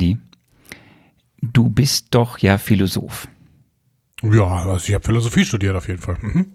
Andi, 0.00 0.16
du 1.42 1.68
bist 1.68 2.06
doch 2.12 2.38
ja 2.38 2.56
Philosoph. 2.56 3.28
Ja, 4.22 4.46
also 4.46 4.88
ich 4.88 4.94
habe 4.94 5.04
Philosophie 5.04 5.44
studiert 5.44 5.76
auf 5.76 5.88
jeden 5.88 6.00
Fall. 6.00 6.16
Mhm. 6.22 6.46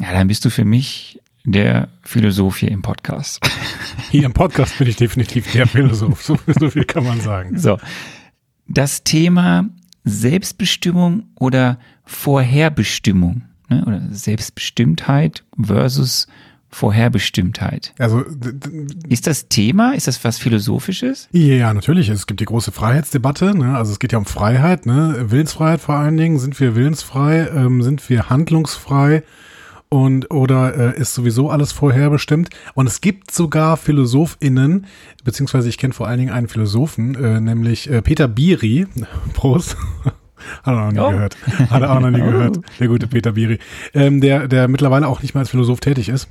Ja, 0.00 0.12
dann 0.12 0.26
bist 0.26 0.44
du 0.44 0.50
für 0.50 0.64
mich 0.64 1.20
der 1.44 1.88
Philosoph 2.02 2.58
hier 2.58 2.72
im 2.72 2.82
Podcast. 2.82 3.40
Hier 4.10 4.24
im 4.24 4.32
Podcast 4.32 4.78
bin 4.78 4.88
ich 4.88 4.96
definitiv 4.96 5.52
der 5.52 5.66
Philosoph. 5.66 6.22
So, 6.22 6.38
so 6.58 6.70
viel 6.70 6.84
kann 6.84 7.04
man 7.04 7.20
sagen. 7.20 7.58
So, 7.58 7.78
das 8.66 9.04
Thema 9.04 9.68
Selbstbestimmung 10.04 11.24
oder 11.34 11.78
Vorherbestimmung 12.04 13.42
ne, 13.68 13.84
oder 13.84 14.02
Selbstbestimmtheit 14.10 15.44
versus 15.60 16.26
Vorherbestimmtheit. 16.70 17.94
Also 17.98 18.24
Ist 19.08 19.26
das 19.26 19.48
Thema, 19.48 19.94
ist 19.94 20.06
das 20.06 20.22
was 20.24 20.38
Philosophisches? 20.38 21.28
ja, 21.32 21.72
natürlich. 21.72 22.08
Es 22.08 22.26
gibt 22.26 22.40
die 22.40 22.44
große 22.44 22.72
Freiheitsdebatte. 22.72 23.56
Ne? 23.56 23.76
Also 23.76 23.92
es 23.92 23.98
geht 23.98 24.12
ja 24.12 24.18
um 24.18 24.26
Freiheit, 24.26 24.84
ne? 24.86 25.26
Willensfreiheit 25.30 25.80
vor 25.80 25.96
allen 25.96 26.16
Dingen. 26.16 26.38
Sind 26.38 26.58
wir 26.60 26.76
willensfrei? 26.76 27.48
Ähm, 27.54 27.82
sind 27.82 28.08
wir 28.10 28.28
handlungsfrei? 28.30 29.22
Und 29.90 30.30
oder 30.30 30.96
äh, 30.96 31.00
ist 31.00 31.14
sowieso 31.14 31.48
alles 31.48 31.72
vorherbestimmt? 31.72 32.50
Und 32.74 32.86
es 32.86 33.00
gibt 33.00 33.30
sogar 33.30 33.78
PhilosophInnen, 33.78 34.84
beziehungsweise 35.24 35.70
ich 35.70 35.78
kenne 35.78 35.94
vor 35.94 36.06
allen 36.08 36.18
Dingen 36.18 36.30
einen 36.32 36.48
Philosophen, 36.48 37.14
äh, 37.14 37.40
nämlich 37.40 37.90
äh, 37.90 38.02
Peter 38.02 38.28
Biri. 38.28 38.86
Prost. 39.32 39.76
Hat 40.62 40.74
er 40.74 40.82
auch 40.82 40.84
noch 40.84 40.92
nie 40.92 41.00
Oh. 41.00 41.10
gehört. 41.10 41.36
Hat 41.70 41.82
er 41.82 41.90
auch 41.96 42.00
noch 42.00 42.10
nie 42.10 42.20
gehört. 42.30 42.58
Der 42.78 42.88
gute 42.88 43.06
Peter 43.06 43.32
Biri. 43.32 43.58
Ähm, 43.94 44.20
der, 44.20 44.46
der 44.46 44.68
mittlerweile 44.68 45.08
auch 45.08 45.22
nicht 45.22 45.34
mehr 45.34 45.40
als 45.40 45.48
Philosoph 45.50 45.80
tätig 45.80 46.10
ist. 46.10 46.28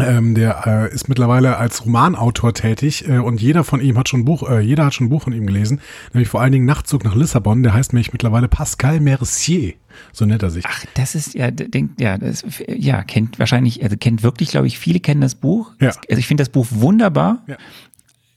Ähm, 0.00 0.34
der 0.34 0.66
äh, 0.66 0.94
ist 0.94 1.08
mittlerweile 1.08 1.56
als 1.56 1.84
Romanautor 1.84 2.54
tätig 2.54 3.08
äh, 3.08 3.18
und 3.18 3.40
jeder 3.40 3.64
von 3.64 3.80
ihm 3.80 3.98
hat 3.98 4.08
schon 4.08 4.20
ein 4.20 4.24
Buch, 4.24 4.48
äh, 4.48 4.60
jeder 4.60 4.86
hat 4.86 4.94
schon 4.94 5.06
ein 5.06 5.10
Buch 5.10 5.22
von 5.22 5.32
ihm 5.32 5.46
gelesen, 5.46 5.80
nämlich 6.12 6.28
vor 6.28 6.40
allen 6.40 6.52
Dingen 6.52 6.64
Nachtzug 6.64 7.04
nach 7.04 7.14
Lissabon, 7.14 7.62
der 7.62 7.74
heißt 7.74 7.92
nämlich 7.92 8.12
mittlerweile 8.12 8.48
Pascal 8.48 9.00
Mercier, 9.00 9.74
so 10.12 10.24
nennt 10.24 10.42
er 10.42 10.50
sich. 10.50 10.64
Ach, 10.66 10.84
das 10.94 11.14
ist 11.14 11.34
ja, 11.34 11.50
denkt, 11.50 12.00
ja, 12.00 12.18
das, 12.18 12.44
ja, 12.66 13.02
kennt 13.02 13.38
wahrscheinlich, 13.38 13.82
also 13.82 13.96
kennt 13.96 14.22
wirklich, 14.22 14.50
glaube 14.50 14.66
ich, 14.66 14.78
viele 14.78 15.00
kennen 15.00 15.20
das 15.20 15.34
Buch. 15.34 15.72
Ja. 15.80 15.88
Also 16.08 16.18
ich 16.18 16.26
finde 16.26 16.42
das 16.42 16.48
Buch 16.48 16.66
wunderbar. 16.70 17.42
Ja. 17.46 17.56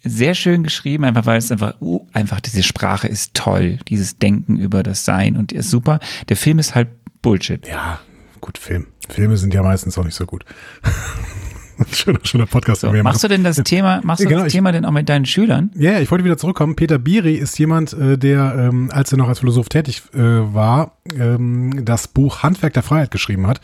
Sehr 0.05 0.35
schön 0.35 0.63
geschrieben, 0.63 1.05
einfach 1.05 1.25
weil 1.25 1.37
es 1.37 1.49
einfach, 1.49 1.79
uh, 1.79 2.05
einfach 2.11 2.41
diese 2.41 2.61
Sprache 2.61 3.07
ist 3.07 3.33
toll, 3.35 3.79
dieses 3.87 4.17
Denken 4.17 4.57
über 4.57 4.83
das 4.83 5.05
Sein 5.05 5.37
und 5.37 5.53
ist 5.53 5.69
super. 5.69 5.99
Der 6.27 6.35
Film 6.35 6.59
ist 6.59 6.75
halt 6.75 6.89
Bullshit. 7.21 7.65
Ja, 7.65 8.01
gut, 8.41 8.57
Film. 8.57 8.87
Filme 9.09 9.37
sind 9.37 9.53
ja 9.53 9.63
meistens 9.63 9.97
auch 9.97 10.03
nicht 10.03 10.15
so 10.15 10.25
gut. 10.25 10.45
schöner, 11.91 12.19
schöner 12.23 12.45
Podcast. 12.45 12.81
So, 12.81 12.91
machst 12.91 13.23
du 13.23 13.27
denn 13.27 13.43
das 13.43 13.57
Thema, 13.57 14.01
machst 14.03 14.23
du 14.23 14.27
Genau, 14.27 14.39
das 14.39 14.47
ich- 14.47 14.53
Thema 14.53 14.71
denn 14.71 14.85
auch 14.85 14.91
mit 14.91 15.09
deinen 15.09 15.25
Schülern? 15.25 15.71
Ja, 15.75 15.99
ich 15.99 16.09
wollte 16.11 16.23
wieder 16.23 16.37
zurückkommen. 16.37 16.75
Peter 16.75 16.99
Biri 16.99 17.35
ist 17.35 17.57
jemand, 17.59 17.93
äh, 17.93 18.17
der, 18.17 18.55
ähm, 18.57 18.89
als 18.91 19.11
er 19.11 19.17
noch 19.17 19.27
als 19.29 19.39
Philosoph 19.39 19.69
tätig 19.69 20.03
äh, 20.13 20.19
war, 20.19 20.97
ähm, 21.17 21.83
das 21.85 22.07
Buch 22.07 22.43
Handwerk 22.43 22.73
der 22.73 22.83
Freiheit 22.83 23.11
geschrieben 23.11 23.47
hat. 23.47 23.61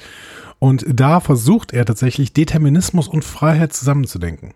Und 0.59 0.85
da 0.91 1.19
versucht 1.19 1.71
er 1.73 1.85
tatsächlich 1.85 2.33
Determinismus 2.33 3.07
und 3.07 3.23
Freiheit 3.23 3.71
zusammenzudenken. 3.73 4.53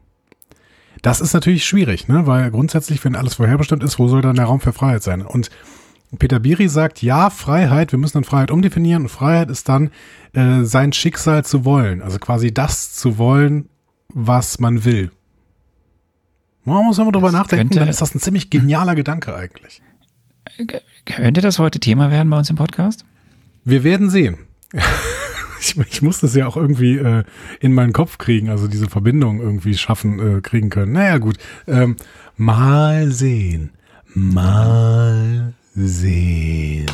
Das 1.01 1.21
ist 1.21 1.33
natürlich 1.33 1.65
schwierig, 1.65 2.07
ne? 2.07 2.27
weil 2.27 2.49
grundsätzlich, 2.51 3.03
wenn 3.03 3.15
alles 3.15 3.35
vorherbestimmt 3.35 3.83
ist, 3.83 3.99
wo 3.99 4.07
soll 4.07 4.21
dann 4.21 4.35
der 4.35 4.45
Raum 4.45 4.59
für 4.61 4.73
Freiheit 4.73 5.03
sein? 5.03 5.21
Und 5.21 5.49
Peter 6.19 6.39
Biri 6.39 6.67
sagt, 6.69 7.01
ja, 7.01 7.29
Freiheit, 7.29 7.91
wir 7.91 7.99
müssen 7.99 8.13
dann 8.17 8.23
Freiheit 8.23 8.51
umdefinieren 8.51 9.03
und 9.03 9.09
Freiheit 9.09 9.49
ist 9.49 9.67
dann 9.69 9.91
äh, 10.33 10.63
sein 10.63 10.93
Schicksal 10.93 11.43
zu 11.45 11.65
wollen, 11.65 12.01
also 12.01 12.19
quasi 12.19 12.53
das 12.53 12.93
zu 12.93 13.17
wollen, 13.17 13.69
was 14.09 14.59
man 14.59 14.85
will. 14.85 15.11
Man 16.65 16.85
muss 16.85 16.97
immer 16.97 17.11
drüber 17.11 17.27
Das 17.27 17.33
nachdenken, 17.33 17.69
könnte- 17.69 17.79
dann 17.79 17.89
ist 17.89 18.01
das 18.01 18.15
ein 18.15 18.19
ziemlich 18.19 18.49
genialer 18.49 18.95
Gedanke 18.95 19.35
eigentlich. 19.35 19.81
Könnte 21.05 21.41
das 21.41 21.59
heute 21.59 21.79
Thema 21.79 22.11
werden 22.11 22.29
bei 22.29 22.37
uns 22.37 22.49
im 22.49 22.55
Podcast? 22.55 23.05
Wir 23.65 23.83
werden 23.83 24.09
sehen. 24.09 24.37
ich, 25.59 25.77
ich 25.77 26.01
muss 26.01 26.19
das 26.19 26.35
ja 26.35 26.45
auch 26.47 26.55
irgendwie 26.57 26.97
äh, 26.97 27.23
in 27.59 27.73
meinen 27.73 27.91
Kopf 27.93 28.17
kriegen, 28.17 28.49
also 28.49 28.67
diese 28.67 28.87
Verbindung 28.89 29.39
irgendwie 29.41 29.75
schaffen, 29.75 30.37
äh, 30.37 30.41
kriegen 30.41 30.69
können. 30.69 30.91
Naja, 30.91 31.17
gut. 31.17 31.37
Ähm, 31.67 31.95
mal 32.37 33.09
sehen. 33.11 33.71
Mal 34.13 35.53
sehen. 35.75 36.87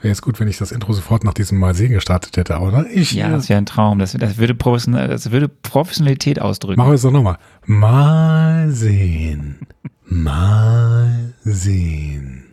Wäre 0.00 0.12
jetzt 0.12 0.22
gut, 0.22 0.40
wenn 0.40 0.48
ich 0.48 0.56
das 0.56 0.72
Intro 0.72 0.94
sofort 0.94 1.24
nach 1.24 1.34
diesem 1.34 1.58
Mal 1.58 1.74
sehen 1.74 1.92
gestartet 1.92 2.36
hätte, 2.36 2.54
aber 2.54 2.86
ich 2.90 3.12
Ja, 3.12 3.28
äh, 3.28 3.32
das 3.32 3.50
wäre 3.50 3.58
ein 3.58 3.66
Traum. 3.66 3.98
Das, 3.98 4.12
das, 4.12 4.38
würde 4.38 4.54
das 4.54 5.30
würde 5.30 5.48
Professionalität 5.48 6.40
ausdrücken. 6.40 6.78
machen 6.78 6.90
wir 6.90 6.94
es 6.94 7.02
doch 7.02 7.10
nochmal. 7.10 7.36
Mal 7.66 8.70
sehen. 8.70 9.58
Mal 10.06 11.34
sehen. 11.42 12.44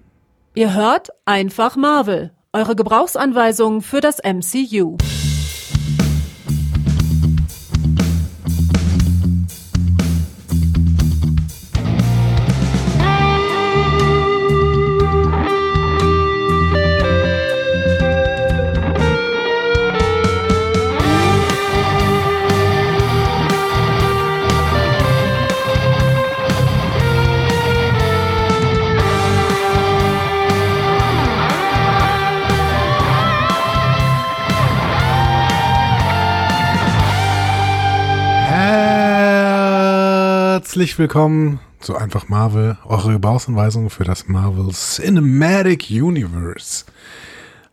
Ihr 0.55 0.73
hört 0.73 1.09
einfach 1.25 1.77
Marvel. 1.77 2.31
Eure 2.51 2.75
Gebrauchsanweisung 2.75 3.81
für 3.81 4.01
das 4.01 4.17
MCU. 4.23 4.97
Herzlich 40.77 40.99
willkommen 40.99 41.59
zu 41.79 41.97
Einfach 41.97 42.29
Marvel, 42.29 42.77
eure 42.85 43.13
Gebrauchsanweisung 43.13 43.89
für 43.89 44.03
das 44.03 44.27
Marvel 44.27 44.69
Cinematic 44.71 45.89
Universe. 45.89 46.85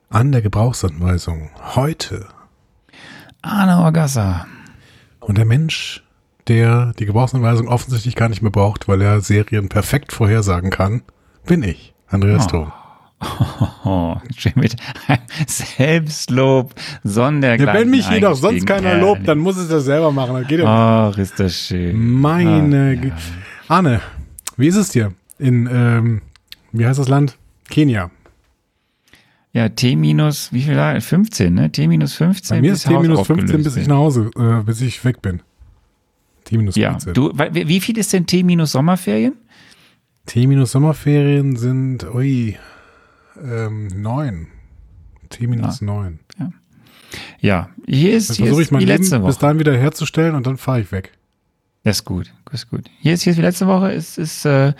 An 0.09 0.32
der 0.32 0.41
Gebrauchsanweisung 0.41 1.50
heute. 1.75 2.28
Arne 3.43 3.76
Orgassa. 3.76 4.47
Und 5.20 5.37
der 5.37 5.44
Mensch, 5.44 6.03
der 6.48 6.94
die 6.98 7.04
Gebrauchsanweisung 7.04 7.69
offensichtlich 7.69 8.16
gar 8.16 8.31
nicht 8.31 8.41
mehr 8.41 8.50
braucht, 8.50 8.88
weil 8.88 9.03
er 9.03 9.20
Serien 9.20 9.69
perfekt 9.69 10.14
vorhersagen 10.14 10.70
kann, 10.70 11.03
bin 11.44 11.62
ich, 11.62 11.93
Andreas 12.09 12.47
Thom. 12.47 12.72
Oh, 13.87 14.17
mit 14.55 14.77
Selbstlob, 15.47 16.75
Ja, 16.77 17.11
Sondergleichen. 17.11 17.81
wenn 17.81 17.91
mich 17.91 18.09
jedoch 18.11 18.35
sonst 18.35 18.67
keiner 18.67 18.97
lobt, 18.99 19.27
dann 19.29 19.39
muss 19.39 19.62
ich 19.62 19.69
das 19.69 19.85
selber 19.85 20.11
machen. 20.11 20.35
Das 20.37 20.47
geht 20.49 20.61
ja. 20.61 21.11
Ach, 21.11 21.19
ist 21.19 21.39
das 21.39 21.55
schön. 21.55 22.21
Meine. 22.21 22.99
Ah, 23.03 23.07
ja. 23.07 23.15
Arne, 23.69 24.01
wie 24.57 24.69
ist 24.69 24.77
es 24.77 24.89
dir 24.91 25.12
in, 25.39 25.69
ähm, 25.71 26.23
wie 26.73 26.87
heißt 26.87 26.99
das 26.99 27.09
Land? 27.09 27.37
Kenia. 27.69 28.11
Ja, 29.53 29.69
T 29.69 29.97
minus, 29.97 30.53
wie 30.53 30.62
viel 30.62 30.75
da? 30.75 30.99
15, 30.99 31.55
ne? 31.55 31.71
T 31.71 31.87
minus 31.87 32.15
15. 32.15 32.56
Bei 32.56 32.61
mir 32.61 32.73
ist 32.73 32.87
T 32.87 32.99
minus 32.99 33.27
15, 33.27 33.62
bis 33.62 33.77
ich 33.77 33.87
nach 33.87 33.97
Hause, 33.97 34.31
äh, 34.37 34.62
bis 34.65 34.81
ich 34.81 35.05
weg 35.05 35.23
bin. 35.23 35.41
T 36.45 36.56
minus 36.56 36.75
Ja, 36.77 36.91
15. 36.99 37.15
du, 37.15 37.33
wie 37.53 37.69
wie 37.69 37.81
viel 37.81 37.97
ist 37.99 38.12
denn 38.12 38.27
T 38.27 38.43
minus 38.43 38.73
Sommerferien? 38.73 39.35
T 40.27 40.47
minus 40.47 40.73
Sommerferien 40.73 41.56
sind, 41.56 42.05
ui, 42.15 42.56
ähm, 43.43 43.89
neun. 43.89 44.49
T 45.31 45.47
minus 45.47 45.81
neun. 45.81 46.21
Ja, 47.41 47.71
hier 47.87 48.15
ist, 48.15 48.34
hier 48.34 48.47
versuche 48.47 48.62
ich 48.62 48.71
mein 48.71 48.81
die 48.81 48.87
Leben 48.87 49.03
letzte 49.03 49.19
bis 49.21 49.37
Woche. 49.37 49.41
dahin 49.41 49.59
wieder 49.59 49.77
herzustellen 49.77 50.34
und 50.34 50.47
dann 50.47 50.56
fahre 50.56 50.81
ich 50.81 50.93
weg. 50.93 51.12
Das 51.84 51.99
ist 51.99 52.05
gut, 52.05 52.33
das 52.47 52.65
ist 52.65 52.71
gut. 52.71 52.91
Hier 53.00 53.15
ist, 53.15 53.23
hier 53.23 53.33
ist 53.33 53.37
die 53.37 53.43
letzte 53.43 53.67
Woche. 53.67 53.93
Es 53.93 54.19
ist, 54.19 54.44
äh, 54.44 54.73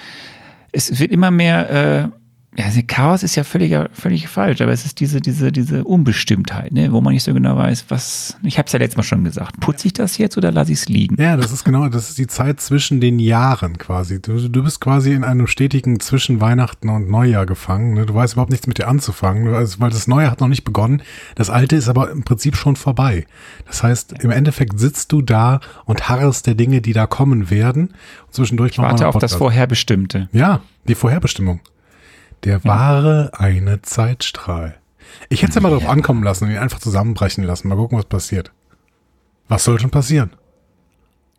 es 0.73 0.99
wird 0.99 1.13
immer 1.13 1.31
mehr, 1.31 1.71
äh, 1.71 2.09
ja, 2.57 2.67
also 2.67 2.81
Chaos 2.87 3.23
ist 3.25 3.35
ja 3.35 3.43
völlig, 3.43 3.77
völlig 3.93 4.29
falsch, 4.29 4.61
aber 4.61 4.71
es 4.71 4.85
ist 4.85 5.01
diese, 5.01 5.21
diese, 5.21 5.51
diese 5.51 5.83
Unbestimmtheit, 5.83 6.73
ne, 6.73 6.93
wo 6.93 7.01
man 7.01 7.13
nicht 7.13 7.25
so 7.25 7.35
genau 7.35 7.57
weiß, 7.57 7.87
was, 7.89 8.37
ich 8.45 8.59
habe 8.59 8.67
es 8.67 8.73
ja 8.73 8.79
letztes 8.79 8.97
Mal 8.97 9.03
schon 9.03 9.25
gesagt, 9.25 9.59
putze 9.59 9.89
ich 9.89 9.93
das 9.93 10.19
jetzt 10.19 10.37
oder 10.37 10.53
lasse 10.53 10.71
ich 10.71 10.79
es 10.79 10.89
liegen? 10.89 11.21
Ja, 11.21 11.37
das 11.37 11.51
ist 11.51 11.65
genau, 11.65 11.89
das 11.89 12.11
ist 12.11 12.19
die 12.19 12.29
Zeit 12.29 12.61
zwischen 12.61 13.01
den 13.01 13.19
Jahren 13.19 13.77
quasi. 13.79 14.23
Du, 14.23 14.49
du 14.49 14.63
bist 14.63 14.81
quasi 14.81 15.13
in 15.15 15.25
einem 15.25 15.49
stetigen 15.49 15.99
zwischen 15.99 16.41
Weihnachten 16.41 16.89
und 16.91 17.11
Neujahr 17.11 17.45
gefangen. 17.45 17.95
Ne? 17.95 18.07
Du 18.07 18.15
weißt 18.15 18.35
überhaupt 18.35 18.53
nichts 18.53 18.69
mit 18.69 18.79
dir 18.79 18.87
anzufangen, 18.87 19.51
weil 19.51 19.91
das 19.91 20.07
Neue 20.07 20.31
hat 20.31 20.41
noch 20.41 20.49
nicht 20.49 20.65
begonnen. 20.65 21.03
Das 21.35 21.51
Alte 21.51 21.75
ist 21.75 21.89
aber 21.89 22.11
im 22.13 22.23
Prinzip 22.23 22.55
schon 22.55 22.77
vorbei. 22.77 23.27
Das 23.67 23.83
heißt, 23.83 24.23
im 24.23 24.31
Endeffekt 24.31 24.79
sitzt 24.79 25.11
du 25.11 25.23
da 25.23 25.61
und 25.87 26.09
harrest 26.09 26.47
der 26.47 26.55
Dinge, 26.55 26.81
die 26.81 26.93
da 26.93 27.07
kommen 27.07 27.51
werden. 27.51 27.89
Und 28.27 28.35
zwischendurch 28.35 28.73
Ich 28.73 28.79
warte 28.79 29.09
auf 29.09 29.19
das 29.19 29.35
Vorherbestimmte. 29.35 30.29
Ja, 30.33 30.61
die 30.87 30.95
Vorherbestimmung. 30.95 31.61
Der 32.45 32.63
wahre 32.65 33.31
eine 33.35 33.81
Zeitstrahl. 33.81 34.77
Ich 35.29 35.43
hätte 35.43 35.51
es 35.51 35.55
ja 35.55 35.61
mal 35.63 35.71
drauf 35.71 35.89
ankommen 35.89 36.23
lassen 36.23 36.45
und 36.45 36.51
ihn 36.51 36.59
einfach 36.59 36.79
zusammenbrechen 36.79 37.45
lassen. 37.45 37.69
Mal 37.69 37.77
gucken, 37.77 37.97
was 37.99 38.05
passiert. 38.05 38.53
Was 39.49 39.65
soll 39.65 39.81
schon 39.81 39.91
passieren? 39.91 40.31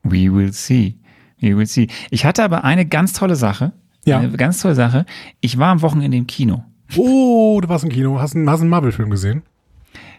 We 0.03 0.33
will 0.33 0.51
see. 0.51 0.95
We 1.39 1.55
will 1.55 1.67
see. 1.67 1.87
Ich 2.09 2.25
hatte 2.25 2.43
aber 2.43 2.63
eine 2.63 2.85
ganz 2.85 3.13
tolle 3.13 3.35
Sache. 3.35 3.73
Ja. 4.05 4.19
Eine 4.19 4.31
ganz 4.31 4.61
tolle 4.61 4.75
Sache. 4.75 5.05
Ich 5.41 5.57
war 5.57 5.69
am 5.69 5.81
Wochenende 5.81 6.17
im 6.17 6.27
Kino. 6.27 6.63
Oh, 6.95 7.59
du 7.61 7.69
warst 7.69 7.83
im 7.83 7.91
Kino. 7.91 8.19
Hast 8.19 8.35
einen, 8.35 8.49
hast 8.49 8.61
einen 8.61 8.69
Marvel-Film 8.69 9.09
gesehen? 9.09 9.43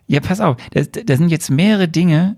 Ja, 0.06 0.20
pass 0.20 0.40
auf. 0.40 0.56
Da, 0.70 0.82
da 0.82 1.16
sind 1.16 1.28
jetzt 1.28 1.50
mehrere 1.50 1.88
Dinge 1.88 2.36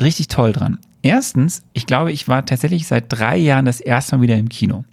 richtig 0.00 0.28
toll 0.28 0.52
dran. 0.52 0.78
Erstens, 1.02 1.62
ich 1.72 1.86
glaube, 1.86 2.12
ich 2.12 2.28
war 2.28 2.44
tatsächlich 2.44 2.86
seit 2.86 3.06
drei 3.08 3.36
Jahren 3.36 3.64
das 3.64 3.80
erste 3.80 4.16
Mal 4.16 4.22
wieder 4.22 4.36
im 4.36 4.48
Kino. 4.48 4.84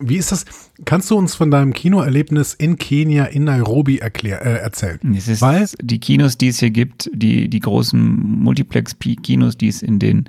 Wie 0.00 0.16
ist 0.16 0.30
das? 0.30 0.44
Kannst 0.84 1.10
du 1.10 1.16
uns 1.16 1.34
von 1.34 1.50
deinem 1.50 1.72
Kinoerlebnis 1.72 2.54
in 2.54 2.78
Kenia, 2.78 3.24
in 3.24 3.44
Nairobi 3.44 3.98
erklär, 3.98 4.44
äh, 4.44 4.58
erzählen? 4.58 5.00
Es 5.16 5.26
ist 5.26 5.42
Weil, 5.42 5.68
die 5.80 5.98
Kinos, 5.98 6.38
die 6.38 6.48
es 6.48 6.60
hier 6.60 6.70
gibt, 6.70 7.10
die, 7.12 7.48
die 7.48 7.60
großen 7.60 8.00
Multiplex-Kinos, 8.40 9.58
die 9.58 9.68
es 9.68 9.82
in 9.82 9.98
den 9.98 10.28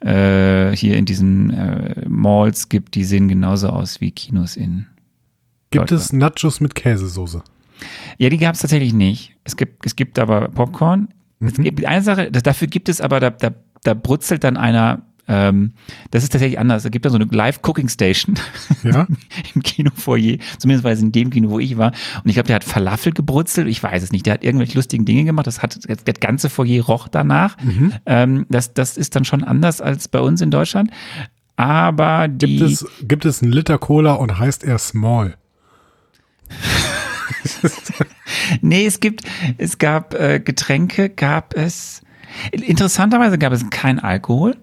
äh, 0.00 0.74
hier 0.76 0.96
in 0.96 1.04
diesen 1.04 1.50
äh, 1.50 2.04
Malls 2.08 2.68
gibt, 2.68 2.96
die 2.96 3.04
sehen 3.04 3.28
genauso 3.28 3.68
aus 3.68 4.00
wie 4.00 4.10
Kinos 4.10 4.56
in. 4.56 4.86
gibt 5.70 5.92
es 5.92 6.12
Nachos 6.12 6.60
mit 6.60 6.74
Käsesoße? 6.74 7.42
Ja, 8.18 8.28
die 8.28 8.38
gab 8.38 8.54
es 8.54 8.60
tatsächlich 8.60 8.92
nicht. 8.92 9.36
Es 9.44 9.56
gibt, 9.56 9.86
es 9.86 9.94
gibt 9.94 10.18
aber 10.18 10.48
Popcorn. 10.48 11.08
Es 11.40 11.54
gibt 11.54 11.84
eine 11.84 12.02
Sache, 12.02 12.30
dafür 12.30 12.66
gibt 12.66 12.88
es 12.88 13.00
aber, 13.00 13.20
da, 13.20 13.30
da, 13.30 13.50
da 13.82 13.94
brutzelt 13.94 14.42
dann 14.42 14.56
einer, 14.56 15.02
ähm, 15.28 15.72
das 16.10 16.22
ist 16.22 16.32
tatsächlich 16.32 16.58
anders. 16.58 16.82
Da 16.82 16.88
gibt 16.88 17.06
es 17.06 17.12
so 17.12 17.18
eine 17.18 17.24
Live-Cooking-Station 17.24 18.38
Ja? 18.84 19.06
im 19.54 19.62
Kinofoyer, 19.62 20.38
zumindest 20.58 20.86
es 20.86 21.02
in 21.02 21.12
dem 21.12 21.30
Kino, 21.30 21.50
wo 21.50 21.58
ich 21.58 21.76
war. 21.76 21.92
Und 22.22 22.28
ich 22.28 22.34
glaube, 22.34 22.46
der 22.46 22.56
hat 22.56 22.64
Falafel 22.64 23.12
gebrutzelt, 23.12 23.68
ich 23.68 23.82
weiß 23.82 24.02
es 24.02 24.12
nicht. 24.12 24.26
Der 24.26 24.34
hat 24.34 24.44
irgendwelche 24.44 24.74
lustigen 24.74 25.04
Dinge 25.04 25.24
gemacht. 25.24 25.46
Das 25.46 25.62
hat 25.62 25.78
das 25.88 26.20
ganze 26.20 26.50
Foyer 26.50 26.84
roch 26.84 27.08
danach. 27.08 27.56
Ähm, 28.06 28.46
das, 28.48 28.74
das 28.74 28.96
ist 28.96 29.16
dann 29.16 29.24
schon 29.24 29.44
anders 29.44 29.80
als 29.80 30.08
bei 30.08 30.20
uns 30.20 30.40
in 30.40 30.50
Deutschland. 30.50 30.90
Aber 31.56 32.28
die. 32.28 32.58
Gibt 32.58 32.70
es, 32.70 32.86
gibt 33.02 33.24
es 33.24 33.42
einen 33.42 33.52
Liter 33.52 33.78
Cola 33.78 34.14
und 34.14 34.38
heißt 34.38 34.64
er 34.64 34.78
Small? 34.78 35.36
Nee, 38.60 38.86
es 38.86 39.00
gibt, 39.00 39.22
es 39.58 39.78
gab 39.78 40.14
äh, 40.14 40.40
Getränke, 40.40 41.08
gab 41.08 41.54
es. 41.54 42.02
Interessanterweise 42.52 43.38
gab 43.38 43.52
es 43.52 43.68
kein 43.70 43.98
Alkohol. 43.98 44.56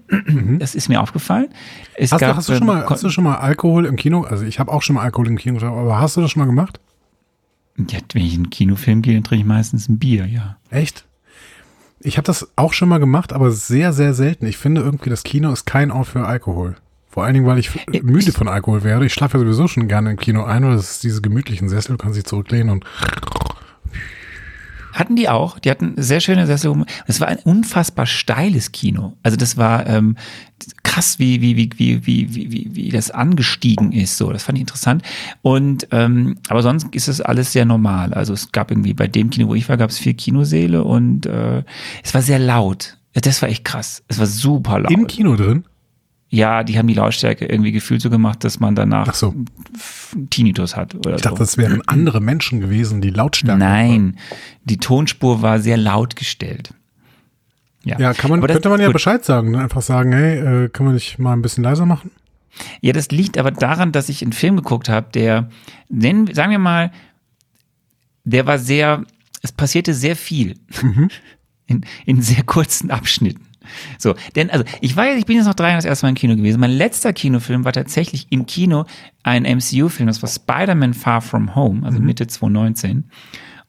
Das 0.59 0.75
ist 0.75 0.89
mir 0.89 1.01
aufgefallen. 1.01 1.47
Es 1.95 2.11
Hast, 2.11 2.19
gab, 2.21 2.31
du, 2.31 2.35
hast, 2.37 2.49
du 2.49 2.55
schon 2.55 2.67
mal, 2.67 2.85
hast 2.89 3.03
du 3.03 3.09
schon 3.09 3.23
mal 3.23 3.35
Alkohol 3.35 3.85
im 3.85 3.95
Kino? 3.95 4.21
Also 4.21 4.43
ich 4.45 4.59
habe 4.59 4.71
auch 4.71 4.81
schon 4.81 4.95
mal 4.95 5.01
Alkohol 5.03 5.27
im 5.27 5.37
Kino 5.37 5.65
aber 5.65 5.99
hast 5.99 6.17
du 6.17 6.21
das 6.21 6.31
schon 6.31 6.39
mal 6.41 6.45
gemacht? 6.45 6.79
ja, 7.89 7.99
wenn 8.13 8.21
ich 8.23 8.33
in 8.33 8.41
einen 8.41 8.49
Kinofilm 8.51 9.01
gehe, 9.01 9.15
dann 9.15 9.23
trinke 9.23 9.41
ich 9.41 9.47
meistens 9.47 9.89
ein 9.89 9.97
Bier, 9.97 10.25
ja. 10.27 10.57
Echt? 10.69 11.05
Ich 12.01 12.17
habe 12.17 12.25
das 12.25 12.49
auch 12.55 12.73
schon 12.73 12.89
mal 12.89 12.99
gemacht, 12.99 13.33
aber 13.33 13.49
sehr, 13.51 13.93
sehr 13.93 14.13
selten. 14.13 14.45
Ich 14.45 14.57
finde 14.57 14.81
irgendwie, 14.81 15.09
das 15.09 15.23
Kino 15.23 15.51
ist 15.51 15.65
kein 15.65 15.89
Ort 15.89 16.07
für 16.07 16.25
Alkohol. 16.25 16.75
Vor 17.09 17.23
allen 17.23 17.33
Dingen, 17.33 17.45
weil 17.45 17.59
ich 17.59 17.71
Ich- 17.91 18.03
müde 18.03 18.31
von 18.31 18.47
Alkohol 18.47 18.83
werde. 18.83 19.05
Ich 19.05 19.13
schlafe 19.13 19.37
ja 19.37 19.43
sowieso 19.43 19.67
schon 19.67 19.87
gerne 19.87 20.11
im 20.11 20.17
Kino 20.17 20.43
ein, 20.43 20.63
weil 20.63 20.75
das 20.75 20.91
ist 20.91 21.03
diese 21.03 21.21
gemütlichen 21.21 21.69
Sessel, 21.69 21.93
du 21.93 21.97
kannst 21.97 22.17
dich 22.17 22.25
zurücklehnen 22.25 22.69
und 22.71 22.85
hatten 24.93 25.15
die 25.15 25.27
auch. 25.27 25.59
Die 25.59 25.69
hatten 25.69 25.93
sehr 25.97 26.19
schöne 26.19 26.45
Sessel. 26.45 26.85
Es 27.07 27.19
war 27.19 27.27
ein 27.27 27.39
unfassbar 27.39 28.05
steiles 28.05 28.71
Kino. 28.71 29.13
Also 29.23 29.37
das 29.37 29.57
war 29.57 29.87
ähm, 29.87 30.15
krass, 30.83 31.19
wie, 31.19 31.41
wie, 31.41 31.57
wie, 31.57 31.77
wie, 31.77 32.05
wie, 32.05 32.51
wie, 32.51 32.69
wie 32.75 32.89
das 32.89 33.11
angestiegen 33.11 33.91
ist. 33.91 34.17
So, 34.17 34.31
das 34.31 34.43
fand 34.43 34.57
ich 34.57 34.61
interessant. 34.61 35.03
Und 35.41 35.87
ähm, 35.91 36.37
aber 36.47 36.61
sonst 36.61 36.93
ist 36.95 37.07
es 37.07 37.19
alles 37.19 37.51
sehr 37.51 37.65
normal. 37.65 38.13
Also 38.13 38.33
es 38.33 38.51
gab 38.51 38.71
irgendwie 38.71 38.93
bei 38.93 39.07
dem 39.07 39.29
Kino, 39.29 39.47
wo 39.47 39.55
ich 39.55 39.67
war, 39.67 39.77
gab 39.77 39.89
es 39.89 39.97
vier 39.97 40.13
Kinoseele 40.13 40.83
und 40.83 41.25
äh, 41.25 41.63
es 42.03 42.13
war 42.13 42.21
sehr 42.21 42.39
laut. 42.39 42.97
Das 43.13 43.41
war 43.41 43.49
echt 43.49 43.65
krass. 43.65 44.03
Es 44.07 44.19
war 44.19 44.25
super 44.25 44.79
laut. 44.79 44.91
Im 44.91 45.07
Kino 45.07 45.35
drin? 45.35 45.65
Ja, 46.35 46.63
die 46.63 46.79
haben 46.79 46.87
die 46.87 46.95
Lautstärke 46.95 47.45
irgendwie 47.45 47.71
gefühlt 47.71 48.01
so 48.01 48.09
gemacht, 48.09 48.43
dass 48.43 48.59
man 48.59 48.73
danach 48.73 49.07
Ach 49.09 49.13
so. 49.13 49.35
Tinnitus 50.31 50.75
hat 50.75 50.95
oder 50.95 51.15
Ich 51.15 51.21
dachte, 51.21 51.37
so. 51.37 51.43
das 51.43 51.57
wären 51.57 51.81
andere 51.87 52.21
Menschen 52.21 52.59
gewesen, 52.59 53.01
die 53.01 53.11
Lautstärke. 53.11 53.59
Nein, 53.59 54.17
die 54.63 54.77
Tonspur 54.77 55.43
war 55.43 55.59
sehr 55.59 55.77
laut 55.77 56.15
gestellt. 56.15 56.73
Ja, 57.83 58.13
kann 58.13 58.31
man, 58.31 58.41
das- 58.41 58.51
könnte 58.51 58.69
man 58.69 58.79
ja 58.79 58.87
gut. 58.87 58.93
Bescheid 58.93 59.23
sagen. 59.23 59.51
Ne? 59.51 59.59
Einfach 59.61 59.81
sagen, 59.83 60.11
hey, 60.11 60.63
äh, 60.65 60.69
kann 60.69 60.85
man 60.87 60.95
nicht 60.95 61.19
mal 61.19 61.33
ein 61.33 61.41
bisschen 61.43 61.63
leiser 61.63 61.85
machen? 61.85 62.09
Ja, 62.81 62.93
das 62.93 63.09
liegt 63.09 63.37
aber 63.37 63.51
daran, 63.51 63.91
dass 63.91 64.09
ich 64.09 64.23
einen 64.23 64.33
Film 64.33 64.55
geguckt 64.55 64.89
habe, 64.89 65.09
der, 65.13 65.49
nennen, 65.89 66.33
sagen 66.33 66.51
wir 66.51 66.59
mal, 66.59 66.91
der 68.23 68.47
war 68.47 68.57
sehr, 68.57 69.03
es 69.43 69.51
passierte 69.51 69.93
sehr 69.93 70.15
viel 70.15 70.55
in, 71.67 71.81
in 72.05 72.21
sehr 72.23 72.43
kurzen 72.43 72.89
Abschnitten. 72.89 73.45
So, 73.97 74.15
denn 74.35 74.49
also 74.49 74.63
ich 74.81 74.95
war, 74.95 75.15
ich 75.15 75.25
bin 75.25 75.37
jetzt 75.37 75.45
noch 75.45 75.53
drei 75.53 75.67
Jahre 75.67 75.77
das 75.77 75.85
erste 75.85 76.05
Mal 76.05 76.09
im 76.09 76.15
Kino 76.15 76.35
gewesen. 76.35 76.59
Mein 76.59 76.71
letzter 76.71 77.13
Kinofilm 77.13 77.65
war 77.65 77.73
tatsächlich 77.73 78.27
im 78.29 78.45
Kino 78.45 78.85
ein 79.23 79.43
MCU-Film. 79.43 80.07
Das 80.07 80.21
war 80.21 80.29
Spider-Man 80.29 80.93
Far 80.93 81.21
From 81.21 81.55
Home, 81.55 81.85
also 81.85 81.99
Mitte 81.99 82.27
2019. 82.27 83.05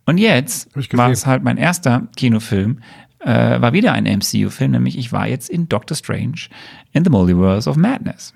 Und 0.07 0.19
jetzt 0.19 0.69
war 0.93 1.11
es 1.11 1.27
halt 1.27 1.43
mein 1.43 1.57
erster 1.57 2.09
Kinofilm, 2.17 2.81
äh, 3.21 3.61
war 3.61 3.73
wieder 3.73 3.93
ein 3.93 4.05
MCU-Film, 4.05 4.73
nämlich 4.73 4.99
ich 4.99 5.13
war 5.13 5.27
jetzt 5.27 5.49
in 5.49 5.69
Doctor 5.69 5.97
Strange 5.97 6.49
in 6.93 7.05
the 7.05 7.11
Multiverse 7.11 7.69
of 7.69 7.77
Madness. 7.77 8.35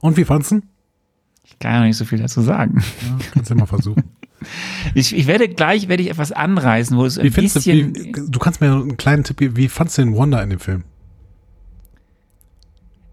Und 0.00 0.16
wie 0.16 0.24
fandst 0.24 0.52
du? 0.52 0.62
Ich 1.44 1.58
kann 1.58 1.72
ja 1.72 1.78
noch 1.80 1.86
nicht 1.86 1.96
so 1.96 2.04
viel 2.04 2.18
dazu 2.18 2.40
sagen. 2.40 2.82
Ja, 3.02 3.18
kannst 3.32 3.50
du 3.50 3.54
ja 3.54 3.60
mal 3.60 3.66
versuchen. 3.66 4.04
Ich, 4.94 5.14
ich 5.16 5.26
werde 5.26 5.48
gleich 5.48 5.88
werde 5.88 6.02
ich 6.02 6.10
etwas 6.10 6.32
anreißen, 6.32 6.96
wo 6.96 7.04
es 7.04 7.18
ein 7.18 7.24
Wie 7.24 7.30
findest 7.30 7.56
du, 7.56 7.60
bisschen. 7.60 7.94
wie, 7.96 8.12
du 8.30 8.38
kannst 8.38 8.60
mir 8.60 8.72
einen 8.72 8.96
kleinen 8.96 9.24
Tipp 9.24 9.38
geben, 9.38 9.56
wie 9.56 9.68
fandst 9.68 9.98
du 9.98 10.02
den 10.02 10.14
Wonder 10.14 10.42
in 10.42 10.50
dem 10.50 10.60
Film? 10.60 10.84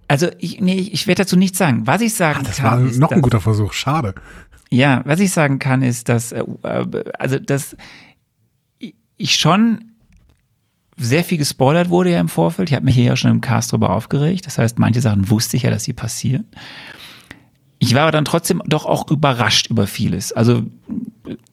also 0.08 0.28
ich, 0.38 0.62
nee, 0.62 0.76
ich, 0.78 1.08
werde 1.08 1.24
dazu 1.24 1.36
nichts 1.36 1.58
sagen. 1.58 1.88
Was 1.88 2.02
ich 2.02 2.14
sagen 2.14 2.42
Ah, 2.42 2.44
Das 2.48 2.58
kann, 2.58 2.84
war 2.84 2.90
ist, 2.90 3.00
noch 3.00 3.12
ein 3.12 3.22
guter 3.22 3.42
Versuch, 3.42 3.74
schade. 3.74 4.14
ja, 4.70 5.02
was 5.06 5.20
ich 5.20 5.32
sagen 5.32 5.58
kann, 5.60 5.82
ist, 5.82 6.10
dass 6.10 6.32
äh, 6.32 6.44
also 7.18 7.40
dass 7.40 7.76
ich 9.18 9.36
schon 9.36 9.86
sehr 10.98 11.24
viel 11.24 11.38
gespoilert 11.40 11.90
wurde 11.90 12.12
ja 12.12 12.20
im 12.20 12.30
Vorfeld. 12.30 12.70
Ich 12.70 12.76
habe 12.76 12.86
mich 12.86 12.96
hier 12.96 13.04
ja 13.06 13.16
schon 13.18 13.32
im 13.32 13.42
Cast 13.42 13.72
drüber 13.72 13.90
aufgeregt. 13.90 14.46
Das 14.46 14.58
heißt, 14.58 14.78
manche 14.80 15.02
Sachen 15.02 15.30
wusste 15.30 15.58
ich 15.58 15.64
ja, 15.64 15.70
dass 15.72 15.84
sie 15.84 15.94
passieren. 15.94 16.46
Ich 17.80 17.94
war 17.96 18.04
aber 18.04 18.12
dann 18.12 18.26
trotzdem 18.26 18.62
doch 18.66 18.86
auch 18.86 19.10
überrascht 19.12 19.68
über 19.70 19.88
vieles. 19.88 20.32
Also 20.32 20.64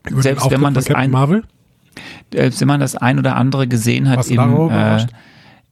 Über 0.08 0.22
selbst 0.22 0.50
wenn 0.50 0.60
man 0.60 0.74
das 0.74 0.90
ein, 0.90 1.10
Marvel? 1.10 1.44
selbst 2.32 2.60
wenn 2.60 2.68
man 2.68 2.80
das 2.80 2.96
ein 2.96 3.18
oder 3.18 3.36
andere 3.36 3.68
gesehen 3.68 4.08
hat 4.08 4.26
im, 4.28 4.36
darüber 4.36 4.98
äh, 4.98 5.06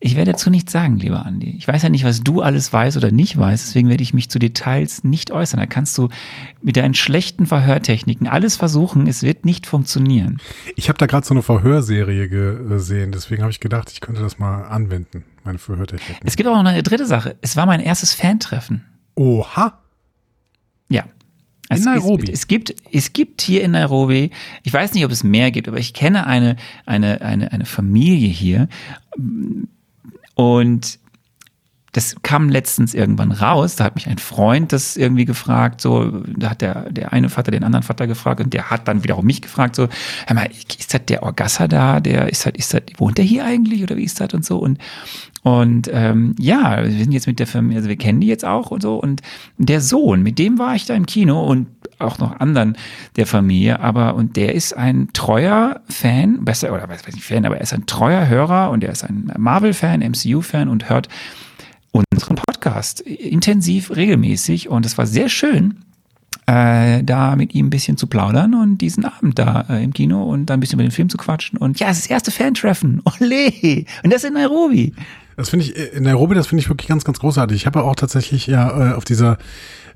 ich 0.03 0.17
werde 0.17 0.33
dazu 0.33 0.49
nichts 0.49 0.73
sagen, 0.73 0.99
lieber 0.99 1.27
Andi. 1.27 1.55
Ich 1.59 1.69
weiß 1.69 1.83
ja 1.83 1.91
nicht, 1.91 2.05
was 2.05 2.23
du 2.23 2.41
alles 2.41 2.73
weißt 2.73 2.97
oder 2.97 3.13
nicht 3.13 3.37
weißt, 3.37 3.67
deswegen 3.67 3.91
werde 3.91 4.03
ich 4.03 4.15
mich 4.15 4.31
zu 4.31 4.39
Details 4.39 5.05
nicht 5.05 5.31
äußern. 5.31 5.61
Da 5.61 5.67
kannst 5.67 5.97
du 5.99 6.09
mit 6.63 6.79
deinen 6.79 6.95
schlechten 6.95 7.45
Verhörtechniken 7.45 8.27
alles 8.27 8.57
versuchen, 8.57 9.07
es 9.07 9.23
wird 9.23 9.45
nicht 9.45 9.67
funktionieren. 9.67 10.39
Ich 10.75 10.89
habe 10.89 10.97
da 10.97 11.05
gerade 11.05 11.27
so 11.27 11.35
eine 11.35 11.43
Verhörserie 11.43 12.31
gesehen, 12.31 13.13
deswegen 13.13 13.43
habe 13.43 13.53
ich 13.53 13.61
gedacht, 13.61 13.91
ich 13.93 14.01
könnte 14.01 14.23
das 14.23 14.39
mal 14.39 14.63
anwenden, 14.63 15.25
meine 15.45 15.59
Verhörtechnik. 15.59 16.17
Es 16.25 16.37
gibt 16.37 16.49
auch 16.49 16.55
noch 16.55 16.65
eine 16.65 16.83
dritte 16.83 17.05
Sache. 17.05 17.37
Es 17.43 17.57
war 17.57 17.67
mein 17.67 17.81
erstes 17.81 18.15
Fantreffen. 18.15 18.87
Oha! 19.17 19.81
Es, 21.71 21.85
Nairobi. 21.85 22.25
Es, 22.25 22.41
es, 22.41 22.49
gibt, 22.49 22.75
es 22.93 23.13
gibt 23.13 23.41
hier 23.43 23.63
in 23.63 23.71
Nairobi, 23.73 24.31
ich 24.63 24.73
weiß 24.73 24.93
nicht, 24.93 25.05
ob 25.05 25.11
es 25.11 25.23
mehr 25.23 25.51
gibt, 25.51 25.69
aber 25.69 25.79
ich 25.79 25.95
kenne 25.95 26.27
eine, 26.27 26.57
eine, 26.85 27.21
eine, 27.23 27.53
eine 27.53 27.65
Familie 27.65 28.29
hier. 28.29 28.69
Und 30.35 30.99
das 31.93 32.17
kam 32.23 32.49
letztens 32.49 32.95
irgendwann 32.95 33.33
raus. 33.33 33.77
Da 33.77 33.85
hat 33.85 33.97
mich 33.97 34.07
ein 34.07 34.19
Freund 34.19 34.73
das 34.73 34.97
irgendwie 34.97 35.25
gefragt, 35.25 35.81
so, 35.81 36.23
da 36.37 36.51
hat 36.51 36.61
der, 36.61 36.91
der 36.91 37.13
eine 37.13 37.29
Vater 37.29 37.51
den 37.51 37.65
anderen 37.65 37.83
Vater 37.83 38.07
gefragt 38.07 38.41
und 38.41 38.55
der 38.55 38.71
hat 38.71 38.87
dann 38.87 39.03
wiederum 39.03 39.27
mich 39.27 39.43
gefragt, 39.43 39.75
so, 39.75 39.89
hör 40.27 40.37
mal, 40.37 40.49
ist 40.51 40.95
das 40.95 41.05
der 41.07 41.23
Orgassa 41.23 41.67
da? 41.67 41.99
Der 42.01 42.29
ist 42.29 42.47
das, 42.47 42.53
ist 42.57 42.75
das, 42.75 42.83
wohnt 42.99 43.19
der 43.19 43.25
hier 43.25 43.45
eigentlich 43.45 43.83
oder 43.83 43.97
wie 43.97 44.05
ist 44.05 44.21
das 44.21 44.33
und 44.35 44.45
so? 44.45 44.59
Und, 44.59 44.79
und 45.43 45.91
ähm, 45.93 46.37
ja, 46.39 46.85
wir 46.85 46.93
sind 46.93 47.13
jetzt 47.13 47.27
mit 47.27 47.41
der 47.41 47.47
Familie, 47.49 47.79
also 47.79 47.89
wir 47.89 47.97
kennen 47.97 48.21
die 48.21 48.29
jetzt 48.29 48.45
auch 48.45 48.71
und 48.71 48.83
so. 48.83 48.97
Und 48.97 49.23
der 49.59 49.81
Sohn, 49.81 50.23
mit 50.23 50.39
dem 50.39 50.59
war 50.59 50.77
ich 50.77 50.87
da 50.87 50.95
im 50.95 51.07
Kino 51.07 51.43
und 51.45 51.67
auch 51.99 52.19
noch 52.19 52.39
anderen 52.39 52.77
der 53.17 53.27
Familie, 53.27 53.81
aber 53.81 54.15
und 54.15 54.37
der 54.37 54.55
ist 54.55 54.77
ein 54.77 55.09
treuer 55.13 55.81
Fan, 55.89 56.45
besser 56.45 56.73
oder 56.73 56.89
weiß 56.89 57.03
ich 57.09 57.25
Fan, 57.25 57.45
aber 57.45 57.57
er 57.57 57.63
ist 57.63 57.75
ein 57.75 57.87
treuer 57.87 58.27
Hörer 58.29 58.71
und 58.71 58.85
er 58.85 58.93
ist 58.93 59.05
ein 59.05 59.33
Marvel-Fan, 59.37 60.01
MCU-Fan 60.01 60.69
und 60.69 60.89
hört 60.89 61.09
unseren 61.93 62.37
Podcast 62.37 63.01
intensiv, 63.01 63.95
regelmäßig 63.95 64.69
und 64.69 64.87
es 64.87 64.99
war 64.99 65.07
sehr 65.07 65.29
schön, 65.29 65.85
äh, 66.47 67.03
da 67.05 67.37
mit 67.37 67.55
ihm 67.55 67.67
ein 67.67 67.71
bisschen 67.71 67.97
zu 67.97 68.07
plaudern 68.07 68.55
und 68.55 68.79
diesen 68.79 69.05
Abend 69.05 69.39
da 69.39 69.67
äh, 69.69 69.83
im 69.83 69.93
Kino 69.93 70.23
und 70.25 70.47
dann 70.47 70.59
ein 70.59 70.61
bisschen 70.61 70.79
über 70.79 70.87
den 70.87 70.93
Film 70.93 71.09
zu 71.09 71.17
quatschen 71.17 71.59
und 71.59 71.81
ja, 71.81 71.89
es 71.91 71.99
ist 71.99 72.07
das 72.07 72.11
erste 72.11 72.31
Fan-Treffen, 72.31 73.03
ole, 73.21 73.85
und 74.03 74.13
das 74.13 74.25
in 74.25 74.35
Nairobi. 74.35 74.95
Das 75.37 75.49
finde 75.49 75.67
ich, 75.67 75.95
in 75.95 76.03
Nairobi, 76.03 76.35
das 76.35 76.49
finde 76.49 76.61
ich 76.61 76.69
wirklich 76.69 76.89
ganz, 76.89 77.05
ganz 77.05 77.19
großartig. 77.19 77.57
Ich 77.57 77.67
habe 77.67 77.83
auch 77.83 77.97
tatsächlich 77.97 78.47
ja 78.47 78.91
äh, 78.91 78.95
auf 78.95 79.05
dieser 79.05 79.39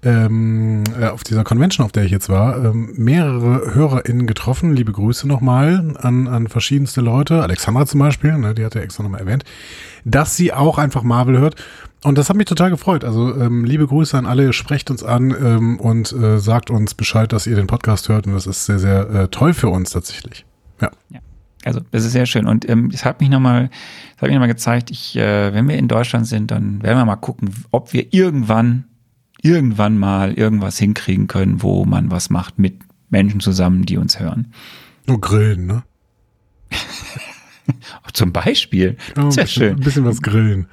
ähm, 0.05 0.85
äh, 1.01 1.07
auf 1.07 1.25
dieser 1.25 1.45
Convention, 1.45 1.85
auf 1.85 1.93
der 1.93 2.05
ich 2.05 2.11
jetzt 2.11 2.29
war, 2.29 2.63
ähm, 2.65 2.93
mehrere 2.97 3.75
HörerInnen 3.75 4.27
getroffen. 4.27 4.75
Liebe 4.75 4.93
Grüße 4.93 5.27
nochmal 5.27 5.95
an, 5.99 6.29
an 6.29 6.49
verschiedenste 6.49 7.01
Leute. 7.01 7.43
Alexandra 7.43 7.87
zum 7.87 8.01
Beispiel, 8.01 8.37
ne, 8.37 8.55
die 8.55 8.65
hat 8.65 8.75
ja 8.75 8.83
extra 8.83 9.03
nochmal 9.03 9.21
erwähnt, 9.21 9.45
dass 10.05 10.37
sie 10.37 10.53
auch 10.53 10.79
einfach 10.79 11.03
Marvel 11.03 11.39
hört. 11.39 11.57
Und 12.05 12.19
das 12.19 12.29
hat 12.29 12.37
mich 12.37 12.47
total 12.47 12.71
gefreut. 12.71 13.03
Also 13.03 13.35
ähm, 13.35 13.65
liebe 13.65 13.87
Grüße 13.87 14.17
an 14.17 14.27
alle, 14.27 14.53
sprecht 14.53 14.91
uns 14.91 15.03
an 15.03 15.31
ähm, 15.31 15.81
und 15.81 16.13
äh, 16.13 16.39
sagt 16.39 16.71
uns 16.71 16.95
Bescheid, 16.95 17.33
dass 17.33 17.47
ihr 17.47 17.57
den 17.57 17.67
Podcast 17.67 18.11
hört. 18.11 18.27
Und 18.27 18.35
das 18.35 18.47
ist 18.47 18.67
sehr, 18.67 18.79
sehr 18.79 19.11
äh, 19.11 19.29
toll 19.29 19.55
für 19.55 19.69
uns 19.69 19.91
tatsächlich. 19.91 20.45
Ja. 20.83 20.91
ja. 21.09 21.21
Also 21.65 21.81
das 21.91 22.05
ist 22.05 22.13
sehr 22.13 22.27
schön. 22.27 22.47
Und 22.47 22.69
ähm, 22.69 22.91
das 22.91 23.07
hat 23.07 23.21
mich 23.21 23.31
nochmal, 23.31 23.71
das 24.15 24.23
hat 24.23 24.29
mich 24.29 24.35
nochmal 24.35 24.49
gezeigt, 24.49 24.91
ich, 24.91 25.17
äh, 25.17 25.55
wenn 25.55 25.67
wir 25.67 25.79
in 25.79 25.89
Deutschland 25.89 26.27
sind, 26.27 26.51
dann 26.51 26.83
werden 26.83 26.99
wir 26.99 27.05
mal 27.07 27.17
gucken, 27.17 27.51
ob 27.71 27.95
wir 27.95 28.13
irgendwann 28.13 28.85
irgendwann 29.45 29.99
mal 29.99 30.33
irgendwas 30.33 30.79
hinkriegen 30.79 31.27
können, 31.27 31.63
wo 31.63 31.85
man 31.85 32.11
was 32.11 32.31
macht 32.31 32.59
mit 32.59 32.81
Menschen 33.11 33.41
zusammen, 33.41 33.85
die 33.85 33.99
uns 33.99 34.19
hören. 34.19 34.53
Nur 35.07 35.21
grillen, 35.21 35.67
ne? 35.67 35.83
Zum 38.15 38.33
Beispiel. 38.33 38.97
Ja, 39.17 39.31
Sehr 39.31 39.47
schön. 39.47 39.77
Ein 39.77 39.81
bisschen 39.81 40.05
was 40.05 40.23
grillen. 40.23 40.67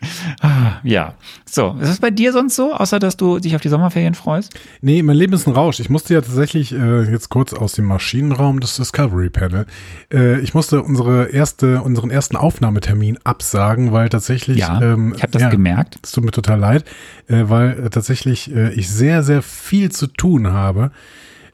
Ja. 0.82 1.14
So, 1.44 1.76
ist 1.80 1.88
es 1.88 2.00
bei 2.00 2.10
dir 2.10 2.32
sonst 2.32 2.56
so, 2.56 2.74
außer 2.74 2.98
dass 2.98 3.16
du 3.16 3.38
dich 3.38 3.54
auf 3.54 3.62
die 3.62 3.68
Sommerferien 3.68 4.14
freust? 4.14 4.54
Nee, 4.80 5.02
mein 5.02 5.16
Leben 5.16 5.32
ist 5.32 5.46
ein 5.46 5.54
Rausch. 5.54 5.80
Ich 5.80 5.90
musste 5.90 6.14
ja 6.14 6.20
tatsächlich 6.20 6.72
äh, 6.72 7.02
jetzt 7.10 7.28
kurz 7.28 7.52
aus 7.52 7.72
dem 7.72 7.86
Maschinenraum 7.86 8.60
des 8.60 8.76
Discovery 8.76 9.30
Panel. 9.30 9.66
Äh, 10.12 10.40
ich 10.40 10.54
musste 10.54 10.82
unsere 10.82 11.28
erste, 11.30 11.82
unseren 11.82 12.10
ersten 12.10 12.36
Aufnahmetermin 12.36 13.18
absagen, 13.24 13.92
weil 13.92 14.08
tatsächlich. 14.08 14.58
Ja, 14.58 14.80
ähm, 14.80 15.14
ich 15.16 15.22
habe 15.22 15.32
das 15.32 15.42
ja, 15.42 15.48
gemerkt. 15.48 15.98
Es 16.02 16.12
tut 16.12 16.24
mir 16.24 16.30
total 16.30 16.58
leid, 16.58 16.84
äh, 17.28 17.44
weil 17.46 17.86
äh, 17.86 17.90
tatsächlich 17.90 18.54
äh, 18.54 18.72
ich 18.74 18.88
sehr, 18.88 19.22
sehr 19.22 19.42
viel 19.42 19.90
zu 19.90 20.06
tun 20.06 20.52
habe. 20.52 20.90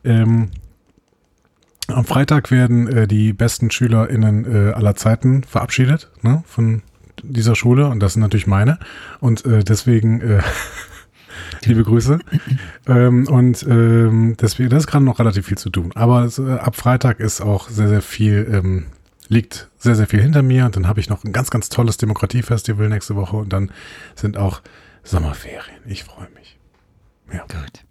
Ähm, 0.05 0.51
am 1.89 2.05
Freitag 2.05 2.51
werden 2.51 2.89
äh, 2.89 3.07
die 3.07 3.33
besten 3.33 3.71
SchülerInnen 3.71 4.73
aller 4.75 4.95
Zeiten 4.95 5.43
verabschiedet, 5.45 6.11
ne, 6.23 6.43
von 6.47 6.83
dieser 7.23 7.55
Schule 7.55 7.89
und 7.89 8.01
das 8.01 8.15
sind 8.15 8.23
natürlich 8.23 8.47
meine. 8.47 8.79
Und 9.21 9.45
äh, 9.45 9.65
deswegen 9.65 10.21
äh, 10.21 10.43
liebe 11.65 11.83
Grüße. 11.83 12.19
ähm, 12.87 13.27
und 13.29 13.63
ähm, 13.65 14.37
deswegen, 14.41 14.71
das 14.71 14.85
ist 14.85 14.87
gerade 14.87 15.05
noch 15.05 15.19
relativ 15.19 15.47
viel 15.47 15.59
zu 15.59 15.71
tun. 15.71 15.93
Aber 15.95 16.29
äh, 16.39 16.53
ab 16.53 16.77
Freitag 16.77 17.21
ist 17.21 17.41
auch 17.41 17.69
sehr, 17.69 17.89
sehr 17.89 18.03
viel, 18.03 18.49
ähm, 18.51 18.87
liegt 19.29 19.69
sehr, 19.79 19.95
sehr 19.95 20.07
viel 20.07 20.21
hinter 20.21 20.43
mir. 20.43 20.67
Und 20.67 20.77
dann 20.77 20.89
habe 20.89 21.01
ich 21.01 21.09
noch 21.09 21.25
ein 21.25 21.33
ganz, 21.33 21.51
ganz 21.51 21.69
tolles 21.69 21.97
Demokratiefestival 21.97 22.89
nächste 22.89 23.17
Woche 23.17 23.37
und 23.37 23.53
dann 23.53 23.71
sind 24.15 24.37
auch 24.37 24.63
Sommerferien. 25.05 25.81
Ich 25.87 26.05
freue 26.05 26.29
mich. 26.31 26.59
Ja. 27.33 27.41
Gut. 27.43 27.85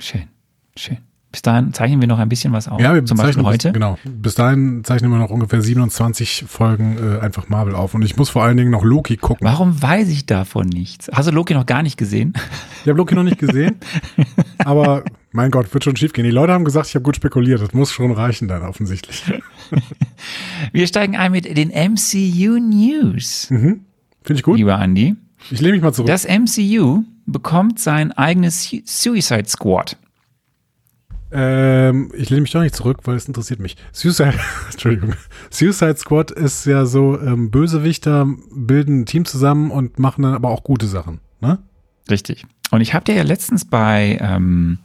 Schön. 0.00 0.28
Schön. 0.76 1.05
Bis 1.36 1.42
dahin 1.42 1.74
zeichnen 1.74 2.00
wir 2.00 2.08
noch 2.08 2.18
ein 2.18 2.30
bisschen 2.30 2.54
was 2.54 2.66
auf. 2.66 2.80
Ja, 2.80 2.94
wir 2.94 3.04
zum 3.04 3.18
Beispiel 3.18 3.44
heute. 3.44 3.68
Bis, 3.68 3.74
genau. 3.74 3.98
Bis 4.04 4.34
dahin 4.36 4.84
zeichnen 4.84 5.10
wir 5.10 5.18
noch 5.18 5.28
ungefähr 5.28 5.60
27 5.60 6.46
Folgen 6.48 6.96
äh, 6.96 7.20
einfach 7.20 7.50
Marvel 7.50 7.74
auf. 7.74 7.92
Und 7.92 8.00
ich 8.00 8.16
muss 8.16 8.30
vor 8.30 8.42
allen 8.42 8.56
Dingen 8.56 8.70
noch 8.70 8.82
Loki 8.82 9.18
gucken. 9.18 9.46
Warum 9.46 9.82
weiß 9.82 10.08
ich 10.08 10.24
davon 10.24 10.66
nichts? 10.66 11.10
Hast 11.12 11.28
du 11.28 11.32
Loki 11.32 11.52
noch 11.52 11.66
gar 11.66 11.82
nicht 11.82 11.98
gesehen? 11.98 12.32
Ich 12.80 12.88
habe 12.88 12.96
Loki 12.96 13.14
noch 13.14 13.22
nicht 13.22 13.38
gesehen. 13.38 13.76
aber 14.64 15.04
mein 15.30 15.50
Gott, 15.50 15.74
wird 15.74 15.84
schon 15.84 15.94
schief 15.94 16.14
gehen. 16.14 16.24
Die 16.24 16.30
Leute 16.30 16.54
haben 16.54 16.64
gesagt, 16.64 16.86
ich 16.88 16.94
habe 16.94 17.02
gut 17.02 17.16
spekuliert. 17.16 17.60
Das 17.60 17.74
muss 17.74 17.92
schon 17.92 18.12
reichen 18.12 18.48
dann 18.48 18.62
offensichtlich. 18.62 19.22
wir 20.72 20.86
steigen 20.86 21.16
ein 21.16 21.32
mit 21.32 21.44
den 21.54 21.68
MCU 21.68 22.58
News. 22.58 23.50
Mhm. 23.50 23.80
Finde 24.22 24.38
ich 24.38 24.42
gut. 24.42 24.56
Lieber 24.56 24.80
Andy. 24.80 25.16
Ich 25.50 25.60
lehne 25.60 25.74
mich 25.74 25.82
mal 25.82 25.92
zurück. 25.92 26.08
Das 26.08 26.26
MCU 26.26 27.02
bekommt 27.26 27.78
sein 27.78 28.12
eigenes 28.12 28.74
Suicide 28.86 29.48
Squad. 29.48 29.98
Ähm, 31.38 32.10
ich 32.14 32.30
lehne 32.30 32.40
mich 32.40 32.52
doch 32.52 32.62
nicht 32.62 32.74
zurück, 32.74 33.00
weil 33.04 33.16
es 33.16 33.28
interessiert 33.28 33.60
mich. 33.60 33.76
Suicide, 33.92 34.38
Entschuldigung. 34.70 35.14
Suicide 35.50 35.96
Squad 35.96 36.30
ist 36.30 36.64
ja 36.64 36.86
so, 36.86 37.20
ähm, 37.20 37.50
Bösewichter 37.50 38.26
bilden 38.50 39.00
ein 39.00 39.06
Team 39.06 39.26
zusammen 39.26 39.70
und 39.70 39.98
machen 39.98 40.22
dann 40.22 40.34
aber 40.34 40.48
auch 40.48 40.64
gute 40.64 40.86
Sachen, 40.86 41.20
ne? 41.40 41.58
Richtig. 42.10 42.46
Und 42.70 42.80
ich 42.80 42.94
habe 42.94 43.04
dir 43.04 43.14
ja 43.14 43.22
letztens 43.22 43.66
bei, 43.66 44.18
ähm, 44.20 44.78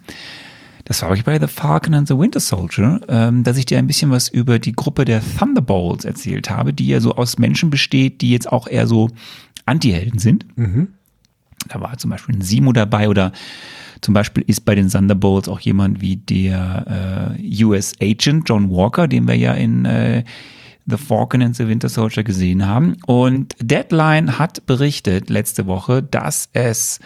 das 0.86 1.02
war 1.02 1.14
ich 1.14 1.24
bei 1.24 1.40
The 1.40 1.48
Falcon 1.48 1.94
and 1.94 2.08
the 2.08 2.18
Winter 2.18 2.42
Soldier, 2.42 3.00
ähm, 3.08 3.44
dass 3.44 3.58
ich 3.58 3.66
dir 3.66 3.78
ein 3.78 3.88
bisschen 3.88 4.12
was 4.12 4.28
über 4.28 4.60
die 4.60 4.74
Gruppe 4.74 5.06
der 5.06 5.22
Thunderbolts 5.38 6.04
erzählt 6.04 6.50
habe, 6.50 6.74
die 6.74 6.88
ja 6.88 7.00
so 7.00 7.16
aus 7.16 7.38
Menschen 7.38 7.70
besteht, 7.70 8.22
die 8.22 8.32
jetzt 8.32 8.52
auch 8.52 8.68
eher 8.68 8.88
so 8.88 9.10
Anti-Helden 9.66 10.20
sind. 10.20 10.46
Mhm. 10.58 10.90
Da 11.68 11.80
war 11.80 11.98
zum 11.98 12.10
Beispiel 12.12 12.36
ein 12.36 12.42
Simo 12.42 12.72
dabei 12.74 13.10
oder 13.10 13.32
zum 14.02 14.14
Beispiel 14.14 14.44
ist 14.48 14.66
bei 14.66 14.76
den 14.76 14.90
Thunderbolts 14.90 15.48
auch 15.48 15.60
jemand 15.60 16.02
wie 16.02 16.18
der 16.18 17.38
äh, 17.40 17.64
US 17.64 17.94
Agent 18.02 18.50
John 18.50 18.72
Walker, 18.72 19.08
den 19.08 19.28
wir 19.28 19.36
ja 19.36 19.54
in 19.54 19.86
äh, 19.86 20.24
The 20.88 20.98
Falcon 20.98 21.44
and 21.44 21.56
the 21.56 21.68
Winter 21.68 21.90
Soldier 21.90 22.24
gesehen 22.24 22.66
haben. 22.66 22.98
Und 23.06 23.56
Deadline 23.60 24.40
hat 24.40 24.66
berichtet 24.66 25.30
letzte 25.30 25.68
Woche, 25.68 26.02
dass 26.02 26.50
es 26.54 27.00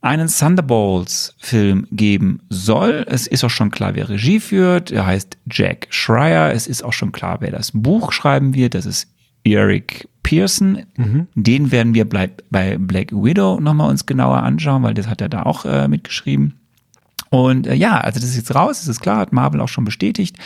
einen 0.00 0.28
Thunderbolts-Film 0.28 1.88
geben 1.90 2.40
soll. 2.48 3.04
Es 3.06 3.26
ist 3.26 3.44
auch 3.44 3.50
schon 3.50 3.70
klar, 3.70 3.94
wer 3.94 4.08
Regie 4.08 4.40
führt. 4.40 4.90
Er 4.90 5.06
heißt 5.06 5.36
Jack 5.50 5.88
Schreier. 5.90 6.52
Es 6.52 6.66
ist 6.66 6.82
auch 6.82 6.94
schon 6.94 7.12
klar, 7.12 7.38
wer 7.40 7.50
das 7.50 7.72
Buch 7.74 8.12
schreiben 8.12 8.54
wird. 8.54 8.74
Das 8.74 8.86
ist 8.86 9.08
Eric 9.44 10.08
Pearson. 10.22 10.82
Mhm. 10.96 11.26
Den 11.34 11.72
werden 11.72 11.94
wir 11.94 12.08
bei 12.08 12.78
Black 12.78 13.12
Widow 13.12 13.60
nochmal 13.60 13.90
uns 13.90 14.06
genauer 14.06 14.42
anschauen, 14.42 14.82
weil 14.82 14.94
das 14.94 15.08
hat 15.08 15.20
er 15.20 15.28
da 15.28 15.42
auch 15.44 15.64
äh, 15.64 15.88
mitgeschrieben. 15.88 16.54
Und 17.30 17.66
äh, 17.66 17.74
ja, 17.74 17.98
also 17.98 18.20
das 18.20 18.30
ist 18.30 18.36
jetzt 18.36 18.54
raus, 18.54 18.80
das 18.80 18.88
ist 18.88 19.00
klar, 19.00 19.18
hat 19.18 19.32
Marvel 19.32 19.60
auch 19.60 19.68
schon 19.68 19.84
bestätigt. 19.84 20.36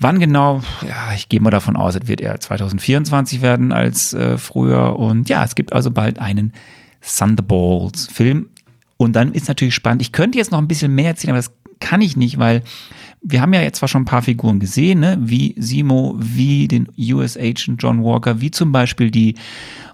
Wann 0.00 0.18
genau? 0.18 0.60
Ja, 0.86 1.14
ich 1.14 1.28
gehe 1.28 1.40
mal 1.40 1.50
davon 1.50 1.76
aus, 1.76 1.94
es 1.94 2.08
wird 2.08 2.20
eher 2.20 2.38
2024 2.38 3.42
werden 3.42 3.72
als 3.72 4.12
äh, 4.12 4.38
früher. 4.38 4.98
Und 4.98 5.28
ja, 5.28 5.44
es 5.44 5.54
gibt 5.54 5.72
also 5.72 5.90
bald 5.90 6.18
einen 6.18 6.52
Thunderbolts-Film. 7.00 8.48
Und 8.96 9.14
dann 9.14 9.32
ist 9.32 9.48
natürlich 9.48 9.74
spannend. 9.74 10.02
Ich 10.02 10.12
könnte 10.12 10.38
jetzt 10.38 10.50
noch 10.50 10.58
ein 10.58 10.68
bisschen 10.68 10.94
mehr 10.94 11.08
erzählen, 11.08 11.30
aber 11.30 11.38
das 11.38 11.52
kann 11.80 12.00
ich 12.00 12.16
nicht, 12.16 12.38
weil 12.38 12.62
wir 13.26 13.40
haben 13.40 13.54
ja 13.54 13.62
jetzt 13.62 13.78
zwar 13.78 13.88
schon 13.88 14.02
ein 14.02 14.06
paar 14.06 14.22
Figuren 14.22 14.60
gesehen, 14.60 15.00
ne? 15.00 15.16
wie 15.18 15.54
Simo, 15.56 16.14
wie 16.18 16.68
den 16.68 16.88
US 16.98 17.38
Agent 17.38 17.82
John 17.82 18.04
Walker, 18.04 18.42
wie 18.42 18.50
zum 18.50 18.70
Beispiel 18.70 19.10
die 19.10 19.34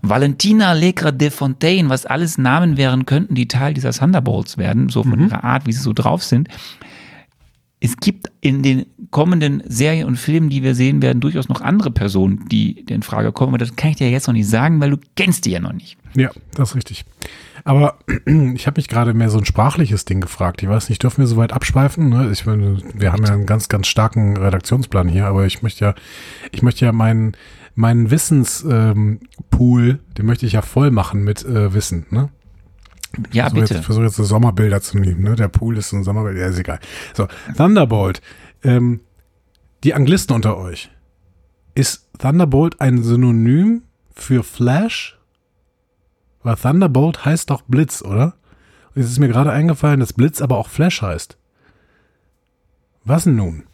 Valentina 0.03 0.71
Allegra 0.71 1.13
de 1.13 1.31
Fontaine, 1.31 1.89
was 1.89 2.07
alles 2.07 2.39
Namen 2.39 2.77
wären 2.77 3.07
könnten, 3.07 3.37
die 3.37 3.47
Teil 3.47 3.73
dieser 3.73 3.93
Thunderbolts 3.93 4.59
werden, 4.59 4.89
so 4.89 5.05
von 5.05 5.21
mhm. 5.21 5.27
ihrer 5.27 5.45
Art, 5.45 5.67
wie 5.67 5.73
sie 5.73 5.81
so 5.81 5.93
drauf 5.93 6.25
sind. 6.25 6.49
Es 7.79 7.97
gibt 7.97 8.33
in 8.41 8.65
den 8.65 8.87
kommenden 9.11 9.63
Serien 9.67 10.07
und 10.07 10.17
Filmen, 10.17 10.51
die 10.51 10.63
wir 10.63 10.75
sehen 10.75 11.03
werden, 11.03 11.21
durchaus 11.21 11.49
noch 11.49 11.61
andere 11.61 11.91
Personen, 11.91 12.47
die 12.49 12.81
in 12.89 13.03
Frage 13.03 13.33
kommen. 13.33 13.51
Aber 13.51 13.59
das 13.59 13.77
kann 13.77 13.91
ich 13.91 13.97
dir 13.97 14.11
jetzt 14.11 14.27
noch 14.27 14.35
nicht 14.35 14.49
sagen, 14.49 14.81
weil 14.81 14.91
du 14.91 14.99
kennst 15.17 15.47
die 15.47 15.51
ja 15.51 15.61
noch 15.61 15.73
nicht. 15.73 15.97
Ja, 16.15 16.31
das 16.55 16.71
ist 16.71 16.77
richtig. 16.77 17.05
Aber 17.65 17.99
ich 18.55 18.67
habe 18.67 18.79
mich 18.79 18.89
gerade 18.89 19.15
mehr 19.15 19.31
so 19.31 19.39
ein 19.39 19.45
sprachliches 19.45 20.05
Ding 20.05 20.21
gefragt. 20.21 20.63
Ich 20.63 20.69
weiß 20.69 20.89
nicht, 20.89 21.03
dürfen 21.03 21.19
wir 21.23 21.27
so 21.27 21.37
weit 21.37 21.53
abschweifen? 21.53 22.09
Ne? 22.09 22.31
Ich 22.33 22.47
wir 22.47 23.13
haben 23.13 23.25
ja 23.25 23.33
einen 23.33 23.47
ganz, 23.47 23.69
ganz 23.69 23.89
starken 23.89 24.37
Redaktionsplan 24.37 25.09
hier, 25.09 25.27
aber 25.27 25.45
ich 25.47 25.63
möchte 25.63 25.85
ja, 25.85 25.95
ich 26.53 26.63
möchte 26.63 26.85
ja 26.85 26.93
meinen, 26.93 27.37
meinen 27.75 28.11
Wissenspool, 28.11 29.91
ähm, 29.91 29.99
den 30.17 30.27
möchte 30.27 30.47
ich 30.47 30.53
ja 30.53 30.63
voll 30.63 30.91
machen 30.91 31.25
mit 31.25 31.45
äh, 31.45 31.75
Wissen, 31.75 32.07
ne? 32.11 32.29
Ja, 33.33 33.49
ich 33.49 33.55
bitte. 33.55 33.75
Jetzt, 33.75 33.81
ich 33.81 33.87
versuche 33.87 34.05
jetzt 34.05 34.15
so 34.15 34.23
Sommerbilder 34.23 34.81
zu 34.81 34.97
nehmen, 34.99 35.23
ne? 35.23 35.35
Der 35.35 35.49
Pool 35.49 35.77
ist 35.77 35.89
so 35.89 35.97
ein 35.97 36.05
Sommerbild, 36.05 36.39
ja, 36.39 36.47
ist 36.47 36.59
egal. 36.59 36.79
So, 37.13 37.27
Thunderbolt. 37.57 38.23
Ähm, 38.63 39.01
die 39.85 39.95
Anglisten 39.95 40.35
unter 40.35 40.57
euch. 40.57 40.91
Ist 41.75 42.09
Thunderbolt 42.19 42.81
ein 42.81 43.03
Synonym 43.03 43.83
für 44.15 44.43
Flash? 44.43 45.19
Weil 46.43 46.57
Thunderbolt 46.57 47.25
heißt 47.25 47.51
doch 47.51 47.63
Blitz, 47.63 48.03
oder? 48.03 48.35
Und 48.95 49.03
jetzt 49.03 49.11
ist 49.11 49.19
mir 49.19 49.29
gerade 49.29 49.53
eingefallen, 49.53 50.01
dass 50.01 50.13
Blitz 50.13 50.43
aber 50.43 50.59
auch 50.59 50.69
Flash 50.69 51.03
heißt. 51.03 51.39
Was 53.05 53.25
denn 53.25 53.37
nun? 53.37 53.65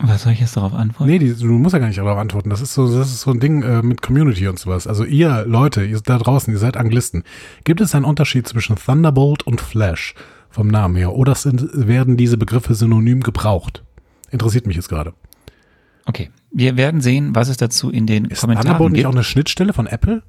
Was 0.00 0.22
soll 0.22 0.32
ich 0.32 0.40
jetzt 0.40 0.56
darauf 0.56 0.74
antworten? 0.74 1.10
Nee, 1.10 1.18
die, 1.18 1.34
du 1.34 1.46
musst 1.46 1.72
ja 1.72 1.80
gar 1.80 1.88
nicht 1.88 1.98
darauf 1.98 2.18
antworten. 2.18 2.50
Das 2.50 2.60
ist 2.60 2.72
so, 2.72 2.86
das 2.86 3.08
ist 3.08 3.22
so 3.22 3.32
ein 3.32 3.40
Ding 3.40 3.62
äh, 3.62 3.82
mit 3.82 4.00
Community 4.00 4.46
und 4.46 4.58
sowas. 4.58 4.86
Also 4.86 5.04
ihr 5.04 5.44
Leute, 5.44 5.84
ihr 5.84 6.00
da 6.00 6.18
draußen, 6.18 6.52
ihr 6.52 6.58
seid 6.58 6.76
Anglisten. 6.76 7.24
Gibt 7.64 7.80
es 7.80 7.94
einen 7.94 8.04
Unterschied 8.04 8.46
zwischen 8.46 8.76
Thunderbolt 8.76 9.42
und 9.42 9.60
Flash 9.60 10.14
vom 10.58 10.66
Namen 10.66 10.96
her? 10.96 11.14
Oder 11.14 11.36
sind, 11.36 11.68
werden 11.72 12.16
diese 12.16 12.36
Begriffe 12.36 12.74
synonym 12.74 13.20
gebraucht? 13.20 13.84
Interessiert 14.32 14.66
mich 14.66 14.74
jetzt 14.74 14.88
gerade. 14.88 15.14
Okay, 16.04 16.30
wir 16.50 16.76
werden 16.76 17.00
sehen, 17.00 17.32
was 17.36 17.48
es 17.48 17.58
dazu 17.58 17.90
in 17.90 18.08
den 18.08 18.24
ist 18.24 18.40
Kommentaren 18.40 18.66
Thunderbolt 18.66 18.88
gibt. 18.88 18.96
nicht 18.96 19.06
auch 19.06 19.12
eine 19.12 19.22
Schnittstelle 19.22 19.72
von 19.72 19.86
Apple? 19.86 20.24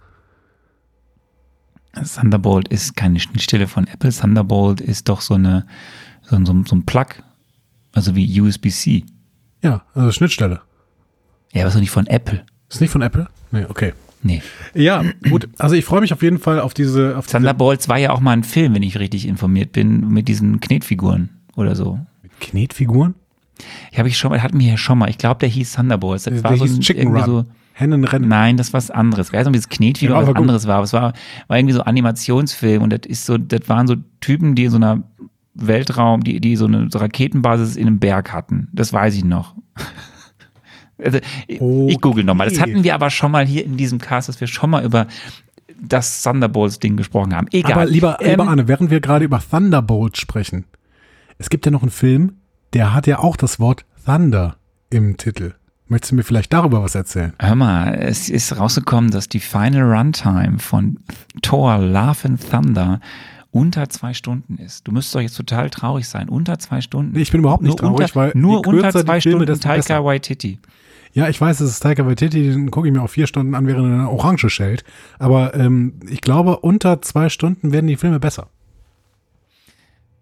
Thunderbolt 1.96 2.68
ist 2.68 2.96
keine 2.96 3.20
Schnittstelle 3.20 3.68
von 3.68 3.88
Apple. 3.88 4.12
Thunderbolt 4.12 4.82
ist 4.82 5.10
doch 5.10 5.22
so 5.22 5.34
eine 5.34 5.66
so, 6.22 6.38
so, 6.46 6.64
so 6.64 6.76
ein 6.76 6.86
Plug, 6.86 7.08
also 7.94 8.16
wie 8.16 8.40
USB-C. 8.40 9.06
Ja, 9.64 9.82
also 9.96 10.12
Schnittstelle. 10.12 10.62
Ja, 11.54 11.62
aber 11.62 11.70
ist 11.70 11.74
doch 11.74 11.82
nicht 11.82 11.90
von 11.90 12.06
Apple. 12.06 12.46
Ist 12.70 12.82
nicht 12.82 12.92
von 12.92 13.02
Apple? 13.02 13.28
Nee, 13.50 13.66
okay. 13.68 13.94
Nee. 14.22 14.42
Ja, 14.74 15.04
gut. 15.30 15.48
Also 15.58 15.76
ich 15.76 15.86
freue 15.86 16.02
mich 16.02 16.12
auf 16.14 16.22
jeden 16.22 16.40
Fall 16.40 16.60
auf 16.60 16.74
diese. 16.74 17.18
Auf 17.18 17.26
diese 17.28 17.38
Thunderbolts 17.38 17.88
war 17.88 17.98
ja 17.98 18.12
auch 18.12 18.20
mal 18.20 18.34
ein 18.34 18.44
Film, 18.44 18.76
wenn 18.76 18.84
ich 18.84 19.00
richtig 19.00 19.28
informiert 19.28 19.72
bin, 19.72 20.10
mit 20.10 20.28
diesen 20.28 20.60
Knetfiguren 20.60 21.30
oder 21.56 21.76
so. 21.76 22.00
Knetfiguren? 22.42 23.16
Ich 23.92 24.00
habe 24.00 24.08
ich 24.10 24.18
schon 24.18 24.32
mal, 24.32 24.42
hatten 24.42 24.60
wir 24.60 24.68
ja 24.68 24.78
schon 24.78 24.98
mal. 24.98 25.10
Ich 25.10 25.18
glaube, 25.18 25.40
der 25.40 25.50
hieß 25.50 25.74
Thunderbolts. 25.74 26.24
Das 26.26 26.34
Der 26.34 26.44
war 26.44 26.58
so 26.58 26.66
hieß 26.66 26.78
ein, 26.78 26.82
Chicken 26.82 27.16
Run. 27.16 27.26
so. 27.26 27.46
Hennenrennen. 27.74 28.28
Nein, 28.28 28.58
das 28.58 28.74
war 28.74 28.78
was 28.80 28.92
anderes. 28.92 29.28
Ich 29.28 29.34
weiß 29.34 29.40
nicht, 29.42 29.48
ob 29.48 29.54
dieses 29.54 29.70
Knetfigur 29.70 30.16
Ja, 30.16 30.22
was 30.22 30.28
gut. 30.28 30.38
anderes 30.38 30.68
war. 30.68 30.76
Aber 30.76 30.84
es 30.84 30.92
war, 30.92 31.14
war 31.48 31.58
irgendwie 31.58 31.74
so 31.74 31.82
Animationsfilm 31.84 32.84
und 32.84 32.90
das 32.92 33.02
ist 33.08 33.26
so, 33.26 33.38
das 33.38 33.70
waren 33.70 33.88
so 33.88 33.96
Typen, 34.20 34.56
die 34.56 34.66
in 34.66 34.72
so 34.72 34.76
einer 34.78 35.04
Weltraum, 35.54 36.24
die, 36.24 36.42
die 36.42 36.58
so 36.58 36.66
eine 36.66 36.90
Raketenbasis 36.94 37.78
in 37.78 37.88
einem 37.88 38.00
Berg 38.00 38.34
hatten. 38.34 38.68
Das 38.74 38.92
weiß 38.92 39.16
ich 39.16 39.24
noch. 39.24 39.56
Also, 41.04 41.20
ich- 41.48 41.62
Ich 41.62 42.02
google 42.02 42.24
nochmal. 42.24 42.48
Das 42.50 42.60
Okay. 42.60 42.72
hatten 42.72 42.84
wir 42.84 42.94
aber 42.94 43.10
schon 43.10 43.32
mal 43.32 43.46
hier 43.46 43.66
in 43.66 43.78
diesem 43.78 44.00
Cast, 44.00 44.30
dass 44.30 44.40
wir 44.42 44.48
schon 44.48 44.70
mal 44.70 44.84
über 44.84 45.08
das 45.82 46.24
Thunderbolts-Ding 46.24 46.98
gesprochen 46.98 47.34
haben. 47.36 47.48
Egal. 47.52 47.74
Aber 47.74 47.86
lieber, 47.86 48.18
lieber 48.22 48.44
Ähm, 48.44 48.50
Arne, 48.50 48.68
während 48.68 48.90
wir 48.92 49.00
gerade 49.00 49.26
über 49.26 49.40
Thunderbolt 49.42 50.18
sprechen, 50.18 50.66
es 51.38 51.50
gibt 51.50 51.66
ja 51.66 51.72
noch 51.72 51.82
einen 51.84 51.92
Film, 51.92 52.34
der 52.74 52.94
hat 52.94 53.08
ja 53.08 53.20
auch 53.20 53.38
das 53.38 53.60
Wort 53.60 53.86
Thunder 54.06 54.58
im 54.90 55.16
Titel. 55.18 55.54
Möchtest 55.88 56.12
du 56.12 56.16
mir 56.18 56.24
vielleicht 56.24 56.54
darüber 56.54 56.84
was 56.84 56.94
erzählen? 56.96 57.34
Hör 57.40 57.56
mal, 57.56 57.96
es 57.96 58.30
ist 58.30 58.58
rausgekommen, 58.58 59.10
dass 59.10 59.28
die 59.30 59.40
Final 59.40 59.92
Runtime 59.92 60.60
von 60.60 61.00
Thor 61.42 61.78
Love 61.80 62.26
and 62.26 62.50
Thunder 62.50 63.00
unter 63.52 63.90
zwei 63.90 64.14
Stunden 64.14 64.58
ist. 64.58 64.88
Du 64.88 64.92
müsstest 64.92 65.16
doch 65.16 65.22
jetzt 65.22 65.36
total 65.38 65.72
traurig 65.72 66.08
sein. 66.08 66.30
Unter 66.30 66.60
zwei 66.60 66.82
Stunden. 66.82 67.14
Nee, 67.14 67.22
ich 67.22 67.32
bin 67.32 67.40
überhaupt 67.40 67.64
nicht 67.64 67.82
nur 67.82 67.90
traurig, 67.96 68.02
unter, 68.02 68.16
weil 68.16 68.32
nur 68.36 68.68
unter 68.68 68.92
zwei 68.92 69.20
Stunden 69.20 69.60
Taika. 69.60 70.04
Waititi. 70.04 70.60
Ja, 71.14 71.28
ich 71.28 71.42
weiß, 71.42 71.60
es 71.62 71.72
ist 71.72 71.80
Taika 71.82 72.06
Waititi, 72.06 72.44
den 72.44 72.72
gucke 72.72 72.88
ich 72.88 72.94
mir 72.94 73.02
auch 73.02 73.10
vier 73.10 73.28
Stunden 73.28 73.56
an, 73.56 73.66
während 73.66 73.88
er 73.88 73.94
eine 73.94 74.10
Orange 74.10 74.50
schält. 74.50 74.84
Aber 75.18 75.56
ähm, 75.56 75.94
ich 76.08 76.22
glaube, 76.22 76.60
unter 76.60 77.02
zwei 77.02 77.30
Stunden 77.30 77.72
werden 77.72 77.88
die 77.88 77.96
Filme 77.96 78.20
besser. 78.20 78.48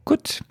Gut, 0.05 0.43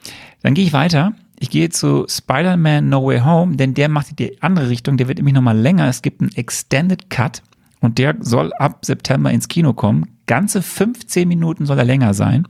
dann 0.43 0.55
gehe 0.55 0.67
ich 0.67 0.73
weiter. 0.75 1.15
Ich 1.39 1.51
gehe 1.51 1.71
zu 1.71 2.07
Spider-Man 2.09 2.89
No 2.89 3.07
Way 3.07 3.21
Home, 3.21 3.57
denn 3.57 3.75
der 3.75 3.89
macht 3.89 4.19
die 4.19 4.41
andere 4.43 4.69
Richtung. 4.69 4.97
Der 4.97 5.09
wird 5.09 5.19
nämlich 5.19 5.35
nochmal 5.35 5.57
länger. 5.57 5.89
Es 5.89 6.03
gibt 6.03 6.21
einen 6.21 6.33
Extended 6.35 7.09
Cut 7.11 7.43
und 7.81 7.99
der 7.99 8.17
soll 8.21 8.53
ab 8.55 8.85
September 8.85 9.31
ins 9.31 9.49
Kino 9.49 9.73
kommen. 9.73 10.19
Ganze 10.27 10.61
15 10.61 11.27
Minuten 11.29 11.67
soll 11.67 11.79
er 11.79 11.85
länger 11.85 12.15
sein. 12.15 12.47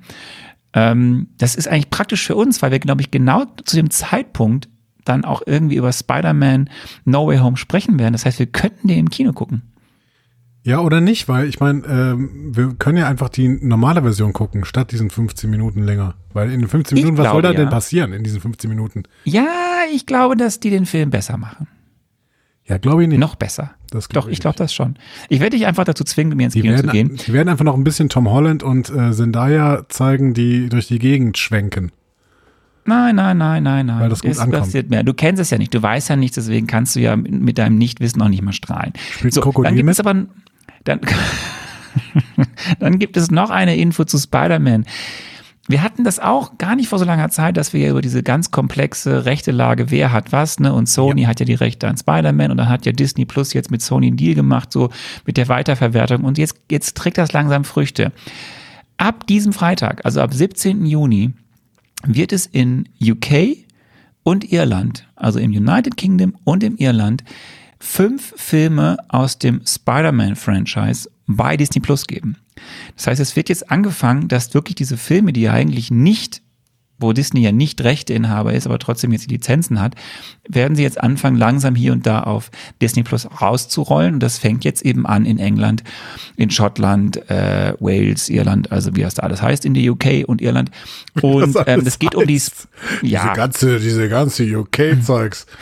Ähm, 0.73 1.29
das 1.39 1.55
ist 1.55 1.69
eigentlich 1.69 1.91
praktisch 1.91 2.27
für 2.27 2.37
uns, 2.37 2.63
weil 2.63 2.71
wir, 2.71 2.79
glaube 2.79 3.01
ich, 3.01 3.11
genau 3.11 3.45
zu 3.65 3.77
dem 3.77 3.91
Zeitpunkt 3.91 4.69
dann 5.09 5.25
auch 5.25 5.43
irgendwie 5.47 5.77
über 5.77 5.93
Spider-Man 5.93 6.69
No 7.05 7.27
Way 7.27 7.39
Home 7.39 7.57
sprechen 7.57 7.99
werden. 7.99 8.13
Das 8.13 8.25
heißt, 8.27 8.39
wir 8.39 8.47
könnten 8.47 8.89
den 8.89 8.99
im 8.99 9.11
Kino 9.11 9.33
gucken. 9.33 9.63
Ja, 10.63 10.81
oder 10.81 11.01
nicht, 11.01 11.29
weil 11.29 11.47
ich 11.49 11.61
meine, 11.61 11.87
ähm, 11.87 12.51
wir 12.53 12.75
können 12.77 12.99
ja 12.99 13.07
einfach 13.09 13.29
die 13.29 13.47
normale 13.47 14.03
Version 14.03 14.33
gucken, 14.33 14.65
statt 14.65 14.91
diesen 14.91 15.11
15 15.11 15.49
Minuten 15.49 15.85
länger. 15.85 16.15
Weil 16.33 16.51
in 16.51 16.59
den 16.59 16.69
15 16.69 16.99
Ich 16.99 17.05
Minuten, 17.05 17.19
was 17.19 17.31
soll 17.31 17.41
glaube, 17.41 17.55
da 17.55 17.61
denn 17.61 17.69
ja. 17.69 17.71
passieren 17.71 18.13
in 18.13 18.25
diesen 18.25 18.41
15 18.41 18.69
Minuten? 18.69 19.05
Ja, 19.23 19.47
ich 19.95 20.07
glaube, 20.07 20.37
dass 20.37 20.59
die 20.59 20.71
den 20.71 20.85
Film 20.85 21.11
besser 21.11 21.37
machen. 21.37 21.69
Ja, 22.65 22.79
glaube 22.79 23.03
ich 23.05 23.09
nicht. 23.09 23.21
Noch 23.21 23.37
besser. 23.37 23.71
Das 23.91 24.09
Doch, 24.09 24.27
ich 24.27 24.35
ich 24.35 24.41
glaube 24.41 24.57
das 24.57 24.75
schon. 24.75 24.97
Ich 25.29 25.39
werde 25.39 25.57
dich 25.57 25.67
einfach 25.67 25.85
dazu 25.85 26.03
zwingen, 26.03 26.31
mit 26.31 26.39
mir 26.39 26.45
ins 26.47 26.55
Die 26.55 26.63
Kino 26.63 26.75
werden, 26.75 26.87
zu 26.87 26.93
gehen. 26.93 27.17
die 27.25 27.33
werden 27.33 27.49
einfach 27.49 27.65
noch 27.65 27.77
ein 27.77 27.85
bisschen 27.85 28.09
Tom 28.09 28.29
Holland 28.29 28.65
und 28.65 28.91
äh, 28.91 29.13
Zendaya 29.13 29.85
zeigen, 29.89 30.35
die 30.35 30.69
durch 30.69 30.89
die 30.89 30.99
Gegend 30.99 31.39
schwenken. 31.39 31.93
Nein, 32.87 33.17
nein, 33.17 33.37
nein, 33.39 33.63
nein, 33.63 33.87
nein. 33.87 34.01
Weil 34.01 34.09
das 34.09 34.23
gut 34.23 34.31
Es 34.31 34.39
ankommt. 34.39 34.63
passiert 34.65 34.91
mehr. 34.91 35.03
Du 35.03 35.13
kennst 35.15 35.41
es 35.41 35.51
ja 35.51 35.59
nicht, 35.59 35.75
du 35.75 35.83
weißt 35.83 36.09
ja 36.09 36.17
nichts, 36.17 36.37
deswegen 36.37 36.67
kannst 36.67 36.97
du 36.97 37.01
ja 37.01 37.17
mit 37.17 37.59
deinem 37.59 37.79
Nichtwissen 37.79 38.23
auch 38.23 38.29
nicht 38.29 38.43
mal 38.43 38.53
strahlen. 38.53 38.93
Spielt 39.11 39.35
Krokodil 39.35 39.65
dann 39.69 39.77
gibt 39.77 39.87
mit? 39.87 39.93
es 39.95 40.01
aber 40.01 40.15
dann, 40.85 41.01
dann 42.79 42.99
gibt 42.99 43.17
es 43.17 43.31
noch 43.31 43.51
eine 43.51 43.77
Info 43.77 44.05
zu 44.05 44.19
Spider-Man. 44.19 44.85
Wir 45.69 45.83
hatten 45.83 46.05
das 46.05 46.21
auch 46.21 46.59
gar 46.59 46.77
nicht 46.77 46.89
vor 46.89 47.01
so 47.01 47.05
langer 47.05 47.29
Zeit, 47.31 47.57
dass 47.57 47.73
wir 47.73 47.81
ja 47.81 47.91
über 47.91 48.01
diese 48.01 48.23
ganz 48.23 48.53
komplexe 48.53 49.25
rechte 49.25 49.51
Lage, 49.51 49.91
wer 49.91 50.13
hat 50.13 50.31
was, 50.31 50.61
ne? 50.61 50.73
Und 50.73 50.89
Sony 50.89 51.25
hat 51.25 51.41
ja 51.41 51.47
die 51.47 51.55
Rechte 51.55 51.89
an 51.89 51.97
Spider-Man 51.97 52.53
und 52.53 52.57
dann 52.59 52.69
hat 52.69 52.87
ja 52.87 52.93
Disney 52.93 53.25
Plus 53.25 53.53
jetzt 53.53 53.73
mit 53.73 53.83
Sony 53.83 54.07
einen 54.07 54.17
Deal 54.17 54.37
gemacht, 54.37 54.71
so 54.71 54.91
mit 55.25 55.37
der 55.37 55.49
Weiterverwertung. 55.49 56.23
Und 56.23 56.39
jetzt, 56.39 56.57
jetzt 56.71 56.97
trägt 56.97 57.19
das 57.19 57.33
langsam 57.33 57.65
Früchte. 57.65 58.13
Ab 58.97 59.27
diesem 59.27 59.53
Freitag, 59.53 60.05
also 60.05 60.21
ab 60.21 60.33
17. 60.33 60.87
Juni, 60.87 61.33
wird 62.05 62.33
es 62.33 62.47
in 62.47 62.89
UK 63.01 63.59
und 64.23 64.51
Irland, 64.53 65.09
also 65.15 65.39
im 65.39 65.53
United 65.53 65.97
Kingdom 65.97 66.37
und 66.45 66.63
im 66.63 66.77
Irland, 66.77 67.25
fünf 67.79 68.35
Filme 68.37 68.97
aus 69.09 69.39
dem 69.39 69.63
Spider-Man-Franchise 69.67 71.09
bei 71.27 71.57
Disney 71.57 71.81
Plus 71.81 72.07
geben. 72.07 72.37
Das 72.97 73.07
heißt, 73.07 73.21
es 73.21 73.37
wird 73.37 73.49
jetzt 73.49 73.71
angefangen, 73.71 74.29
dass 74.29 74.55
wirklich 74.55 74.77
diese 74.77 74.97
Filme, 74.97 75.33
die 75.33 75.43
ja 75.43 75.53
eigentlich 75.53 75.91
nicht, 75.91 76.43
wo 76.99 77.13
Disney 77.13 77.41
ja 77.41 77.53
nicht 77.53 77.83
Rechteinhaber 77.83 78.55
ist, 78.55 78.67
aber 78.67 78.79
trotzdem 78.79 79.13
jetzt 79.13 79.27
die 79.27 79.35
Lizenzen 79.35 79.81
hat, 79.81 79.95
werden 80.49 80.77
sie 80.77 80.83
jetzt 80.83 81.01
anfangen, 81.01 81.37
langsam 81.37 81.75
hier 81.75 81.93
und 81.93 82.07
da 82.07 82.23
auf 82.23 82.51
Disney 82.81 83.03
Plus 83.03 83.29
rauszurollen. 83.41 84.15
Und 84.15 84.21
das 84.21 84.39
fängt 84.39 84.65
jetzt 84.65 84.83
eben 84.83 85.07
an 85.07 85.27
in 85.27 85.39
England, 85.39 85.85
in 86.37 86.51
Schottland, 86.51 87.29
äh, 87.31 87.75
Wales, 87.81 88.29
Irland, 88.29 88.73
also 88.73 88.97
wie 88.97 89.03
das 89.03 89.15
da 89.15 89.23
alles 89.23 89.43
heißt, 89.43 89.65
in 89.65 89.75
der 89.75 89.93
UK 89.93 90.25
und 90.27 90.41
Irland. 90.41 90.71
Und 91.23 91.55
das 91.55 91.67
ähm, 91.67 91.85
das 91.85 91.99
geht 91.99 92.15
um 92.15 92.27
die, 92.27 92.41
ja, 93.03 93.23
Diese 93.23 93.33
ganze, 93.35 93.79
diese 93.79 94.09
ganze 94.09 94.45
UK-Zeugs. 94.45 95.47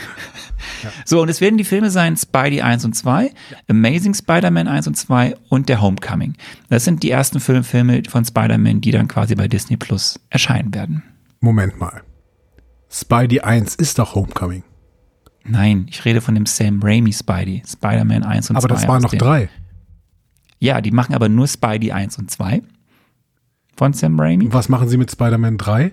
So, 1.05 1.21
und 1.21 1.29
es 1.29 1.41
werden 1.41 1.57
die 1.57 1.63
Filme 1.63 1.91
sein 1.91 2.17
Spidey 2.17 2.61
1 2.61 2.85
und 2.85 2.95
2, 2.95 3.31
Amazing 3.67 4.13
Spider-Man 4.13 4.67
1 4.67 4.87
und 4.87 4.95
2 4.95 5.35
und 5.49 5.69
der 5.69 5.81
Homecoming. 5.81 6.33
Das 6.69 6.85
sind 6.85 7.03
die 7.03 7.11
ersten 7.11 7.39
Filme 7.39 8.03
von 8.07 8.25
Spider-Man, 8.25 8.81
die 8.81 8.91
dann 8.91 9.07
quasi 9.07 9.35
bei 9.35 9.47
Disney 9.47 9.77
Plus 9.77 10.19
erscheinen 10.29 10.73
werden. 10.73 11.03
Moment 11.45 11.79
mal. 11.79 12.01
Spidey 12.89 13.39
1 13.41 13.75
ist 13.75 13.99
doch 13.99 14.15
Homecoming. 14.15 14.63
Nein, 15.43 15.85
ich 15.89 16.03
rede 16.05 16.21
von 16.21 16.33
dem 16.35 16.45
Sam 16.45 16.79
Raimi 16.81 17.13
Spidey, 17.13 17.61
Spider-Man 17.67 18.23
1 18.23 18.49
und 18.49 18.55
Aber 18.57 18.67
2. 18.67 18.73
das 18.73 18.87
waren 18.87 19.01
noch 19.01 19.11
dem- 19.11 19.19
drei. 19.19 19.49
Ja, 20.59 20.81
die 20.81 20.91
machen 20.91 21.13
aber 21.13 21.29
nur 21.29 21.47
Spidey 21.47 21.91
1 21.91 22.17
und 22.17 22.31
2 22.31 22.61
von 23.75 23.93
Sam 23.93 24.19
Raimi. 24.19 24.51
Was 24.51 24.69
machen 24.69 24.87
sie 24.89 24.97
mit 24.97 25.11
Spider-Man 25.11 25.57
3? 25.57 25.91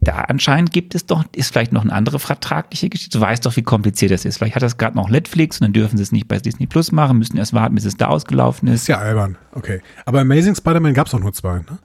Da 0.00 0.22
anscheinend 0.22 0.72
gibt 0.72 0.94
es 0.96 1.06
doch, 1.06 1.24
ist 1.36 1.52
vielleicht 1.52 1.72
noch 1.72 1.82
eine 1.82 1.92
andere 1.92 2.18
vertragliche 2.18 2.88
Geschichte. 2.88 3.16
Du 3.18 3.22
weißt 3.24 3.46
doch, 3.46 3.54
wie 3.56 3.62
kompliziert 3.62 4.10
das 4.10 4.24
ist. 4.24 4.38
Vielleicht 4.38 4.56
hat 4.56 4.62
das 4.62 4.78
gerade 4.78 4.96
noch 4.96 5.08
Netflix 5.08 5.60
und 5.60 5.66
dann 5.66 5.72
dürfen 5.72 5.96
sie 5.96 6.02
es 6.02 6.10
nicht 6.10 6.26
bei 6.26 6.38
Disney 6.38 6.66
Plus 6.66 6.90
machen, 6.90 7.18
müssen 7.18 7.36
erst 7.36 7.52
warten, 7.52 7.74
bis 7.76 7.84
es 7.84 7.96
da 7.96 8.08
ausgelaufen 8.08 8.66
ist. 8.68 8.82
Ist 8.82 8.88
ja 8.88 8.98
albern. 8.98 9.36
Okay. 9.52 9.80
Aber 10.06 10.20
Amazing 10.20 10.56
Spider-Man 10.56 10.94
gab 10.94 11.06
es 11.06 11.14
auch 11.14 11.20
nur 11.20 11.32
zwei, 11.32 11.58
ne? 11.58 11.78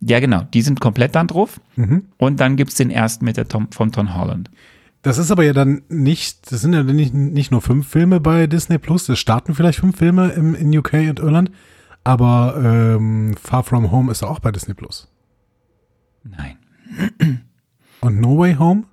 Ja, 0.00 0.20
genau. 0.20 0.42
Die 0.54 0.62
sind 0.62 0.80
komplett 0.80 1.14
dann 1.14 1.26
drauf. 1.26 1.60
Mhm. 1.76 2.04
Und 2.18 2.40
dann 2.40 2.56
gibt's 2.56 2.76
den 2.76 2.90
ersten 2.90 3.24
mit 3.24 3.36
der 3.36 3.48
Tom, 3.48 3.70
von 3.72 3.92
Tom 3.92 4.14
Holland. 4.16 4.50
Das 5.02 5.18
ist 5.18 5.30
aber 5.30 5.44
ja 5.44 5.52
dann 5.52 5.82
nicht, 5.88 6.50
das 6.50 6.60
sind 6.60 6.72
ja 6.72 6.82
nicht, 6.82 7.14
nicht 7.14 7.50
nur 7.50 7.62
fünf 7.62 7.86
Filme 7.86 8.20
bei 8.20 8.46
Disney 8.46 8.78
Plus, 8.78 9.08
es 9.08 9.18
starten 9.18 9.54
vielleicht 9.54 9.78
fünf 9.78 9.96
Filme 9.96 10.30
im, 10.30 10.54
in 10.54 10.76
UK 10.76 10.94
und 11.08 11.20
Irland, 11.20 11.52
aber 12.02 12.60
ähm, 12.62 13.34
Far 13.40 13.62
From 13.62 13.92
Home 13.92 14.10
ist 14.10 14.24
auch 14.24 14.40
bei 14.40 14.50
Disney 14.50 14.74
Plus. 14.74 15.08
Nein. 16.24 16.56
Und 18.00 18.20
No 18.20 18.38
Way 18.38 18.56
Home? 18.56 18.84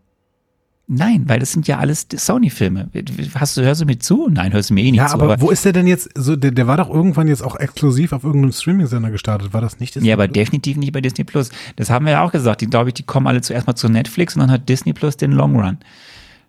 Nein, 0.87 1.23
weil 1.27 1.39
das 1.39 1.51
sind 1.51 1.67
ja 1.67 1.79
alles 1.79 2.05
Sony-Filme. 2.15 2.89
Hast 3.33 3.57
du, 3.57 3.63
hörst 3.63 3.81
du 3.81 3.85
mir 3.85 3.97
zu? 3.97 4.29
Nein, 4.29 4.53
hörst 4.53 4.69
du 4.69 4.75
mir 4.75 4.81
eh 4.83 4.91
nicht 4.91 4.99
Ja, 4.99 5.07
zu. 5.07 5.15
aber, 5.15 5.41
wo 5.41 5.49
ist 5.49 5.65
der 5.65 5.73
denn 5.73 5.87
jetzt? 5.87 6.09
So, 6.15 6.35
der, 6.35 6.51
der 6.51 6.67
war 6.67 6.77
doch 6.77 6.91
irgendwann 6.91 7.27
jetzt 7.27 7.41
auch 7.41 7.55
exklusiv 7.55 8.13
auf 8.13 8.23
irgendeinem 8.23 8.51
Streaming-Sender 8.51 9.09
gestartet. 9.09 9.51
War 9.51 9.61
das 9.61 9.79
nicht 9.79 9.95
Disney 9.95 10.09
ja, 10.09 10.15
aber 10.15 10.27
Plus? 10.27 10.33
definitiv 10.35 10.77
nicht 10.77 10.91
bei 10.91 11.01
Disney 11.01 11.23
Plus. 11.23 11.49
Das 11.75 11.89
haben 11.89 12.05
wir 12.05 12.11
ja 12.13 12.21
auch 12.23 12.31
gesagt. 12.31 12.61
Die 12.61 12.67
glaube 12.67 12.89
ich, 12.89 12.93
die 12.93 13.03
kommen 13.03 13.25
alle 13.25 13.41
zuerst 13.41 13.65
mal 13.65 13.75
zu 13.75 13.89
Netflix 13.89 14.35
und 14.35 14.41
dann 14.41 14.51
hat 14.51 14.69
Disney 14.69 14.93
Plus 14.93 15.17
den 15.17 15.31
Long 15.31 15.55
Run. 15.59 15.79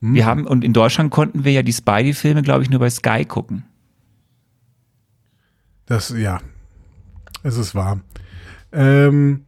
Hm. 0.03 0.15
Wir 0.15 0.27
haben, 0.27 0.47
und 0.47 0.65
in 0.65 0.75
Deutschland 0.75 1.11
konnten 1.11 1.45
wir 1.45 1.53
ja 1.53 1.63
die 1.63 1.73
Spidey-Filme, 1.73 2.43
glaube 2.43 2.63
ich, 2.63 2.69
nur 2.69 2.81
bei 2.81 2.91
Sky 2.91 3.25
gucken. 3.25 3.65
Das, 5.87 6.11
ja. 6.17 6.41
Es 7.43 7.57
ist 7.57 7.75
wahr. 7.75 8.01
Ähm, 8.73 9.47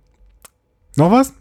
noch 0.96 1.10
was? 1.10 1.34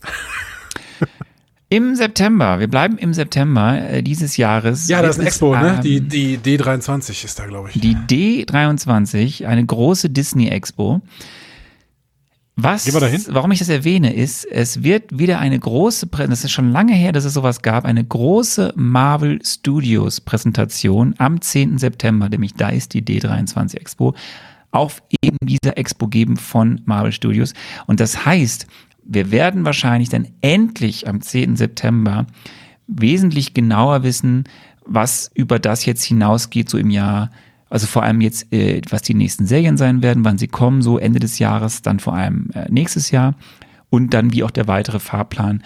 Im 1.69 1.95
September, 1.95 2.61
wir 2.61 2.69
bleiben 2.69 2.97
im 2.97 3.13
September 3.13 3.89
äh, 3.89 4.01
dieses 4.01 4.37
Jahres. 4.37 4.87
Ja, 4.87 5.01
das 5.01 5.17
ist 5.17 5.21
es, 5.21 5.27
Expo, 5.27 5.53
ne? 5.53 5.75
ähm, 5.75 5.81
Die, 5.81 5.99
die 5.99 6.37
D23 6.37 7.25
ist 7.25 7.37
da, 7.39 7.45
glaube 7.45 7.69
ich. 7.69 7.81
Die 7.81 7.95
D23, 7.95 9.45
eine 9.45 9.65
große 9.65 10.09
Disney-Expo. 10.09 11.01
Was, 12.55 12.85
Gehen 12.85 12.95
wir 12.95 13.01
dahin? 13.01 13.23
warum 13.29 13.51
ich 13.51 13.59
das 13.59 13.69
erwähne, 13.69 14.13
ist, 14.15 14.45
es 14.45 14.81
wird 14.81 15.19
wieder 15.19 15.39
eine 15.39 15.59
große, 15.59 16.07
das 16.07 16.43
ist 16.43 16.51
schon 16.51 16.71
lange 16.71 16.93
her, 16.93 17.11
dass 17.11 17.25
es 17.25 17.33
sowas 17.33 17.61
gab, 17.61 17.85
eine 17.85 18.03
große 18.03 18.73
Marvel 18.75 19.39
Studios 19.45 20.21
Präsentation 20.21 21.13
am 21.17 21.39
10. 21.39 21.77
September, 21.77 22.29
nämlich 22.29 22.55
da 22.55 22.69
ist 22.69 22.93
die 22.93 23.03
D23 23.03 23.75
Expo, 23.75 24.15
auf 24.71 25.03
eben 25.21 25.37
dieser 25.43 25.77
Expo 25.77 26.07
geben 26.07 26.37
von 26.37 26.81
Marvel 26.85 27.11
Studios. 27.11 27.53
Und 27.85 27.99
das 27.99 28.25
heißt, 28.25 28.65
wir 29.07 29.31
werden 29.31 29.65
wahrscheinlich 29.65 30.09
dann 30.09 30.27
endlich 30.41 31.07
am 31.07 31.21
10. 31.21 31.55
September 31.55 32.27
wesentlich 32.87 33.53
genauer 33.53 34.03
wissen, 34.03 34.43
was 34.85 35.31
über 35.33 35.59
das 35.59 35.85
jetzt 35.85 36.03
hinausgeht, 36.03 36.69
so 36.69 36.77
im 36.77 36.89
Jahr 36.89 37.31
Also 37.69 37.87
vor 37.87 38.03
allem 38.03 38.21
jetzt, 38.21 38.51
äh, 38.53 38.81
was 38.89 39.01
die 39.01 39.13
nächsten 39.13 39.45
Serien 39.45 39.77
sein 39.77 40.01
werden, 40.01 40.23
wann 40.23 40.37
sie 40.37 40.47
kommen, 40.47 40.81
so 40.81 40.97
Ende 40.97 41.19
des 41.19 41.39
Jahres, 41.39 41.81
dann 41.81 41.99
vor 41.99 42.13
allem 42.13 42.49
äh, 42.53 42.65
nächstes 42.69 43.11
Jahr 43.11 43.35
und 43.89 44.13
dann 44.13 44.31
wie 44.31 44.43
auch 44.43 44.51
der 44.51 44.67
weitere 44.67 44.99
Fahrplan 44.99 45.63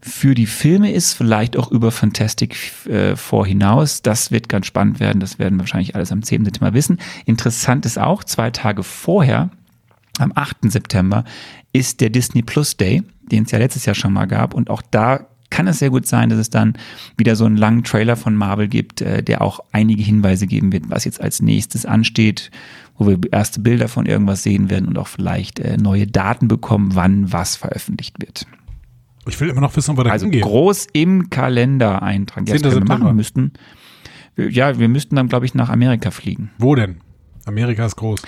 für 0.00 0.34
die 0.34 0.46
Filme 0.46 0.92
ist, 0.92 1.14
vielleicht 1.14 1.56
auch 1.56 1.70
über 1.70 1.90
Fantastic 1.90 2.56
äh, 2.86 3.16
vor 3.16 3.46
hinaus. 3.46 4.02
Das 4.02 4.30
wird 4.30 4.50
ganz 4.50 4.66
spannend 4.66 5.00
werden. 5.00 5.18
Das 5.18 5.38
werden 5.38 5.56
wir 5.56 5.60
wahrscheinlich 5.60 5.94
alles 5.94 6.12
am 6.12 6.22
10. 6.22 6.44
September 6.44 6.74
wissen. 6.74 6.98
Interessant 7.24 7.86
ist 7.86 7.98
auch, 7.98 8.22
zwei 8.22 8.50
Tage 8.50 8.82
vorher, 8.82 9.50
am 10.18 10.32
8. 10.34 10.70
September, 10.70 11.24
ist 11.72 12.00
der 12.00 12.10
Disney 12.10 12.42
Plus 12.42 12.76
Day, 12.76 13.02
den 13.30 13.44
es 13.44 13.50
ja 13.50 13.58
letztes 13.58 13.84
Jahr 13.86 13.94
schon 13.94 14.12
mal 14.12 14.26
gab. 14.26 14.54
Und 14.54 14.70
auch 14.70 14.82
da 14.90 15.26
kann 15.50 15.66
es 15.68 15.78
sehr 15.78 15.90
gut 15.90 16.06
sein, 16.06 16.30
dass 16.30 16.38
es 16.38 16.50
dann 16.50 16.74
wieder 17.16 17.36
so 17.36 17.44
einen 17.44 17.56
langen 17.56 17.84
Trailer 17.84 18.16
von 18.16 18.34
Marvel 18.34 18.68
gibt, 18.68 19.00
äh, 19.02 19.22
der 19.22 19.40
auch 19.42 19.60
einige 19.72 20.02
Hinweise 20.02 20.46
geben 20.46 20.72
wird, 20.72 20.90
was 20.90 21.04
jetzt 21.04 21.20
als 21.20 21.40
nächstes 21.42 21.86
ansteht, 21.86 22.50
wo 22.98 23.06
wir 23.06 23.18
erste 23.32 23.60
Bilder 23.60 23.88
von 23.88 24.06
irgendwas 24.06 24.42
sehen 24.42 24.70
werden 24.70 24.86
und 24.88 24.98
auch 24.98 25.06
vielleicht 25.08 25.60
äh, 25.60 25.76
neue 25.76 26.06
Daten 26.06 26.48
bekommen, 26.48 26.94
wann 26.94 27.32
was 27.32 27.56
veröffentlicht 27.56 28.16
wird. 28.20 28.46
Ich 29.28 29.40
will 29.40 29.48
immer 29.48 29.60
noch 29.60 29.74
wissen, 29.76 29.92
ob 29.92 29.98
wir 29.98 30.04
da 30.04 30.10
Also 30.10 30.26
hingehen. 30.26 30.42
groß 30.42 30.88
im 30.92 31.30
Kalender 31.30 32.02
eintragen. 32.02 32.46
Ja, 32.46 32.54
das 32.54 32.62
10. 32.62 32.70
können 32.72 32.88
wir 32.88 32.98
machen 32.98 33.16
müssten. 33.16 33.52
Ja, 34.36 34.78
wir 34.78 34.88
müssten 34.88 35.16
dann, 35.16 35.28
glaube 35.28 35.46
ich, 35.46 35.54
nach 35.54 35.70
Amerika 35.70 36.10
fliegen. 36.10 36.50
Wo 36.58 36.74
denn? 36.74 36.96
Amerika 37.46 37.86
ist 37.86 37.96
groß. 37.96 38.22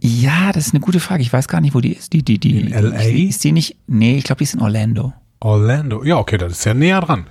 Ja, 0.00 0.52
das 0.52 0.68
ist 0.68 0.74
eine 0.74 0.80
gute 0.80 1.00
Frage. 1.00 1.22
Ich 1.22 1.32
weiß 1.32 1.48
gar 1.48 1.60
nicht, 1.60 1.74
wo 1.74 1.80
die 1.80 1.92
ist. 1.92 2.12
Die, 2.12 2.22
die, 2.22 2.38
die. 2.38 2.60
In 2.60 2.70
LA? 2.70 3.00
Ist 3.02 3.44
die 3.44 3.52
nicht? 3.52 3.76
Nee, 3.86 4.18
ich 4.18 4.24
glaube, 4.24 4.38
die 4.38 4.44
ist 4.44 4.54
in 4.54 4.60
Orlando. 4.60 5.12
Orlando. 5.40 6.04
Ja, 6.04 6.16
okay, 6.18 6.38
das 6.38 6.52
ist 6.52 6.64
ja 6.64 6.74
näher 6.74 7.00
dran. 7.00 7.26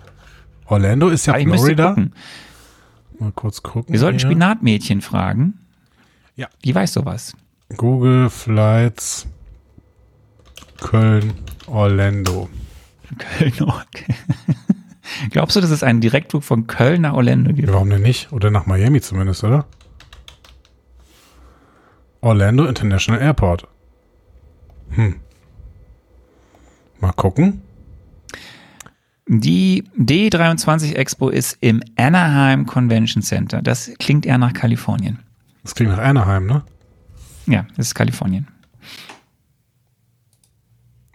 Orlando 0.66 1.10
ist 1.10 1.26
ja 1.26 1.34
Aber 1.34 1.44
müsste 1.44 1.76
Florida. 1.76 1.96
Mal 3.20 3.32
kurz 3.34 3.64
gucken. 3.64 3.92
Wir 3.92 4.00
sollten 4.00 4.20
hier. 4.20 4.28
Spinatmädchen 4.28 5.02
fragen. 5.02 5.56
Ja. 6.36 6.48
Die 6.64 6.74
weiß 6.74 6.94
sowas. 6.94 7.34
Google 7.76 8.30
Flights 8.30 9.28
Köln, 10.82 11.34
Orlando. 11.68 12.50
Köln, 13.18 13.54
okay. 13.62 14.16
Glaubst 15.32 15.56
du, 15.56 15.62
dass 15.62 15.70
es 15.70 15.84
einen 15.84 16.02
Direktflug 16.02 16.44
von 16.44 16.68
Köln 16.68 17.02
nach 17.02 17.14
Orlando 17.14 17.54
gibt? 17.54 17.72
Warum 17.72 17.90
denn 17.90 18.02
nicht? 18.02 18.32
Oder 18.32 18.52
nach 18.52 18.66
Miami 18.66 19.02
zumindest, 19.02 19.44
oder? 19.44 19.66
Orlando 22.28 22.66
International 22.66 23.22
Airport. 23.22 23.68
Hm. 24.90 25.16
Mal 27.00 27.14
gucken. 27.14 27.62
Die 29.28 29.86
D23 29.98 30.96
Expo 30.96 31.30
ist 31.30 31.58
im 31.62 31.82
Anaheim 31.96 32.66
Convention 32.66 33.24
Center. 33.24 33.62
Das 33.62 33.92
klingt 34.00 34.26
eher 34.26 34.38
nach 34.38 34.52
Kalifornien. 34.52 35.20
Das 35.64 35.74
klingt 35.74 35.92
nach 35.92 36.00
Anaheim, 36.00 36.46
ne? 36.46 36.64
Ja, 37.46 37.66
das 37.78 37.88
ist 37.88 37.96
Kalifornien. 37.96 38.48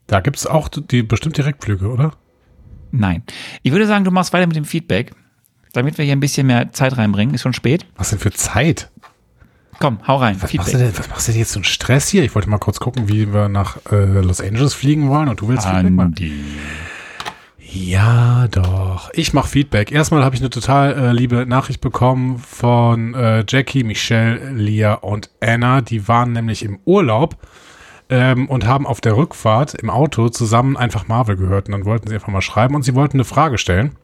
Da 0.06 0.20
gibt 0.20 0.38
es 0.38 0.46
auch 0.46 0.68
die 0.68 1.02
bestimmt 1.02 1.36
Direktflüge, 1.36 1.88
oder? 1.88 2.12
Nein. 2.90 3.22
Ich 3.62 3.72
würde 3.72 3.86
sagen, 3.86 4.04
du 4.04 4.10
machst 4.10 4.32
weiter 4.32 4.46
mit 4.46 4.56
dem 4.56 4.64
Feedback, 4.64 5.14
damit 5.74 5.98
wir 5.98 6.06
hier 6.06 6.16
ein 6.16 6.20
bisschen 6.20 6.46
mehr 6.46 6.72
Zeit 6.72 6.96
reinbringen. 6.96 7.34
Ist 7.34 7.42
schon 7.42 7.52
spät. 7.52 7.86
Was 7.96 8.10
denn 8.10 8.18
für 8.18 8.32
Zeit? 8.32 8.91
Komm, 9.82 9.98
hau 10.06 10.18
rein. 10.18 10.40
Was 10.40 10.54
machst, 10.54 10.72
du 10.72 10.78
denn, 10.78 10.96
was 10.96 11.10
machst 11.10 11.26
du 11.26 11.32
denn 11.32 11.40
jetzt 11.40 11.50
so 11.50 11.58
einen 11.58 11.64
Stress 11.64 12.06
hier? 12.06 12.22
Ich 12.22 12.36
wollte 12.36 12.48
mal 12.48 12.58
kurz 12.58 12.78
gucken, 12.78 13.08
wie 13.08 13.34
wir 13.34 13.48
nach 13.48 13.78
äh, 13.90 14.20
Los 14.20 14.40
Angeles 14.40 14.74
fliegen 14.74 15.08
wollen 15.08 15.28
und 15.28 15.40
du 15.40 15.48
willst 15.48 15.66
Feedback 15.66 15.90
machen. 15.90 16.06
Andi. 16.10 16.32
Ja, 17.58 18.46
doch. 18.46 19.10
Ich 19.12 19.32
mache 19.32 19.48
Feedback. 19.48 19.90
Erstmal 19.90 20.22
habe 20.22 20.36
ich 20.36 20.40
eine 20.40 20.50
total 20.50 20.92
äh, 20.92 21.12
liebe 21.12 21.46
Nachricht 21.46 21.80
bekommen 21.80 22.38
von 22.38 23.14
äh, 23.14 23.44
Jackie, 23.48 23.82
Michelle, 23.82 24.52
Lia 24.52 24.94
und 24.94 25.30
Anna. 25.40 25.80
Die 25.80 26.06
waren 26.06 26.30
nämlich 26.30 26.64
im 26.64 26.78
Urlaub 26.84 27.36
ähm, 28.08 28.48
und 28.48 28.64
haben 28.64 28.86
auf 28.86 29.00
der 29.00 29.16
Rückfahrt 29.16 29.74
im 29.74 29.90
Auto 29.90 30.28
zusammen 30.28 30.76
einfach 30.76 31.08
Marvel 31.08 31.34
gehört. 31.34 31.66
Und 31.66 31.72
dann 31.72 31.86
wollten 31.86 32.06
sie 32.06 32.14
einfach 32.14 32.28
mal 32.28 32.40
schreiben 32.40 32.76
und 32.76 32.84
sie 32.84 32.94
wollten 32.94 33.16
eine 33.16 33.24
Frage 33.24 33.58
stellen. 33.58 33.96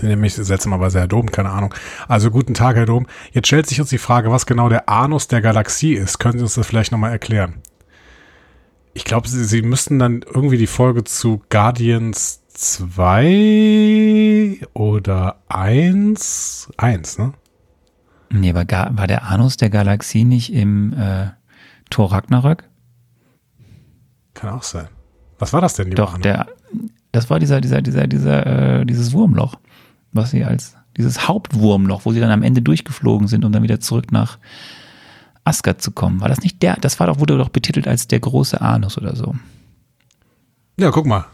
Nämlich 0.00 0.34
seltsamerweise 0.34 1.00
Herr 1.00 1.08
Dom, 1.08 1.30
keine 1.30 1.50
Ahnung. 1.50 1.74
Also 2.08 2.30
guten 2.30 2.54
Tag, 2.54 2.76
Herr 2.76 2.86
Dom. 2.86 3.06
Jetzt 3.32 3.48
stellt 3.48 3.66
sich 3.66 3.80
uns 3.80 3.90
die 3.90 3.98
Frage, 3.98 4.30
was 4.30 4.46
genau 4.46 4.68
der 4.68 4.88
Anus 4.88 5.28
der 5.28 5.42
Galaxie 5.42 5.94
ist. 5.94 6.18
Können 6.18 6.38
Sie 6.38 6.44
uns 6.44 6.54
das 6.54 6.66
vielleicht 6.66 6.92
nochmal 6.92 7.12
erklären? 7.12 7.56
Ich 8.94 9.04
glaube, 9.04 9.28
Sie, 9.28 9.44
Sie 9.44 9.62
müssten 9.62 9.98
dann 9.98 10.22
irgendwie 10.22 10.58
die 10.58 10.66
Folge 10.66 11.04
zu 11.04 11.42
Guardians 11.50 12.42
2 12.54 14.60
oder 14.74 15.36
1? 15.48 16.70
1, 16.76 17.18
ne? 17.18 17.32
Nee, 18.30 18.54
war, 18.54 18.66
war 18.66 19.06
der 19.06 19.24
Anus 19.24 19.56
der 19.56 19.70
Galaxie 19.70 20.24
nicht 20.24 20.52
im 20.52 20.92
äh, 20.94 21.30
Thor 21.90 22.12
Ragnarök? 22.12 22.64
Kann 24.34 24.50
auch 24.50 24.62
sein. 24.62 24.88
Was 25.38 25.52
war 25.52 25.60
das 25.60 25.74
denn, 25.74 25.88
lieber 25.88 25.96
Doch, 25.96 26.12
Arno? 26.12 26.22
der, 26.22 26.46
das 27.10 27.28
war 27.28 27.38
dieser, 27.38 27.60
dieser, 27.60 27.82
dieser, 27.82 28.06
dieser, 28.06 28.80
äh, 28.80 28.86
dieses 28.86 29.12
Wurmloch, 29.12 29.58
was 30.12 30.30
sie 30.30 30.44
als, 30.44 30.76
dieses 30.96 31.28
Hauptwurmloch, 31.28 32.04
wo 32.04 32.12
sie 32.12 32.20
dann 32.20 32.30
am 32.30 32.42
Ende 32.42 32.62
durchgeflogen 32.62 33.28
sind, 33.28 33.44
um 33.44 33.52
dann 33.52 33.62
wieder 33.62 33.80
zurück 33.80 34.12
nach 34.12 34.38
Asgard 35.44 35.82
zu 35.82 35.90
kommen. 35.90 36.20
War 36.20 36.28
das 36.28 36.40
nicht 36.40 36.62
der? 36.62 36.76
Das 36.76 37.00
war 37.00 37.06
doch, 37.06 37.18
wurde 37.18 37.36
doch 37.38 37.48
betitelt 37.48 37.88
als 37.88 38.06
der 38.08 38.20
große 38.20 38.60
Anus 38.60 38.96
oder 38.98 39.16
so. 39.16 39.34
Ja, 40.78 40.90
guck 40.90 41.06
mal. 41.06 41.26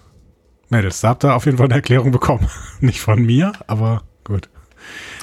Mädels, 0.70 1.00
da 1.00 1.08
habt 1.10 1.24
ihr 1.24 1.34
auf 1.34 1.46
jeden 1.46 1.56
Fall 1.58 1.66
eine 1.66 1.74
Erklärung 1.74 2.10
bekommen. 2.10 2.46
Nicht 2.80 3.00
von 3.00 3.24
mir, 3.24 3.52
aber 3.66 4.02
gut. 4.24 4.48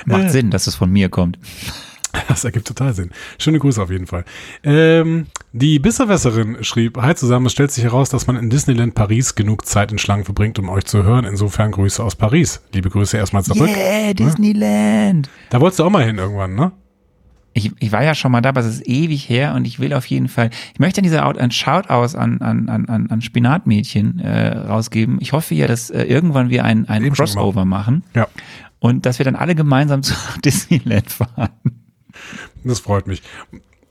Macht 0.05 0.23
Äh. 0.25 0.29
Sinn, 0.29 0.51
dass 0.51 0.67
es 0.67 0.75
von 0.75 0.91
mir 0.91 1.09
kommt. 1.09 1.37
Das 2.35 2.43
ergibt 2.43 2.67
total 2.67 2.93
Sinn. 2.93 3.11
Schöne 3.38 3.59
Grüße 3.59 3.81
auf 3.81 3.91
jeden 3.91 4.07
Fall. 4.07 4.25
Ähm, 4.63 5.27
die 5.53 5.79
Bisserwässerin 5.79 6.63
schrieb, 6.63 6.97
Hi 6.97 7.15
zusammen, 7.15 7.45
es 7.45 7.51
stellt 7.51 7.71
sich 7.71 7.83
heraus, 7.83 8.09
dass 8.09 8.27
man 8.27 8.35
in 8.35 8.49
Disneyland 8.49 8.95
Paris 8.95 9.35
genug 9.35 9.65
Zeit 9.65 9.91
in 9.91 9.97
Schlangen 9.97 10.25
verbringt, 10.25 10.59
um 10.59 10.69
euch 10.69 10.85
zu 10.85 11.03
hören. 11.03 11.25
Insofern 11.25 11.71
Grüße 11.71 12.03
aus 12.03 12.15
Paris. 12.15 12.61
Liebe 12.73 12.89
Grüße 12.89 13.17
erstmal 13.17 13.43
zurück. 13.43 13.69
Yeah, 13.69 14.13
Disneyland. 14.13 15.29
Da 15.49 15.61
wolltest 15.61 15.79
du 15.79 15.83
auch 15.83 15.89
mal 15.89 16.03
hin 16.03 16.17
irgendwann, 16.17 16.55
ne? 16.55 16.71
Ich, 17.57 17.71
ich 17.79 17.93
war 17.93 18.03
ja 18.03 18.15
schon 18.15 18.33
mal 18.33 18.41
da, 18.41 18.49
aber 18.49 18.59
es 18.59 18.65
ist 18.65 18.85
ewig 18.85 19.29
her 19.29 19.53
und 19.55 19.65
ich 19.65 19.79
will 19.79 19.93
auf 19.93 20.05
jeden 20.07 20.27
Fall, 20.27 20.49
ich 20.73 20.79
möchte 20.79 20.99
an 20.99 21.03
dieser 21.03 21.25
Out 21.25 21.38
ein 21.38 21.51
Shoutout 21.51 22.17
an, 22.17 22.41
an, 22.41 22.67
an, 22.67 22.85
an 22.89 23.07
an 23.09 23.21
Spinatmädchen 23.21 24.19
äh, 24.19 24.57
rausgeben. 24.57 25.19
Ich 25.21 25.31
hoffe 25.31 25.55
ja, 25.55 25.65
dass 25.65 25.89
äh, 25.89 26.03
irgendwann 26.03 26.49
wir 26.49 26.65
ein, 26.65 26.89
ein 26.89 27.13
Crossover 27.13 27.63
machen 27.63 28.03
Ja, 28.13 28.27
und 28.79 29.05
dass 29.05 29.19
wir 29.19 29.23
dann 29.23 29.38
alle 29.38 29.55
gemeinsam 29.55 30.03
zu 30.03 30.13
Disneyland 30.43 31.09
fahren. 31.09 31.85
Das 32.63 32.79
freut 32.79 33.07
mich. 33.07 33.21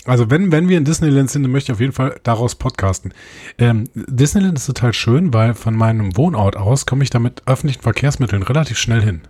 Also 0.06 0.30
wenn, 0.30 0.52
wenn 0.52 0.68
wir 0.68 0.76
in 0.76 0.84
Disneyland 0.84 1.30
sind, 1.30 1.44
dann 1.44 1.52
möchte 1.52 1.72
ich 1.72 1.76
auf 1.76 1.80
jeden 1.80 1.92
Fall 1.92 2.20
daraus 2.24 2.56
podcasten. 2.56 3.14
Ähm, 3.56 3.88
Disneyland 3.94 4.58
ist 4.58 4.66
total 4.66 4.92
schön, 4.92 5.32
weil 5.32 5.54
von 5.54 5.74
meinem 5.74 6.16
Wohnort 6.16 6.56
aus 6.56 6.84
komme 6.84 7.02
ich 7.04 7.10
da 7.10 7.18
mit 7.18 7.42
öffentlichen 7.46 7.80
Verkehrsmitteln 7.80 8.42
relativ 8.42 8.76
schnell 8.76 9.00
hin. 9.00 9.22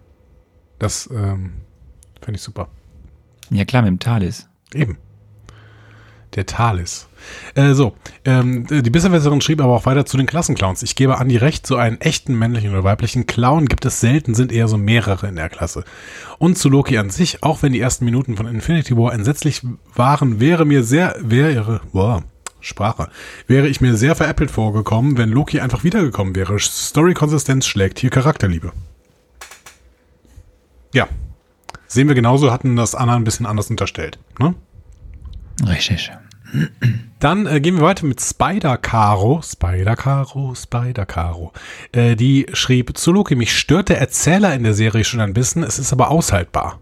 Das 0.81 1.09
ähm, 1.13 1.53
finde 2.21 2.37
ich 2.37 2.43
super. 2.43 2.69
Ja 3.51 3.65
klar, 3.65 3.83
mit 3.83 3.91
dem 3.91 3.99
Thales. 4.01 4.49
Eben. 4.73 4.99
Der 6.35 6.47
Thales. 6.47 7.09
Äh, 7.55 7.75
so, 7.75 7.95
ähm, 8.25 8.67
die 8.69 8.91
Bisserwässerin 8.91 9.41
schrieb 9.41 9.61
aber 9.61 9.75
auch 9.75 9.87
weiter 9.87 10.07
zu 10.07 10.17
den 10.17 10.27
Klassenclowns. 10.27 10.83
Ich 10.83 10.97
gebe 10.97 11.19
Andi 11.19 11.37
recht, 11.37 11.67
so 11.67 11.77
einen 11.77 12.01
echten 12.01 12.39
männlichen 12.39 12.71
oder 12.71 12.85
weiblichen 12.85 13.27
Clown 13.27 13.67
gibt 13.67 13.85
es 13.85 14.01
selten, 14.01 14.35
sind 14.35 14.53
eher 14.53 14.69
so 14.69 14.77
mehrere 14.77 15.29
in 15.29 15.37
der 15.37 15.49
Klasse. 15.49 15.85
Und 16.39 16.59
zu 16.59 16.69
Loki 16.69 16.99
an 16.99 17.11
sich, 17.11 17.43
auch 17.43 17.63
wenn 17.63 17.73
die 17.73 17.81
ersten 17.81 18.05
Minuten 18.05 18.37
von 18.37 18.47
Infinity 18.47 18.97
War 18.97 19.13
entsetzlich 19.13 19.63
waren, 19.95 20.41
wäre 20.41 20.65
mir 20.65 20.83
sehr, 20.83 21.17
wäre, 21.21 21.81
wow, 21.93 22.23
Sprache, 22.61 23.09
wäre 23.47 23.69
ich 23.69 23.81
mir 23.81 23.97
sehr 23.97 24.17
veräppelt 24.17 24.51
vorgekommen, 24.51 25.19
wenn 25.19 25.29
Loki 25.29 25.61
einfach 25.61 25.85
wiedergekommen 25.85 26.35
wäre. 26.35 26.59
Story-Konsistenz 26.59 27.67
schlägt 27.67 27.99
hier 27.99 28.11
Charakterliebe. 28.11 28.73
Ja. 30.95 31.09
Sehen 31.87 32.09
wir 32.09 32.15
genauso, 32.15 32.51
hatten 32.51 32.77
das 32.77 32.95
Anna 32.95 33.15
ein 33.15 33.25
bisschen 33.25 33.47
anders 33.47 33.71
unterstellt. 33.71 34.19
Ne? 34.39 34.55
Richtig. 35.67 36.11
Dann 37.21 37.47
äh, 37.47 37.61
gehen 37.61 37.77
wir 37.77 37.83
weiter 37.83 38.07
mit 38.07 38.21
Spider 38.21 38.77
Caro. 38.77 39.41
Spider 39.43 39.97
Caro, 39.97 40.55
Spider 40.55 41.07
Caro. 41.07 41.53
Äh, 41.93 42.17
die 42.17 42.47
schrieb 42.53 42.97
zu 42.97 43.13
Loki, 43.13 43.35
mich 43.35 43.57
stört 43.57 43.89
der 43.89 43.99
Erzähler 44.01 44.55
in 44.55 44.63
der 44.63 44.75
Serie 44.75 45.05
schon 45.05 45.21
ein 45.21 45.35
bisschen, 45.35 45.63
es 45.63 45.79
ist 45.79 45.93
aber 45.93 46.11
aushaltbar. 46.11 46.81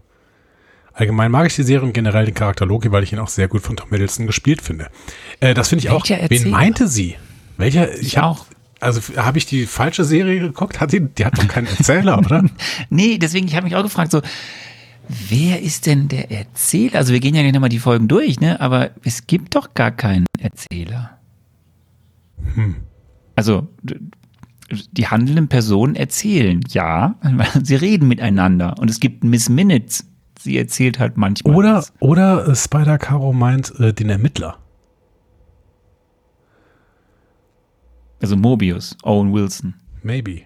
Allgemein 0.93 1.31
mag 1.31 1.47
ich 1.47 1.55
die 1.55 1.63
Serie 1.63 1.87
und 1.87 1.93
generell 1.93 2.25
den 2.25 2.35
Charakter 2.35 2.65
Loki, 2.67 2.91
weil 2.91 3.03
ich 3.03 3.11
ihn 3.13 3.19
auch 3.19 3.27
sehr 3.27 3.47
gut 3.47 3.63
von 3.63 3.75
Tom 3.75 3.89
Hiddleston 3.89 4.27
gespielt 4.27 4.61
finde. 4.61 4.89
Äh, 5.39 5.53
das 5.55 5.69
finde 5.69 5.85
ich 5.85 5.89
auch. 5.89 6.07
Welcher 6.07 6.17
Wen 6.29 6.37
Erzähler? 6.37 6.51
meinte 6.57 6.87
sie? 6.87 7.15
Welcher? 7.57 7.97
Ich 7.99 8.17
hab- 8.17 8.25
auch. 8.25 8.45
Also 8.79 8.99
habe 9.15 9.37
ich 9.37 9.45
die 9.45 9.65
falsche 9.65 10.03
Serie 10.03 10.39
geguckt? 10.41 10.81
Hat 10.81 10.91
die, 10.91 10.99
die 10.99 11.25
hat 11.25 11.37
doch 11.37 11.47
keinen 11.47 11.67
Erzähler, 11.67 12.17
oder? 12.17 12.43
Nee, 12.89 13.17
deswegen, 13.17 13.47
ich 13.47 13.55
habe 13.55 13.63
mich 13.63 13.77
auch 13.77 13.83
gefragt, 13.83 14.11
so, 14.11 14.21
wer 15.07 15.61
ist 15.61 15.85
denn 15.85 16.07
der 16.07 16.31
Erzähler? 16.31 16.97
Also 16.97 17.13
wir 17.13 17.19
gehen 17.19 17.35
ja 17.35 17.41
gleich 17.41 17.53
nochmal 17.53 17.69
die 17.69 17.79
Folgen 17.79 18.07
durch, 18.07 18.39
ne? 18.39 18.59
Aber 18.61 18.91
es 19.03 19.27
gibt 19.27 19.55
doch 19.55 19.73
gar 19.73 19.91
keinen 19.91 20.25
Erzähler. 20.39 21.17
Also 23.35 23.67
d- 23.81 23.99
die 24.91 25.07
handelnden 25.07 25.47
Personen 25.49 25.95
erzählen, 25.95 26.61
ja, 26.69 27.15
sie 27.63 27.75
reden 27.75 28.07
miteinander. 28.07 28.75
Und 28.79 28.89
es 28.89 28.99
gibt 28.99 29.23
Miss 29.23 29.49
Minutes 29.49 30.05
sie 30.39 30.57
erzählt 30.57 30.99
halt 30.99 31.15
manchmal. 31.15 31.55
Oder, 31.55 31.75
was. 31.75 31.93
oder 32.01 32.47
äh, 32.49 32.55
Spider 32.55 32.97
Caro 32.97 33.31
meint 33.31 33.79
äh, 33.79 33.93
den 33.93 34.09
Ermittler. 34.09 34.57
Also 38.21 38.35
Mobius, 38.35 38.97
Owen 39.03 39.33
Wilson. 39.33 39.73
Maybe. 40.01 40.41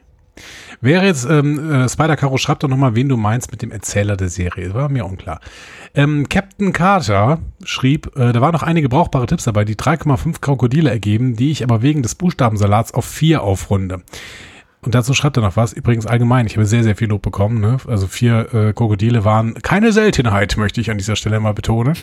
Wäre 0.82 1.06
jetzt, 1.06 1.26
ähm, 1.30 1.71
äh, 1.71 1.89
Spider 1.89 2.15
Caro, 2.15 2.38
schreib 2.38 2.60
doch 2.60 2.69
nochmal, 2.69 2.95
wen 2.95 3.10
du 3.10 3.17
meinst 3.17 3.52
mit 3.52 3.62
dem 3.62 3.71
Erzähler 3.71 4.17
der 4.17 4.30
Serie. 4.30 4.73
War 4.73 4.89
mir 4.89 5.06
unklar. 5.06 5.39
Ähm, 5.95 6.30
Captain 6.30 6.73
Carter 6.73 7.39
schrieb, 7.63 8.15
äh, 8.15 8.32
da 8.32 8.41
waren 8.41 8.54
noch 8.54 8.63
einige 8.63 8.89
brauchbare 8.89 9.26
Tipps 9.26 9.45
dabei, 9.45 9.65
die 9.65 9.76
3,5 9.76 10.41
Krokodile 10.41 10.89
ergeben, 10.89 11.36
die 11.36 11.52
ich 11.52 11.63
aber 11.63 11.82
wegen 11.82 12.04
des 12.04 12.15
Buchstabensalats 12.15 12.93
auf 12.93 13.06
4 13.06 13.41
aufrunde. 13.41 14.04
Und 14.88 14.95
dazu 14.95 15.13
schreibt 15.13 15.38
er 15.38 15.43
noch 15.43 15.58
was. 15.58 15.73
Übrigens 15.73 16.06
allgemein, 16.06 16.45
ich 16.45 16.56
habe 16.56 16.65
sehr, 16.65 16.84
sehr 16.84 16.95
viel 16.95 17.10
Lob 17.10 17.21
bekommen. 17.21 17.60
Ne? 17.60 17.78
Also 17.88 18.08
vier 18.08 18.54
äh, 18.54 18.73
Krokodile 18.73 19.26
waren 19.26 19.56
keine 19.56 19.91
Seltenheit, 19.91 20.56
möchte 20.56 20.80
ich 20.80 20.91
an 20.91 20.97
dieser 20.97 21.15
Stelle 21.15 21.39
mal 21.39 21.54
betonen. 21.54 21.95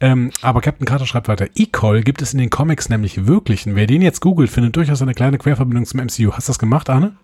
Ähm, 0.00 0.30
aber 0.40 0.60
Captain 0.60 0.86
Carter 0.86 1.06
schreibt 1.06 1.28
weiter. 1.28 1.48
E-Call 1.54 2.02
gibt 2.02 2.22
es 2.22 2.32
in 2.32 2.38
den 2.38 2.50
Comics 2.50 2.88
nämlich 2.88 3.26
wirklichen. 3.26 3.74
Wer 3.74 3.86
den 3.86 4.00
jetzt 4.00 4.20
googelt, 4.20 4.48
findet 4.48 4.76
durchaus 4.76 5.02
eine 5.02 5.12
kleine 5.12 5.38
Querverbindung 5.38 5.86
zum 5.86 6.00
MCU. 6.00 6.32
Hast 6.32 6.48
du 6.48 6.50
das 6.52 6.58
gemacht, 6.58 6.88
Arne? 6.88 7.14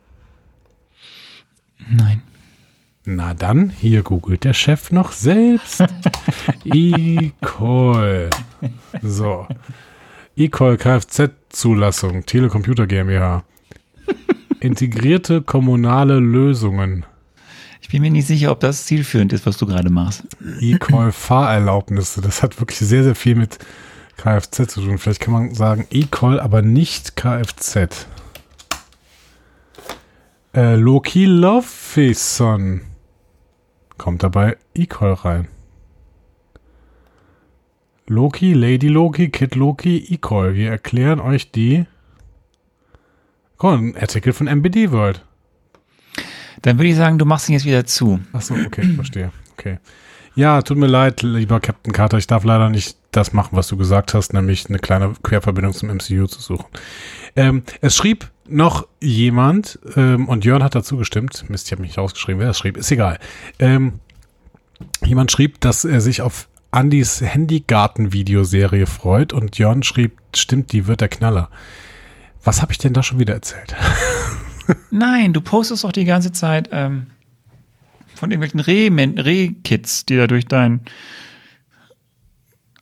Nein. 1.90 2.22
Na 3.04 3.34
dann, 3.34 3.70
hier 3.70 4.02
googelt 4.02 4.44
der 4.44 4.54
Chef 4.54 4.92
noch 4.92 5.12
selbst. 5.12 5.82
E-Call. 6.64 8.30
So. 9.02 9.48
E-Call 10.36 10.76
Kfz-Zulassung, 10.76 12.24
Telecomputer 12.26 12.86
GmbH. 12.86 13.42
Integrierte 14.60 15.42
kommunale 15.42 16.20
Lösungen. 16.20 17.04
Ich 17.80 17.88
bin 17.88 18.02
mir 18.02 18.10
nicht 18.10 18.26
sicher, 18.26 18.52
ob 18.52 18.60
das 18.60 18.84
zielführend 18.86 19.32
ist, 19.32 19.46
was 19.46 19.56
du 19.56 19.66
gerade 19.66 19.90
machst. 19.90 20.22
E-Call 20.60 21.10
Fahrerlaubnisse. 21.10 22.20
Das 22.20 22.42
hat 22.42 22.60
wirklich 22.60 22.78
sehr, 22.78 23.02
sehr 23.02 23.16
viel 23.16 23.34
mit 23.34 23.58
Kfz 24.16 24.68
zu 24.68 24.82
tun. 24.82 24.98
Vielleicht 24.98 25.20
kann 25.20 25.32
man 25.32 25.54
sagen 25.54 25.86
E-Call, 25.90 26.38
aber 26.38 26.62
nicht 26.62 27.16
Kfz. 27.16 28.06
Äh, 30.52 30.74
Loki 30.74 31.26
Lovefison. 31.26 32.80
Kommt 33.98 34.22
dabei 34.22 34.56
E-Call 34.74 35.12
rein. 35.12 35.48
Loki, 38.08 38.54
Lady 38.54 38.88
Loki, 38.88 39.28
Kid 39.28 39.54
Loki, 39.54 39.98
E-Call. 39.98 40.54
Wir 40.54 40.70
erklären 40.70 41.20
euch 41.20 41.52
die. 41.52 41.86
Mal, 43.62 43.78
ein 43.78 43.96
Artikel 43.96 44.32
von 44.32 44.48
MBD 44.48 44.90
World. 44.90 45.24
Dann 46.62 46.78
würde 46.78 46.88
ich 46.88 46.96
sagen, 46.96 47.18
du 47.18 47.24
machst 47.24 47.48
ihn 47.48 47.52
jetzt 47.52 47.64
wieder 47.64 47.84
zu. 47.84 48.20
Achso, 48.32 48.54
okay, 48.54 48.82
verstehe. 48.94 49.30
Okay. 49.52 49.78
Ja, 50.34 50.62
tut 50.62 50.78
mir 50.78 50.86
leid, 50.86 51.22
lieber 51.22 51.60
Captain 51.60 51.92
Carter. 51.92 52.18
Ich 52.18 52.26
darf 52.26 52.44
leider 52.44 52.70
nicht 52.70 52.96
das 53.12 53.32
machen, 53.32 53.50
was 53.52 53.68
du 53.68 53.76
gesagt 53.76 54.14
hast, 54.14 54.32
nämlich 54.32 54.68
eine 54.68 54.78
kleine 54.78 55.12
Querverbindung 55.22 55.74
zum 55.74 55.90
MCU 55.90 56.26
zu 56.26 56.40
suchen. 56.40 56.66
Ähm, 57.36 57.62
es 57.80 57.96
schrieb 57.96 58.30
noch 58.50 58.86
jemand, 59.00 59.78
ähm, 59.96 60.28
und 60.28 60.44
Jörn 60.44 60.62
hat 60.62 60.74
dazu 60.74 60.96
gestimmt. 60.96 61.44
Mist, 61.48 61.66
ich 61.66 61.72
habe 61.72 61.82
mich 61.82 61.96
rausgeschrieben, 61.98 62.40
wer 62.40 62.48
das 62.48 62.58
schrieb. 62.58 62.76
Ist 62.76 62.90
egal. 62.90 63.18
Ähm, 63.58 63.94
jemand 65.04 65.30
schrieb, 65.32 65.60
dass 65.60 65.84
er 65.84 66.00
sich 66.00 66.22
auf 66.22 66.48
Andys 66.70 67.20
Handygarten-Videoserie 67.20 68.86
freut 68.86 69.32
und 69.32 69.58
Jörn 69.58 69.82
schrieb, 69.82 70.18
stimmt, 70.34 70.72
die 70.72 70.86
wird 70.86 71.00
der 71.00 71.08
Knaller. 71.08 71.50
Was 72.44 72.62
habe 72.62 72.72
ich 72.72 72.78
denn 72.78 72.92
da 72.92 73.02
schon 73.02 73.18
wieder 73.18 73.34
erzählt? 73.34 73.74
Nein, 74.90 75.32
du 75.32 75.40
postest 75.40 75.84
doch 75.84 75.92
die 75.92 76.04
ganze 76.04 76.32
Zeit 76.32 76.68
ähm, 76.72 77.08
von 78.14 78.30
irgendwelchen 78.30 78.60
Reh- 78.60 79.20
Reh-Kids, 79.20 80.06
die 80.06 80.16
da 80.16 80.26
durch 80.26 80.46
dein. 80.46 80.80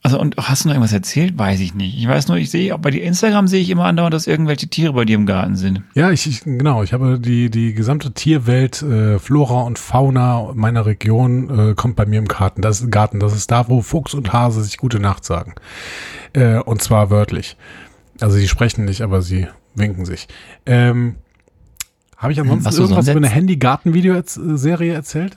Also, 0.03 0.21
und 0.21 0.37
hast 0.37 0.65
du 0.65 0.69
noch 0.69 0.75
irgendwas 0.75 0.93
erzählt? 0.93 1.37
Weiß 1.37 1.59
ich 1.61 1.75
nicht. 1.75 1.99
Ich 1.99 2.07
weiß 2.07 2.29
nur, 2.29 2.37
ich 2.37 2.51
sehe, 2.51 2.77
bei 2.79 2.91
dir 2.91 3.03
Instagram 3.03 3.49
sehe 3.49 3.61
ich 3.61 3.69
immer 3.69 3.85
andauernd, 3.85 4.15
dass 4.15 4.27
irgendwelche 4.27 4.69
Tiere 4.69 4.93
bei 4.93 5.05
dir 5.05 5.17
im 5.17 5.27
Garten 5.27 5.57
sind. 5.57 5.83
Ja, 5.95 6.11
ich, 6.13 6.27
ich 6.27 6.45
genau, 6.45 6.83
ich 6.83 6.93
habe 6.93 7.19
die, 7.19 7.51
die 7.51 7.75
gesamte 7.75 8.13
Tierwelt, 8.13 8.81
äh, 8.83 9.19
Flora 9.19 9.63
und 9.63 9.79
Fauna 9.79 10.53
meiner 10.55 10.87
Region 10.87 11.71
äh, 11.71 11.75
kommt 11.75 11.97
bei 11.97 12.07
mir 12.07 12.21
im 12.21 12.29
Garten. 12.29 12.63
Das 12.63 12.81
ist 12.81 12.91
Garten, 12.93 13.19
das 13.19 13.35
ist 13.35 13.51
da, 13.51 13.69
wo 13.69 13.83
Fuchs 13.83 14.15
und 14.15 14.33
Hase 14.33 14.63
sich 14.63 14.77
gute 14.77 15.01
Nacht 15.01 15.25
sagen. 15.25 15.55
Äh, 16.33 16.59
und 16.59 16.81
zwar 16.81 17.11
wörtlich. 17.11 17.57
Also 18.21 18.37
sie 18.37 18.49
sprechen 18.49 18.85
nicht, 18.85 19.03
aber 19.03 19.21
sie 19.21 19.49
winken 19.75 20.05
sich. 20.05 20.29
Ähm, 20.65 21.17
habe 22.17 22.33
ich 22.33 22.41
ansonsten 22.41 22.65
Was 22.65 22.79
irgendwas 22.79 23.09
über 23.09 23.19
eine 23.19 23.29
Handy-Garten-Video-Serie 23.29 24.93
erzählt? 24.93 25.37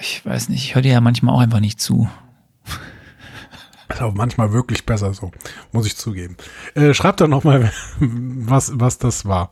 Ich 0.00 0.24
weiß 0.24 0.48
nicht, 0.48 0.64
ich 0.64 0.74
höre 0.74 0.82
dir 0.82 0.92
ja 0.92 1.00
manchmal 1.00 1.34
auch 1.34 1.40
einfach 1.40 1.60
nicht 1.60 1.80
zu. 1.80 2.08
Ist 3.88 4.02
auch 4.02 4.14
manchmal 4.14 4.52
wirklich 4.52 4.84
besser 4.84 5.14
so, 5.14 5.30
muss 5.72 5.86
ich 5.86 5.96
zugeben. 5.96 6.36
Äh, 6.74 6.92
schreibt 6.92 7.20
doch 7.20 7.28
nochmal, 7.28 7.72
was, 8.00 8.72
was 8.74 8.98
das 8.98 9.26
war. 9.26 9.50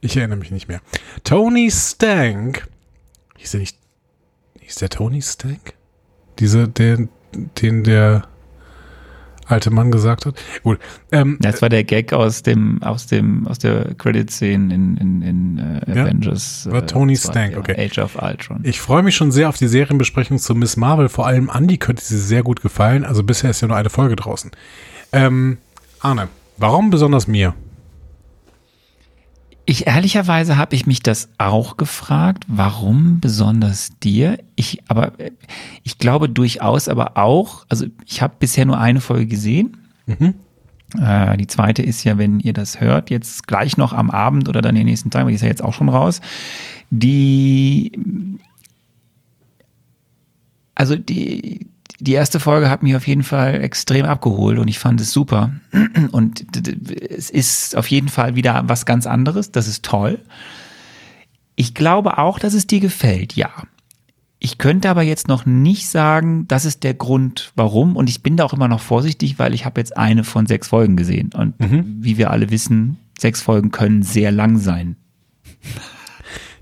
Ich 0.00 0.16
erinnere 0.16 0.38
mich 0.38 0.50
nicht 0.50 0.68
mehr. 0.68 0.80
Tony 1.24 1.70
Stank. 1.70 2.68
Hieß 3.36 3.52
der 3.52 3.60
nicht. 3.60 3.78
Hieß 4.60 4.74
der 4.76 4.88
Tony 4.88 5.22
Stank? 5.22 5.74
Diese, 6.38 6.68
den, 6.68 7.08
den 7.60 7.84
der 7.84 8.28
alte 9.46 9.70
Mann 9.70 9.90
gesagt 9.90 10.26
hat. 10.26 10.34
Gut. 10.62 10.78
Ähm, 11.12 11.38
Das 11.40 11.62
war 11.62 11.68
der 11.68 11.84
Gag 11.84 12.12
aus 12.12 12.42
dem, 12.42 12.82
aus 12.82 13.06
dem, 13.06 13.46
aus 13.46 13.58
der 13.58 13.94
Credit-Szene 13.94 14.74
in, 14.74 14.96
in, 14.96 15.22
in 15.22 15.58
äh, 15.58 15.94
Ja, 15.94 16.02
Avengers. 16.04 16.68
war 16.70 16.82
äh, 16.82 16.86
Tony 16.86 17.14
zwei, 17.14 17.30
Stank, 17.32 17.52
ja, 17.54 17.58
okay. 17.58 17.74
Age 17.78 17.98
of 17.98 18.16
Ultron. 18.20 18.60
Ich 18.64 18.80
freue 18.80 19.02
mich 19.02 19.14
schon 19.16 19.32
sehr 19.32 19.48
auf 19.48 19.56
die 19.56 19.68
Serienbesprechung 19.68 20.38
zu 20.38 20.54
Miss 20.54 20.76
Marvel. 20.76 21.08
Vor 21.08 21.26
allem 21.26 21.50
Andy 21.54 21.78
könnte 21.78 22.04
sie 22.04 22.18
sehr 22.18 22.42
gut 22.42 22.60
gefallen. 22.62 23.04
Also 23.04 23.22
bisher 23.22 23.50
ist 23.50 23.60
ja 23.60 23.68
nur 23.68 23.76
eine 23.76 23.90
Folge 23.90 24.16
draußen. 24.16 24.50
Ähm, 25.12 25.58
Arne, 26.00 26.28
warum 26.56 26.90
besonders 26.90 27.26
mir? 27.26 27.54
Ich 29.68 29.88
ehrlicherweise 29.88 30.56
habe 30.56 30.76
ich 30.76 30.86
mich 30.86 31.02
das 31.02 31.28
auch 31.38 31.76
gefragt, 31.76 32.44
warum 32.46 33.18
besonders 33.18 33.98
dir? 33.98 34.38
Ich 34.54 34.84
aber 34.86 35.12
ich 35.82 35.98
glaube 35.98 36.28
durchaus 36.28 36.88
aber 36.88 37.16
auch, 37.16 37.66
also 37.68 37.86
ich 38.06 38.22
habe 38.22 38.34
bisher 38.38 38.64
nur 38.64 38.78
eine 38.78 39.00
Folge 39.00 39.26
gesehen. 39.26 39.76
Äh, 41.00 41.36
die 41.36 41.48
zweite 41.48 41.82
ist 41.82 42.04
ja, 42.04 42.16
wenn 42.16 42.38
ihr 42.38 42.52
das 42.52 42.80
hört, 42.80 43.10
jetzt 43.10 43.48
gleich 43.48 43.76
noch 43.76 43.92
am 43.92 44.08
Abend 44.08 44.48
oder 44.48 44.62
dann 44.62 44.76
den 44.76 44.86
nächsten 44.86 45.10
Tag, 45.10 45.24
weil 45.24 45.30
die 45.30 45.34
ist 45.34 45.42
ja 45.42 45.48
jetzt 45.48 45.64
auch 45.64 45.74
schon 45.74 45.88
raus. 45.88 46.20
Die 46.90 47.90
also 50.76 50.94
die 50.94 51.66
die 51.98 52.12
erste 52.12 52.40
Folge 52.40 52.68
hat 52.68 52.82
mich 52.82 52.94
auf 52.94 53.06
jeden 53.06 53.22
Fall 53.22 53.62
extrem 53.62 54.04
abgeholt 54.04 54.58
und 54.58 54.68
ich 54.68 54.78
fand 54.78 55.00
es 55.00 55.12
super. 55.12 55.52
Und 56.12 56.44
es 57.10 57.30
ist 57.30 57.76
auf 57.76 57.88
jeden 57.88 58.08
Fall 58.08 58.36
wieder 58.36 58.64
was 58.66 58.84
ganz 58.86 59.06
anderes. 59.06 59.50
Das 59.52 59.66
ist 59.66 59.84
toll. 59.84 60.18
Ich 61.54 61.74
glaube 61.74 62.18
auch, 62.18 62.38
dass 62.38 62.54
es 62.54 62.66
dir 62.66 62.80
gefällt, 62.80 63.34
ja. 63.34 63.50
Ich 64.38 64.58
könnte 64.58 64.90
aber 64.90 65.02
jetzt 65.02 65.28
noch 65.28 65.46
nicht 65.46 65.88
sagen, 65.88 66.46
das 66.48 66.66
ist 66.66 66.84
der 66.84 66.92
Grund, 66.92 67.52
warum. 67.56 67.96
Und 67.96 68.10
ich 68.10 68.22
bin 68.22 68.36
da 68.36 68.44
auch 68.44 68.52
immer 68.52 68.68
noch 68.68 68.80
vorsichtig, 68.80 69.38
weil 69.38 69.54
ich 69.54 69.64
habe 69.64 69.80
jetzt 69.80 69.96
eine 69.96 70.24
von 70.24 70.46
sechs 70.46 70.68
Folgen 70.68 70.96
gesehen. 70.96 71.30
Und 71.34 71.54
wie 71.58 72.18
wir 72.18 72.30
alle 72.30 72.50
wissen, 72.50 72.98
sechs 73.18 73.40
Folgen 73.40 73.70
können 73.70 74.02
sehr 74.02 74.30
lang 74.30 74.58
sein. 74.58 74.96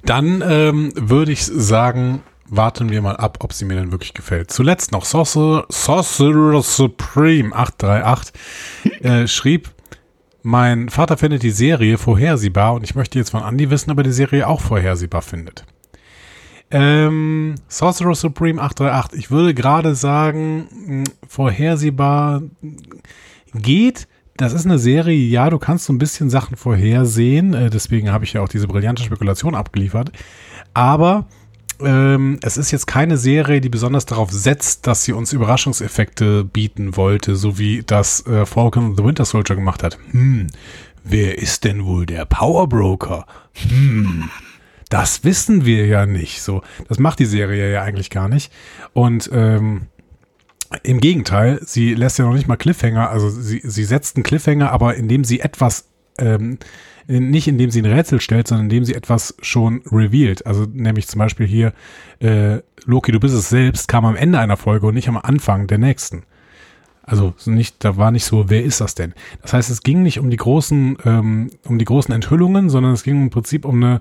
Dann 0.05 0.43
ähm, 0.47 0.93
würde 0.95 1.33
ich 1.33 1.45
sagen, 1.45 2.23
warten 2.49 2.91
wir 2.91 3.03
mal 3.03 3.17
ab, 3.17 3.39
ob 3.41 3.53
sie 3.53 3.65
mir 3.65 3.77
denn 3.77 3.93
wirklich 3.93 4.15
gefällt. 4.15 4.51
Zuletzt 4.51 4.93
noch 4.93 5.05
Sorcerer, 5.05 6.63
Supreme 6.63 7.55
838 7.55 8.33
äh, 9.03 9.27
schrieb, 9.27 9.71
mein 10.43 10.91
Vater 10.91 11.17
findet 11.17 11.43
die 11.43 11.51
Serie 11.51 11.97
vorhersehbar 11.97 12.75
und 12.75 12.85
ich 12.85 12.95
möchte 12.95 13.19
jetzt 13.19 13.31
von 13.31 13.43
Andy 13.43 13.71
wissen, 13.71 13.91
ob 13.91 13.99
er 13.99 14.05
die 14.05 14.13
Serie 14.13 14.47
auch 14.47 14.61
vorhersehbar 14.61 15.23
findet. 15.23 15.65
Ähm, 16.71 17.55
Sorcerer 17.69 18.15
Supreme 18.15 18.61
838, 18.61 19.19
ich 19.19 19.31
würde 19.31 19.55
gerade 19.55 19.95
sagen, 19.95 20.69
mh, 20.87 21.05
vorhersehbar 21.27 22.43
geht. 23.55 24.07
Das 24.37 24.53
ist 24.53 24.67
eine 24.67 24.79
Serie, 24.79 25.17
ja, 25.17 25.49
du 25.49 25.59
kannst 25.59 25.85
so 25.85 25.93
ein 25.93 25.99
bisschen 25.99 26.29
Sachen 26.29 26.57
vorhersehen, 26.57 27.55
äh, 27.55 27.71
deswegen 27.71 28.11
habe 28.11 28.25
ich 28.25 28.33
ja 28.33 28.43
auch 28.43 28.49
diese 28.49 28.67
brillante 28.67 29.03
Spekulation 29.03 29.55
abgeliefert. 29.55 30.11
Aber 30.75 31.27
ähm, 31.85 32.39
es 32.43 32.57
ist 32.57 32.71
jetzt 32.71 32.87
keine 32.87 33.17
Serie, 33.17 33.61
die 33.61 33.69
besonders 33.69 34.07
darauf 34.07 34.31
setzt, 34.31 34.87
dass 34.87 35.05
sie 35.05 35.13
uns 35.13 35.33
Überraschungseffekte 35.33 36.45
bieten 36.45 36.97
wollte, 36.97 37.37
so 37.37 37.59
wie 37.59 37.83
das 37.85 38.27
äh, 38.27 38.47
Falcon 38.47 38.97
the 38.97 39.05
Winter 39.05 39.25
Soldier 39.25 39.57
gemacht 39.57 39.83
hat. 39.83 39.99
Hm, 40.11 40.49
wer 41.05 41.39
ist 41.39 41.65
denn 41.65 41.85
wohl 41.85 42.07
der 42.07 42.25
Power 42.25 42.69
Broker? 42.69 43.27
Hm, 43.69 44.31
das 44.89 45.25
wissen 45.25 45.65
wir 45.65 45.87
ja 45.87 46.07
nicht. 46.07 46.43
So, 46.43 46.63
das 46.89 46.99
macht 46.99 47.19
die 47.19 47.27
Serie 47.27 47.73
ja 47.73 47.83
eigentlich 47.83 48.11
gar 48.11 48.29
nicht. 48.29 48.53
Und 48.93 49.31
ähm, 49.33 49.89
im 50.83 51.01
Gegenteil, 51.01 51.61
sie 51.65 51.95
lässt 51.95 52.19
ja 52.19 52.25
noch 52.25 52.35
nicht 52.35 52.49
mal 52.49 52.57
Cliffhanger, 52.57 53.11
also 53.11 53.31
sie, 53.31 53.61
sie 53.63 53.85
setzt 53.85 54.17
einen 54.17 54.25
Cliffhanger, 54.25 54.73
aber 54.73 54.97
indem 54.97 55.25
sie 55.25 55.41
etwas 55.41 55.89
ähm, 56.19 56.59
nicht 57.07 57.49
indem 57.49 57.71
sie 57.71 57.83
ein 57.83 57.93
Rätsel 57.93 58.21
stellt, 58.21 58.49
sondern 58.49 58.67
indem 58.67 58.85
sie 58.85 58.95
etwas 58.95 59.35
schon 59.41 59.83
revealed. 59.91 60.47
Also 60.47 60.67
nämlich 60.73 61.07
zum 61.09 61.19
Beispiel 61.19 61.47
hier, 61.47 61.73
äh, 62.21 62.61
Loki, 62.87 63.13
du 63.13 63.21
bist 63.21 63.35
es 63.35 63.49
selbst, 63.49 63.89
kam 63.89 64.05
am 64.05 64.17
Ende 64.17 64.39
einer 64.39 64.57
Folge 64.57 64.87
und 64.87 64.95
nicht 64.95 65.09
am 65.09 65.19
Anfang 65.19 65.67
der 65.67 65.79
nächsten. 65.79 66.25
Also 67.03 67.35
nicht, 67.45 67.85
da 67.85 67.99
war 67.99 68.11
nicht 68.11 68.25
so, 68.25 68.49
wer 68.49 68.65
ist 68.65 68.81
das 68.81 68.95
denn? 68.95 69.13
Das 69.43 69.53
heißt, 69.53 69.71
es 69.71 69.83
ging 69.83 70.03
nicht 70.03 70.19
um 70.19 70.31
die 70.31 70.39
großen, 70.39 70.97
ähm, 71.05 71.51
um 71.67 71.79
die 71.79 71.85
großen 71.85 72.15
Enthüllungen, 72.15 72.71
sondern 72.71 72.93
es 72.93 73.03
ging 73.03 73.21
im 73.21 73.31
Prinzip 73.31 73.67
um 73.67 73.83
eine 73.83 74.01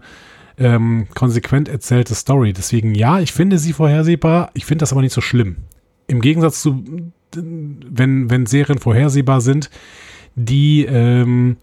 ähm, 0.57 1.07
konsequent 1.13 1.67
erzählte 1.67 2.15
Story. 2.15 2.53
Deswegen 2.53 2.95
ja, 2.95 3.19
ich 3.19 3.33
finde 3.33 3.59
sie 3.59 3.73
vorhersehbar, 3.73 4.51
ich 4.53 4.65
finde 4.65 4.83
das 4.83 4.93
aber 4.93 5.01
nicht 5.01 5.13
so 5.13 5.21
schlimm. 5.21 5.57
Im 6.07 6.21
Gegensatz 6.21 6.61
zu, 6.61 6.83
wenn, 7.35 8.29
wenn 8.29 8.45
Serien 8.45 8.79
vorhersehbar 8.79 9.41
sind, 9.41 9.69
die 10.35 10.85
ähm, 10.85 11.57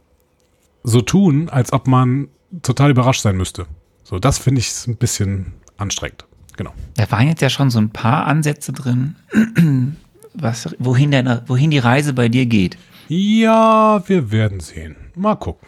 so 0.82 1.00
tun, 1.00 1.48
als 1.48 1.72
ob 1.72 1.86
man 1.86 2.28
total 2.62 2.90
überrascht 2.90 3.22
sein 3.22 3.36
müsste. 3.36 3.66
So, 4.02 4.18
das 4.18 4.38
finde 4.38 4.60
ich 4.60 4.86
ein 4.86 4.96
bisschen 4.96 5.52
anstrengend. 5.76 6.26
Genau. 6.56 6.72
Da 6.94 7.10
waren 7.10 7.28
jetzt 7.28 7.42
ja 7.42 7.48
schon 7.48 7.70
so 7.70 7.78
ein 7.78 7.90
paar 7.90 8.26
Ansätze 8.26 8.72
drin, 8.72 9.16
was, 10.34 10.74
wohin, 10.78 11.10
der, 11.10 11.44
wohin 11.46 11.70
die 11.70 11.78
Reise 11.78 12.12
bei 12.12 12.28
dir 12.28 12.46
geht. 12.46 12.76
Ja, 13.08 14.02
wir 14.06 14.30
werden 14.30 14.60
sehen. 14.60 14.96
Mal 15.14 15.36
gucken. 15.36 15.66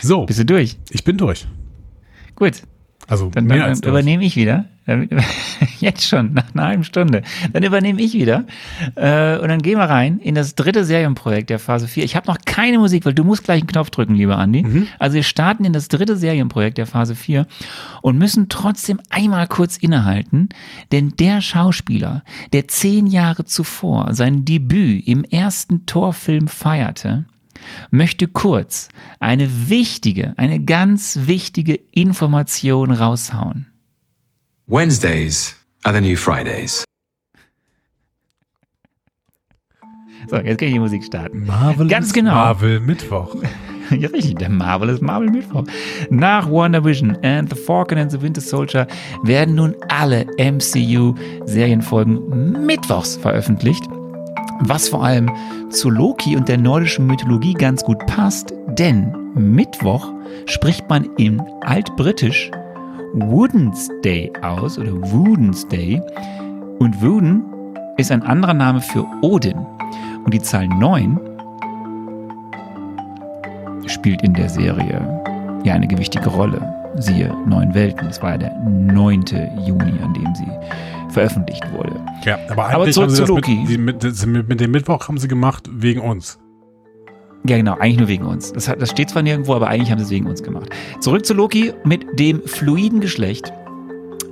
So. 0.00 0.26
Bist 0.26 0.38
du 0.40 0.44
durch? 0.44 0.78
Ich 0.90 1.04
bin 1.04 1.16
durch. 1.18 1.46
Gut. 2.34 2.62
Also 3.06 3.30
dann, 3.30 3.44
mehr 3.44 3.58
dann 3.58 3.68
als 3.70 3.80
durch. 3.80 3.92
übernehme 3.92 4.24
ich 4.24 4.36
wieder. 4.36 4.66
Jetzt 5.78 6.06
schon, 6.06 6.32
nach 6.32 6.54
einer 6.54 6.64
halben 6.64 6.84
Stunde. 6.84 7.22
Dann 7.52 7.62
übernehme 7.62 8.00
ich 8.00 8.14
wieder. 8.14 8.44
Äh, 8.96 9.38
und 9.38 9.48
dann 9.48 9.62
gehen 9.62 9.78
wir 9.78 9.84
rein 9.84 10.18
in 10.18 10.34
das 10.34 10.54
dritte 10.54 10.84
Serienprojekt 10.84 11.50
der 11.50 11.58
Phase 11.58 11.86
4. 11.86 12.04
Ich 12.04 12.16
habe 12.16 12.26
noch 12.26 12.38
keine 12.44 12.78
Musik, 12.78 13.04
weil 13.04 13.14
du 13.14 13.24
musst 13.24 13.44
gleich 13.44 13.60
einen 13.60 13.68
Knopf 13.68 13.90
drücken, 13.90 14.14
lieber 14.14 14.38
Andi. 14.38 14.62
Mhm. 14.62 14.88
Also 14.98 15.14
wir 15.14 15.22
starten 15.22 15.64
in 15.64 15.72
das 15.72 15.88
dritte 15.88 16.16
Serienprojekt 16.16 16.78
der 16.78 16.86
Phase 16.86 17.14
4 17.14 17.46
und 18.02 18.18
müssen 18.18 18.48
trotzdem 18.48 19.00
einmal 19.10 19.46
kurz 19.46 19.76
innehalten, 19.76 20.48
denn 20.90 21.14
der 21.18 21.40
Schauspieler, 21.40 22.24
der 22.52 22.68
zehn 22.68 23.06
Jahre 23.06 23.44
zuvor 23.44 24.14
sein 24.14 24.44
Debüt 24.44 25.06
im 25.06 25.24
ersten 25.24 25.86
Torfilm 25.86 26.48
feierte, 26.48 27.24
möchte 27.90 28.26
kurz 28.26 28.88
eine 29.20 29.68
wichtige, 29.68 30.34
eine 30.36 30.60
ganz 30.64 31.20
wichtige 31.26 31.78
Information 31.92 32.90
raushauen. 32.90 33.71
Wednesdays 34.72 35.54
are 35.84 35.92
the 35.92 36.00
new 36.00 36.16
Fridays. 36.16 36.82
So, 40.30 40.36
jetzt 40.36 40.58
kann 40.58 40.68
ich 40.68 40.72
die 40.72 40.78
Musik 40.78 41.04
starten. 41.04 41.44
Marvel 41.44 41.88
Ganz 41.88 42.06
ist 42.06 42.14
genau. 42.14 42.32
Marvel 42.32 42.80
Mittwoch. 42.80 43.36
Ja, 43.90 44.08
richtig, 44.08 44.36
der 44.36 44.48
Marvel 44.48 44.88
ist 44.88 45.02
Marvel 45.02 45.28
Mittwoch. 45.28 45.64
Nach 46.08 46.50
WandaVision 46.50 47.18
and 47.22 47.54
The 47.54 47.56
Falcon 47.56 47.98
and 47.98 48.10
the 48.10 48.22
Winter 48.22 48.40
Soldier 48.40 48.86
werden 49.22 49.56
nun 49.56 49.76
alle 49.90 50.24
MCU-Serienfolgen 50.38 52.64
mittwochs 52.64 53.18
veröffentlicht. 53.18 53.84
Was 54.60 54.88
vor 54.88 55.04
allem 55.04 55.30
zu 55.68 55.90
Loki 55.90 56.36
und 56.36 56.48
der 56.48 56.56
nordischen 56.56 57.06
Mythologie 57.06 57.52
ganz 57.52 57.84
gut 57.84 57.98
passt, 58.06 58.54
denn 58.78 59.12
Mittwoch 59.34 60.10
spricht 60.46 60.88
man 60.88 61.10
im 61.18 61.42
Altbritisch 61.60 62.50
Woodensday 63.14 64.32
aus 64.42 64.78
oder 64.78 64.92
Woodensday 64.92 66.00
und 66.78 67.02
Wooden 67.02 67.44
ist 67.98 68.10
ein 68.10 68.22
anderer 68.22 68.54
Name 68.54 68.80
für 68.80 69.04
Odin 69.20 69.58
und 70.24 70.32
die 70.32 70.40
Zahl 70.40 70.66
9 70.66 71.20
spielt 73.86 74.22
in 74.22 74.32
der 74.32 74.48
Serie 74.48 75.22
ja 75.64 75.74
eine 75.74 75.86
gewichtige 75.86 76.28
Rolle. 76.30 76.60
Siehe 76.96 77.34
Neun 77.46 77.74
Welten, 77.74 78.08
es 78.08 78.22
war 78.22 78.32
ja 78.32 78.38
der 78.38 78.58
9. 78.60 79.24
Juni, 79.66 79.92
an 80.02 80.14
dem 80.14 80.34
sie 80.34 80.48
veröffentlicht 81.10 81.70
wurde. 81.72 82.00
Ja, 82.24 82.38
aber 82.50 82.64
Aber 82.64 82.82
eigentlich 82.82 82.94
zurück 82.94 83.08
haben 83.08 83.10
sie 83.10 83.16
zu 83.16 83.22
das 83.22 83.28
Loki. 83.28 83.78
mit, 83.78 84.02
mit, 84.26 84.48
mit 84.48 84.60
dem 84.60 84.70
Mittwoch 84.70 85.08
haben 85.08 85.18
sie 85.18 85.28
gemacht 85.28 85.68
wegen 85.70 86.00
uns. 86.00 86.38
Ja, 87.44 87.56
genau, 87.56 87.74
eigentlich 87.74 87.98
nur 87.98 88.08
wegen 88.08 88.24
uns. 88.24 88.52
Das, 88.52 88.66
das 88.66 88.90
steht 88.90 89.10
zwar 89.10 89.22
nirgendwo, 89.22 89.54
aber 89.54 89.68
eigentlich 89.68 89.90
haben 89.90 89.98
sie 89.98 90.04
es 90.04 90.10
wegen 90.10 90.26
uns 90.26 90.42
gemacht. 90.42 90.70
Zurück 91.00 91.26
zu 91.26 91.34
Loki 91.34 91.72
mit 91.84 92.18
dem 92.18 92.42
fluiden 92.46 93.00
Geschlecht 93.00 93.52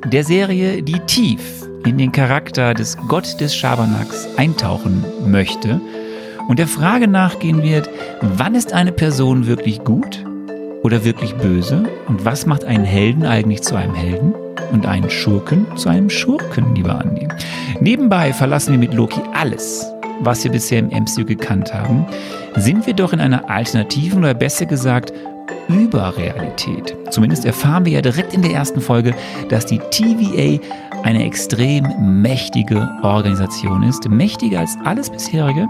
der 0.07 0.25
Serie, 0.25 0.83
die 0.83 0.99
tief 1.01 1.67
in 1.85 1.99
den 1.99 2.13
Charakter 2.13 2.75
des 2.75 2.97
Gott 3.09 3.41
des 3.41 3.55
Schabernacks 3.55 4.29
eintauchen 4.37 5.05
möchte 5.27 5.81
und 6.49 6.59
der 6.59 6.69
Frage 6.69 7.09
nachgehen 7.09 7.63
wird, 7.63 7.91
wann 8.21 8.55
ist 8.55 8.73
eine 8.73 8.93
Person 8.93 9.47
wirklich 9.47 9.83
gut 9.85 10.25
oder 10.83 11.05
wirklich 11.05 11.35
böse 11.35 11.85
und 12.07 12.25
was 12.25 12.47
macht 12.47 12.65
einen 12.65 12.85
Helden 12.85 13.25
eigentlich 13.25 13.63
zu 13.63 13.75
einem 13.75 13.95
Helden 13.95 14.35
und 14.73 14.87
einen 14.87 15.11
Schurken 15.11 15.67
zu 15.77 15.89
einem 15.89 16.11
Schurken, 16.11 16.75
lieber 16.75 16.99
Andi. 16.99 17.29
Nebenbei 17.81 18.33
verlassen 18.33 18.73
wir 18.73 18.79
mit 18.79 18.95
Loki 18.95 19.21
alles, 19.35 19.87
was 20.21 20.45
wir 20.45 20.51
bisher 20.51 20.79
im 20.79 20.89
MCU 20.89 21.25
gekannt 21.25 21.75
haben, 21.75 22.07
sind 22.57 22.87
wir 22.87 22.95
doch 22.95 23.13
in 23.13 23.21
einer 23.21 23.49
alternativen 23.51 24.21
oder 24.21 24.35
besser 24.35 24.67
gesagt 24.67 25.13
Überrealität. 25.69 26.97
Zumindest 27.11 27.45
erfahren 27.45 27.85
wir 27.85 27.93
ja 27.93 28.03
direkt 28.03 28.35
in 28.35 28.43
der 28.43 28.53
ersten 28.53 28.81
Folge, 28.81 29.15
dass 29.49 29.67
die 29.67 29.79
TVA 29.91 30.61
eine 31.03 31.25
extrem 31.25 31.87
mächtige 32.23 32.89
Organisation 33.03 33.83
ist, 33.83 34.09
mächtiger 34.09 34.61
als 34.61 34.77
alles 34.85 35.11
bisherige. 35.11 35.69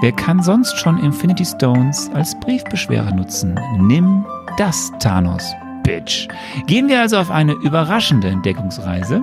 Wer 0.00 0.12
kann 0.12 0.42
sonst 0.42 0.78
schon 0.78 0.98
Infinity 0.98 1.44
Stones 1.44 2.10
als 2.14 2.38
Briefbeschwerer 2.40 3.14
nutzen? 3.14 3.58
Nimm 3.78 4.24
das, 4.58 4.92
Thanos, 5.00 5.52
Bitch. 5.82 6.28
Gehen 6.66 6.88
wir 6.88 7.00
also 7.00 7.16
auf 7.16 7.30
eine 7.30 7.52
überraschende 7.52 8.28
Entdeckungsreise 8.28 9.22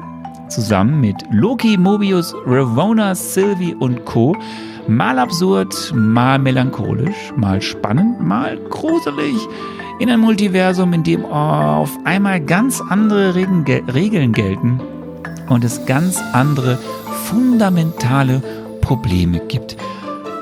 zusammen 0.52 1.02
mit 1.02 1.16
Loki, 1.32 1.78
Mobius, 1.78 2.34
Ravona, 2.46 3.16
Sylvie 3.16 3.74
und 3.76 4.06
Co. 4.06 4.36
Mal 4.88 5.20
absurd, 5.20 5.94
mal 5.96 6.38
melancholisch, 6.40 7.32
mal 7.36 7.62
spannend, 7.62 8.20
mal 8.20 8.58
gruselig. 8.70 9.36
In 10.00 10.10
einem 10.10 10.22
Multiversum, 10.22 10.92
in 10.94 11.04
dem 11.04 11.24
auf 11.26 11.92
einmal 12.04 12.40
ganz 12.42 12.82
andere 12.90 13.36
Regeln, 13.36 13.64
gel- 13.64 13.84
Regeln 13.94 14.34
gelten 14.34 14.80
und 15.50 15.64
es 15.64 15.86
ganz 15.86 16.20
andere 16.34 16.78
fundamentale 17.26 18.42
Probleme 18.82 19.40
gibt. 19.48 19.78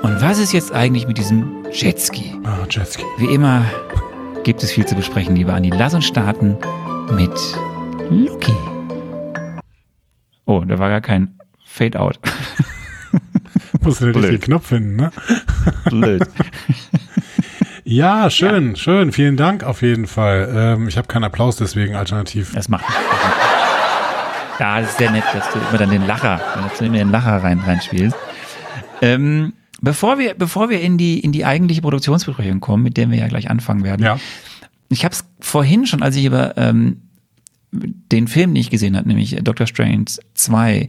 Und 0.01 0.21
was 0.21 0.39
ist 0.39 0.53
jetzt 0.53 0.71
eigentlich 0.73 1.05
mit 1.07 1.17
diesem 1.17 1.65
Jetski? 1.71 2.33
Ah, 2.45 2.65
Jetski. 2.69 3.03
Wie 3.17 3.33
immer 3.33 3.61
gibt 4.43 4.63
es 4.63 4.71
viel 4.71 4.85
zu 4.85 4.95
besprechen, 4.95 5.35
lieber 5.35 5.53
Andi. 5.53 5.69
Lass 5.77 5.93
uns 5.93 6.05
starten 6.05 6.55
mit 7.15 7.31
Loki. 8.09 8.53
Oh, 10.49 10.63
da 10.65 10.79
war 10.79 10.89
gar 10.89 11.01
kein 11.01 11.35
Fade-out. 11.63 12.19
Musst 13.83 14.01
du 14.01 14.05
den 14.11 14.15
richtigen 14.15 14.41
Knopf 14.41 14.65
finden, 14.65 14.95
ne? 14.95 15.11
Blöd. 15.85 16.23
Ja, 17.83 18.29
schön, 18.29 18.75
schön. 18.75 19.11
Vielen 19.11 19.35
Dank 19.35 19.63
auf 19.63 19.81
jeden 19.81 20.05
Fall. 20.05 20.47
Ähm, 20.53 20.87
ich 20.87 20.97
habe 20.97 21.07
keinen 21.07 21.23
Applaus, 21.23 21.55
deswegen 21.55 21.95
alternativ. 21.95 22.51
Das 22.53 22.69
macht 22.69 22.85
Ja, 24.59 24.79
das 24.79 24.91
ist 24.91 24.99
sehr 24.99 25.09
nett, 25.09 25.23
dass 25.33 25.51
du 25.51 25.57
immer 25.57 25.77
dann 25.79 25.89
den 25.89 26.05
Lacher, 26.05 26.39
dass 26.55 26.77
du 26.77 26.85
immer 26.85 26.97
den 26.97 27.09
Lacher 27.09 27.41
rein, 27.43 27.57
reinspielst. 27.59 28.15
Ähm, 29.01 29.53
bevor 29.81 30.19
wir, 30.19 30.35
bevor 30.35 30.69
wir 30.69 30.81
in 30.81 30.99
die, 30.99 31.19
in 31.19 31.31
die 31.31 31.45
eigentliche 31.45 31.81
Produktionsbesprechung 31.81 32.59
kommen, 32.59 32.83
mit 32.83 32.95
der 32.95 33.09
wir 33.09 33.17
ja 33.17 33.27
gleich 33.27 33.49
anfangen 33.49 33.83
werden, 33.83 34.03
Ja. 34.05 34.19
Ich 34.89 35.03
habe 35.03 35.13
es 35.13 35.25
vorhin 35.39 35.87
schon, 35.87 36.03
als 36.03 36.15
ich 36.15 36.25
über 36.25 36.57
ähm, 36.57 37.08
den 37.71 38.27
Film 38.27 38.53
nicht 38.53 38.71
gesehen 38.71 38.97
habe, 38.97 39.07
nämlich 39.07 39.35
Doctor 39.43 39.67
Strange 39.67 40.05
2, 40.33 40.87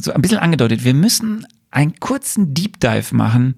so 0.00 0.12
ein 0.12 0.22
bisschen 0.22 0.38
angedeutet, 0.38 0.84
wir 0.84 0.94
müssen 0.94 1.46
einen 1.70 1.98
kurzen 2.00 2.54
Deep 2.54 2.80
Dive 2.80 3.14
machen 3.14 3.54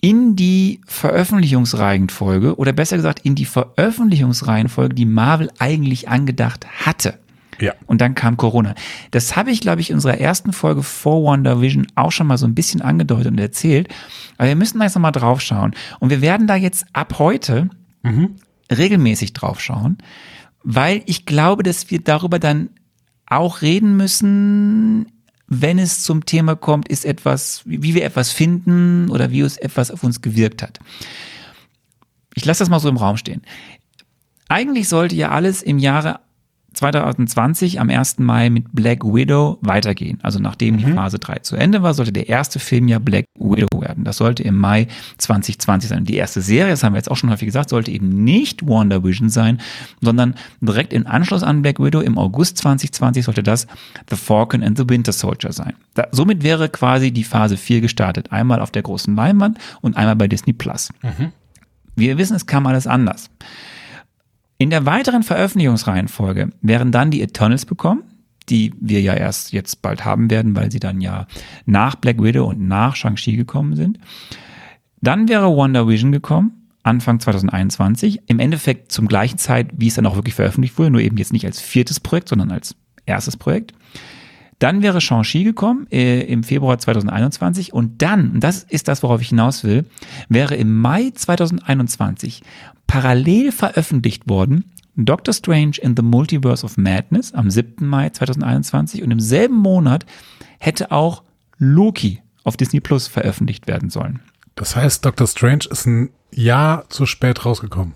in 0.00 0.36
die 0.36 0.80
Veröffentlichungsreihenfolge 0.86 2.56
oder 2.56 2.72
besser 2.72 2.96
gesagt 2.96 3.20
in 3.20 3.34
die 3.34 3.46
Veröffentlichungsreihenfolge, 3.46 4.94
die 4.94 5.06
Marvel 5.06 5.50
eigentlich 5.58 6.08
angedacht 6.08 6.66
hatte. 6.84 7.18
Ja. 7.58 7.72
Und 7.86 8.02
dann 8.02 8.14
kam 8.14 8.36
Corona. 8.36 8.74
Das 9.10 9.34
habe 9.36 9.50
ich, 9.50 9.60
glaube 9.62 9.80
ich, 9.80 9.90
in 9.90 9.96
unserer 9.96 10.18
ersten 10.18 10.52
Folge 10.52 10.82
vor 10.82 11.24
WandaVision 11.24 11.86
auch 11.94 12.12
schon 12.12 12.26
mal 12.26 12.36
so 12.36 12.46
ein 12.46 12.54
bisschen 12.54 12.82
angedeutet 12.82 13.32
und 13.32 13.38
erzählt. 13.38 13.88
Aber 14.36 14.48
wir 14.48 14.56
müssen 14.56 14.78
da 14.78 14.84
jetzt 14.84 14.94
nochmal 14.94 15.12
drauf 15.12 15.40
schauen. 15.40 15.74
Und 15.98 16.10
wir 16.10 16.20
werden 16.20 16.46
da 16.46 16.56
jetzt 16.56 16.84
ab 16.92 17.18
heute 17.18 17.70
regelmäßig 18.70 19.32
drauf 19.32 19.60
schauen, 19.60 19.98
weil 20.68 21.04
ich 21.06 21.26
glaube, 21.26 21.62
dass 21.62 21.92
wir 21.92 22.00
darüber 22.00 22.40
dann 22.40 22.70
auch 23.24 23.62
reden 23.62 23.96
müssen, 23.96 25.06
wenn 25.46 25.78
es 25.78 26.02
zum 26.02 26.26
Thema 26.26 26.56
kommt, 26.56 26.88
ist 26.88 27.04
etwas, 27.04 27.62
wie 27.66 27.94
wir 27.94 28.04
etwas 28.04 28.32
finden 28.32 29.08
oder 29.10 29.30
wie 29.30 29.42
es 29.42 29.56
etwas 29.58 29.92
auf 29.92 30.02
uns 30.02 30.22
gewirkt 30.22 30.64
hat. 30.64 30.80
Ich 32.34 32.44
lasse 32.44 32.58
das 32.58 32.68
mal 32.68 32.80
so 32.80 32.88
im 32.88 32.96
Raum 32.96 33.16
stehen. 33.16 33.42
Eigentlich 34.48 34.88
sollte 34.88 35.14
ja 35.14 35.30
alles 35.30 35.62
im 35.62 35.78
Jahre 35.78 36.18
2020 36.76 37.80
am 37.80 37.88
1. 37.88 38.18
Mai 38.18 38.50
mit 38.50 38.66
Black 38.72 39.02
Widow 39.02 39.58
weitergehen. 39.62 40.18
Also 40.22 40.38
nachdem 40.38 40.76
die 40.76 40.84
Phase 40.84 41.18
3 41.18 41.38
zu 41.38 41.56
Ende 41.56 41.82
war, 41.82 41.94
sollte 41.94 42.12
der 42.12 42.28
erste 42.28 42.58
Film 42.58 42.86
ja 42.86 42.98
Black 42.98 43.24
Widow 43.34 43.80
werden. 43.80 44.04
Das 44.04 44.18
sollte 44.18 44.42
im 44.42 44.56
Mai 44.58 44.86
2020 45.16 45.88
sein. 45.88 45.98
Und 46.00 46.08
die 46.08 46.16
erste 46.16 46.42
Serie, 46.42 46.70
das 46.70 46.84
haben 46.84 46.92
wir 46.92 46.98
jetzt 46.98 47.10
auch 47.10 47.16
schon 47.16 47.30
häufig 47.30 47.46
gesagt, 47.46 47.70
sollte 47.70 47.90
eben 47.90 48.24
nicht 48.24 48.66
Wonder 48.66 49.02
Vision 49.02 49.30
sein, 49.30 49.60
sondern 50.02 50.34
direkt 50.60 50.92
in 50.92 51.06
Anschluss 51.06 51.42
an 51.42 51.62
Black 51.62 51.80
Widow 51.80 52.00
im 52.00 52.18
August 52.18 52.58
2020 52.58 53.24
sollte 53.24 53.42
das 53.42 53.66
The 54.10 54.16
Falcon 54.16 54.62
and 54.62 54.76
the 54.76 54.84
Winter 54.86 55.12
Soldier 55.12 55.52
sein. 55.52 55.72
Da, 55.94 56.08
somit 56.12 56.42
wäre 56.42 56.68
quasi 56.68 57.10
die 57.10 57.24
Phase 57.24 57.56
4 57.56 57.80
gestartet. 57.80 58.32
Einmal 58.32 58.60
auf 58.60 58.70
der 58.70 58.82
großen 58.82 59.16
Leinwand 59.16 59.58
und 59.80 59.96
einmal 59.96 60.16
bei 60.16 60.28
Disney 60.28 60.52
Plus. 60.52 60.90
Wir 61.94 62.18
wissen, 62.18 62.36
es 62.36 62.44
kam 62.44 62.66
alles 62.66 62.86
anders. 62.86 63.30
In 64.58 64.70
der 64.70 64.86
weiteren 64.86 65.22
Veröffentlichungsreihenfolge 65.22 66.50
wären 66.62 66.92
dann 66.92 67.10
die 67.10 67.20
Eternals 67.20 67.66
bekommen, 67.66 68.02
die 68.48 68.72
wir 68.80 69.00
ja 69.00 69.14
erst 69.14 69.52
jetzt 69.52 69.82
bald 69.82 70.04
haben 70.04 70.30
werden, 70.30 70.56
weil 70.56 70.70
sie 70.70 70.80
dann 70.80 71.00
ja 71.00 71.26
nach 71.66 71.96
Black 71.96 72.22
Widow 72.22 72.46
und 72.46 72.66
nach 72.66 72.96
Shang-Chi 72.96 73.36
gekommen 73.36 73.76
sind. 73.76 73.98
Dann 75.00 75.28
wäre 75.28 75.54
Wonder 75.54 75.88
Vision 75.88 76.12
gekommen, 76.12 76.68
Anfang 76.82 77.20
2021, 77.20 78.22
im 78.28 78.38
Endeffekt 78.38 78.92
zum 78.92 79.08
gleichen 79.08 79.38
Zeit, 79.38 79.68
wie 79.76 79.88
es 79.88 79.94
dann 79.94 80.06
auch 80.06 80.14
wirklich 80.14 80.34
veröffentlicht 80.34 80.78
wurde, 80.78 80.90
nur 80.90 81.00
eben 81.00 81.16
jetzt 81.16 81.32
nicht 81.32 81.44
als 81.44 81.60
viertes 81.60 82.00
Projekt, 82.00 82.28
sondern 82.28 82.50
als 82.50 82.76
erstes 83.04 83.36
Projekt. 83.36 83.72
Dann 84.58 84.82
wäre 84.82 85.00
Shang-Chi 85.00 85.44
gekommen 85.44 85.86
äh, 85.90 86.22
im 86.22 86.42
Februar 86.42 86.78
2021 86.78 87.72
und 87.72 88.00
dann, 88.00 88.30
und 88.30 88.40
das 88.40 88.62
ist 88.62 88.88
das, 88.88 89.02
worauf 89.02 89.20
ich 89.20 89.28
hinaus 89.28 89.64
will, 89.64 89.84
wäre 90.28 90.54
im 90.54 90.80
Mai 90.80 91.10
2021 91.14 92.42
parallel 92.86 93.52
veröffentlicht 93.52 94.28
worden 94.28 94.64
Doctor 94.96 95.34
Strange 95.34 95.76
in 95.80 95.94
the 95.94 96.02
Multiverse 96.02 96.64
of 96.64 96.78
Madness 96.78 97.34
am 97.34 97.50
7. 97.50 97.86
Mai 97.86 98.08
2021 98.08 99.02
und 99.02 99.10
im 99.10 99.20
selben 99.20 99.56
Monat 99.56 100.06
hätte 100.58 100.90
auch 100.90 101.22
Loki 101.58 102.22
auf 102.44 102.56
Disney 102.56 102.80
Plus 102.80 103.06
veröffentlicht 103.06 103.66
werden 103.66 103.90
sollen. 103.90 104.20
Das 104.54 104.74
heißt, 104.74 105.04
Doctor 105.04 105.26
Strange 105.26 105.66
ist 105.70 105.86
ein 105.86 106.10
Jahr 106.30 106.88
zu 106.88 107.04
spät 107.04 107.44
rausgekommen. 107.44 107.92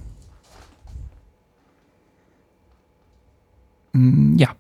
Ja. 4.37 4.55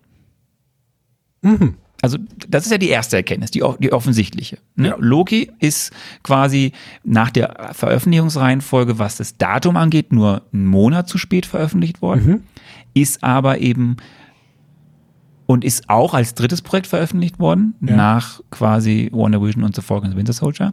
Also 2.03 2.17
das 2.49 2.65
ist 2.65 2.73
ja 2.73 2.79
die 2.79 2.89
erste 2.89 3.17
Erkenntnis, 3.17 3.51
die, 3.51 3.63
die 3.79 3.93
offensichtliche. 3.93 4.59
Ne? 4.75 4.89
Ja. 4.89 4.97
Loki 4.99 5.51
ist 5.59 5.93
quasi 6.23 6.73
nach 7.05 7.31
der 7.31 7.71
Veröffentlichungsreihenfolge, 7.73 8.99
was 8.99 9.17
das 9.19 9.37
Datum 9.37 9.77
angeht, 9.77 10.13
nur 10.13 10.43
einen 10.53 10.67
Monat 10.67 11.09
zu 11.09 11.19
spät 11.19 11.45
veröffentlicht 11.45 12.01
worden, 12.01 12.45
ist 12.95 13.23
aber 13.23 13.59
eben 13.59 13.97
und 15.47 15.65
ist 15.65 15.91
auch 15.91 16.15
als 16.15 16.35
drittes 16.35 16.63
Projekt 16.63 16.87
veröffentlicht 16.87 17.39
worden, 17.39 17.75
Ja. 17.83 17.97
nach 17.97 18.41
quasi 18.51 19.11
Wonder 19.13 19.43
Vision 19.43 19.65
und 19.65 19.75
The 19.75 19.83
Falcon 19.83 20.07
and 20.07 20.15
the 20.15 20.19
Winter 20.19 20.33
Soldier, 20.33 20.73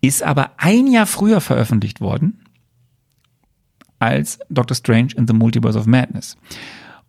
ist 0.00 0.22
aber 0.22 0.52
ein 0.56 0.86
Jahr 0.86 1.06
früher 1.06 1.40
veröffentlicht 1.40 2.00
worden 2.00 2.38
als 3.98 4.38
Doctor 4.50 4.76
Strange 4.76 5.08
in 5.16 5.26
the 5.26 5.32
Multiverse 5.34 5.78
of 5.78 5.86
Madness. 5.86 6.36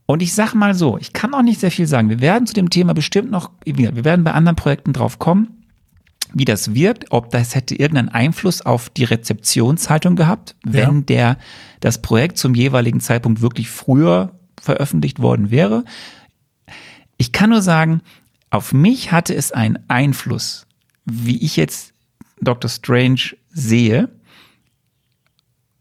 Und 0.07 0.21
ich 0.21 0.33
sag 0.33 0.53
mal 0.53 0.73
so, 0.75 0.97
ich 0.97 1.13
kann 1.13 1.33
auch 1.33 1.41
nicht 1.41 1.59
sehr 1.59 1.71
viel 1.71 1.87
sagen. 1.87 2.09
Wir 2.09 2.21
werden 2.21 2.45
zu 2.45 2.53
dem 2.53 2.69
Thema 2.69 2.93
bestimmt 2.93 3.31
noch, 3.31 3.51
wir 3.65 4.05
werden 4.05 4.23
bei 4.23 4.31
anderen 4.33 4.55
Projekten 4.55 4.93
drauf 4.93 5.17
kommen, 5.17 5.63
wie 6.33 6.45
das 6.45 6.75
wirkt, 6.75 7.11
ob 7.11 7.31
das 7.31 7.55
hätte 7.55 7.75
irgendeinen 7.75 8.09
Einfluss 8.09 8.61
auf 8.61 8.89
die 8.89 9.03
Rezeptionshaltung 9.05 10.15
gehabt, 10.15 10.55
wenn 10.63 10.97
Ja. 10.97 11.01
der, 11.01 11.37
das 11.79 12.01
Projekt 12.01 12.37
zum 12.37 12.53
jeweiligen 12.53 12.99
Zeitpunkt 12.99 13.41
wirklich 13.41 13.69
früher 13.69 14.33
veröffentlicht 14.61 15.19
worden 15.19 15.49
wäre. 15.49 15.85
Ich 17.17 17.31
kann 17.31 17.49
nur 17.49 17.61
sagen, 17.61 18.01
auf 18.49 18.73
mich 18.73 19.11
hatte 19.11 19.33
es 19.33 19.51
einen 19.51 19.79
Einfluss, 19.87 20.67
wie 21.05 21.37
ich 21.43 21.55
jetzt 21.55 21.93
Doctor 22.41 22.69
Strange 22.69 23.21
sehe 23.49 24.09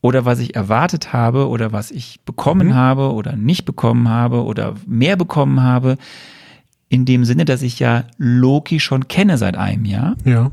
oder 0.05 0.27
was 0.27 0.39
ich 0.39 0.55
erwartet 0.55 1.15
habe 1.15 1.49
oder 1.49 1.73
was 1.73 1.91
ich 1.91 2.21
bekommen 2.27 2.75
habe 2.75 3.15
oder 3.15 3.37
nicht 3.37 3.65
bekommen 3.65 4.11
habe 4.11 4.45
oder 4.45 4.75
mehr 4.87 5.17
bekommen 5.17 5.63
habe. 5.63 5.97
In 6.91 7.07
dem 7.07 7.25
Sinne, 7.25 7.47
dass 7.47 7.63
ich 7.63 7.79
ja 7.79 8.05
Loki 8.19 8.81
schon 8.81 9.09
kenne 9.09 9.39
seit 9.39 9.57
einem 9.57 9.87
Jahr 9.87 10.15
Ja. 10.27 10.51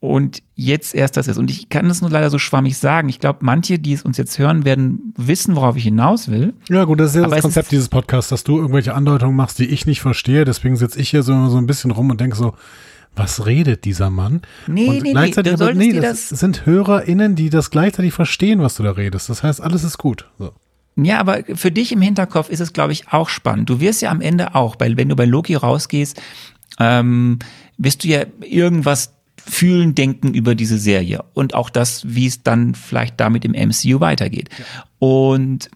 und 0.00 0.42
jetzt 0.56 0.96
erst 0.96 1.16
das 1.16 1.28
ist. 1.28 1.38
Und 1.38 1.48
ich 1.48 1.68
kann 1.68 1.86
das 1.86 2.00
nur 2.00 2.10
leider 2.10 2.28
so 2.28 2.40
schwammig 2.40 2.76
sagen. 2.76 3.08
Ich 3.08 3.20
glaube, 3.20 3.38
manche, 3.42 3.78
die 3.78 3.92
es 3.92 4.02
uns 4.02 4.16
jetzt 4.16 4.36
hören, 4.40 4.64
werden 4.64 5.14
wissen, 5.16 5.54
worauf 5.54 5.76
ich 5.76 5.84
hinaus 5.84 6.26
will. 6.28 6.54
Ja, 6.68 6.82
gut, 6.86 6.98
das 6.98 7.10
ist 7.10 7.16
ja 7.16 7.22
Aber 7.26 7.36
das 7.36 7.42
Konzept 7.42 7.70
dieses 7.70 7.88
Podcasts, 7.88 8.30
dass 8.30 8.42
du 8.42 8.56
irgendwelche 8.56 8.94
Andeutungen 8.94 9.36
machst, 9.36 9.60
die 9.60 9.66
ich 9.66 9.86
nicht 9.86 10.00
verstehe. 10.00 10.44
Deswegen 10.44 10.74
sitze 10.74 10.98
ich 11.00 11.08
hier 11.08 11.22
so, 11.22 11.46
so 11.48 11.58
ein 11.58 11.66
bisschen 11.68 11.92
rum 11.92 12.10
und 12.10 12.20
denke 12.20 12.34
so, 12.34 12.54
was 13.16 13.46
redet 13.46 13.84
dieser 13.84 14.10
Mann? 14.10 14.42
Nee, 14.66 14.86
und 14.88 14.96
nee, 14.96 15.00
nee, 15.02 15.10
gleichzeitig 15.12 15.54
du 15.54 15.64
aber, 15.64 15.74
nee, 15.74 15.92
das, 15.92 16.28
das- 16.30 16.40
sind 16.40 16.66
HörerInnen, 16.66 17.36
die 17.36 17.50
das 17.50 17.70
gleichzeitig 17.70 18.12
verstehen, 18.12 18.60
was 18.60 18.74
du 18.76 18.82
da 18.82 18.92
redest. 18.92 19.28
Das 19.28 19.42
heißt, 19.42 19.60
alles 19.60 19.84
ist 19.84 19.98
gut. 19.98 20.28
So. 20.38 20.52
Ja, 20.96 21.18
aber 21.20 21.42
für 21.54 21.70
dich 21.72 21.92
im 21.92 22.00
Hinterkopf 22.00 22.48
ist 22.50 22.60
es, 22.60 22.72
glaube 22.72 22.92
ich, 22.92 23.08
auch 23.12 23.28
spannend. 23.28 23.68
Du 23.70 23.80
wirst 23.80 24.02
ja 24.02 24.10
am 24.10 24.20
Ende 24.20 24.54
auch, 24.54 24.76
weil 24.78 24.96
wenn 24.96 25.08
du 25.08 25.16
bei 25.16 25.24
Loki 25.26 25.54
rausgehst, 25.54 26.20
ähm, 26.80 27.38
wirst 27.78 28.04
du 28.04 28.08
ja 28.08 28.24
irgendwas 28.40 29.12
fühlen, 29.44 29.94
denken 29.94 30.32
über 30.34 30.54
diese 30.54 30.78
Serie 30.78 31.22
und 31.34 31.54
auch 31.54 31.68
das, 31.68 32.02
wie 32.06 32.26
es 32.26 32.42
dann 32.42 32.74
vielleicht 32.74 33.20
damit 33.20 33.44
im 33.44 33.52
MCU 33.52 34.00
weitergeht. 34.00 34.48
Und 34.98 35.70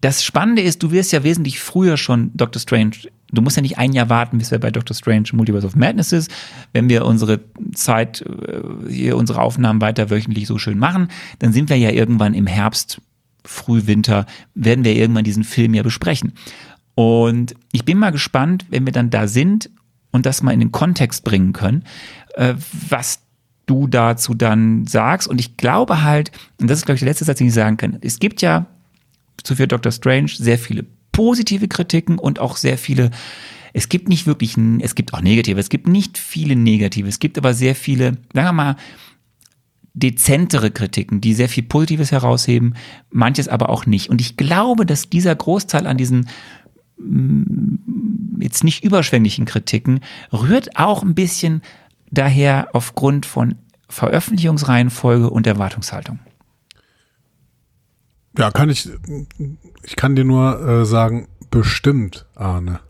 das 0.00 0.24
Spannende 0.24 0.62
ist, 0.62 0.82
du 0.82 0.90
wirst 0.90 1.12
ja 1.12 1.22
wesentlich 1.22 1.60
früher 1.60 1.96
schon 1.96 2.30
Doctor 2.34 2.60
Strange, 2.60 2.92
du 3.30 3.42
musst 3.42 3.56
ja 3.56 3.62
nicht 3.62 3.78
ein 3.78 3.92
Jahr 3.92 4.08
warten, 4.08 4.38
bis 4.38 4.50
wir 4.50 4.58
bei 4.58 4.70
Doctor 4.70 4.94
Strange 4.94 5.28
Multiverse 5.32 5.66
of 5.66 5.76
Madness 5.76 6.12
ist. 6.12 6.30
Wenn 6.72 6.88
wir 6.88 7.04
unsere 7.04 7.40
Zeit, 7.74 8.22
äh, 8.22 8.90
hier 8.90 9.16
unsere 9.16 9.40
Aufnahmen 9.40 9.80
weiter 9.80 10.10
wöchentlich 10.10 10.46
so 10.46 10.58
schön 10.58 10.78
machen, 10.78 11.08
dann 11.38 11.52
sind 11.52 11.68
wir 11.68 11.76
ja 11.76 11.90
irgendwann 11.90 12.34
im 12.34 12.46
Herbst, 12.46 13.00
Frühwinter, 13.44 14.26
werden 14.54 14.84
wir 14.84 14.94
irgendwann 14.94 15.24
diesen 15.24 15.44
Film 15.44 15.74
ja 15.74 15.82
besprechen. 15.82 16.32
Und 16.94 17.54
ich 17.72 17.84
bin 17.84 17.98
mal 17.98 18.10
gespannt, 18.10 18.66
wenn 18.70 18.84
wir 18.84 18.92
dann 18.92 19.10
da 19.10 19.28
sind 19.28 19.70
und 20.10 20.26
das 20.26 20.42
mal 20.42 20.52
in 20.52 20.60
den 20.60 20.72
Kontext 20.72 21.24
bringen 21.24 21.52
können, 21.52 21.84
äh, 22.34 22.54
was 22.88 23.20
du 23.66 23.86
dazu 23.86 24.34
dann 24.34 24.86
sagst. 24.86 25.28
Und 25.28 25.40
ich 25.40 25.56
glaube 25.56 26.02
halt, 26.02 26.32
und 26.60 26.68
das 26.68 26.78
ist, 26.78 26.86
glaube 26.86 26.96
ich, 26.96 27.00
der 27.00 27.08
letzte 27.08 27.24
Satz, 27.24 27.38
den 27.38 27.48
ich 27.48 27.54
sagen 27.54 27.76
kann, 27.76 27.98
es 28.00 28.18
gibt 28.18 28.42
ja 28.42 28.66
zu 29.44 29.54
für 29.54 29.68
Doctor 29.68 29.92
Strange 29.92 30.28
sehr 30.28 30.58
viele 30.58 30.84
positive 31.18 31.66
Kritiken 31.66 32.16
und 32.16 32.38
auch 32.38 32.56
sehr 32.56 32.78
viele, 32.78 33.10
es 33.72 33.88
gibt 33.88 34.08
nicht 34.08 34.28
wirklich, 34.28 34.56
es 34.78 34.94
gibt 34.94 35.12
auch 35.14 35.20
negative, 35.20 35.58
es 35.58 35.68
gibt 35.68 35.88
nicht 35.88 36.16
viele 36.16 36.54
negative, 36.54 37.08
es 37.08 37.18
gibt 37.18 37.36
aber 37.36 37.54
sehr 37.54 37.74
viele, 37.74 38.18
sagen 38.32 38.46
wir 38.46 38.52
mal, 38.52 38.76
dezentere 39.94 40.70
Kritiken, 40.70 41.20
die 41.20 41.34
sehr 41.34 41.48
viel 41.48 41.64
Positives 41.64 42.12
herausheben, 42.12 42.74
manches 43.10 43.48
aber 43.48 43.68
auch 43.68 43.84
nicht. 43.84 44.10
Und 44.10 44.20
ich 44.20 44.36
glaube, 44.36 44.86
dass 44.86 45.10
dieser 45.10 45.34
Großteil 45.34 45.88
an 45.88 45.96
diesen 45.96 46.28
mm, 46.98 48.40
jetzt 48.40 48.62
nicht 48.62 48.84
überschwänglichen 48.84 49.44
Kritiken 49.44 49.98
rührt 50.32 50.76
auch 50.76 51.02
ein 51.02 51.16
bisschen 51.16 51.62
daher 52.12 52.68
aufgrund 52.74 53.26
von 53.26 53.56
Veröffentlichungsreihenfolge 53.88 55.30
und 55.30 55.48
Erwartungshaltung. 55.48 56.20
Ja, 58.36 58.50
kann 58.50 58.70
ich, 58.70 58.88
ich 59.82 59.96
kann 59.96 60.16
dir 60.16 60.24
nur 60.24 60.60
äh, 60.60 60.84
sagen, 60.84 61.28
bestimmt, 61.50 62.26
Arne. 62.34 62.80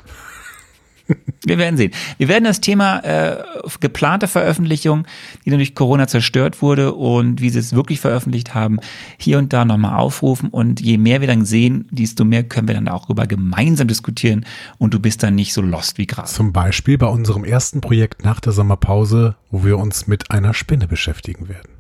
Wir 1.45 1.59
werden 1.59 1.77
sehen. 1.77 1.93
Wir 2.19 2.29
werden 2.29 2.45
das 2.45 2.61
Thema 2.61 2.99
äh, 3.01 3.43
geplante 3.81 4.29
Veröffentlichung, 4.29 5.07
die 5.45 5.51
durch 5.51 5.75
Corona 5.75 6.07
zerstört 6.07 6.61
wurde 6.61 6.93
und 6.93 7.41
wie 7.41 7.51
sie 7.51 7.59
es 7.59 7.73
wirklich 7.75 8.01
veröffentlicht 8.01 8.55
haben, 8.55 8.79
hier 9.17 9.39
und 9.39 9.53
da 9.53 9.65
nochmal 9.65 9.99
aufrufen. 9.99 10.51
Und 10.51 10.81
je 10.81 10.99
mehr 10.99 11.21
wir 11.21 11.29
dann 11.29 11.45
sehen, 11.45 11.89
desto 11.91 12.25
mehr 12.25 12.43
können 12.43 12.69
wir 12.69 12.75
dann 12.75 12.89
auch 12.89 13.09
über 13.09 13.27
gemeinsam 13.27 13.89
diskutieren 13.89 14.45
und 14.77 14.93
du 14.93 15.01
bist 15.01 15.23
dann 15.23 15.35
nicht 15.35 15.55
so 15.55 15.63
lost 15.63 15.99
wie 15.99 16.07
gerade. 16.07 16.29
Zum 16.29 16.53
Beispiel 16.53 16.99
bei 16.99 17.07
unserem 17.07 17.45
ersten 17.45 17.81
Projekt 17.81 18.25
nach 18.25 18.41
der 18.41 18.53
Sommerpause, 18.53 19.37
wo 19.51 19.65
wir 19.65 19.79
uns 19.79 20.07
mit 20.07 20.31
einer 20.31 20.53
Spinne 20.53 20.89
beschäftigen 20.89 21.49
werden. 21.49 21.78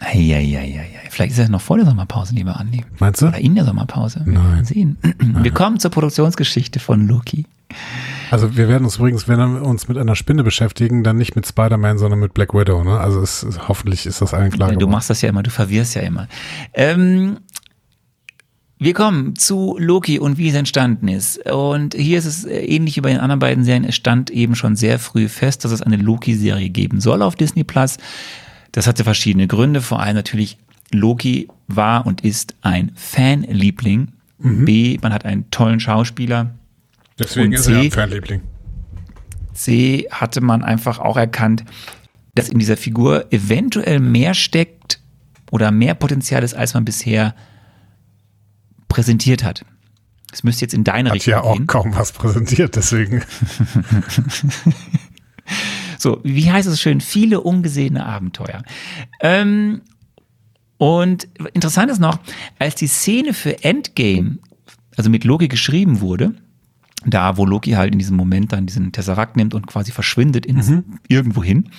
Eieieiei. 0.00 0.90
Vielleicht 1.10 1.32
ist 1.32 1.38
es 1.38 1.48
noch 1.48 1.60
vor 1.60 1.76
der 1.76 1.86
Sommerpause, 1.86 2.34
lieber 2.34 2.58
Andi. 2.58 2.84
Meinst 2.98 3.22
du? 3.22 3.28
Oder 3.28 3.38
in 3.38 3.54
der 3.54 3.64
Sommerpause. 3.64 4.22
Wir 4.24 4.32
Nein. 4.32 4.64
sehen. 4.64 4.98
Wir 5.18 5.52
kommen 5.52 5.78
zur 5.78 5.90
Produktionsgeschichte 5.90 6.80
von 6.80 7.06
Loki. 7.06 7.46
Also 8.30 8.56
wir 8.56 8.68
werden 8.68 8.84
uns 8.84 8.96
übrigens, 8.96 9.28
wenn 9.28 9.38
wir 9.38 9.62
uns 9.62 9.86
mit 9.86 9.96
einer 9.96 10.16
Spinne 10.16 10.42
beschäftigen, 10.42 11.04
dann 11.04 11.16
nicht 11.16 11.36
mit 11.36 11.46
Spider-Man, 11.46 11.98
sondern 11.98 12.18
mit 12.18 12.34
Black 12.34 12.54
Widow. 12.54 12.82
Ne? 12.82 12.98
Also 12.98 13.20
es, 13.20 13.46
hoffentlich 13.68 14.06
ist 14.06 14.20
das 14.20 14.34
allen 14.34 14.50
klar 14.50 14.72
Du 14.72 14.88
machst 14.88 15.10
das 15.10 15.22
ja 15.22 15.28
immer, 15.28 15.42
du 15.42 15.50
verwirrst 15.50 15.94
ja 15.94 16.02
immer. 16.02 16.26
Ähm, 16.72 17.38
wir 18.78 18.92
kommen 18.92 19.36
zu 19.36 19.76
Loki 19.78 20.18
und 20.18 20.36
wie 20.36 20.48
es 20.48 20.54
entstanden 20.54 21.06
ist. 21.08 21.48
Und 21.50 21.94
hier 21.94 22.18
ist 22.18 22.26
es 22.26 22.44
äh, 22.44 22.58
ähnlich 22.58 22.96
wie 22.96 23.00
bei 23.02 23.10
den 23.10 23.20
anderen 23.20 23.38
beiden 23.38 23.62
Serien. 23.62 23.84
Es 23.84 23.94
stand 23.94 24.30
eben 24.30 24.56
schon 24.56 24.74
sehr 24.74 24.98
früh 24.98 25.28
fest, 25.28 25.64
dass 25.64 25.70
es 25.70 25.80
eine 25.80 25.96
Loki-Serie 25.96 26.70
geben 26.70 27.00
soll 27.00 27.22
auf 27.22 27.36
Disney 27.36 27.62
Plus. 27.62 27.98
Das 28.74 28.86
hatte 28.88 29.04
verschiedene 29.04 29.46
Gründe. 29.46 29.80
Vor 29.80 30.00
allem 30.00 30.16
natürlich, 30.16 30.58
Loki 30.90 31.48
war 31.68 32.06
und 32.06 32.22
ist 32.22 32.54
ein 32.62 32.90
Fanliebling 32.96 34.08
B, 34.38 34.98
man 35.00 35.12
hat 35.12 35.24
einen 35.24 35.48
tollen 35.50 35.78
Schauspieler. 35.80 36.54
Deswegen 37.18 37.46
Und 37.48 37.52
ist 37.54 37.66
er 37.68 37.74
C- 37.80 37.86
ein 37.86 37.90
Fanliebling. 37.92 38.40
C 39.54 40.06
hatte 40.10 40.40
man 40.40 40.64
einfach 40.64 40.98
auch 40.98 41.16
erkannt, 41.16 41.64
dass 42.34 42.48
in 42.48 42.58
dieser 42.58 42.76
Figur 42.76 43.32
eventuell 43.32 44.00
mehr 44.00 44.34
steckt 44.34 44.98
oder 45.52 45.70
mehr 45.70 45.94
Potenzial 45.94 46.42
ist, 46.42 46.54
als 46.54 46.74
man 46.74 46.84
bisher 46.84 47.34
präsentiert 48.88 49.44
hat. 49.44 49.64
Es 50.32 50.42
müsste 50.42 50.64
jetzt 50.64 50.74
in 50.74 50.82
deine 50.82 51.10
Hat 51.10 51.14
Richtung 51.14 51.30
ja 51.30 51.42
auch 51.42 51.56
gehen. 51.56 51.68
kaum 51.68 51.94
was 51.94 52.10
präsentiert, 52.10 52.74
deswegen. 52.74 53.22
So, 56.04 56.20
wie 56.22 56.52
heißt 56.52 56.68
es 56.68 56.82
schön? 56.82 57.00
Viele 57.00 57.40
ungesehene 57.40 58.04
Abenteuer. 58.04 58.62
Ähm, 59.20 59.80
und 60.76 61.26
interessant 61.54 61.90
ist 61.90 61.98
noch, 61.98 62.18
als 62.58 62.74
die 62.74 62.88
Szene 62.88 63.32
für 63.32 63.64
Endgame, 63.64 64.36
also 64.98 65.08
mit 65.08 65.24
Loki 65.24 65.48
geschrieben 65.48 66.02
wurde, 66.02 66.34
da 67.06 67.38
wo 67.38 67.46
Loki 67.46 67.70
halt 67.70 67.94
in 67.94 67.98
diesem 67.98 68.18
Moment 68.18 68.52
dann 68.52 68.66
diesen 68.66 68.92
Tesseract 68.92 69.38
nimmt 69.38 69.54
und 69.54 69.66
quasi 69.66 69.92
verschwindet 69.92 70.44
ins 70.44 70.70
irgendwo 71.08 71.42
hin, 71.42 71.70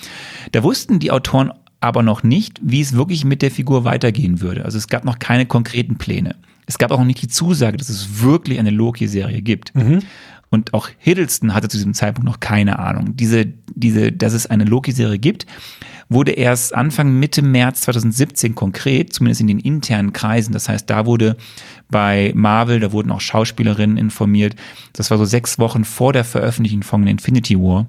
da 0.50 0.64
wussten 0.64 0.98
die 0.98 1.12
Autoren 1.12 1.52
aber 1.78 2.02
noch 2.02 2.24
nicht, 2.24 2.58
wie 2.64 2.80
es 2.80 2.94
wirklich 2.94 3.24
mit 3.24 3.42
der 3.42 3.52
Figur 3.52 3.84
weitergehen 3.84 4.40
würde. 4.40 4.64
Also 4.64 4.76
es 4.76 4.88
gab 4.88 5.04
noch 5.04 5.20
keine 5.20 5.46
konkreten 5.46 5.98
Pläne. 5.98 6.34
Es 6.66 6.78
gab 6.78 6.90
auch 6.90 6.98
noch 6.98 7.06
nicht 7.06 7.22
die 7.22 7.28
Zusage, 7.28 7.76
dass 7.76 7.90
es 7.90 8.22
wirklich 8.22 8.58
eine 8.58 8.70
Loki-Serie 8.70 9.40
gibt. 9.40 9.72
Und 10.50 10.74
auch 10.74 10.88
Hiddleston 10.98 11.54
hatte 11.54 11.68
zu 11.68 11.76
diesem 11.76 11.94
Zeitpunkt 11.94 12.28
noch 12.28 12.40
keine 12.40 12.78
Ahnung. 12.78 13.16
Diese, 13.16 13.46
diese, 13.74 14.12
dass 14.12 14.32
es 14.32 14.46
eine 14.46 14.64
Loki-Serie 14.64 15.18
gibt, 15.18 15.46
wurde 16.08 16.32
erst 16.32 16.74
Anfang 16.74 17.18
Mitte 17.18 17.42
März 17.42 17.82
2017 17.82 18.54
konkret, 18.54 19.12
zumindest 19.12 19.40
in 19.40 19.48
den 19.48 19.58
internen 19.58 20.12
Kreisen. 20.12 20.52
Das 20.52 20.68
heißt, 20.68 20.88
da 20.88 21.04
wurde 21.04 21.36
bei 21.90 22.32
Marvel, 22.34 22.80
da 22.80 22.92
wurden 22.92 23.10
auch 23.10 23.20
Schauspielerinnen 23.20 23.96
informiert. 23.96 24.54
Das 24.92 25.10
war 25.10 25.18
so 25.18 25.24
sechs 25.24 25.58
Wochen 25.58 25.84
vor 25.84 26.12
der 26.12 26.24
Veröffentlichung 26.24 26.82
von 26.82 27.06
Infinity 27.06 27.58
War, 27.58 27.86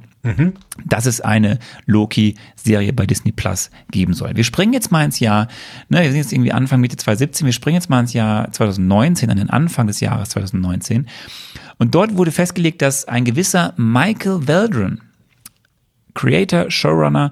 dass 0.85 1.05
es 1.05 1.21
eine 1.21 1.59
Loki-Serie 1.85 2.91
bei 2.93 3.05
Disney 3.05 3.31
Plus 3.31 3.69
geben 3.91 4.13
soll. 4.13 4.35
Wir 4.35 4.43
springen 4.43 4.73
jetzt 4.73 4.91
mal 4.91 5.05
ins 5.05 5.19
Jahr, 5.19 5.47
ne, 5.89 6.01
wir 6.01 6.11
sind 6.11 6.17
jetzt 6.17 6.33
irgendwie 6.33 6.51
Anfang 6.51 6.81
Mitte 6.81 6.97
2017, 6.97 7.45
wir 7.45 7.53
springen 7.53 7.75
jetzt 7.75 7.89
mal 7.89 7.99
ins 7.99 8.13
Jahr 8.13 8.51
2019, 8.51 9.29
an 9.29 9.37
den 9.37 9.49
Anfang 9.49 9.87
des 9.87 9.99
Jahres 9.99 10.29
2019. 10.29 11.07
Und 11.77 11.95
dort 11.95 12.17
wurde 12.17 12.31
festgelegt, 12.31 12.81
dass 12.81 13.05
ein 13.05 13.25
gewisser 13.25 13.73
Michael 13.77 14.47
Veldron, 14.47 15.01
Creator, 16.13 16.71
Showrunner 16.71 17.31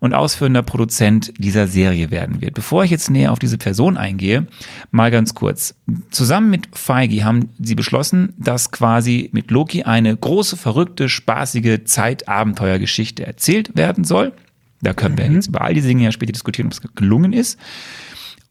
und 0.00 0.14
ausführender 0.14 0.62
Produzent 0.62 1.32
dieser 1.38 1.66
Serie 1.66 2.10
werden 2.10 2.40
wird. 2.40 2.54
Bevor 2.54 2.84
ich 2.84 2.90
jetzt 2.90 3.10
näher 3.10 3.32
auf 3.32 3.38
diese 3.38 3.58
Person 3.58 3.96
eingehe, 3.96 4.46
mal 4.90 5.10
ganz 5.10 5.34
kurz. 5.34 5.74
Zusammen 6.10 6.50
mit 6.50 6.68
Feige 6.72 7.24
haben 7.24 7.50
sie 7.58 7.74
beschlossen, 7.74 8.32
dass 8.38 8.70
quasi 8.70 9.28
mit 9.32 9.50
Loki 9.50 9.82
eine 9.82 10.16
große, 10.16 10.56
verrückte, 10.56 11.08
spaßige 11.08 11.84
Zeitabenteuergeschichte 11.84 13.26
erzählt 13.26 13.76
werden 13.76 14.04
soll. 14.04 14.32
Da 14.80 14.94
können 14.94 15.18
wir 15.18 15.30
jetzt 15.30 15.48
über 15.48 15.60
all 15.60 15.74
diese 15.74 15.88
Dinge 15.88 16.04
ja 16.04 16.12
später 16.12 16.32
diskutieren, 16.32 16.68
ob 16.68 16.72
es 16.72 16.80
gelungen 16.94 17.34
ist. 17.34 17.58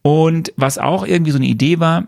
Und 0.04 0.54
was 0.56 0.78
auch 0.78 1.06
irgendwie 1.06 1.32
so 1.32 1.38
eine 1.38 1.48
Idee 1.48 1.80
war, 1.80 2.08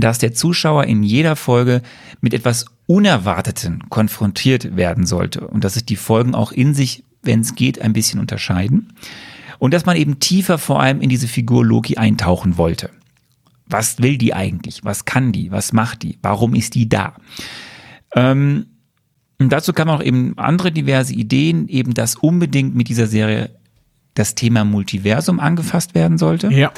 dass 0.00 0.18
der 0.18 0.32
Zuschauer 0.34 0.84
in 0.84 1.02
jeder 1.02 1.36
Folge 1.36 1.82
mit 2.20 2.34
etwas 2.34 2.66
Unerwarteten 2.86 3.88
konfrontiert 3.90 4.76
werden 4.76 5.06
sollte 5.06 5.46
und 5.46 5.64
dass 5.64 5.74
sich 5.74 5.84
die 5.86 5.96
Folgen 5.96 6.34
auch 6.34 6.52
in 6.52 6.74
sich, 6.74 7.04
wenn 7.22 7.40
es 7.40 7.54
geht, 7.54 7.80
ein 7.80 7.92
bisschen 7.92 8.20
unterscheiden 8.20 8.92
und 9.58 9.74
dass 9.74 9.86
man 9.86 9.96
eben 9.96 10.20
tiefer 10.20 10.58
vor 10.58 10.80
allem 10.80 11.00
in 11.00 11.08
diese 11.08 11.28
Figur 11.28 11.64
Loki 11.64 11.96
eintauchen 11.96 12.56
wollte. 12.56 12.90
Was 13.66 14.00
will 14.00 14.16
die 14.16 14.32
eigentlich? 14.32 14.84
Was 14.84 15.04
kann 15.04 15.32
die? 15.32 15.50
Was 15.50 15.72
macht 15.72 16.02
die? 16.02 16.18
Warum 16.22 16.54
ist 16.54 16.74
die 16.74 16.88
da? 16.88 17.14
Ähm, 18.14 18.66
und 19.38 19.50
dazu 19.52 19.72
kamen 19.72 19.90
auch 19.90 20.02
eben 20.02 20.36
andere 20.38 20.72
diverse 20.72 21.12
Ideen, 21.14 21.68
eben 21.68 21.94
dass 21.94 22.16
unbedingt 22.16 22.74
mit 22.74 22.88
dieser 22.88 23.06
Serie 23.06 23.50
das 24.14 24.34
Thema 24.34 24.64
Multiversum 24.64 25.38
angefasst 25.38 25.94
werden 25.94 26.18
sollte 26.18 26.48
Ja. 26.50 26.72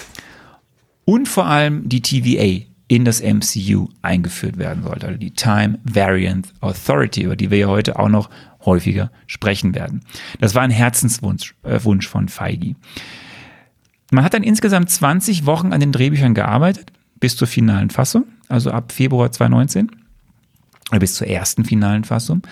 und 1.04 1.28
vor 1.28 1.46
allem 1.46 1.88
die 1.88 2.02
TVA 2.02 2.66
in 2.90 3.04
das 3.04 3.22
MCU 3.22 3.86
eingeführt 4.02 4.58
werden 4.58 4.82
sollte, 4.82 5.06
also 5.06 5.16
die 5.16 5.30
Time 5.30 5.78
Variant 5.84 6.52
Authority, 6.60 7.22
über 7.22 7.36
die 7.36 7.48
wir 7.52 7.58
ja 7.58 7.66
heute 7.68 7.96
auch 8.00 8.08
noch 8.08 8.28
häufiger 8.64 9.12
sprechen 9.28 9.76
werden. 9.76 10.00
Das 10.40 10.56
war 10.56 10.62
ein 10.62 10.72
Herzenswunsch 10.72 11.54
äh, 11.62 11.78
Wunsch 11.84 12.08
von 12.08 12.28
Feige. 12.28 12.74
Man 14.10 14.24
hat 14.24 14.34
dann 14.34 14.42
insgesamt 14.42 14.90
20 14.90 15.46
Wochen 15.46 15.72
an 15.72 15.78
den 15.78 15.92
Drehbüchern 15.92 16.34
gearbeitet, 16.34 16.90
bis 17.20 17.36
zur 17.36 17.46
finalen 17.46 17.90
Fassung, 17.90 18.24
also 18.48 18.72
ab 18.72 18.90
Februar 18.90 19.30
2019, 19.30 19.92
oder 20.90 20.98
bis 20.98 21.14
zur 21.14 21.28
ersten 21.28 21.64
finalen 21.64 22.02
Fassung. 22.02 22.42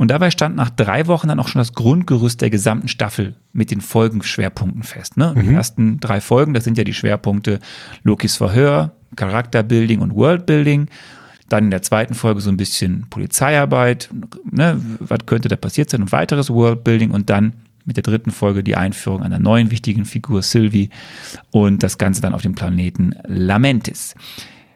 Und 0.00 0.08
dabei 0.08 0.30
stand 0.30 0.56
nach 0.56 0.70
drei 0.70 1.08
Wochen 1.08 1.28
dann 1.28 1.38
auch 1.40 1.48
schon 1.48 1.60
das 1.60 1.74
Grundgerüst 1.74 2.40
der 2.40 2.48
gesamten 2.48 2.88
Staffel 2.88 3.34
mit 3.52 3.70
den 3.70 3.82
Folgenschwerpunkten 3.82 4.82
fest. 4.82 5.18
Ne? 5.18 5.34
Die 5.36 5.52
ersten 5.52 6.00
drei 6.00 6.22
Folgen, 6.22 6.54
das 6.54 6.64
sind 6.64 6.78
ja 6.78 6.84
die 6.84 6.94
Schwerpunkte 6.94 7.58
Lokis 8.02 8.38
Verhör, 8.38 8.92
Charakterbuilding 9.16 10.00
und 10.00 10.14
Worldbuilding. 10.14 10.86
Dann 11.50 11.64
in 11.64 11.70
der 11.70 11.82
zweiten 11.82 12.14
Folge 12.14 12.40
so 12.40 12.48
ein 12.48 12.56
bisschen 12.56 13.08
Polizeiarbeit, 13.10 14.08
ne? 14.50 14.80
was 15.00 15.18
könnte 15.26 15.48
da 15.48 15.56
passiert 15.56 15.90
sein 15.90 16.00
und 16.00 16.12
weiteres 16.12 16.48
Worldbuilding 16.48 17.10
und 17.10 17.28
dann 17.28 17.52
mit 17.84 17.98
der 17.98 18.02
dritten 18.02 18.30
Folge 18.30 18.64
die 18.64 18.76
Einführung 18.76 19.22
einer 19.22 19.38
neuen 19.38 19.70
wichtigen 19.70 20.06
Figur 20.06 20.40
Sylvie 20.40 20.88
und 21.50 21.82
das 21.82 21.98
Ganze 21.98 22.22
dann 22.22 22.32
auf 22.32 22.40
dem 22.40 22.54
Planeten 22.54 23.16
Lamentis. 23.26 24.14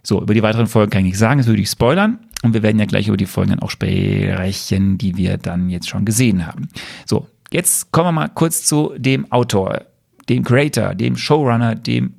So, 0.05 0.23
über 0.23 0.35
die 0.35 0.43
weiteren 0.43 0.67
Folgen 0.67 0.91
kann 0.91 1.01
ich 1.01 1.13
nicht 1.13 1.19
sagen, 1.19 1.39
das 1.39 1.47
würde 1.47 1.63
ich 1.63 1.71
spoilern. 1.71 2.19
Und 2.43 2.53
wir 2.53 2.63
werden 2.63 2.79
ja 2.79 2.85
gleich 2.85 3.09
über 3.09 3.17
die 3.17 3.27
Folgen 3.27 3.51
dann 3.51 3.61
auch 3.61 3.71
sprechen, 3.71 4.99
die 4.99 5.17
wir 5.17 5.39
dann 5.39 5.71
jetzt 5.71 5.89
schon 5.89 6.05
gesehen 6.05 6.47
haben. 6.47 6.69
So, 7.07 7.27
jetzt 7.51 7.91
kommen 7.91 8.09
wir 8.09 8.13
mal 8.13 8.29
kurz 8.29 8.67
zu 8.67 8.93
dem 8.99 9.31
Autor, 9.33 9.81
dem 10.29 10.45
Creator, 10.45 10.95
dem 10.95 11.17
Showrunner, 11.17 11.75
dem 11.75 12.15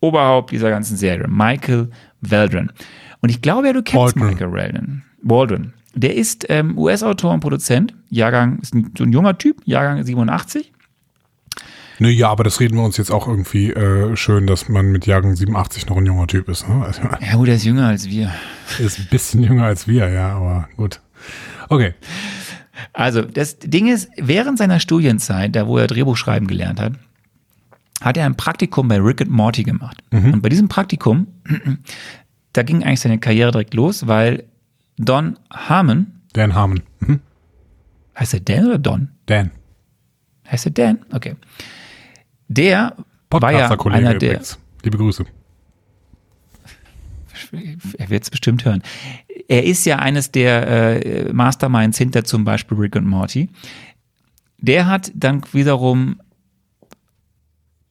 Oberhaupt 0.00 0.52
dieser 0.52 0.70
ganzen 0.70 0.96
Serie, 0.96 1.28
Michael 1.28 1.90
Waldron. 2.20 2.72
Und 3.20 3.28
ich 3.28 3.42
glaube 3.42 3.66
ja, 3.66 3.72
du 3.72 3.82
kennst 3.82 4.16
Waldron. 4.16 4.26
Michael 4.28 4.52
Waldron. 4.52 5.02
Waldron. 5.22 5.72
Der 5.94 6.14
ist 6.14 6.46
ähm, 6.48 6.78
US-Autor 6.78 7.34
und 7.34 7.40
Produzent. 7.40 7.94
Jahrgang, 8.08 8.58
ist 8.60 8.74
ein, 8.74 8.92
so 8.96 9.04
ein 9.04 9.12
junger 9.12 9.36
Typ, 9.36 9.60
Jahrgang 9.64 10.02
87. 10.02 10.72
Nö, 12.00 12.08
ja, 12.08 12.30
aber 12.30 12.44
das 12.44 12.60
reden 12.60 12.76
wir 12.76 12.82
uns 12.82 12.96
jetzt 12.96 13.10
auch 13.10 13.28
irgendwie 13.28 13.70
äh, 13.70 14.16
schön, 14.16 14.46
dass 14.46 14.68
man 14.70 14.90
mit 14.90 15.04
Jahrgang 15.06 15.36
87 15.36 15.86
noch 15.86 15.98
ein 15.98 16.06
junger 16.06 16.26
Typ 16.26 16.48
ist. 16.48 16.66
Ne? 16.66 16.82
Also, 16.82 17.02
Ja, 17.20 17.34
gut, 17.36 17.46
der 17.48 17.56
ist 17.56 17.64
jünger 17.64 17.88
als 17.88 18.08
wir. 18.08 18.32
ist 18.78 18.98
ein 18.98 19.06
bisschen 19.10 19.42
jünger 19.42 19.64
als 19.64 19.86
wir, 19.86 20.08
ja, 20.08 20.34
aber 20.34 20.68
gut. 20.76 21.00
Okay. 21.68 21.92
Also, 22.94 23.20
das 23.22 23.58
Ding 23.58 23.86
ist, 23.88 24.08
während 24.16 24.56
seiner 24.56 24.80
Studienzeit, 24.80 25.54
da 25.54 25.66
wo 25.66 25.76
er 25.76 25.86
Drehbuchschreiben 25.86 26.48
gelernt 26.48 26.80
hat, 26.80 26.94
hat 28.00 28.16
er 28.16 28.24
ein 28.24 28.34
Praktikum 28.34 28.88
bei 28.88 28.98
Rick 28.98 29.20
and 29.20 29.30
Morty 29.30 29.62
gemacht. 29.62 30.02
Und 30.10 30.40
bei 30.40 30.48
diesem 30.48 30.68
Praktikum, 30.68 31.26
da 32.54 32.62
ging 32.62 32.82
eigentlich 32.82 33.00
seine 33.00 33.18
Karriere 33.18 33.52
direkt 33.52 33.74
los, 33.74 34.06
weil 34.06 34.44
Don 34.96 35.38
Harmon, 35.52 36.06
Dan 36.32 36.54
Harmon. 36.54 36.80
Mhm. 37.00 37.20
heißt 38.18 38.32
er 38.32 38.40
Dan 38.40 38.66
oder 38.68 38.78
Don? 38.78 39.08
Dan. 39.26 39.50
Heißt 40.50 40.64
er 40.64 40.72
Dan? 40.72 41.00
Okay. 41.12 41.36
Der 42.52 42.96
war 43.30 43.52
ja 43.52 43.68
einer 43.70 44.14
der, 44.14 44.30
übrigens. 44.32 44.58
Liebe 44.82 44.98
Grüße. 44.98 45.24
er 47.96 48.10
wird 48.10 48.24
es 48.24 48.30
bestimmt 48.30 48.64
hören. 48.64 48.82
Er 49.48 49.64
ist 49.64 49.84
ja 49.86 50.00
eines 50.00 50.32
der 50.32 51.06
äh, 51.28 51.32
Masterminds 51.32 51.96
hinter 51.96 52.24
zum 52.24 52.42
Beispiel 52.44 52.76
Rick 52.76 52.96
und 52.96 53.06
Morty. 53.06 53.48
Der 54.58 54.86
hat 54.86 55.12
dann 55.14 55.42
wiederum 55.52 56.20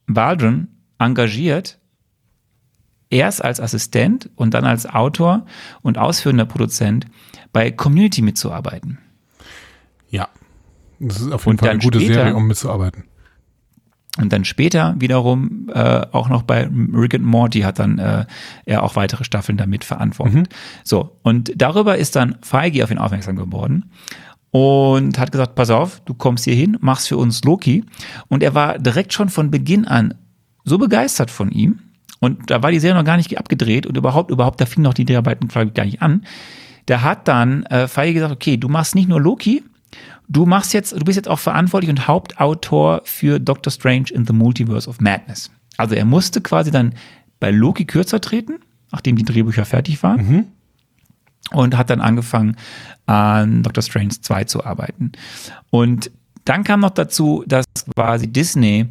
Waldron 0.06 0.68
engagiert, 0.98 1.78
erst 3.08 3.42
als 3.42 3.60
Assistent 3.60 4.28
und 4.36 4.52
dann 4.52 4.64
als 4.66 4.84
Autor 4.86 5.46
und 5.80 5.96
ausführender 5.96 6.44
Produzent 6.44 7.06
bei 7.52 7.70
Community 7.70 8.20
mitzuarbeiten. 8.20 8.98
Ja. 10.10 10.28
Das 10.98 11.18
ist 11.20 11.32
auf 11.32 11.46
jeden 11.46 11.52
Und 11.52 11.60
Fall 11.60 11.70
eine 11.70 11.78
gute 11.78 11.98
später- 11.98 12.14
Serie, 12.14 12.34
um 12.36 12.46
mitzuarbeiten. 12.46 13.04
Und 14.22 14.32
dann 14.32 14.44
später 14.44 14.94
wiederum 14.98 15.68
äh, 15.72 16.02
auch 16.12 16.28
noch 16.28 16.42
bei 16.42 16.68
Rick 16.94 17.14
and 17.14 17.24
Morty 17.24 17.60
hat 17.60 17.78
dann 17.78 17.98
äh, 17.98 18.26
er 18.64 18.82
auch 18.82 18.96
weitere 18.96 19.24
Staffeln 19.24 19.58
damit 19.58 19.84
verantwortet. 19.84 20.48
So, 20.84 21.16
und 21.22 21.52
darüber 21.56 21.96
ist 21.98 22.16
dann 22.16 22.36
Feige 22.42 22.84
auf 22.84 22.90
ihn 22.90 22.98
aufmerksam 22.98 23.36
geworden 23.36 23.90
und 24.50 25.18
hat 25.18 25.32
gesagt, 25.32 25.54
pass 25.54 25.70
auf, 25.70 26.00
du 26.04 26.14
kommst 26.14 26.44
hier 26.44 26.54
hin, 26.54 26.76
machst 26.80 27.08
für 27.08 27.16
uns 27.16 27.42
Loki. 27.44 27.84
Und 28.28 28.42
er 28.42 28.54
war 28.54 28.78
direkt 28.78 29.12
schon 29.12 29.28
von 29.28 29.50
Beginn 29.50 29.86
an 29.86 30.14
so 30.64 30.78
begeistert 30.78 31.30
von 31.30 31.50
ihm. 31.50 31.78
Und 32.18 32.50
da 32.50 32.62
war 32.62 32.70
die 32.70 32.80
Serie 32.80 32.98
noch 32.98 33.06
gar 33.06 33.16
nicht 33.16 33.38
abgedreht 33.38 33.86
und 33.86 33.96
überhaupt, 33.96 34.30
überhaupt, 34.30 34.60
da 34.60 34.66
fingen 34.66 34.84
noch 34.84 34.94
die 34.94 35.06
Dreharbeiten 35.06 35.48
gar 35.48 35.84
nicht 35.84 36.02
an. 36.02 36.26
Da 36.86 37.02
hat 37.02 37.28
dann 37.28 37.64
äh, 37.66 37.88
Feige 37.88 38.14
gesagt, 38.14 38.32
okay, 38.32 38.56
du 38.56 38.68
machst 38.68 38.94
nicht 38.94 39.08
nur 39.08 39.20
Loki, 39.20 39.62
du 40.28 40.46
machst 40.46 40.72
jetzt, 40.72 40.92
du 40.92 41.04
bist 41.04 41.16
jetzt 41.16 41.28
auch 41.28 41.38
verantwortlich 41.38 41.90
und 41.90 42.06
Hauptautor 42.06 43.02
für 43.04 43.38
Doctor 43.38 43.72
Strange 43.72 44.06
in 44.12 44.26
the 44.26 44.32
Multiverse 44.32 44.88
of 44.88 45.00
Madness. 45.00 45.50
Also 45.76 45.94
er 45.94 46.04
musste 46.04 46.40
quasi 46.40 46.70
dann 46.70 46.94
bei 47.38 47.50
Loki 47.50 47.84
kürzer 47.84 48.20
treten, 48.20 48.58
nachdem 48.92 49.16
die 49.16 49.24
Drehbücher 49.24 49.64
fertig 49.64 50.02
waren. 50.02 50.20
Und 51.52 51.76
hat 51.76 51.90
dann 51.90 52.00
angefangen, 52.00 52.56
an 53.06 53.62
Doctor 53.62 53.82
Strange 53.82 54.10
2 54.20 54.44
zu 54.44 54.64
arbeiten. 54.64 55.12
Und 55.70 56.10
dann 56.44 56.62
kam 56.64 56.80
noch 56.80 56.90
dazu, 56.90 57.42
dass 57.46 57.64
quasi 57.96 58.28
Disney 58.28 58.86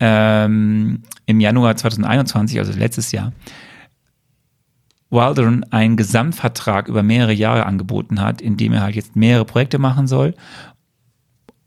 ähm, 0.00 1.02
im 1.26 1.40
Januar 1.40 1.76
2021, 1.76 2.58
also 2.58 2.72
letztes 2.72 3.12
Jahr, 3.12 3.32
Waldron 5.10 5.64
einen 5.70 5.96
Gesamtvertrag 5.96 6.88
über 6.88 7.02
mehrere 7.02 7.32
Jahre 7.32 7.66
angeboten 7.66 8.20
hat, 8.20 8.40
in 8.40 8.56
dem 8.56 8.72
er 8.72 8.82
halt 8.82 8.96
jetzt 8.96 9.16
mehrere 9.16 9.44
Projekte 9.44 9.78
machen 9.78 10.06
soll, 10.06 10.34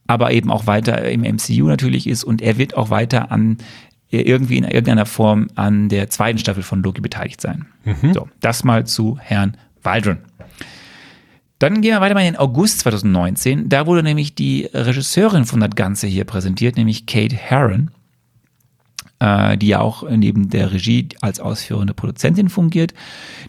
aber 0.07 0.31
eben 0.31 0.51
auch 0.51 0.67
weiter 0.67 1.09
im 1.09 1.21
MCU 1.21 1.67
natürlich 1.67 2.07
ist 2.07 2.23
und 2.23 2.41
er 2.41 2.57
wird 2.57 2.75
auch 2.75 2.89
weiter 2.89 3.31
an 3.31 3.57
irgendwie 4.09 4.57
in 4.57 4.63
irgendeiner 4.63 5.05
Form 5.05 5.47
an 5.55 5.89
der 5.89 6.09
zweiten 6.09 6.39
Staffel 6.39 6.63
von 6.63 6.81
Loki 6.81 7.01
beteiligt 7.01 7.41
sein. 7.41 7.65
So, 8.13 8.29
das 8.39 8.63
mal 8.63 8.85
zu 8.85 9.17
Herrn 9.19 9.57
Waldron. 9.83 10.19
Dann 11.59 11.81
gehen 11.81 11.91
wir 11.91 12.01
weiter 12.01 12.13
mal 12.13 12.21
in 12.21 12.33
den 12.33 12.39
August 12.39 12.79
2019. 12.79 13.67
Da 13.67 13.85
wurde 13.87 14.03
nämlich 14.03 14.35
die 14.35 14.69
Regisseurin 14.73 15.45
von 15.45 15.59
das 15.59 15.71
Ganze 15.71 16.07
hier 16.07 16.23
präsentiert, 16.23 16.77
nämlich 16.77 17.05
Kate 17.05 17.35
Herron, 17.35 17.91
äh, 19.19 19.57
die 19.57 19.67
ja 19.67 19.79
auch 19.79 20.07
neben 20.09 20.49
der 20.49 20.71
Regie 20.71 21.09
als 21.21 21.39
ausführende 21.39 21.93
Produzentin 21.93 22.49
fungiert. 22.49 22.93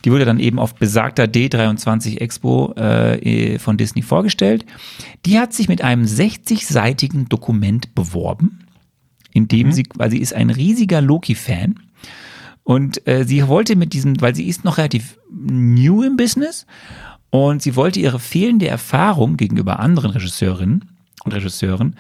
Die 0.04 0.10
wurde 0.10 0.24
dann 0.24 0.40
eben 0.40 0.58
auf 0.58 0.74
besagter 0.74 1.24
D23 1.24 2.18
Expo 2.18 2.72
äh, 2.74 3.58
von 3.58 3.76
Disney 3.76 4.02
vorgestellt. 4.02 4.64
Die 5.26 5.38
hat 5.38 5.52
sich 5.52 5.68
mit 5.68 5.82
einem 5.82 6.04
60-seitigen 6.04 7.28
Dokument 7.28 7.94
beworben, 7.94 8.66
in 9.32 9.48
dem 9.48 9.72
sie, 9.72 9.84
weil 9.94 10.10
sie 10.10 10.18
ist 10.18 10.34
ein 10.34 10.50
riesiger 10.50 11.00
Loki-Fan. 11.00 11.80
Und 12.64 13.06
äh, 13.06 13.24
sie 13.24 13.46
wollte 13.48 13.76
mit 13.76 13.94
diesem, 13.94 14.20
weil 14.20 14.34
sie 14.34 14.46
ist 14.46 14.64
noch 14.64 14.76
relativ 14.76 15.18
new 15.30 16.02
im 16.02 16.16
Business 16.16 16.66
und 17.30 17.62
sie 17.62 17.76
wollte 17.76 18.00
ihre 18.00 18.18
fehlende 18.18 18.68
Erfahrung 18.68 19.36
gegenüber 19.36 19.80
anderen 19.80 20.10
Regisseurinnen 20.10 20.84
und 21.24 21.32
Regisseuren 21.32 21.96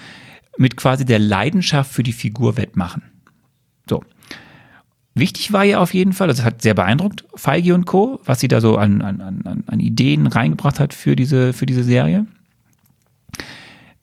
mit 0.58 0.76
quasi 0.76 1.04
der 1.04 1.18
Leidenschaft 1.18 1.92
für 1.92 2.02
die 2.02 2.12
Figur 2.12 2.56
wettmachen. 2.56 3.02
So. 3.88 4.02
Wichtig 5.14 5.52
war 5.52 5.64
ja 5.64 5.78
auf 5.80 5.94
jeden 5.94 6.12
Fall, 6.12 6.28
das 6.28 6.44
hat 6.44 6.62
sehr 6.62 6.74
beeindruckt, 6.74 7.24
Feige 7.34 7.74
und 7.74 7.86
Co., 7.86 8.20
was 8.24 8.38
sie 8.40 8.46
da 8.48 8.60
so 8.60 8.76
an, 8.76 9.02
an, 9.02 9.20
an, 9.20 9.64
an 9.66 9.80
Ideen 9.80 10.26
reingebracht 10.28 10.78
hat 10.78 10.94
für 10.94 11.16
diese, 11.16 11.52
für 11.52 11.66
diese 11.66 11.82
Serie. 11.82 12.26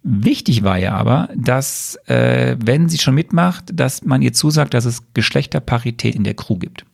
Wichtig 0.03 0.63
war 0.63 0.77
ja 0.77 0.93
aber, 0.93 1.29
dass, 1.35 1.95
äh, 2.05 2.57
wenn 2.63 2.89
sie 2.89 2.99
schon 2.99 3.15
mitmacht, 3.15 3.65
dass 3.73 4.03
man 4.03 4.21
ihr 4.21 4.33
zusagt, 4.33 4.73
dass 4.75 4.85
es 4.85 5.01
Geschlechterparität 5.15 6.13
in 6.15 6.23
der 6.23 6.35
Crew 6.35 6.57
gibt. 6.57 6.85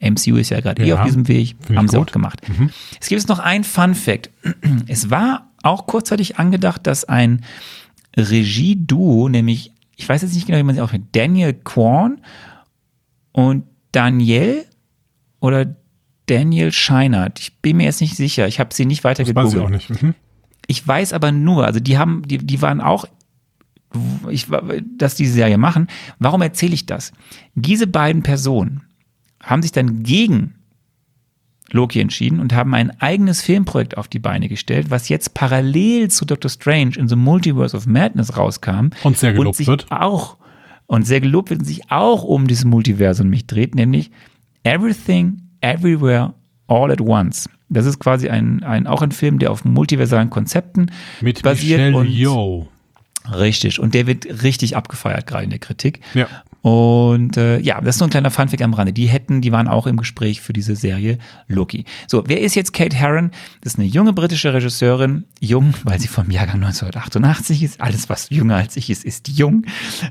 MCU 0.00 0.36
ist 0.36 0.50
ja 0.50 0.60
gerade 0.60 0.82
eh 0.82 0.88
Ja, 0.88 1.00
auf 1.00 1.06
diesem 1.06 1.28
Weg, 1.28 1.56
haben 1.74 1.88
sie 1.88 1.96
gut. 1.98 2.08
auch 2.08 2.12
gemacht. 2.12 2.40
Es 3.00 3.08
gibt 3.08 3.20
jetzt 3.20 3.28
noch 3.28 3.38
ein 3.38 3.64
Fun 3.64 3.94
Fact. 3.94 4.30
Es 4.86 5.10
war 5.10 5.50
auch 5.62 5.86
kurzzeitig 5.86 6.38
angedacht, 6.38 6.86
dass 6.86 7.04
ein 7.04 7.44
Regie-Duo, 8.16 9.28
nämlich, 9.28 9.72
ich 9.96 10.08
weiß 10.08 10.22
jetzt 10.22 10.34
nicht 10.34 10.46
genau, 10.46 10.58
wie 10.58 10.62
man 10.62 10.74
sie 10.74 10.82
auch 10.82 10.92
mit 10.92 11.16
Daniel 11.16 11.54
Kwan 11.54 12.20
und 13.32 13.64
Daniel 13.92 14.64
oder 15.40 15.74
Daniel 16.26 16.70
Scheinert. 16.70 17.40
Ich 17.40 17.60
bin 17.60 17.78
mir 17.78 17.84
jetzt 17.84 18.00
nicht 18.00 18.16
sicher. 18.16 18.46
Ich 18.46 18.60
habe 18.60 18.74
sie 18.74 18.84
nicht 18.84 19.04
weiter 19.04 19.24
Das 19.24 19.34
weiß 19.34 19.54
ich 19.54 19.60
auch 19.60 19.70
nicht. 19.70 19.90
Mhm. 20.02 20.14
Ich 20.66 20.86
weiß 20.86 21.12
aber 21.12 21.32
nur, 21.32 21.64
also 21.64 21.80
die 21.80 21.96
haben, 21.96 22.22
die, 22.26 22.38
die 22.38 22.60
waren 22.60 22.80
auch, 22.80 23.06
ich, 24.28 24.48
dass 24.98 25.14
die 25.14 25.26
Serie 25.26 25.58
machen. 25.58 25.86
Warum 26.18 26.42
erzähle 26.42 26.74
ich 26.74 26.86
das? 26.86 27.12
Diese 27.54 27.86
beiden 27.86 28.22
Personen 28.22 28.82
haben 29.42 29.62
sich 29.62 29.72
dann 29.72 30.02
gegen 30.02 30.56
Loki 31.72 32.00
entschieden 32.00 32.40
und 32.40 32.54
haben 32.54 32.74
ein 32.74 33.00
eigenes 33.00 33.42
Filmprojekt 33.42 33.96
auf 33.96 34.08
die 34.08 34.18
Beine 34.18 34.48
gestellt, 34.48 34.90
was 34.90 35.08
jetzt 35.08 35.34
parallel 35.34 36.10
zu 36.10 36.24
Doctor 36.24 36.50
Strange 36.50 36.92
in 36.96 37.08
the 37.08 37.16
Multiverse 37.16 37.76
of 37.76 37.86
Madness 37.86 38.36
rauskam. 38.36 38.90
Und 39.02 39.18
sehr 39.18 39.32
gelobt 39.32 39.56
sich 39.56 39.66
wird. 39.66 39.86
Auch, 39.90 40.36
und 40.86 41.06
sehr 41.06 41.20
gelobt 41.20 41.50
wird 41.50 41.60
und 41.60 41.66
sich 41.66 41.90
auch 41.90 42.22
um 42.22 42.46
dieses 42.46 42.64
Multiversum 42.64 43.28
mich 43.28 43.46
dreht, 43.46 43.74
nämlich 43.74 44.10
Everything, 44.62 45.42
Everywhere, 45.60 46.34
All 46.68 46.90
at 46.90 47.00
Once. 47.00 47.48
Das 47.68 47.86
ist 47.86 47.98
quasi 47.98 48.28
ein, 48.28 48.62
ein, 48.62 48.86
auch 48.86 49.02
ein 49.02 49.10
Film, 49.10 49.38
der 49.38 49.50
auf 49.50 49.64
multiversalen 49.64 50.30
Konzepten 50.30 50.90
Mit 51.20 51.42
basiert. 51.42 51.78
Michelle 51.78 51.96
und, 51.96 52.08
Yeoh. 52.08 52.68
Richtig. 53.32 53.80
Und 53.80 53.94
der 53.94 54.06
wird 54.06 54.44
richtig 54.44 54.76
abgefeiert, 54.76 55.26
gerade 55.26 55.44
in 55.44 55.50
der 55.50 55.58
Kritik. 55.58 56.00
Ja. 56.14 56.28
Und 56.66 57.36
äh, 57.36 57.60
ja, 57.60 57.80
das 57.80 57.94
ist 57.94 58.00
so 58.00 58.06
ein 58.06 58.10
kleiner 58.10 58.32
Funfact 58.32 58.60
am 58.60 58.74
Rande. 58.74 58.92
Die 58.92 59.06
hätten, 59.06 59.40
die 59.40 59.52
waren 59.52 59.68
auch 59.68 59.86
im 59.86 59.96
Gespräch 59.96 60.40
für 60.40 60.52
diese 60.52 60.74
Serie 60.74 61.18
Loki. 61.46 61.84
So, 62.08 62.24
wer 62.26 62.40
ist 62.40 62.56
jetzt 62.56 62.72
Kate 62.72 62.96
Herron? 62.96 63.30
Das 63.60 63.74
ist 63.74 63.78
eine 63.78 63.86
junge 63.86 64.12
britische 64.12 64.52
Regisseurin. 64.52 65.26
Jung, 65.38 65.74
weil 65.84 66.00
sie 66.00 66.08
vom 66.08 66.28
Jahrgang 66.28 66.56
1988 66.56 67.62
ist. 67.62 67.80
Alles, 67.80 68.08
was 68.08 68.30
jünger 68.30 68.56
als 68.56 68.76
ich 68.76 68.90
ist, 68.90 69.04
ist 69.04 69.28
jung. 69.28 69.64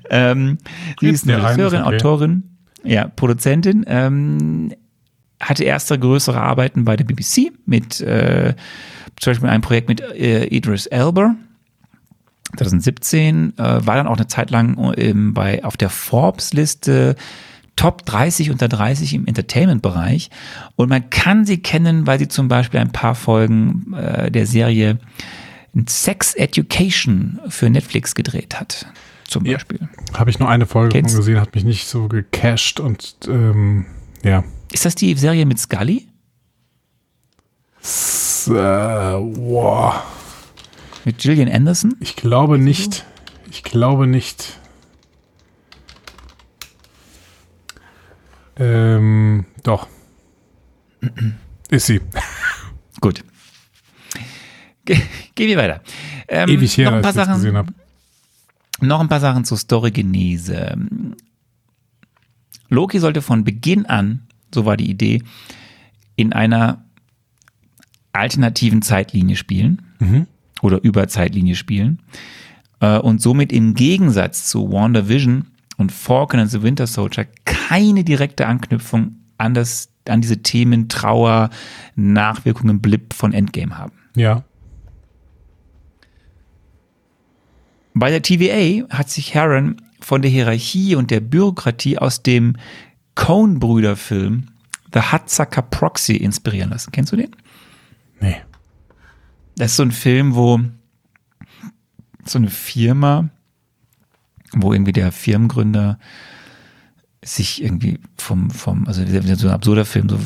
Ähm, 0.10 0.58
sie 1.02 1.10
ist 1.10 1.28
eine 1.28 1.44
Regisseurin. 1.44 1.82
Autorin, 1.82 2.44
ja, 2.86 3.10
Produzentin. 3.10 3.84
Ähm, 3.86 4.72
hatte 5.42 5.66
erste 5.66 6.00
größere 6.00 6.40
Arbeiten 6.40 6.86
bei 6.86 6.96
der 6.96 7.04
BBC 7.04 7.52
mit 7.66 8.00
äh, 8.00 8.54
zum 9.18 9.32
Beispiel 9.32 9.50
einem 9.50 9.62
Projekt 9.62 9.90
mit 9.90 10.00
äh, 10.00 10.46
Idris 10.46 10.86
Elba. 10.86 11.36
2017 12.58 13.54
äh, 13.58 13.62
war 13.86 13.96
dann 13.96 14.08
auch 14.08 14.18
eine 14.18 14.28
Zeit 14.28 14.52
lang 14.52 14.94
ähm, 14.98 15.34
bei 15.34 15.64
auf 15.64 15.78
der 15.78 15.90
Forbes-Liste 15.90 17.16
Top 17.76 18.06
30 18.06 18.52
unter 18.52 18.70
30 18.70 19.14
im 19.16 19.28
Entertainment-Bereich. 19.28 20.30
Und 20.78 20.88
man 20.90 21.10
kann 21.10 21.46
sie 21.46 21.58
kennen, 21.58 22.08
weil 22.08 22.20
sie 22.20 22.30
zum 22.30 22.48
Beispiel 22.48 22.80
ein 22.80 22.92
paar 22.94 23.16
Folgen 23.16 23.94
äh, 23.94 24.32
der 24.32 24.46
Serie 24.48 24.98
Sex 25.88 26.34
Education 26.36 27.40
für 27.50 27.70
Netflix 27.70 28.16
gedreht 28.16 28.58
hat. 28.60 28.86
Zum 29.28 29.46
Ja. 29.46 29.54
Beispiel. 29.54 29.80
Beispiel. 29.80 30.18
Habe 30.18 30.30
ich 30.30 30.40
nur 30.40 30.48
eine 30.50 30.66
Folge 30.66 30.94
Kennst- 30.98 31.12
von 31.16 31.20
gesehen, 31.20 31.42
hat 31.42 31.54
mich 31.54 31.66
nicht 31.66 31.86
so 31.88 32.08
gecasht 32.08 32.80
und 32.80 33.16
ähm, 33.28 33.86
ja. 34.24 34.44
Ist 34.72 34.86
das 34.86 34.96
die 34.96 35.14
Serie 35.16 35.46
mit 35.46 35.60
Scully? 35.60 36.08
S 37.82 38.48
äh, 38.48 38.54
wow. 38.54 39.96
Mit 41.06 41.20
Gillian 41.20 41.50
Anderson? 41.50 41.96
Ich 42.00 42.16
glaube 42.16 42.58
nicht. 42.58 43.06
Ich 43.52 43.64
glaube 43.64 44.08
nicht. 44.08 44.60
Ähm, 48.58 49.46
doch. 49.62 49.88
Ist 51.70 51.86
sie. 51.86 52.02
Gut. 53.02 53.24
Ge 54.86 55.00
gehen 55.36 55.48
wir 55.48 55.58
weiter. 55.58 55.82
Ähm, 56.28 56.50
Ewig 56.50 56.76
her, 56.78 56.86
noch 56.86 56.98
ein 56.98 57.06
als 57.06 57.16
paar 57.16 57.24
ich 57.24 57.28
das 57.28 57.36
gesehen 57.38 57.54
Sachen, 57.54 57.68
habe. 57.68 58.88
noch 58.88 59.00
ein 59.00 59.08
paar 59.10 59.20
Sachen 59.20 59.46
zur 59.46 59.58
Storygenese. 59.58 60.76
Loki 62.70 63.00
sollte 63.00 63.22
von 63.22 63.44
Beginn 63.44 63.86
an, 63.86 64.28
so 64.54 64.66
war 64.66 64.76
die 64.76 64.90
Idee, 64.90 65.22
in 66.16 66.34
einer 66.34 66.84
alternativen 68.12 68.82
Zeitlinie 68.82 69.36
spielen 69.36 69.84
oder 70.66 70.84
über 70.84 71.08
Zeitlinie 71.08 71.56
spielen 71.56 72.00
äh, 72.80 72.98
und 72.98 73.22
somit 73.22 73.52
im 73.54 73.74
Gegensatz 73.74 74.48
zu 74.48 74.72
WandaVision 74.72 75.46
und 75.78 75.92
Falcon 75.92 76.40
and 76.40 76.52
the 76.52 76.64
Winter 76.64 76.88
Soldier 76.88 77.26
keine 77.46 78.04
direkte 78.04 78.48
Anknüpfung 78.48 79.16
an 79.38 79.54
das 79.54 79.90
an 80.08 80.22
diese 80.22 80.44
Themen 80.44 80.88
Trauer, 80.88 81.50
Nachwirkungen, 81.96 82.80
Blip 82.80 83.14
von 83.14 83.34
Endgame 83.34 83.76
haben. 83.76 83.94
Ja. 84.16 84.44
Bei 87.96 88.12
der 88.12 88.22
TVA 88.22 88.88
hat 88.90 89.10
sich 89.10 89.34
Heron 89.34 89.82
von 90.00 90.22
der 90.22 90.30
Hierarchie 90.30 90.96
und 90.96 91.10
der 91.10 91.22
Bürokratie 91.22 91.98
aus 91.98 92.22
dem 92.22 92.56
Coen-Brüder-Film 93.16 94.48
The 94.94 95.00
Hudsucker 95.12 95.64
Proxy 95.64 96.16
inspirieren 96.18 96.70
lassen. 96.70 96.92
Kennst 96.92 97.12
du 97.12 97.18
den? 97.18 97.32
Nee. 98.20 98.38
Das 99.56 99.72
ist 99.72 99.78
so 99.78 99.84
ein 99.84 99.92
Film, 99.92 100.36
wo 100.36 100.60
so 102.26 102.38
eine 102.38 102.50
Firma, 102.50 103.30
wo 104.52 104.74
irgendwie 104.74 104.92
der 104.92 105.12
Firmengründer 105.12 106.00
sich 107.24 107.64
irgendwie 107.64 108.00
vom, 108.18 108.52
vom, 108.52 108.88
also 108.88 109.04
so 109.04 109.48
ein 109.48 109.54
absurder 109.54 109.86
Film, 109.86 110.10
so 110.10 110.20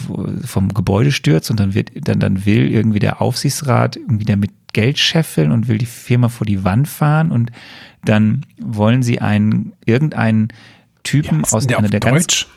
vom 0.45 0.73
Gebäude 0.73 1.11
stürzt 1.11 1.49
und 1.49 1.59
dann 1.59 1.73
wird, 1.73 1.91
dann, 2.07 2.19
dann 2.19 2.45
will 2.45 2.69
irgendwie 2.69 2.99
der 2.99 3.21
Aufsichtsrat 3.21 3.95
irgendwie 3.95 4.25
damit 4.25 4.51
Geld 4.73 4.99
scheffeln 4.99 5.51
und 5.51 5.67
will 5.67 5.77
die 5.77 5.85
Firma 5.85 6.29
vor 6.29 6.45
die 6.45 6.63
Wand 6.63 6.87
fahren 6.87 7.31
und 7.31 7.51
dann 8.03 8.45
wollen 8.59 9.01
sie 9.01 9.21
einen, 9.21 9.73
irgendeinen 9.85 10.49
Typen 11.03 11.41
Was 11.43 11.53
aus 11.53 11.67
der 11.67 11.77
einer 11.77 11.87
auf 11.87 11.91
der 11.91 11.99
ganz? 12.01 12.47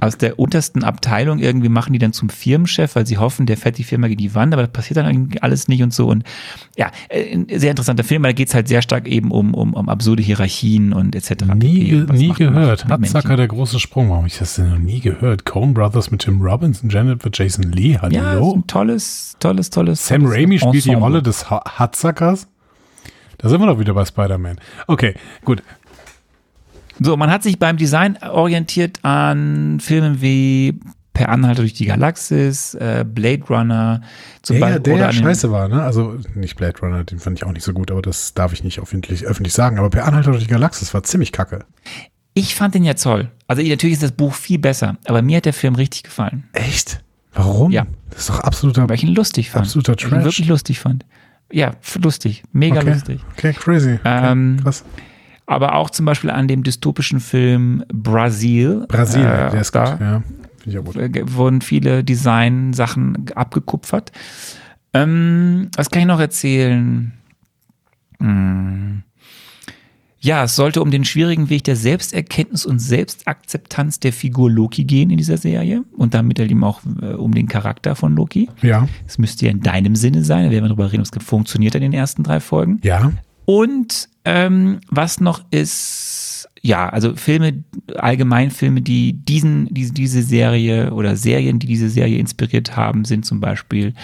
Aus 0.00 0.16
der 0.18 0.38
untersten 0.38 0.84
Abteilung 0.84 1.38
irgendwie 1.38 1.68
machen 1.68 1.92
die 1.92 1.98
dann 1.98 2.12
zum 2.12 2.28
Firmenchef, 2.28 2.96
weil 2.96 3.06
sie 3.06 3.18
hoffen, 3.18 3.46
der 3.46 3.56
fährt 3.56 3.78
die 3.78 3.84
Firma 3.84 4.08
gegen 4.08 4.18
die 4.20 4.34
Wand, 4.34 4.52
aber 4.52 4.62
das 4.62 4.72
passiert 4.72 4.96
dann 4.98 5.30
alles 5.40 5.68
nicht 5.68 5.82
und 5.82 5.92
so. 5.92 6.08
Und 6.08 6.24
ja, 6.76 6.90
äh, 7.08 7.34
ein 7.34 7.46
sehr 7.58 7.70
interessanter 7.70 8.04
Film, 8.04 8.22
weil 8.22 8.32
da 8.32 8.36
geht's 8.36 8.54
halt 8.54 8.68
sehr 8.68 8.82
stark 8.82 9.06
eben 9.08 9.30
um, 9.30 9.54
um, 9.54 9.74
um 9.74 9.88
absurde 9.88 10.22
Hierarchien 10.22 10.92
und 10.92 11.14
etc. 11.14 11.44
Nie, 11.54 12.04
Was 12.06 12.18
nie 12.18 12.32
gehört. 12.32 12.86
Hatzacker, 12.88 13.36
der 13.36 13.48
große 13.48 13.80
Sprung. 13.80 14.08
Warum 14.10 14.22
hab 14.22 14.26
ich 14.30 14.38
das 14.38 14.54
denn 14.56 14.70
noch 14.70 14.78
nie 14.78 15.00
gehört? 15.00 15.44
Coen 15.44 15.74
Brothers 15.74 16.10
mit 16.10 16.22
Tim 16.22 16.40
Robbins 16.40 16.82
und 16.82 16.92
Janet 16.92 17.24
mit 17.24 17.36
Jason 17.38 17.72
Lee. 17.72 17.98
Hallo? 18.00 18.14
Ja, 18.14 18.34
ist 18.34 18.54
ein 18.56 18.66
tolles, 18.66 19.36
tolles, 19.40 19.70
tolles. 19.70 20.06
Sam 20.06 20.22
tolles 20.22 20.36
Raimi 20.36 20.58
spielt 20.58 20.74
die 20.74 20.78
Ensemble. 20.90 21.00
Rolle 21.02 21.22
des 21.22 21.50
Ha- 21.50 21.62
Hatzackers. 21.78 22.46
Da 23.38 23.50
sind 23.50 23.60
wir 23.60 23.66
doch 23.66 23.78
wieder 23.78 23.92
bei 23.92 24.04
Spider-Man. 24.04 24.58
Okay, 24.86 25.14
gut. 25.44 25.62
So, 27.00 27.16
man 27.16 27.30
hat 27.30 27.42
sich 27.42 27.58
beim 27.58 27.76
Design 27.76 28.16
orientiert 28.22 29.04
an 29.04 29.78
Filmen 29.80 30.20
wie 30.22 30.78
Per 31.12 31.30
Anhalter 31.30 31.62
durch 31.62 31.72
die 31.72 31.86
Galaxis, 31.86 32.74
äh, 32.74 33.04
Blade 33.08 33.42
Runner, 33.48 34.02
zum 34.42 34.56
Der, 34.56 34.60
Beispiel. 34.60 34.82
der 34.82 34.94
oder 34.96 35.04
ja 35.06 35.12
scheiße 35.12 35.50
war, 35.50 35.68
ne? 35.68 35.82
Also 35.82 36.18
nicht 36.34 36.56
Blade 36.56 36.78
Runner, 36.80 37.04
den 37.04 37.18
fand 37.18 37.38
ich 37.38 37.44
auch 37.46 37.52
nicht 37.52 37.62
so 37.64 37.72
gut, 37.72 37.90
aber 37.90 38.02
das 38.02 38.34
darf 38.34 38.52
ich 38.52 38.62
nicht 38.64 38.80
öffentlich, 38.80 39.24
öffentlich 39.24 39.54
sagen. 39.54 39.78
Aber 39.78 39.88
Per 39.88 40.04
Anhalter 40.04 40.32
durch 40.32 40.44
die 40.44 40.50
Galaxis 40.50 40.92
war 40.92 41.02
ziemlich 41.04 41.32
kacke. 41.32 41.60
Ich 42.34 42.54
fand 42.54 42.74
den 42.74 42.84
ja 42.84 42.92
toll. 42.94 43.30
Also 43.46 43.62
natürlich 43.62 43.94
ist 43.94 44.02
das 44.02 44.12
Buch 44.12 44.34
viel 44.34 44.58
besser, 44.58 44.98
aber 45.06 45.22
mir 45.22 45.38
hat 45.38 45.46
der 45.46 45.54
Film 45.54 45.74
richtig 45.74 46.02
gefallen, 46.02 46.44
Echt? 46.52 47.02
Warum? 47.32 47.70
Ja. 47.72 47.86
Das 48.10 48.20
ist 48.20 48.28
doch 48.30 48.40
absoluter. 48.40 48.86
weil 48.88 48.96
ich 48.96 49.04
ihn 49.04 49.14
lustig 49.14 49.50
fand. 49.50 49.64
Absoluter 49.64 49.92
Weil 49.92 49.96
ich 49.98 50.04
ihn 50.04 50.10
Trash. 50.10 50.24
wirklich 50.24 50.48
lustig 50.48 50.80
fand. 50.80 51.04
Ja, 51.52 51.72
lustig, 52.02 52.42
mega 52.52 52.80
okay. 52.80 52.90
lustig. 52.92 53.20
Okay, 53.36 53.52
crazy. 53.54 53.94
Okay, 53.94 54.30
Ähm, 54.32 54.58
krass. 54.62 54.84
Aber 55.46 55.76
auch 55.76 55.90
zum 55.90 56.06
Beispiel 56.06 56.30
an 56.30 56.48
dem 56.48 56.62
dystopischen 56.64 57.20
Film 57.20 57.84
Brasil. 57.92 58.84
Brasilien, 58.88 59.30
äh, 59.30 59.50
der 59.50 59.60
ist 59.60 59.72
da 59.74 59.90
gut. 59.92 60.00
Ja, 60.00 60.22
ich 60.64 60.78
auch 60.78 60.84
gut. 60.84 60.96
äh, 60.96 61.10
wurden 61.34 61.60
viele 61.60 62.02
Design-Sachen 62.02 63.26
abgekupfert. 63.34 64.10
Ähm, 64.92 65.68
was 65.76 65.90
kann 65.90 66.00
ich 66.02 66.08
noch 66.08 66.20
erzählen? 66.20 67.12
Hm. 68.18 69.02
Ja, 70.18 70.42
es 70.42 70.56
sollte 70.56 70.82
um 70.82 70.90
den 70.90 71.04
schwierigen 71.04 71.50
Weg 71.50 71.62
der 71.64 71.76
Selbsterkenntnis 71.76 72.66
und 72.66 72.80
Selbstakzeptanz 72.80 74.00
der 74.00 74.12
Figur 74.12 74.50
Loki 74.50 74.82
gehen 74.82 75.10
in 75.10 75.18
dieser 75.18 75.36
Serie 75.36 75.84
und 75.96 76.14
damit 76.14 76.40
eben 76.40 76.64
auch 76.64 76.80
äh, 77.00 77.12
um 77.12 77.32
den 77.32 77.46
Charakter 77.46 77.94
von 77.94 78.16
Loki. 78.16 78.48
Ja, 78.62 78.88
Es 79.06 79.18
müsste 79.18 79.44
ja 79.46 79.52
in 79.52 79.60
deinem 79.60 79.94
Sinne 79.94 80.24
sein, 80.24 80.44
da 80.44 80.50
werden 80.50 80.64
wir 80.64 80.68
darüber 80.70 80.90
reden, 80.90 81.04
ob 81.06 81.16
es 81.16 81.24
funktioniert 81.24 81.76
in 81.76 81.82
den 81.82 81.92
ersten 81.92 82.24
drei 82.24 82.40
Folgen. 82.40 82.80
ja. 82.82 83.12
Und 83.46 84.08
ähm, 84.24 84.80
was 84.90 85.20
noch 85.20 85.44
ist, 85.52 86.48
ja, 86.60 86.88
also 86.88 87.14
Filme, 87.14 87.62
allgemein 87.94 88.50
Filme, 88.50 88.82
die 88.82 89.12
diesen, 89.12 89.72
diese, 89.72 89.92
diese 89.92 90.20
Serie 90.24 90.92
oder 90.92 91.14
Serien, 91.14 91.60
die 91.60 91.68
diese 91.68 91.88
Serie 91.88 92.18
inspiriert 92.18 92.76
haben, 92.76 93.04
sind 93.04 93.24
zum 93.24 93.40
Beispiel 93.40 93.94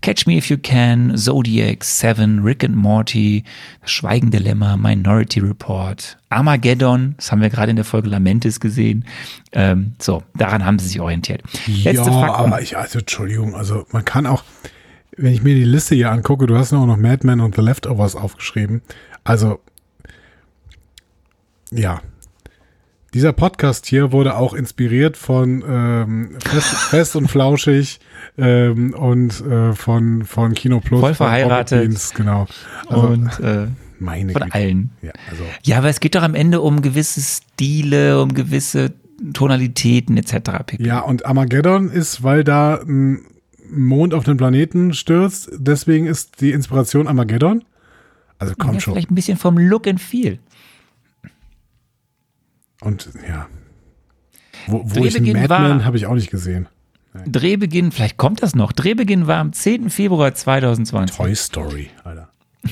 Catch 0.00 0.28
Me 0.28 0.36
If 0.36 0.48
You 0.48 0.56
Can, 0.62 1.16
Zodiac, 1.16 1.82
Seven, 1.82 2.44
Rick 2.44 2.62
and 2.62 2.76
Morty, 2.76 3.42
Das 3.80 3.90
Schweigende 3.90 4.38
Lämmer, 4.38 4.76
Minority 4.76 5.40
Report, 5.40 6.16
Armageddon, 6.28 7.14
das 7.16 7.32
haben 7.32 7.42
wir 7.42 7.50
gerade 7.50 7.70
in 7.70 7.76
der 7.76 7.84
Folge 7.84 8.08
Lamentis 8.08 8.60
gesehen. 8.60 9.04
Ähm, 9.50 9.94
so, 9.98 10.22
daran 10.36 10.64
haben 10.64 10.78
sie 10.78 10.86
sich 10.86 11.00
orientiert. 11.00 11.42
Letzte 11.66 12.08
ja, 12.08 12.20
Fakten. 12.20 12.44
aber 12.44 12.62
ich, 12.62 12.76
also 12.76 13.00
Entschuldigung, 13.00 13.56
also 13.56 13.84
man 13.90 14.04
kann 14.04 14.26
auch, 14.26 14.44
wenn 15.16 15.32
ich 15.32 15.42
mir 15.42 15.54
die 15.54 15.64
Liste 15.64 15.94
hier 15.94 16.10
angucke, 16.10 16.46
du 16.46 16.56
hast 16.56 16.72
auch 16.72 16.86
noch 16.86 16.96
Mad 16.96 17.26
Men 17.26 17.40
und 17.40 17.54
The 17.54 17.62
Leftovers 17.62 18.16
aufgeschrieben. 18.16 18.82
Also, 19.24 19.60
ja. 21.70 22.00
Dieser 23.14 23.34
Podcast 23.34 23.84
hier 23.84 24.10
wurde 24.10 24.36
auch 24.36 24.54
inspiriert 24.54 25.18
von 25.18 25.62
ähm, 25.68 26.30
Fest, 26.42 26.68
Fest 26.90 27.14
und 27.14 27.28
Flauschig 27.28 28.00
ähm, 28.38 28.94
und 28.94 29.38
äh, 29.46 29.74
von, 29.74 30.24
von 30.24 30.54
Kino 30.54 30.80
Plus. 30.80 31.00
Voll 31.00 31.14
verheiratet. 31.14 31.82
Beans, 31.82 32.14
genau. 32.14 32.46
Also, 32.88 33.06
und 33.08 33.38
äh, 33.40 33.66
meine 33.98 34.32
von 34.32 34.42
Güte. 34.42 34.54
allen. 34.54 34.90
Ja, 35.02 35.12
also, 35.30 35.44
Ja, 35.62 35.78
aber 35.78 35.90
es 35.90 36.00
geht 36.00 36.14
doch 36.14 36.22
am 36.22 36.34
Ende 36.34 36.62
um 36.62 36.80
gewisse 36.80 37.20
Stile, 37.20 38.22
um 38.22 38.32
gewisse 38.32 38.94
Tonalitäten 39.34 40.16
etc. 40.16 40.34
pp. 40.66 40.82
ja, 40.82 41.00
und 41.00 41.26
Armageddon 41.26 41.90
ist, 41.90 42.22
weil 42.22 42.44
da 42.44 42.76
ein 42.76 43.26
Mond 43.74 44.14
auf 44.14 44.24
den 44.24 44.36
Planeten 44.36 44.92
stürzt, 44.94 45.50
deswegen 45.56 46.06
ist 46.06 46.40
die 46.40 46.52
Inspiration 46.52 47.08
Armageddon. 47.08 47.64
Also 48.38 48.54
komm 48.58 48.74
ja, 48.74 48.80
schon. 48.80 48.94
Vielleicht 48.94 49.10
ein 49.10 49.14
bisschen 49.14 49.38
vom 49.38 49.56
Look 49.58 49.86
and 49.86 50.00
Feel. 50.00 50.38
Und 52.80 53.10
ja. 53.28 53.48
Wo, 54.66 54.82
wo 54.84 55.04
ich 55.04 55.14
Drehbeginn 55.14 55.36
Mad 55.36 55.48
war- 55.48 55.68
Men 55.68 55.84
habe 55.84 55.96
ich 55.96 56.06
auch 56.06 56.14
nicht 56.14 56.30
gesehen. 56.30 56.68
Drehbeginn, 57.26 57.92
vielleicht 57.92 58.16
kommt 58.16 58.42
das 58.42 58.54
noch. 58.54 58.72
Drehbeginn 58.72 59.26
war 59.26 59.36
am 59.38 59.52
10. 59.52 59.90
Februar 59.90 60.34
2020. 60.34 61.16
Toy 61.16 61.34
Story, 61.34 61.90
Alter. 62.04 62.28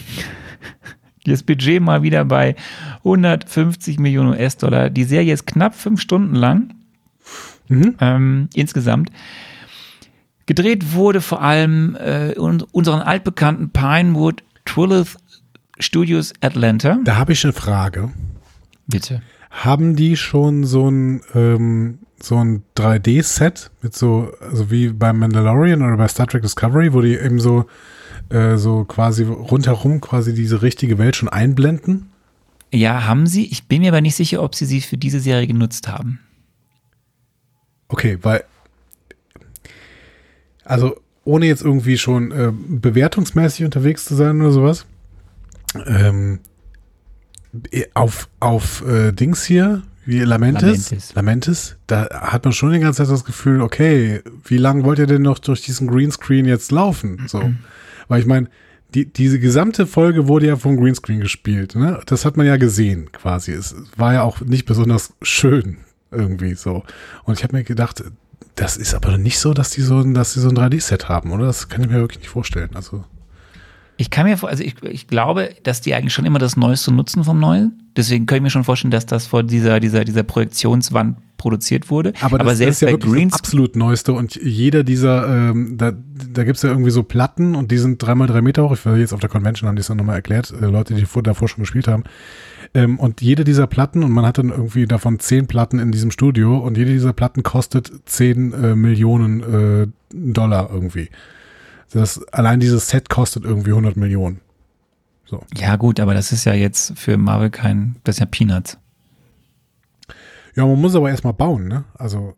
Das 1.25 1.43
Budget 1.43 1.83
mal 1.83 2.03
wieder 2.03 2.25
bei 2.25 2.57
150 3.05 3.99
Millionen 3.99 4.31
US-Dollar. 4.31 4.89
Die 4.89 5.05
Serie 5.05 5.35
ist 5.35 5.47
knapp 5.47 5.75
fünf 5.75 6.01
Stunden 6.01 6.35
lang. 6.35 6.73
Mhm. 7.69 7.95
Ähm, 8.01 8.49
insgesamt. 8.55 9.13
Gedreht 10.51 10.95
wurde 10.95 11.21
vor 11.21 11.43
allem 11.43 11.95
äh, 11.95 12.37
un 12.37 12.61
unseren 12.73 13.03
altbekannten 13.03 13.71
Pinewood 13.71 14.43
Twillith 14.65 15.17
Studios 15.79 16.33
Atlanta. 16.41 16.99
Da 17.05 17.15
habe 17.15 17.35
ich 17.35 17.45
eine 17.45 17.53
Frage. 17.53 18.11
Bitte. 18.89 19.23
Haben 19.49 19.95
die 19.95 20.17
schon 20.17 20.65
so 20.65 20.91
ein, 20.91 21.21
ähm, 21.37 22.01
so 22.21 22.39
ein 22.39 22.65
3D-Set 22.77 23.71
mit 23.81 23.95
so, 23.95 24.33
also 24.41 24.73
wie 24.73 24.89
beim 24.89 25.21
Mandalorian 25.21 25.83
oder 25.83 25.97
bei 25.97 26.09
Star 26.09 26.27
Trek 26.27 26.43
Discovery, 26.43 26.93
wo 26.95 27.01
die 27.01 27.15
eben 27.15 27.39
so, 27.39 27.67
äh, 28.31 28.57
so 28.57 28.85
quasi 28.85 29.23
rundherum 29.23 30.01
quasi 30.01 30.35
diese 30.35 30.63
richtige 30.63 30.99
Welt 30.99 31.15
schon 31.15 31.29
einblenden? 31.29 32.11
Ja, 32.73 33.07
haben 33.07 33.29
sie. 33.29 33.47
Ich 33.47 33.69
bin 33.69 33.83
mir 33.83 33.93
aber 33.93 34.01
nicht 34.01 34.17
sicher, 34.17 34.43
ob 34.43 34.57
sie 34.57 34.67
sie 34.67 34.81
für 34.81 34.97
diese 34.97 35.21
Serie 35.21 35.47
genutzt 35.47 35.87
haben. 35.87 36.19
Okay, 37.87 38.19
weil, 38.23 38.43
also 40.65 40.97
ohne 41.25 41.47
jetzt 41.47 41.63
irgendwie 41.63 41.99
schon 41.99 42.33
äh, 42.33 42.53
bewertungsmäßig 42.53 43.65
unterwegs 43.65 44.05
zu 44.05 44.15
sein 44.15 44.41
oder 44.41 44.53
sowas, 44.53 44.87
ähm, 45.87 46.41
eh, 47.71 47.87
auf, 47.95 48.29
auf 48.41 48.85
äh, 48.87 49.13
Dings 49.13 49.45
hier, 49.45 49.83
wie 50.07 50.21
Lamentis, 50.21 50.91
Lamentis. 50.91 51.15
Lamentis, 51.15 51.77
da 51.87 52.09
hat 52.11 52.45
man 52.45 52.53
schon 52.53 52.73
die 52.73 52.81
ganze 52.81 52.99
Zeit 53.05 53.13
das 53.13 53.25
Gefühl, 53.25 53.61
okay, 53.61 54.23
wie 54.45 54.57
lange 54.57 54.85
wollt 54.85 54.99
ihr 54.99 55.07
denn 55.07 55.23
noch 55.23 55.39
durch 55.39 55.63
diesen 55.63 55.87
Greenscreen 55.89 56.47
jetzt 56.47 56.73
laufen? 56.73 57.25
So, 57.27 57.53
weil 58.09 58.21
ich 58.21 58.27
meine, 58.27 58.49
die, 58.95 59.05
diese 59.05 59.39
gesamte 59.39 59.87
Folge 59.87 60.27
wurde 60.27 60.47
ja 60.47 60.57
vom 60.57 60.77
Greenscreen 60.77 61.21
gespielt, 61.21 61.77
ne? 61.77 62.01
Das 62.07 62.25
hat 62.25 62.37
man 62.37 62.47
ja 62.47 62.57
gesehen, 62.57 63.13
quasi. 63.13 63.53
Es 63.53 63.77
war 63.97 64.15
ja 64.15 64.23
auch 64.23 64.41
nicht 64.41 64.65
besonders 64.65 65.13
schön, 65.23 65.79
irgendwie 66.11 66.55
so. 66.55 66.83
Und 67.25 67.39
ich 67.39 67.45
habe 67.45 67.57
mir 67.57 67.63
gedacht, 67.63 68.03
das 68.57 68.77
ist 68.77 68.95
aber 68.95 69.19
nicht 69.19 69.39
so, 69.39 69.55
dass 69.55 69.71
die 69.71 69.81
so, 69.83 69.99
ein- 70.01 70.15
dass 70.15 70.35
die 70.35 70.41
so 70.41 70.49
ein 70.49 70.55
3D-Set 70.57 71.09
haben, 71.09 71.33
oder? 71.33 71.47
Das 71.47 71.69
kann 71.69 71.83
ich 71.83 71.89
mir 71.91 71.97
wirklich 72.01 72.21
nicht 72.21 72.29
vorstellen. 72.31 72.71
Also, 72.75 73.05
Ich 73.97 74.09
kann 74.11 74.25
mir 74.27 74.39
vor, 74.39 74.49
also 74.49 74.63
ich, 74.65 74.77
ich 74.83 75.09
glaube, 75.09 75.51
dass 75.63 75.83
die 75.83 75.95
eigentlich 75.95 76.15
schon 76.15 76.25
immer 76.25 76.39
das 76.39 76.57
Neueste 76.57 76.91
nutzen 76.93 77.23
vom 77.23 77.39
Neuen. 77.39 77.83
Deswegen 77.97 78.25
kann 78.25 78.37
ich 78.37 78.43
mir 78.43 78.51
schon 78.51 78.65
vorstellen, 78.65 78.91
dass 78.91 79.05
das 79.05 79.27
vor 79.27 79.43
dieser, 79.43 79.79
dieser, 79.79 80.05
dieser 80.07 80.23
Projektionswand 80.23 81.19
produziert 81.37 81.91
wurde. 81.91 82.13
aber, 82.23 82.39
das 82.39 82.59
selbst 82.59 82.77
ist 82.83 82.89
ja 82.89 82.97
bei 82.97 82.97
Greens, 82.97 83.33
das 83.33 83.41
absolut 83.41 83.77
Neueste 83.77 84.13
und 84.15 84.37
jeder 84.37 84.85
dieser, 84.85 85.51
ähm, 85.51 85.77
da, 85.77 85.93
da 86.33 86.45
gibt's 86.45 86.63
ja 86.63 86.71
irgendwie 86.71 86.91
so 86.91 87.03
Platten 87.03 87.55
und 87.55 87.71
die 87.71 87.79
sind 87.79 87.99
dreimal 88.03 88.27
drei 88.27 88.41
Meter 88.43 88.65
hoch. 88.65 88.73
Ich 88.73 88.85
war 88.87 88.97
jetzt 88.97 89.13
auf 89.13 89.21
der 89.21 89.29
Convention, 89.31 89.69
haben 89.69 89.77
die 89.77 89.81
es 89.81 89.87
dann 89.89 89.97
nochmal 89.99 90.17
erklärt, 90.17 90.51
äh, 90.51 90.65
Leute, 90.67 90.95
die 90.95 91.05
vor, 91.05 91.23
davor 91.23 91.49
schon 91.49 91.61
gespielt 91.63 91.87
haben. 91.89 92.05
Ähm, 92.73 92.99
und 92.99 93.21
jede 93.21 93.45
dieser 93.45 93.67
Platten, 93.67 94.05
und 94.05 94.13
man 94.13 94.25
hat 94.25 94.39
dann 94.39 94.51
irgendwie 94.51 94.87
davon 94.87 95.19
zehn 95.19 95.47
Platten 95.47 95.79
in 95.79 95.91
diesem 95.91 96.11
Studio 96.11 96.59
und 96.59 96.77
jede 96.77 96.93
dieser 96.93 97.13
Platten 97.13 97.43
kostet 97.43 97.91
zehn 98.05 98.53
äh, 98.53 98.77
Millionen 98.77 99.41
äh, 99.41 99.87
Dollar 100.13 100.71
irgendwie. 100.73 101.11
Das, 101.93 102.23
allein 102.33 102.61
dieses 102.61 102.89
Set 102.89 103.09
kostet 103.09 103.45
irgendwie 103.45 103.71
100 103.71 103.97
Millionen. 103.97 104.41
So. 105.25 105.45
ja 105.55 105.77
gut, 105.77 106.01
aber 106.01 106.13
das 106.13 106.33
ist 106.33 106.45
ja 106.45 106.55
jetzt 106.55 106.99
für 106.99 107.17
Marvel 107.17 107.51
kein, 107.51 107.97
das 108.03 108.17
ist 108.17 108.21
ja 108.21 108.27
Peanuts. 108.27 108.79
Ja, 110.57 110.67
man 110.67 110.81
muss 110.81 110.97
aber 110.97 111.09
erstmal 111.09 111.33
bauen, 111.33 111.69
ne? 111.69 111.85
Also, 111.95 112.35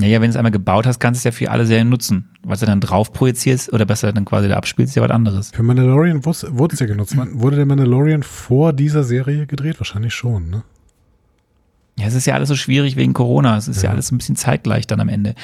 Ja, 0.00 0.08
ja, 0.08 0.20
wenn 0.20 0.28
du 0.28 0.30
es 0.30 0.36
einmal 0.36 0.50
gebaut 0.50 0.86
hast, 0.86 0.98
kannst 0.98 1.24
du 1.24 1.28
es 1.28 1.34
ja 1.34 1.38
für 1.38 1.50
alle 1.52 1.66
Serien 1.66 1.88
nutzen. 1.88 2.30
Was 2.42 2.60
du 2.60 2.66
dann 2.66 2.80
drauf 2.80 3.12
projizierst 3.12 3.72
oder 3.72 3.84
besser 3.84 4.12
dann 4.12 4.24
quasi 4.24 4.48
da 4.48 4.56
abspielst, 4.56 4.90
ist 4.90 4.96
ja 4.96 5.02
was 5.02 5.10
anderes. 5.10 5.52
für 5.54 5.62
Mandalorian 5.62 6.24
wurde 6.24 6.74
es 6.74 6.80
ja 6.80 6.86
genutzt. 6.86 7.16
Wurde 7.16 7.56
der 7.56 7.66
Mandalorian 7.66 8.24
vor 8.24 8.72
dieser 8.72 9.04
Serie 9.04 9.46
gedreht? 9.46 9.78
Wahrscheinlich 9.78 10.14
schon, 10.14 10.50
ne? 10.50 10.64
Ja, 11.96 12.06
es 12.06 12.14
ist 12.14 12.26
ja 12.26 12.34
alles 12.34 12.48
so 12.48 12.56
schwierig 12.56 12.96
wegen 12.96 13.12
Corona. 13.12 13.56
Es 13.56 13.68
ist 13.68 13.82
ja, 13.82 13.90
alles 13.90 14.10
ein 14.10 14.18
bisschen 14.18 14.34
zeitgleich 14.34 14.88
dann 14.88 14.98
am 14.98 15.08
Ende. 15.08 15.36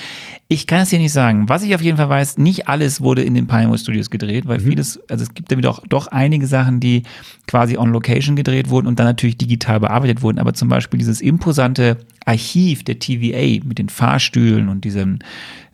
Ich 0.49 0.67
kann 0.67 0.81
es 0.81 0.91
dir 0.91 0.99
nicht 0.99 1.13
sagen. 1.13 1.49
Was 1.49 1.63
ich 1.63 1.77
auf 1.77 1.81
jeden 1.81 1.97
Fall 1.97 2.09
weiß, 2.09 2.39
nicht 2.39 2.67
alles 2.67 3.01
wurde 3.01 3.23
in 3.23 3.35
den 3.35 3.47
Pinewood 3.47 3.79
Studios 3.79 4.11
gedreht, 4.11 4.49
weil 4.49 4.59
vieles, 4.59 4.99
also 5.09 5.23
es 5.23 5.33
gibt 5.33 5.53
damit 5.53 5.65
auch 5.67 5.81
doch 5.89 6.09
einige 6.09 6.49
Sachen, 6.49 6.81
die 6.81 7.05
quasi 7.47 7.77
on 7.77 7.93
location 7.93 8.35
gedreht 8.35 8.69
wurden 8.69 8.89
und 8.89 8.99
dann 8.99 9.07
natürlich 9.07 9.39
digital 9.39 9.79
bearbeitet 9.79 10.23
wurden. 10.23 10.41
Aber 10.41 10.53
zum 10.53 10.69
Beispiel 10.69 10.99
dieses 10.99 11.21
imposante 11.21 11.99
Archiv 12.25 12.83
der 12.83 12.99
TVA 12.99 13.65
mit 13.65 13.79
den 13.79 13.89
Fahrstühlen 13.89 14.69
und 14.69 14.85
diesen 14.85 15.23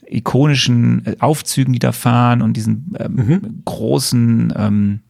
ikonischen 0.07 1.07
äh, 1.07 1.16
Aufzügen, 1.20 1.72
die 1.72 1.79
da 1.79 1.93
fahren 1.93 2.43
und 2.43 2.55
diesen 2.55 2.95
ähm, 2.99 3.62
großen 3.64 4.53
ähm, 4.57 5.01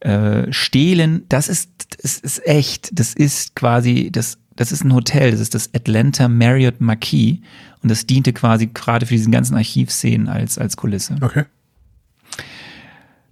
äh, 0.00 0.52
Stelen, 0.52 1.24
das 1.28 1.48
ist, 1.48 1.70
das 2.02 2.18
ist 2.18 2.46
echt. 2.46 2.98
Das 2.98 3.14
ist 3.14 3.56
quasi, 3.56 4.10
das, 4.12 4.38
das 4.54 4.72
ist 4.72 4.84
ein 4.84 4.94
Hotel, 4.94 5.30
das 5.30 5.40
ist 5.40 5.54
das 5.54 5.74
Atlanta 5.74 6.28
Marriott 6.28 6.80
Marquis 6.80 7.38
und 7.82 7.90
das 7.90 8.06
diente 8.06 8.32
quasi 8.32 8.66
gerade 8.66 9.06
für 9.06 9.14
diesen 9.14 9.32
ganzen 9.32 9.54
Archivszenen 9.54 10.28
als, 10.28 10.58
als 10.58 10.76
Kulisse. 10.76 11.16
Okay. 11.20 11.44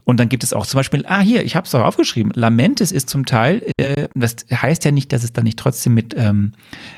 Und 0.05 0.21
dann 0.21 0.29
gibt 0.29 0.45
es 0.45 0.53
auch 0.53 0.67
zum 0.67 0.79
Beispiel, 0.79 1.05
ah 1.07 1.21
hier, 1.21 1.45
ich 1.45 1.57
habe 1.57 1.67
es 1.67 1.75
auch 1.75 1.83
aufgeschrieben, 1.83 2.31
Lamentes 2.35 2.93
ist 2.93 3.09
zum 3.09 3.25
Teil, 3.25 3.63
äh, 3.79 4.09
das 4.15 4.37
heißt 4.53 4.85
ja 4.85 4.91
nicht, 4.91 5.13
dass 5.13 5.25
es 5.25 5.33
dann 5.33 5.45
nicht 5.45 5.59
trotzdem 5.59 5.95
mit, 5.95 6.15
ähm, 6.17 6.53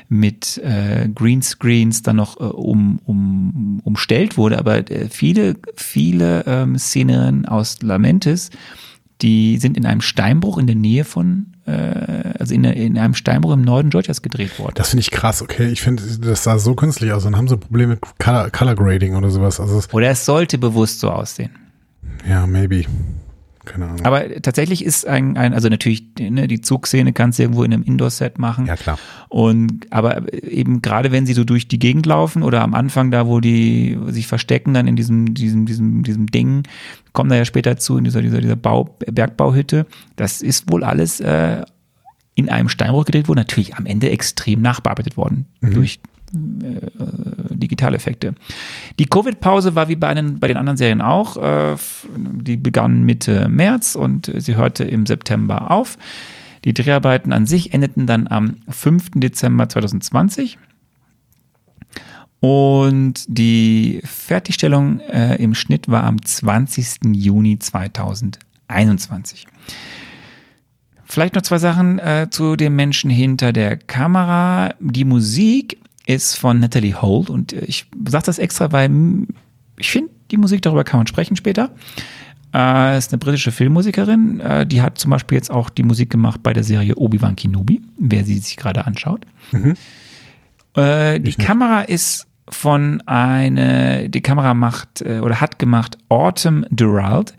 mit 0.09 0.57
äh, 0.57 1.07
Greenscreens 1.13 2.01
dann 2.01 2.17
noch 2.17 2.37
äh, 2.39 2.43
um, 2.43 2.99
um, 3.05 3.79
umstellt 3.85 4.37
wurde, 4.37 4.59
aber 4.59 4.91
äh, 4.91 5.07
viele, 5.09 5.55
viele 5.75 6.43
ähm, 6.45 6.77
Szenen 6.77 7.45
aus 7.45 7.81
Lamentes, 7.81 8.49
die 9.21 9.57
sind 9.57 9.77
in 9.77 9.85
einem 9.85 10.01
Steinbruch 10.01 10.57
in 10.57 10.67
der 10.67 10.75
Nähe 10.75 11.03
von, 11.03 11.53
äh, 11.65 11.71
also 12.39 12.53
in, 12.53 12.63
in 12.63 12.97
einem 12.97 13.13
Steinbruch 13.15 13.53
im 13.53 13.61
Norden 13.61 13.89
Georgias 13.89 14.21
gedreht 14.21 14.59
worden. 14.59 14.73
Das 14.75 14.89
finde 14.89 15.01
ich 15.01 15.11
krass, 15.11 15.41
okay. 15.41 15.67
Ich 15.69 15.81
finde, 15.81 16.03
das 16.21 16.43
sah 16.43 16.59
so 16.59 16.75
künstlich 16.75 17.11
aus. 17.11 17.23
Dann 17.23 17.35
haben 17.35 17.47
sie 17.47 17.57
Probleme 17.57 17.93
mit 17.93 18.01
Color, 18.19 18.49
Color 18.51 18.75
Grading 18.75 19.15
oder 19.15 19.29
sowas. 19.31 19.59
Also, 19.59 19.79
es- 19.79 19.93
Oder 19.93 20.09
es 20.09 20.23
sollte 20.25 20.57
bewusst 20.57 20.99
so 20.99 21.09
aussehen. 21.09 21.51
ja, 22.29 22.45
maybe. 22.45 22.83
Keine 23.67 23.85
Ahnung. 23.85 24.05
Aber 24.05 24.41
tatsächlich 24.41 24.83
ist 24.83 25.07
ein, 25.07 25.37
ein 25.37 25.53
also 25.53 25.69
natürlich, 25.69 26.03
ne, 26.19 26.47
die 26.47 26.61
Zugszene 26.61 27.13
kannst 27.13 27.37
du 27.37 27.43
irgendwo 27.43 27.63
in 27.63 27.73
einem 27.73 27.83
Indoor-Set 27.83 28.39
machen. 28.39 28.65
ja, 28.65 28.75
klar. 28.75 28.97
Und 29.29 29.91
aber 29.91 30.33
eben 30.33 30.81
gerade 30.81 31.11
wenn 31.11 31.25
sie 31.25 31.33
so 31.33 31.43
durch 31.43 31.67
die 31.67 31.79
Gegend 31.79 32.05
laufen 32.05 32.43
oder 32.43 32.61
am 32.61 32.73
Anfang 32.73 33.11
da, 33.11 33.27
wo 33.27 33.39
die 33.39 33.97
sich 34.07 34.27
verstecken, 34.27 34.73
dann 34.73 34.87
in 34.87 34.95
diesem, 34.95 35.33
diesem, 35.33 35.65
diesem, 35.65 36.03
diesem 36.03 36.27
Ding, 36.27 36.63
kommen 37.13 37.29
da 37.29 37.35
ja 37.35 37.45
später 37.45 37.77
zu, 37.77 37.97
in 37.97 38.03
dieser, 38.03 38.21
dieser, 38.21 38.41
dieser 38.41 38.55
Bau, 38.55 38.95
Bergbauhütte, 39.05 39.85
das 40.15 40.41
ist 40.41 40.71
wohl 40.71 40.83
alles 40.83 41.19
äh, 41.19 41.63
in 42.35 42.49
einem 42.49 42.69
Steinbruch 42.69 43.05
gedreht 43.05 43.27
worden, 43.27 43.39
natürlich 43.39 43.75
am 43.75 43.85
Ende 43.85 44.09
extrem 44.11 44.61
nachbearbeitet 44.61 45.17
worden 45.17 45.45
durch 45.61 45.95
äh, 45.95 46.16
Digitaleffekte. 46.31 48.35
Die 48.99 49.05
Covid-Pause 49.05 49.75
war 49.75 49.87
wie 49.87 49.95
bei, 49.95 50.07
einen, 50.07 50.39
bei 50.39 50.47
den 50.47 50.57
anderen 50.57 50.77
Serien 50.77 51.01
auch. 51.01 51.37
Äh, 51.37 51.75
die 52.15 52.57
begann 52.57 53.03
Mitte 53.03 53.47
März 53.49 53.95
und 53.95 54.27
äh, 54.27 54.41
sie 54.41 54.55
hörte 54.55 54.83
im 54.83 55.05
September 55.05 55.71
auf. 55.71 55.97
Die 56.65 56.73
Dreharbeiten 56.73 57.31
an 57.31 57.45
sich 57.45 57.73
endeten 57.73 58.07
dann 58.07 58.27
am 58.27 58.57
5. 58.67 59.11
Dezember 59.15 59.69
2020. 59.69 60.57
Und 62.39 63.25
die 63.27 64.01
Fertigstellung 64.03 64.99
äh, 64.99 65.41
im 65.41 65.55
Schnitt 65.55 65.89
war 65.89 66.03
am 66.03 66.21
20. 66.21 66.99
Juni 67.13 67.57
2021. 67.57 69.47
Vielleicht 71.03 71.35
noch 71.35 71.41
zwei 71.41 71.57
Sachen 71.57 71.99
äh, 71.99 72.27
zu 72.29 72.57
dem 72.57 72.75
Menschen 72.75 73.09
hinter 73.09 73.53
der 73.53 73.77
Kamera. 73.77 74.75
Die 74.79 75.05
Musik 75.05 75.79
ist 76.07 76.35
von 76.35 76.59
Natalie 76.59 76.99
Holt 77.01 77.29
und 77.29 77.53
äh, 77.53 77.65
ich 77.65 77.85
sage 78.07 78.25
das 78.25 78.39
extra, 78.39 78.71
weil 78.71 78.89
mm, 78.89 79.27
ich 79.77 79.91
finde, 79.91 80.09
die 80.31 80.37
Musik 80.37 80.61
darüber 80.61 80.83
kann 80.83 80.99
man 80.99 81.07
sprechen 81.07 81.35
später. 81.35 81.71
Äh, 82.53 82.97
ist 82.97 83.11
eine 83.11 83.19
britische 83.19 83.51
Filmmusikerin. 83.51 84.39
Äh, 84.39 84.65
die 84.65 84.81
hat 84.81 84.97
zum 84.97 85.11
Beispiel 85.11 85.35
jetzt 85.37 85.51
auch 85.51 85.69
die 85.69 85.83
Musik 85.83 86.09
gemacht 86.09 86.41
bei 86.41 86.53
der 86.53 86.63
Serie 86.63 86.95
Obi-Wan 86.95 87.35
Kenobi, 87.35 87.81
wer 87.99 88.23
sie 88.23 88.37
sich 88.37 88.57
gerade 88.57 88.85
anschaut. 88.85 89.25
Äh, 90.75 91.19
die 91.19 91.33
Kamera 91.33 91.81
ist 91.81 92.27
von 92.49 93.01
eine, 93.01 94.09
die 94.09 94.21
Kamera 94.21 94.53
macht 94.53 95.01
äh, 95.01 95.19
oder 95.19 95.41
hat 95.41 95.59
gemacht 95.59 95.97
Autumn 96.07 96.65
Durald. 96.71 97.35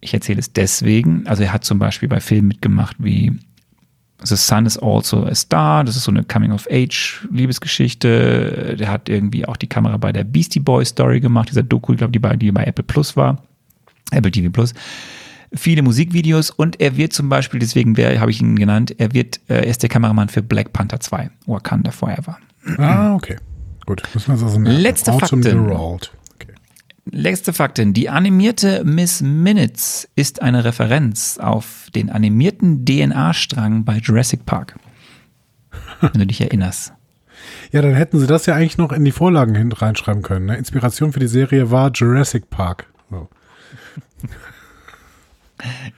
Ich 0.00 0.12
erzähle 0.14 0.40
es 0.40 0.52
deswegen. 0.52 1.26
Also 1.28 1.44
er 1.44 1.52
hat 1.52 1.64
zum 1.64 1.78
Beispiel 1.78 2.08
bei 2.08 2.20
Filmen 2.20 2.48
mitgemacht 2.48 2.96
wie 2.98 3.38
The 4.24 4.36
Sun 4.36 4.66
is 4.66 4.78
also 4.78 5.24
a 5.24 5.34
Star. 5.34 5.82
Das 5.84 5.96
ist 5.96 6.04
so 6.04 6.10
eine 6.10 6.24
Coming-of-Age-Liebesgeschichte. 6.24 8.76
Der 8.78 8.90
hat 8.90 9.08
irgendwie 9.08 9.46
auch 9.46 9.56
die 9.56 9.66
Kamera 9.66 9.96
bei 9.96 10.12
der 10.12 10.24
Beastie 10.24 10.60
Boy 10.60 10.84
Story 10.84 11.20
gemacht, 11.20 11.48
dieser 11.50 11.62
Doku, 11.62 11.92
ich 11.92 11.98
glaube, 11.98 12.12
die 12.12 12.18
bei, 12.18 12.36
die 12.36 12.52
bei 12.52 12.64
Apple 12.64 12.84
Plus 12.84 13.16
war. 13.16 13.42
Apple 14.10 14.30
TV 14.30 14.50
Plus. 14.50 14.74
Viele 15.52 15.82
Musikvideos 15.82 16.50
und 16.50 16.80
er 16.80 16.96
wird 16.96 17.12
zum 17.12 17.28
Beispiel, 17.28 17.58
deswegen 17.58 17.96
habe 17.96 18.30
ich 18.30 18.40
ihn 18.40 18.56
genannt, 18.56 18.94
er 18.98 19.12
wird, 19.14 19.40
äh, 19.48 19.54
er 19.54 19.66
ist 19.66 19.82
der 19.82 19.88
Kameramann 19.88 20.28
für 20.28 20.42
Black 20.42 20.72
Panther 20.72 21.00
2, 21.00 21.28
Wakanda 21.46 21.90
Forever. 21.90 22.38
Ah, 22.78 23.14
okay. 23.14 23.36
Gut. 23.86 24.02
Müssen 24.14 24.28
wir 24.28 24.34
das 24.34 24.44
also. 24.44 24.60
Letzte 24.60 25.12
Fakten. 25.12 25.42
Letzte 27.12 27.52
Fakten. 27.52 27.92
Die 27.92 28.08
animierte 28.08 28.84
Miss 28.84 29.20
Minutes 29.20 30.08
ist 30.14 30.42
eine 30.42 30.64
Referenz 30.64 31.38
auf 31.38 31.88
den 31.92 32.08
animierten 32.08 32.84
DNA-Strang 32.84 33.84
bei 33.84 33.96
Jurassic 33.96 34.46
Park. 34.46 34.76
Wenn 36.00 36.12
du 36.12 36.26
dich 36.26 36.40
erinnerst. 36.40 36.92
Ja, 37.72 37.82
dann 37.82 37.94
hätten 37.94 38.20
sie 38.20 38.26
das 38.26 38.46
ja 38.46 38.54
eigentlich 38.54 38.78
noch 38.78 38.92
in 38.92 39.04
die 39.04 39.12
Vorlagen 39.12 39.54
hin 39.54 39.72
reinschreiben 39.72 40.22
können. 40.22 40.46
Ne? 40.46 40.56
Inspiration 40.56 41.12
für 41.12 41.20
die 41.20 41.26
Serie 41.26 41.70
war 41.70 41.90
Jurassic 41.92 42.48
Park. 42.48 42.86
So. 43.10 43.28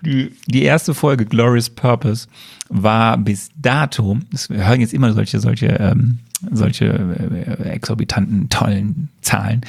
Die, 0.04 0.34
die 0.46 0.62
erste 0.62 0.94
Folge, 0.94 1.24
Glorious 1.24 1.70
Purpose, 1.70 2.26
war 2.68 3.18
bis 3.18 3.50
dato, 3.54 4.18
wir 4.48 4.66
hören 4.66 4.80
jetzt 4.80 4.94
immer 4.94 5.12
solche, 5.12 5.38
solche, 5.40 5.66
ähm, 5.66 6.18
solche 6.50 6.86
äh, 6.86 7.70
exorbitanten, 7.70 8.48
tollen 8.48 9.08
Zahlen, 9.20 9.62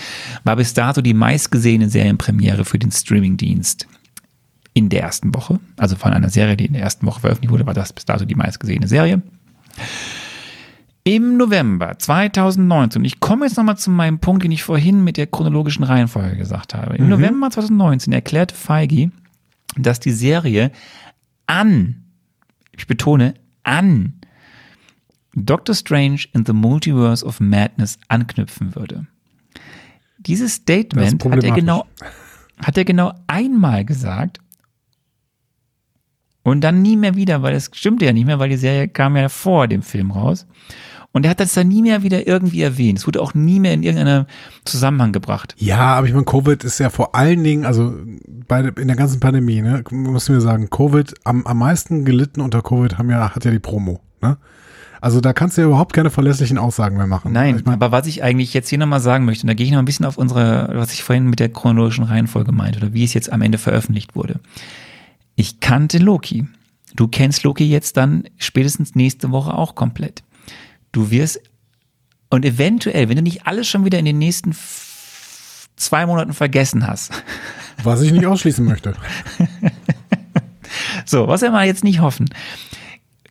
war 0.44 0.56
bis 0.56 0.74
dato 0.74 1.02
die 1.02 1.14
meistgesehene 1.14 1.90
Serienpremiere 1.90 2.66
für 2.66 2.80
den 2.80 2.92
Streamingdienst 2.92 3.88
in 4.74 4.90
der 4.90 5.04
ersten 5.04 5.34
Woche. 5.36 5.60
Also 5.78 5.96
von 5.96 6.14
einer 6.14 6.30
Serie, 6.30 6.58
die 6.58 6.66
in 6.66 6.74
der 6.74 6.82
ersten 6.82 7.06
Woche 7.06 7.22
veröffentlicht 7.22 7.52
wurde, 7.52 7.66
war 7.66 7.74
das 7.74 7.94
bis 7.94 8.06
dato 8.06 8.26
die 8.26 8.36
meistgesehene 8.36 8.88
Serie. 8.88 9.22
Im 11.06 11.36
November 11.36 11.98
2019, 12.00 13.04
ich 13.04 13.20
komme 13.20 13.46
jetzt 13.46 13.58
nochmal 13.58 13.78
zu 13.78 13.92
meinem 13.92 14.20
Punkt, 14.20 14.44
den 14.44 14.52
ich 14.52 14.64
vorhin 14.64 15.04
mit 15.04 15.18
der 15.18 15.28
chronologischen 15.28 15.84
Reihenfolge 15.84 16.38
gesagt 16.38 16.74
habe. 16.74 16.96
Im 16.96 17.10
November 17.10 17.50
2019 17.50 18.14
erklärte 18.14 18.56
Feige, 18.56 19.12
dass 19.76 20.00
die 20.00 20.12
Serie 20.12 20.72
an, 21.46 22.04
ich 22.72 22.88
betone, 22.88 23.34
an 23.64 24.14
Doctor 25.36 25.74
Strange 25.74 26.26
in 26.34 26.46
the 26.46 26.54
Multiverse 26.54 27.26
of 27.26 27.40
Madness 27.40 27.98
anknüpfen 28.08 28.76
würde. 28.76 29.08
Dieses 30.20 30.54
Statement 30.54 31.24
hat 31.24 31.44
er 31.44 31.52
genau, 31.52 31.86
hat 32.58 32.78
er 32.78 32.86
genau 32.86 33.14
einmal 33.28 33.84
gesagt 33.84 34.40
und 36.44 36.62
dann 36.62 36.82
nie 36.82 36.98
mehr 36.98 37.16
wieder, 37.16 37.42
weil 37.42 37.54
das 37.54 37.72
stimmte 37.74 38.06
ja 38.06 38.14
nicht 38.14 38.26
mehr, 38.26 38.40
weil 38.40 38.50
die 38.50 38.58
Serie 38.58 38.88
kam 38.88 39.16
ja 39.16 39.30
vor 39.30 39.68
dem 39.68 39.82
Film 39.82 40.12
raus. 40.12 40.46
Und 41.14 41.26
er 41.26 41.30
hat 41.30 41.40
das 41.40 41.54
dann 41.54 41.68
nie 41.68 41.84
mehr 41.84 42.02
wieder 42.02 42.26
irgendwie 42.26 42.64
erwähnt. 42.64 42.98
Es 42.98 43.06
wurde 43.06 43.22
auch 43.22 43.36
nie 43.36 43.60
mehr 43.60 43.74
in 43.74 43.84
irgendeinem 43.84 44.26
Zusammenhang 44.66 45.12
gebracht. 45.12 45.54
Ja, 45.60 45.96
aber 45.96 46.08
ich 46.08 46.14
meine, 46.14 46.26
Covid 46.26 46.64
ist 46.64 46.80
ja 46.80 46.90
vor 46.90 47.14
allen 47.14 47.44
Dingen, 47.44 47.66
also 47.66 47.94
bei, 48.48 48.62
in 48.62 48.88
der 48.88 48.96
ganzen 48.96 49.20
Pandemie, 49.20 49.62
ne, 49.62 49.84
müssen 49.92 50.34
wir 50.34 50.42
sagen, 50.42 50.72
Covid, 50.72 51.14
am, 51.24 51.46
am 51.46 51.60
meisten 51.60 52.04
gelitten 52.04 52.42
unter 52.42 52.64
Covid 52.64 52.98
haben 52.98 53.12
ja, 53.12 53.36
hat 53.36 53.46
ja 53.46 53.52
die 53.52 53.60
Promo. 53.60 54.02
Ne? 54.22 54.38
Also 55.04 55.20
da 55.20 55.34
kannst 55.34 55.58
du 55.58 55.62
ja 55.64 55.68
überhaupt 55.68 55.92
keine 55.92 56.10
verlässlichen 56.10 56.58
Aussagen 56.58 56.96
mehr 56.96 57.08
machen. 57.08 57.34
Nein, 57.34 57.58
ich 57.58 57.66
mein, 57.66 57.74
aber 57.74 57.92
was 57.92 58.08
ich 58.08 58.24
eigentlich 58.24 58.54
jetzt 58.54 58.70
hier 58.70 58.78
nochmal 58.78 59.02
sagen 59.02 59.26
möchte, 59.26 59.44
und 59.44 59.50
da 59.50 59.54
gehe 59.54 59.66
ich 59.66 59.72
noch 59.74 59.80
ein 59.80 59.86
bisschen 59.86 60.06
auf 60.06 60.18
unsere, 60.18 60.70
was 60.76 60.94
ich 60.94 61.04
vorhin 61.04 61.30
mit 61.30 61.42
der 61.42 61.50
chronologischen 61.50 62.06
Reihenfolge 62.06 62.54
meinte, 62.54 62.80
oder 62.80 62.94
wie 62.94 63.04
es 63.04 63.14
jetzt 63.14 63.30
am 63.30 63.42
Ende 63.42 63.58
veröffentlicht 63.58 64.16
wurde. 64.16 64.40
Ich 65.36 65.60
kannte 65.60 65.98
Loki. 65.98 66.48
Du 66.96 67.10
kennst 67.10 67.44
Loki 67.44 67.66
jetzt 67.66 67.98
dann 67.98 68.24
spätestens 68.38 68.96
nächste 68.96 69.32
Woche 69.32 69.54
auch 69.54 69.76
komplett. 69.76 70.24
Du 70.94 71.12
wirst, 71.12 71.42
und 72.30 72.46
eventuell, 72.46 73.10
wenn 73.10 73.18
du 73.18 73.24
nicht 73.24 73.46
alles 73.46 73.68
schon 73.68 73.84
wieder 73.84 74.00
in 74.00 74.06
den 74.06 74.20
nächsten 74.20 74.56
zwei 75.76 76.06
Monaten 76.06 76.32
vergessen 76.32 76.88
hast, 76.88 77.12
was 77.84 78.02
ich 78.02 78.14
nicht 78.14 78.26
ausschließen 78.26 78.64
möchte. 78.64 78.94
So, 81.06 81.28
was 81.28 81.42
wir 81.42 81.52
mal 81.52 81.66
jetzt 81.66 81.84
nicht 81.84 82.00
hoffen. 82.00 82.30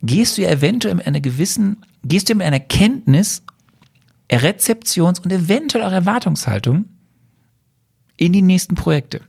Gehst 0.03 0.37
du 0.37 0.43
ja 0.43 0.51
eventuell 0.51 0.95
mit 0.97 1.07
einer 1.07 1.21
gewissen, 1.21 1.85
gehst 2.05 2.29
du 2.29 2.35
mit 2.35 2.47
einer 2.47 2.61
Kenntnis, 2.61 3.43
Rezeptions- 4.31 5.21
und 5.21 5.33
eventuell 5.33 5.85
auch 5.85 5.93
Erwartungshaltung 5.93 6.87
in 8.17 8.33
die 8.33 8.43
nächsten 8.43 8.75
Projekte. 8.75 9.21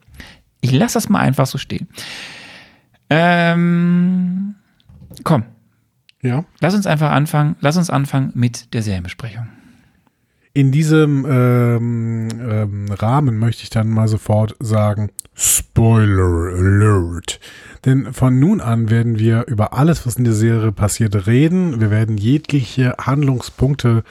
Ich 0.61 0.71
lasse 0.71 0.93
das 0.95 1.09
mal 1.09 1.19
einfach 1.19 1.45
so 1.45 1.57
stehen. 1.57 1.87
Ähm, 3.09 4.55
komm, 5.23 5.43
Ja. 6.21 6.45
lass 6.61 6.73
uns 6.73 6.87
einfach 6.87 7.11
anfangen, 7.11 7.55
lass 7.59 7.77
uns 7.77 7.89
anfangen 7.89 8.31
mit 8.33 8.73
der 8.73 8.81
Serienbesprechung. 8.81 9.47
In 10.53 10.71
diesem 10.71 11.25
ähm, 11.27 12.27
ähm, 12.39 12.85
Rahmen 12.91 13.37
möchte 13.37 13.63
ich 13.63 13.69
dann 13.71 13.89
mal 13.89 14.07
sofort 14.07 14.55
sagen, 14.59 15.09
Spoiler 15.35 16.53
Alert. 16.55 17.39
Denn 17.85 18.13
von 18.13 18.39
nun 18.39 18.61
an 18.61 18.89
werden 18.89 19.19
wir 19.19 19.45
über 19.47 19.73
alles, 19.73 20.05
was 20.07 20.15
in 20.15 20.23
der 20.23 20.33
Serie 20.33 20.71
passiert, 20.71 21.27
reden. 21.27 21.81
Wir 21.81 21.91
werden 21.91 22.17
jegliche 22.17 22.95
Handlungspunkte 22.99 24.03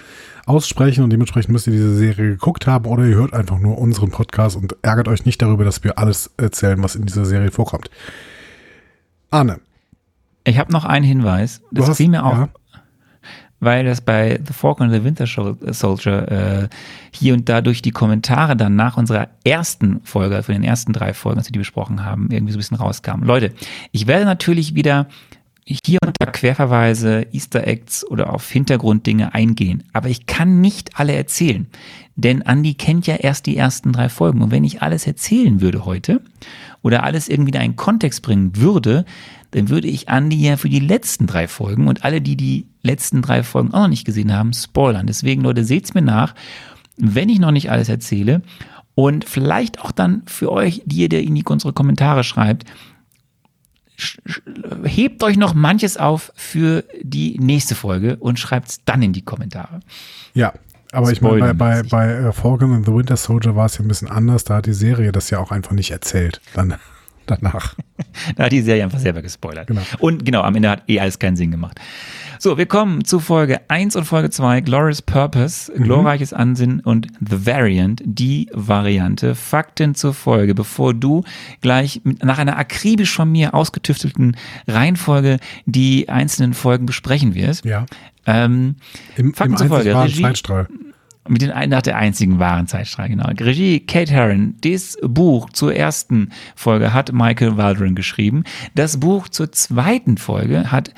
aussprechen 0.45 1.05
und 1.05 1.11
dementsprechend 1.11 1.53
müsst 1.53 1.67
ihr 1.69 1.73
diese 1.73 1.95
Serie 1.97 2.31
geguckt 2.33 2.67
haben 2.67 2.85
oder 2.87 3.05
ihr 3.05 3.15
hört 3.17 3.33
einfach 3.33 3.59
nur 3.59 3.79
unseren 3.79 4.11
Podcast 4.11 4.57
und 4.57 4.77
ärgert 4.83 5.09
euch 5.09 5.25
nicht 5.25 5.41
darüber, 5.41 5.65
dass 5.65 5.85
wir 5.85 5.99
alles 5.99 6.31
erzählen, 6.37 6.83
was 6.83 6.97
in 6.97 7.07
dieser 7.07 7.25
Serie 7.25 7.51
vorkommt. 7.51 7.91
Arne. 9.31 9.61
Ich 10.45 10.59
habe 10.59 10.73
noch 10.73 10.85
einen 10.85 11.05
Hinweis. 11.05 11.63
Das 11.71 11.89
hast- 11.89 11.97
fiel 11.97 12.09
mir 12.09 12.25
auch, 12.27 12.33
ja. 12.37 12.49
Weil 13.63 13.85
das 13.85 14.01
bei 14.01 14.41
The 14.45 14.53
Falcon 14.53 14.89
and 14.89 14.95
the 14.95 15.05
Winter 15.05 15.25
Shol- 15.25 15.73
Soldier 15.73 16.31
äh, 16.31 16.69
hier 17.13 17.33
und 17.33 17.49
da 17.49 17.61
durch 17.61 17.81
die 17.81 17.93
Kommentare 17.93 18.57
dann 18.57 18.75
nach 18.75 18.97
unserer 18.97 19.29
ersten 19.45 20.01
Folge, 20.03 20.43
für 20.43 20.53
den 20.53 20.65
ersten 20.65 20.93
drei 20.93 21.15
Folgen, 21.15 21.39
als 21.39 21.47
wir 21.47 21.53
die 21.53 21.61
besprochen 21.61 22.05
haben, 22.05 22.29
irgendwie 22.31 22.53
so 22.53 22.57
ein 22.57 22.61
bisschen 22.61 22.77
rauskam. 22.77 23.23
Leute, 23.23 23.53
ich 23.93 24.09
werde 24.09 24.25
natürlich 24.25 24.75
wieder 24.75 25.07
hier 25.65 26.01
und 26.05 26.17
da 26.19 26.27
Querverweise, 26.27 27.27
Easter 27.31 27.65
Eggs 27.65 28.05
oder 28.05 28.35
auf 28.35 28.51
Hintergrunddinge 28.51 29.33
eingehen. 29.33 29.85
Aber 29.93 30.09
ich 30.09 30.27
kann 30.27 30.61
nicht 30.61 30.99
alle 30.99 31.15
erzählen. 31.15 31.69
Denn 32.17 32.41
Andy 32.41 32.75
kennt 32.75 33.07
ja 33.07 33.15
erst 33.15 33.47
die 33.47 33.57
ersten 33.57 33.93
drei 33.93 34.09
Folgen. 34.09 34.43
Und 34.43 34.51
wenn 34.51 34.65
ich 34.65 34.83
alles 34.83 35.07
erzählen 35.07 35.61
würde 35.61 35.85
heute 35.85 36.21
oder 36.83 37.05
alles 37.05 37.29
irgendwie 37.29 37.53
in 37.53 37.61
einen 37.61 37.77
Kontext 37.77 38.23
bringen 38.23 38.57
würde, 38.57 39.05
dann 39.53 39.69
würde 39.69 39.87
ich 39.89 40.09
Andy 40.09 40.37
ja 40.37 40.57
für 40.57 40.69
die 40.69 40.81
letzten 40.81 41.27
drei 41.27 41.47
Folgen 41.47 41.87
und 41.89 42.05
alle, 42.05 42.21
die 42.21 42.37
die 42.37 42.67
letzten 42.83 43.23
drei 43.23 43.43
Folgen 43.43 43.73
auch 43.73 43.83
noch 43.83 43.89
nicht 43.89 44.05
gesehen 44.05 44.33
haben, 44.33 44.53
spoilern. 44.53 45.07
Deswegen, 45.07 45.43
Leute, 45.43 45.65
seht's 45.65 45.95
mir 45.95 46.03
nach, 46.03 46.35
wenn 46.97 47.29
ich 47.29 47.39
noch 47.39 47.53
nicht 47.53 47.71
alles 47.71 47.89
erzähle 47.89 48.43
und 48.95 49.25
vielleicht 49.25 49.81
auch 49.81 49.93
dann 49.93 50.23
für 50.27 50.51
euch, 50.51 50.83
die 50.85 50.97
ihr 50.97 51.09
der 51.09 51.23
in 51.23 51.35
die 51.35 51.45
unsere 51.45 51.73
Kommentare 51.73 52.25
schreibt, 52.25 52.65
sch- 53.99 54.19
sch- 54.27 54.87
hebt 54.87 55.23
euch 55.23 55.37
noch 55.37 55.55
manches 55.55 55.97
auf 55.97 56.33
für 56.35 56.85
die 57.03 57.39
nächste 57.39 57.75
Folge 57.75 58.17
und 58.17 58.39
schreibt's 58.39 58.85
dann 58.85 59.03
in 59.03 59.13
die 59.13 59.23
Kommentare. 59.23 59.81
Ja, 60.35 60.53
aber 60.93 61.11
ich 61.13 61.23
meine, 61.23 61.55
bei, 61.55 61.83
bei, 61.83 61.83
bei 61.83 62.09
äh, 62.13 62.33
Falcon 62.33 62.73
and 62.73 62.85
the 62.87 62.93
Winter 62.93 63.17
Soldier 63.17 63.57
war 63.57 63.67
es 63.67 63.79
ja 63.79 63.85
ein 63.85 63.89
bisschen 63.89 64.09
anders. 64.09 64.45
Da 64.45 64.57
hat 64.57 64.67
die 64.67 64.75
Serie 64.75 65.11
das 65.13 65.31
ja 65.31 65.39
auch 65.39 65.51
einfach 65.51 65.73
nicht 65.73 65.91
erzählt. 65.91 66.41
Dann 66.55 66.75
danach. 67.27 67.77
Da 68.37 68.45
hat 68.45 68.53
die 68.53 68.61
Serie 68.61 68.85
einfach 68.85 68.99
selber 68.99 69.23
gespoilert. 69.23 69.69
Genau. 69.69 69.81
Und 69.99 70.25
genau, 70.25 70.43
am 70.43 70.55
Ende 70.55 70.69
hat 70.69 70.83
eh 70.87 71.01
alles 71.01 71.19
keinen 71.19 71.37
Sinn 71.37 71.51
gemacht. 71.51 71.81
So, 72.39 72.59
wir 72.59 72.67
kommen 72.67 73.05
zu 73.05 73.21
Folge 73.21 73.61
1 73.69 73.95
und 73.95 74.05
Folge 74.05 74.29
2, 74.29 74.63
Glorious 74.63 75.01
Purpose, 75.01 75.73
glorreiches 75.73 76.33
Ansinnen 76.33 76.81
und 76.81 77.07
The 77.21 77.47
Variant, 77.47 78.03
die 78.05 78.51
Variante. 78.53 79.37
Fakten 79.37 79.95
zur 79.95 80.13
Folge, 80.13 80.53
bevor 80.53 80.93
du 80.93 81.23
gleich 81.61 82.01
mit, 82.03 82.25
nach 82.25 82.39
einer 82.39 82.59
akribisch 82.59 83.15
von 83.15 83.31
mir 83.31 83.55
ausgetüftelten 83.55 84.37
Reihenfolge 84.67 85.39
die 85.67 86.09
einzelnen 86.09 86.53
Folgen 86.53 86.85
besprechen 86.85 87.37
wirst. 87.37 87.65
Ja. 87.65 87.87
Ähm, 88.27 88.75
Im, 89.17 89.35
Fakten 89.35 89.53
im 89.53 89.59
zur 89.59 89.69
Folge. 89.69 89.95
Regie-. 89.95 90.67
Mit 91.29 91.43
den 91.43 91.53
nach 91.69 91.83
der 91.83 91.97
einzigen 91.97 92.39
wahren 92.39 92.67
Zeitstrahl, 92.67 93.09
genau. 93.09 93.29
Regie 93.29 93.81
Kate 93.81 94.13
Herron. 94.13 94.55
Das 94.63 94.99
Buch 95.03 95.51
zur 95.51 95.75
ersten 95.75 96.31
Folge 96.57 96.93
hat 96.93 97.13
Michael 97.13 97.57
Waldron 97.57 97.95
geschrieben. 97.95 98.45
Das 98.75 98.99
Buch 98.99 99.29
zur 99.29 99.53
zweiten 99.53 100.19
Folge 100.19 100.73
hat 100.73 100.93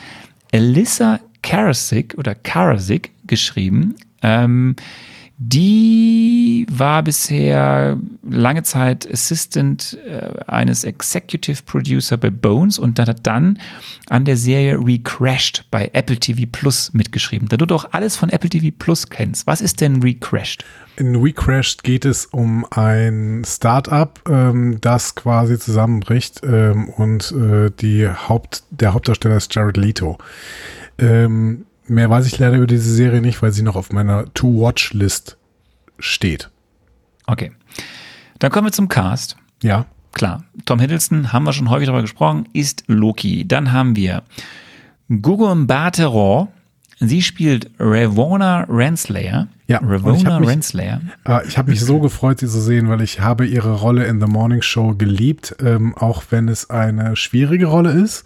Alyssa 0.53 1.20
Karasik 1.43 2.14
oder 2.16 2.35
Karasik 2.35 3.11
geschrieben. 3.27 3.97
Ähm, 4.22 4.77
die 5.37 6.66
war 6.70 7.03
bisher 7.03 7.99
lange 8.22 8.62
Zeit 8.62 9.11
Assistant 9.11 9.99
äh, 10.07 10.30
eines 10.47 10.85
Executive 10.85 11.62
Producer 11.64 12.16
bei 12.16 12.30
Bones 12.30 12.78
und 12.78 13.01
hat 13.01 13.26
dann 13.26 13.59
an 14.09 14.24
der 14.24 14.37
Serie 14.37 14.78
Recrashed 14.78 15.66
bei 15.70 15.91
Apple 15.93 16.16
TV 16.16 16.43
Plus 16.51 16.93
mitgeschrieben. 16.95 17.49
Da 17.49 17.57
du 17.57 17.66
doch 17.66 17.93
alles 17.93 18.16
von 18.16 18.30
Apple 18.30 18.51
TV 18.51 18.74
Plus 18.78 19.09
kennst. 19.09 19.47
Was 19.47 19.61
ist 19.61 19.80
denn 19.80 20.03
Recrashed? 20.03 20.64
In 20.97 21.24
WeCrashed 21.24 21.82
geht 21.82 22.05
es 22.05 22.26
um 22.26 22.64
ein 22.70 23.43
Startup, 23.45 24.20
ähm, 24.28 24.78
das 24.80 25.16
quasi 25.16 25.59
zusammenbricht 25.59 26.43
ähm, 26.45 26.89
und 26.89 27.32
äh, 27.32 27.72
die 27.80 28.09
Haupt, 28.09 28.62
der 28.70 28.95
Hauptdarsteller 28.95 29.37
ist 29.37 29.53
Jared 29.53 29.76
Leto. 29.76 30.18
Ähm, 30.99 31.66
mehr 31.87 32.11
weiß 32.11 32.26
ich 32.26 32.39
leider 32.39 32.57
über 32.57 32.66
diese 32.66 32.93
Serie 32.93 33.20
nicht, 33.20 33.43
weil 33.43 33.53
sie 33.53 33.62
noch 33.62 33.76
auf 33.76 33.93
meiner 33.93 34.32
To-Watch-List 34.35 35.37
steht. 35.99 36.51
Okay. 37.26 37.53
Dann 38.39 38.51
kommen 38.51 38.66
wir 38.66 38.72
zum 38.72 38.89
Cast. 38.89 39.37
Ja, 39.62 39.87
Klar, 40.14 40.45
Tom 40.64 40.78
Hiddleston, 40.78 41.32
haben 41.32 41.45
wir 41.45 41.53
schon 41.53 41.70
häufig 41.70 41.87
darüber 41.87 42.03
gesprochen, 42.03 42.49
ist 42.53 42.85
Loki. 42.87 43.47
Dann 43.47 43.72
haben 43.72 43.97
wir 43.97 44.22
Gugu 45.09 45.53
Mbatha-Raw. 45.53 46.47
Sie 47.01 47.20
spielt 47.20 47.70
Ravonna 47.80 48.64
Renslayer. 48.68 49.49
Ja, 49.66 49.80
und 49.80 50.16
ich 50.16 50.26
Renslayer. 50.26 51.01
Äh, 51.26 51.47
ich 51.49 51.59
habe 51.59 51.70
mich 51.72 51.80
so 51.80 51.99
gefreut, 52.01 52.39
sie 52.39 52.47
zu 52.47 52.61
sehen, 52.61 52.89
weil 52.89 53.01
ich 53.01 53.20
habe 53.20 53.45
ihre 53.45 53.72
Rolle 53.72 54.05
in 54.05 54.20
The 54.20 54.28
Morning 54.28 54.62
Show 54.62 54.95
geliebt, 54.95 55.57
ähm, 55.61 55.97
auch 55.97 56.22
wenn 56.30 56.49
es 56.49 56.70
eine 56.70 57.16
schwierige 57.16 57.66
Rolle 57.66 57.91
ist. 57.91 58.24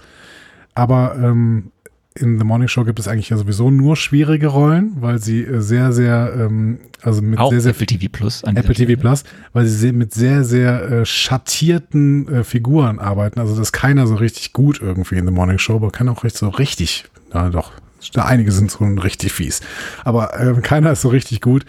Aber 0.74 1.16
ähm, 1.16 1.72
in 2.20 2.38
The 2.38 2.44
Morning 2.44 2.68
Show 2.68 2.84
gibt 2.84 2.98
es 2.98 3.08
eigentlich 3.08 3.30
ja 3.30 3.36
sowieso 3.36 3.70
nur 3.70 3.96
schwierige 3.96 4.48
Rollen, 4.48 4.96
weil 5.00 5.18
sie 5.18 5.42
äh, 5.42 5.60
sehr, 5.60 5.92
sehr, 5.92 6.32
ähm, 6.36 6.78
also 7.02 7.22
mit 7.22 7.38
Auch 7.38 7.50
sehr, 7.50 7.60
sehr 7.60 7.70
Apple 7.72 7.86
TV 7.86 8.06
Plus. 8.10 8.42
Apple 8.42 8.74
TV. 8.74 9.00
Plus, 9.00 9.24
weil 9.52 9.66
sie 9.66 9.76
sehr, 9.76 9.92
mit 9.92 10.12
sehr, 10.12 10.44
sehr 10.44 10.82
äh, 10.82 11.06
schattierten 11.06 12.28
äh, 12.28 12.44
Figuren 12.44 12.98
arbeiten. 12.98 13.40
Also 13.40 13.54
das 13.54 13.68
ist 13.68 13.72
keiner 13.72 14.06
so 14.06 14.16
richtig 14.16 14.52
gut 14.52 14.80
irgendwie 14.80 15.16
in 15.16 15.26
The 15.26 15.32
Morning 15.32 15.58
Show, 15.58 15.76
aber 15.76 15.90
kann 15.90 16.08
auch 16.08 16.24
recht 16.24 16.36
so 16.36 16.48
richtig, 16.48 17.04
na 17.32 17.50
doch, 17.50 17.72
da 18.12 18.24
einige 18.24 18.52
sind 18.52 18.70
so 18.70 18.84
richtig 18.84 19.32
fies. 19.32 19.60
Aber 20.04 20.38
äh, 20.38 20.60
keiner 20.60 20.92
ist 20.92 21.02
so 21.02 21.08
richtig 21.08 21.40
gut. 21.40 21.64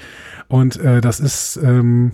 Und 0.47 0.77
äh, 0.77 1.01
das 1.01 1.19
ist 1.19 1.59
ähm, 1.63 2.13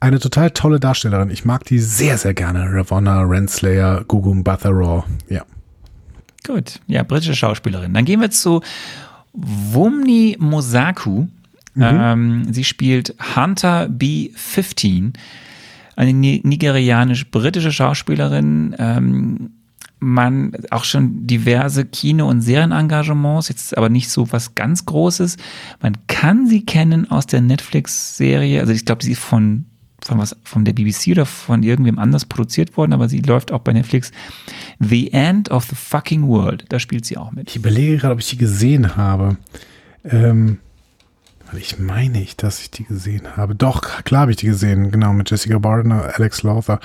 eine 0.00 0.18
total 0.18 0.50
tolle 0.50 0.80
Darstellerin. 0.80 1.30
Ich 1.30 1.44
mag 1.44 1.64
die 1.64 1.78
sehr, 1.78 2.18
sehr 2.18 2.34
gerne. 2.34 2.68
Ravonna 2.70 3.22
Renslayer, 3.22 4.04
Gugum 4.06 4.44
Batharaw. 4.44 5.04
Ja. 5.28 5.44
Gut, 6.46 6.80
ja, 6.86 7.02
britische 7.02 7.34
Schauspielerin. 7.34 7.92
Dann 7.94 8.04
gehen 8.04 8.20
wir 8.20 8.30
zu 8.30 8.60
Wumni 9.32 10.36
Mosaku. 10.38 11.26
Ähm, 11.80 12.52
sie 12.52 12.64
spielt 12.64 13.14
Hunter 13.36 13.86
B15, 13.86 15.12
eine 15.94 16.12
ni- 16.12 16.40
nigerianisch-britische 16.44 17.70
Schauspielerin. 17.70 18.74
Ähm, 18.78 19.50
man 20.00 20.52
auch 20.70 20.84
schon 20.84 21.26
diverse 21.26 21.84
Kino- 21.84 22.28
und 22.28 22.40
Serienengagements, 22.40 23.48
jetzt 23.48 23.76
aber 23.76 23.88
nicht 23.88 24.08
so 24.10 24.30
was 24.32 24.54
ganz 24.54 24.86
Großes. 24.86 25.36
Man 25.82 25.96
kann 26.06 26.46
sie 26.46 26.64
kennen 26.64 27.10
aus 27.10 27.26
der 27.26 27.40
Netflix-Serie, 27.40 28.60
also 28.60 28.72
ich 28.72 28.84
glaube, 28.84 29.04
sie 29.04 29.12
ist 29.12 29.20
von 29.20 29.64
von 30.04 30.18
was 30.18 30.36
von 30.44 30.64
der 30.64 30.72
BBC 30.72 31.08
oder 31.08 31.26
von 31.26 31.62
irgendwem 31.62 31.98
anders 31.98 32.24
produziert 32.24 32.76
worden, 32.76 32.92
aber 32.92 33.08
sie 33.08 33.20
läuft 33.20 33.52
auch 33.52 33.60
bei 33.60 33.72
Netflix. 33.72 34.12
The 34.78 35.12
End 35.12 35.50
of 35.50 35.64
the 35.64 35.74
Fucking 35.74 36.26
World, 36.28 36.64
da 36.68 36.78
spielt 36.78 37.04
sie 37.04 37.16
auch 37.16 37.32
mit. 37.32 37.50
Ich 37.50 37.56
überlege 37.56 37.98
gerade, 37.98 38.14
ob 38.14 38.20
ich 38.20 38.28
die 38.28 38.36
gesehen 38.36 38.96
habe. 38.96 39.36
Ähm, 40.04 40.58
weil 41.50 41.60
ich 41.60 41.78
meine 41.78 42.20
ich, 42.20 42.36
dass 42.36 42.60
ich 42.60 42.70
die 42.70 42.84
gesehen 42.84 43.36
habe. 43.36 43.54
Doch, 43.54 44.04
klar 44.04 44.22
habe 44.22 44.32
ich 44.32 44.36
die 44.36 44.46
gesehen. 44.46 44.90
Genau, 44.90 45.12
mit 45.12 45.30
Jessica 45.30 45.58
Bardner, 45.58 46.12
Alex 46.14 46.42
Lothar. 46.42 46.80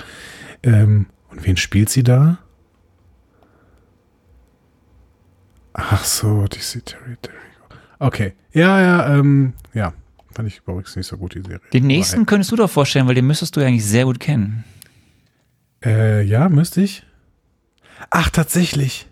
Ähm, 0.62 1.06
und 1.30 1.44
wen 1.46 1.56
spielt 1.56 1.90
sie 1.90 2.02
da? 2.02 2.38
Ach 5.74 6.04
so, 6.04 6.46
die 6.46 6.58
Terry 6.58 7.16
Terry. 7.20 7.36
Okay. 7.98 8.32
Ja, 8.52 8.80
ja, 8.80 9.18
ähm, 9.18 9.52
ja. 9.74 9.92
Fand 10.34 10.48
ich 10.48 10.58
übrigens 10.58 10.96
nicht 10.96 11.06
so 11.06 11.16
gut, 11.16 11.34
die 11.34 11.42
Serie. 11.42 11.60
Den 11.72 11.86
nächsten 11.86 12.26
könntest 12.26 12.50
du 12.52 12.56
doch 12.56 12.70
vorstellen, 12.70 13.06
weil 13.06 13.14
den 13.14 13.26
müsstest 13.26 13.56
du 13.56 13.60
ja 13.60 13.66
eigentlich 13.68 13.84
sehr 13.84 14.04
gut 14.04 14.18
kennen. 14.18 14.64
Äh, 15.84 16.22
ja, 16.22 16.48
müsste 16.48 16.80
ich. 16.80 17.04
Ach, 18.10 18.30
tatsächlich. 18.30 19.06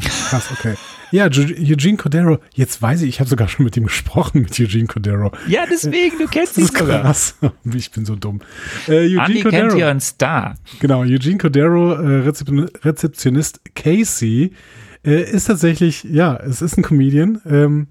Krass, 0.00 0.50
okay. 0.52 0.74
Ja, 1.10 1.24
Eugene 1.24 1.96
Cordero. 1.96 2.38
Jetzt 2.54 2.80
weiß 2.80 3.02
ich, 3.02 3.08
ich 3.08 3.20
habe 3.20 3.28
sogar 3.28 3.48
schon 3.48 3.64
mit 3.64 3.76
ihm 3.76 3.84
gesprochen, 3.84 4.42
mit 4.42 4.58
Eugene 4.60 4.86
Cordero. 4.86 5.32
Ja, 5.48 5.64
deswegen, 5.68 6.18
du 6.18 6.26
kennst 6.26 6.56
Das 6.56 6.64
ist 6.64 6.74
krass. 6.74 7.36
Ich 7.74 7.90
bin 7.90 8.04
so 8.04 8.14
dumm. 8.14 8.40
Äh, 8.86 9.16
Eugene 9.16 9.24
Andy 9.24 9.42
kennt 9.42 9.74
ja 9.74 9.90
einen 9.90 10.00
Star. 10.00 10.54
Genau, 10.80 11.00
Eugene 11.00 11.38
Cordero, 11.38 11.94
äh, 11.94 12.20
Rezeption 12.20 12.68
Rezeptionist 12.82 13.60
Casey, 13.74 14.52
äh, 15.04 15.22
ist 15.30 15.46
tatsächlich, 15.46 16.04
ja, 16.04 16.36
es 16.36 16.62
ist 16.62 16.76
ein 16.76 16.82
Comedian. 16.82 17.40
Ähm, 17.46 17.88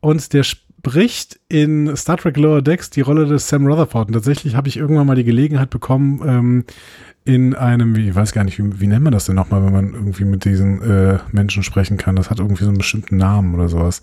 und 0.00 0.32
der 0.32 0.44
spricht 0.88 1.38
in 1.50 1.94
Star 1.96 2.16
Trek 2.16 2.38
Lower 2.38 2.62
Decks 2.62 2.88
die 2.88 3.02
Rolle 3.02 3.26
des 3.26 3.46
Sam 3.48 3.66
Rutherford. 3.66 4.08
Und 4.08 4.14
tatsächlich 4.14 4.54
habe 4.54 4.68
ich 4.68 4.78
irgendwann 4.78 5.06
mal 5.06 5.16
die 5.16 5.24
Gelegenheit 5.24 5.68
bekommen, 5.68 6.22
ähm, 6.26 6.64
in 7.26 7.54
einem, 7.54 7.94
ich 7.94 8.14
weiß 8.14 8.32
gar 8.32 8.44
nicht, 8.44 8.58
wie, 8.58 8.80
wie 8.80 8.86
nennt 8.86 9.04
man 9.04 9.12
das 9.12 9.26
denn 9.26 9.34
nochmal, 9.34 9.62
wenn 9.64 9.72
man 9.72 9.92
irgendwie 9.92 10.24
mit 10.24 10.46
diesen 10.46 10.80
äh, 10.80 11.18
Menschen 11.30 11.62
sprechen 11.62 11.98
kann? 11.98 12.16
Das 12.16 12.30
hat 12.30 12.38
irgendwie 12.38 12.64
so 12.64 12.70
einen 12.70 12.78
bestimmten 12.78 13.18
Namen 13.18 13.54
oder 13.54 13.68
sowas. 13.68 14.00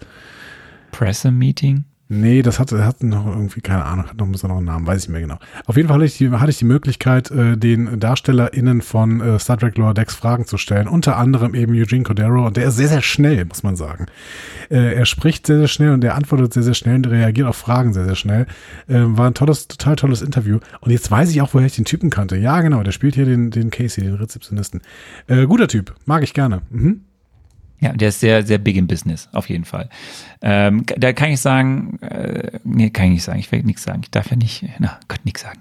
Presse-Meeting. 0.91 1.85
Nee, 2.07 2.43
das 2.43 2.59
hatte, 2.59 2.85
hat 2.85 3.01
noch 3.01 3.25
irgendwie, 3.25 3.61
keine 3.61 3.83
Ahnung, 3.83 4.05
hat 4.05 4.17
noch 4.17 4.25
einen 4.25 4.33
besonderen 4.33 4.63
Namen, 4.63 4.85
weiß 4.85 5.03
ich 5.03 5.09
mehr 5.09 5.21
genau. 5.21 5.39
Auf 5.65 5.75
jeden 5.75 5.87
Fall 5.87 5.95
hatte 5.95 6.05
ich 6.05 6.17
die, 6.19 6.29
hatte 6.29 6.51
ich 6.51 6.59
die 6.59 6.65
Möglichkeit, 6.65 7.31
äh, 7.31 7.57
den 7.57 7.99
DarstellerInnen 7.99 8.83
von 8.83 9.21
äh, 9.21 9.39
Star 9.39 9.57
Trek 9.57 9.75
Lower 9.77 9.95
Decks 9.95 10.13
Fragen 10.13 10.45
zu 10.45 10.57
stellen. 10.57 10.87
Unter 10.87 11.17
anderem 11.17 11.55
eben 11.55 11.73
Eugene 11.73 12.03
Cordero 12.03 12.45
und 12.45 12.57
der 12.57 12.67
ist 12.67 12.75
sehr, 12.75 12.89
sehr 12.89 13.01
schnell, 13.01 13.45
muss 13.45 13.63
man 13.63 13.75
sagen. 13.75 14.05
Äh, 14.69 14.93
er 14.93 15.07
spricht 15.07 15.47
sehr, 15.47 15.57
sehr 15.57 15.67
schnell 15.67 15.93
und 15.93 16.03
er 16.03 16.13
antwortet 16.13 16.53
sehr, 16.53 16.61
sehr 16.61 16.75
schnell 16.75 16.97
und 16.97 17.07
reagiert 17.07 17.47
auf 17.47 17.57
Fragen 17.57 17.91
sehr, 17.93 18.05
sehr 18.05 18.15
schnell. 18.15 18.45
Äh, 18.87 18.99
war 18.99 19.25
ein 19.25 19.33
tolles, 19.33 19.67
total 19.67 19.95
tolles 19.95 20.21
Interview. 20.21 20.59
Und 20.81 20.91
jetzt 20.91 21.09
weiß 21.09 21.31
ich 21.31 21.41
auch, 21.41 21.55
woher 21.55 21.65
ich 21.65 21.75
den 21.75 21.85
Typen 21.85 22.11
kannte. 22.11 22.37
Ja, 22.37 22.61
genau, 22.61 22.83
der 22.83 22.91
spielt 22.91 23.15
hier 23.15 23.25
den, 23.25 23.49
den 23.49 23.71
Casey, 23.71 24.03
den 24.03 24.13
Rezeptionisten. 24.13 24.81
Äh, 25.25 25.47
guter 25.47 25.67
Typ, 25.67 25.95
mag 26.05 26.21
ich 26.21 26.35
gerne. 26.35 26.61
Mhm. 26.69 27.01
Ja, 27.79 27.91
der 27.93 28.09
ist 28.09 28.19
sehr, 28.19 28.43
sehr 28.43 28.57
big 28.57 28.77
im 28.77 28.87
Business, 28.87 29.27
auf 29.33 29.49
jeden 29.49 29.65
Fall. 29.65 29.89
Ähm, 30.41 30.85
da 30.97 31.13
kann 31.13 31.31
ich 31.31 31.41
sagen, 31.41 31.99
äh, 32.01 32.59
nee, 32.63 32.89
kann 32.89 33.05
ich 33.07 33.11
nicht 33.11 33.23
sagen, 33.23 33.39
ich 33.39 33.51
will 33.51 33.63
nichts 33.63 33.83
sagen. 33.83 34.01
Ich 34.03 34.11
darf 34.11 34.29
ja 34.31 34.37
nicht, 34.37 34.65
na, 34.79 34.99
Gott, 35.07 35.19
nichts 35.25 35.41
sagen. 35.41 35.59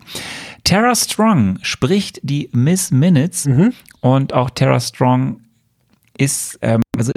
Tara 0.62 0.94
Strong 0.94 1.58
spricht 1.62 2.20
die 2.22 2.48
Miss 2.52 2.90
Minutes 2.90 3.46
und 4.00 4.32
auch 4.32 4.50
Tara 4.50 4.80
Strong 4.80 5.40
ist, 6.16 6.58
ähm, 6.62 6.82
also 6.96 7.12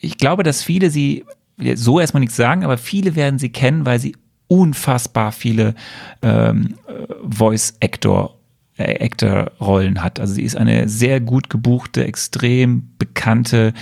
ich 0.00 0.16
glaube, 0.16 0.42
dass 0.42 0.62
viele 0.62 0.90
sie 0.90 1.24
so 1.74 2.00
erstmal 2.00 2.20
nichts 2.20 2.36
sagen, 2.36 2.64
aber 2.64 2.78
viele 2.78 3.14
werden 3.16 3.38
sie 3.38 3.50
kennen, 3.50 3.86
weil 3.86 3.98
sie 3.98 4.16
unfassbar 4.48 5.32
viele 5.32 5.74
ähm, 6.22 6.74
äh, 6.86 7.06
Voice-Actor 7.22 8.30
äh, 8.30 8.43
Actor-Rollen 8.76 10.02
hat. 10.02 10.18
Also 10.20 10.34
sie 10.34 10.42
ist 10.42 10.56
eine 10.56 10.88
sehr 10.88 11.20
gut 11.20 11.50
gebuchte, 11.50 12.04
extrem 12.04 12.90
bekannte 12.98 13.72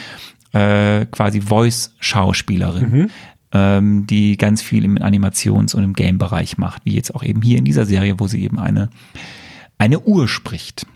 äh, 0.52 1.06
quasi 1.06 1.40
Voice-Schauspielerin, 1.40 3.10
ähm, 3.52 4.06
die 4.06 4.36
ganz 4.36 4.62
viel 4.62 4.84
im 4.84 4.98
Animations- 4.98 5.74
und 5.74 5.82
im 5.82 5.94
Game-Bereich 5.94 6.58
macht, 6.58 6.84
wie 6.84 6.94
jetzt 6.94 7.14
auch 7.14 7.22
eben 7.22 7.42
hier 7.42 7.58
in 7.58 7.64
dieser 7.64 7.86
Serie, 7.86 8.20
wo 8.20 8.26
sie 8.26 8.42
eben 8.42 8.58
eine, 8.58 8.90
eine 9.78 10.00
Uhr 10.00 10.28
spricht. 10.28 10.86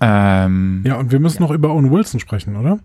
Ähm, 0.00 0.82
Ja, 0.86 0.96
und 0.96 1.10
wir 1.10 1.18
müssen 1.18 1.42
noch 1.42 1.50
über 1.50 1.72
Owen 1.72 1.90
Wilson 1.90 2.20
sprechen, 2.20 2.56
oder? 2.56 2.78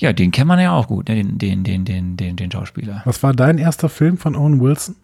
ja, 0.00 0.14
den 0.14 0.30
kennt 0.30 0.48
man 0.48 0.58
ja 0.58 0.72
auch 0.72 0.88
gut, 0.88 1.08
ne? 1.08 1.16
den, 1.16 1.36
den, 1.38 1.62
den, 1.62 1.84
den, 1.84 2.16
den, 2.16 2.36
den 2.36 2.50
Schauspieler. 2.50 3.02
Was 3.04 3.22
war 3.22 3.34
dein 3.34 3.58
erster 3.58 3.88
Film 3.90 4.16
von 4.16 4.34
Owen 4.34 4.58
Wilson, 4.60 4.96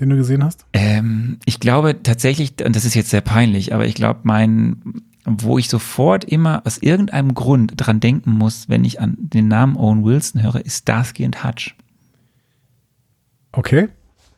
den 0.00 0.10
du 0.10 0.16
gesehen 0.16 0.44
hast? 0.44 0.66
Ähm, 0.72 1.38
ich 1.44 1.60
glaube 1.60 2.02
tatsächlich, 2.02 2.54
und 2.64 2.76
das 2.76 2.84
ist 2.84 2.94
jetzt 2.94 3.10
sehr 3.10 3.20
peinlich, 3.22 3.74
aber 3.74 3.86
ich 3.86 3.94
glaube, 3.94 4.20
mein, 4.24 4.82
wo 5.24 5.58
ich 5.58 5.68
sofort 5.68 6.24
immer 6.24 6.62
aus 6.66 6.78
irgendeinem 6.78 7.34
Grund 7.34 7.72
dran 7.76 8.00
denken 8.00 8.32
muss, 8.32 8.68
wenn 8.68 8.84
ich 8.84 9.00
an 9.00 9.16
den 9.18 9.48
Namen 9.48 9.76
Owen 9.76 10.04
Wilson 10.04 10.42
höre, 10.42 10.64
ist 10.64 10.82
Starsky 10.82 11.24
und 11.24 11.44
Hutch. 11.44 11.74
Okay. 13.52 13.88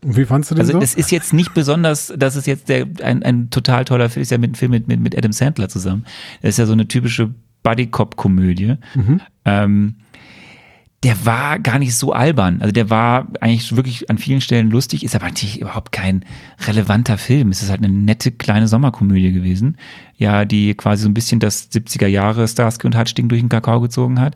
Und 0.05 0.17
wie 0.17 0.25
fandst 0.25 0.51
du 0.51 0.55
den 0.55 0.61
Also 0.61 0.73
so? 0.75 0.79
es 0.79 0.95
ist 0.95 1.11
jetzt 1.11 1.33
nicht 1.33 1.55
besonders, 1.55 2.13
dass 2.17 2.37
es 2.37 2.47
jetzt 2.47 2.69
der, 2.69 2.87
ein, 3.03 3.23
ein 3.25 3.51
total 3.51 3.85
toller 3.85 4.09
Film 4.09 4.23
ist, 4.23 4.31
ja 4.31 4.39
mit, 4.39 4.53
ein 4.53 4.55
Film 4.55 4.71
mit, 4.71 4.87
mit, 4.87 5.01
mit 5.01 5.19
Adam 5.19 5.33
Sandler 5.33 5.69
zusammen. 5.69 6.05
Das 6.41 6.51
ist 6.51 6.59
ja 6.59 6.67
so 6.67 6.73
eine 6.73 6.87
typische 6.87 7.35
Buddy-Cop-Komödie. 7.65 8.77
Ähm, 9.45 9.97
der 11.05 11.25
war 11.25 11.59
gar 11.61 11.79
nicht 11.79 11.95
so 11.95 12.13
albern. 12.13 12.59
Also 12.61 12.73
der 12.73 12.91
war 12.91 13.29
eigentlich 13.41 13.77
wirklich 13.77 14.11
an 14.11 14.19
vielen 14.19 14.41
Stellen 14.41 14.69
lustig, 14.71 15.05
ist 15.05 15.15
aber 15.15 15.27
natürlich 15.27 15.61
überhaupt 15.61 15.93
kein 15.93 16.25
relevanter 16.67 17.19
Film. 17.19 17.51
Es 17.51 17.63
ist 17.63 17.71
halt 17.71 17.85
eine 17.85 17.93
nette 17.93 18.33
kleine 18.33 18.67
Sommerkomödie 18.67 19.33
gewesen. 19.33 19.77
Ja, 20.17 20.45
die 20.45 20.75
quasi 20.75 21.05
so 21.05 21.09
ein 21.09 21.15
bisschen 21.15 21.39
das 21.39 21.71
70er 21.71 22.09
Jahre 22.09 22.49
Starsky 22.49 22.87
und 22.89 22.99
Hutch 22.99 23.15
Ding 23.15 23.29
durch 23.29 23.41
den 23.41 23.49
Kakao 23.49 23.81
gezogen 23.81 24.19
hat. 24.21 24.35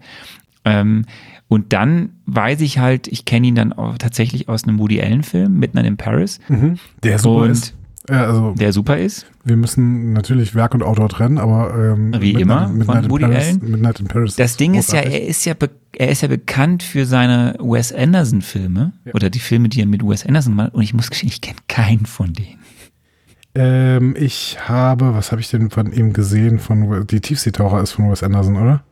Ähm, 0.65 1.05
und 1.49 1.73
dann 1.73 2.11
weiß 2.27 2.61
ich 2.61 2.79
halt, 2.79 3.09
ich 3.09 3.25
kenne 3.25 3.49
ihn 3.49 3.57
dann 3.57 3.73
auch 3.73 3.99
tatsächlich 3.99 4.49
aus 4.49 4.63
einem 4.63 4.79
Woody 4.79 5.03
Allen 5.03 5.25
Film, 5.25 5.59
Midnight 5.59 5.87
in 5.87 5.97
Paris, 5.97 6.39
Mhm. 6.49 6.79
Der 7.03 7.19
und- 7.27 7.51
ist. 7.51 7.75
Ja, 8.09 8.27
also 8.27 8.55
der 8.55 8.73
super 8.73 8.99
ist. 8.99 9.27
wir 9.45 9.57
müssen 9.57 10.13
natürlich 10.13 10.57
Werk 10.57 10.75
und 10.75 10.83
Autor 10.83 11.09
trennen, 11.09 11.39
aber 11.39 11.73
ähm, 11.75 12.13
Wie 12.19 12.33
immer 12.33 12.67
von 12.67 12.79
Midnight 12.79 13.05
in 13.05 13.11
Woody 13.11 13.25
Paris, 13.25 13.47
Allen. 13.47 13.71
Midnight 13.71 14.01
in 14.01 14.07
Paris 14.09 14.37
Das 14.37 14.57
Ding 14.57 14.75
ist 14.75 14.93
ja, 14.93 15.01
er 15.01 15.25
ist 15.25 15.45
ja, 15.45 15.55
er 15.97 16.09
ist 16.09 16.23
ja 16.23 16.29
bekannt 16.29 16.83
für 16.83 17.07
seine 17.07 17.55
Wes 17.61 17.93
Anderson 17.93 18.43
Filme 18.43 18.93
oder 19.15 19.31
die 19.31 19.39
Filme, 19.39 19.69
die 19.69 19.81
er 19.81 19.87
mit 19.87 20.03
Wes 20.03 20.27
Anderson 20.27 20.55
macht. 20.55 20.75
Und 20.75 20.83
ich 20.83 20.95
muss 20.95 21.11
gestehen, 21.11 21.31
ich 21.31 21.41
kenne 21.41 21.59
keinen 21.69 22.07
von 22.07 22.33
denen. 22.33 22.59
Ähm, 23.55 24.17
ich 24.19 24.59
habe, 24.67 25.15
was 25.15 25.31
habe 25.31 25.41
ich 25.41 25.51
denn 25.51 25.71
von 25.71 25.93
ihm 25.93 26.13
gesehen? 26.13 26.59
Von 26.59 27.07
die 27.07 27.21
Tiefseetaucher 27.21 27.83
ist 27.83 27.93
von 27.93 28.11
Wes 28.11 28.23
Anderson, 28.23 28.57
oder? 28.57 28.83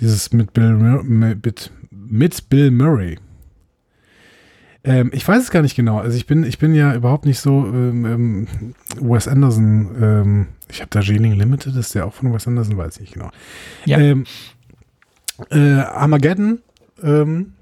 Dieses 0.00 0.32
mit 0.32 0.52
Bill 0.52 0.72
mit, 0.72 1.70
mit 1.92 2.48
Bill 2.48 2.70
Murray. 2.70 3.18
Ähm, 4.84 5.10
ich 5.12 5.26
weiß 5.26 5.42
es 5.42 5.50
gar 5.50 5.62
nicht 5.62 5.76
genau. 5.76 5.98
Also 5.98 6.16
ich 6.16 6.26
bin, 6.26 6.44
ich 6.44 6.58
bin 6.58 6.74
ja 6.74 6.94
überhaupt 6.94 7.24
nicht 7.24 7.38
so 7.38 7.66
ähm, 7.66 8.04
ähm, 8.04 8.48
Wes 9.00 9.28
Anderson. 9.28 9.90
Ähm, 10.00 10.46
ich 10.68 10.80
habe 10.80 10.90
da 10.90 11.00
Gening 11.00 11.34
Limited, 11.34 11.76
ist 11.76 11.94
der 11.94 12.06
auch 12.06 12.14
von 12.14 12.32
Wes 12.32 12.48
Anderson, 12.48 12.76
weiß 12.76 12.96
ich 12.96 13.00
nicht 13.00 13.14
genau. 13.14 13.30
Ja. 13.84 13.98
Ähm, 13.98 14.24
äh, 15.50 15.80
Armageddon 15.80 16.58
ähm, 17.02 17.52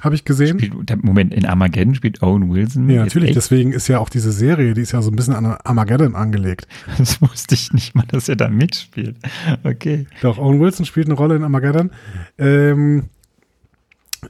habe 0.00 0.14
ich 0.14 0.24
gesehen. 0.24 0.58
Spielt, 0.58 1.04
Moment, 1.04 1.34
in 1.34 1.46
Armageddon 1.46 1.94
spielt 1.94 2.22
Owen 2.22 2.52
Wilson. 2.52 2.88
Ja, 2.88 3.04
natürlich. 3.04 3.30
echt? 3.30 3.36
Deswegen 3.36 3.72
ist 3.72 3.88
ja 3.88 3.98
auch 3.98 4.08
diese 4.08 4.32
Serie, 4.32 4.74
die 4.74 4.82
ist 4.82 4.92
ja 4.92 5.02
so 5.02 5.10
ein 5.10 5.16
bisschen 5.16 5.34
an 5.34 5.46
Armageddon 5.64 6.14
angelegt. 6.14 6.66
Das 6.98 7.20
wusste 7.20 7.54
ich 7.54 7.72
nicht 7.72 7.94
mal, 7.94 8.04
dass 8.08 8.28
er 8.28 8.36
da 8.36 8.48
mitspielt. 8.48 9.16
Okay. 9.62 10.06
Doch, 10.22 10.38
Owen 10.38 10.60
Wilson 10.60 10.86
spielt 10.86 11.06
eine 11.06 11.14
Rolle 11.14 11.36
in 11.36 11.44
Armageddon. 11.44 11.90
Ähm, 12.38 13.04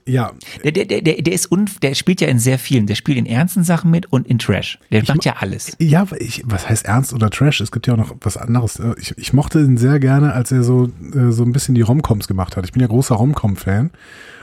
ja, 0.07 0.33
Der, 0.63 0.73
der, 0.73 0.85
der, 0.85 1.01
der, 1.01 1.33
ist 1.33 1.47
unf 1.47 1.79
der 1.81 1.95
spielt 1.95 2.21
ja 2.21 2.29
in 2.29 2.39
sehr 2.39 2.59
vielen. 2.59 2.87
Der 2.87 2.95
spielt 2.95 3.19
in 3.19 3.27
ernsten 3.27 3.65
Sachen 3.65 3.91
mit 3.91 4.07
und 4.13 4.27
in 4.27 4.39
Trash. 4.39 4.79
Der 4.91 5.03
macht 5.07 5.25
ja 5.25 5.37
alles. 5.39 5.77
ja, 5.81 6.07
ich, 6.19 6.43
was 6.45 6.69
heißt 6.69 6.87
Ernst 6.87 7.13
oder 7.13 7.31
Trash? 7.31 7.61
Es 7.61 7.73
gibt 7.73 7.87
ja 7.87 7.95
auch 7.95 7.99
noch 7.99 8.17
was 8.21 8.37
anderes. 8.37 8.81
Ich, 9.01 9.17
ich 9.19 9.33
mochte 9.33 9.61
ihn 9.61 9.77
sehr 9.77 9.99
gerne, 9.99 10.33
als 10.33 10.53
er 10.53 10.63
so, 10.63 10.91
äh, 11.15 11.31
so 11.31 11.45
ein 11.45 11.53
bisschen 11.53 11.75
die 11.75 11.83
Romcoms 11.83 12.29
gemacht 12.29 12.57
hat. 12.57 12.65
Ich 12.65 12.73
bin 12.73 12.81
ja 12.81 12.89
großer 12.89 13.15
Romcom-Fan. 13.15 13.91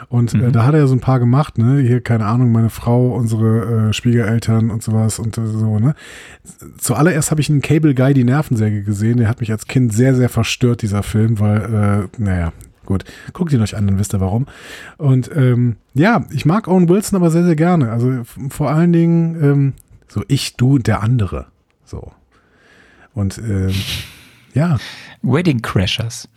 Und 0.10 0.34
äh, 0.34 0.52
da 0.52 0.66
hat 0.66 0.74
er 0.74 0.82
ja 0.82 0.88
so 0.88 0.95
ein 0.95 0.99
paar 0.99 1.20
gemacht, 1.20 1.58
ne? 1.58 1.80
Hier, 1.80 2.02
keine 2.02 2.26
Ahnung, 2.26 2.52
meine 2.52 2.70
Frau, 2.70 3.16
unsere 3.16 3.89
äh, 3.89 3.93
Schwiegereltern 3.93 4.70
und 4.70 4.84
sowas 4.84 5.20
und 5.20 5.38
äh, 5.38 5.45
so, 5.45 5.80
ne? 5.80 5.95
Zuallererst 6.78 7.32
habe 7.32 7.39
ich 7.39 7.49
in 7.49 7.62
Cable 7.62 7.95
Guy 7.95 8.14
die 8.14 8.26
Nervensäge 8.26 8.84
gesehen. 8.84 9.18
Der 9.18 9.30
hat 9.30 9.39
mich 9.39 9.52
als 9.52 9.68
Kind 9.68 9.93
sehr, 9.93 10.14
sehr 10.14 10.28
verstört, 10.28 10.82
dieser 10.82 11.02
Film, 11.02 11.39
weil, 11.39 12.10
äh, 12.20 12.22
naja, 12.22 12.52
gut. 12.91 13.05
Guckt 13.33 13.53
ihn 13.53 13.61
euch 13.61 13.75
an, 13.75 13.87
dann 13.87 13.99
wisst 13.99 14.13
ihr 14.13 14.19
warum. 14.19 14.45
Und 14.97 15.31
ähm, 15.35 15.77
ja, 15.93 16.25
ich 16.31 16.45
mag 16.45 16.67
Owen 16.67 16.89
Wilson 16.89 17.17
aber 17.17 17.31
sehr, 17.31 17.43
sehr 17.43 17.55
gerne. 17.55 17.91
Also 17.91 18.23
vor 18.49 18.69
allen 18.69 18.93
Dingen 18.93 19.43
ähm, 19.43 19.73
so 20.07 20.23
ich, 20.27 20.57
du 20.57 20.75
und 20.75 20.87
der 20.87 21.01
andere. 21.01 21.47
So. 21.85 22.11
Und 23.13 23.37
ähm, 23.37 23.73
ja, 24.53 24.77
Wedding 25.21 25.61
Crashers. 25.61 26.29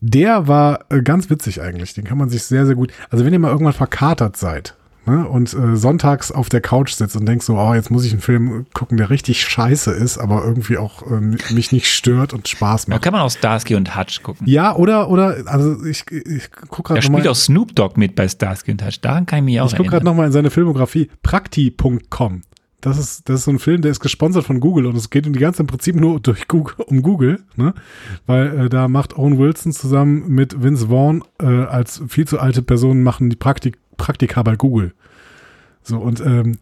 der 0.00 0.48
war 0.48 0.86
äh, 0.90 1.02
ganz 1.02 1.30
witzig 1.30 1.60
eigentlich. 1.60 1.94
Den 1.94 2.04
kann 2.04 2.18
man 2.18 2.28
sich 2.28 2.42
sehr, 2.44 2.66
sehr 2.66 2.74
gut. 2.74 2.92
Also 3.10 3.24
wenn 3.24 3.32
ihr 3.32 3.38
mal 3.38 3.50
irgendwann 3.50 3.72
verkatert 3.74 4.36
seid 4.36 4.76
ne, 5.06 5.26
und 5.28 5.52
äh, 5.54 5.76
sonntags 5.76 6.30
auf 6.32 6.48
der 6.48 6.60
Couch 6.60 6.92
sitzt 6.92 7.16
und 7.16 7.26
denkt 7.26 7.44
so, 7.44 7.56
oh, 7.58 7.74
jetzt 7.74 7.90
muss 7.90 8.04
ich 8.04 8.12
einen 8.12 8.20
Film 8.20 8.66
gucken, 8.74 8.96
der 8.98 9.10
richtig 9.10 9.40
scheiße 9.42 9.90
ist, 9.92 10.18
aber 10.18 10.44
irgendwie 10.44 10.78
auch 10.78 11.02
ähm, 11.10 11.36
mich 11.50 11.72
nicht 11.72 11.86
stört 11.86 12.32
und 12.32 12.48
Spaß 12.48 12.86
Da 12.86 12.92
macht. 12.94 13.02
kann 13.02 13.12
man 13.12 13.22
auch 13.22 13.30
Starsky 13.30 13.74
und 13.74 13.96
Hutch 13.96 14.22
gucken. 14.22 14.46
Ja, 14.48 14.74
oder, 14.76 15.08
oder, 15.10 15.36
also 15.46 15.84
ich, 15.84 16.04
ich 16.10 16.50
gucke 16.50 16.94
Da 16.94 16.94
gerade 16.94 17.02
spielt 17.02 17.12
nochmal. 17.18 17.28
auch 17.28 17.36
Snoop 17.36 17.74
Dogg 17.74 17.94
mit 17.98 18.14
bei 18.14 18.28
Starsky 18.28 18.72
und 18.72 18.84
Hutch. 18.84 19.00
Daran 19.00 19.26
kann 19.26 19.40
ich 19.40 19.44
mich 19.44 19.60
auch 19.60 19.70
Ich 19.70 19.76
gucke 19.76 19.90
gerade 19.90 20.04
nochmal 20.04 20.26
in 20.26 20.32
seine 20.32 20.50
Filmografie. 20.50 21.08
Prakti.com. 21.22 22.42
Das 22.80 22.98
ist, 22.98 23.28
das 23.28 23.40
ist 23.40 23.44
so 23.44 23.52
ein 23.52 23.60
Film, 23.60 23.80
der 23.80 23.92
ist 23.92 24.00
gesponsert 24.00 24.44
von 24.44 24.58
Google 24.58 24.86
und 24.86 24.96
es 24.96 25.08
geht 25.08 25.24
um 25.28 25.32
die 25.32 25.38
ganze 25.38 25.62
im 25.62 25.68
Prinzip 25.68 25.94
nur 25.94 26.18
durch 26.18 26.48
Google, 26.48 26.74
um 26.86 27.00
Google, 27.02 27.40
ne? 27.54 27.74
Weil 28.26 28.58
äh, 28.64 28.68
da 28.68 28.88
macht 28.88 29.16
Owen 29.16 29.38
Wilson 29.38 29.70
zusammen 29.70 30.24
mit 30.28 30.64
Vince 30.64 30.88
Vaughn 30.88 31.22
äh, 31.40 31.46
als 31.46 32.02
viel 32.08 32.26
zu 32.26 32.40
alte 32.40 32.60
Personen 32.60 33.04
machen 33.04 33.30
die 33.30 33.36
Praktik, 33.36 33.78
Praktika 34.02 34.42
bei 34.42 34.56
Google. 34.56 34.92
So, 35.84 35.98
und 35.98 36.20
ähm, 36.20 36.58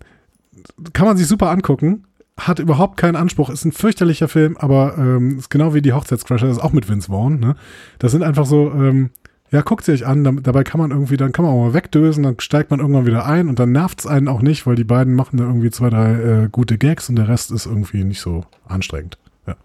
kann 0.92 1.06
man 1.06 1.16
sich 1.16 1.26
super 1.26 1.50
angucken. 1.50 2.04
Hat 2.38 2.58
überhaupt 2.58 2.96
keinen 2.98 3.16
Anspruch, 3.16 3.50
ist 3.50 3.64
ein 3.64 3.72
fürchterlicher 3.72 4.28
Film, 4.28 4.56
aber 4.58 4.96
ähm, 4.98 5.38
ist 5.38 5.50
genau 5.50 5.72
wie 5.74 5.82
die 5.82 5.92
Hochzeitscrasher, 5.92 6.48
ist 6.48 6.58
auch 6.58 6.72
mit 6.72 6.88
Vince 6.88 7.08
Vaughn. 7.08 7.38
Ne? 7.40 7.54
Das 7.98 8.12
sind 8.12 8.22
einfach 8.22 8.46
so, 8.46 8.72
ähm, 8.74 9.10
ja, 9.50 9.62
guckt 9.62 9.84
sie 9.84 9.92
euch 9.92 10.06
an, 10.06 10.22
dam- 10.24 10.42
dabei 10.42 10.62
kann 10.64 10.80
man 10.80 10.90
irgendwie, 10.90 11.16
dann 11.16 11.32
kann 11.32 11.44
man 11.44 11.52
auch 11.54 11.66
mal 11.66 11.74
wegdösen, 11.74 12.22
dann 12.22 12.38
steigt 12.40 12.70
man 12.70 12.80
irgendwann 12.80 13.04
wieder 13.06 13.26
ein 13.26 13.48
und 13.48 13.58
dann 13.58 13.72
nervt 13.72 14.00
es 14.00 14.06
einen 14.06 14.28
auch 14.28 14.42
nicht, 14.42 14.66
weil 14.66 14.76
die 14.76 14.84
beiden 14.84 15.14
machen 15.14 15.36
da 15.38 15.44
irgendwie 15.44 15.70
zwei, 15.70 15.90
drei 15.90 16.12
äh, 16.12 16.48
gute 16.50 16.78
Gags 16.78 17.08
und 17.08 17.16
der 17.16 17.28
Rest 17.28 17.50
ist 17.50 17.66
irgendwie 17.66 18.04
nicht 18.04 18.20
so 18.20 18.44
anstrengend. 18.66 19.18
Ja. 19.46 19.56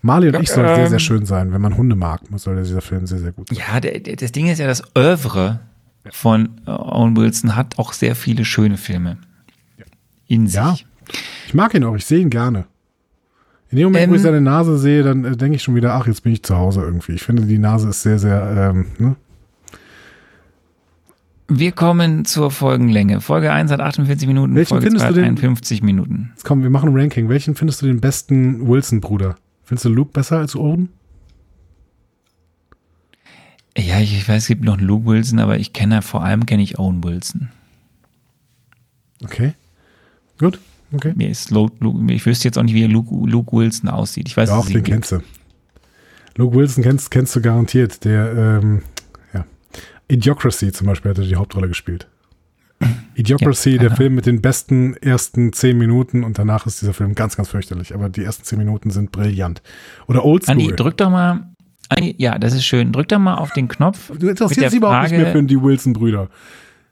Ja. 0.00 0.06
Marley 0.06 0.28
und 0.34 0.42
ich 0.42 0.48
soll 0.50 0.64
sehr, 0.66 0.78
ähm, 0.78 0.88
sehr 0.88 0.98
schön 0.98 1.26
sein. 1.26 1.52
Wenn 1.52 1.60
man 1.60 1.76
Hunde 1.76 1.96
mag, 1.96 2.20
soll 2.36 2.56
dieser 2.62 2.80
Film 2.80 3.06
sehr, 3.06 3.18
sehr 3.18 3.32
gut 3.32 3.48
sein. 3.48 3.58
Ja, 3.58 3.80
der, 3.80 3.98
der, 4.00 4.16
das 4.16 4.32
Ding 4.32 4.46
ist 4.46 4.58
ja, 4.58 4.66
das 4.66 4.82
Oeuvre 4.96 5.60
von 6.10 6.50
äh, 6.66 6.70
Owen 6.70 7.16
Wilson 7.16 7.56
hat 7.56 7.78
auch 7.78 7.92
sehr 7.92 8.14
viele 8.14 8.44
schöne 8.44 8.76
Filme 8.76 9.18
in 10.28 10.46
sich. 10.46 10.54
Ja. 10.54 10.74
Ich 11.46 11.54
mag 11.54 11.74
ihn 11.74 11.84
auch, 11.84 11.96
ich 11.96 12.04
sehe 12.06 12.20
ihn 12.20 12.30
gerne. 12.30 12.66
In 13.70 13.76
dem 13.78 13.84
Moment, 13.86 14.10
wo 14.10 14.14
ich 14.14 14.20
Ähm, 14.20 14.24
seine 14.24 14.40
Nase 14.40 14.78
sehe, 14.78 15.02
dann 15.02 15.24
äh, 15.24 15.36
denke 15.36 15.56
ich 15.56 15.62
schon 15.62 15.74
wieder, 15.74 15.94
ach, 15.94 16.06
jetzt 16.06 16.22
bin 16.22 16.32
ich 16.32 16.42
zu 16.42 16.56
Hause 16.56 16.82
irgendwie. 16.82 17.12
Ich 17.12 17.22
finde, 17.22 17.42
die 17.44 17.58
Nase 17.58 17.88
ist 17.88 18.02
sehr, 18.02 18.18
sehr, 18.18 18.72
ähm, 18.74 18.86
ne? 18.98 19.16
Wir 21.50 21.72
kommen 21.72 22.24
zur 22.26 22.50
Folgenlänge. 22.50 23.20
Folge 23.22 23.50
1 23.52 23.70
hat 23.72 23.80
48 23.80 24.28
Minuten, 24.28 24.54
Welchen 24.54 24.68
Folge 24.68 24.84
findest 24.86 25.06
2 25.06 25.12
du 25.12 25.20
hat 25.20 25.24
denn- 25.26 25.36
51 25.36 25.82
Minuten. 25.82 26.30
Jetzt 26.34 26.44
komm, 26.44 26.62
wir 26.62 26.68
machen 26.70 26.90
ein 26.90 26.96
Ranking. 26.96 27.28
Welchen 27.30 27.54
findest 27.54 27.80
du 27.80 27.86
den 27.86 28.00
besten 28.00 28.68
Wilson-Bruder? 28.68 29.36
Findest 29.68 29.84
du 29.84 29.90
Luke 29.90 30.12
besser 30.12 30.38
als 30.38 30.56
Owen? 30.56 30.88
Ja, 33.76 34.00
ich, 34.00 34.16
ich 34.16 34.26
weiß, 34.26 34.44
es 34.44 34.48
gibt 34.48 34.64
noch 34.64 34.80
Luke 34.80 35.04
Wilson, 35.04 35.38
aber 35.40 35.58
ich 35.58 35.74
kenne 35.74 36.00
vor 36.00 36.24
allem 36.24 36.46
kenne 36.46 36.62
ich 36.62 36.78
Owen 36.78 37.04
Wilson. 37.04 37.50
Okay. 39.22 39.52
Gut. 40.38 40.58
Okay. 40.90 41.12
Mir 41.14 41.28
ist 41.28 41.50
Luke, 41.50 41.74
Luke, 41.80 42.10
ich 42.10 42.24
wüsste 42.24 42.48
jetzt 42.48 42.56
auch 42.56 42.62
nicht, 42.62 42.72
wie 42.72 42.84
Luke, 42.84 43.14
Luke 43.28 43.54
Wilson 43.54 43.90
aussieht. 43.90 44.26
Ich 44.28 44.38
weiß, 44.38 44.48
Doch, 44.48 44.64
den 44.66 44.82
kennst 44.82 45.12
du. 45.12 45.20
Luke 46.36 46.56
Wilson 46.56 46.82
kennst, 46.82 47.10
kennst 47.10 47.36
du 47.36 47.42
garantiert. 47.42 48.06
Der, 48.06 48.62
ähm, 48.62 48.80
ja. 49.34 49.44
Idiocracy 50.08 50.72
zum 50.72 50.86
Beispiel 50.86 51.10
hat 51.10 51.18
er 51.18 51.24
die 51.24 51.36
Hauptrolle 51.36 51.68
gespielt. 51.68 52.08
Idiocracy, 53.14 53.70
Ja, 53.70 53.78
der 53.78 53.88
genau. 53.88 53.96
Film 53.96 54.14
mit 54.14 54.26
den 54.26 54.40
besten 54.40 54.94
ersten 54.94 55.52
zehn 55.52 55.76
Minuten 55.76 56.22
und 56.22 56.38
danach 56.38 56.66
ist 56.66 56.80
dieser 56.80 56.94
Film 56.94 57.14
ganz, 57.14 57.36
ganz 57.36 57.48
fürchterlich. 57.48 57.94
Aber 57.94 58.08
die 58.08 58.22
ersten 58.22 58.44
zehn 58.44 58.58
Minuten 58.58 58.90
sind 58.90 59.10
brillant. 59.10 59.62
Oder 60.06 60.24
Oldschool. 60.24 60.52
Andi, 60.52 60.76
drück 60.76 60.96
doch 60.96 61.10
mal. 61.10 61.48
Andi, 61.88 62.14
ja, 62.18 62.38
das 62.38 62.54
ist 62.54 62.64
schön. 62.64 62.92
Drück 62.92 63.08
doch 63.08 63.18
mal 63.18 63.34
auf 63.34 63.52
den 63.52 63.66
Knopf. 63.66 64.12
du 64.16 64.28
interessierst 64.28 64.72
dich 64.72 64.78
überhaupt 64.78 65.10
nicht 65.10 65.20
mehr 65.20 65.32
für 65.32 65.42
die 65.42 65.60
Wilson-Brüder. 65.60 66.28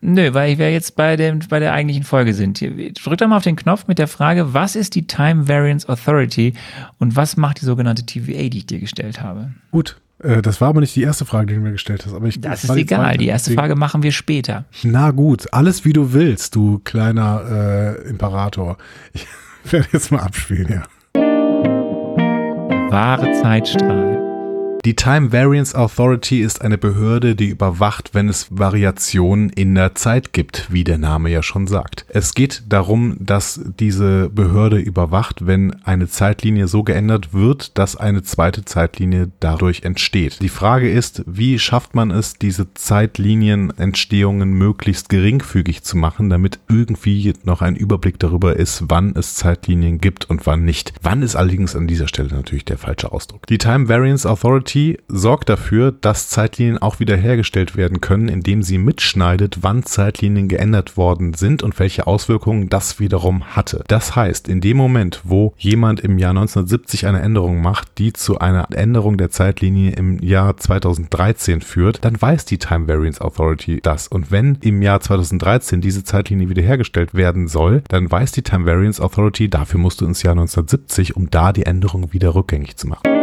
Nö, 0.00 0.34
weil 0.34 0.58
wir 0.58 0.72
jetzt 0.72 0.94
bei, 0.94 1.16
dem, 1.16 1.40
bei 1.48 1.58
der 1.58 1.72
eigentlichen 1.72 2.04
Folge 2.04 2.34
sind. 2.34 2.58
Hier, 2.58 2.92
Drück 2.92 3.18
doch 3.18 3.28
mal 3.28 3.38
auf 3.38 3.44
den 3.44 3.56
Knopf 3.56 3.86
mit 3.86 3.98
der 3.98 4.08
Frage, 4.08 4.52
was 4.52 4.76
ist 4.76 4.94
die 4.94 5.06
Time 5.06 5.48
Variance 5.48 5.88
Authority 5.88 6.52
und 6.98 7.16
was 7.16 7.36
macht 7.36 7.60
die 7.60 7.64
sogenannte 7.64 8.04
TVA, 8.04 8.48
die 8.48 8.58
ich 8.58 8.66
dir 8.66 8.78
gestellt 8.78 9.22
habe? 9.22 9.52
Gut. 9.70 9.96
Äh, 10.22 10.40
das 10.42 10.60
war 10.60 10.68
aber 10.68 10.80
nicht 10.80 10.96
die 10.96 11.02
erste 11.02 11.24
Frage, 11.24 11.46
die 11.46 11.54
du 11.54 11.60
mir 11.60 11.72
gestellt 11.72 12.04
hast. 12.06 12.14
Aber 12.14 12.26
ich, 12.26 12.40
Das 12.40 12.64
ist 12.64 12.70
egal. 12.70 13.00
zweite. 13.00 13.18
Die 13.18 13.26
erste 13.28 13.50
Deswegen- 13.50 13.60
Frage 13.60 13.76
machen 13.76 14.02
wir 14.02 14.12
später. 14.12 14.64
Na 14.82 15.10
gut, 15.10 15.52
alles 15.52 15.84
wie 15.84 15.92
du 15.92 16.12
willst, 16.12 16.54
du 16.56 16.80
kleiner 16.84 17.96
äh, 18.04 18.08
Imperator. 18.08 18.76
Ich 19.12 19.26
werde 19.72 19.88
jetzt 19.92 20.10
mal 20.12 20.20
abspielen, 20.20 20.68
ja. 20.70 20.82
Wahre 22.90 23.32
Zeitstrahl. 23.42 24.25
Die 24.86 24.94
Time 24.94 25.32
Variance 25.32 25.76
Authority 25.76 26.42
ist 26.42 26.62
eine 26.62 26.78
Behörde, 26.78 27.34
die 27.34 27.48
überwacht, 27.48 28.10
wenn 28.12 28.28
es 28.28 28.46
Variationen 28.50 29.50
in 29.50 29.74
der 29.74 29.96
Zeit 29.96 30.32
gibt, 30.32 30.72
wie 30.72 30.84
der 30.84 30.96
Name 30.96 31.28
ja 31.28 31.42
schon 31.42 31.66
sagt. 31.66 32.06
Es 32.08 32.34
geht 32.34 32.62
darum, 32.68 33.16
dass 33.18 33.60
diese 33.80 34.30
Behörde 34.30 34.78
überwacht, 34.78 35.44
wenn 35.44 35.74
eine 35.82 36.06
Zeitlinie 36.06 36.68
so 36.68 36.84
geändert 36.84 37.34
wird, 37.34 37.76
dass 37.76 37.96
eine 37.96 38.22
zweite 38.22 38.64
Zeitlinie 38.64 39.32
dadurch 39.40 39.82
entsteht. 39.82 40.40
Die 40.40 40.48
Frage 40.48 40.88
ist, 40.88 41.24
wie 41.26 41.58
schafft 41.58 41.96
man 41.96 42.12
es, 42.12 42.34
diese 42.34 42.72
Zeitlinienentstehungen 42.72 44.52
möglichst 44.52 45.08
geringfügig 45.08 45.82
zu 45.82 45.96
machen, 45.96 46.30
damit 46.30 46.60
irgendwie 46.68 47.32
noch 47.42 47.60
ein 47.60 47.74
Überblick 47.74 48.20
darüber 48.20 48.54
ist, 48.54 48.84
wann 48.86 49.16
es 49.16 49.34
Zeitlinien 49.34 50.00
gibt 50.00 50.30
und 50.30 50.46
wann 50.46 50.64
nicht. 50.64 50.92
Wann 51.02 51.22
ist 51.22 51.34
allerdings 51.34 51.74
an 51.74 51.88
dieser 51.88 52.06
Stelle 52.06 52.32
natürlich 52.32 52.66
der 52.66 52.78
falsche 52.78 53.10
Ausdruck. 53.10 53.48
Die 53.48 53.58
Time 53.58 53.88
Variance 53.88 54.30
Authority 54.30 54.75
sorgt 55.08 55.48
dafür, 55.48 55.92
dass 55.92 56.28
Zeitlinien 56.28 56.78
auch 56.78 57.00
wiederhergestellt 57.00 57.76
werden 57.76 58.00
können, 58.00 58.28
indem 58.28 58.62
sie 58.62 58.76
mitschneidet, 58.78 59.58
wann 59.62 59.84
Zeitlinien 59.84 60.48
geändert 60.48 60.96
worden 60.96 61.34
sind 61.34 61.62
und 61.62 61.78
welche 61.78 62.06
Auswirkungen 62.06 62.68
das 62.68 63.00
wiederum 63.00 63.56
hatte. 63.56 63.84
Das 63.88 64.14
heißt, 64.14 64.48
in 64.48 64.60
dem 64.60 64.76
Moment, 64.76 65.22
wo 65.24 65.54
jemand 65.56 66.00
im 66.00 66.18
Jahr 66.18 66.30
1970 66.30 67.06
eine 67.06 67.22
Änderung 67.22 67.62
macht, 67.62 67.98
die 67.98 68.12
zu 68.12 68.38
einer 68.38 68.68
Änderung 68.70 69.16
der 69.16 69.30
Zeitlinie 69.30 69.92
im 69.92 70.18
Jahr 70.18 70.56
2013 70.56 71.62
führt, 71.62 72.04
dann 72.04 72.20
weiß 72.20 72.44
die 72.44 72.58
Time 72.58 72.86
Variance 72.86 73.20
Authority 73.20 73.80
das. 73.82 74.08
Und 74.08 74.30
wenn 74.30 74.58
im 74.60 74.82
Jahr 74.82 75.00
2013 75.00 75.80
diese 75.80 76.04
Zeitlinie 76.04 76.50
wiederhergestellt 76.50 77.14
werden 77.14 77.48
soll, 77.48 77.82
dann 77.88 78.10
weiß 78.10 78.32
die 78.32 78.42
Time 78.42 78.66
Variance 78.66 79.02
Authority, 79.02 79.48
dafür 79.48 79.80
musst 79.80 80.02
du 80.02 80.04
ins 80.04 80.22
Jahr 80.22 80.32
1970, 80.32 81.16
um 81.16 81.30
da 81.30 81.52
die 81.52 81.64
Änderung 81.64 82.12
wieder 82.12 82.34
rückgängig 82.34 82.76
zu 82.76 82.88
machen. 82.88 83.15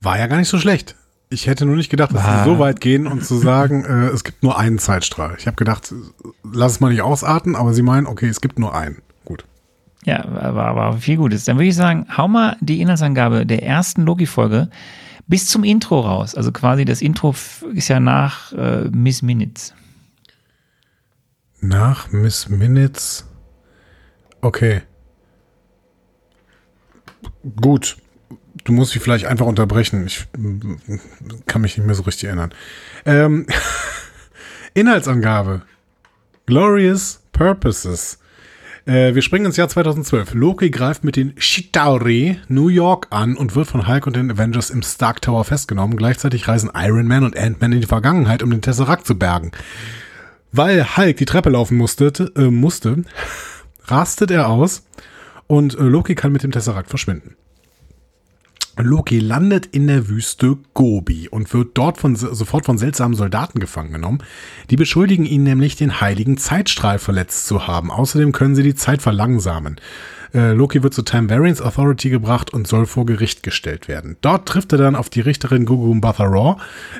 War 0.00 0.18
ja 0.18 0.26
gar 0.26 0.38
nicht 0.38 0.48
so 0.48 0.58
schlecht. 0.58 0.96
Ich 1.30 1.46
hätte 1.46 1.66
nur 1.66 1.76
nicht 1.76 1.90
gedacht, 1.90 2.14
dass 2.14 2.24
sie 2.24 2.44
so 2.44 2.58
weit 2.58 2.80
gehen 2.80 3.06
und 3.06 3.24
zu 3.24 3.36
sagen, 3.36 3.84
äh, 3.88 4.06
es 4.08 4.24
gibt 4.24 4.42
nur 4.42 4.58
einen 4.58 4.78
Zeitstrahl. 4.78 5.36
Ich 5.38 5.46
habe 5.46 5.56
gedacht, 5.56 5.92
lass 6.42 6.72
es 6.72 6.80
mal 6.80 6.90
nicht 6.90 7.02
ausarten, 7.02 7.54
aber 7.54 7.74
sie 7.74 7.82
meinen, 7.82 8.06
okay, 8.06 8.28
es 8.28 8.40
gibt 8.40 8.58
nur 8.58 8.74
einen. 8.74 9.02
Gut. 9.24 9.44
Ja, 10.04 10.24
war, 10.54 10.74
war 10.74 10.96
viel 10.98 11.16
Gutes. 11.18 11.44
Dann 11.44 11.56
würde 11.56 11.66
ich 11.66 11.76
sagen, 11.76 12.06
hau 12.16 12.28
mal 12.28 12.56
die 12.60 12.80
Inhaltsangabe 12.80 13.44
der 13.44 13.62
ersten 13.62 14.02
Logi-Folge 14.02 14.70
bis 15.26 15.46
zum 15.46 15.64
Intro 15.64 16.00
raus. 16.00 16.34
Also 16.34 16.50
quasi 16.50 16.84
das 16.84 17.02
Intro 17.02 17.34
ist 17.74 17.88
ja 17.88 18.00
nach 18.00 18.52
äh, 18.52 18.88
Miss 18.90 19.20
Minutes. 19.20 19.74
Nach 21.60 22.10
Miss 22.10 22.48
Minutes. 22.48 23.26
Okay. 24.40 24.82
Gut. 27.60 27.98
Du 28.68 28.74
musst 28.74 28.94
mich 28.94 29.02
vielleicht 29.02 29.24
einfach 29.24 29.46
unterbrechen. 29.46 30.06
Ich 30.06 30.26
kann 31.46 31.62
mich 31.62 31.78
nicht 31.78 31.86
mehr 31.86 31.94
so 31.94 32.02
richtig 32.02 32.26
erinnern. 32.26 32.52
Ähm, 33.06 33.46
Inhaltsangabe. 34.74 35.62
Glorious 36.44 37.22
Purposes. 37.32 38.18
Äh, 38.84 39.14
wir 39.14 39.22
springen 39.22 39.46
ins 39.46 39.56
Jahr 39.56 39.70
2012. 39.70 40.34
Loki 40.34 40.68
greift 40.68 41.02
mit 41.02 41.16
den 41.16 41.34
Chitauri 41.36 42.38
New 42.48 42.68
York 42.68 43.06
an 43.08 43.38
und 43.38 43.54
wird 43.54 43.68
von 43.68 43.88
Hulk 43.88 44.06
und 44.06 44.16
den 44.16 44.30
Avengers 44.30 44.68
im 44.68 44.82
Stark 44.82 45.22
Tower 45.22 45.44
festgenommen. 45.44 45.96
Gleichzeitig 45.96 46.46
reisen 46.46 46.70
Iron 46.74 47.06
Man 47.06 47.24
und 47.24 47.38
Ant-Man 47.38 47.72
in 47.72 47.80
die 47.80 47.86
Vergangenheit, 47.86 48.42
um 48.42 48.50
den 48.50 48.60
Tesseract 48.60 49.06
zu 49.06 49.18
bergen. 49.18 49.50
Weil 50.52 50.98
Hulk 50.98 51.16
die 51.16 51.24
Treppe 51.24 51.48
laufen 51.48 51.78
musste, 51.78 52.12
äh, 52.36 52.50
musste 52.50 53.02
rastet 53.86 54.30
er 54.30 54.50
aus 54.50 54.84
und 55.46 55.74
äh, 55.78 55.84
Loki 55.84 56.14
kann 56.14 56.32
mit 56.32 56.42
dem 56.42 56.52
Tesseract 56.52 56.90
verschwinden. 56.90 57.34
Loki 58.82 59.18
landet 59.18 59.66
in 59.66 59.86
der 59.86 60.08
Wüste 60.08 60.56
Gobi 60.74 61.28
und 61.28 61.52
wird 61.52 61.70
dort 61.74 61.98
von, 61.98 62.16
sofort 62.16 62.64
von 62.64 62.78
seltsamen 62.78 63.16
Soldaten 63.16 63.60
gefangen 63.60 63.92
genommen. 63.92 64.22
Die 64.70 64.76
beschuldigen 64.76 65.24
ihn 65.24 65.42
nämlich, 65.42 65.76
den 65.76 66.00
heiligen 66.00 66.38
Zeitstrahl 66.38 66.98
verletzt 66.98 67.46
zu 67.46 67.66
haben. 67.66 67.90
Außerdem 67.90 68.32
können 68.32 68.54
sie 68.54 68.62
die 68.62 68.74
Zeit 68.74 69.02
verlangsamen. 69.02 69.76
Äh, 70.34 70.52
Loki 70.52 70.82
wird 70.82 70.94
zur 70.94 71.04
Time 71.04 71.30
Variance 71.30 71.64
Authority 71.64 72.10
gebracht 72.10 72.52
und 72.52 72.66
soll 72.66 72.86
vor 72.86 73.06
Gericht 73.06 73.42
gestellt 73.42 73.88
werden. 73.88 74.16
Dort 74.20 74.48
trifft 74.48 74.72
er 74.72 74.78
dann 74.78 74.96
auf 74.96 75.10
die 75.10 75.20
Richterin 75.20 75.64
Gugu 75.64 75.98
Raw, 76.02 76.56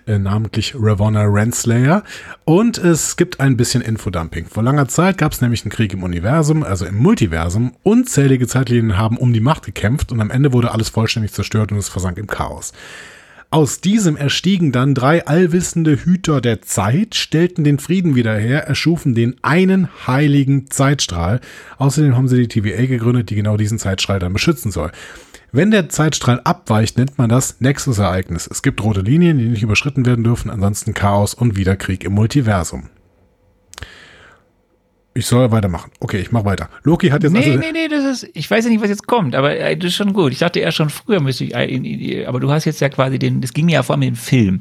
äh, 0.07 0.19
namentlich 0.19 0.75
Ravonna 0.79 1.23
Renslayer. 1.23 2.03
Und 2.45 2.79
es 2.79 3.17
gibt 3.17 3.41
ein 3.41 3.57
bisschen 3.57 3.83
Infodumping. 3.83 4.47
Vor 4.47 4.63
langer 4.63 4.89
Zeit 4.89 5.19
gab 5.19 5.33
es 5.33 5.41
nämlich 5.41 5.63
einen 5.63 5.71
Krieg 5.71 5.93
im 5.93 6.03
Universum, 6.03 6.63
also 6.63 6.87
im 6.87 6.97
Multiversum. 6.97 7.73
Unzählige 7.83 8.47
Zeitlinien 8.47 8.97
haben 8.97 9.17
um 9.17 9.33
die 9.33 9.41
Macht 9.41 9.65
gekämpft 9.65 10.13
und 10.13 10.21
am 10.21 10.31
Ende 10.31 10.53
wurde 10.53 10.73
alles 10.73 10.89
vollständig 10.89 11.33
zerstört 11.33 11.73
und 11.73 11.79
es 11.79 11.89
versank 11.89 12.19
im 12.19 12.27
Chaos. 12.27 12.73
Aus 13.51 13.81
diesem 13.81 14.19
erstiegen 14.19 14.73
dann 14.73 14.95
drei 14.95 15.27
allwissende 15.27 15.97
Hüter 15.97 16.43
der 16.43 16.61
Zeit, 16.61 17.15
stellten 17.15 17.65
den 17.65 17.79
Frieden 17.79 18.15
wieder 18.15 18.37
her, 18.37 18.67
erschufen 18.67 19.15
den 19.15 19.37
einen 19.41 19.89
heiligen 20.07 20.71
Zeitstrahl. 20.71 21.41
Außerdem 21.79 22.15
haben 22.15 22.29
sie 22.29 22.47
die 22.47 22.49
TVA 22.49 22.85
gegründet, 22.85 23.31
die 23.31 23.37
genau 23.37 23.57
diesen 23.57 23.79
Zeitstrahl 23.79 24.19
dann 24.19 24.35
beschützen 24.35 24.71
soll. 24.71 24.93
Wenn 25.51 25.71
der 25.71 25.89
Zeitstrahl 25.89 26.43
abweicht, 26.45 26.99
nennt 26.99 27.17
man 27.17 27.31
das 27.31 27.59
Nexus-Ereignis. 27.61 28.47
Es 28.51 28.63
gibt 28.63 28.85
rote 28.85 29.01
Linien, 29.01 29.39
die 29.39 29.47
nicht 29.47 29.63
überschritten 29.63 30.05
werden 30.05 30.25
dürfen, 30.25 30.51
ansonsten 30.51 30.93
Chaos 30.93 31.33
und 31.33 31.57
wieder 31.57 31.75
Krieg 31.75 32.05
im 32.05 32.13
Multiversum. 32.13 32.91
Ich 35.19 35.27
soll 35.27 35.51
weitermachen. 35.51 35.91
Okay, 35.99 36.19
ich 36.21 36.31
mach 36.31 36.45
weiter. 36.45 36.69
Loki 36.85 37.09
hat 37.09 37.25
jetzt 37.25 37.33
Nee, 37.33 37.39
also 37.41 37.59
nee, 37.59 37.73
nee, 37.73 37.89
das 37.89 38.23
ist, 38.23 38.31
ich 38.35 38.49
weiß 38.49 38.65
ja 38.67 38.71
nicht, 38.71 38.81
was 38.81 38.89
jetzt 38.89 39.09
kommt, 39.09 39.35
aber 39.35 39.57
äh, 39.59 39.77
das 39.77 39.89
ist 39.89 39.97
schon 39.97 40.13
gut. 40.13 40.31
Ich 40.31 40.39
dachte 40.39 40.61
eher 40.61 40.71
schon 40.71 40.91
früher 40.91 41.19
müsste 41.21 41.43
ich, 41.43 41.55
äh, 41.57 41.65
in- 41.67 41.85
in- 41.85 42.25
aber 42.27 42.39
du 42.39 42.53
hast 42.53 42.67
jetzt 42.67 42.81
ja 42.81 42.89
quasi 42.89 43.19
den, 43.19 43.41
das 43.41 43.53
ging 43.53 43.67
mir 43.67 43.73
ja 43.73 43.83
vor 43.83 43.95
allem 43.97 44.03
in 44.03 44.11
den 44.11 44.17
Film, 44.17 44.61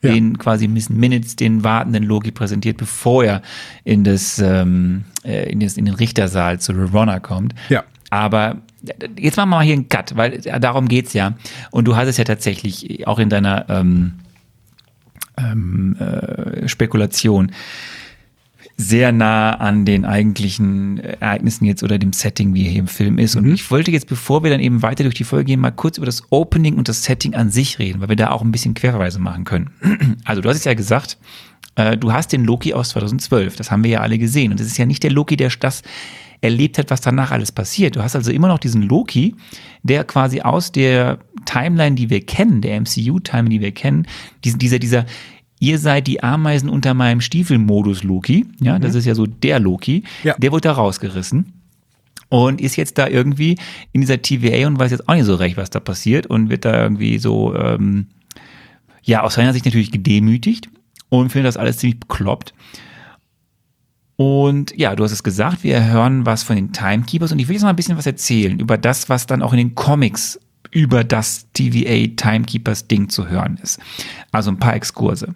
Ja. 0.00 0.12
den 0.12 0.38
quasi 0.38 0.68
Miss 0.68 0.88
Minutes, 0.88 1.36
den 1.36 1.64
wartenden 1.64 2.04
Loki 2.04 2.30
präsentiert, 2.30 2.78
bevor 2.78 3.24
er 3.24 3.42
in 3.84 4.02
das, 4.02 4.38
ähm, 4.38 5.04
äh, 5.22 5.52
in, 5.52 5.60
das 5.60 5.76
in 5.76 5.84
den 5.84 5.94
Richtersaal 5.94 6.58
zu 6.60 6.72
Ravonna 6.72 7.20
kommt. 7.20 7.54
Ja. 7.68 7.84
Aber 8.08 8.56
äh, 8.86 9.06
jetzt 9.18 9.36
machen 9.36 9.50
wir 9.50 9.56
mal 9.56 9.64
hier 9.64 9.74
einen 9.74 9.90
Cut, 9.90 10.16
weil 10.16 10.32
äh, 10.46 10.58
darum 10.60 10.88
geht's 10.88 11.12
ja. 11.12 11.34
Und 11.72 11.84
du 11.86 11.94
hast 11.94 12.08
es 12.08 12.16
ja 12.16 12.24
tatsächlich 12.24 13.06
auch 13.06 13.18
in 13.18 13.28
deiner 13.28 13.66
ähm, 13.68 14.14
ähm, 15.36 15.96
äh, 16.00 16.66
Spekulation 16.68 17.52
sehr 18.80 19.12
nah 19.12 19.52
an 19.54 19.84
den 19.84 20.04
eigentlichen 20.04 20.98
Ereignissen 20.98 21.66
jetzt 21.66 21.82
oder 21.82 21.98
dem 21.98 22.12
Setting, 22.12 22.54
wie 22.54 22.64
er 22.64 22.70
hier 22.70 22.80
im 22.80 22.86
Film 22.86 23.18
ist. 23.18 23.36
Und 23.36 23.46
ich 23.52 23.70
wollte 23.70 23.90
jetzt, 23.90 24.08
bevor 24.08 24.42
wir 24.42 24.50
dann 24.50 24.60
eben 24.60 24.82
weiter 24.82 25.04
durch 25.04 25.14
die 25.14 25.24
Folge 25.24 25.46
gehen, 25.46 25.60
mal 25.60 25.70
kurz 25.70 25.98
über 25.98 26.06
das 26.06 26.22
Opening 26.30 26.76
und 26.76 26.88
das 26.88 27.04
Setting 27.04 27.34
an 27.34 27.50
sich 27.50 27.78
reden, 27.78 28.00
weil 28.00 28.08
wir 28.08 28.16
da 28.16 28.30
auch 28.30 28.42
ein 28.42 28.52
bisschen 28.52 28.74
Querverweise 28.74 29.18
machen 29.18 29.44
können. 29.44 29.70
Also 30.24 30.42
du 30.42 30.48
hast 30.48 30.56
es 30.56 30.64
ja 30.64 30.74
gesagt, 30.74 31.18
äh, 31.74 31.96
du 31.96 32.12
hast 32.12 32.32
den 32.32 32.44
Loki 32.44 32.72
aus 32.72 32.90
2012, 32.90 33.56
das 33.56 33.70
haben 33.70 33.84
wir 33.84 33.90
ja 33.90 34.00
alle 34.00 34.18
gesehen. 34.18 34.52
Und 34.52 34.60
das 34.60 34.66
ist 34.66 34.78
ja 34.78 34.86
nicht 34.86 35.02
der 35.02 35.10
Loki, 35.10 35.36
der 35.36 35.50
das 35.60 35.82
erlebt 36.40 36.78
hat, 36.78 36.90
was 36.90 37.00
danach 37.00 37.32
alles 37.32 37.52
passiert. 37.52 37.96
Du 37.96 38.02
hast 38.02 38.16
also 38.16 38.30
immer 38.30 38.48
noch 38.48 38.58
diesen 38.58 38.82
Loki, 38.82 39.34
der 39.82 40.04
quasi 40.04 40.40
aus 40.40 40.72
der 40.72 41.18
Timeline, 41.44 41.96
die 41.96 42.08
wir 42.08 42.24
kennen, 42.24 42.62
der 42.62 42.80
MCU-Timeline, 42.80 43.50
die 43.50 43.60
wir 43.60 43.72
kennen, 43.72 44.06
dieser, 44.44 44.78
dieser, 44.78 45.04
ihr 45.60 45.78
seid 45.78 46.06
die 46.08 46.22
Ameisen 46.22 46.68
unter 46.68 46.94
meinem 46.94 47.20
Stiefel-Modus 47.20 48.02
Loki, 48.02 48.46
ja, 48.60 48.78
das 48.80 48.94
ist 48.96 49.04
ja 49.04 49.14
so 49.14 49.26
der 49.26 49.60
Loki, 49.60 50.02
Ja. 50.24 50.34
der 50.38 50.50
wurde 50.50 50.62
da 50.62 50.72
rausgerissen 50.72 51.52
und 52.30 52.60
ist 52.60 52.76
jetzt 52.76 52.98
da 52.98 53.06
irgendwie 53.06 53.56
in 53.92 54.00
dieser 54.00 54.20
TVA 54.20 54.66
und 54.66 54.78
weiß 54.78 54.90
jetzt 54.90 55.08
auch 55.08 55.14
nicht 55.14 55.24
so 55.26 55.34
recht, 55.36 55.56
was 55.56 55.70
da 55.70 55.78
passiert 55.80 56.26
und 56.26 56.48
wird 56.50 56.64
da 56.64 56.82
irgendwie 56.82 57.18
so, 57.18 57.54
ähm, 57.54 58.06
ja, 59.02 59.22
aus 59.22 59.34
seiner 59.34 59.52
Sicht 59.52 59.64
natürlich 59.64 59.92
gedemütigt 59.92 60.68
und 61.08 61.30
findet 61.30 61.48
das 61.48 61.56
alles 61.56 61.78
ziemlich 61.78 62.00
bekloppt. 62.00 62.54
Und 64.16 64.76
ja, 64.76 64.94
du 64.94 65.02
hast 65.04 65.12
es 65.12 65.22
gesagt, 65.22 65.64
wir 65.64 65.82
hören 65.86 66.26
was 66.26 66.42
von 66.42 66.56
den 66.56 66.72
Timekeepers 66.72 67.32
und 67.32 67.38
ich 67.38 67.48
will 67.48 67.54
jetzt 67.54 67.62
mal 67.62 67.70
ein 67.70 67.76
bisschen 67.76 67.96
was 67.96 68.06
erzählen 68.06 68.60
über 68.60 68.76
das, 68.76 69.08
was 69.08 69.26
dann 69.26 69.42
auch 69.42 69.52
in 69.52 69.58
den 69.58 69.74
Comics 69.74 70.38
über 70.70 71.04
das 71.04 71.46
TVA 71.52 72.14
Timekeepers 72.16 72.86
Ding 72.86 73.08
zu 73.08 73.28
hören 73.28 73.58
ist. 73.62 73.80
Also 74.32 74.50
ein 74.50 74.58
paar 74.58 74.74
Exkurse. 74.74 75.34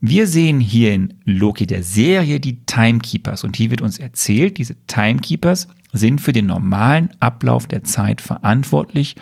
Wir 0.00 0.26
sehen 0.26 0.60
hier 0.60 0.94
in 0.94 1.14
Loki 1.24 1.66
der 1.66 1.82
Serie 1.82 2.38
die 2.38 2.64
Timekeepers 2.64 3.44
und 3.44 3.56
hier 3.56 3.70
wird 3.70 3.82
uns 3.82 3.98
erzählt, 3.98 4.58
diese 4.58 4.76
Timekeepers 4.86 5.68
sind 5.92 6.20
für 6.20 6.32
den 6.32 6.46
normalen 6.46 7.10
Ablauf 7.20 7.66
der 7.66 7.82
Zeit 7.82 8.20
verantwortlich 8.20 9.16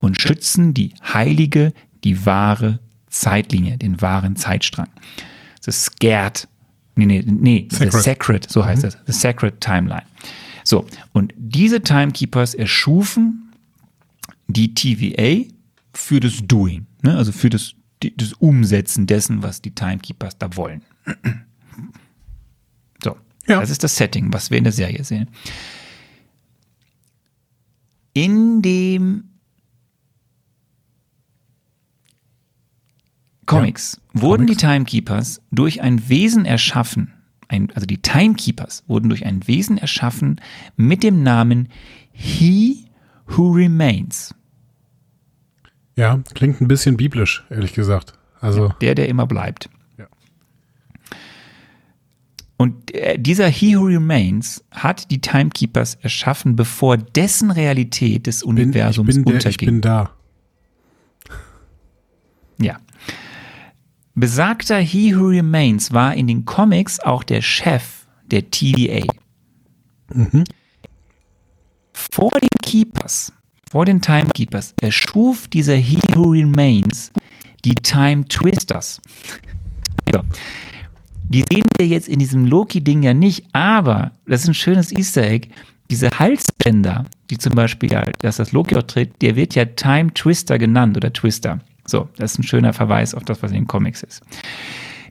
und 0.00 0.20
schützen 0.20 0.74
die 0.74 0.92
heilige, 1.02 1.72
die 2.04 2.26
wahre 2.26 2.80
Zeitlinie, 3.08 3.78
den 3.78 4.02
wahren 4.02 4.36
Zeitstrang. 4.36 4.88
The 5.62 5.72
Scared, 5.72 6.46
nee, 6.94 7.06
nee, 7.06 7.24
nee, 7.26 7.68
Sacred. 7.70 7.92
The 7.92 8.00
Sacred, 8.00 8.50
so 8.50 8.64
heißt 8.64 8.84
es, 8.84 8.98
The 9.06 9.12
Sacred 9.12 9.60
Timeline. 9.60 10.04
So, 10.62 10.86
und 11.12 11.32
diese 11.36 11.80
Timekeepers 11.80 12.54
erschufen 12.54 13.47
die 14.48 14.74
TVA 14.74 15.44
für 15.92 16.20
das 16.20 16.38
Doing, 16.46 16.86
ne? 17.02 17.16
also 17.16 17.32
für 17.32 17.50
das, 17.50 17.74
das 18.16 18.32
Umsetzen 18.34 19.06
dessen, 19.06 19.42
was 19.42 19.62
die 19.62 19.74
Timekeepers 19.74 20.38
da 20.38 20.56
wollen. 20.56 20.82
So, 23.04 23.16
Ja. 23.46 23.60
das 23.60 23.70
ist 23.70 23.84
das 23.84 23.94
Setting, 23.96 24.32
was 24.32 24.50
wir 24.50 24.58
in 24.58 24.64
der 24.64 24.72
Serie 24.72 25.04
sehen. 25.04 25.28
In 28.12 28.60
dem 28.62 29.24
Comics 33.46 34.00
wurden 34.12 34.46
die 34.46 34.56
Timekeepers 34.56 35.40
durch 35.52 35.80
ein 35.80 36.08
Wesen 36.08 36.44
erschaffen, 36.44 37.12
ein, 37.48 37.70
also 37.74 37.86
die 37.86 37.98
Timekeepers 38.02 38.84
wurden 38.88 39.08
durch 39.08 39.24
ein 39.24 39.46
Wesen 39.46 39.78
erschaffen 39.78 40.40
mit 40.76 41.02
dem 41.02 41.22
Namen 41.22 41.68
He 42.12 42.84
Who 43.28 43.52
Remains. 43.52 44.34
Ja, 45.98 46.20
klingt 46.34 46.60
ein 46.60 46.68
bisschen 46.68 46.96
biblisch, 46.96 47.44
ehrlich 47.50 47.72
gesagt. 47.72 48.12
Also, 48.40 48.68
Der, 48.80 48.94
der 48.94 49.08
immer 49.08 49.26
bleibt. 49.26 49.68
Ja. 49.98 50.06
Und 52.56 52.94
äh, 52.94 53.18
dieser 53.18 53.48
He 53.48 53.76
Who 53.76 53.86
Remains 53.86 54.62
hat 54.70 55.10
die 55.10 55.20
Timekeepers 55.20 55.96
erschaffen, 55.96 56.54
bevor 56.54 56.96
dessen 56.98 57.50
Realität 57.50 58.28
des 58.28 58.42
bin, 58.42 58.56
ich, 58.56 58.64
Universums 58.66 59.12
bin 59.16 59.24
der, 59.24 59.34
ich 59.38 59.44
unterging. 59.46 59.66
bin 59.66 59.80
da. 59.80 60.10
Ja. 62.60 62.78
Besagter 64.14 64.78
He 64.78 65.16
Who 65.16 65.26
Remains 65.26 65.92
war 65.92 66.14
in 66.14 66.28
den 66.28 66.44
Comics 66.44 67.00
auch 67.00 67.24
der 67.24 67.42
Chef 67.42 68.06
der 68.30 68.48
TVA. 68.48 69.04
Vor 71.92 72.30
den 72.40 72.48
Keepers, 72.62 73.32
vor 73.70 73.84
den 73.84 74.00
Timekeepers, 74.00 74.74
erschuf 74.80 75.48
dieser 75.48 75.74
He 75.74 75.98
Who 76.14 76.30
Remains 76.30 77.12
die 77.64 77.74
Time 77.74 78.26
Twisters. 78.26 79.00
So. 80.12 80.20
Die 81.24 81.44
sehen 81.50 81.64
wir 81.76 81.86
jetzt 81.86 82.08
in 82.08 82.18
diesem 82.18 82.46
Loki-Ding 82.46 83.02
ja 83.02 83.12
nicht, 83.12 83.44
aber 83.52 84.12
das 84.26 84.42
ist 84.42 84.48
ein 84.48 84.54
schönes 84.54 84.92
Easter 84.92 85.22
Egg. 85.22 85.48
Diese 85.90 86.10
Halsbänder, 86.10 87.04
die 87.30 87.38
zum 87.38 87.54
Beispiel, 87.54 87.92
ja, 87.92 88.04
dass 88.20 88.36
das 88.36 88.52
Loki 88.52 88.76
auch 88.76 88.82
trägt, 88.82 89.20
der 89.20 89.36
wird 89.36 89.54
ja 89.54 89.64
Time 89.64 90.12
Twister 90.14 90.58
genannt 90.58 90.96
oder 90.96 91.12
Twister. 91.12 91.60
So, 91.86 92.08
das 92.16 92.32
ist 92.32 92.38
ein 92.38 92.42
schöner 92.44 92.72
Verweis 92.72 93.14
auf 93.14 93.24
das, 93.24 93.42
was 93.42 93.50
in 93.50 93.58
den 93.58 93.66
Comics 93.66 94.02
ist. 94.02 94.22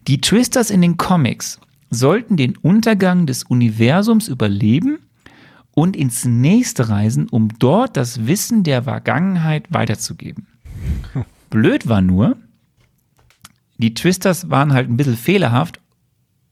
Die 0.07 0.21
Twisters 0.21 0.69
in 0.69 0.81
den 0.81 0.97
Comics 0.97 1.59
sollten 1.89 2.37
den 2.37 2.55
Untergang 2.57 3.25
des 3.25 3.43
Universums 3.43 4.27
überleben 4.27 4.99
und 5.77 5.95
ins 5.95 6.25
nächste 6.25 6.89
reisen, 6.89 7.29
um 7.29 7.49
dort 7.59 7.97
das 7.97 8.25
Wissen 8.25 8.63
der 8.63 8.81
Vergangenheit 8.81 9.67
weiterzugeben. 9.69 10.47
Blöd 11.51 11.87
war 11.87 12.01
nur, 12.01 12.35
die 13.77 13.93
Twisters 13.93 14.49
waren 14.49 14.73
halt 14.73 14.89
ein 14.89 14.97
bisschen 14.97 15.15
fehlerhaft 15.15 15.79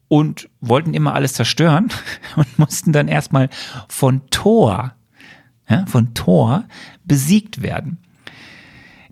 und 0.09 0.47
wollten 0.61 0.93
immer 0.93 1.15
alles 1.15 1.33
zerstören 1.33 1.89
und 2.35 2.59
mussten 2.59 2.91
dann 2.91 3.07
erstmal 3.07 3.49
von 3.89 4.21
Thor, 4.29 4.93
ja, 5.67 5.87
von 5.87 6.13
Thor 6.13 6.65
besiegt 7.03 7.63
werden. 7.63 7.97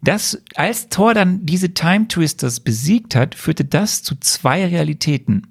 Das, 0.04 0.44
als 0.54 0.90
Thor 0.90 1.16
dann 1.16 1.44
diese 1.48 1.74
Time 1.74 2.08
Twisters 2.08 2.60
besiegt 2.60 3.16
hat, 3.16 3.34
führte 3.34 3.66
das 3.66 4.04
zu 4.04 4.14
zwei 4.20 4.64
Realitäten. 4.64 5.48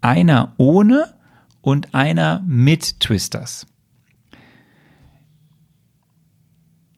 Einer 0.00 0.54
ohne 0.56 1.12
und 1.60 1.94
einer 1.94 2.42
mit 2.46 2.98
Twisters. 3.00 3.66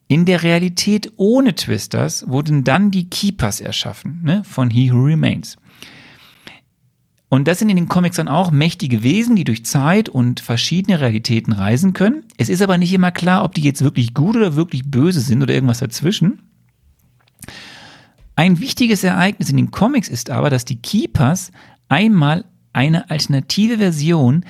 In 0.07 0.27
der 0.27 0.43
Realität 0.43 1.13
ohne 1.17 1.55
Twisters 1.55 2.29
wurden 2.29 2.65
dann 2.65 2.91
die 2.91 3.09
Keepers 3.09 3.61
erschaffen, 3.61 4.21
ne, 4.23 4.43
von 4.45 4.71
He 4.71 4.93
Who 4.93 5.05
Remains. 5.05 5.57
Und 7.35 7.49
das 7.49 7.59
sind 7.59 7.69
in 7.69 7.77
den 7.77 7.89
Comics 7.89 8.17
dann 8.17 8.29
auch 8.29 8.53
mächtige 8.53 9.03
Wesen, 9.03 9.35
die 9.35 9.43
durch 9.43 9.65
Zeit 9.65 10.09
und 10.09 10.39
verschiedene 10.39 11.01
Realitäten 11.01 11.53
reisen 11.53 11.93
können. 11.93 12.23
Es 12.37 12.49
ist 12.49 12.63
aber 12.63 12.79
nicht 12.79 12.93
immer 12.93 13.11
klar, 13.11 13.43
ob 13.43 13.55
die 13.55 13.63
jetzt 13.63 13.83
wirklich 13.83 14.15
gut 14.15 14.37
oder 14.37 14.55
wirklich 14.55 14.89
böse 14.89 15.21
sind 15.21 15.43
oder 15.43 15.53
irgendwas 15.53 15.81
dazwischen. 15.81 16.43
Ein 18.37 18.61
wichtiges 18.61 19.03
Ereignis 19.03 19.51
in 19.51 19.57
den 19.57 19.71
Comics 19.71 20.09
ist 20.09 20.31
aber, 20.31 20.51
dass 20.51 20.65
die 20.65 20.81
Keepers 20.81 21.51
einmal 21.89 22.45
eine 22.73 23.11
alternative 23.11 23.79
Version, 23.79 24.45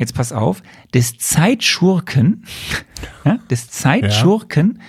jetzt 0.00 0.14
pass 0.14 0.32
auf, 0.32 0.62
des 0.92 1.18
Zeitschurken, 1.18 2.44
ja, 3.24 3.38
des 3.50 3.70
Zeitschurken 3.70 4.80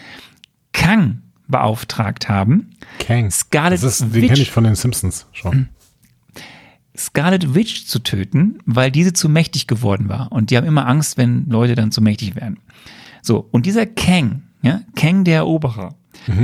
Kang 0.73 1.21
beauftragt 1.47 2.29
haben, 2.29 2.71
Kang. 2.99 3.29
Scarlet 3.29 3.83
das 3.83 4.01
ist, 4.01 4.15
den 4.15 4.27
kenne 4.27 4.39
ich 4.39 4.51
von 4.51 4.63
den 4.63 4.75
Simpsons 4.75 5.27
schon. 5.33 5.69
Scarlet 6.97 7.53
Witch 7.55 7.85
zu 7.85 7.99
töten, 7.99 8.59
weil 8.65 8.91
diese 8.91 9.13
zu 9.13 9.29
mächtig 9.29 9.67
geworden 9.67 10.09
war. 10.09 10.31
Und 10.31 10.49
die 10.49 10.57
haben 10.57 10.67
immer 10.67 10.87
Angst, 10.87 11.17
wenn 11.17 11.47
Leute 11.49 11.75
dann 11.75 11.91
zu 11.91 12.01
mächtig 12.01 12.35
werden. 12.35 12.59
So, 13.21 13.47
und 13.51 13.65
dieser 13.65 13.85
Kang, 13.85 14.43
ja, 14.61 14.81
Kang 14.95 15.23
der 15.23 15.37
Eroberer, 15.37 15.95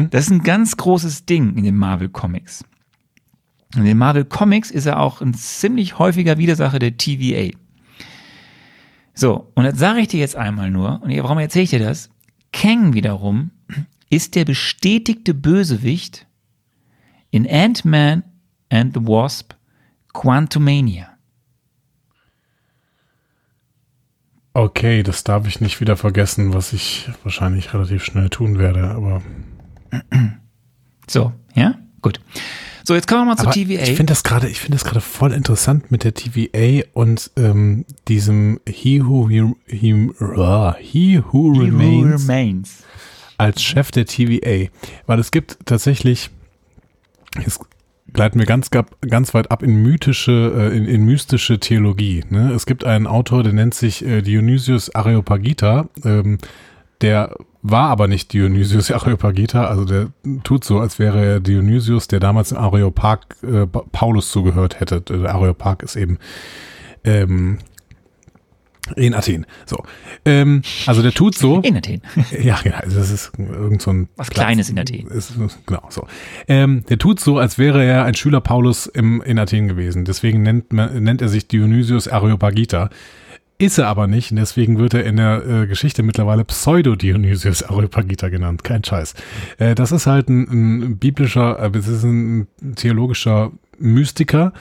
das 0.10 0.26
ist 0.26 0.32
ein 0.32 0.44
ganz 0.44 0.78
großes 0.78 1.26
Ding 1.26 1.56
in 1.56 1.64
den 1.64 1.76
Marvel 1.76 2.10
Comics. 2.10 2.64
In 3.76 3.86
den 3.86 3.98
Marvel 3.98 4.26
Comics 4.26 4.72
ist 4.72 4.86
er 4.86 5.00
auch 5.00 5.22
ein 5.22 5.34
ziemlich 5.34 6.00
häufiger 6.00 6.38
Widersacher 6.38 6.80
der 6.80 6.98
TVA. 6.98 7.56
So, 9.18 9.52
und 9.56 9.64
das 9.64 9.80
sage 9.80 10.02
ich 10.02 10.10
dir 10.10 10.20
jetzt 10.20 10.36
einmal 10.36 10.70
nur, 10.70 11.02
und 11.02 11.10
warum 11.24 11.40
erzähle 11.40 11.64
ich 11.64 11.72
dir 11.72 11.80
das? 11.80 12.12
Kang 12.54 12.94
wiederum 12.94 13.50
ist 14.12 14.36
der 14.36 14.46
bestätigte 14.46 15.34
Bösewicht 15.34 16.28
in 17.32 17.50
Ant-Man 17.50 18.22
and 18.70 18.94
the 18.94 19.00
Wasp 19.02 19.56
Quantumania. 20.14 21.18
Okay, 24.54 25.02
das 25.02 25.24
darf 25.24 25.48
ich 25.48 25.62
nicht 25.62 25.82
wieder 25.82 25.98
vergessen, 25.98 26.54
was 26.54 26.72
ich 26.72 27.10
wahrscheinlich 27.24 27.74
relativ 27.74 28.04
schnell 28.04 28.30
tun 28.30 28.60
werde, 28.60 28.92
aber, 28.92 29.24
So, 31.08 31.34
ja? 31.56 31.74
Gut. 32.04 32.20
So, 32.88 32.96
jetzt 32.96 33.06
kommen 33.06 33.24
wir 33.28 33.36
mal 33.36 33.38
zur 33.38 33.52
TVA. 33.52 33.82
ich 33.82 33.98
finde 33.98 34.06
das 34.06 34.24
gerade, 34.24 34.48
ich 34.48 34.62
finde 34.62 34.78
das 34.78 34.86
gerade 34.86 35.02
voll 35.02 35.34
interessant 35.34 35.92
mit 35.92 36.06
der 36.06 36.14
TVA 36.14 36.88
und 36.94 37.32
ähm, 37.36 37.84
diesem 38.08 38.62
He 38.66 39.04
Who 39.04 39.28
He, 39.28 39.44
he, 39.66 39.94
uh, 39.94 40.72
he 40.80 41.20
who 41.20 41.52
He 41.52 41.60
Who 41.60 41.60
Remains 41.60 42.30
remains. 42.30 42.84
als 43.38 43.62
Chef 43.62 43.92
der 43.92 44.06
TVA, 44.06 44.70
weil 45.06 45.20
es 45.20 45.32
gibt 45.32 45.58
tatsächlich, 45.66 46.30
jetzt 47.44 47.60
gleiten 48.14 48.40
wir 48.40 48.46
ganz, 48.46 48.70
ganz 48.72 49.34
weit 49.34 49.52
ab 49.52 49.64
in 49.64 49.84
mythische, 49.84 50.54
äh, 50.72 50.78
in, 50.78 50.86
in 50.86 51.04
mystische 51.04 51.60
Theologie. 51.60 52.24
Ne? 52.30 52.54
Es 52.54 52.66
gibt 52.66 52.86
einen 52.86 53.06
Autor, 53.06 53.44
der 53.44 53.52
nennt 53.52 53.74
sich 53.74 54.06
äh, 54.06 54.22
Dionysius 54.22 54.96
Areopagita, 54.96 55.90
ähm, 56.06 56.38
der 57.02 57.36
war 57.62 57.90
aber 57.90 58.08
nicht 58.08 58.34
Dionysius 58.34 58.92
Areopagita, 58.92 59.66
also 59.66 59.86
der 59.86 60.08
tut 60.44 60.64
so, 60.64 60.80
als 60.80 61.00
wäre 61.00 61.24
er 61.26 61.40
Dionysius, 61.40 62.08
der 62.08 62.20
damals 62.20 62.52
im 62.52 62.58
Areopag 62.58 63.20
äh, 63.44 63.66
Pa- 63.68 63.84
Paulus 63.92 64.32
zugehört 64.32 64.80
hätte. 64.80 65.02
Der 65.02 65.34
Areopag 65.34 65.84
ist 65.84 65.96
eben 65.96 66.18
ähm, 67.04 67.58
In 68.96 69.14
Athen. 69.14 69.46
So. 69.66 69.84
Ähm, 70.24 70.62
also 70.86 71.02
der 71.02 71.12
tut 71.12 71.36
so. 71.36 71.60
In 71.60 71.76
Athen. 71.76 72.02
Ja, 72.42 72.58
genau. 72.64 72.78
Also 72.78 72.98
das 73.00 73.12
ist 73.12 73.32
irgend 73.38 73.82
so 73.82 73.92
ein 73.92 74.08
Was 74.16 74.30
Platz. 74.30 74.46
Kleines 74.46 74.70
in 74.70 74.80
Athen. 74.80 75.08
Ist, 75.08 75.34
genau 75.66 75.84
so. 75.90 76.08
Ähm, 76.48 76.86
der 76.90 76.98
tut 76.98 77.20
so, 77.20 77.38
als 77.38 77.58
wäre 77.58 77.84
er 77.84 78.06
ein 78.06 78.14
Schüler 78.16 78.40
Paulus 78.40 78.86
im, 78.88 79.22
in 79.22 79.38
Athen 79.40 79.68
gewesen. 79.68 80.06
Deswegen 80.06 80.42
nennt, 80.42 80.72
man, 80.72 81.04
nennt 81.04 81.22
er 81.22 81.28
sich 81.28 81.50
Dionysius 81.50 82.08
Areopagita. 82.08 82.90
Ist 83.60 83.80
er 83.80 83.88
aber 83.88 84.06
nicht. 84.06 84.32
Und 84.32 84.38
deswegen 84.38 84.78
wird 84.78 84.94
er 84.94 85.04
in 85.04 85.18
der 85.18 85.44
äh, 85.46 85.68
Geschichte 85.68 86.04
mittlerweile 86.04 86.46
Pseudo-Dionysius 86.46 87.64
Areopagita 87.64 88.30
genannt. 88.30 88.64
Kein 88.64 88.84
Scheiß. 88.84 89.16
Äh, 89.58 89.74
das 89.74 89.92
ist 89.92 90.06
halt 90.06 90.30
ein, 90.30 90.48
ein 90.84 90.98
biblischer, 90.98 91.60
äh, 91.60 91.78
es 91.78 91.88
ist 91.88 92.04
ein 92.04 92.48
theologischer 92.76 93.52
Mystiker, 93.80 94.54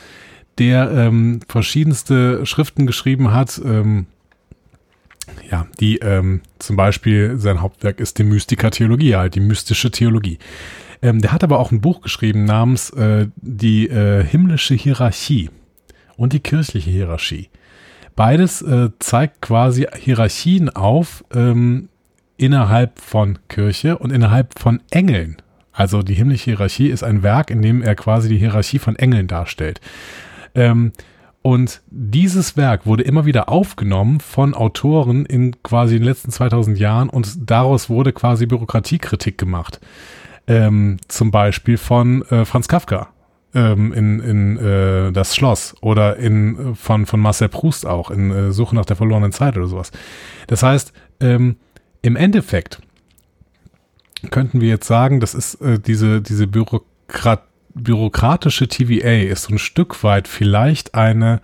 der 0.58 0.90
ähm, 0.90 1.40
verschiedenste 1.46 2.46
Schriften 2.46 2.86
geschrieben 2.86 3.32
hat. 3.32 3.60
Ähm, 3.62 4.06
ja, 5.50 5.66
die 5.78 5.98
ähm, 5.98 6.40
zum 6.58 6.76
Beispiel 6.76 7.38
sein 7.38 7.60
Hauptwerk 7.60 8.00
ist 8.00 8.18
die 8.18 8.24
Mystica 8.24 8.70
Theologie, 8.70 9.16
halt 9.16 9.34
die 9.34 9.40
mystische 9.40 9.90
Theologie. 9.90 10.38
Ähm, 11.02 11.20
der 11.20 11.32
hat 11.32 11.44
aber 11.44 11.58
auch 11.58 11.70
ein 11.70 11.82
Buch 11.82 12.00
geschrieben 12.00 12.44
namens 12.44 12.90
äh, 12.90 13.28
die 13.36 13.88
äh, 13.88 14.24
himmlische 14.24 14.74
Hierarchie 14.74 15.50
und 16.16 16.32
die 16.32 16.40
kirchliche 16.40 16.90
Hierarchie. 16.90 17.50
Beides 18.16 18.62
äh, 18.62 18.88
zeigt 18.98 19.42
quasi 19.42 19.86
Hierarchien 19.94 20.70
auf 20.70 21.22
ähm, 21.34 21.90
innerhalb 22.38 22.98
von 22.98 23.38
Kirche 23.48 23.98
und 23.98 24.10
innerhalb 24.10 24.58
von 24.58 24.80
Engeln. 24.90 25.36
Also 25.72 26.02
die 26.02 26.14
himmlische 26.14 26.44
Hierarchie 26.44 26.88
ist 26.88 27.02
ein 27.02 27.22
Werk, 27.22 27.50
in 27.50 27.60
dem 27.60 27.82
er 27.82 27.94
quasi 27.94 28.30
die 28.30 28.38
Hierarchie 28.38 28.78
von 28.78 28.96
Engeln 28.96 29.26
darstellt. 29.26 29.82
Ähm, 30.54 30.92
und 31.42 31.82
dieses 31.90 32.56
Werk 32.56 32.86
wurde 32.86 33.02
immer 33.02 33.26
wieder 33.26 33.50
aufgenommen 33.50 34.20
von 34.20 34.54
Autoren 34.54 35.26
in 35.26 35.62
quasi 35.62 35.98
den 35.98 36.04
letzten 36.04 36.32
2000 36.32 36.78
Jahren 36.78 37.10
und 37.10 37.50
daraus 37.50 37.90
wurde 37.90 38.14
quasi 38.14 38.46
Bürokratiekritik 38.46 39.36
gemacht. 39.36 39.78
Ähm, 40.48 40.96
zum 41.06 41.30
Beispiel 41.30 41.76
von 41.76 42.22
äh, 42.30 42.46
Franz 42.46 42.66
Kafka 42.66 43.10
ähm, 43.56 43.92
in, 43.94 44.20
in 44.20 44.56
äh, 44.58 45.12
Das 45.12 45.34
Schloss 45.34 45.74
oder 45.80 46.16
in, 46.16 46.76
von, 46.76 47.06
von 47.06 47.18
Marcel 47.18 47.48
Proust 47.48 47.86
auch 47.86 48.10
in 48.10 48.30
äh, 48.30 48.52
Suche 48.52 48.76
nach 48.76 48.84
der 48.84 48.96
verlorenen 48.96 49.32
Zeit 49.32 49.56
oder 49.56 49.66
sowas. 49.66 49.90
Das 50.46 50.62
heißt, 50.62 50.92
ähm, 51.20 51.56
im 52.02 52.16
Endeffekt 52.16 52.80
könnten 54.30 54.60
wir 54.60 54.68
jetzt 54.68 54.86
sagen, 54.86 55.20
das 55.20 55.34
ist 55.34 55.54
äh, 55.62 55.78
diese, 55.78 56.20
diese 56.20 56.46
Bürokrat 56.46 57.42
bürokratische 57.78 58.68
TVA 58.68 59.30
ist 59.30 59.44
so 59.44 59.54
ein 59.54 59.58
Stück 59.58 60.02
weit 60.02 60.28
vielleicht 60.28 60.94
eine, 60.94 61.42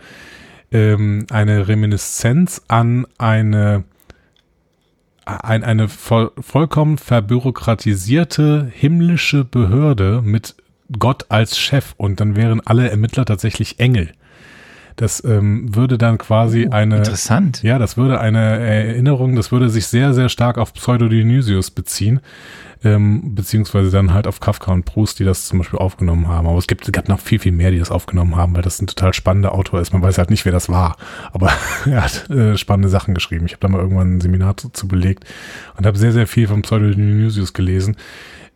ähm, 0.70 1.26
eine 1.30 1.68
Reminiszenz 1.68 2.62
an 2.68 3.06
eine, 3.18 3.84
ein, 5.26 5.62
eine 5.62 5.88
voll, 5.88 6.32
vollkommen 6.40 6.96
verbürokratisierte 6.96 8.70
himmlische 8.72 9.44
Behörde 9.44 10.22
mit 10.24 10.56
Gott 10.98 11.26
als 11.28 11.58
Chef 11.58 11.94
und 11.96 12.20
dann 12.20 12.36
wären 12.36 12.60
alle 12.60 12.90
Ermittler 12.90 13.24
tatsächlich 13.24 13.80
Engel. 13.80 14.12
Das 14.96 15.24
ähm, 15.24 15.74
würde 15.74 15.98
dann 15.98 16.18
quasi 16.18 16.68
eine. 16.68 16.98
Interessant. 16.98 17.62
Ja, 17.62 17.78
das 17.78 17.96
würde 17.96 18.20
eine 18.20 18.58
Erinnerung, 18.58 19.36
das 19.36 19.50
würde 19.52 19.68
sich 19.68 19.86
sehr, 19.86 20.12
sehr 20.12 20.28
stark 20.28 20.58
auf 20.58 20.74
Pseudo-Dionysius 20.74 21.70
beziehen. 21.70 22.20
Ähm, 22.84 23.36
beziehungsweise 23.36 23.92
dann 23.92 24.12
halt 24.12 24.26
auf 24.26 24.40
Kafka 24.40 24.72
und 24.72 24.84
Proust, 24.84 25.20
die 25.20 25.24
das 25.24 25.46
zum 25.46 25.58
Beispiel 25.58 25.78
aufgenommen 25.78 26.26
haben. 26.26 26.48
Aber 26.48 26.58
es 26.58 26.66
gibt, 26.66 26.84
es 26.84 26.90
gab 26.90 27.08
noch 27.08 27.20
viel, 27.20 27.38
viel 27.38 27.52
mehr, 27.52 27.70
die 27.70 27.78
das 27.78 27.92
aufgenommen 27.92 28.34
haben, 28.34 28.56
weil 28.56 28.62
das 28.62 28.82
ein 28.82 28.88
total 28.88 29.14
spannender 29.14 29.54
Autor 29.54 29.80
ist. 29.80 29.92
Man 29.92 30.02
weiß 30.02 30.18
halt 30.18 30.30
nicht, 30.30 30.44
wer 30.44 30.52
das 30.52 30.68
war. 30.68 30.96
Aber 31.32 31.52
er 31.86 32.02
hat 32.04 32.28
äh, 32.30 32.58
spannende 32.58 32.88
Sachen 32.88 33.14
geschrieben. 33.14 33.46
Ich 33.46 33.52
habe 33.52 33.60
da 33.60 33.68
mal 33.68 33.80
irgendwann 33.80 34.16
ein 34.16 34.20
Seminar 34.20 34.56
zu, 34.56 34.68
zu 34.68 34.88
belegt 34.88 35.24
und 35.76 35.86
habe 35.86 35.96
sehr, 35.96 36.12
sehr 36.12 36.26
viel 36.26 36.48
vom 36.48 36.62
Pseudo-Dionysius 36.62 37.52
gelesen. 37.52 37.96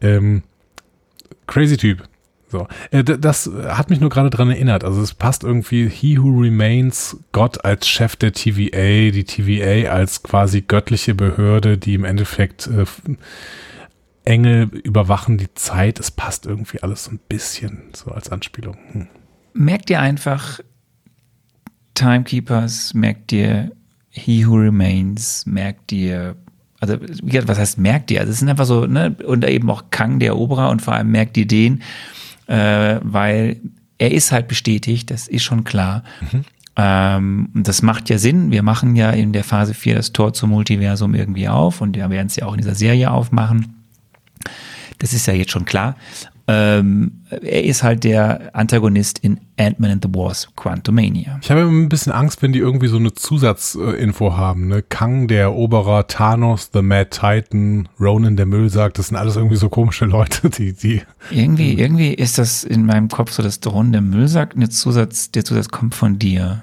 Ähm, 0.00 0.42
crazy 1.46 1.76
Typ. 1.76 2.02
So, 2.48 2.68
äh, 2.90 3.02
das 3.02 3.50
hat 3.68 3.90
mich 3.90 4.00
nur 4.00 4.10
gerade 4.10 4.30
dran 4.30 4.50
erinnert. 4.50 4.84
Also 4.84 5.02
es 5.02 5.14
passt 5.14 5.42
irgendwie 5.42 5.88
He 5.88 6.18
Who 6.18 6.40
Remains, 6.40 7.18
Gott 7.32 7.64
als 7.64 7.88
Chef 7.88 8.16
der 8.16 8.32
TVA, 8.32 9.10
die 9.10 9.24
TVA 9.24 9.90
als 9.90 10.22
quasi 10.22 10.62
göttliche 10.62 11.14
Behörde, 11.14 11.76
die 11.76 11.94
im 11.94 12.04
Endeffekt 12.04 12.68
äh, 12.68 12.84
Engel 14.24 14.68
überwachen 14.84 15.38
die 15.38 15.52
Zeit. 15.54 15.98
Es 15.98 16.10
passt 16.10 16.46
irgendwie 16.46 16.82
alles 16.82 17.04
so 17.04 17.12
ein 17.12 17.20
bisschen 17.28 17.82
so 17.94 18.10
als 18.10 18.30
Anspielung. 18.30 18.76
Hm. 18.92 19.08
merkt 19.54 19.90
ihr 19.90 20.00
einfach 20.00 20.60
Timekeepers, 21.94 22.94
merkt 22.94 23.32
ihr 23.32 23.72
He 24.10 24.46
Who 24.46 24.56
Remains, 24.56 25.46
merkt 25.46 25.92
ihr, 25.92 26.36
also 26.78 27.00
wie 27.00 27.30
gesagt, 27.30 27.48
was 27.48 27.58
heißt 27.58 27.78
merkt 27.78 28.10
ihr? 28.10 28.20
Also 28.20 28.32
es 28.32 28.38
sind 28.38 28.48
einfach 28.48 28.66
so, 28.66 28.86
ne, 28.86 29.16
und 29.26 29.44
eben 29.44 29.68
auch 29.70 29.84
Kang, 29.90 30.18
der 30.18 30.28
Eroberer 30.28 30.70
und 30.70 30.82
vor 30.82 30.94
allem 30.94 31.10
merkt 31.10 31.36
ihr 31.36 31.46
den, 31.46 31.82
äh, 32.46 33.00
weil 33.02 33.60
er 33.98 34.12
ist 34.12 34.32
halt 34.32 34.48
bestätigt, 34.48 35.10
das 35.10 35.28
ist 35.28 35.42
schon 35.42 35.64
klar. 35.64 36.04
Ähm, 36.76 37.48
und 37.54 37.66
das 37.66 37.82
macht 37.82 38.10
ja 38.10 38.18
Sinn. 38.18 38.50
Wir 38.50 38.62
machen 38.62 38.96
ja 38.96 39.10
in 39.10 39.32
der 39.32 39.44
Phase 39.44 39.72
4 39.72 39.94
das 39.94 40.12
Tor 40.12 40.34
zum 40.34 40.50
Multiversum 40.50 41.14
irgendwie 41.14 41.48
auf 41.48 41.80
und 41.80 41.96
wir 41.96 42.08
werden 42.10 42.26
es 42.26 42.36
ja 42.36 42.46
auch 42.46 42.52
in 42.52 42.58
dieser 42.58 42.74
Serie 42.74 43.10
aufmachen. 43.10 43.74
Das 44.98 45.12
ist 45.12 45.26
ja 45.26 45.34
jetzt 45.34 45.50
schon 45.52 45.64
klar. 45.64 45.96
Ähm, 46.48 47.22
er 47.30 47.64
ist 47.64 47.82
halt 47.82 48.04
der 48.04 48.54
Antagonist 48.54 49.18
in 49.18 49.40
Ant-Man 49.58 49.90
and 49.90 50.04
the 50.04 50.14
Wars 50.14 50.48
Quantumania. 50.54 51.40
Ich 51.42 51.50
habe 51.50 51.62
immer 51.62 51.72
ein 51.72 51.88
bisschen 51.88 52.12
Angst, 52.12 52.40
wenn 52.40 52.52
die 52.52 52.60
irgendwie 52.60 52.86
so 52.86 52.98
eine 52.98 53.14
Zusatzinfo 53.14 54.36
haben. 54.36 54.68
Ne? 54.68 54.82
Kang, 54.82 55.26
der 55.26 55.42
Eroberer, 55.42 56.06
Thanos, 56.06 56.70
The 56.72 56.82
Mad 56.82 57.10
Titan, 57.10 57.88
Ronan, 57.98 58.36
der 58.36 58.46
Müllsack, 58.46 58.94
das 58.94 59.08
sind 59.08 59.16
alles 59.16 59.34
irgendwie 59.34 59.56
so 59.56 59.68
komische 59.68 60.04
Leute, 60.04 60.48
die, 60.56 60.72
die 60.72 61.02
Irgendwie, 61.32 61.72
irgendwie 61.72 62.14
ist 62.14 62.38
das 62.38 62.62
in 62.62 62.86
meinem 62.86 63.08
Kopf 63.08 63.32
so, 63.32 63.42
dass 63.42 63.58
Drohnen 63.58 63.90
der 63.90 64.02
Müllsack 64.02 64.54
eine 64.54 64.68
Zusatz, 64.68 65.32
der 65.32 65.44
Zusatz 65.44 65.68
kommt 65.68 65.96
von 65.96 66.18
dir. 66.18 66.62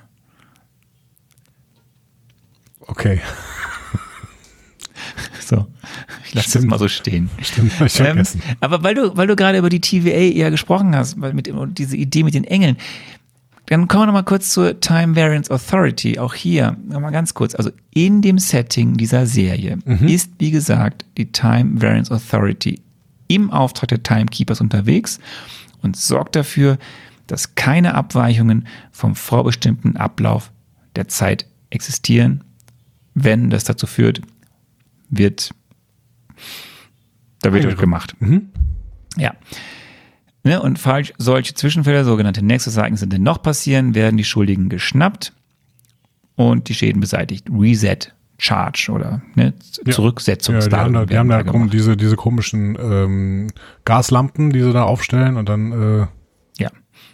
okay, 2.88 3.20
So, 5.56 5.68
ich 6.26 6.34
lasse 6.34 6.58
das 6.60 6.66
mal 6.66 6.80
so 6.80 6.88
stehen. 6.88 7.30
stimmt, 7.42 7.80
hab 7.80 7.88
ich 7.88 8.00
Ähm, 8.00 8.06
vergessen. 8.06 8.42
aber 8.60 8.84
weil 8.84 8.96
du, 8.96 9.16
weil 9.16 9.28
du 9.28 9.36
gerade 9.36 9.58
über 9.58 9.70
die 9.70 9.82
TVA 9.82 10.18
ja 10.38 10.50
gesprochen 10.50 10.96
hast, 10.96 11.20
weil 11.22 11.34
mit 11.34 11.48
und 11.48 11.78
diese 11.78 11.96
Idee 11.98 12.24
mit 12.24 12.34
den 12.34 12.44
Engeln, 12.44 12.78
dann 13.68 13.88
kommen 13.88 14.04
wir 14.04 14.06
noch 14.08 14.14
mal 14.14 14.24
kurz 14.24 14.50
zur 14.50 14.80
Time 14.82 15.16
Variance 15.16 15.50
Authority. 15.52 16.20
Auch 16.20 16.34
hier 16.34 16.76
noch 16.90 17.00
mal 17.00 17.12
ganz 17.12 17.34
kurz. 17.34 17.56
Also 17.56 17.70
in 17.94 18.22
dem 18.22 18.38
Setting 18.38 18.96
dieser 18.96 19.26
Serie 19.26 19.78
ist 20.06 20.32
wie 20.40 20.52
gesagt 20.52 21.06
die 21.18 21.32
Time 21.32 21.82
Variance 21.82 22.14
Authority 22.14 22.82
im 23.28 23.50
Auftrag 23.52 23.88
der 23.90 24.04
Timekeepers 24.04 24.60
unterwegs 24.60 25.20
und 25.82 25.96
sorgt 25.96 26.36
dafür, 26.36 26.78
dass 27.28 27.56
keine 27.56 27.96
Abweichungen 27.96 28.68
vom 28.92 29.16
vorbestimmten 29.16 29.96
Ablauf 29.96 30.52
der 30.98 31.08
Zeit 31.08 31.46
existieren. 31.70 32.44
Wenn 33.16 33.50
das 33.50 33.64
dazu 33.64 33.88
führt, 33.88 34.22
wird 35.18 35.52
da 37.42 37.52
wird 37.54 37.78
gemacht. 37.78 38.16
Ja. 39.18 39.34
Ne, 40.46 40.62
und 40.62 40.78
falsch 40.80 41.14
solche 41.18 41.54
Zwischenfälle, 41.54 42.04
sogenannte 42.04 42.44
Nexus-Ereignisse, 42.44 43.08
denn 43.08 43.24
noch 43.24 43.42
passieren, 43.42 43.96
werden 43.96 44.18
die 44.18 44.24
Schuldigen 44.26 44.68
geschnappt 44.70 45.34
und 46.36 46.68
die 46.68 46.74
Schäden 46.74 47.00
beseitigt. 47.00 47.48
Reset, 47.50 48.14
Charge 48.38 48.90
oder 48.92 49.22
ne, 49.36 49.54
Ja, 49.86 49.94
Zurücksetzungsdaten. 49.94 50.72
die 50.72 50.78
haben 50.78 50.94
da, 50.94 51.06
die 51.06 51.18
haben 51.18 51.30
da 51.30 51.40
kom- 51.40 51.70
diese, 51.70 51.96
diese 51.96 52.16
komischen 52.18 52.78
ähm, 52.80 53.48
Gaslampen, 53.86 54.52
die 54.52 54.62
sie 54.62 54.74
da 54.74 54.84
aufstellen 54.84 55.38
und 55.38 55.48
dann 55.48 55.72
äh, 55.72 56.08
Ja. 56.62 56.70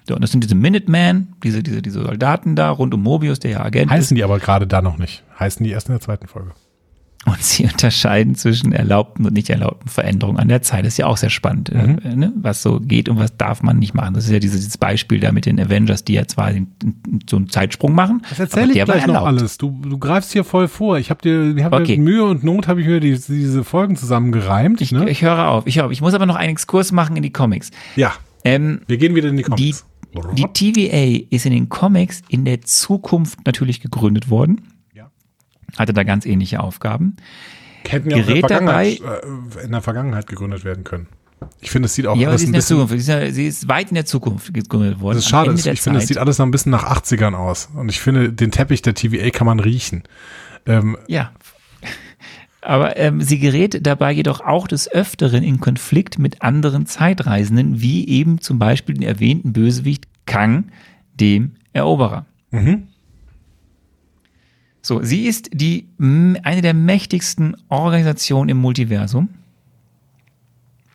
So, 0.08 0.16
und 0.16 0.22
das 0.24 0.32
sind 0.32 0.44
diese 0.44 0.56
Minutemen, 0.56 1.36
diese, 1.44 1.62
diese, 1.62 1.82
diese 1.84 2.02
Soldaten 2.02 2.56
da 2.56 2.72
rund 2.72 2.94
um 2.96 3.04
Mobius, 3.04 3.40
der 3.40 3.52
ja 3.52 3.62
Agent 3.64 3.92
heißen 3.92 4.16
die 4.16 4.24
aber 4.24 4.40
gerade 4.40 4.66
da 4.66 4.82
noch 4.82 4.98
nicht. 4.98 5.24
Heißen 5.40 5.64
die 5.64 5.70
erst 5.72 5.88
in 5.90 5.94
der 5.94 6.02
zweiten 6.02 6.28
Folge. 6.28 6.52
Und 7.26 7.44
sie 7.44 7.66
unterscheiden 7.66 8.34
zwischen 8.36 8.72
erlaubten 8.72 9.26
und 9.26 9.34
nicht 9.34 9.50
erlaubten 9.50 9.90
Veränderungen 9.90 10.40
an 10.40 10.48
der 10.48 10.62
Zeit. 10.62 10.86
Das 10.86 10.94
ist 10.94 10.98
ja 10.98 11.06
auch 11.08 11.18
sehr 11.18 11.30
spannend, 11.30 11.70
Mhm. 11.74 12.00
äh, 12.04 12.16
ne? 12.16 12.34
was 12.38 12.64
so 12.64 12.80
geht 12.80 13.10
und 13.10 13.20
was 13.20 13.36
darf 13.36 13.62
man 13.62 13.78
nicht 13.78 13.94
machen. 13.94 14.14
Das 14.14 14.24
ist 14.26 14.32
ja 14.32 14.40
dieses, 14.40 14.62
dieses 14.62 14.78
Beispiel 14.78 15.20
da 15.20 15.32
mit 15.34 15.46
den 15.46 15.60
Avengers, 15.60 16.06
die 16.06 16.14
ja 16.14 16.26
zwar 16.28 16.54
so 17.30 17.36
einen 17.36 17.50
Zeitsprung 17.50 17.94
machen. 17.94 18.22
Das 18.30 18.40
erzähle 18.40 18.74
ich 18.74 18.86
gleich 18.86 19.06
noch 19.06 19.26
alles. 19.26 19.58
Du, 19.58 19.80
du 19.84 19.98
greifst 19.98 20.32
hier 20.32 20.46
voll 20.46 20.70
vor. 20.70 20.98
Ich 20.98 21.10
habe 21.10 21.22
dir, 21.22 21.56
ich 21.58 21.64
hab 21.64 21.74
Okay. 21.74 21.98
mit 21.98 22.06
Mühe 22.06 22.24
und 22.24 22.44
Not 22.46 22.68
habe 22.70 22.80
ich 22.82 22.88
mir 22.88 23.02
die, 23.02 23.12
diese 23.12 23.64
Folgen 23.66 23.98
zusammengereimt. 23.98 24.80
Ich, 24.80 24.94
ne? 24.94 25.10
ich 25.10 25.22
höre 25.22 25.50
auf, 25.50 25.68
ich 25.68 25.76
höre 25.78 25.86
auf. 25.88 25.92
Ich 25.92 26.02
muss 26.02 26.14
aber 26.14 26.26
noch 26.26 26.36
einen 26.38 26.52
Exkurs 26.52 26.92
machen 26.94 27.18
in 27.18 27.24
die 27.24 27.34
Comics. 27.34 27.70
ja, 27.98 28.14
Ähm, 28.46 28.80
wir 28.88 28.98
gehen 28.98 29.14
wieder 29.14 29.28
in 29.28 29.36
die 29.36 29.44
die, 29.44 29.50
Comics. 29.50 29.86
die 30.36 30.46
TVA 30.54 31.26
ist 31.30 31.46
in 31.46 31.52
den 31.52 31.68
Comics 31.68 32.22
in 32.30 32.46
der 32.46 32.62
Zukunft 32.62 33.46
natürlich 33.46 33.82
gegründet 33.82 34.30
worden. 34.30 34.62
Hatte 35.80 35.94
da 35.94 36.04
ganz 36.04 36.26
ähnliche 36.26 36.60
Aufgaben. 36.60 37.16
Hätten 37.88 38.10
ja 38.12 38.18
auch 38.18 38.20
in 38.20 38.28
der, 38.28 38.40
Vergangenheit, 38.42 39.00
äh, 39.00 39.64
in 39.64 39.72
der 39.72 39.82
Vergangenheit 39.82 40.28
gegründet 40.28 40.66
werden 40.66 40.84
können. 40.84 41.08
Ich 41.62 41.72
finde, 41.72 41.86
es 41.86 41.96
sieht 41.96 42.06
auch 42.06 42.18
ja, 42.18 42.28
alles 42.28 42.42
sie 42.42 42.48
ist, 42.48 42.50
ein 42.50 42.54
bisschen. 42.54 42.88
Sie 42.88 42.96
ist, 42.98 43.08
ja, 43.08 43.32
sie 43.32 43.48
ist 43.48 43.68
weit 43.70 43.90
in 43.90 43.96
der 43.96 44.06
Zukunft 44.06 44.54
gegründet 44.54 45.00
worden. 45.00 45.16
Das 45.16 45.24
ist 45.24 45.30
schade. 45.30 45.54
Ich 45.54 45.62
finde, 45.62 45.72
es 45.72 45.84
Zeit. 45.84 46.08
sieht 46.08 46.18
alles 46.18 46.38
noch 46.38 46.46
ein 46.46 46.52
bisschen 46.52 46.72
nach 46.72 46.84
80ern 46.84 47.34
aus. 47.34 47.70
Und 47.74 47.88
ich 47.88 48.02
finde, 48.02 48.34
den 48.34 48.52
Teppich 48.52 48.82
der 48.82 48.94
TVA 48.94 49.30
kann 49.30 49.48
man 49.48 49.60
riechen. 49.60 50.04
Ähm, 50.66 50.98
Ja. 51.08 51.32
Aber 52.62 52.98
ähm, 52.98 53.22
sie 53.22 53.40
gerät 53.40 53.88
dabei 53.88 54.12
jedoch 54.12 54.42
auch 54.42 54.68
des 54.68 54.92
Öfteren 54.92 55.44
in 55.44 55.62
Konflikt 55.62 56.20
mit 56.20 56.42
anderen 56.42 56.86
Zeitreisenden, 56.86 57.80
wie 57.80 58.06
eben 58.10 58.42
zum 58.42 58.60
Beispiel 58.60 58.96
den 58.96 59.04
erwähnten 59.04 59.54
Bösewicht 59.54 60.08
Kang, 60.26 60.66
dem 61.14 61.54
Eroberer. 61.72 62.26
So, 64.82 65.04
sie 65.04 65.26
ist 65.26 65.50
die 65.54 65.88
eine 66.00 66.62
der 66.62 66.74
mächtigsten 66.74 67.56
Organisationen 67.68 68.50
im 68.50 68.58
Multiversum. 68.58 69.30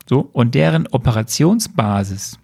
So, 0.08 0.20
und 0.32 0.54
deren 0.54 0.86
Operationsbasis 0.86 2.38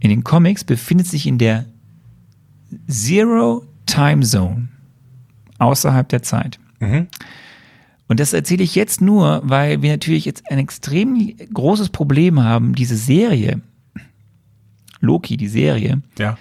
in 0.00 0.10
den 0.10 0.24
Comics 0.24 0.64
befindet 0.64 1.06
sich 1.06 1.26
in 1.26 1.38
der 1.38 1.66
Zero 2.88 3.66
Time 3.86 4.24
Zone 4.24 4.68
außerhalb 5.58 6.08
der 6.08 6.22
Zeit. 6.22 6.58
Und 8.08 8.20
das 8.20 8.32
erzähle 8.32 8.64
ich 8.64 8.74
jetzt 8.74 9.00
nur, 9.00 9.42
weil 9.44 9.82
wir 9.82 9.90
natürlich 9.90 10.24
jetzt 10.24 10.50
ein 10.50 10.58
extrem 10.58 11.36
großes 11.52 11.90
Problem 11.90 12.42
haben, 12.42 12.74
diese 12.74 12.96
Serie, 12.96 13.60
Loki, 15.00 15.36
die 15.36 15.48
Serie, 15.48 16.02
ja. 16.18 16.36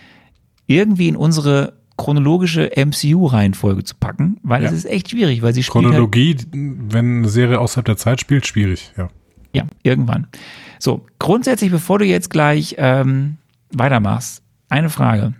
irgendwie 0.67 1.09
in 1.09 1.15
unsere 1.15 1.78
chronologische 1.99 2.71
MCU-Reihenfolge 2.75 3.83
zu 3.83 3.93
packen, 3.95 4.37
weil 4.41 4.63
Ja. 4.63 4.69
es 4.69 4.73
ist 4.73 4.85
echt 4.85 5.11
schwierig, 5.11 5.41
weil 5.41 5.53
sie 5.53 5.61
halt, 5.61 5.69
Chronologie, 5.71 6.37
wenn 6.53 7.17
eine 7.19 7.29
Serie 7.29 7.59
außerhalb 7.59 7.85
der 7.85 7.97
Zeit 7.97 8.19
spielt, 8.21 8.47
schwierig. 8.47 8.91
Ja. 8.97 9.09
ja, 9.53 9.65
irgendwann. 9.83 10.27
So, 10.79 11.05
grundsätzlich, 11.19 11.69
bevor 11.71 11.99
du 11.99 12.05
jetzt 12.05 12.29
gleich 12.29 12.75
ähm, 12.77 13.37
weitermachst, 13.73 14.41
eine 14.69 14.89
Frage. 14.89 15.33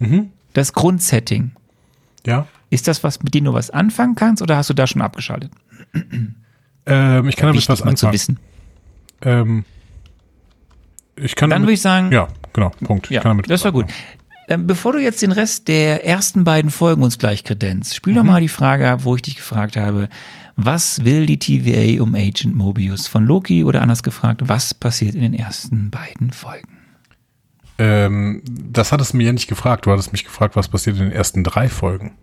Mhm. 0.00 0.30
Das 0.52 0.72
Grundsetting, 0.72 1.50
Ja. 2.24 2.46
ist 2.70 2.86
das 2.88 3.02
was, 3.04 3.22
mit 3.22 3.34
dem 3.34 3.44
du 3.44 3.52
was 3.52 3.70
anfangen 3.70 4.14
kannst 4.14 4.42
oder 4.42 4.56
hast 4.56 4.70
du 4.70 4.74
da 4.74 4.86
schon 4.86 5.02
abgeschaltet? 5.02 5.50
Ähm, 6.86 7.28
ich 7.28 7.36
kann 7.36 7.48
damit 7.48 7.68
was 7.68 7.84
mal 7.84 7.96
zu 7.96 8.06
anfangen. 8.06 8.12
wissen. 8.14 8.38
Ähm, 9.22 9.64
ich 11.16 11.34
kann 11.34 11.50
Dann 11.50 11.56
damit, 11.62 11.66
würde 11.68 11.74
ich 11.74 11.80
sagen, 11.80 12.12
Ja, 12.12 12.28
genau. 12.52 12.70
Punkt. 12.84 13.10
Ja, 13.10 13.22
das 13.48 13.64
war 13.64 13.72
gut. 13.72 13.86
Ähm, 14.48 14.66
bevor 14.66 14.92
du 14.92 15.00
jetzt 15.00 15.22
den 15.22 15.32
Rest 15.32 15.68
der 15.68 16.04
ersten 16.04 16.44
beiden 16.44 16.70
Folgen 16.70 17.02
uns 17.02 17.18
gleich 17.18 17.42
kredenzt, 17.42 17.94
spiel 17.94 18.14
doch 18.14 18.22
mal 18.22 18.40
die 18.40 18.48
Frage 18.48 18.88
ab, 18.88 19.00
wo 19.02 19.16
ich 19.16 19.22
dich 19.22 19.36
gefragt 19.36 19.76
habe, 19.76 20.08
was 20.54 21.04
will 21.04 21.26
die 21.26 21.38
TVA 21.38 22.02
um 22.02 22.14
Agent 22.14 22.54
Mobius 22.54 23.08
von 23.08 23.26
Loki 23.26 23.64
oder 23.64 23.82
anders 23.82 24.02
gefragt, 24.02 24.42
was 24.46 24.72
passiert 24.72 25.14
in 25.14 25.20
den 25.20 25.34
ersten 25.34 25.90
beiden 25.90 26.30
Folgen? 26.30 26.78
Ähm, 27.78 28.42
das 28.46 28.92
hattest 28.92 29.12
du 29.12 29.18
mir 29.18 29.24
ja 29.24 29.32
nicht 29.32 29.48
gefragt. 29.48 29.84
Du 29.84 29.90
hattest 29.90 30.12
mich 30.12 30.24
gefragt, 30.24 30.56
was 30.56 30.68
passiert 30.68 30.96
in 30.96 31.04
den 31.04 31.12
ersten 31.12 31.44
drei 31.44 31.68
Folgen. 31.68 32.16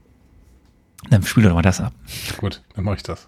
Dann 1.09 1.23
spiel 1.23 1.43
doch 1.43 1.53
mal 1.53 1.61
das 1.61 1.81
ab. 1.81 1.93
Gut, 2.37 2.61
dann 2.75 2.85
mache 2.85 2.95
ich 2.95 3.03
das. 3.03 3.27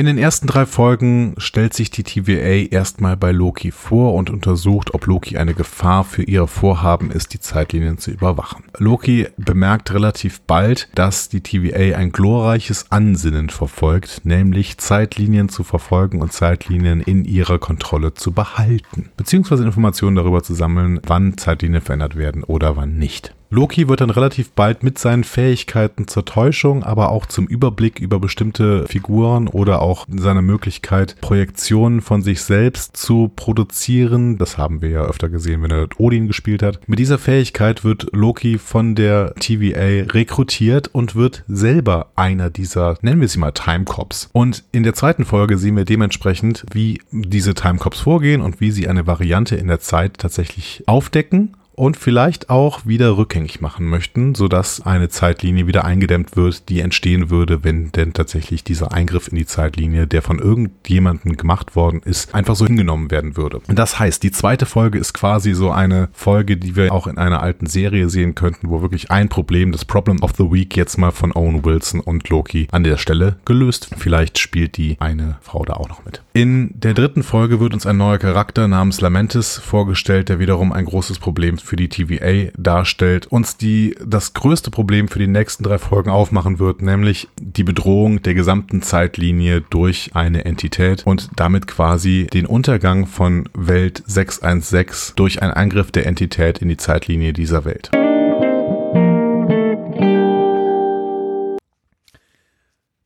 In 0.00 0.06
den 0.06 0.16
ersten 0.16 0.46
drei 0.46 0.64
Folgen 0.64 1.34
stellt 1.36 1.74
sich 1.74 1.90
die 1.90 2.04
TVA 2.04 2.72
erstmal 2.74 3.18
bei 3.18 3.32
Loki 3.32 3.70
vor 3.70 4.14
und 4.14 4.30
untersucht, 4.30 4.94
ob 4.94 5.04
Loki 5.04 5.36
eine 5.36 5.52
Gefahr 5.52 6.04
für 6.04 6.22
ihr 6.22 6.46
Vorhaben 6.46 7.10
ist, 7.10 7.34
die 7.34 7.38
Zeitlinien 7.38 7.98
zu 7.98 8.10
überwachen. 8.10 8.64
Loki 8.78 9.28
bemerkt 9.36 9.92
relativ 9.92 10.40
bald, 10.40 10.88
dass 10.94 11.28
die 11.28 11.42
TVA 11.42 11.98
ein 11.98 12.12
glorreiches 12.12 12.90
Ansinnen 12.90 13.50
verfolgt, 13.50 14.22
nämlich 14.24 14.78
Zeitlinien 14.78 15.50
zu 15.50 15.64
verfolgen 15.64 16.22
und 16.22 16.32
Zeitlinien 16.32 17.02
in 17.02 17.26
ihrer 17.26 17.58
Kontrolle 17.58 18.14
zu 18.14 18.32
behalten, 18.32 19.10
beziehungsweise 19.18 19.64
Informationen 19.64 20.16
darüber 20.16 20.42
zu 20.42 20.54
sammeln, 20.54 20.98
wann 21.06 21.36
Zeitlinien 21.36 21.82
verändert 21.82 22.16
werden 22.16 22.42
oder 22.42 22.74
wann 22.74 22.96
nicht. 22.96 23.34
Loki 23.52 23.88
wird 23.88 24.00
dann 24.00 24.10
relativ 24.10 24.52
bald 24.52 24.84
mit 24.84 24.96
seinen 24.96 25.24
Fähigkeiten 25.24 26.06
zur 26.06 26.24
Täuschung, 26.24 26.84
aber 26.84 27.10
auch 27.10 27.26
zum 27.26 27.48
Überblick 27.48 27.98
über 27.98 28.20
bestimmte 28.20 28.86
Figuren 28.86 29.48
oder 29.48 29.82
auch 29.82 30.06
seiner 30.08 30.40
Möglichkeit, 30.40 31.16
Projektionen 31.20 32.00
von 32.00 32.22
sich 32.22 32.42
selbst 32.42 32.96
zu 32.96 33.32
produzieren. 33.34 34.38
Das 34.38 34.56
haben 34.56 34.82
wir 34.82 34.90
ja 34.90 35.02
öfter 35.02 35.28
gesehen, 35.28 35.62
wenn 35.62 35.72
er 35.72 35.88
Odin 35.98 36.28
gespielt 36.28 36.62
hat. 36.62 36.78
Mit 36.86 37.00
dieser 37.00 37.18
Fähigkeit 37.18 37.82
wird 37.82 38.06
Loki 38.12 38.56
von 38.56 38.94
der 38.94 39.34
TVA 39.34 40.12
rekrutiert 40.12 40.86
und 40.86 41.16
wird 41.16 41.42
selber 41.48 42.12
einer 42.14 42.50
dieser, 42.50 42.98
nennen 43.02 43.20
wir 43.20 43.26
sie 43.26 43.40
mal 43.40 43.50
Time 43.50 43.84
Cops. 43.84 44.30
Und 44.32 44.62
in 44.70 44.84
der 44.84 44.94
zweiten 44.94 45.24
Folge 45.24 45.58
sehen 45.58 45.76
wir 45.76 45.84
dementsprechend, 45.84 46.64
wie 46.72 47.00
diese 47.10 47.54
Time 47.54 47.78
Cops 47.78 47.98
vorgehen 47.98 48.42
und 48.42 48.60
wie 48.60 48.70
sie 48.70 48.86
eine 48.86 49.08
Variante 49.08 49.56
in 49.56 49.66
der 49.66 49.80
Zeit 49.80 50.18
tatsächlich 50.18 50.84
aufdecken 50.86 51.56
und 51.80 51.96
vielleicht 51.96 52.50
auch 52.50 52.84
wieder 52.84 53.16
rückgängig 53.16 53.62
machen 53.62 53.86
möchten, 53.86 54.34
sodass 54.34 54.84
eine 54.84 55.08
Zeitlinie 55.08 55.66
wieder 55.66 55.82
eingedämmt 55.82 56.36
wird, 56.36 56.68
die 56.68 56.80
entstehen 56.80 57.30
würde, 57.30 57.64
wenn 57.64 57.90
denn 57.90 58.12
tatsächlich 58.12 58.62
dieser 58.62 58.92
Eingriff 58.92 59.28
in 59.28 59.36
die 59.36 59.46
Zeitlinie, 59.46 60.06
der 60.06 60.20
von 60.20 60.38
irgendjemandem 60.38 61.38
gemacht 61.38 61.76
worden 61.76 62.02
ist, 62.04 62.34
einfach 62.34 62.54
so 62.54 62.66
hingenommen 62.66 63.10
werden 63.10 63.38
würde. 63.38 63.62
Und 63.66 63.78
das 63.78 63.98
heißt, 63.98 64.22
die 64.22 64.30
zweite 64.30 64.66
Folge 64.66 64.98
ist 64.98 65.14
quasi 65.14 65.54
so 65.54 65.70
eine 65.70 66.10
Folge, 66.12 66.58
die 66.58 66.76
wir 66.76 66.92
auch 66.92 67.06
in 67.06 67.16
einer 67.16 67.42
alten 67.42 67.64
Serie 67.64 68.10
sehen 68.10 68.34
könnten, 68.34 68.68
wo 68.68 68.82
wirklich 68.82 69.10
ein 69.10 69.30
Problem, 69.30 69.72
das 69.72 69.86
Problem 69.86 70.22
of 70.22 70.32
the 70.36 70.52
Week 70.52 70.76
jetzt 70.76 70.98
mal 70.98 71.12
von 71.12 71.32
Owen 71.32 71.64
Wilson 71.64 72.00
und 72.00 72.28
Loki 72.28 72.68
an 72.72 72.84
der 72.84 72.98
Stelle 72.98 73.36
gelöst. 73.46 73.88
Vielleicht 73.96 74.38
spielt 74.38 74.76
die 74.76 74.98
eine 75.00 75.38
Frau 75.40 75.64
da 75.64 75.72
auch 75.74 75.88
noch 75.88 76.04
mit. 76.04 76.20
In 76.34 76.78
der 76.78 76.92
dritten 76.92 77.22
Folge 77.22 77.58
wird 77.58 77.72
uns 77.72 77.86
ein 77.86 77.96
neuer 77.96 78.18
Charakter 78.18 78.68
namens 78.68 79.00
Lamentis 79.00 79.56
vorgestellt, 79.56 80.28
der 80.28 80.40
wiederum 80.40 80.74
ein 80.74 80.84
großes 80.84 81.18
Problem 81.18 81.56
die 81.76 81.88
TVA 81.88 82.50
darstellt, 82.56 83.26
uns 83.26 83.56
die 83.56 83.96
das 84.04 84.34
größte 84.34 84.70
Problem 84.70 85.08
für 85.08 85.18
die 85.18 85.26
nächsten 85.26 85.64
drei 85.64 85.78
Folgen 85.78 86.10
aufmachen 86.10 86.58
wird, 86.58 86.82
nämlich 86.82 87.28
die 87.40 87.64
Bedrohung 87.64 88.22
der 88.22 88.34
gesamten 88.34 88.82
Zeitlinie 88.82 89.62
durch 89.62 90.10
eine 90.14 90.44
Entität 90.44 91.06
und 91.06 91.30
damit 91.36 91.66
quasi 91.66 92.26
den 92.32 92.46
Untergang 92.46 93.06
von 93.06 93.48
Welt 93.54 94.02
616 94.06 95.14
durch 95.16 95.42
einen 95.42 95.52
Angriff 95.52 95.90
der 95.90 96.06
Entität 96.06 96.58
in 96.58 96.68
die 96.68 96.76
Zeitlinie 96.76 97.32
dieser 97.32 97.64
Welt. 97.64 97.90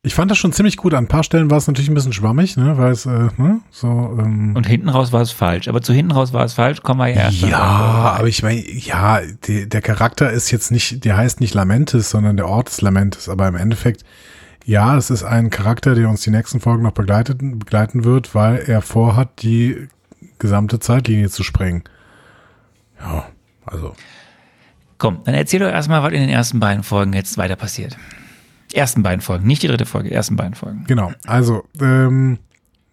Ich 0.05 0.13
fand 0.13 0.29
das 0.29 0.37
schon 0.37 0.53
ziemlich 0.53 0.77
gut. 0.77 0.93
An 0.93 1.05
ein 1.05 1.07
paar 1.07 1.23
Stellen 1.23 1.49
war 1.49 1.57
es 1.57 1.65
natürlich 1.65 1.89
ein 1.89 1.95
bisschen 1.95 2.13
schwammig, 2.13 2.57
ne, 2.57 2.77
weil 2.77 2.91
es 2.91 3.07
äh, 3.07 3.27
ne, 3.37 3.61
so. 3.71 3.87
Ähm, 4.19 4.55
Und 4.55 4.67
hinten 4.67 4.87
raus 4.87 5.11
war 5.11 5.21
es 5.21 5.31
falsch. 5.31 5.67
Aber 5.67 5.81
zu 5.81 5.93
hinten 5.93 6.11
raus 6.11 6.31
war 6.31 6.45
es 6.45 6.53
falsch, 6.53 6.83
kommen 6.83 6.99
wir 6.99 7.07
ja 7.07 7.21
erst. 7.23 7.41
ja, 7.41 7.57
aber 7.59 8.27
ich 8.27 8.43
meine, 8.43 8.61
ja, 8.61 9.21
die, 9.47 9.67
der 9.67 9.81
Charakter 9.81 10.31
ist 10.31 10.51
jetzt 10.51 10.71
nicht, 10.71 11.03
der 11.05 11.17
heißt 11.17 11.41
nicht 11.41 11.55
Lamentis, 11.55 12.11
sondern 12.11 12.37
der 12.37 12.47
Ort 12.47 12.69
ist 12.69 12.81
Lamentis. 12.81 13.29
Aber 13.29 13.47
im 13.47 13.55
Endeffekt, 13.55 14.03
ja, 14.63 14.95
es 14.95 15.09
ist 15.09 15.23
ein 15.23 15.49
Charakter, 15.49 15.95
der 15.95 16.07
uns 16.07 16.21
die 16.21 16.29
nächsten 16.29 16.59
Folgen 16.59 16.83
noch 16.83 16.91
begleitet, 16.91 17.39
begleiten 17.39 18.03
wird, 18.03 18.35
weil 18.35 18.57
er 18.57 18.83
vorhat, 18.83 19.41
die 19.41 19.87
gesamte 20.37 20.79
Zeitlinie 20.79 21.31
zu 21.31 21.43
sprengen. 21.43 21.83
Ja, 22.99 23.25
also. 23.65 23.95
Komm, 24.99 25.21
dann 25.25 25.33
erzähl 25.33 25.61
doch 25.61 25.67
erstmal, 25.67 26.03
was 26.03 26.13
in 26.13 26.21
den 26.21 26.29
ersten 26.29 26.59
beiden 26.59 26.83
Folgen 26.83 27.13
jetzt 27.13 27.39
weiter 27.39 27.55
passiert. 27.55 27.97
Ersten 28.75 29.03
beiden 29.03 29.21
Folgen, 29.21 29.47
nicht 29.47 29.63
die 29.63 29.67
dritte 29.67 29.85
Folge, 29.85 30.11
ersten 30.11 30.35
beiden 30.35 30.53
Folgen. 30.53 30.83
Genau, 30.87 31.13
also 31.25 31.63
ähm, 31.79 32.39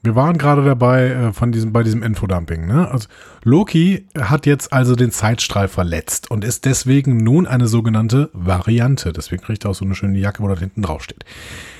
wir 0.04 0.16
waren 0.16 0.36
gerade 0.36 0.64
dabei 0.64 1.10
äh, 1.10 1.32
von 1.32 1.52
diesem, 1.52 1.72
bei 1.72 1.84
diesem 1.84 2.02
Infodumping. 2.02 2.66
Ne? 2.66 2.90
Also 2.90 3.08
Loki 3.44 4.08
hat 4.18 4.46
jetzt 4.46 4.72
also 4.72 4.96
den 4.96 5.12
Zeitstrahl 5.12 5.68
verletzt 5.68 6.28
und 6.30 6.44
ist 6.44 6.64
deswegen 6.64 7.18
nun 7.18 7.46
eine 7.46 7.68
sogenannte 7.68 8.28
Variante. 8.32 9.12
Deswegen 9.12 9.42
kriegt 9.42 9.64
er 9.64 9.70
auch 9.70 9.74
so 9.74 9.84
eine 9.84 9.94
schöne 9.94 10.18
Jacke, 10.18 10.42
wo 10.42 10.48
da 10.48 10.58
hinten 10.58 10.82
drauf 10.82 11.04
steht. 11.04 11.24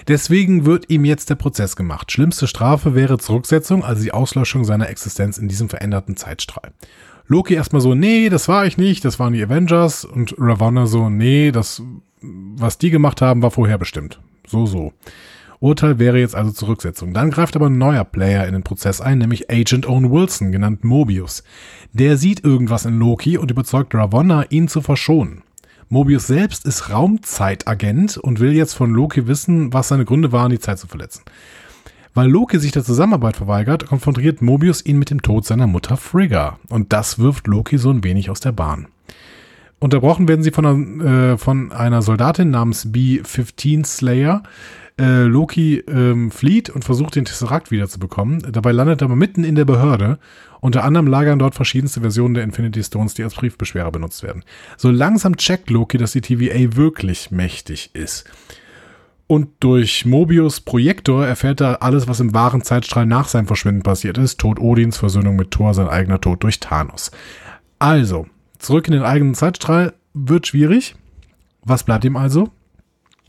Deswegen 0.06 0.64
wird 0.66 0.88
ihm 0.88 1.04
jetzt 1.04 1.30
der 1.30 1.34
Prozess 1.34 1.74
gemacht. 1.74 2.12
Schlimmste 2.12 2.46
Strafe 2.46 2.94
wäre 2.94 3.18
Zurücksetzung, 3.18 3.84
also 3.84 4.02
die 4.02 4.12
Auslöschung 4.12 4.64
seiner 4.64 4.88
Existenz 4.88 5.38
in 5.38 5.48
diesem 5.48 5.68
veränderten 5.68 6.16
Zeitstrahl. 6.16 6.72
Loki 7.26 7.54
erstmal 7.54 7.82
so, 7.82 7.94
nee, 7.94 8.28
das 8.28 8.46
war 8.48 8.66
ich 8.66 8.78
nicht, 8.78 9.04
das 9.04 9.18
waren 9.18 9.32
die 9.32 9.42
Avengers 9.42 10.04
und 10.04 10.34
Ravonna 10.38 10.86
so, 10.86 11.08
nee, 11.08 11.50
das, 11.50 11.82
was 12.22 12.78
die 12.78 12.90
gemacht 12.90 13.20
haben, 13.20 13.42
war 13.42 13.50
vorherbestimmt. 13.50 14.20
So, 14.46 14.66
so. 14.66 14.92
Urteil 15.60 16.00
wäre 16.00 16.18
jetzt 16.18 16.34
also 16.34 16.50
Zurücksetzung. 16.50 17.14
Dann 17.14 17.30
greift 17.30 17.54
aber 17.54 17.66
ein 17.66 17.78
neuer 17.78 18.04
Player 18.04 18.46
in 18.46 18.52
den 18.52 18.64
Prozess 18.64 19.00
ein, 19.00 19.18
nämlich 19.18 19.48
Agent 19.48 19.88
Owen 19.88 20.10
Wilson, 20.10 20.50
genannt 20.50 20.82
Mobius. 20.82 21.44
Der 21.92 22.16
sieht 22.16 22.44
irgendwas 22.44 22.84
in 22.84 22.98
Loki 22.98 23.38
und 23.38 23.50
überzeugt 23.50 23.94
Ravonna, 23.94 24.46
ihn 24.50 24.66
zu 24.66 24.80
verschonen. 24.80 25.42
Mobius 25.88 26.26
selbst 26.26 26.66
ist 26.66 26.90
Raumzeitagent 26.90 28.16
und 28.16 28.40
will 28.40 28.52
jetzt 28.52 28.72
von 28.72 28.92
Loki 28.92 29.28
wissen, 29.28 29.72
was 29.72 29.88
seine 29.88 30.04
Gründe 30.04 30.32
waren, 30.32 30.50
die 30.50 30.58
Zeit 30.58 30.78
zu 30.80 30.88
verletzen. 30.88 31.22
Weil 32.14 32.28
Loki 32.28 32.58
sich 32.58 32.72
der 32.72 32.82
Zusammenarbeit 32.82 33.36
verweigert, 33.36 33.86
konfrontiert 33.86 34.42
Mobius 34.42 34.84
ihn 34.84 34.98
mit 34.98 35.10
dem 35.10 35.22
Tod 35.22 35.46
seiner 35.46 35.66
Mutter 35.66 35.96
Frigga. 35.96 36.58
Und 36.70 36.92
das 36.92 37.20
wirft 37.20 37.46
Loki 37.46 37.78
so 37.78 37.90
ein 37.90 38.02
wenig 38.02 38.30
aus 38.30 38.40
der 38.40 38.52
Bahn. 38.52 38.88
Unterbrochen 39.82 40.28
werden 40.28 40.44
sie 40.44 40.52
von 40.52 40.64
einer, 40.64 41.32
äh, 41.32 41.38
von 41.38 41.72
einer 41.72 42.02
Soldatin 42.02 42.50
namens 42.50 42.92
B-15 42.92 43.84
Slayer, 43.84 44.44
Äh, 45.00 45.22
Loki 45.22 45.78
ähm, 45.88 46.30
flieht 46.30 46.68
und 46.68 46.84
versucht, 46.84 47.16
den 47.16 47.24
Tesseract 47.24 47.70
wiederzubekommen. 47.70 48.46
Dabei 48.52 48.72
landet 48.72 49.00
er 49.00 49.06
aber 49.06 49.16
mitten 49.16 49.42
in 49.42 49.54
der 49.54 49.64
Behörde. 49.64 50.18
Unter 50.60 50.84
anderem 50.84 51.06
lagern 51.06 51.38
dort 51.38 51.54
verschiedenste 51.54 52.02
Versionen 52.02 52.34
der 52.34 52.44
Infinity 52.44 52.84
Stones, 52.84 53.14
die 53.14 53.24
als 53.24 53.34
Briefbeschwerer 53.34 53.90
benutzt 53.90 54.22
werden. 54.22 54.44
So 54.76 54.90
langsam 54.90 55.38
checkt 55.38 55.70
Loki, 55.70 55.96
dass 55.96 56.12
die 56.12 56.20
TVA 56.20 56.76
wirklich 56.76 57.30
mächtig 57.30 57.90
ist. 57.94 58.30
Und 59.26 59.48
durch 59.60 60.04
Mobius 60.04 60.60
Projektor 60.60 61.26
erfährt 61.26 61.62
er 61.62 61.82
alles, 61.82 62.06
was 62.06 62.20
im 62.20 62.34
wahren 62.34 62.60
Zeitstrahl 62.60 63.06
nach 63.06 63.28
seinem 63.28 63.46
Verschwinden 63.46 63.82
passiert 63.82 64.18
ist. 64.18 64.38
Tod 64.38 64.60
Odins, 64.60 64.98
Versöhnung 64.98 65.36
mit 65.36 65.52
Thor, 65.52 65.72
sein 65.72 65.88
eigener 65.88 66.20
Tod 66.20 66.42
durch 66.42 66.60
Thanos. 66.60 67.12
Also, 67.78 68.26
zurück 68.62 68.86
in 68.89 68.94
den 68.94 69.02
eigenen 69.02 69.34
Zeitstrahl 69.34 69.94
wird 70.14 70.47
schwierig. 70.47 70.94
Was 71.64 71.84
bleibt 71.84 72.05
ihm 72.05 72.16
also? 72.16 72.51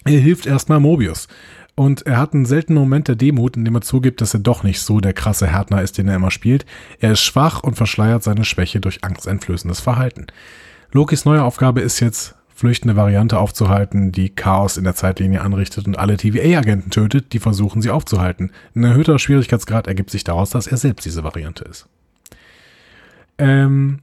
Er 0.06 0.20
hilft 0.20 0.46
erstmal 0.46 0.80
Mobius. 0.80 1.28
Und 1.76 2.06
er 2.06 2.18
hat 2.18 2.34
einen 2.34 2.46
seltenen 2.46 2.80
Moment 2.80 3.08
der 3.08 3.16
Demut, 3.16 3.58
in 3.58 3.66
dem 3.66 3.76
er 3.76 3.82
zugibt, 3.82 4.22
dass 4.22 4.34
er 4.34 4.40
doch 4.40 4.64
nicht 4.64 4.80
so 4.82 5.00
der 5.00 5.14
krasse 5.14 5.48
Härtner 5.48 5.82
ist, 5.82 5.98
den 5.98 6.08
er 6.08 6.16
immer 6.16 6.30
spielt. 6.30 6.66
Er 7.00 7.14
ist 7.14 7.22
schwach 7.22 7.64
und 7.64 7.76
verschleiert 7.76 8.24
seine 8.24 8.46
Schwäche 8.46 8.80
durch 8.80 9.04
angsteinflößendes 9.04 9.80
Verhalten. 9.80 10.28
Lokis 10.92 11.26
neue 11.26 11.44
Aufgabe 11.44 11.82
ist 11.82 12.00
jetzt, 12.00 12.36
flüchtende 12.54 12.96
Variante 12.96 13.40
aufzuhalten, 13.40 14.12
die 14.12 14.30
Chaos 14.30 14.78
in 14.78 14.84
der 14.84 14.94
Zeitlinie 14.94 15.42
anrichtet 15.42 15.88
und 15.88 15.98
alle 15.98 16.18
TVA-Agenten 16.18 16.92
tötet, 16.92 17.34
die 17.34 17.40
versuchen, 17.40 17.82
sie 17.82 17.90
aufzuhalten. 17.90 18.52
Ein 18.76 18.84
erhöhter 18.84 19.18
Schwierigkeitsgrad 19.18 19.88
ergibt 19.88 20.12
sich 20.12 20.24
daraus, 20.24 20.52
dass 20.52 20.68
er 20.68 20.78
selbst 20.78 21.06
diese 21.06 21.24
Variante 21.24 21.64
ist. 21.64 21.88
Ähm, 23.40 24.00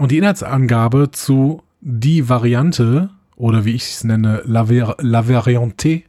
und 0.00 0.10
die 0.10 0.18
Inhaltsangabe 0.18 1.10
zu 1.12 1.62
die 1.82 2.28
Variante, 2.28 3.10
oder 3.36 3.64
wie 3.64 3.74
ich 3.74 3.84
es 3.84 4.04
nenne, 4.04 4.42
La, 4.46 4.66
Ver 4.66 4.96
La 5.00 5.28
Variante, 5.28 6.02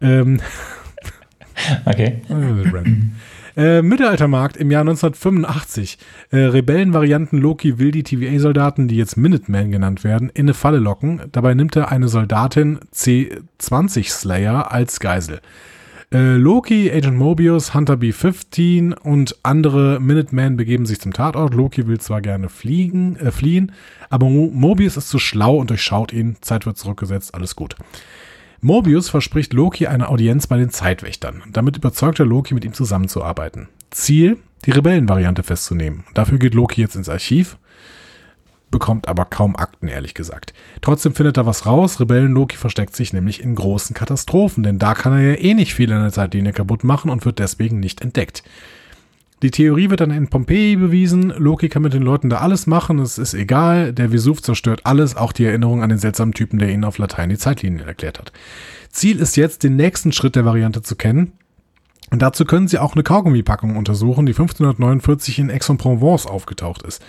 ähm, 0.00 0.40
Okay. 1.84 2.22
Äh, 3.56 3.82
Mittelaltermarkt 3.82 4.56
im 4.56 4.70
Jahr 4.70 4.82
1985. 4.82 5.98
Äh, 6.30 6.36
Rebellenvarianten 6.36 7.38
Loki 7.38 7.78
will 7.78 7.90
die 7.90 8.04
TVA-Soldaten, 8.04 8.88
die 8.88 8.96
jetzt 8.96 9.16
Minutemen 9.16 9.72
genannt 9.72 10.04
werden, 10.04 10.30
in 10.30 10.46
eine 10.46 10.54
Falle 10.54 10.78
locken. 10.78 11.20
Dabei 11.32 11.54
nimmt 11.54 11.76
er 11.76 11.90
eine 11.90 12.08
Soldatin 12.08 12.78
C20 12.94 14.08
Slayer 14.08 14.72
als 14.72 15.00
Geisel. 15.00 15.40
Äh, 16.12 16.34
Loki, 16.34 16.90
Agent 16.90 17.16
Mobius, 17.16 17.72
Hunter 17.72 17.96
B-15 17.96 18.98
und 18.98 19.36
andere 19.44 20.00
Minutemen 20.00 20.56
begeben 20.56 20.84
sich 20.84 21.00
zum 21.00 21.12
Tatort. 21.12 21.54
Loki 21.54 21.86
will 21.86 22.00
zwar 22.00 22.20
gerne 22.20 22.48
fliegen, 22.48 23.14
äh, 23.14 23.30
fliehen, 23.30 23.70
aber 24.08 24.28
Mo 24.28 24.50
Mobius 24.52 24.96
ist 24.96 25.08
zu 25.08 25.20
schlau 25.20 25.56
und 25.56 25.70
durchschaut 25.70 26.12
ihn. 26.12 26.36
Zeit 26.40 26.66
wird 26.66 26.78
zurückgesetzt, 26.78 27.32
alles 27.36 27.54
gut. 27.54 27.76
Mobius 28.60 29.08
verspricht 29.08 29.52
Loki 29.52 29.86
eine 29.86 30.08
Audienz 30.08 30.48
bei 30.48 30.56
den 30.56 30.70
Zeitwächtern. 30.70 31.44
Damit 31.52 31.76
überzeugt 31.76 32.18
er 32.18 32.26
Loki, 32.26 32.54
mit 32.54 32.64
ihm 32.64 32.74
zusammenzuarbeiten. 32.74 33.68
Ziel, 33.90 34.36
die 34.64 34.72
Rebellenvariante 34.72 35.44
festzunehmen. 35.44 36.02
Dafür 36.14 36.38
geht 36.38 36.54
Loki 36.54 36.80
jetzt 36.80 36.96
ins 36.96 37.08
Archiv, 37.08 37.56
bekommt 38.70 39.08
aber 39.08 39.24
kaum 39.24 39.56
Akten, 39.56 39.88
ehrlich 39.88 40.14
gesagt. 40.14 40.54
Trotzdem 40.80 41.14
findet 41.14 41.36
er 41.36 41.46
was 41.46 41.66
raus. 41.66 42.00
Rebellen-Loki 42.00 42.56
versteckt 42.56 42.94
sich 42.94 43.12
nämlich 43.12 43.42
in 43.42 43.54
großen 43.54 43.94
Katastrophen, 43.94 44.62
denn 44.62 44.78
da 44.78 44.94
kann 44.94 45.12
er 45.12 45.32
ja 45.32 45.38
eh 45.38 45.54
nicht 45.54 45.74
viel 45.74 45.92
an 45.92 46.02
der 46.02 46.12
Zeitlinie 46.12 46.52
kaputt 46.52 46.84
machen 46.84 47.10
und 47.10 47.24
wird 47.24 47.38
deswegen 47.38 47.80
nicht 47.80 48.00
entdeckt. 48.00 48.42
Die 49.42 49.50
Theorie 49.50 49.88
wird 49.88 50.00
dann 50.00 50.10
in 50.10 50.28
Pompeji 50.28 50.76
bewiesen. 50.76 51.30
Loki 51.30 51.70
kann 51.70 51.82
mit 51.82 51.94
den 51.94 52.02
Leuten 52.02 52.28
da 52.28 52.38
alles 52.38 52.66
machen, 52.66 52.98
es 52.98 53.16
ist 53.16 53.32
egal. 53.32 53.94
Der 53.94 54.12
Vesuv 54.12 54.42
zerstört 54.42 54.82
alles, 54.84 55.16
auch 55.16 55.32
die 55.32 55.46
Erinnerung 55.46 55.82
an 55.82 55.88
den 55.88 55.98
seltsamen 55.98 56.34
Typen, 56.34 56.58
der 56.58 56.68
ihnen 56.68 56.84
auf 56.84 56.98
Latein 56.98 57.30
die 57.30 57.38
Zeitlinien 57.38 57.86
erklärt 57.86 58.18
hat. 58.18 58.32
Ziel 58.90 59.18
ist 59.18 59.36
jetzt, 59.36 59.62
den 59.62 59.76
nächsten 59.76 60.12
Schritt 60.12 60.36
der 60.36 60.44
Variante 60.44 60.82
zu 60.82 60.94
kennen. 60.94 61.32
Und 62.10 62.20
dazu 62.22 62.44
können 62.44 62.68
sie 62.68 62.78
auch 62.78 62.94
eine 62.94 63.04
Kaugummipackung 63.04 63.76
untersuchen, 63.76 64.26
die 64.26 64.32
1549 64.32 65.38
in 65.38 65.50
Aix-en-Provence 65.50 66.26
aufgetaucht 66.26 66.82
ist. 66.82 67.02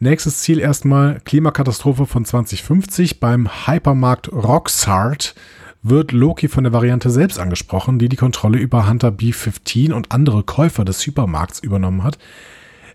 Nächstes 0.00 0.38
Ziel 0.38 0.60
erstmal 0.60 1.20
Klimakatastrophe 1.24 2.06
von 2.06 2.24
2050 2.24 3.18
beim 3.18 3.48
Hypermarkt 3.66 4.32
Roxart 4.32 5.34
wird 5.82 6.12
Loki 6.12 6.46
von 6.46 6.62
der 6.62 6.72
Variante 6.72 7.10
selbst 7.10 7.40
angesprochen, 7.40 7.98
die 7.98 8.08
die 8.08 8.16
Kontrolle 8.16 8.58
über 8.58 8.88
Hunter 8.88 9.10
B-15 9.10 9.92
und 9.92 10.12
andere 10.12 10.44
Käufer 10.44 10.84
des 10.84 11.00
Supermarkts 11.00 11.58
übernommen 11.58 12.04
hat. 12.04 12.16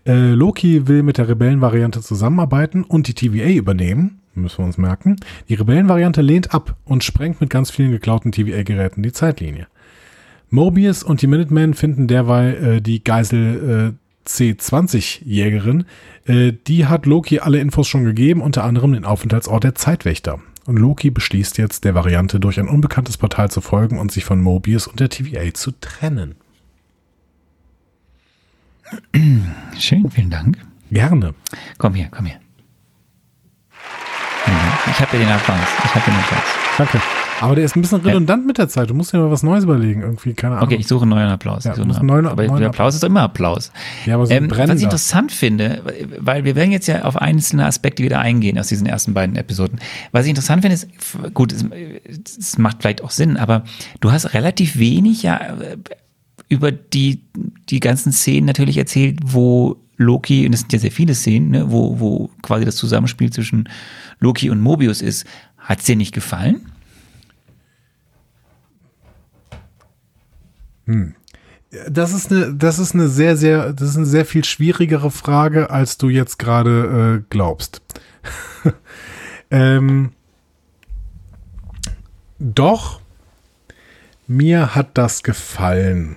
Äh, 0.06 0.32
Loki 0.32 0.88
will 0.88 1.02
mit 1.02 1.18
der 1.18 1.28
Rebellenvariante 1.28 2.00
zusammenarbeiten 2.00 2.84
und 2.84 3.06
die 3.06 3.14
TVA 3.14 3.50
übernehmen, 3.50 4.20
müssen 4.34 4.58
wir 4.58 4.64
uns 4.64 4.78
merken. 4.78 5.16
Die 5.50 5.54
Rebellenvariante 5.54 6.22
lehnt 6.22 6.54
ab 6.54 6.74
und 6.86 7.04
sprengt 7.04 7.38
mit 7.38 7.50
ganz 7.50 7.70
vielen 7.70 7.90
geklauten 7.90 8.32
TVA-Geräten 8.32 9.02
die 9.02 9.12
Zeitlinie. 9.12 9.66
Mobius 10.48 11.02
und 11.02 11.20
die 11.20 11.26
Minutemen 11.26 11.74
finden 11.74 12.06
derweil 12.06 12.54
äh, 12.54 12.80
die 12.80 13.04
Geisel 13.04 13.92
äh, 13.92 14.03
C20-Jägerin. 14.26 15.84
Äh, 16.26 16.52
die 16.66 16.86
hat 16.86 17.06
Loki 17.06 17.40
alle 17.40 17.58
Infos 17.58 17.88
schon 17.88 18.04
gegeben, 18.04 18.40
unter 18.40 18.64
anderem 18.64 18.92
den 18.92 19.04
Aufenthaltsort 19.04 19.64
der 19.64 19.74
Zeitwächter. 19.74 20.40
Und 20.66 20.78
Loki 20.78 21.10
beschließt 21.10 21.58
jetzt, 21.58 21.84
der 21.84 21.94
Variante 21.94 22.40
durch 22.40 22.58
ein 22.58 22.68
unbekanntes 22.68 23.18
Portal 23.18 23.50
zu 23.50 23.60
folgen 23.60 23.98
und 23.98 24.10
sich 24.10 24.24
von 24.24 24.40
Mobius 24.40 24.86
und 24.86 25.00
der 25.00 25.10
TVA 25.10 25.52
zu 25.52 25.72
trennen. 25.72 26.36
Schön, 29.78 30.10
vielen 30.10 30.30
Dank. 30.30 30.58
Gerne. 30.90 31.34
Komm 31.78 31.94
hier, 31.94 32.08
komm 32.10 32.26
hier. 32.26 32.40
Dank. 34.46 34.90
Ich 34.90 35.00
habe 35.00 35.16
ja 35.16 35.24
den 35.24 35.32
Applaus. 35.32 35.58
Ich 35.84 35.94
habe 35.94 36.10
den 36.10 36.14
Applaus. 36.14 36.44
Danke. 36.78 37.23
Aber 37.40 37.54
der 37.54 37.64
ist 37.64 37.76
ein 37.76 37.80
bisschen 37.82 38.00
redundant 38.00 38.46
mit 38.46 38.58
der 38.58 38.68
Zeit. 38.68 38.90
Du 38.90 38.94
musst 38.94 39.12
dir 39.12 39.18
mal 39.18 39.30
was 39.30 39.42
Neues 39.42 39.64
überlegen. 39.64 40.02
Irgendwie, 40.02 40.34
keine 40.34 40.56
Ahnung. 40.56 40.66
Okay, 40.68 40.76
ich 40.80 40.86
suche 40.86 41.02
einen 41.02 41.10
neuen 41.10 41.28
Applaus. 41.28 41.64
Ja, 41.64 41.74
einen 41.74 41.88
neuen- 42.06 42.26
aber 42.26 42.46
neuen 42.46 42.60
der 42.60 42.68
Applaus 42.68 42.94
ist 42.94 43.02
doch 43.02 43.08
immer 43.08 43.22
Applaus. 43.22 43.70
Ja, 44.06 44.14
aber 44.14 44.26
so 44.26 44.32
Ähm, 44.32 44.50
was 44.50 44.58
ich 44.70 44.82
interessant 44.82 45.32
finde, 45.32 45.82
weil 46.18 46.44
wir 46.44 46.54
werden 46.54 46.72
jetzt 46.72 46.86
ja 46.86 47.02
auf 47.02 47.16
einzelne 47.16 47.66
Aspekte 47.66 48.02
wieder 48.02 48.20
eingehen 48.20 48.58
aus 48.58 48.68
diesen 48.68 48.86
ersten 48.86 49.14
beiden 49.14 49.36
Episoden. 49.36 49.78
Was 50.12 50.24
ich 50.24 50.30
interessant 50.30 50.62
finde, 50.62 50.74
ist, 50.74 50.88
gut, 51.34 51.52
es, 51.52 51.64
es 52.38 52.58
macht 52.58 52.78
vielleicht 52.80 53.02
auch 53.02 53.10
Sinn, 53.10 53.36
aber 53.36 53.64
du 54.00 54.12
hast 54.12 54.34
relativ 54.34 54.78
wenig 54.78 55.22
ja 55.22 55.36
äh, 55.38 55.76
über 56.48 56.72
die, 56.72 57.22
die 57.70 57.80
ganzen 57.80 58.12
Szenen 58.12 58.46
natürlich 58.46 58.76
erzählt, 58.78 59.18
wo 59.24 59.76
Loki, 59.96 60.46
und 60.46 60.52
es 60.52 60.60
sind 60.60 60.72
ja 60.72 60.78
sehr 60.78 60.90
viele 60.90 61.14
Szenen, 61.14 61.50
ne, 61.50 61.70
wo, 61.70 61.98
wo 62.00 62.30
quasi 62.42 62.64
das 62.64 62.76
Zusammenspiel 62.76 63.30
zwischen 63.30 63.68
Loki 64.20 64.50
und 64.50 64.60
Mobius 64.60 65.00
ist. 65.02 65.24
Hat 65.56 65.78
es 65.78 65.84
dir 65.86 65.96
nicht 65.96 66.12
gefallen? 66.12 66.66
Das 71.88 72.12
ist 72.12 72.30
eine, 72.30 72.54
das 72.54 72.78
ist 72.78 72.94
eine 72.94 73.08
sehr, 73.08 73.36
sehr, 73.36 73.72
das 73.72 73.90
ist 73.90 73.96
eine 73.96 74.06
sehr 74.06 74.24
viel 74.24 74.44
schwierigere 74.44 75.10
Frage, 75.10 75.70
als 75.70 75.98
du 75.98 76.08
jetzt 76.08 76.38
gerade 76.38 77.20
äh, 77.20 77.24
glaubst. 77.30 77.82
ähm, 79.50 80.12
doch, 82.38 83.00
mir 84.26 84.74
hat 84.74 84.96
das 84.96 85.22
gefallen. 85.22 86.16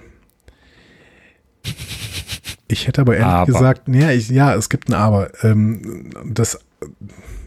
Ich 2.68 2.88
hätte 2.88 3.02
aber 3.02 3.16
ehrlich 3.16 3.34
Aber. 3.34 3.46
gesagt, 3.46 3.88
ja, 3.88 4.12
ich, 4.12 4.30
ja, 4.30 4.54
es 4.54 4.70
gibt 4.70 4.90
ein 4.90 4.94
Aber. 4.94 5.32
Ähm, 5.44 6.12
das 6.26 6.60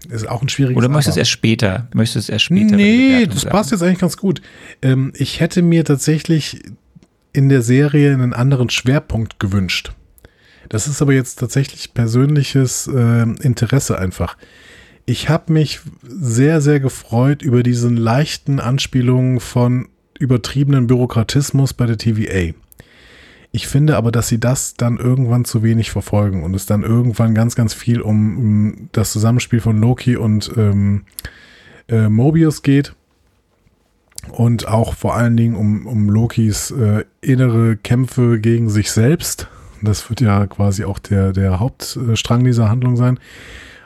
ist 0.09 0.29
auch 0.29 0.43
ein 0.43 0.49
schwieriges 0.49 0.77
Oder 0.77 0.89
möchtest 0.89 1.09
du 1.09 1.11
es 1.13 1.17
erst 1.19 1.31
später? 1.31 1.89
Möchtest 1.95 2.17
du 2.17 2.19
es 2.21 2.29
erst 2.31 2.45
später? 2.47 2.77
Nee, 2.77 3.27
das 3.27 3.45
passt 3.45 3.71
jetzt 3.71 3.83
eigentlich 3.83 3.99
ganz 3.99 4.17
gut. 4.17 4.41
Ähm, 4.83 5.13
ich 5.15 5.41
hätte 5.41 5.63
mir 5.63 5.85
tatsächlich 5.85 6.63
in 7.33 7.49
der 7.49 7.63
Serie 7.63 8.13
einen 8.13 8.33
anderen 8.33 8.71
Schwerpunkt 8.71 9.39
gewünscht. 9.39 9.93
Das 10.69 10.87
ist 10.87 11.03
aber 11.03 11.13
jetzt 11.13 11.39
tatsächlich 11.39 11.95
persönliches 11.95 12.87
äh, 12.87 13.23
Interesse 13.43 13.99
einfach. 13.99 14.37
Ich 15.05 15.29
habe 15.29 15.53
mich 15.53 15.81
sehr, 16.03 16.61
sehr 16.61 16.79
gefreut 16.79 17.43
über 17.43 17.63
diesen 17.63 17.97
leichten 17.97 18.61
Anspielungen 18.61 19.41
von 19.41 19.89
übertriebenen 20.19 20.87
Bürokratismus 20.87 21.75
bei 21.75 21.87
der 21.87 21.99
TVA. 21.99 22.55
Ich 23.53 23.67
finde 23.67 23.97
aber, 23.97 24.13
dass 24.13 24.29
sie 24.29 24.39
das 24.39 24.75
dann 24.75 24.99
irgendwann 24.99 25.45
zu 25.45 25.65
wenig 25.65 25.91
verfolgen 25.91 26.45
und 26.45 26.55
es 26.55 26.67
dann 26.67 26.85
irgendwann 26.85 27.35
ganz, 27.35 27.57
ganz 27.57 27.75
viel 27.75 28.01
um, 28.01 28.39
um 28.39 28.89
das 28.93 29.11
Zusammenspiel 29.11 29.61
von 29.61 29.81
Loki 29.81 30.17
und 30.17 30.53
ähm, 30.57 31.03
äh, 31.89 32.09
Mobius 32.09 32.63
geht 32.63 32.95
und 34.29 34.69
auch 34.69 34.95
vor 34.95 35.17
allen 35.17 35.37
Dingen 35.37 35.57
um, 35.57 35.87
um 35.87 36.09
Lokis 36.09 36.71
äh, 36.71 37.05
innere 37.21 37.77
Kämpfe 37.77 38.41
gegen 38.41 38.69
sich 38.69 38.91
selbst. 38.93 39.49
Das 39.83 40.09
wird 40.11 40.21
ja 40.21 40.47
quasi 40.47 40.85
auch 40.85 40.99
der, 40.99 41.33
der 41.33 41.59
Hauptstrang 41.59 42.45
dieser 42.45 42.69
Handlung 42.69 42.97
sein. 42.97 43.19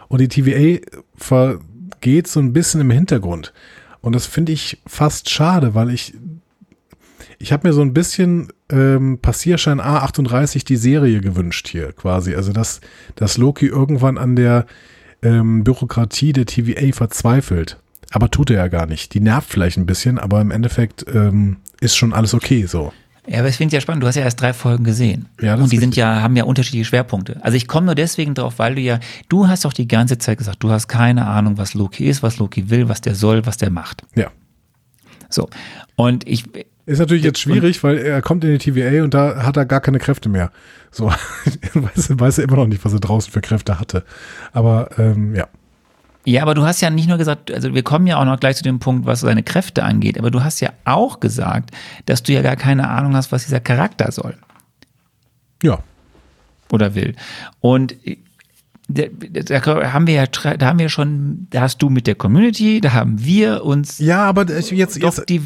Und 0.08 0.20
die 0.20 0.28
TVA 0.28 0.80
vergeht 1.16 2.26
so 2.26 2.40
ein 2.40 2.52
bisschen 2.52 2.80
im 2.80 2.90
Hintergrund. 2.90 3.52
Und 4.00 4.14
das 4.14 4.26
finde 4.26 4.52
ich 4.52 4.82
fast 4.86 5.30
schade, 5.30 5.74
weil 5.74 5.90
ich 5.90 6.14
ich 7.38 7.52
habe 7.52 7.68
mir 7.68 7.74
so 7.74 7.82
ein 7.82 7.92
bisschen 7.92 8.48
ähm, 8.70 9.18
Passierschein 9.20 9.80
A38 9.80 10.64
die 10.64 10.76
Serie 10.76 11.20
gewünscht 11.20 11.68
hier 11.68 11.92
quasi. 11.92 12.34
Also 12.34 12.52
dass, 12.52 12.80
dass 13.16 13.38
Loki 13.38 13.66
irgendwann 13.66 14.18
an 14.18 14.36
der 14.36 14.66
ähm, 15.22 15.64
Bürokratie 15.64 16.32
der 16.32 16.46
TVA 16.46 16.92
verzweifelt. 16.92 17.78
Aber 18.10 18.30
tut 18.30 18.50
er 18.50 18.56
ja 18.56 18.68
gar 18.68 18.86
nicht. 18.86 19.14
Die 19.14 19.20
nervt 19.20 19.50
vielleicht 19.50 19.76
ein 19.76 19.86
bisschen, 19.86 20.18
aber 20.18 20.40
im 20.40 20.50
Endeffekt 20.50 21.04
ähm, 21.12 21.58
ist 21.80 21.96
schon 21.96 22.12
alles 22.12 22.34
okay 22.34 22.66
so. 22.66 22.92
Ja, 23.26 23.38
aber 23.38 23.48
ich 23.48 23.56
finde 23.56 23.68
es 23.68 23.72
ja 23.74 23.80
spannend. 23.80 24.02
Du 24.02 24.06
hast 24.06 24.16
ja 24.16 24.22
erst 24.22 24.40
drei 24.40 24.52
Folgen 24.52 24.84
gesehen. 24.84 25.26
Ja, 25.40 25.56
das 25.56 25.64
und 25.64 25.72
die 25.72 25.76
ist 25.76 25.80
sind 25.80 25.96
ja, 25.96 26.20
haben 26.20 26.36
ja 26.36 26.44
unterschiedliche 26.44 26.84
Schwerpunkte. 26.84 27.38
Also 27.42 27.56
ich 27.56 27.66
komme 27.66 27.86
nur 27.86 27.94
deswegen 27.94 28.34
drauf, 28.34 28.58
weil 28.58 28.74
du 28.74 28.82
ja, 28.82 29.00
du 29.28 29.48
hast 29.48 29.64
doch 29.64 29.72
die 29.72 29.88
ganze 29.88 30.18
Zeit 30.18 30.38
gesagt, 30.38 30.62
du 30.62 30.70
hast 30.70 30.88
keine 30.88 31.26
Ahnung, 31.26 31.56
was 31.56 31.74
Loki 31.74 32.06
ist, 32.06 32.22
was 32.22 32.38
Loki 32.38 32.68
will, 32.68 32.88
was 32.88 33.00
der 33.00 33.14
soll, 33.14 33.46
was 33.46 33.56
der 33.56 33.70
macht. 33.70 34.02
Ja. 34.14 34.30
So. 35.30 35.48
Und 35.96 36.28
ich, 36.28 36.44
Ist 36.84 36.98
natürlich 36.98 37.24
jetzt 37.24 37.40
schwierig, 37.40 37.82
weil 37.82 37.96
er 37.96 38.20
kommt 38.20 38.44
in 38.44 38.58
die 38.58 38.58
TVA 38.58 39.04
und 39.04 39.14
da 39.14 39.42
hat 39.42 39.56
er 39.56 39.64
gar 39.64 39.80
keine 39.80 39.98
Kräfte 39.98 40.28
mehr. 40.28 40.50
So, 40.90 41.06
weiß, 41.74 42.18
weiß 42.18 42.38
er 42.38 42.44
immer 42.44 42.56
noch 42.56 42.66
nicht, 42.66 42.84
was 42.84 42.92
er 42.92 43.00
draußen 43.00 43.32
für 43.32 43.40
Kräfte 43.40 43.80
hatte. 43.80 44.04
Aber 44.52 44.90
ähm, 44.98 45.34
ja. 45.34 45.48
Ja, 46.26 46.42
aber 46.42 46.54
du 46.54 46.64
hast 46.64 46.80
ja 46.80 46.88
nicht 46.90 47.08
nur 47.08 47.18
gesagt, 47.18 47.52
also 47.52 47.74
wir 47.74 47.82
kommen 47.82 48.06
ja 48.06 48.18
auch 48.18 48.24
noch 48.24 48.40
gleich 48.40 48.56
zu 48.56 48.62
dem 48.62 48.78
Punkt, 48.78 49.04
was 49.06 49.20
seine 49.20 49.42
Kräfte 49.42 49.82
angeht, 49.84 50.18
aber 50.18 50.30
du 50.30 50.42
hast 50.42 50.60
ja 50.60 50.70
auch 50.84 51.20
gesagt, 51.20 51.70
dass 52.06 52.22
du 52.22 52.32
ja 52.32 52.40
gar 52.42 52.56
keine 52.56 52.88
Ahnung 52.88 53.14
hast, 53.14 53.30
was 53.30 53.44
dieser 53.44 53.60
Charakter 53.60 54.10
soll 54.10 54.34
Ja. 55.62 55.78
oder 56.72 56.94
will. 56.94 57.14
Und 57.60 57.94
da, 58.88 59.04
da 59.06 59.92
haben 59.92 60.06
wir 60.06 60.14
ja, 60.14 60.26
da 60.26 60.66
haben 60.66 60.78
wir 60.78 60.90
schon, 60.90 61.46
da 61.50 61.62
hast 61.62 61.78
du 61.78 61.88
mit 61.88 62.06
der 62.06 62.14
Community, 62.16 62.80
da 62.82 62.92
haben 62.92 63.24
wir 63.24 63.64
uns 63.64 63.98
Ja, 63.98 64.24
aber 64.24 64.44
jetzt, 64.50 64.72
doch 64.72 65.02
jetzt 65.02 65.28
die 65.28 65.40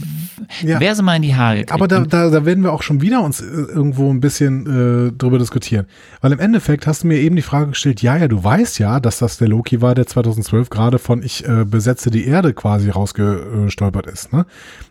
Ja. 0.62 0.78
diverse 0.78 1.02
Mal 1.02 1.16
in 1.16 1.22
die 1.22 1.34
Haare 1.36 1.58
gekriegt. 1.58 1.72
Aber 1.72 1.86
da, 1.86 2.00
da, 2.00 2.30
da 2.30 2.44
werden 2.44 2.64
wir 2.64 2.72
auch 2.72 2.82
schon 2.82 3.00
wieder 3.00 3.22
uns 3.22 3.40
äh, 3.40 3.44
irgendwo 3.44 4.10
ein 4.10 4.20
bisschen 4.20 5.08
äh, 5.08 5.12
drüber 5.12 5.38
diskutieren. 5.38 5.86
Weil 6.20 6.32
im 6.32 6.40
Endeffekt 6.40 6.86
hast 6.88 7.04
du 7.04 7.06
mir 7.06 7.18
eben 7.18 7.36
die 7.36 7.42
Frage 7.42 7.68
gestellt, 7.70 8.02
ja, 8.02 8.16
ja, 8.16 8.26
du 8.26 8.42
weißt 8.42 8.80
ja, 8.80 8.98
dass 8.98 9.18
das 9.18 9.38
der 9.38 9.48
Loki 9.48 9.80
war, 9.80 9.94
der 9.94 10.06
2012 10.06 10.68
gerade 10.68 10.98
von 10.98 11.22
Ich 11.22 11.46
äh, 11.46 11.64
besetze 11.64 12.10
die 12.10 12.26
Erde 12.26 12.54
quasi 12.54 12.90
rausgestolpert 12.90 14.06
ist. 14.08 14.32
Ne? 14.32 14.46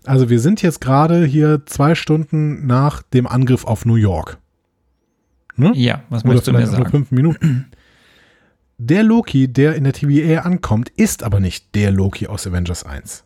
Also 0.05 0.29
wir 0.29 0.39
sind 0.39 0.61
jetzt 0.61 0.79
gerade 0.79 1.25
hier 1.25 1.63
zwei 1.65 1.95
Stunden 1.95 2.65
nach 2.65 3.01
dem 3.01 3.27
Angriff 3.27 3.65
auf 3.65 3.85
New 3.85 3.95
York. 3.95 4.37
Ne? 5.57 5.71
ja, 5.75 6.03
was 6.09 6.23
Oder 6.23 6.33
möchtest 6.33 6.47
du 6.47 6.53
mir 6.53 6.67
sagen? 6.67 6.89
fünf 6.89 7.11
Minuten. 7.11 7.65
Der 8.79 9.03
Loki, 9.03 9.51
der 9.51 9.75
in 9.75 9.85
der 9.85 9.93
TVA 9.93 10.41
ankommt, 10.41 10.89
ist 10.89 11.23
aber 11.23 11.39
nicht 11.39 11.73
der 11.73 11.91
Loki 11.91 12.27
aus 12.27 12.45
Avengers 12.45 12.83
1. 12.83 13.23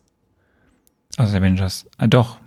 Aus 1.18 1.34
Avengers. 1.34 1.86
Ah, 1.98 2.06
doch. 2.06 2.38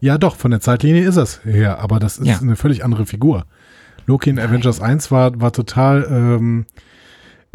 Ja, 0.00 0.18
doch, 0.18 0.36
von 0.36 0.50
der 0.50 0.60
Zeitlinie 0.60 1.02
ist 1.08 1.16
es 1.16 1.42
her, 1.44 1.78
aber 1.80 1.98
das 1.98 2.18
ist 2.18 2.26
Ja. 2.26 2.38
eine 2.38 2.54
völlig 2.56 2.84
andere 2.84 3.06
Figur. 3.06 3.46
Loki 4.06 4.30
in 4.30 4.38
Avengers 4.38 4.80
1 4.80 5.10
war, 5.10 5.40
war 5.40 5.52
total, 5.52 6.06
ähm, 6.10 6.66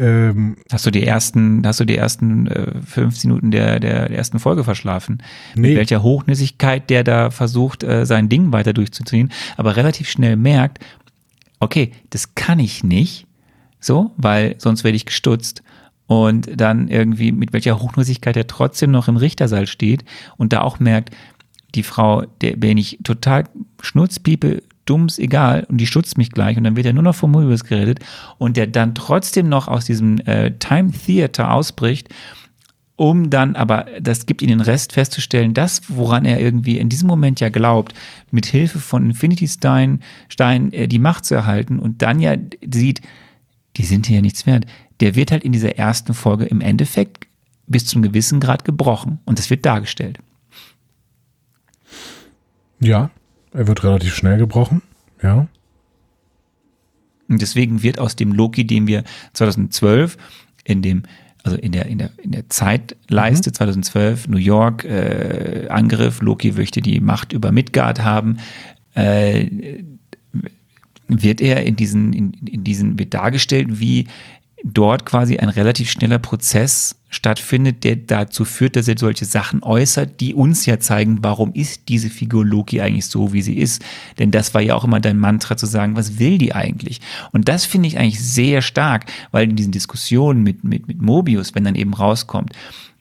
ähm, 0.00 0.56
Hast 0.72 0.84
du 0.86 0.90
die 0.90 1.06
ersten, 1.06 1.64
hast 1.64 1.78
du 1.78 1.84
die 1.84 1.96
ersten 1.96 2.48
äh, 2.48 2.72
15 2.84 3.30
Minuten 3.30 3.50
der, 3.52 3.78
der, 3.78 4.08
der 4.08 4.18
ersten 4.18 4.40
Folge 4.40 4.64
verschlafen? 4.64 5.22
Nee. 5.54 5.68
Mit 5.68 5.76
welcher 5.76 6.02
Hochnäsigkeit 6.02 6.90
der 6.90 7.04
da 7.04 7.30
versucht, 7.30 7.84
äh, 7.84 8.04
sein 8.04 8.28
Ding 8.28 8.52
weiter 8.52 8.72
durchzuziehen, 8.72 9.30
aber 9.56 9.76
relativ 9.76 10.08
schnell 10.08 10.34
merkt, 10.36 10.84
okay, 11.60 11.92
das 12.10 12.34
kann 12.34 12.58
ich 12.58 12.82
nicht, 12.82 13.26
so, 13.84 14.12
weil 14.16 14.56
sonst 14.58 14.84
werde 14.84 14.96
ich 14.96 15.06
gestutzt. 15.06 15.62
Und 16.06 16.60
dann 16.60 16.88
irgendwie 16.88 17.32
mit 17.32 17.52
welcher 17.54 17.80
Hochnäsigkeit 17.80 18.36
er 18.36 18.46
trotzdem 18.46 18.90
noch 18.90 19.08
im 19.08 19.16
Richtersaal 19.16 19.66
steht 19.66 20.04
und 20.36 20.52
da 20.52 20.60
auch 20.60 20.78
merkt, 20.78 21.14
die 21.74 21.82
Frau, 21.82 22.24
der 22.40 22.56
bin 22.56 22.78
ich 22.78 22.98
total 23.02 23.44
Schnurzpiepe, 23.80 24.62
dumms, 24.86 25.18
egal, 25.18 25.66
und 25.68 25.78
die 25.78 25.86
schützt 25.86 26.18
mich 26.18 26.30
gleich 26.30 26.56
und 26.56 26.64
dann 26.64 26.76
wird 26.76 26.86
er 26.86 26.92
nur 26.92 27.02
noch 27.02 27.14
vom 27.14 27.32
Mobius 27.32 27.64
geredet 27.64 28.00
und 28.38 28.56
der 28.56 28.66
dann 28.66 28.94
trotzdem 28.94 29.48
noch 29.48 29.66
aus 29.66 29.86
diesem 29.86 30.18
äh, 30.26 30.52
Time 30.58 30.92
Theater 30.92 31.52
ausbricht, 31.52 32.08
um 32.96 33.28
dann 33.30 33.56
aber, 33.56 33.86
das 34.00 34.26
gibt 34.26 34.40
ihm 34.42 34.48
den 34.48 34.60
Rest 34.60 34.92
festzustellen, 34.92 35.54
das, 35.54 35.82
woran 35.88 36.24
er 36.24 36.40
irgendwie 36.40 36.78
in 36.78 36.88
diesem 36.88 37.08
Moment 37.08 37.40
ja 37.40 37.48
glaubt, 37.48 37.92
mit 38.30 38.46
Hilfe 38.46 38.78
von 38.78 39.06
Infinity 39.06 39.48
Stein, 39.48 40.00
Stein 40.28 40.72
äh, 40.72 40.86
die 40.86 40.98
Macht 40.98 41.24
zu 41.24 41.34
erhalten 41.34 41.78
und 41.78 42.02
dann 42.02 42.20
ja 42.20 42.36
sieht, 42.70 43.00
die 43.76 43.84
sind 43.84 44.06
hier 44.06 44.16
ja 44.16 44.22
nichts 44.22 44.46
wert. 44.46 44.66
Der 45.00 45.14
wird 45.14 45.30
halt 45.30 45.44
in 45.44 45.52
dieser 45.52 45.76
ersten 45.76 46.14
Folge 46.14 46.44
im 46.44 46.60
Endeffekt 46.60 47.26
bis 47.66 47.86
zum 47.86 48.02
gewissen 48.02 48.40
Grad 48.40 48.64
gebrochen 48.64 49.18
und 49.24 49.38
das 49.38 49.50
wird 49.50 49.64
dargestellt. 49.64 50.18
ja, 52.80 53.10
er 53.52 53.66
wird 53.66 53.84
relativ 53.84 54.14
schnell 54.14 54.36
gebrochen. 54.36 54.82
Ja. 55.22 55.46
Und 57.28 57.40
deswegen 57.40 57.82
wird 57.82 57.98
aus 57.98 58.16
dem 58.16 58.32
Loki, 58.32 58.66
den 58.66 58.86
wir 58.86 59.04
2012 59.32 60.18
in 60.64 60.82
dem, 60.82 61.04
also 61.44 61.56
in 61.56 61.72
der, 61.72 61.86
in 61.86 61.98
der, 61.98 62.10
in 62.18 62.32
der 62.32 62.50
Zeitleiste 62.50 63.52
2012, 63.52 64.28
New 64.28 64.38
York, 64.38 64.84
äh, 64.84 65.68
Angriff, 65.70 66.20
Loki 66.20 66.52
möchte 66.52 66.82
die 66.82 67.00
Macht 67.00 67.32
über 67.32 67.52
Midgard 67.52 68.02
haben, 68.02 68.38
äh, 68.94 69.82
wird 71.22 71.40
er 71.40 71.64
in 71.64 71.76
diesen, 71.76 72.12
in, 72.12 72.32
in 72.46 72.64
diesen, 72.64 72.98
wird 72.98 73.14
dargestellt, 73.14 73.80
wie 73.80 74.06
dort 74.64 75.04
quasi 75.04 75.36
ein 75.36 75.50
relativ 75.50 75.90
schneller 75.90 76.18
Prozess 76.18 76.96
stattfindet, 77.10 77.84
der 77.84 77.96
dazu 77.96 78.44
führt, 78.44 78.76
dass 78.76 78.88
er 78.88 78.98
solche 78.98 79.26
Sachen 79.26 79.62
äußert, 79.62 80.20
die 80.20 80.34
uns 80.34 80.64
ja 80.66 80.80
zeigen, 80.80 81.18
warum 81.20 81.52
ist 81.52 81.88
diese 81.88 82.08
Figur 82.08 82.44
Loki 82.44 82.80
eigentlich 82.80 83.06
so, 83.06 83.32
wie 83.32 83.42
sie 83.42 83.58
ist. 83.58 83.84
Denn 84.18 84.30
das 84.30 84.54
war 84.54 84.62
ja 84.62 84.74
auch 84.74 84.84
immer 84.84 85.00
dein 85.00 85.18
Mantra 85.18 85.56
zu 85.56 85.66
sagen, 85.66 85.96
was 85.96 86.18
will 86.18 86.38
die 86.38 86.54
eigentlich? 86.54 87.00
Und 87.30 87.48
das 87.48 87.66
finde 87.66 87.88
ich 87.88 87.98
eigentlich 87.98 88.24
sehr 88.24 88.62
stark, 88.62 89.04
weil 89.30 89.50
in 89.50 89.56
diesen 89.56 89.72
Diskussionen 89.72 90.42
mit, 90.42 90.64
mit, 90.64 90.88
mit 90.88 91.00
Mobius, 91.00 91.54
wenn 91.54 91.64
dann 91.64 91.76
eben 91.76 91.94
rauskommt, 91.94 92.52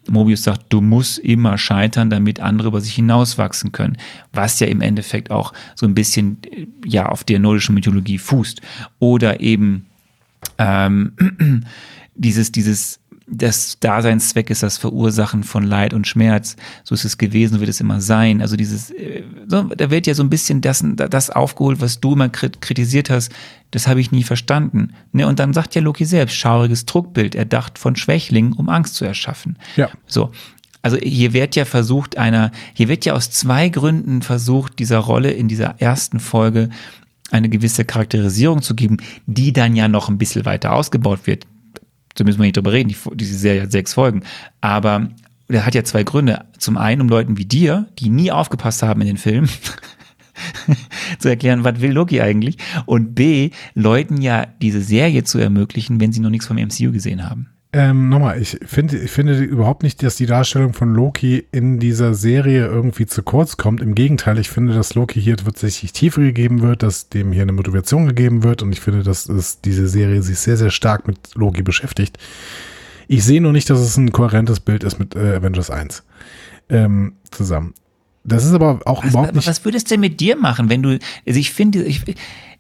Mobius 0.10 0.44
sagt, 0.44 0.66
du 0.70 0.82
musst 0.82 1.20
immer 1.20 1.58
scheitern, 1.58 2.10
damit 2.10 2.40
andere 2.40 2.70
über 2.70 2.82
sich 2.82 2.96
hinauswachsen 2.96 3.72
können, 3.72 3.98
was 4.34 4.60
ja 4.60 4.68
im 4.68 4.82
Endeffekt 4.82 5.32
auch 5.32 5.54
so 5.76 5.86
ein 5.86 5.96
bisschen 5.96 6.38
ja 6.86 7.08
auf 7.08 7.24
der 7.24 7.40
nordischen 7.40 7.76
Mythologie 7.76 8.18
fußt. 8.18 8.62
Oder 9.00 9.40
eben 9.40 9.86
ähm, 10.58 11.14
dieses, 12.16 12.52
dieses, 12.52 13.00
das 13.38 13.78
Daseinszweck 13.80 14.50
ist 14.50 14.64
das 14.64 14.78
Verursachen 14.78 15.44
von 15.44 15.64
Leid 15.64 15.94
und 15.94 16.08
Schmerz. 16.08 16.56
So 16.84 16.96
ist 16.96 17.06
es 17.06 17.18
gewesen, 17.18 17.56
so 17.56 17.60
wird 17.60 17.70
es 17.70 17.82
immer 17.82 18.02
sein. 18.02 18.42
Also 18.42 18.56
dieses, 18.56 18.92
äh, 18.92 19.24
so, 19.48 19.64
da 19.64 19.90
wird 19.90 20.08
ja 20.08 20.14
so 20.14 20.24
ein 20.24 20.30
bisschen 20.30 20.62
das, 20.62 20.84
das 20.96 21.30
aufgeholt, 21.30 21.82
was 21.82 22.00
du 22.00 22.14
immer 22.14 22.28
krit- 22.28 22.62
kritisiert 22.62 23.10
hast. 23.10 23.32
Das 23.72 23.88
habe 23.88 24.02
ich 24.02 24.12
nie 24.12 24.24
verstanden. 24.24 24.94
Ne? 25.12 25.28
Und 25.28 25.40
dann 25.40 25.54
sagt 25.54 25.76
ja 25.76 25.82
Loki 25.82 26.06
selbst, 26.06 26.36
schauriges 26.36 26.86
Druckbild, 26.86 27.36
erdacht 27.36 27.80
von 27.80 27.96
Schwächlingen, 27.96 28.54
um 28.54 28.70
Angst 28.70 28.96
zu 28.96 29.06
erschaffen. 29.06 29.58
Ja. 29.76 29.90
So. 30.06 30.32
Also 30.82 30.98
hier 30.98 31.32
wird 31.34 31.56
ja 31.56 31.66
versucht, 31.66 32.18
einer, 32.18 32.52
hier 32.74 32.90
wird 32.90 33.06
ja 33.06 33.14
aus 33.14 33.32
zwei 33.32 33.70
Gründen 33.70 34.22
versucht, 34.22 34.80
dieser 34.80 34.98
Rolle 34.98 35.32
in 35.32 35.48
dieser 35.48 35.80
ersten 35.80 36.20
Folge 36.20 36.70
eine 37.32 37.50
gewisse 37.50 37.86
Charakterisierung 37.86 38.62
zu 38.62 38.76
geben, 38.76 38.98
die 39.26 39.54
dann 39.54 39.76
ja 39.76 39.88
noch 39.88 40.10
ein 40.10 40.18
bisschen 40.18 40.46
weiter 40.46 40.74
ausgebaut 40.74 41.26
wird. 41.26 41.48
Da 42.16 42.24
müssen 42.24 42.40
wir 42.40 42.44
nicht 42.44 42.58
drüber 42.58 42.72
reden, 42.72 42.90
die, 42.90 42.98
diese 43.16 43.38
Serie 43.38 43.64
hat 43.64 43.72
sechs 43.72 43.94
Folgen. 43.94 44.24
Aber 44.62 45.10
der 45.50 45.66
hat 45.66 45.76
ja 45.76 45.84
zwei 45.84 46.04
Gründe. 46.04 46.46
Zum 46.58 46.78
einen, 46.78 47.02
um 47.02 47.10
Leuten 47.10 47.38
wie 47.38 47.46
dir, 47.46 47.88
die 48.00 48.10
nie 48.10 48.32
aufgepasst 48.32 48.84
haben 48.84 49.02
in 49.02 49.08
den 49.08 49.18
Film, 49.18 49.48
zu 51.20 51.30
erklären, 51.30 51.64
was 51.64 51.82
will 51.82 51.92
Loki 51.92 52.22
eigentlich? 52.22 52.58
Und 52.86 53.16
B, 53.16 53.52
Leuten 53.74 54.22
ja 54.22 54.48
diese 54.62 54.82
Serie 54.82 55.24
zu 55.24 55.40
ermöglichen, 55.40 56.00
wenn 56.00 56.12
sie 56.12 56.22
noch 56.22 56.30
nichts 56.30 56.48
vom 56.48 56.58
MCU 56.58 56.92
gesehen 56.92 57.30
haben. 57.30 57.53
Ähm, 57.76 58.08
nochmal, 58.08 58.40
ich 58.40 58.60
finde, 58.64 58.98
ich 58.98 59.10
finde 59.10 59.42
überhaupt 59.42 59.82
nicht, 59.82 60.04
dass 60.04 60.16
die 60.16 60.28
Darstellung 60.28 60.74
von 60.74 60.94
Loki 60.94 61.44
in 61.52 61.80
dieser 61.80 62.14
Serie 62.14 62.68
irgendwie 62.68 63.08
zu 63.08 63.24
kurz 63.24 63.58
kommt. 63.58 63.82
Im 63.82 63.96
Gegenteil, 63.96 64.38
ich 64.38 64.52
finde, 64.52 64.76
dass 64.76 64.94
Loki 64.94 65.20
hier 65.20 65.38
tatsächlich 65.38 65.92
Tiefe 65.92 66.22
gegeben 66.22 66.62
wird, 66.62 66.84
dass 66.84 67.10
dem 67.10 67.32
hier 67.32 67.42
eine 67.42 67.52
Motivation 67.52 68.06
gegeben 68.06 68.44
wird 68.44 68.62
und 68.62 68.72
ich 68.74 68.80
finde, 68.80 69.02
dass 69.02 69.28
es 69.28 69.60
diese 69.62 69.88
Serie 69.88 70.22
sich 70.22 70.38
sehr, 70.38 70.56
sehr 70.56 70.70
stark 70.70 71.08
mit 71.08 71.18
Loki 71.34 71.64
beschäftigt. 71.64 72.20
Ich 73.08 73.24
sehe 73.24 73.42
nur 73.42 73.52
nicht, 73.52 73.72
dass 73.72 73.80
es 73.80 73.98
ein 73.98 74.12
kohärentes 74.12 74.60
Bild 74.60 74.84
ist 74.84 75.00
mit 75.00 75.16
äh, 75.16 75.36
Avengers 75.38 75.72
1 75.72 76.04
ähm, 76.70 77.14
zusammen. 77.32 77.74
Das 78.24 78.46
ist 78.46 78.54
aber 78.54 78.80
auch 78.86 79.04
Was, 79.04 79.10
überhaupt 79.10 79.36
nicht. 79.36 79.48
was 79.48 79.66
würde 79.66 79.78
es 79.78 79.84
denn 79.84 80.00
mit 80.00 80.20
dir 80.20 80.38
machen, 80.38 80.70
wenn 80.70 80.82
du, 80.82 80.98
also 81.28 81.40
ich 81.40 81.52
finde, 81.52 81.84
ich, 81.84 82.02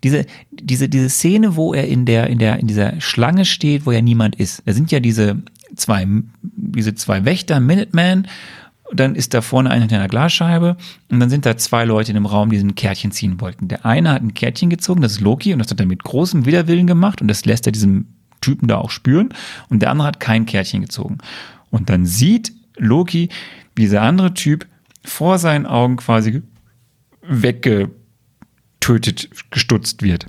diese, 0.03 0.25
diese, 0.51 0.89
diese 0.89 1.09
Szene, 1.09 1.55
wo 1.55 1.73
er 1.73 1.87
in 1.87 2.05
der, 2.05 2.27
in 2.27 2.39
der, 2.39 2.59
in 2.59 2.67
dieser 2.67 2.99
Schlange 2.99 3.45
steht, 3.45 3.85
wo 3.85 3.91
ja 3.91 4.01
niemand 4.01 4.35
ist. 4.35 4.61
Da 4.65 4.73
sind 4.73 4.91
ja 4.91 4.99
diese 4.99 5.41
zwei, 5.75 6.05
diese 6.41 6.95
zwei 6.95 7.23
Wächter, 7.23 7.59
Minuteman, 7.59 8.27
dann 8.91 9.15
ist 9.15 9.33
da 9.33 9.41
vorne 9.41 9.71
eine 9.71 9.81
hinter 9.81 9.95
einer 9.95 10.07
Glasscheibe 10.09 10.77
und 11.09 11.19
dann 11.19 11.29
sind 11.29 11.45
da 11.45 11.57
zwei 11.57 11.85
Leute 11.85 12.11
in 12.11 12.15
dem 12.15 12.25
Raum, 12.25 12.51
die 12.51 12.57
ein 12.57 12.75
Kärtchen 12.75 13.11
ziehen 13.11 13.39
wollten. 13.39 13.67
Der 13.67 13.85
eine 13.85 14.11
hat 14.11 14.21
ein 14.21 14.33
Kärtchen 14.33 14.69
gezogen, 14.69 15.01
das 15.01 15.13
ist 15.13 15.21
Loki, 15.21 15.53
und 15.53 15.59
das 15.59 15.71
hat 15.71 15.79
er 15.79 15.85
mit 15.85 16.03
großem 16.03 16.45
Widerwillen 16.45 16.85
gemacht 16.85 17.21
und 17.21 17.27
das 17.27 17.45
lässt 17.45 17.65
er 17.65 17.71
diesem 17.71 18.07
Typen 18.41 18.67
da 18.67 18.77
auch 18.77 18.91
spüren. 18.91 19.29
Und 19.69 19.81
der 19.81 19.89
andere 19.89 20.07
hat 20.07 20.19
kein 20.19 20.45
Kärtchen 20.45 20.81
gezogen. 20.81 21.19
Und 21.71 21.89
dann 21.89 22.05
sieht 22.05 22.51
Loki, 22.77 23.29
wie 23.75 23.83
dieser 23.83 24.01
andere 24.01 24.33
Typ 24.33 24.67
vor 25.03 25.37
seinen 25.37 25.65
Augen 25.65 25.97
quasi 25.97 26.41
weggetötet, 27.21 29.29
gestutzt 29.51 30.01
wird. 30.01 30.27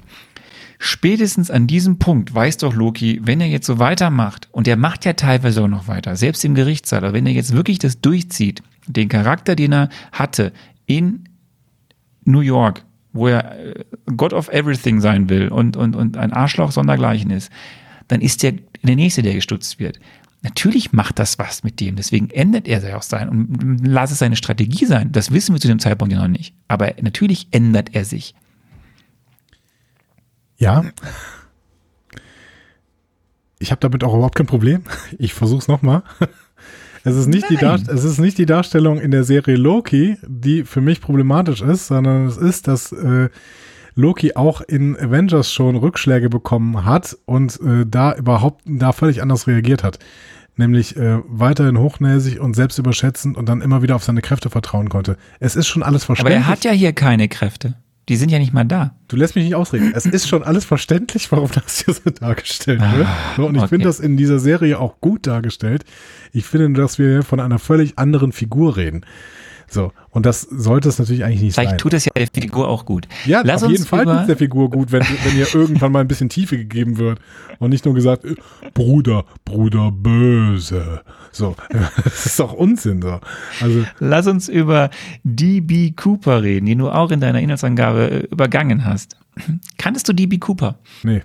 Spätestens 0.78 1.50
an 1.50 1.66
diesem 1.66 1.98
Punkt 1.98 2.34
weiß 2.34 2.58
doch 2.58 2.74
Loki, 2.74 3.20
wenn 3.24 3.40
er 3.40 3.46
jetzt 3.46 3.66
so 3.66 3.78
weitermacht, 3.78 4.48
und 4.52 4.68
er 4.68 4.76
macht 4.76 5.04
ja 5.04 5.14
teilweise 5.14 5.62
auch 5.62 5.68
noch 5.68 5.88
weiter, 5.88 6.16
selbst 6.16 6.44
im 6.44 6.54
Gerichtssaal, 6.54 7.04
aber 7.04 7.14
wenn 7.14 7.26
er 7.26 7.32
jetzt 7.32 7.54
wirklich 7.54 7.78
das 7.78 8.00
durchzieht, 8.00 8.62
den 8.86 9.08
Charakter, 9.08 9.56
den 9.56 9.72
er 9.72 9.88
hatte, 10.12 10.52
in 10.86 11.24
New 12.24 12.40
York, 12.40 12.84
wo 13.12 13.28
er 13.28 13.58
äh, 13.58 13.84
God 14.16 14.32
of 14.32 14.48
Everything 14.48 15.00
sein 15.00 15.30
will 15.30 15.48
und, 15.48 15.76
und, 15.76 15.96
und 15.96 16.16
ein 16.16 16.32
Arschloch 16.32 16.72
sondergleichen 16.72 17.30
ist, 17.30 17.50
dann 18.08 18.20
ist 18.20 18.42
der 18.42 18.54
der 18.86 18.96
Nächste, 18.96 19.22
der 19.22 19.34
gestutzt 19.34 19.78
wird. 19.78 19.98
Natürlich 20.44 20.92
macht 20.92 21.18
das 21.18 21.38
was 21.38 21.64
mit 21.64 21.80
dem, 21.80 21.96
deswegen 21.96 22.28
ändert 22.28 22.68
er 22.68 22.82
sich 22.82 22.92
auch 22.92 23.02
sein 23.02 23.30
und 23.30 23.80
lass 23.82 24.10
es 24.10 24.18
seine 24.18 24.36
Strategie 24.36 24.84
sein. 24.84 25.10
Das 25.10 25.32
wissen 25.32 25.54
wir 25.54 25.60
zu 25.60 25.68
dem 25.68 25.78
Zeitpunkt 25.78 26.12
ja 26.12 26.20
noch 26.20 26.28
nicht. 26.28 26.54
Aber 26.68 26.92
natürlich 27.00 27.48
ändert 27.50 27.94
er 27.94 28.04
sich. 28.04 28.34
Ja. 30.58 30.84
Ich 33.58 33.70
habe 33.70 33.80
damit 33.80 34.04
auch 34.04 34.12
überhaupt 34.12 34.34
kein 34.36 34.46
Problem. 34.46 34.82
Ich 35.18 35.32
versuche 35.32 35.60
es 35.60 35.68
nochmal. 35.68 36.02
Es 37.06 37.16
ist, 37.16 37.26
nicht 37.26 37.50
die 37.50 37.56
es 37.56 38.04
ist 38.04 38.18
nicht 38.18 38.38
die 38.38 38.46
Darstellung 38.46 38.98
in 38.98 39.10
der 39.10 39.24
Serie 39.24 39.56
Loki, 39.56 40.16
die 40.26 40.64
für 40.64 40.80
mich 40.80 41.02
problematisch 41.02 41.60
ist, 41.60 41.88
sondern 41.88 42.26
es 42.26 42.38
ist, 42.38 42.66
dass 42.66 42.92
äh, 42.92 43.28
Loki 43.94 44.34
auch 44.36 44.62
in 44.62 44.96
Avengers 44.98 45.52
schon 45.52 45.76
Rückschläge 45.76 46.30
bekommen 46.30 46.84
hat 46.84 47.16
und 47.26 47.60
äh, 47.60 47.84
da 47.86 48.14
überhaupt 48.14 48.62
da 48.66 48.92
völlig 48.92 49.22
anders 49.22 49.46
reagiert 49.46 49.84
hat. 49.84 49.98
Nämlich 50.56 50.96
äh, 50.96 51.18
weiterhin 51.26 51.78
hochnäsig 51.78 52.38
und 52.38 52.54
selbstüberschätzend 52.54 53.36
und 53.36 53.48
dann 53.48 53.60
immer 53.60 53.82
wieder 53.82 53.96
auf 53.96 54.04
seine 54.04 54.22
Kräfte 54.22 54.50
vertrauen 54.50 54.88
konnte. 54.88 55.16
Es 55.40 55.56
ist 55.56 55.66
schon 55.66 55.82
alles 55.82 56.04
Aber 56.04 56.16
verständlich. 56.16 56.36
er 56.36 56.46
hat 56.46 56.64
ja 56.64 56.70
hier 56.70 56.92
keine 56.92 57.28
Kräfte. 57.28 57.74
Die 58.08 58.16
sind 58.16 58.30
ja 58.30 58.38
nicht 58.38 58.52
mal 58.52 58.64
da. 58.64 58.94
Du 59.08 59.16
lässt 59.16 59.34
mich 59.34 59.44
nicht 59.44 59.54
ausreden. 59.54 59.92
Es 59.94 60.04
ist 60.04 60.28
schon 60.28 60.42
alles 60.42 60.64
verständlich, 60.66 61.32
warum 61.32 61.50
das 61.54 61.84
hier 61.84 61.94
so 61.94 62.10
dargestellt 62.10 62.80
wird. 62.80 63.08
So, 63.36 63.46
und 63.46 63.54
ich 63.54 63.62
okay. 63.62 63.68
finde 63.70 63.86
das 63.86 63.98
in 63.98 64.16
dieser 64.16 64.38
Serie 64.38 64.78
auch 64.78 65.00
gut 65.00 65.26
dargestellt. 65.26 65.84
Ich 66.32 66.44
finde, 66.44 66.78
dass 66.78 66.98
wir 66.98 67.08
hier 67.08 67.22
von 67.22 67.40
einer 67.40 67.58
völlig 67.58 67.98
anderen 67.98 68.32
Figur 68.32 68.76
reden. 68.76 69.06
So, 69.74 69.92
und 70.10 70.24
das 70.24 70.42
sollte 70.42 70.88
es 70.88 70.98
natürlich 71.00 71.24
eigentlich 71.24 71.42
nicht 71.42 71.54
Vielleicht 71.54 71.70
sein. 71.70 71.78
tut 71.78 71.94
es 71.94 72.04
ja 72.04 72.12
der 72.16 72.28
Figur 72.28 72.68
auch 72.68 72.84
gut. 72.84 73.08
ja, 73.26 73.42
Lass 73.44 73.62
auf 73.62 73.68
uns 73.68 73.78
jeden 73.80 73.88
Fall 73.88 74.04
tut 74.04 74.28
der 74.28 74.36
Figur 74.36 74.70
gut, 74.70 74.92
wenn, 74.92 75.02
wenn 75.02 75.36
ihr 75.36 75.52
irgendwann 75.52 75.90
mal 75.90 76.00
ein 76.00 76.08
bisschen 76.08 76.28
Tiefe 76.28 76.56
gegeben 76.56 76.96
wird 76.98 77.18
und 77.58 77.70
nicht 77.70 77.84
nur 77.84 77.92
gesagt, 77.92 78.24
Bruder, 78.72 79.24
Bruder 79.44 79.90
böse. 79.90 81.02
So, 81.32 81.56
das 82.04 82.26
ist 82.26 82.38
doch 82.38 82.52
Unsinn. 82.52 83.02
So. 83.02 83.18
Also, 83.60 83.84
Lass 83.98 84.28
uns 84.28 84.48
über 84.48 84.90
DB 85.24 85.90
Cooper 85.90 86.42
reden, 86.42 86.66
den 86.66 86.78
du 86.78 86.88
auch 86.90 87.10
in 87.10 87.20
deiner 87.20 87.40
Inhaltsangabe 87.40 88.10
äh, 88.10 88.18
übergangen 88.30 88.84
hast. 88.84 89.16
Kanntest 89.78 90.08
du 90.08 90.12
DB 90.12 90.38
Cooper? 90.38 90.76
nee. 91.02 91.22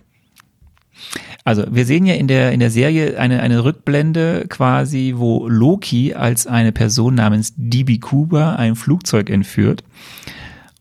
Also 1.43 1.63
wir 1.69 1.85
sehen 1.85 2.05
ja 2.05 2.13
in 2.15 2.27
der, 2.27 2.51
in 2.51 2.59
der 2.59 2.69
Serie 2.69 3.19
eine, 3.19 3.41
eine 3.41 3.63
Rückblende 3.63 4.45
quasi, 4.49 5.13
wo 5.15 5.47
Loki 5.47 6.13
als 6.13 6.47
eine 6.47 6.71
Person 6.71 7.15
namens 7.15 7.53
DB 7.55 7.97
Cooper 7.97 8.59
ein 8.59 8.75
Flugzeug 8.75 9.29
entführt 9.29 9.83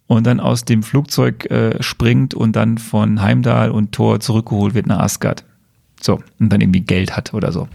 und 0.06 0.26
dann 0.26 0.40
aus 0.40 0.64
dem 0.64 0.82
Flugzeug 0.82 1.50
äh, 1.50 1.82
springt 1.82 2.34
und 2.34 2.56
dann 2.56 2.78
von 2.78 3.22
Heimdall 3.22 3.70
und 3.70 3.92
Thor 3.92 4.20
zurückgeholt 4.20 4.74
wird 4.74 4.86
nach 4.86 4.98
Asgard. 4.98 5.44
So, 6.00 6.20
und 6.38 6.52
dann 6.52 6.60
irgendwie 6.60 6.80
Geld 6.80 7.16
hat 7.16 7.34
oder 7.34 7.52
so. 7.52 7.68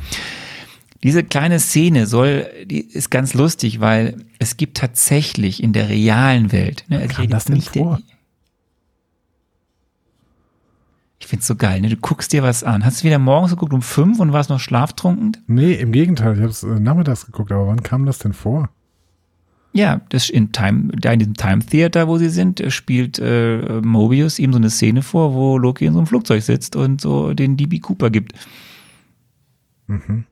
Diese 1.03 1.23
kleine 1.23 1.59
Szene 1.59 2.07
soll, 2.07 2.47
die 2.65 2.79
ist 2.79 3.11
ganz 3.11 3.33
lustig, 3.33 3.81
weil 3.81 4.17
es 4.39 4.55
gibt 4.55 4.77
tatsächlich 4.77 5.61
in 5.61 5.73
der 5.73 5.89
realen 5.89 6.51
Welt, 6.51 6.85
ne, 6.87 7.01
rede 7.17 7.27
das 7.27 7.49
nicht 7.49 7.69
vor? 7.69 7.99
Ich 11.23 11.27
find's 11.27 11.47
so 11.47 11.55
geil, 11.55 11.79
ne? 11.79 11.87
Du 11.87 11.95
guckst 11.95 12.33
dir 12.33 12.43
was 12.43 12.65
an. 12.65 12.83
Hast 12.83 12.99
du 12.99 13.05
wieder 13.05 13.17
morgens 13.17 13.51
geguckt 13.51 13.71
um 13.71 13.81
fünf 13.81 14.19
und 14.19 14.33
warst 14.33 14.49
noch 14.49 14.59
schlaftrunkend? 14.59 15.41
Nee, 15.47 15.75
im 15.75 15.93
Gegenteil. 15.93 16.33
Ich 16.33 16.41
habe 16.41 16.49
es 16.49 16.63
äh, 16.63 16.81
nachmittags 16.81 17.25
geguckt, 17.25 17.49
aber 17.53 17.65
wann 17.65 17.81
kam 17.81 18.05
das 18.05 18.19
denn 18.19 18.33
vor? 18.33 18.69
Ja, 19.71 20.01
das 20.09 20.29
in 20.29 20.51
Time, 20.51 20.89
da 20.91 21.13
in 21.13 21.19
diesem 21.19 21.35
Time 21.35 21.59
Theater, 21.59 22.09
wo 22.09 22.17
sie 22.17 22.27
sind, 22.27 22.59
äh, 22.59 22.69
spielt 22.69 23.19
äh, 23.19 23.79
Mobius 23.81 24.37
ihm 24.37 24.51
so 24.51 24.57
eine 24.57 24.69
Szene 24.69 25.01
vor, 25.01 25.33
wo 25.33 25.57
Loki 25.57 25.85
in 25.85 25.93
so 25.93 25.99
einem 25.99 26.07
Flugzeug 26.07 26.43
sitzt 26.43 26.75
und 26.75 26.99
so 26.99 27.33
den 27.33 27.55
DB 27.55 27.79
Cooper 27.79 28.09
gibt. 28.09 28.33
Mhm. 29.87 30.25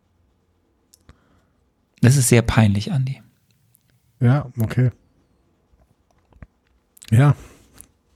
Das 2.01 2.17
ist 2.17 2.27
sehr 2.27 2.41
peinlich, 2.41 2.89
Andy. 2.91 3.21
Ja, 4.19 4.51
okay. 4.59 4.91
Ja, 7.11 7.33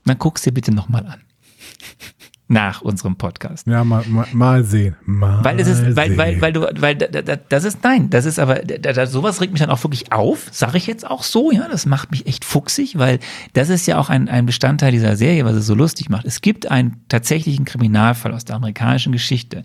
Dann 0.04 0.18
guck's 0.18 0.42
dir 0.42 0.52
bitte 0.52 0.72
nochmal 0.74 1.06
an. 1.06 1.22
Nach 2.48 2.80
unserem 2.80 3.16
Podcast. 3.16 3.66
ja, 3.66 3.82
mal, 3.82 4.04
mal, 4.06 4.26
mal 4.32 4.62
sehen. 4.62 4.94
Mal 5.04 5.42
Weil 5.44 5.58
es 5.58 5.66
ist, 5.66 5.96
weil, 5.96 6.16
weil, 6.16 6.40
weil 6.40 6.52
du, 6.52 6.60
weil 6.80 6.94
da, 6.94 7.08
da, 7.08 7.34
das 7.34 7.64
ist, 7.64 7.82
nein, 7.82 8.08
das 8.08 8.24
ist 8.24 8.38
aber, 8.38 8.56
da, 8.60 8.92
da, 8.92 9.06
sowas 9.06 9.40
regt 9.40 9.52
mich 9.52 9.60
dann 9.60 9.70
auch 9.70 9.82
wirklich 9.82 10.12
auf, 10.12 10.46
sage 10.52 10.78
ich 10.78 10.86
jetzt 10.86 11.04
auch 11.04 11.24
so, 11.24 11.50
ja, 11.50 11.66
das 11.68 11.86
macht 11.86 12.12
mich 12.12 12.26
echt 12.26 12.44
fuchsig, 12.44 12.98
weil 12.98 13.18
das 13.54 13.68
ist 13.68 13.86
ja 13.86 13.98
auch 13.98 14.10
ein, 14.10 14.28
ein 14.28 14.46
Bestandteil 14.46 14.92
dieser 14.92 15.16
Serie, 15.16 15.44
was 15.44 15.54
es 15.54 15.66
so 15.66 15.74
lustig 15.74 16.08
macht. 16.08 16.24
Es 16.24 16.40
gibt 16.40 16.70
einen 16.70 17.02
tatsächlichen 17.08 17.64
Kriminalfall 17.64 18.32
aus 18.32 18.44
der 18.44 18.56
amerikanischen 18.56 19.10
Geschichte. 19.10 19.64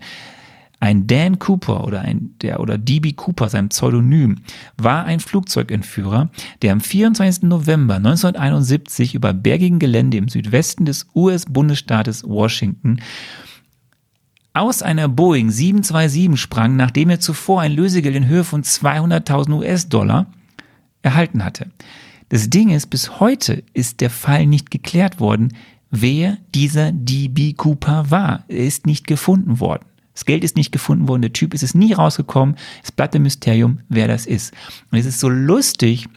Ein 0.82 1.06
Dan 1.06 1.38
Cooper 1.38 1.84
oder 1.84 2.00
ein, 2.00 2.34
der, 2.42 2.58
oder 2.58 2.76
DB 2.76 3.12
Cooper, 3.12 3.48
sein 3.48 3.68
Pseudonym, 3.68 4.38
war 4.76 5.04
ein 5.04 5.20
Flugzeugentführer, 5.20 6.28
der 6.60 6.72
am 6.72 6.80
24. 6.80 7.44
November 7.44 7.94
1971 7.98 9.14
über 9.14 9.32
bergigen 9.32 9.78
Gelände 9.78 10.16
im 10.16 10.28
Südwesten 10.28 10.84
des 10.84 11.06
US-Bundesstaates 11.14 12.24
Washington 12.24 12.98
aus 14.54 14.82
einer 14.82 15.06
Boeing 15.06 15.52
727 15.52 16.40
sprang, 16.40 16.74
nachdem 16.74 17.10
er 17.10 17.20
zuvor 17.20 17.60
ein 17.60 17.72
Lösegeld 17.72 18.16
in 18.16 18.26
Höhe 18.26 18.42
von 18.42 18.64
200.000 18.64 19.52
US-Dollar 19.52 20.26
erhalten 21.02 21.44
hatte. 21.44 21.70
Das 22.28 22.50
Ding 22.50 22.70
ist, 22.70 22.90
bis 22.90 23.20
heute 23.20 23.62
ist 23.72 24.00
der 24.00 24.10
Fall 24.10 24.46
nicht 24.46 24.72
geklärt 24.72 25.20
worden, 25.20 25.54
wer 25.92 26.38
dieser 26.56 26.90
DB 26.90 27.52
Cooper 27.52 28.10
war. 28.10 28.44
Er 28.48 28.64
ist 28.66 28.84
nicht 28.84 29.06
gefunden 29.06 29.60
worden. 29.60 29.84
Das 30.14 30.24
Geld 30.24 30.44
ist 30.44 30.56
nicht 30.56 30.72
gefunden 30.72 31.08
worden, 31.08 31.22
der 31.22 31.32
Typ 31.32 31.54
ist 31.54 31.62
es 31.62 31.74
nie 31.74 31.92
rausgekommen. 31.92 32.56
Es 32.82 32.92
bleibt 32.92 33.14
ein 33.14 33.22
Mysterium, 33.22 33.80
wer 33.88 34.08
das 34.08 34.26
ist. 34.26 34.52
Und 34.90 34.98
es 34.98 35.06
ist 35.06 35.20
so 35.20 35.28
lustig, 35.28 36.08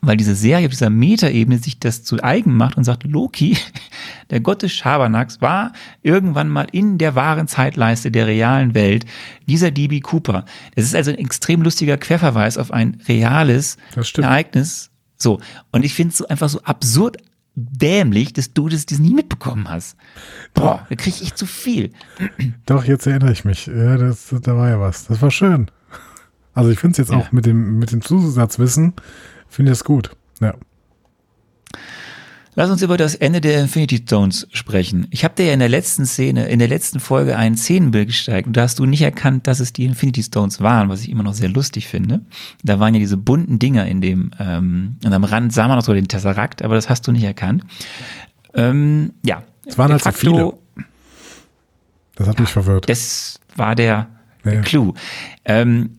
weil 0.00 0.16
diese 0.16 0.34
Serie 0.34 0.66
auf 0.66 0.72
dieser 0.72 0.90
Metaebene 0.90 1.58
sich 1.58 1.78
das 1.78 2.02
zu 2.02 2.22
eigen 2.22 2.56
macht 2.56 2.76
und 2.76 2.84
sagt, 2.84 3.04
Loki, 3.04 3.56
der 4.30 4.40
Gott 4.40 4.62
des 4.62 4.72
Schabernacks, 4.72 5.40
war 5.40 5.72
irgendwann 6.02 6.48
mal 6.48 6.66
in 6.72 6.98
der 6.98 7.14
wahren 7.14 7.46
Zeitleiste 7.46 8.10
der 8.10 8.26
realen 8.26 8.74
Welt 8.74 9.06
dieser 9.46 9.70
DB 9.70 10.00
Cooper. 10.00 10.44
Das 10.74 10.84
ist 10.84 10.94
also 10.94 11.10
ein 11.12 11.18
extrem 11.18 11.62
lustiger 11.62 11.96
Querverweis 11.96 12.58
auf 12.58 12.72
ein 12.72 13.00
reales. 13.06 13.76
Ereignis. 14.24 14.90
So. 15.16 15.40
Und 15.70 15.84
ich 15.84 15.94
finde 15.94 16.10
es 16.10 16.18
so 16.18 16.26
einfach 16.26 16.48
so 16.48 16.60
absurd 16.62 17.18
dämlich, 17.54 18.32
dass 18.32 18.52
du 18.52 18.68
das, 18.68 18.86
das 18.86 18.98
nie 18.98 19.12
mitbekommen 19.14 19.68
hast. 19.68 19.96
Boah, 20.54 20.86
da 20.88 20.94
kriege 20.96 21.16
ich 21.20 21.34
zu 21.34 21.46
viel. 21.46 21.90
Doch, 22.66 22.84
jetzt 22.84 23.06
erinnere 23.06 23.32
ich 23.32 23.44
mich. 23.44 23.66
Ja, 23.66 23.96
das, 23.96 24.34
da 24.42 24.56
war 24.56 24.68
ja 24.70 24.80
was. 24.80 25.06
Das 25.06 25.20
war 25.20 25.30
schön. 25.30 25.70
Also 26.54 26.70
ich 26.70 26.78
finde 26.78 26.92
es 26.92 26.98
jetzt 26.98 27.10
Ja. 27.10 27.18
auch 27.18 27.32
mit 27.32 27.46
dem, 27.46 27.78
mit 27.78 27.92
dem 27.92 28.02
Zusatzwissen, 28.02 28.94
finde 29.48 29.72
ich 29.72 29.78
es 29.78 29.84
gut. 29.84 30.10
Ja. 30.40 30.54
Lass 32.54 32.68
uns 32.70 32.82
über 32.82 32.98
das 32.98 33.14
Ende 33.14 33.40
der 33.40 33.60
Infinity 33.62 33.96
Stones 33.96 34.46
sprechen. 34.52 35.06
Ich 35.10 35.24
habe 35.24 35.34
dir 35.34 35.46
ja 35.46 35.52
in 35.54 35.58
der 35.58 35.70
letzten 35.70 36.04
Szene, 36.04 36.48
in 36.48 36.58
der 36.58 36.68
letzten 36.68 37.00
Folge 37.00 37.36
ein 37.36 37.56
Szenenbild 37.56 38.08
gezeigt 38.08 38.46
und 38.46 38.56
da 38.56 38.62
hast 38.62 38.78
du 38.78 38.84
nicht 38.84 39.00
erkannt, 39.00 39.46
dass 39.46 39.58
es 39.58 39.72
die 39.72 39.84
Infinity 39.86 40.22
Stones 40.22 40.60
waren, 40.60 40.90
was 40.90 41.00
ich 41.02 41.08
immer 41.08 41.22
noch 41.22 41.32
sehr 41.32 41.48
lustig 41.48 41.88
finde. 41.88 42.20
Da 42.62 42.78
waren 42.78 42.92
ja 42.94 43.00
diese 43.00 43.16
bunten 43.16 43.58
Dinger 43.58 43.86
in 43.86 44.02
dem, 44.02 44.32
ähm, 44.38 44.96
und 45.02 45.12
am 45.12 45.24
Rand 45.24 45.52
sah 45.54 45.66
man 45.66 45.78
noch 45.78 45.84
so 45.84 45.94
den 45.94 46.08
Tesseract, 46.08 46.60
aber 46.62 46.74
das 46.74 46.90
hast 46.90 47.06
du 47.06 47.12
nicht 47.12 47.24
erkannt. 47.24 47.64
Ähm, 48.52 49.14
ja. 49.24 49.42
Es 49.64 49.78
waren 49.78 49.90
halt 49.90 50.02
so 50.02 50.10
facto, 50.10 50.58
Das 52.16 52.28
hat 52.28 52.38
mich 52.38 52.50
verwirrt. 52.50 52.86
Das 52.86 53.40
war 53.56 53.74
der, 53.74 54.08
der 54.44 54.54
Ja. 54.56 54.60
Clou. 54.60 54.92
Ähm, 55.46 55.98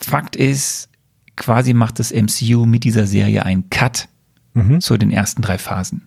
Fakt 0.00 0.34
ist, 0.34 0.88
quasi 1.36 1.74
macht 1.74 1.98
das 1.98 2.12
MCU 2.12 2.64
mit 2.66 2.84
dieser 2.84 3.06
Serie 3.06 3.44
einen 3.44 3.68
Cut 3.70 4.08
Mhm. 4.56 4.80
zu 4.80 4.96
den 4.96 5.10
ersten 5.10 5.42
drei 5.42 5.58
Phasen. 5.58 6.02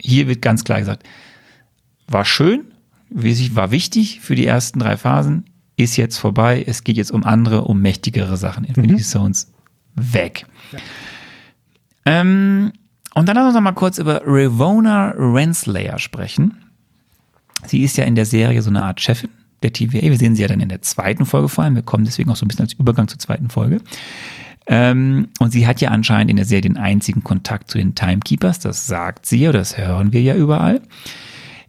Hier 0.00 0.26
wird 0.26 0.42
ganz 0.42 0.64
klar 0.64 0.80
gesagt, 0.80 1.04
war 2.08 2.24
schön, 2.24 2.64
war 3.10 3.70
wichtig 3.70 4.20
für 4.20 4.34
die 4.34 4.44
ersten 4.46 4.80
drei 4.80 4.96
Phasen, 4.96 5.44
ist 5.76 5.96
jetzt 5.96 6.18
vorbei, 6.18 6.64
es 6.66 6.82
geht 6.82 6.96
jetzt 6.96 7.12
um 7.12 7.22
andere, 7.22 7.62
um 7.62 7.80
mächtigere 7.80 8.36
Sachen. 8.36 8.64
Infinity 8.64 9.04
Stones 9.04 9.52
weg. 9.94 10.46
Ähm, 12.04 12.72
und 13.14 13.28
dann 13.28 13.36
lass 13.36 13.46
uns 13.46 13.54
noch 13.54 13.60
mal 13.60 13.72
kurz 13.72 13.98
über 13.98 14.22
Ravona 14.24 15.10
Renslayer 15.16 15.98
sprechen. 15.98 16.56
Sie 17.66 17.82
ist 17.82 17.96
ja 17.96 18.04
in 18.04 18.14
der 18.16 18.26
Serie 18.26 18.62
so 18.62 18.70
eine 18.70 18.82
Art 18.82 19.00
Chefin 19.00 19.30
der 19.62 19.72
TVA. 19.72 20.02
Wir 20.02 20.18
sehen 20.18 20.34
sie 20.34 20.42
ja 20.42 20.48
dann 20.48 20.60
in 20.60 20.68
der 20.68 20.82
zweiten 20.82 21.24
Folge 21.26 21.48
vor 21.48 21.62
allem. 21.62 21.76
Wir 21.76 21.82
kommen 21.82 22.04
deswegen 22.04 22.30
auch 22.30 22.36
so 22.36 22.44
ein 22.44 22.48
bisschen 22.48 22.64
als 22.64 22.72
Übergang 22.72 23.06
zur 23.06 23.20
zweiten 23.20 23.48
Folge. 23.48 23.80
Ähm, 24.66 25.28
und 25.38 25.50
sie 25.50 25.66
hat 25.66 25.80
ja 25.80 25.90
anscheinend 25.90 26.30
in 26.30 26.36
der 26.36 26.46
Serie 26.46 26.62
den 26.62 26.76
einzigen 26.76 27.24
Kontakt 27.24 27.70
zu 27.70 27.78
den 27.78 27.94
Timekeepers. 27.94 28.60
Das 28.60 28.86
sagt 28.86 29.26
sie 29.26 29.40
ja, 29.40 29.52
das 29.52 29.76
hören 29.76 30.12
wir 30.12 30.22
ja 30.22 30.34
überall. 30.34 30.80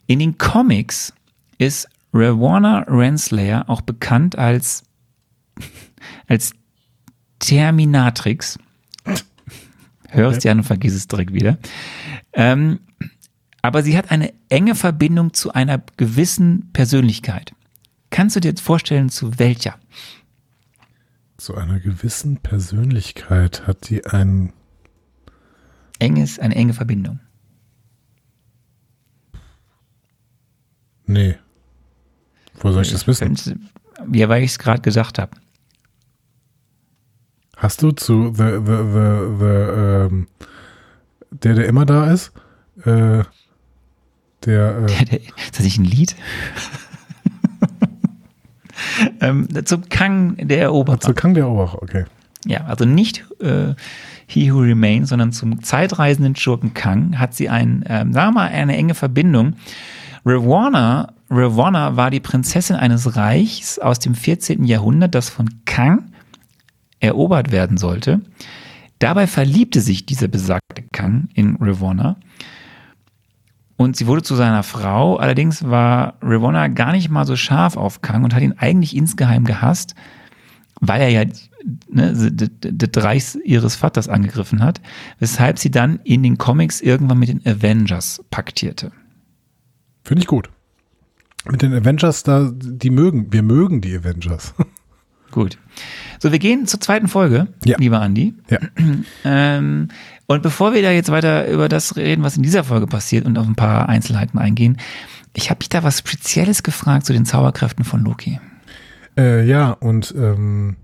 In 0.05 0.19
den 0.19 0.37
Comics 0.37 1.13
ist 1.57 1.87
Rawana 2.13 2.85
Renslayer 2.87 3.69
auch 3.69 3.81
bekannt 3.81 4.37
als, 4.37 4.83
als 6.27 6.51
Terminatrix. 7.39 8.59
Hörst 10.09 10.43
dir 10.43 10.51
an 10.51 10.59
und 10.59 10.63
vergiss 10.63 10.93
es 10.93 11.07
direkt 11.07 11.33
wieder. 11.33 11.57
Ähm, 12.33 12.79
aber 13.63 13.81
sie 13.81 13.97
hat 13.97 14.11
eine 14.11 14.33
enge 14.49 14.75
Verbindung 14.75 15.33
zu 15.33 15.53
einer 15.53 15.81
gewissen 15.97 16.69
Persönlichkeit. 16.73 17.53
Kannst 18.11 18.35
du 18.35 18.39
dir 18.39 18.49
jetzt 18.49 18.61
vorstellen, 18.61 19.09
zu 19.09 19.39
welcher? 19.39 19.79
Zu 21.43 21.55
einer 21.55 21.81
gewissen 21.81 22.37
Persönlichkeit 22.37 23.67
hat 23.67 23.89
die 23.89 24.05
ein. 24.05 24.53
Enges, 25.99 26.39
eine 26.39 26.55
enge 26.55 26.73
Verbindung. 26.73 27.19
Nee. 31.05 31.35
Wo 32.61 32.71
soll 32.71 32.83
ich 32.83 32.93
das 32.93 33.07
wissen? 33.07 33.69
Ja, 34.13 34.29
weil 34.29 34.43
ich 34.43 34.51
es 34.51 34.57
gerade 34.57 34.79
gesagt 34.79 35.19
habe. 35.19 35.35
Hast 37.57 37.81
du 37.81 37.91
zu 37.91 38.33
The, 38.33 38.61
the, 38.65 38.77
the, 38.95 39.37
the, 39.37 39.45
ähm, 39.45 40.27
der, 41.29 41.55
der 41.55 41.65
immer 41.65 41.85
da 41.85 42.09
ist? 42.09 42.31
Äh, 42.85 43.25
der, 44.45 44.77
äh, 44.77 44.85
Der, 44.85 45.05
der, 45.05 45.19
ist 45.19 45.57
das 45.57 45.63
nicht 45.65 45.77
ein 45.77 45.83
Lied? 45.83 46.15
Ähm, 49.21 49.47
zum 49.65 49.89
Kang 49.89 50.37
der 50.37 50.61
Eroberer. 50.61 50.99
zu 50.99 51.13
Kang 51.13 51.33
der 51.33 51.49
Oberach, 51.49 51.75
okay. 51.75 52.05
Ja, 52.45 52.65
also 52.65 52.85
nicht 52.85 53.25
äh, 53.39 53.73
He 54.27 54.51
Who 54.51 54.59
Remains, 54.59 55.09
sondern 55.09 55.31
zum 55.31 55.63
zeitreisenden 55.63 56.35
Schurken 56.35 56.73
Kang 56.73 57.19
hat 57.19 57.33
sie 57.33 57.49
ein, 57.49 57.85
ähm, 57.87 58.13
sagen 58.13 58.33
wir 58.33 58.41
mal, 58.41 58.49
eine 58.49 58.75
enge 58.75 58.95
Verbindung. 58.95 59.55
Rawana, 60.25 61.13
Rawana 61.29 61.95
war 61.95 62.11
die 62.11 62.19
Prinzessin 62.19 62.75
eines 62.75 63.15
Reichs 63.15 63.79
aus 63.79 63.99
dem 63.99 64.15
14. 64.15 64.63
Jahrhundert, 64.65 65.15
das 65.15 65.29
von 65.29 65.49
Kang 65.65 66.11
erobert 66.99 67.51
werden 67.51 67.77
sollte. 67.77 68.21
Dabei 68.99 69.27
verliebte 69.27 69.81
sich 69.81 70.05
dieser 70.05 70.29
besagte 70.29 70.83
Kang 70.91 71.27
in 71.33 71.57
Rawana 71.59 72.15
und 73.77 73.95
sie 73.97 74.07
wurde 74.07 74.21
zu 74.23 74.35
seiner 74.35 74.63
Frau. 74.63 75.17
Allerdings 75.17 75.63
war 75.67 76.15
Rawana 76.21 76.67
gar 76.67 76.91
nicht 76.91 77.09
mal 77.09 77.25
so 77.25 77.35
scharf 77.35 77.75
auf 77.77 78.01
Kang 78.01 78.23
und 78.23 78.33
hat 78.33 78.41
ihn 78.43 78.53
eigentlich 78.57 78.95
insgeheim 78.95 79.45
gehasst, 79.45 79.95
weil 80.79 81.01
er 81.01 81.09
ja 81.09 81.23
ne, 81.89 82.31
das 82.31 83.03
Reich 83.03 83.37
ihres 83.43 83.75
Vaters 83.75 84.09
angegriffen 84.09 84.61
hat, 84.63 84.81
weshalb 85.19 85.57
sie 85.59 85.71
dann 85.71 85.99
in 86.03 86.23
den 86.23 86.37
Comics 86.37 86.81
irgendwann 86.81 87.19
mit 87.19 87.29
den 87.29 87.41
Avengers 87.45 88.23
paktierte. 88.29 88.91
Finde 90.03 90.21
ich 90.21 90.27
gut. 90.27 90.49
Mit 91.49 91.61
den 91.61 91.73
Avengers, 91.73 92.23
da, 92.23 92.49
die 92.53 92.89
mögen, 92.89 93.31
wir 93.33 93.43
mögen 93.43 93.81
die 93.81 93.95
Avengers. 93.97 94.53
Gut. 95.31 95.57
So, 96.19 96.31
wir 96.31 96.39
gehen 96.39 96.67
zur 96.67 96.79
zweiten 96.79 97.07
Folge, 97.07 97.47
Ja. 97.65 97.77
lieber 97.79 97.99
Andi. 98.01 98.33
ja. 98.49 98.59
Ähm, 99.25 99.87
und 100.27 100.41
bevor 100.41 100.73
wir 100.73 100.81
da 100.81 100.91
jetzt 100.91 101.11
weiter 101.11 101.47
über 101.49 101.69
das 101.69 101.95
reden, 101.95 102.23
was 102.23 102.37
in 102.37 102.43
dieser 102.43 102.63
Folge 102.63 102.87
passiert 102.87 103.25
und 103.25 103.37
auf 103.37 103.47
ein 103.47 103.55
paar 103.55 103.89
Einzelheiten 103.89 104.37
eingehen, 104.37 104.77
ich 105.35 105.49
habe 105.49 105.59
mich 105.59 105.69
da 105.69 105.83
was 105.83 105.99
Spezielles 105.99 106.63
gefragt 106.63 107.05
zu 107.05 107.13
den 107.13 107.25
Zauberkräften 107.25 107.83
von 107.83 108.03
Loki. 108.03 108.39
Äh, 109.17 109.45
ja, 109.45 109.71
und 109.71 110.13
ähm, 110.17 110.77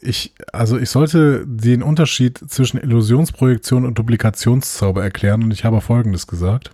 ich, 0.00 0.34
also 0.52 0.78
ich 0.78 0.90
sollte 0.90 1.44
den 1.46 1.82
Unterschied 1.82 2.38
zwischen 2.38 2.78
Illusionsprojektion 2.78 3.84
und 3.84 3.98
Duplikationszauber 3.98 5.02
erklären 5.02 5.44
und 5.44 5.52
ich 5.52 5.64
habe 5.64 5.80
Folgendes 5.80 6.26
gesagt. 6.26 6.70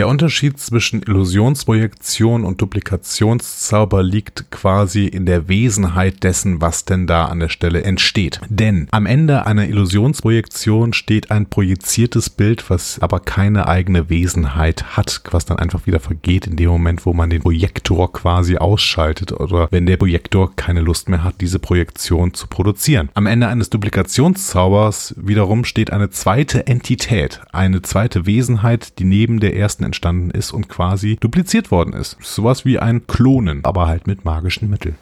Der 0.00 0.08
Unterschied 0.08 0.58
zwischen 0.58 1.02
Illusionsprojektion 1.02 2.46
und 2.46 2.62
Duplikationszauber 2.62 4.02
liegt 4.02 4.50
quasi 4.50 5.04
in 5.04 5.26
der 5.26 5.46
Wesenheit 5.46 6.24
dessen, 6.24 6.62
was 6.62 6.86
denn 6.86 7.06
da 7.06 7.26
an 7.26 7.38
der 7.38 7.50
Stelle 7.50 7.82
entsteht. 7.82 8.40
Denn 8.48 8.88
am 8.92 9.04
Ende 9.04 9.44
einer 9.44 9.68
Illusionsprojektion 9.68 10.94
steht 10.94 11.30
ein 11.30 11.50
projiziertes 11.50 12.30
Bild, 12.30 12.70
was 12.70 12.98
aber 13.02 13.20
keine 13.20 13.68
eigene 13.68 14.08
Wesenheit 14.08 14.96
hat, 14.96 15.20
was 15.32 15.44
dann 15.44 15.58
einfach 15.58 15.86
wieder 15.86 16.00
vergeht 16.00 16.46
in 16.46 16.56
dem 16.56 16.70
Moment, 16.70 17.04
wo 17.04 17.12
man 17.12 17.28
den 17.28 17.42
Projektor 17.42 18.10
quasi 18.10 18.56
ausschaltet 18.56 19.32
oder 19.32 19.68
wenn 19.70 19.84
der 19.84 19.98
Projektor 19.98 20.56
keine 20.56 20.80
Lust 20.80 21.10
mehr 21.10 21.24
hat, 21.24 21.42
diese 21.42 21.58
Projektion 21.58 22.32
zu 22.32 22.46
produzieren. 22.46 23.10
Am 23.12 23.26
Ende 23.26 23.48
eines 23.48 23.68
Duplikationszaubers 23.68 25.14
wiederum 25.18 25.66
steht 25.66 25.92
eine 25.92 26.08
zweite 26.08 26.66
Entität, 26.66 27.42
eine 27.52 27.82
zweite 27.82 28.24
Wesenheit, 28.24 28.98
die 28.98 29.04
neben 29.04 29.40
der 29.40 29.54
ersten 29.54 29.89
entstanden 29.90 30.30
ist 30.30 30.52
und 30.52 30.68
quasi 30.68 31.16
dupliziert 31.18 31.70
worden 31.70 31.92
ist. 31.92 32.16
Sowas 32.20 32.64
wie 32.64 32.78
ein 32.78 33.06
Klonen, 33.08 33.64
aber 33.64 33.88
halt 33.88 34.06
mit 34.06 34.24
magischen 34.24 34.70
Mitteln. 34.70 34.96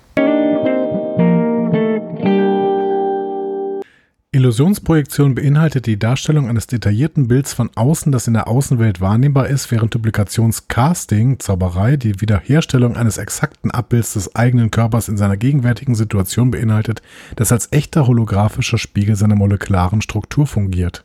Illusionsprojektion 4.31 5.35
beinhaltet 5.35 5.87
die 5.87 5.99
Darstellung 5.99 6.49
eines 6.49 6.67
detaillierten 6.67 7.29
Bilds 7.29 7.55
von 7.55 7.71
außen, 7.75 8.13
das 8.13 8.27
in 8.27 8.35
der 8.35 8.47
Außenwelt 8.47 9.01
wahrnehmbar 9.01 9.49
ist, 9.49 9.71
während 9.71 9.95
Duplikationscasting, 9.95 11.39
Zauberei, 11.39 11.97
die 11.97 12.21
Wiederherstellung 12.21 12.95
eines 12.95 13.17
exakten 13.17 13.71
Abbilds 13.71 14.13
des 14.13 14.37
eigenen 14.37 14.71
Körpers 14.71 15.09
in 15.09 15.17
seiner 15.17 15.39
gegenwärtigen 15.39 15.95
Situation 15.95 16.51
beinhaltet, 16.51 17.03
das 17.37 17.53
als 17.53 17.73
echter 17.73 18.07
holographischer 18.07 18.79
Spiegel 18.79 19.17
seiner 19.17 19.35
molekularen 19.35 20.03
Struktur 20.03 20.47
fungiert. 20.47 21.05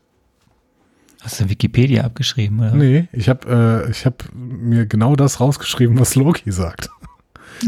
Hast 1.23 1.39
du 1.39 1.49
Wikipedia 1.49 2.03
abgeschrieben, 2.03 2.59
oder? 2.59 2.75
Nee, 2.75 3.07
ich 3.13 3.29
habe 3.29 3.85
äh, 3.87 3.91
ich 3.91 4.05
hab 4.05 4.25
mir 4.33 4.85
genau 4.85 5.15
das 5.15 5.39
rausgeschrieben, 5.39 5.97
was 5.99 6.15
Loki 6.15 6.51
sagt. 6.51 6.89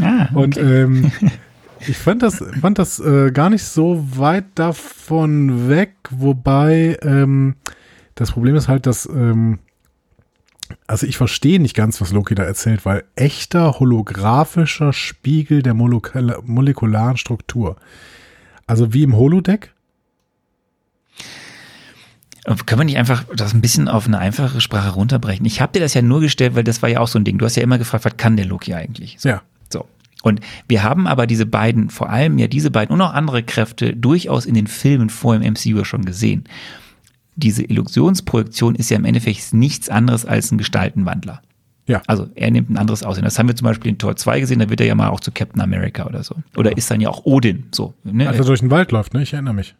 Ah, 0.02 0.28
Und 0.34 0.58
okay. 0.58 0.82
ähm, 0.82 1.10
ich 1.80 1.96
fand 1.96 2.22
das, 2.22 2.44
fand 2.60 2.78
das 2.78 3.00
äh, 3.00 3.30
gar 3.30 3.48
nicht 3.48 3.64
so 3.64 4.06
weit 4.16 4.44
davon 4.56 5.68
weg, 5.70 5.94
wobei 6.10 6.98
ähm, 7.02 7.56
das 8.14 8.32
Problem 8.32 8.56
ist 8.56 8.68
halt, 8.68 8.84
dass 8.86 9.06
ähm, 9.06 9.58
also 10.86 11.06
ich 11.06 11.16
verstehe 11.16 11.60
nicht 11.60 11.74
ganz, 11.74 12.00
was 12.00 12.12
Loki 12.12 12.34
da 12.34 12.42
erzählt, 12.42 12.84
weil 12.84 13.04
echter 13.14 13.78
holographischer 13.78 14.92
Spiegel 14.92 15.62
der 15.62 15.74
molekula 15.74 16.40
molekularen 16.44 17.16
Struktur. 17.16 17.76
Also 18.66 18.92
wie 18.92 19.02
im 19.04 19.16
Holodeck? 19.16 19.72
Können 22.66 22.80
wir 22.80 22.84
nicht 22.84 22.98
einfach 22.98 23.24
das 23.34 23.54
ein 23.54 23.60
bisschen 23.60 23.88
auf 23.88 24.06
eine 24.06 24.18
einfache 24.18 24.60
Sprache 24.60 24.90
runterbrechen? 24.90 25.44
Ich 25.46 25.60
habe 25.60 25.72
dir 25.72 25.80
das 25.80 25.94
ja 25.94 26.02
nur 26.02 26.20
gestellt, 26.20 26.54
weil 26.54 26.62
das 26.62 26.80
war 26.80 26.88
ja 26.88 27.00
auch 27.00 27.08
so 27.08 27.18
ein 27.18 27.24
Ding. 27.24 27.38
Du 27.38 27.44
hast 27.44 27.56
ja 27.56 27.62
immer 27.62 27.78
gefragt, 27.78 28.04
was 28.04 28.16
kann 28.16 28.36
der 28.36 28.46
Loki 28.46 28.72
eigentlich? 28.72 29.16
So. 29.18 29.28
Ja. 29.28 29.42
So. 29.68 29.84
Und 30.22 30.40
wir 30.68 30.84
haben 30.84 31.08
aber 31.08 31.26
diese 31.26 31.44
beiden, 31.44 31.90
vor 31.90 32.08
allem 32.08 32.38
ja 32.38 32.46
diese 32.46 32.70
beiden 32.70 32.94
und 32.94 33.00
auch 33.00 33.12
andere 33.12 33.42
Kräfte 33.42 33.96
durchaus 33.96 34.46
in 34.46 34.54
den 34.54 34.68
Filmen 34.68 35.10
vor 35.10 35.34
im 35.34 35.42
MCU 35.42 35.82
schon 35.82 36.04
gesehen. 36.04 36.44
Diese 37.34 37.64
Illusionsprojektion 37.64 38.76
ist 38.76 38.90
ja 38.90 38.96
im 38.96 39.04
Endeffekt 39.04 39.52
nichts 39.52 39.88
anderes 39.88 40.24
als 40.24 40.52
ein 40.52 40.58
Gestaltenwandler. 40.58 41.42
Ja. 41.88 42.02
Also 42.06 42.28
er 42.34 42.50
nimmt 42.50 42.70
ein 42.70 42.76
anderes 42.76 43.02
Aussehen. 43.02 43.24
Das 43.24 43.38
haben 43.38 43.48
wir 43.48 43.56
zum 43.56 43.66
Beispiel 43.66 43.90
in 43.90 43.98
Tor 43.98 44.16
2 44.16 44.40
gesehen, 44.40 44.60
da 44.60 44.70
wird 44.70 44.80
er 44.80 44.86
ja 44.86 44.94
mal 44.94 45.08
auch 45.08 45.20
zu 45.20 45.32
Captain 45.32 45.60
America 45.60 46.06
oder 46.06 46.22
so. 46.22 46.36
Oder 46.56 46.76
ist 46.76 46.90
dann 46.90 47.00
ja 47.00 47.08
auch 47.08 47.24
Odin. 47.24 47.66
So, 47.72 47.94
ne? 48.04 48.28
Als 48.28 48.38
er 48.38 48.44
durch 48.44 48.60
den 48.60 48.70
Wald 48.70 48.92
läuft, 48.92 49.14
ne? 49.14 49.22
Ich 49.22 49.32
erinnere 49.32 49.54
mich. 49.54 49.74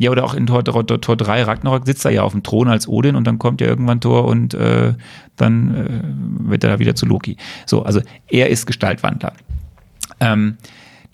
Ja, 0.00 0.12
oder 0.12 0.24
auch 0.24 0.34
in 0.34 0.46
Tor, 0.46 0.64
Tor, 0.64 0.86
Tor 0.86 1.16
3 1.16 1.42
Ragnarok 1.42 1.84
sitzt 1.84 2.04
er 2.04 2.12
ja 2.12 2.22
auf 2.22 2.30
dem 2.32 2.44
Thron 2.44 2.68
als 2.68 2.86
Odin 2.86 3.16
und 3.16 3.26
dann 3.26 3.38
kommt 3.38 3.60
ja 3.60 3.66
irgendwann 3.66 4.00
Thor 4.00 4.26
und 4.26 4.54
äh, 4.54 4.94
dann 5.34 5.74
äh, 5.74 6.48
wird 6.48 6.62
er 6.62 6.70
da 6.70 6.78
wieder 6.78 6.94
zu 6.94 7.04
Loki. 7.04 7.36
So, 7.66 7.82
also 7.82 8.00
er 8.28 8.48
ist 8.48 8.66
Gestaltwandler. 8.66 9.32
Ähm, 10.20 10.56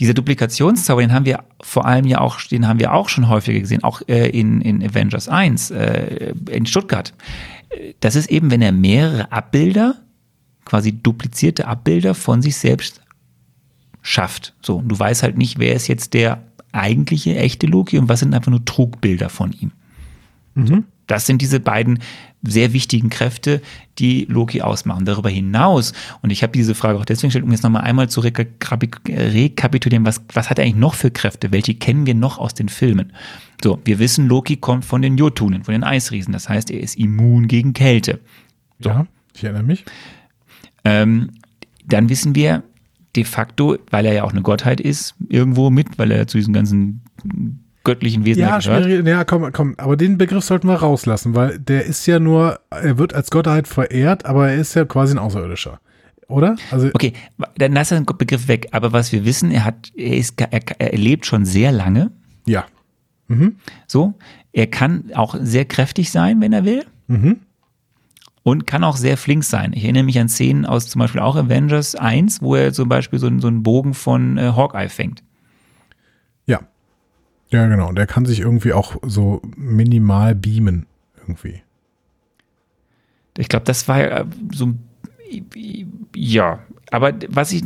dieser 0.01 0.13
Duplikationszauber, 0.13 1.01
den 1.01 1.13
haben 1.13 1.25
wir 1.25 1.45
vor 1.63 1.87
allem 1.87 2.07
ja 2.07 2.21
auch, 2.21 2.41
den 2.43 2.69
haben 2.69 2.79
wir 2.79 2.93
auch 2.93 3.09
schon 3.09 3.29
häufiger 3.29 3.61
gesehen, 3.61 3.83
auch 3.85 4.03
äh, 4.07 4.29
in, 4.29 4.61
in 4.61 4.83
Avengers 4.83 5.29
1, 5.29 5.71
äh, 5.71 6.35
in 6.51 6.67
Stuttgart. 6.67 7.15
Das 8.01 8.17
ist 8.17 8.31
eben, 8.31 8.51
wenn 8.51 8.61
er 8.61 8.73
mehrere 8.73 9.33
Abbilder, 9.33 9.97
quasi 10.65 10.93
duplizierte 10.93 11.67
Abbilder 11.67 12.15
von 12.15 12.43
sich 12.43 12.57
selbst 12.57 13.01
schafft. 14.03 14.55
So, 14.61 14.77
und 14.77 14.89
du 14.89 14.99
weißt 14.99 15.23
halt 15.23 15.39
nicht, 15.39 15.59
wer 15.59 15.75
ist 15.75 15.89
jetzt 15.89 16.13
der 16.13 16.43
eigentliche 16.75 17.37
echte 17.37 17.67
Loki 17.67 17.99
und 17.99 18.09
was 18.09 18.21
sind 18.21 18.35
einfach 18.35 18.51
nur 18.51 18.65
Trugbilder 18.65 19.29
von 19.29 19.53
ihm. 19.53 19.73
So, 20.57 20.85
das 21.09 21.27
sind 21.27 21.43
diese 21.43 21.59
beiden 21.59 21.99
sehr 22.43 22.73
wichtigen 22.73 23.11
Kräfte, 23.11 23.61
die 23.99 24.25
Loki 24.27 24.63
ausmachen. 24.63 25.05
Darüber 25.05 25.29
hinaus, 25.29 25.93
und 26.23 26.31
ich 26.31 26.45
habe 26.45 26.53
diese 26.53 26.77
Frage 26.77 26.97
auch 26.99 27.05
deswegen 27.05 27.29
gestellt, 27.29 27.45
um 27.45 27.51
jetzt 27.51 27.65
nochmal 27.65 27.83
einmal 27.83 28.09
zu 28.09 28.21
rekapi- 28.21 29.09
rekapitulieren, 29.09 30.07
was, 30.07 30.23
was 30.33 30.51
hat 30.51 30.61
er 30.61 30.65
eigentlich 30.65 30.77
noch 30.77 30.95
für 30.95 31.11
Kräfte? 31.11 31.51
Welche 31.51 31.75
kennen 31.75 32.07
wir 32.07 32.15
noch 32.15 32.39
aus 32.39 32.55
den 32.55 32.69
Filmen? 32.69 33.13
So, 33.65 33.81
wir 33.85 33.99
wissen, 33.99 34.29
Loki 34.29 34.57
kommt 34.57 34.85
von 34.85 35.03
den 35.03 35.17
Jotunen, 35.17 35.65
von 35.65 35.73
den 35.73 35.83
Eisriesen. 35.83 36.33
Das 36.33 36.49
heißt, 36.49 36.71
er 36.71 36.81
ist 36.81 36.97
immun 36.97 37.49
gegen 37.49 37.73
Kälte. 37.73 38.21
Ja, 38.79 39.07
ich 39.35 39.43
erinnere 39.43 39.65
mich. 39.65 39.85
Ähm, 40.85 41.31
dann 41.85 42.09
wissen 42.09 42.37
wir 42.37 42.63
de 43.17 43.25
facto, 43.25 43.77
weil 43.91 44.07
er 44.07 44.13
ja 44.13 44.25
auch 44.25 44.33
eine 44.33 44.43
Gottheit 44.43 44.81
ist, 44.81 45.15
irgendwo 45.29 45.71
mit, 45.71 45.99
weil 45.99 46.11
er 46.11 46.27
zu 46.27 46.39
diesen 46.39 46.53
ganzen 46.55 47.03
göttlichen 47.85 48.25
Wesen 48.25 48.41
Ja, 48.41 48.59
gehört. 48.59 49.07
Ja, 49.07 49.25
komm, 49.25 49.53
komm. 49.53 49.75
Aber 49.77 49.97
den 49.97 50.17
Begriff 50.19 50.45
sollten 50.45 50.69
wir 50.69 50.77
rauslassen, 50.77 51.35
weil 51.35 51.59
der 51.59 51.85
ist 51.85 52.07
ja 52.07 52.19
nur, 52.19 52.61
er 52.71 52.99
wird 52.99 53.15
als 53.15 53.31
Gottheit 53.31 53.69
verehrt, 53.69 54.25
aber 54.25 54.49
er 54.51 54.57
ist 54.57 54.75
ja 54.75 54.85
quasi 54.85 55.15
ein 55.15 55.19
Außerirdischer. 55.19 55.81
oder? 56.29 56.57
Also, 56.71 56.89
Okay, 56.95 57.13
dann 57.59 57.73
lass 57.73 57.91
den 57.91 58.05
Begriff 58.07 58.49
weg. 58.49 58.69
Aber 58.73 58.93
was 58.93 59.13
wir 59.13 59.25
wissen, 59.27 59.51
er 59.51 59.65
hat, 59.67 59.93
er 59.95 60.17
ist, 60.17 60.41
er, 60.41 60.61
er 60.79 60.99
lebt 60.99 61.27
schon 61.27 61.45
sehr 61.45 61.73
lange. 61.73 62.11
ja. 62.47 62.65
So, 63.87 64.15
er 64.53 64.67
kann 64.67 65.11
auch 65.15 65.35
sehr 65.41 65.65
kräftig 65.65 66.11
sein, 66.11 66.41
wenn 66.41 66.53
er 66.53 66.65
will. 66.65 66.85
Und 68.45 68.67
kann 68.67 68.85
auch 68.85 68.97
sehr 68.97 69.17
flink 69.17 69.43
sein. 69.43 69.73
Ich 69.75 69.85
erinnere 69.85 70.03
mich 70.05 70.19
an 70.21 70.29
Szenen 70.29 70.67
aus 70.67 70.89
zum 70.89 70.99
Beispiel 71.01 71.21
auch 71.23 71.35
Avengers 71.35 71.95
1, 71.97 72.43
wo 72.43 72.55
er 72.55 72.73
zum 72.75 72.89
Beispiel 72.91 73.19
so, 73.19 73.27
einen- 73.27 73.41
so 73.41 73.49
einen 73.49 73.63
Bogen 73.63 73.95
von 73.95 74.37
äh, 74.39 74.53
Hawkeye 74.55 74.89
fängt. 74.91 75.23
Ja. 76.47 76.61
Ja, 77.51 77.67
genau. 77.67 77.89
Und 77.89 77.97
der 77.97 78.07
kann 78.07 78.27
sich 78.27 78.41
irgendwie 78.41 78.75
auch 78.75 78.97
so 79.03 79.41
minimal 79.57 80.35
beamen. 80.35 80.85
Irgendwie. 81.21 81.63
Ich 83.39 83.49
glaube, 83.49 83.65
das 83.65 83.89
war 83.89 84.01
äh, 84.01 84.25
so 84.53 84.67
ein- 84.67 84.79
ja. 86.15 86.59
Aber 86.91 87.13
was 87.29 87.51
ich, 87.53 87.63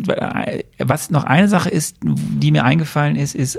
was 0.78 1.10
noch 1.10 1.24
eine 1.24 1.48
Sache 1.48 1.70
ist, 1.70 1.96
die 2.04 2.52
mir 2.52 2.64
eingefallen 2.64 3.16
ist, 3.16 3.34
ist, 3.34 3.58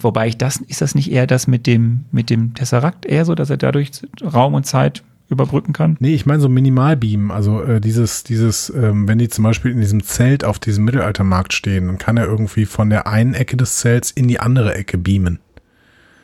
wobei 0.00 0.26
ich 0.26 0.36
das, 0.36 0.56
ist 0.56 0.80
das 0.80 0.96
nicht 0.96 1.10
eher 1.12 1.28
das 1.28 1.46
mit 1.46 1.68
dem, 1.68 2.04
mit 2.10 2.30
dem 2.30 2.52
Tesseract 2.54 3.06
eher 3.06 3.24
so, 3.24 3.36
dass 3.36 3.48
er 3.48 3.56
dadurch 3.58 3.92
Raum 4.22 4.54
und 4.54 4.66
Zeit 4.66 5.04
überbrücken 5.28 5.72
kann? 5.72 5.96
Nee, 6.00 6.14
ich 6.14 6.26
meine 6.26 6.40
so 6.40 6.48
Minimalbeam. 6.48 7.30
Also 7.30 7.62
äh, 7.62 7.80
dieses, 7.80 8.22
dieses, 8.24 8.70
ähm, 8.70 9.08
wenn 9.08 9.18
die 9.18 9.28
zum 9.28 9.44
Beispiel 9.44 9.72
in 9.72 9.80
diesem 9.80 10.02
Zelt 10.02 10.44
auf 10.44 10.58
diesem 10.58 10.84
Mittelaltermarkt 10.84 11.52
stehen, 11.52 11.86
dann 11.86 11.98
kann 11.98 12.16
er 12.16 12.26
irgendwie 12.26 12.64
von 12.66 12.90
der 12.90 13.06
einen 13.06 13.34
Ecke 13.34 13.56
des 13.56 13.78
Zelts 13.78 14.10
in 14.10 14.28
die 14.28 14.38
andere 14.40 14.74
Ecke 14.74 14.98
beamen. 14.98 15.40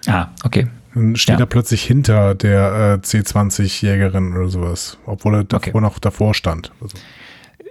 Ah, 0.06 0.28
okay. 0.44 0.66
Dann 0.94 1.16
steht 1.16 1.38
Ja. 1.38 1.44
er 1.44 1.46
plötzlich 1.46 1.82
hinter 1.84 2.34
der 2.34 2.98
äh, 3.02 3.06
C20-Jägerin 3.06 4.34
oder 4.36 4.48
sowas, 4.48 4.98
obwohl 5.06 5.36
er 5.36 5.44
davor 5.44 5.68
Okay. 5.68 5.80
noch 5.80 5.98
davor 5.98 6.34
stand. 6.34 6.70
Also, 6.80 6.98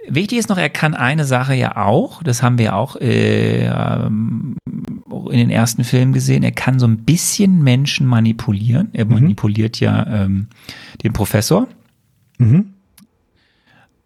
Wichtig 0.08 0.38
ist 0.38 0.48
noch, 0.48 0.58
er 0.58 0.70
kann 0.70 0.94
eine 0.94 1.24
Sache 1.24 1.54
ja 1.54 1.76
auch, 1.76 2.22
das 2.22 2.42
haben 2.42 2.58
wir 2.58 2.74
auch 2.74 2.96
äh, 2.96 3.66
ähm, 3.66 4.56
in 5.30 5.38
den 5.38 5.50
ersten 5.50 5.84
Filmen 5.84 6.12
gesehen, 6.12 6.42
er 6.42 6.52
kann 6.52 6.78
so 6.78 6.86
ein 6.86 6.98
bisschen 6.98 7.62
Menschen 7.62 8.06
manipulieren. 8.06 8.88
Er 8.92 9.04
manipuliert 9.04 9.78
ja 9.80 10.06
ähm, 10.06 10.48
den 11.02 11.12
Professor. 11.12 11.68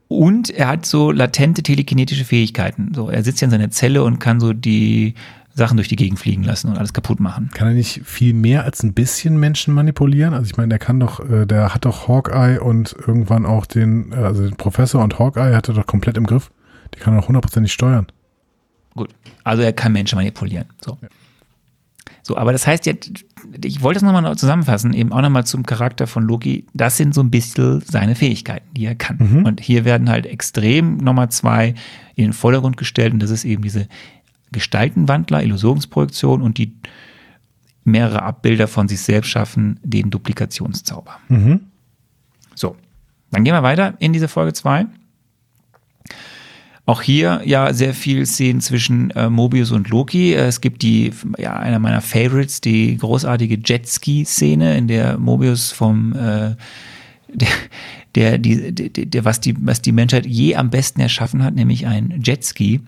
Und 0.09 0.51
er 0.51 0.69
hat 0.69 0.87
so 0.87 1.11
latente 1.11 1.63
telekinetische 1.63 2.25
Fähigkeiten. 2.25 2.93
So, 2.95 3.09
er 3.11 3.25
sitzt 3.25 3.41
ja 3.41 3.47
in 3.47 3.51
seiner 3.51 3.71
Zelle 3.71 4.05
und 4.05 4.19
kann 4.19 4.39
so 4.39 4.53
die 4.53 5.15
Sachen 5.57 5.79
durch 5.79 5.89
die 5.89 5.97
Gegend 5.97 6.19
fliegen 6.19 6.45
lassen 6.45 6.69
und 6.69 6.77
alles 6.77 6.93
kaputt 6.93 7.19
machen. 7.19 7.51
kann 7.55 7.69
er 7.69 7.75
nicht 7.75 8.03
viel 8.05 8.35
mehr 8.35 8.65
als 8.65 8.83
ein 8.83 8.93
bisschen 8.93 9.41
Menschen 9.41 9.73
manipulieren? 9.73 10.35
Also 10.35 10.45
ich 10.45 10.57
meine, 10.59 10.69
der 10.69 10.79
kann 10.79 11.01
doch, 11.01 11.19
äh, 11.29 11.47
der 11.47 11.75
hat 11.75 11.87
doch 11.87 12.09
Hawkeye 12.09 12.61
und 12.61 12.95
irgendwann 13.07 13.47
auch 13.47 13.65
den, 13.65 14.13
äh, 14.13 14.17
also 14.17 14.43
den 14.43 14.57
Professor 14.57 15.03
und 15.03 15.19
Hawkeye 15.19 15.57
hat 15.57 15.69
er 15.69 15.75
doch 15.75 15.87
komplett 15.87 16.19
im 16.19 16.27
Griff. 16.27 16.51
Die 16.95 16.99
kann 16.99 17.15
er 17.15 17.23
doch 17.23 17.29
hundertprozentig 17.29 17.73
steuern. 17.73 18.07
Gut. 18.95 19.09
Also 19.45 19.63
er 19.63 19.73
kann 19.73 19.93
Menschen 19.93 20.17
manipulieren. 20.17 20.67
So. 20.85 20.99
So, 22.23 22.37
aber 22.37 22.53
das 22.53 22.67
heißt 22.67 22.87
jetzt, 22.87 23.25
ich 23.65 23.83
wollte 23.83 24.01
das 24.01 24.13
nochmal 24.13 24.37
zusammenfassen, 24.37 24.93
eben 24.93 25.13
auch 25.13 25.23
nochmal 25.23 25.47
zum 25.47 25.65
Charakter 25.65 26.07
von 26.07 26.25
Loki. 26.25 26.67
Das 26.75 26.97
sind 26.97 27.15
so 27.15 27.23
ein 27.23 27.31
bisschen 27.31 27.81
seine 27.81 28.15
Fähigkeiten, 28.15 28.67
die 28.75 28.85
er 28.85 28.97
kann. 28.97 29.45
Und 29.47 29.61
hier 29.61 29.85
werden 29.85 30.11
halt 30.11 30.27
extrem 30.27 30.97
Nummer 30.97 31.31
zwei 31.31 31.75
in 32.17 32.25
den 32.25 32.33
Vordergrund 32.33 32.77
gestellt 32.77 33.13
und 33.13 33.23
das 33.23 33.31
ist 33.31 33.45
eben 33.45 33.63
diese 33.63 33.87
Gestaltenwandler, 34.53 35.43
Illusionsprojektion 35.43 36.43
und 36.43 36.59
die 36.59 36.75
mehrere 37.85 38.23
Abbilder 38.23 38.67
von 38.69 38.89
sich 38.89 39.01
selbst 39.01 39.29
schaffen, 39.29 39.79
den 39.83 40.11
Duplikationszauber. 40.11 41.19
So, 42.55 42.77
dann 43.31 43.45
gehen 43.45 43.55
wir 43.55 43.63
weiter 43.63 43.95
in 43.99 44.13
diese 44.13 44.29
Folge 44.29 44.53
2. 44.53 44.87
Auch 46.89 47.03
hier 47.03 47.43
ja 47.45 47.73
sehr 47.73 47.95
viel 47.95 48.25
Szenen 48.27 48.61
zwischen 48.61 49.11
äh, 49.11 49.29
Mobius 49.29 49.73
und 49.73 49.89
Loki. 49.89 50.35
Äh, 50.35 50.47
Es 50.47 50.61
gibt 50.61 50.83
die, 50.83 51.13
ja, 51.37 51.55
einer 51.57 51.81
meiner 51.81 52.01
Favorites, 52.01 52.61
die 52.61 52.97
großartige 52.97 53.59
Jetski-Szene, 53.65 54.77
in 54.77 54.87
der 54.87 55.19
Mobius 55.19 55.73
vom, 55.73 56.13
äh, 56.13 56.55
der, 57.29 57.49
der, 58.15 58.39
die, 58.39 58.73
der, 58.73 59.07
der, 59.07 59.25
was 59.25 59.41
die, 59.41 59.57
was 59.67 59.83
die 59.83 59.91
Menschheit 59.91 60.27
je 60.27 60.55
am 60.55 60.71
besten 60.71 61.01
erschaffen 61.01 61.43
hat, 61.43 61.55
nämlich 61.57 61.89
ein 61.89 62.21
Jetski. 62.25 62.81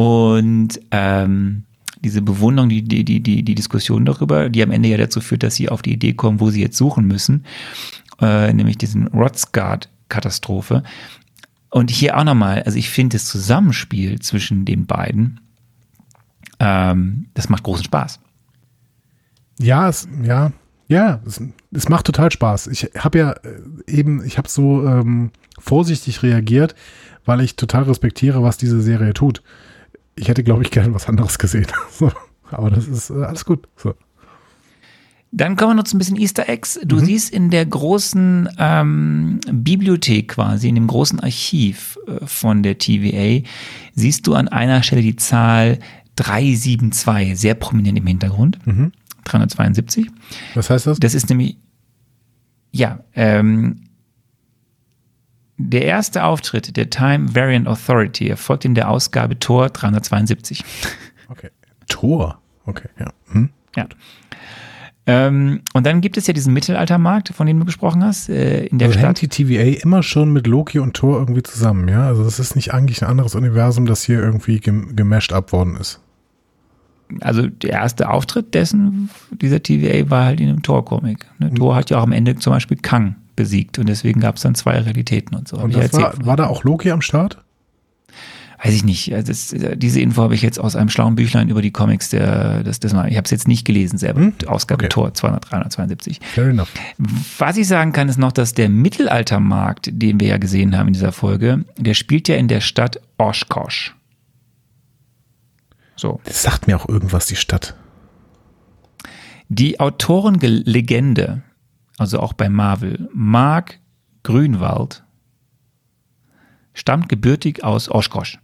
Und, 0.00 0.80
ähm, 0.92 1.64
diese 2.02 2.22
Bewunderung, 2.22 2.70
die, 2.70 2.82
die, 2.82 3.04
die, 3.04 3.20
die, 3.20 3.54
Diskussion 3.54 4.06
darüber, 4.06 4.48
die 4.48 4.62
am 4.62 4.70
Ende 4.70 4.88
ja 4.88 4.96
dazu 4.96 5.20
führt, 5.20 5.42
dass 5.42 5.56
sie 5.56 5.68
auf 5.68 5.82
die 5.82 5.92
Idee 5.92 6.14
kommen, 6.14 6.40
wo 6.40 6.48
sie 6.48 6.62
jetzt 6.62 6.78
suchen 6.78 7.06
müssen, 7.06 7.44
äh, 8.18 8.50
nämlich 8.54 8.78
diesen 8.78 9.08
Rodsguard-Katastrophe. 9.08 10.82
Und 11.68 11.90
hier 11.90 12.16
auch 12.16 12.24
nochmal, 12.24 12.62
also 12.62 12.78
ich 12.78 12.88
finde 12.88 13.16
das 13.16 13.26
Zusammenspiel 13.26 14.18
zwischen 14.20 14.64
den 14.64 14.86
beiden, 14.86 15.40
ähm, 16.58 17.26
das 17.34 17.50
macht 17.50 17.64
großen 17.64 17.84
Spaß. 17.84 18.20
Ja, 19.58 19.86
es, 19.90 20.08
ja, 20.22 20.52
ja, 20.88 21.20
es, 21.26 21.42
es 21.72 21.90
macht 21.90 22.06
total 22.06 22.32
Spaß. 22.32 22.68
Ich 22.68 22.90
habe 22.96 23.18
ja 23.18 23.32
äh, 23.32 23.60
eben, 23.86 24.24
ich 24.24 24.38
habe 24.38 24.48
so 24.48 24.86
ähm, 24.86 25.32
vorsichtig 25.58 26.22
reagiert, 26.22 26.74
weil 27.26 27.42
ich 27.42 27.56
total 27.56 27.82
respektiere, 27.82 28.42
was 28.42 28.56
diese 28.56 28.80
Serie 28.80 29.12
tut. 29.12 29.42
Ich 30.16 30.28
hätte, 30.28 30.42
glaube 30.42 30.62
ich, 30.62 30.70
gern 30.70 30.94
was 30.94 31.08
anderes 31.08 31.38
gesehen. 31.38 31.66
so. 31.90 32.10
Aber 32.50 32.70
das 32.70 32.88
ist 32.88 33.10
äh, 33.10 33.24
alles 33.24 33.44
gut. 33.44 33.68
So. 33.76 33.94
Dann 35.32 35.54
kommen 35.54 35.70
wir 35.70 35.74
noch 35.76 35.84
zu 35.84 35.96
ein 35.96 35.98
bisschen 35.98 36.16
Easter 36.16 36.48
Eggs. 36.48 36.80
Du 36.84 36.98
siehst 36.98 37.32
in 37.32 37.50
der 37.50 37.64
großen 37.64 38.48
ähm, 38.58 39.40
Bibliothek 39.50 40.28
quasi, 40.28 40.68
in 40.68 40.74
dem 40.74 40.88
großen 40.88 41.20
Archiv 41.20 41.98
äh, 42.08 42.26
von 42.26 42.64
der 42.64 42.78
TVA, 42.78 43.46
siehst 43.94 44.26
du 44.26 44.34
an 44.34 44.48
einer 44.48 44.82
Stelle 44.82 45.02
die 45.02 45.14
Zahl 45.14 45.78
372, 46.16 47.38
sehr 47.38 47.54
prominent 47.54 47.96
im 47.96 48.06
Hintergrund. 48.06 48.58
372. 49.24 50.08
Was 50.54 50.68
heißt 50.68 50.88
das? 50.88 50.98
Das 50.98 51.14
ist 51.14 51.28
nämlich, 51.28 51.56
ja, 52.72 53.00
ähm, 53.14 53.84
der 55.68 55.84
erste 55.84 56.24
Auftritt 56.24 56.76
der 56.76 56.90
Time 56.90 57.34
Variant 57.34 57.68
Authority 57.68 58.28
erfolgt 58.28 58.64
in 58.64 58.74
der 58.74 58.88
Ausgabe 58.88 59.38
Tor 59.38 59.68
372. 59.68 60.64
Okay. 61.28 61.50
Tor. 61.88 62.40
Okay, 62.66 62.88
ja. 62.98 63.12
Hm? 63.32 63.50
Ja. 63.76 63.86
Ähm, 65.06 65.62
und 65.72 65.86
dann 65.86 66.00
gibt 66.00 66.16
es 66.16 66.26
ja 66.26 66.34
diesen 66.34 66.52
Mittelaltermarkt, 66.52 67.30
von 67.30 67.46
dem 67.46 67.58
du 67.58 67.64
gesprochen 67.64 68.04
hast, 68.04 68.28
äh, 68.28 68.66
in 68.66 68.78
der 68.78 68.88
Also 68.88 69.00
hängt 69.00 69.18
Stadt. 69.18 69.36
die 69.36 69.44
TVA 69.44 69.82
immer 69.82 70.02
schon 70.02 70.32
mit 70.32 70.46
Loki 70.46 70.78
und 70.78 70.94
Thor 70.94 71.18
irgendwie 71.18 71.42
zusammen, 71.42 71.88
ja? 71.88 72.06
Also 72.06 72.22
das 72.22 72.38
ist 72.38 72.54
nicht 72.54 72.72
eigentlich 72.74 73.02
ein 73.02 73.08
anderes 73.08 73.34
Universum, 73.34 73.86
das 73.86 74.02
hier 74.04 74.20
irgendwie 74.20 74.60
gem 74.60 74.94
gemasht 74.94 75.32
up 75.32 75.52
worden 75.52 75.76
ist. 75.76 76.00
Also 77.20 77.48
der 77.48 77.70
erste 77.70 78.08
Auftritt 78.08 78.54
dessen, 78.54 79.10
dieser 79.30 79.62
TVA, 79.62 80.10
war 80.10 80.26
halt 80.26 80.40
in 80.40 80.48
einem 80.48 80.62
Tor-Comic. 80.62 81.26
Ne? 81.38 81.52
Tor 81.54 81.74
hat 81.74 81.90
ja 81.90 81.98
auch 81.98 82.04
am 82.04 82.12
Ende 82.12 82.36
zum 82.36 82.52
Beispiel 82.52 82.76
Kang 82.76 83.16
besiegt 83.40 83.78
und 83.78 83.88
deswegen 83.88 84.20
gab 84.20 84.36
es 84.36 84.42
dann 84.42 84.54
zwei 84.54 84.78
Realitäten 84.78 85.34
und 85.34 85.48
so. 85.48 85.56
Und 85.56 85.74
das 85.74 85.94
war, 85.94 86.14
war 86.26 86.36
da 86.36 86.46
auch 86.48 86.62
Loki 86.62 86.90
am 86.90 87.00
Start? 87.00 87.42
Weiß 88.62 88.74
ich 88.74 88.84
nicht. 88.84 89.14
Also 89.14 89.32
Das, 89.32 89.54
diese 89.78 90.00
Info 90.00 90.22
habe 90.22 90.34
ich 90.34 90.42
jetzt 90.42 90.60
aus 90.60 90.76
einem 90.76 90.90
schlauen 90.90 91.14
Büchlein 91.14 91.48
über 91.48 91.62
die 91.62 91.70
Comics 91.70 92.10
der, 92.10 92.62
das, 92.62 92.78
das 92.78 92.92
mal, 92.92 93.08
ich 93.08 93.16
habe 93.16 93.24
es 93.24 93.30
jetzt 93.30 93.48
nicht 93.48 93.64
gelesen 93.64 93.96
selber. 93.96 94.32
Ausgabe 94.46 94.84
Okay. 94.84 94.90
Tor 94.90 95.14
200, 95.14 95.50
372. 95.50 96.20
Fair 96.22 96.48
enough. 96.48 96.68
Was 97.38 97.56
ich 97.56 97.66
sagen 97.66 97.92
kann, 97.92 98.10
ist 98.10 98.18
noch, 98.18 98.32
dass 98.32 98.52
der 98.52 98.68
Mittelaltermarkt, 98.68 99.88
den 99.92 100.20
wir 100.20 100.28
ja 100.28 100.36
gesehen 100.36 100.76
haben 100.76 100.88
in 100.88 100.92
dieser 100.92 101.12
Folge, 101.12 101.64
der 101.78 101.94
spielt 101.94 102.28
ja 102.28 102.36
in 102.36 102.48
der 102.48 102.60
Stadt 102.60 103.00
Oshkosh. 103.16 103.94
So. 105.96 106.20
Das 106.24 106.42
sagt 106.42 106.66
mir 106.66 106.76
auch 106.76 106.88
irgendwas, 106.88 107.26
die 107.26 107.36
Stadt. 107.36 107.74
Die 109.48 109.80
Autorenlegende, 109.80 111.42
also 112.00 112.18
auch 112.18 112.32
bei 112.32 112.48
Marvel, 112.48 113.10
Mark 113.12 113.78
Grünwald, 114.22 115.04
stammt 116.72 117.10
gebürtig 117.10 117.62
aus 117.62 117.90
Oshkosh. 117.90 118.38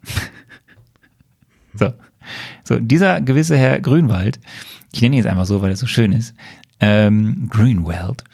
so. 1.74 1.94
so, 2.64 2.78
dieser 2.78 3.22
gewisse 3.22 3.56
Herr 3.56 3.80
Grünwald, 3.80 4.40
ich 4.92 5.00
nenne 5.00 5.16
ihn 5.16 5.18
jetzt 5.22 5.26
einfach 5.26 5.46
so, 5.46 5.62
weil 5.62 5.70
er 5.70 5.76
so 5.76 5.86
schön 5.86 6.12
ist, 6.12 6.34
ähm, 6.80 7.48
Grünwald, 7.48 8.24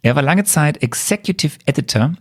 er 0.00 0.14
war 0.14 0.22
lange 0.22 0.44
Zeit 0.44 0.80
Executive 0.80 1.58
Editor 1.66 2.12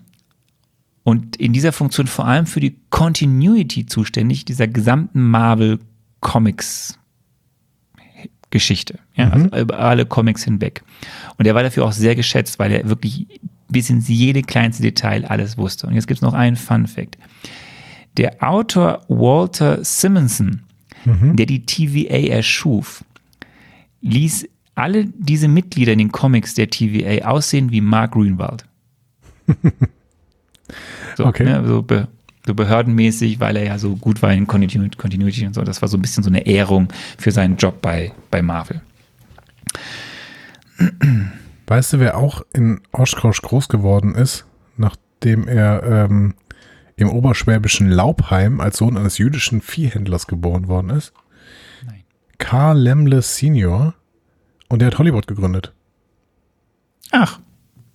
und 1.03 1.35
in 1.35 1.53
dieser 1.53 1.73
Funktion 1.73 2.07
vor 2.07 2.26
allem 2.26 2.47
für 2.47 2.59
die 2.59 2.80
Continuity 2.89 3.85
zuständig 3.85 4.45
dieser 4.45 4.68
gesamten 4.68 5.22
Marvel 5.22 5.77
Comics 6.22 6.97
Geschichte. 8.51 8.99
Ja, 9.15 9.29
also 9.31 9.47
über 9.57 9.79
alle 9.79 10.05
Comics 10.05 10.43
hinweg. 10.43 10.83
Und 11.37 11.45
er 11.47 11.55
war 11.55 11.63
dafür 11.63 11.85
auch 11.85 11.91
sehr 11.91 12.15
geschätzt, 12.15 12.59
weil 12.59 12.71
er 12.71 12.87
wirklich 12.87 13.27
bis 13.69 13.89
ins 13.89 14.07
jede 14.07 14.41
kleinste 14.43 14.83
Detail 14.83 15.25
alles 15.25 15.57
wusste. 15.57 15.87
Und 15.87 15.95
jetzt 15.95 16.07
gibt 16.07 16.17
es 16.19 16.21
noch 16.21 16.33
einen 16.33 16.55
Fun 16.57 16.85
Fact. 16.87 17.17
Der 18.17 18.43
Autor 18.43 19.03
Walter 19.07 19.83
Simonson, 19.83 20.61
der 21.05 21.45
die 21.47 21.65
TVA 21.65 22.27
erschuf, 22.35 23.03
ließ 24.01 24.47
alle 24.75 25.05
diese 25.17 25.47
Mitglieder 25.47 25.93
in 25.93 25.99
den 25.99 26.11
Comics 26.11 26.53
der 26.53 26.69
TVA 26.69 27.25
aussehen 27.27 27.71
wie 27.71 27.81
Mark 27.81 28.11
Greenwald. 28.13 28.65
So, 31.17 31.25
Okay. 31.25 31.43
ne, 31.43 31.63
so 31.67 31.81
be 31.81 32.07
So 32.45 32.55
behördenmäßig, 32.55 33.39
weil 33.39 33.55
er 33.55 33.65
ja 33.65 33.77
so 33.77 33.95
gut 33.95 34.22
war 34.22 34.34
in 34.34 34.47
Continu- 34.47 34.95
Continuity 34.97 35.45
und 35.45 35.53
so. 35.53 35.61
Das 35.61 35.81
war 35.81 35.89
so 35.89 35.97
ein 35.97 36.01
bisschen 36.01 36.23
so 36.23 36.30
eine 36.30 36.45
Ehrung 36.47 36.88
für 37.18 37.31
seinen 37.31 37.57
Job 37.57 37.81
bei, 37.81 38.13
bei 38.31 38.41
Marvel. 38.41 38.81
Weißt 41.68 41.93
du, 41.93 41.99
wer 41.99 42.18
auch 42.18 42.41
in 42.53 42.81
Oshkosh 42.91 43.41
groß 43.41 43.69
geworden 43.69 44.15
ist, 44.15 44.45
nachdem 44.77 45.47
er 45.47 45.84
ähm, 45.84 46.34
im 46.95 47.09
oberschwäbischen 47.09 47.89
Laubheim 47.89 48.59
als 48.59 48.77
Sohn 48.77 48.97
eines 48.97 49.19
jüdischen 49.19 49.61
Viehhändlers 49.61 50.26
geboren 50.26 50.68
worden 50.68 50.89
ist? 50.89 51.13
Nein. 51.85 52.03
Karl 52.39 52.80
Lemle 52.80 53.22
Senior. 53.22 53.93
Und 54.68 54.80
der 54.80 54.88
hat 54.88 54.97
Hollywood 54.97 55.27
gegründet. 55.27 55.73
Ach, 57.11 57.39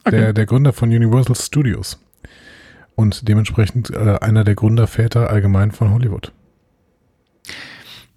okay. 0.05 0.17
Der, 0.17 0.33
der 0.33 0.47
Gründer 0.47 0.73
von 0.73 0.91
Universal 0.91 1.35
Studios. 1.35 1.99
Und 2.97 3.29
dementsprechend 3.29 3.91
äh, 3.91 4.19
einer 4.21 4.43
der 4.43 4.55
Gründerväter 4.55 5.31
allgemein 5.31 5.71
von 5.71 5.93
Hollywood. 5.93 6.33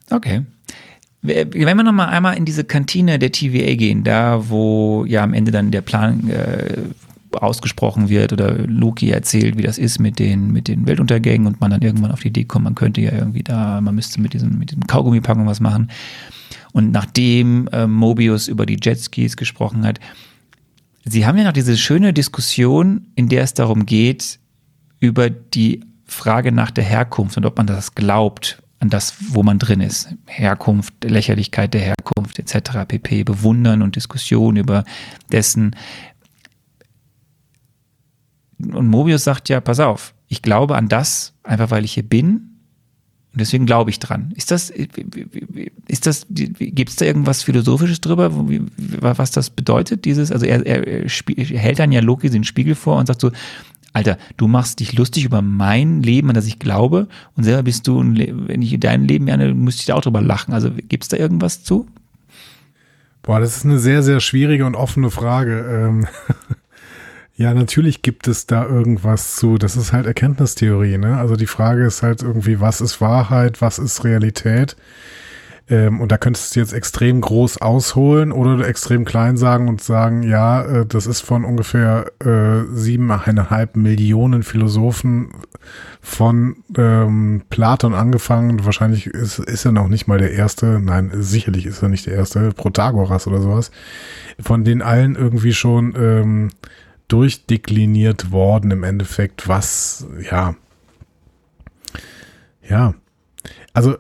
Okay. 0.09 0.45
Wenn 1.21 1.53
wir 1.53 1.83
noch 1.83 1.91
mal 1.91 2.07
einmal 2.07 2.37
in 2.37 2.45
diese 2.45 2.63
Kantine 2.63 3.19
der 3.19 3.33
TVA 3.33 3.75
gehen, 3.75 4.05
da 4.05 4.49
wo 4.49 5.03
ja 5.05 5.21
am 5.21 5.33
Ende 5.33 5.51
dann 5.51 5.69
der 5.69 5.81
Plan 5.81 6.29
äh, 6.29 6.77
ausgesprochen 7.33 8.07
wird 8.07 8.31
oder 8.31 8.57
Loki 8.57 9.09
erzählt, 9.09 9.57
wie 9.57 9.61
das 9.61 9.77
ist 9.77 9.99
mit 9.99 10.17
den 10.17 10.51
mit 10.51 10.69
den 10.69 10.87
Weltuntergängen 10.87 11.45
und 11.45 11.59
man 11.59 11.71
dann 11.71 11.81
irgendwann 11.81 12.13
auf 12.13 12.21
die 12.21 12.29
Idee 12.29 12.45
kommt, 12.45 12.63
man 12.63 12.75
könnte 12.75 13.01
ja 13.01 13.11
irgendwie 13.11 13.43
da, 13.43 13.81
man 13.81 13.95
müsste 13.95 14.21
mit 14.21 14.33
diesem 14.33 14.57
mit 14.57 14.71
diesem 14.71 14.87
Kaugummipackung 14.87 15.45
was 15.45 15.59
machen. 15.59 15.91
Und 16.71 16.91
nachdem 16.91 17.67
äh, 17.73 17.85
Mobius 17.85 18.47
über 18.47 18.65
die 18.65 18.79
Jetskis 18.81 19.35
gesprochen 19.35 19.85
hat, 19.85 19.99
Sie 21.05 21.25
haben 21.25 21.37
ja 21.37 21.43
noch 21.43 21.53
diese 21.53 21.75
schöne 21.77 22.13
Diskussion, 22.13 23.07
in 23.15 23.29
der 23.29 23.43
es 23.43 23.53
darum 23.53 23.85
geht, 23.85 24.39
über 24.99 25.29
die 25.29 25.81
Frage 26.05 26.51
nach 26.51 26.71
der 26.71 26.83
Herkunft 26.83 27.37
und 27.37 27.45
ob 27.45 27.57
man 27.57 27.67
das 27.67 27.95
glaubt, 27.95 28.61
an 28.79 28.89
das, 28.89 29.15
wo 29.33 29.43
man 29.43 29.59
drin 29.59 29.81
ist. 29.81 30.09
Herkunft, 30.25 30.93
Lächerlichkeit 31.03 31.73
der 31.73 31.81
Herkunft 31.81 32.39
etc. 32.39 32.85
pp. 32.87 33.23
Bewundern 33.23 33.81
und 33.81 33.95
Diskussion 33.95 34.55
über 34.55 34.85
dessen. 35.31 35.75
Und 38.57 38.87
Mobius 38.87 39.23
sagt 39.23 39.49
ja, 39.49 39.59
pass 39.59 39.79
auf, 39.79 40.13
ich 40.27 40.41
glaube 40.41 40.75
an 40.75 40.87
das, 40.87 41.33
einfach 41.43 41.71
weil 41.71 41.83
ich 41.83 41.93
hier 41.93 42.03
bin. 42.03 42.45
Und 43.33 43.41
deswegen 43.41 43.65
glaube 43.65 43.89
ich 43.89 43.99
dran. 43.99 44.33
Ist 44.35 44.49
das, 44.49 44.71
ist 45.87 46.07
das, 46.07 46.25
gibt 46.29 46.89
es 46.89 46.95
da 46.95 47.05
irgendwas 47.05 47.43
Philosophisches 47.43 48.01
drüber, 48.01 48.31
was 48.33 49.31
das 49.31 49.49
bedeutet, 49.51 50.05
dieses, 50.05 50.31
also 50.31 50.45
er, 50.45 50.65
er, 50.65 50.87
er 50.87 51.07
hält 51.59 51.79
dann 51.79 51.91
ja 51.91 52.01
Loki 52.01 52.29
den 52.29 52.43
Spiegel 52.43 52.73
vor 52.75 52.97
und 52.97 53.05
sagt 53.05 53.21
so, 53.21 53.31
Alter, 53.93 54.17
du 54.37 54.47
machst 54.47 54.79
dich 54.79 54.93
lustig 54.93 55.25
über 55.25 55.41
mein 55.41 56.03
Leben, 56.03 56.29
an 56.29 56.35
das 56.35 56.45
ich 56.45 56.59
glaube, 56.59 57.07
und 57.35 57.43
selber 57.43 57.63
bist 57.63 57.87
du, 57.87 57.99
wenn 57.99 58.61
ich 58.61 58.79
dein 58.79 59.05
Leben 59.05 59.25
lerne, 59.25 59.53
müsste 59.53 59.81
ich 59.81 59.85
da 59.87 59.95
auch 59.95 60.01
drüber 60.01 60.21
lachen. 60.21 60.53
Also 60.53 60.71
gibt 60.71 61.03
es 61.03 61.09
da 61.09 61.17
irgendwas 61.17 61.63
zu? 61.63 61.87
Boah, 63.23 63.39
das 63.39 63.57
ist 63.57 63.65
eine 63.65 63.79
sehr, 63.79 64.03
sehr 64.03 64.19
schwierige 64.19 64.65
und 64.65 64.75
offene 64.75 65.09
Frage. 65.09 65.59
Ähm, 65.59 66.07
ja, 67.35 67.53
natürlich 67.53 68.01
gibt 68.01 68.27
es 68.27 68.45
da 68.45 68.65
irgendwas 68.65 69.35
zu. 69.35 69.57
Das 69.57 69.75
ist 69.75 69.91
halt 69.91 70.05
Erkenntnistheorie, 70.05 70.97
ne? 70.97 71.17
Also 71.17 71.35
die 71.35 71.47
Frage 71.47 71.85
ist 71.85 72.03
halt 72.03 72.21
irgendwie, 72.21 72.59
was 72.59 72.81
ist 72.81 73.01
Wahrheit, 73.01 73.61
was 73.61 73.79
ist 73.79 74.03
Realität? 74.03 74.75
Ähm, 75.69 76.01
und 76.01 76.11
da 76.11 76.17
könntest 76.17 76.55
du 76.55 76.59
jetzt 76.59 76.73
extrem 76.73 77.21
groß 77.21 77.59
ausholen 77.59 78.31
oder 78.31 78.67
extrem 78.67 79.05
klein 79.05 79.37
sagen 79.37 79.67
und 79.67 79.81
sagen, 79.81 80.23
ja, 80.23 80.63
äh, 80.63 80.85
das 80.85 81.05
ist 81.05 81.21
von 81.21 81.45
ungefähr 81.45 82.11
äh, 82.19 82.65
siebeneinhalb 82.73 83.75
Millionen 83.75 84.41
Philosophen 84.41 85.29
von 86.01 86.57
ähm, 86.75 87.43
Platon 87.49 87.93
angefangen. 87.93 88.65
Wahrscheinlich 88.65 89.07
ist, 89.07 89.37
ist 89.37 89.65
er 89.65 89.71
noch 89.71 89.89
nicht 89.89 90.07
mal 90.07 90.17
der 90.17 90.31
erste. 90.31 90.79
Nein, 90.79 91.11
sicherlich 91.13 91.67
ist 91.67 91.83
er 91.83 91.89
nicht 91.89 92.07
der 92.07 92.15
erste. 92.15 92.51
Protagoras 92.51 93.27
oder 93.27 93.41
sowas. 93.41 93.69
Von 94.39 94.63
den 94.63 94.81
allen 94.81 95.15
irgendwie 95.15 95.53
schon 95.53 95.93
ähm, 95.95 96.49
durchdekliniert 97.09 98.31
worden 98.31 98.71
im 98.71 98.83
Endeffekt, 98.83 99.47
was, 99.47 100.07
ja. 100.29 100.55
Ja. 102.67 102.93
Also, 103.73 103.97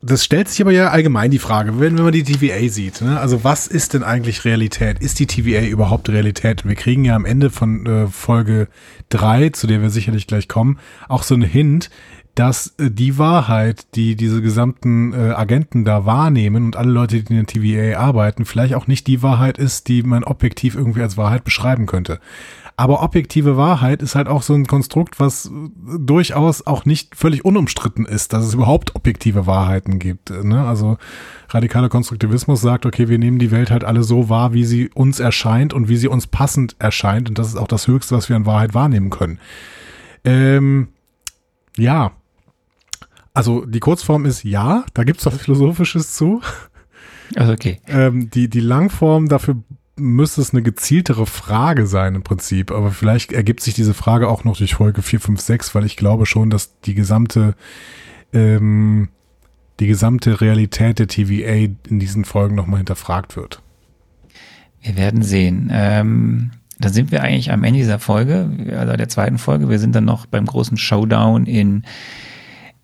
das 0.00 0.24
stellt 0.24 0.48
sich 0.48 0.60
aber 0.60 0.70
ja 0.70 0.90
allgemein 0.90 1.30
die 1.30 1.38
Frage, 1.38 1.80
wenn, 1.80 1.96
wenn 1.96 2.04
man 2.04 2.12
die 2.12 2.22
TVA 2.22 2.68
sieht, 2.68 3.00
ne? 3.00 3.18
also 3.18 3.42
was 3.42 3.66
ist 3.66 3.94
denn 3.94 4.02
eigentlich 4.02 4.44
Realität? 4.44 5.00
Ist 5.00 5.18
die 5.18 5.26
TVA 5.26 5.62
überhaupt 5.66 6.08
Realität? 6.08 6.64
Wir 6.64 6.76
kriegen 6.76 7.04
ja 7.04 7.16
am 7.16 7.24
Ende 7.24 7.50
von 7.50 7.86
äh, 7.86 8.06
Folge 8.06 8.68
drei, 9.08 9.50
zu 9.50 9.66
der 9.66 9.82
wir 9.82 9.90
sicherlich 9.90 10.26
gleich 10.26 10.46
kommen, 10.46 10.78
auch 11.08 11.22
so 11.24 11.34
einen 11.34 11.42
Hint, 11.42 11.90
dass 12.36 12.74
äh, 12.78 12.90
die 12.90 13.18
Wahrheit, 13.18 13.86
die 13.96 14.14
diese 14.14 14.40
gesamten 14.40 15.12
äh, 15.12 15.32
Agenten 15.32 15.84
da 15.84 16.06
wahrnehmen 16.06 16.66
und 16.66 16.76
alle 16.76 16.92
Leute, 16.92 17.20
die 17.22 17.34
in 17.34 17.44
der 17.44 17.46
TVA 17.46 17.98
arbeiten, 17.98 18.44
vielleicht 18.44 18.74
auch 18.74 18.86
nicht 18.86 19.08
die 19.08 19.22
Wahrheit 19.22 19.58
ist, 19.58 19.88
die 19.88 20.04
man 20.04 20.22
objektiv 20.22 20.76
irgendwie 20.76 21.02
als 21.02 21.16
Wahrheit 21.16 21.42
beschreiben 21.42 21.86
könnte. 21.86 22.20
Aber 22.78 23.02
objektive 23.02 23.56
Wahrheit 23.56 24.02
ist 24.02 24.14
halt 24.14 24.28
auch 24.28 24.42
so 24.42 24.54
ein 24.54 24.68
Konstrukt, 24.68 25.18
was 25.18 25.46
äh, 25.46 25.50
durchaus 25.98 26.64
auch 26.64 26.84
nicht 26.84 27.16
völlig 27.16 27.44
unumstritten 27.44 28.06
ist, 28.06 28.32
dass 28.32 28.44
es 28.44 28.54
überhaupt 28.54 28.94
objektive 28.94 29.48
Wahrheiten 29.48 29.98
gibt. 29.98 30.30
äh, 30.30 30.44
Ne? 30.44 30.64
Also 30.64 30.96
radikaler 31.48 31.88
Konstruktivismus 31.88 32.60
sagt, 32.60 32.86
okay, 32.86 33.08
wir 33.08 33.18
nehmen 33.18 33.40
die 33.40 33.50
Welt 33.50 33.72
halt 33.72 33.82
alle 33.82 34.04
so 34.04 34.28
wahr, 34.28 34.52
wie 34.52 34.64
sie 34.64 34.90
uns 34.94 35.18
erscheint 35.18 35.74
und 35.74 35.88
wie 35.88 35.96
sie 35.96 36.06
uns 36.06 36.28
passend 36.28 36.76
erscheint. 36.78 37.28
Und 37.28 37.36
das 37.40 37.48
ist 37.48 37.56
auch 37.56 37.66
das 37.66 37.88
Höchste, 37.88 38.14
was 38.14 38.28
wir 38.28 38.36
an 38.36 38.46
Wahrheit 38.46 38.74
wahrnehmen 38.74 39.10
können. 39.10 39.40
Ähm, 40.24 40.90
ja. 41.76 42.12
Also 43.34 43.64
die 43.66 43.80
Kurzform 43.80 44.24
ist 44.24 44.44
ja, 44.44 44.84
da 44.94 45.02
gibt's 45.02 45.26
was 45.26 45.36
Philosophisches 45.36 46.14
zu. 46.14 46.42
Also 47.34 47.52
okay. 47.52 47.80
Ähm, 47.88 48.30
die, 48.30 48.48
die 48.48 48.60
Langform, 48.60 49.28
dafür 49.28 49.56
müsste 49.98 50.40
es 50.40 50.52
eine 50.52 50.62
gezieltere 50.62 51.26
Frage 51.26 51.86
sein 51.86 52.14
im 52.14 52.22
Prinzip. 52.22 52.70
Aber 52.70 52.90
vielleicht 52.90 53.32
ergibt 53.32 53.60
sich 53.60 53.74
diese 53.74 53.94
Frage 53.94 54.28
auch 54.28 54.44
noch 54.44 54.56
durch 54.56 54.74
Folge 54.74 55.02
4, 55.02 55.20
5, 55.20 55.40
6, 55.40 55.74
weil 55.74 55.84
ich 55.84 55.96
glaube 55.96 56.26
schon, 56.26 56.50
dass 56.50 56.80
die 56.80 56.94
gesamte, 56.94 57.54
ähm, 58.32 59.08
die 59.80 59.86
gesamte 59.86 60.40
Realität 60.40 60.98
der 60.98 61.08
TVA 61.08 61.74
in 61.88 61.98
diesen 61.98 62.24
Folgen 62.24 62.54
nochmal 62.54 62.78
hinterfragt 62.78 63.36
wird. 63.36 63.62
Wir 64.80 64.96
werden 64.96 65.22
sehen. 65.22 65.70
Ähm, 65.72 66.50
dann 66.78 66.92
sind 66.92 67.10
wir 67.10 67.22
eigentlich 67.22 67.50
am 67.50 67.64
Ende 67.64 67.80
dieser 67.80 67.98
Folge, 67.98 68.48
also 68.78 68.96
der 68.96 69.08
zweiten 69.08 69.38
Folge. 69.38 69.68
Wir 69.68 69.78
sind 69.78 69.94
dann 69.94 70.04
noch 70.04 70.26
beim 70.26 70.46
großen 70.46 70.76
Showdown 70.76 71.46
in, 71.46 71.82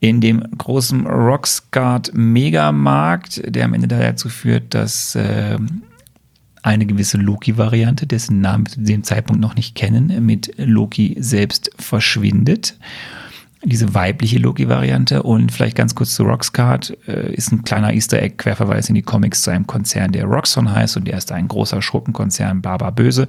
in 0.01 0.21
dem 0.21 0.43
großen 0.59 1.07
Rocksguard 1.07 2.13
Megamarkt, 2.13 3.43
der 3.47 3.65
am 3.65 3.75
Ende 3.75 3.87
dazu 3.87 4.29
führt, 4.29 4.75
dass 4.75 5.17
ähm, 5.17 5.83
eine 6.65 6.87
gewisse 6.87 7.19
Loki-Variante, 7.19 8.07
dessen 8.07 8.41
Namen 8.41 8.67
wir 8.67 8.73
zu 8.73 8.81
dem 8.81 9.05
Zeitpunkt 9.05 9.41
noch 9.41 9.55
nicht 9.55 9.75
kennen, 9.75 10.25
mit 10.25 10.55
Loki 10.57 11.15
selbst 11.21 11.71
verschwindet. 11.79 12.79
Diese 13.63 13.95
weibliche 13.95 14.39
Loki-Variante 14.39 15.23
und 15.23 15.53
vielleicht 15.53 15.77
ganz 15.77 15.95
kurz 15.95 16.15
zu 16.15 16.23
Roxcart 16.23 16.97
äh, 17.07 17.35
ist 17.35 17.53
ein 17.53 17.65
kleiner 17.65 17.93
Easter 17.93 18.21
Egg 18.21 18.37
Querverweis 18.39 18.89
in 18.89 18.95
die 18.95 19.03
Comics 19.03 19.43
zu 19.43 19.51
einem 19.51 19.67
Konzern, 19.67 20.13
der 20.13 20.25
Roxxon 20.25 20.71
heißt 20.71 20.97
und 20.97 21.07
der 21.07 21.19
ist 21.19 21.33
ein 21.33 21.49
großer 21.49 21.83
Schurkenkonzern, 21.83 22.63
Baba 22.63 22.91
Böse. 22.91 23.29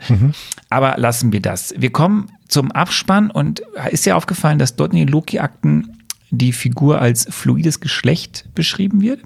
Aber 0.70 0.96
lassen 0.98 1.34
wir 1.34 1.42
das. 1.42 1.74
Wir 1.78 1.92
kommen 1.92 2.32
zum 2.48 2.72
Abspann 2.72 3.32
und 3.32 3.62
ist 3.92 4.06
dir 4.06 4.16
aufgefallen, 4.16 4.60
dass 4.60 4.78
dort 4.78 4.94
in 4.94 5.00
den 5.00 5.08
Loki-Akten 5.10 6.06
die 6.32 6.54
Figur 6.54 7.02
als 7.02 7.28
fluides 7.30 7.82
Geschlecht 7.82 8.46
beschrieben 8.56 9.02
wird? 9.02 9.22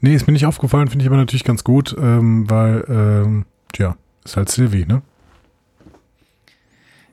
Nee, 0.00 0.14
ist 0.14 0.26
mir 0.26 0.32
nicht 0.32 0.46
aufgefallen, 0.46 0.88
finde 0.88 1.04
ich 1.04 1.08
aber 1.08 1.16
natürlich 1.16 1.44
ganz 1.44 1.64
gut, 1.64 1.96
ähm, 1.98 2.48
weil, 2.48 2.84
ähm, 2.88 3.44
tja, 3.72 3.96
ist 4.24 4.36
halt 4.36 4.48
Sylvie, 4.48 4.86
ne? 4.86 5.02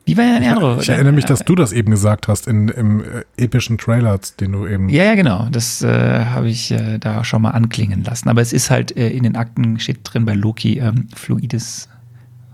Wie 0.05 0.15
war 0.17 0.25
dein 0.25 0.43
Eindruck? 0.43 0.81
Ich 0.81 0.89
erinnere 0.89 1.13
mich, 1.13 1.25
dass 1.25 1.39
du 1.39 1.55
das 1.55 1.71
eben 1.71 1.89
gesagt 1.89 2.27
hast 2.27 2.47
in, 2.47 2.69
im 2.69 3.03
äh, 3.03 3.23
epischen 3.37 3.79
Trailer, 3.79 4.19
den 4.39 4.51
du 4.51 4.67
eben. 4.67 4.87
Ja, 4.87 5.03
ja, 5.03 5.15
genau. 5.15 5.47
Das 5.51 5.81
äh, 5.81 6.25
habe 6.25 6.47
ich 6.47 6.69
äh, 6.69 6.99
da 6.99 7.23
schon 7.23 7.41
mal 7.41 7.51
anklingen 7.51 8.03
lassen. 8.03 8.29
Aber 8.29 8.41
es 8.41 8.53
ist 8.53 8.69
halt 8.69 8.95
äh, 8.95 9.09
in 9.09 9.23
den 9.23 9.35
Akten 9.35 9.79
steht 9.79 10.01
drin 10.03 10.25
bei 10.25 10.35
Loki 10.35 10.77
ähm, 10.77 11.07
fluides, 11.15 11.89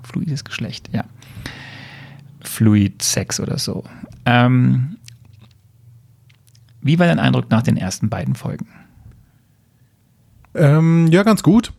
fluides 0.04 0.46
Geschlecht, 0.46 0.90
ja. 0.94 1.04
Fluid 2.40 3.02
Sex 3.02 3.42
oder 3.42 3.58
so. 3.58 3.84
Ähm, 4.26 4.96
wie 6.82 7.00
war 7.00 7.08
dein 7.08 7.20
Eindruck 7.20 7.52
nach 7.52 7.64
den 7.64 7.76
ersten 7.76 8.08
beiden 8.08 8.36
Folgen? 8.36 8.68
Ähm, 10.56 11.08
ja, 11.08 11.24
ganz 11.24 11.44
gut. 11.44 11.74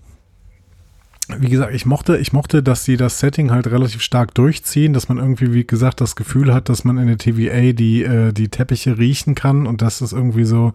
Wie 1.38 1.48
gesagt, 1.48 1.74
ich 1.74 1.86
mochte, 1.86 2.18
ich 2.18 2.32
mochte, 2.32 2.62
dass 2.62 2.84
sie 2.84 2.96
das 2.96 3.20
Setting 3.20 3.50
halt 3.50 3.66
relativ 3.68 4.02
stark 4.02 4.34
durchziehen, 4.34 4.92
dass 4.92 5.08
man 5.08 5.18
irgendwie, 5.18 5.52
wie 5.52 5.66
gesagt, 5.66 6.00
das 6.00 6.16
Gefühl 6.16 6.52
hat, 6.52 6.68
dass 6.68 6.84
man 6.84 6.98
in 6.98 7.06
der 7.06 7.16
TVA 7.16 7.72
die, 7.72 8.02
äh, 8.02 8.32
die 8.32 8.48
Teppiche 8.48 8.98
riechen 8.98 9.34
kann 9.34 9.66
und 9.66 9.82
dass 9.82 10.00
es 10.00 10.12
irgendwie 10.12 10.44
so, 10.44 10.74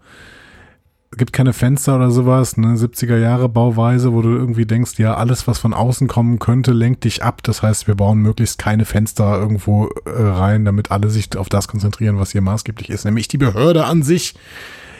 gibt 1.16 1.34
keine 1.34 1.54
Fenster 1.54 1.96
oder 1.96 2.12
sowas, 2.12 2.58
ne, 2.58 2.76
70er 2.76 3.18
Jahre 3.18 3.50
Bauweise, 3.50 4.14
wo 4.14 4.22
du 4.22 4.30
irgendwie 4.30 4.66
denkst, 4.66 4.98
ja, 4.98 5.16
alles, 5.16 5.48
was 5.48 5.58
von 5.60 5.74
außen 5.74 6.08
kommen 6.08 6.40
könnte, 6.40 6.74
lenkt 6.74 7.04
dich 7.04 7.24
ab. 7.24 7.44
Das 7.44 7.62
heißt, 7.62 7.88
wir 7.88 7.96
bauen 7.96 8.20
möglichst 8.20 8.58
keine 8.58 8.86
Fenster 8.86 9.38
irgendwo 9.38 9.88
äh, 10.06 10.10
rein, 10.10 10.66
damit 10.66 10.92
alle 10.92 11.10
sich 11.10 11.36
auf 11.38 11.50
das 11.50 11.68
konzentrieren, 11.68 12.20
was 12.20 12.32
hier 12.32 12.42
maßgeblich 12.42 12.90
ist, 12.90 13.06
nämlich 13.06 13.28
die 13.28 13.38
Behörde 13.38 13.86
an 13.86 14.04
sich. 14.04 14.36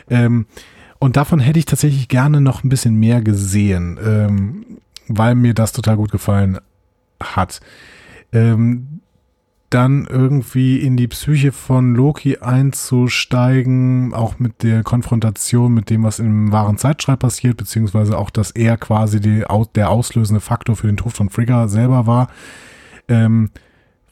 Ähm, 0.10 0.46
und 1.00 1.18
davon 1.18 1.40
hätte 1.40 1.60
ich 1.60 1.66
tatsächlich 1.66 2.08
gerne 2.08 2.42
noch 2.42 2.64
ein 2.64 2.70
bisschen 2.70 2.96
mehr 2.96 3.22
gesehen, 3.22 4.00
ähm, 4.04 4.66
weil 5.08 5.36
mir 5.36 5.54
das 5.54 5.72
total 5.72 5.98
gut 5.98 6.12
gefallen 6.12 6.60
hat. 7.22 7.62
Ähm, 8.32 9.02
dann 9.70 10.08
irgendwie 10.10 10.80
in 10.80 10.96
die 10.96 11.10
Psyche 11.10 11.52
von 11.52 11.94
Loki 11.94 12.38
einzusteigen, 12.38 14.14
auch 14.14 14.40
mit 14.40 14.64
der 14.64 14.84
Konfrontation 14.84 15.74
mit 15.74 15.90
dem, 15.90 16.04
was 16.04 16.20
im 16.20 16.54
wahren 16.54 16.78
Zeitstrahl 16.78 17.18
passiert, 17.18 17.58
beziehungsweise 17.58 18.18
auch, 18.18 18.30
dass 18.30 18.52
er 18.52 18.78
quasi 18.78 19.20
die, 19.20 19.44
der 19.76 19.90
auslösende 19.90 20.40
Faktor 20.40 20.78
für 20.78 20.88
den 20.88 20.96
Tod 20.96 21.14
von 21.14 21.30
Frigga 21.30 21.68
selber 21.68 22.08
war, 22.08 22.30
ähm, 23.10 23.50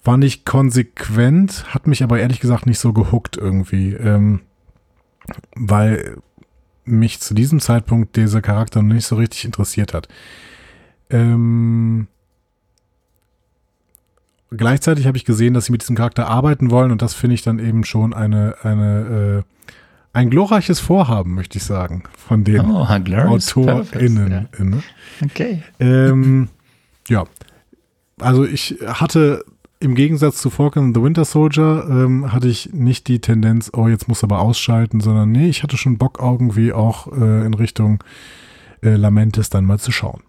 fand 0.04 0.26
ich 0.26 0.44
konsequent, 0.44 1.74
hat 1.74 1.88
mich 1.88 2.04
aber 2.04 2.20
ehrlich 2.20 2.42
gesagt 2.42 2.66
nicht 2.66 2.80
so 2.80 2.92
gehuckt 2.92 3.38
irgendwie, 3.38 3.94
ähm, 3.94 4.42
weil 5.56 6.18
mich 6.86 7.20
zu 7.20 7.34
diesem 7.34 7.60
Zeitpunkt 7.60 8.16
dieser 8.16 8.42
Charakter 8.42 8.82
noch 8.82 8.94
nicht 8.94 9.06
so 9.06 9.16
richtig 9.16 9.46
interessiert 9.46 9.94
hat. 9.94 10.08
Ähm, 11.10 12.08
gleichzeitig 14.52 15.08
habe 15.08 15.18
ich 15.18 15.26
gesehen, 15.26 15.54
dass 15.54 15.66
sie 15.66 15.72
mit 15.72 15.82
diesem 15.82 15.96
Charakter 15.96 16.28
arbeiten 16.28 16.72
wollen 16.72 16.92
und 16.92 17.02
das 17.02 17.14
finde 17.14 17.34
ich 17.34 17.42
dann 17.42 17.60
eben 17.60 17.84
schon 17.84 18.14
eine, 18.14 18.56
eine, 18.64 19.44
äh, 19.44 19.66
ein 20.14 20.30
glorreiches 20.30 20.80
Vorhaben, 20.80 21.34
möchte 21.36 21.58
ich 21.58 21.64
sagen, 21.64 22.04
von 22.18 22.44
den 22.44 22.62
Oh, 22.62 22.86
AutorInnen. 22.86 24.32
Ja. 24.32 24.64
Ne? 24.64 24.84
Okay. 25.24 25.64
Ähm, 25.80 26.50
ja, 27.08 27.26
also 28.20 28.46
ich 28.46 28.78
hatte 28.86 29.44
im 29.86 29.96
Gegensatz 29.96 30.42
zu 30.42 30.50
Falcon 30.50 30.86
and 30.86 30.96
the 30.96 31.02
Winter 31.02 31.26
Soldier 31.26 31.86
ähm, 31.90 32.34
hatte 32.34 32.48
ich 32.48 32.74
nicht 32.74 33.08
die 33.08 33.20
Tendenz, 33.20 33.72
oh, 33.74 33.88
jetzt 33.88 34.08
muss 34.08 34.24
aber 34.24 34.40
ausschalten, 34.40 35.00
sondern 35.00 35.32
nee, 35.32 35.48
ich 35.48 35.64
hatte 35.64 35.78
schon 35.78 35.98
Bock 35.98 36.20
irgendwie 36.22 36.74
auch 36.74 37.12
äh, 37.12 37.46
in 37.46 37.54
Richtung 37.54 38.04
äh, 38.84 38.96
Lamentes 38.96 39.50
dann 39.50 39.66
mal 39.66 39.80
zu 39.80 39.92
schauen. 39.92 40.22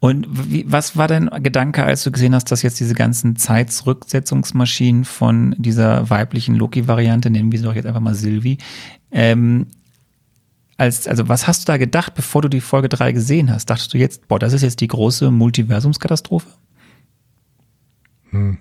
Und 0.00 0.26
wie, 0.30 0.64
was 0.68 0.96
war 0.96 1.08
dein 1.08 1.30
Gedanke, 1.42 1.84
als 1.84 2.04
du 2.04 2.10
gesehen 2.10 2.34
hast, 2.34 2.50
dass 2.52 2.62
jetzt 2.62 2.78
diese 2.78 2.94
ganzen 2.94 3.36
Zeitzurücksetzungsmaschinen 3.36 5.04
von 5.04 5.54
dieser 5.58 6.10
weiblichen 6.10 6.54
Loki-Variante, 6.56 7.30
nennen 7.30 7.50
wir 7.50 7.58
sie 7.58 7.64
doch 7.64 7.74
jetzt 7.74 7.86
einfach 7.86 8.00
mal 8.00 8.14
Sylvie, 8.14 8.58
ähm, 9.10 9.66
als, 10.76 11.08
also 11.08 11.28
was 11.28 11.46
hast 11.46 11.62
du 11.62 11.72
da 11.72 11.78
gedacht, 11.78 12.14
bevor 12.14 12.42
du 12.42 12.48
die 12.48 12.60
Folge 12.60 12.88
3 12.88 13.12
gesehen 13.12 13.50
hast? 13.50 13.70
Dachtest 13.70 13.94
du 13.94 13.98
jetzt, 13.98 14.28
boah, 14.28 14.38
das 14.38 14.52
ist 14.52 14.62
jetzt 14.62 14.80
die 14.80 14.88
große 14.88 15.30
Multiversumskatastrophe? 15.30 16.48
Hm. 18.36 18.58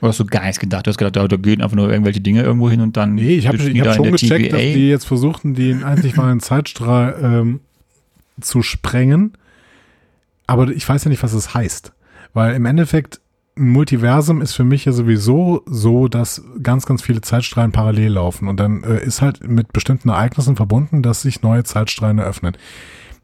Oder 0.00 0.08
hast 0.08 0.18
du 0.18 0.26
gar 0.26 0.42
nichts 0.42 0.58
gedacht? 0.58 0.86
Du 0.86 0.90
hast 0.90 0.98
gedacht, 0.98 1.14
da, 1.14 1.28
da 1.28 1.36
gehen 1.36 1.62
einfach 1.62 1.76
nur 1.76 1.88
irgendwelche 1.88 2.20
Dinge 2.20 2.42
irgendwo 2.42 2.68
hin 2.68 2.80
und 2.80 2.96
dann. 2.96 3.14
Nee, 3.14 3.36
ich 3.36 3.46
habe 3.46 3.56
ich 3.56 3.80
hab 3.80 3.86
in 3.86 3.94
schon 3.94 4.10
gecheckt, 4.10 4.52
dass 4.52 4.60
TVA. 4.60 4.74
die 4.74 4.88
jetzt 4.88 5.04
versuchten, 5.04 5.54
den 5.54 5.84
einzig 5.84 6.18
wahren 6.18 6.40
Zeitstrahl 6.40 7.16
ähm, 7.22 7.60
zu 8.40 8.62
sprengen. 8.62 9.34
Aber 10.48 10.68
ich 10.70 10.88
weiß 10.88 11.04
ja 11.04 11.08
nicht, 11.08 11.22
was 11.22 11.32
es 11.32 11.54
heißt. 11.54 11.92
Weil 12.32 12.54
im 12.56 12.66
Endeffekt, 12.66 13.20
ein 13.56 13.68
Multiversum 13.68 14.40
ist 14.40 14.54
für 14.54 14.64
mich 14.64 14.86
ja 14.86 14.92
sowieso 14.92 15.62
so, 15.66 16.08
dass 16.08 16.42
ganz, 16.62 16.84
ganz 16.84 17.02
viele 17.02 17.20
Zeitstrahlen 17.20 17.70
parallel 17.70 18.12
laufen. 18.14 18.48
Und 18.48 18.58
dann 18.58 18.82
äh, 18.82 19.04
ist 19.04 19.22
halt 19.22 19.46
mit 19.46 19.72
bestimmten 19.72 20.08
Ereignissen 20.08 20.56
verbunden, 20.56 21.02
dass 21.02 21.22
sich 21.22 21.42
neue 21.42 21.62
Zeitstrahlen 21.62 22.18
eröffnen. 22.18 22.56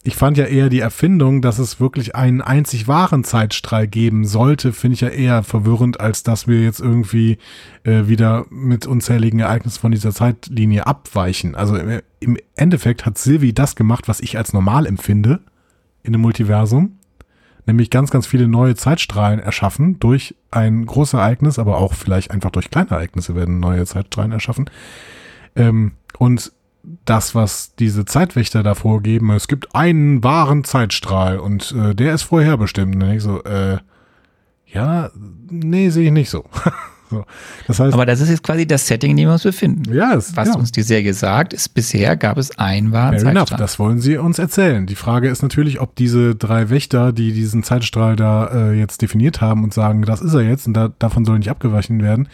Ich 0.08 0.16
fand 0.16 0.38
ja 0.38 0.46
eher 0.46 0.70
die 0.70 0.80
Erfindung, 0.80 1.42
dass 1.42 1.58
es 1.58 1.80
wirklich 1.80 2.16
einen 2.16 2.40
einzig 2.40 2.88
wahren 2.88 3.24
Zeitstrahl 3.24 3.86
geben 3.86 4.24
sollte, 4.24 4.72
finde 4.72 4.94
ich 4.94 5.02
ja 5.02 5.08
eher 5.08 5.42
verwirrend, 5.42 6.00
als 6.00 6.22
dass 6.22 6.48
wir 6.48 6.62
jetzt 6.62 6.80
irgendwie 6.80 7.36
äh, 7.84 8.06
wieder 8.06 8.46
mit 8.48 8.86
unzähligen 8.86 9.40
Ereignissen 9.40 9.80
von 9.80 9.92
dieser 9.92 10.12
Zeitlinie 10.12 10.86
abweichen. 10.86 11.54
Also 11.54 11.76
im, 11.76 12.00
im 12.20 12.38
Endeffekt 12.56 13.04
hat 13.04 13.18
Sylvie 13.18 13.52
das 13.52 13.76
gemacht, 13.76 14.08
was 14.08 14.20
ich 14.20 14.38
als 14.38 14.54
normal 14.54 14.86
empfinde 14.86 15.40
in 16.02 16.14
einem 16.14 16.22
Multiversum, 16.22 16.96
nämlich 17.66 17.90
ganz, 17.90 18.10
ganz 18.10 18.26
viele 18.26 18.48
neue 18.48 18.76
Zeitstrahlen 18.76 19.40
erschaffen 19.40 20.00
durch 20.00 20.34
ein 20.50 20.86
großes 20.86 21.18
Ereignis, 21.18 21.58
aber 21.58 21.76
auch 21.76 21.92
vielleicht 21.92 22.30
einfach 22.30 22.50
durch 22.50 22.70
kleine 22.70 22.92
Ereignisse 22.92 23.34
werden 23.34 23.60
neue 23.60 23.84
Zeitstrahlen 23.84 24.32
erschaffen. 24.32 24.70
Ähm, 25.54 25.92
und 26.18 26.50
das, 27.04 27.34
was 27.34 27.74
diese 27.76 28.04
Zeitwächter 28.04 28.62
da 28.62 28.74
vorgeben, 28.74 29.30
es 29.32 29.48
gibt 29.48 29.74
einen 29.74 30.22
wahren 30.24 30.64
Zeitstrahl 30.64 31.38
und 31.38 31.72
äh, 31.72 31.94
der 31.94 32.14
ist 32.14 32.22
vorherbestimmt. 32.22 32.94
Und 32.94 33.00
dann 33.00 33.10
ich 33.12 33.22
so, 33.22 33.42
äh, 33.44 33.78
ja, 34.66 35.10
nee, 35.50 35.90
sehe 35.90 36.06
ich 36.06 36.12
nicht 36.12 36.30
so. 36.30 36.44
so. 37.10 37.24
Das 37.66 37.80
heißt, 37.80 37.94
Aber 37.94 38.06
das 38.06 38.20
ist 38.20 38.28
jetzt 38.28 38.42
quasi 38.42 38.66
das 38.66 38.86
Setting, 38.86 39.12
in 39.12 39.16
dem 39.16 39.28
wir 39.28 39.32
uns 39.32 39.42
befinden. 39.42 39.92
ja, 39.94 40.14
es, 40.14 40.36
Was 40.36 40.48
ja. 40.48 40.54
uns 40.54 40.72
die 40.72 40.82
Serie 40.82 41.14
sagt, 41.14 41.52
ist, 41.52 41.70
bisher 41.70 42.16
gab 42.16 42.36
es 42.38 42.58
einen 42.58 42.92
wahren 42.92 43.18
Fair 43.18 43.30
enough, 43.30 43.48
Zeitstrahl. 43.48 43.58
das 43.58 43.78
wollen 43.78 44.00
sie 44.00 44.18
uns 44.18 44.38
erzählen. 44.38 44.86
Die 44.86 44.94
Frage 44.94 45.28
ist 45.28 45.42
natürlich, 45.42 45.80
ob 45.80 45.96
diese 45.96 46.34
drei 46.34 46.70
Wächter, 46.70 47.12
die 47.12 47.32
diesen 47.32 47.62
Zeitstrahl 47.62 48.16
da 48.16 48.46
äh, 48.48 48.72
jetzt 48.78 49.00
definiert 49.02 49.40
haben 49.40 49.64
und 49.64 49.72
sagen, 49.72 50.02
das 50.02 50.20
ist 50.20 50.34
er 50.34 50.42
jetzt 50.42 50.66
und 50.66 50.74
da, 50.74 50.90
davon 50.98 51.24
soll 51.24 51.38
nicht 51.38 51.50
abgewichen 51.50 52.02
werden, 52.02 52.28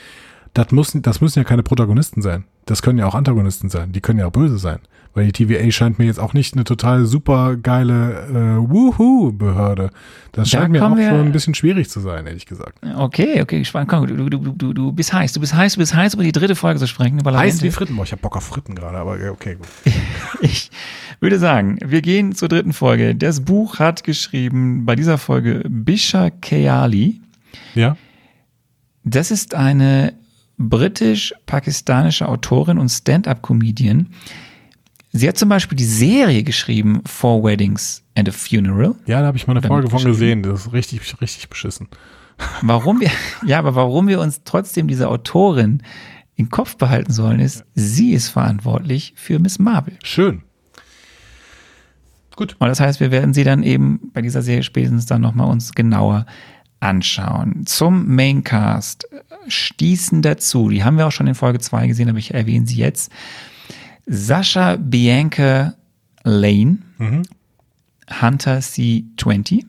das, 0.54 0.70
muss, 0.70 0.92
das 0.94 1.20
müssen 1.20 1.38
ja 1.38 1.44
keine 1.44 1.62
Protagonisten 1.62 2.22
sein. 2.22 2.44
Das 2.66 2.82
können 2.82 2.98
ja 2.98 3.06
auch 3.06 3.14
Antagonisten 3.14 3.68
sein. 3.68 3.92
Die 3.92 4.00
können 4.00 4.18
ja 4.18 4.26
auch 4.26 4.32
böse 4.32 4.58
sein. 4.58 4.78
Weil 5.14 5.26
die 5.26 5.32
TVA 5.32 5.70
scheint 5.70 6.00
mir 6.00 6.06
jetzt 6.06 6.18
auch 6.18 6.34
nicht 6.34 6.54
eine 6.54 6.64
total 6.64 7.06
super 7.06 7.56
geile 7.56 8.26
äh, 8.26 8.68
Woohoo-Behörde. 8.68 9.90
Das 10.32 10.50
Da 10.50 10.58
scheint 10.58 10.72
mir 10.72 10.84
auch 10.84 10.96
schon 10.96 11.26
ein 11.26 11.30
bisschen 11.30 11.54
schwierig 11.54 11.88
zu 11.88 12.00
sein, 12.00 12.26
ehrlich 12.26 12.46
gesagt. 12.46 12.78
Okay, 12.96 13.40
okay, 13.40 13.60
gespannt. 13.60 13.88
Komm, 13.88 14.08
du, 14.08 14.28
du, 14.28 14.38
du, 14.38 14.72
du 14.72 14.92
bist 14.92 15.12
heiß, 15.12 15.32
du 15.32 15.40
bist 15.40 15.54
heiß, 15.54 15.74
du 15.74 15.78
bist 15.78 15.94
heiß, 15.94 16.14
über 16.14 16.24
die 16.24 16.32
dritte 16.32 16.56
Folge 16.56 16.80
zu 16.80 16.88
sprechen. 16.88 17.20
Über 17.20 17.36
Heiß 17.36 17.62
wie 17.62 17.70
Fritten. 17.70 17.94
Boah, 17.94 18.02
ich 18.02 18.10
hab 18.10 18.22
Bock 18.22 18.36
auf 18.36 18.42
Fritten 18.42 18.74
gerade, 18.74 18.98
aber 18.98 19.18
okay, 19.30 19.54
gut. 19.54 19.68
Ich 20.40 20.70
würde 21.20 21.38
sagen, 21.38 21.78
wir 21.82 22.02
gehen 22.02 22.34
zur 22.34 22.48
dritten 22.48 22.72
Folge. 22.72 23.14
Das 23.14 23.40
Buch 23.40 23.78
hat 23.78 24.02
geschrieben 24.02 24.84
bei 24.84 24.96
dieser 24.96 25.16
Folge 25.16 25.62
Bisha 25.68 26.30
Keali. 26.30 27.20
Ja? 27.74 27.96
Das 29.04 29.30
ist 29.30 29.54
eine 29.54 30.14
britisch-pakistanische 30.58 32.28
Autorin 32.28 32.78
und 32.78 32.88
Stand-up-Comedian. 32.88 34.08
Sie 35.12 35.28
hat 35.28 35.38
zum 35.38 35.48
Beispiel 35.48 35.76
die 35.76 35.84
Serie 35.84 36.42
geschrieben 36.42 37.02
Four 37.06 37.44
Weddings 37.44 38.02
and 38.16 38.28
a 38.28 38.32
Funeral. 38.32 38.94
Ja, 39.06 39.20
da 39.20 39.28
habe 39.28 39.36
ich 39.36 39.46
mal 39.46 39.56
eine 39.56 39.66
Folge 39.66 39.88
von 39.88 40.04
gesehen. 40.04 40.42
Das 40.42 40.66
ist 40.66 40.72
richtig, 40.72 41.20
richtig 41.20 41.48
beschissen. 41.48 41.88
Warum 42.62 43.00
wir, 43.00 43.10
ja, 43.46 43.58
aber 43.58 43.74
warum 43.74 44.08
wir 44.08 44.20
uns 44.20 44.42
trotzdem 44.44 44.88
diese 44.88 45.08
Autorin 45.08 45.82
im 46.36 46.50
Kopf 46.50 46.76
behalten 46.76 47.12
sollen, 47.12 47.38
ist, 47.38 47.64
sie 47.74 48.12
ist 48.12 48.28
verantwortlich 48.28 49.12
für 49.16 49.38
Miss 49.38 49.58
Marvel. 49.58 49.94
Schön. 50.02 50.42
Gut. 52.36 52.56
Und 52.58 52.68
das 52.68 52.80
heißt, 52.80 52.98
wir 52.98 53.12
werden 53.12 53.34
sie 53.34 53.44
dann 53.44 53.62
eben 53.62 54.10
bei 54.12 54.20
dieser 54.20 54.42
Serie 54.42 54.64
spätestens 54.64 55.06
dann 55.06 55.20
nochmal 55.20 55.48
uns 55.48 55.72
genauer 55.72 56.26
anschauen. 56.80 57.66
Zum 57.66 58.14
Maincast 58.14 59.08
stießen 59.48 60.22
dazu, 60.22 60.68
die 60.68 60.84
haben 60.84 60.98
wir 60.98 61.06
auch 61.06 61.12
schon 61.12 61.26
in 61.26 61.34
Folge 61.34 61.58
2 61.58 61.86
gesehen, 61.86 62.08
aber 62.08 62.18
ich 62.18 62.34
erwähne 62.34 62.66
sie 62.66 62.76
jetzt. 62.76 63.10
Sascha 64.06 64.76
Bianca 64.76 65.74
Lane, 66.24 66.78
Hunter 68.20 68.58
C20. 68.58 69.52
Ich 69.52 69.66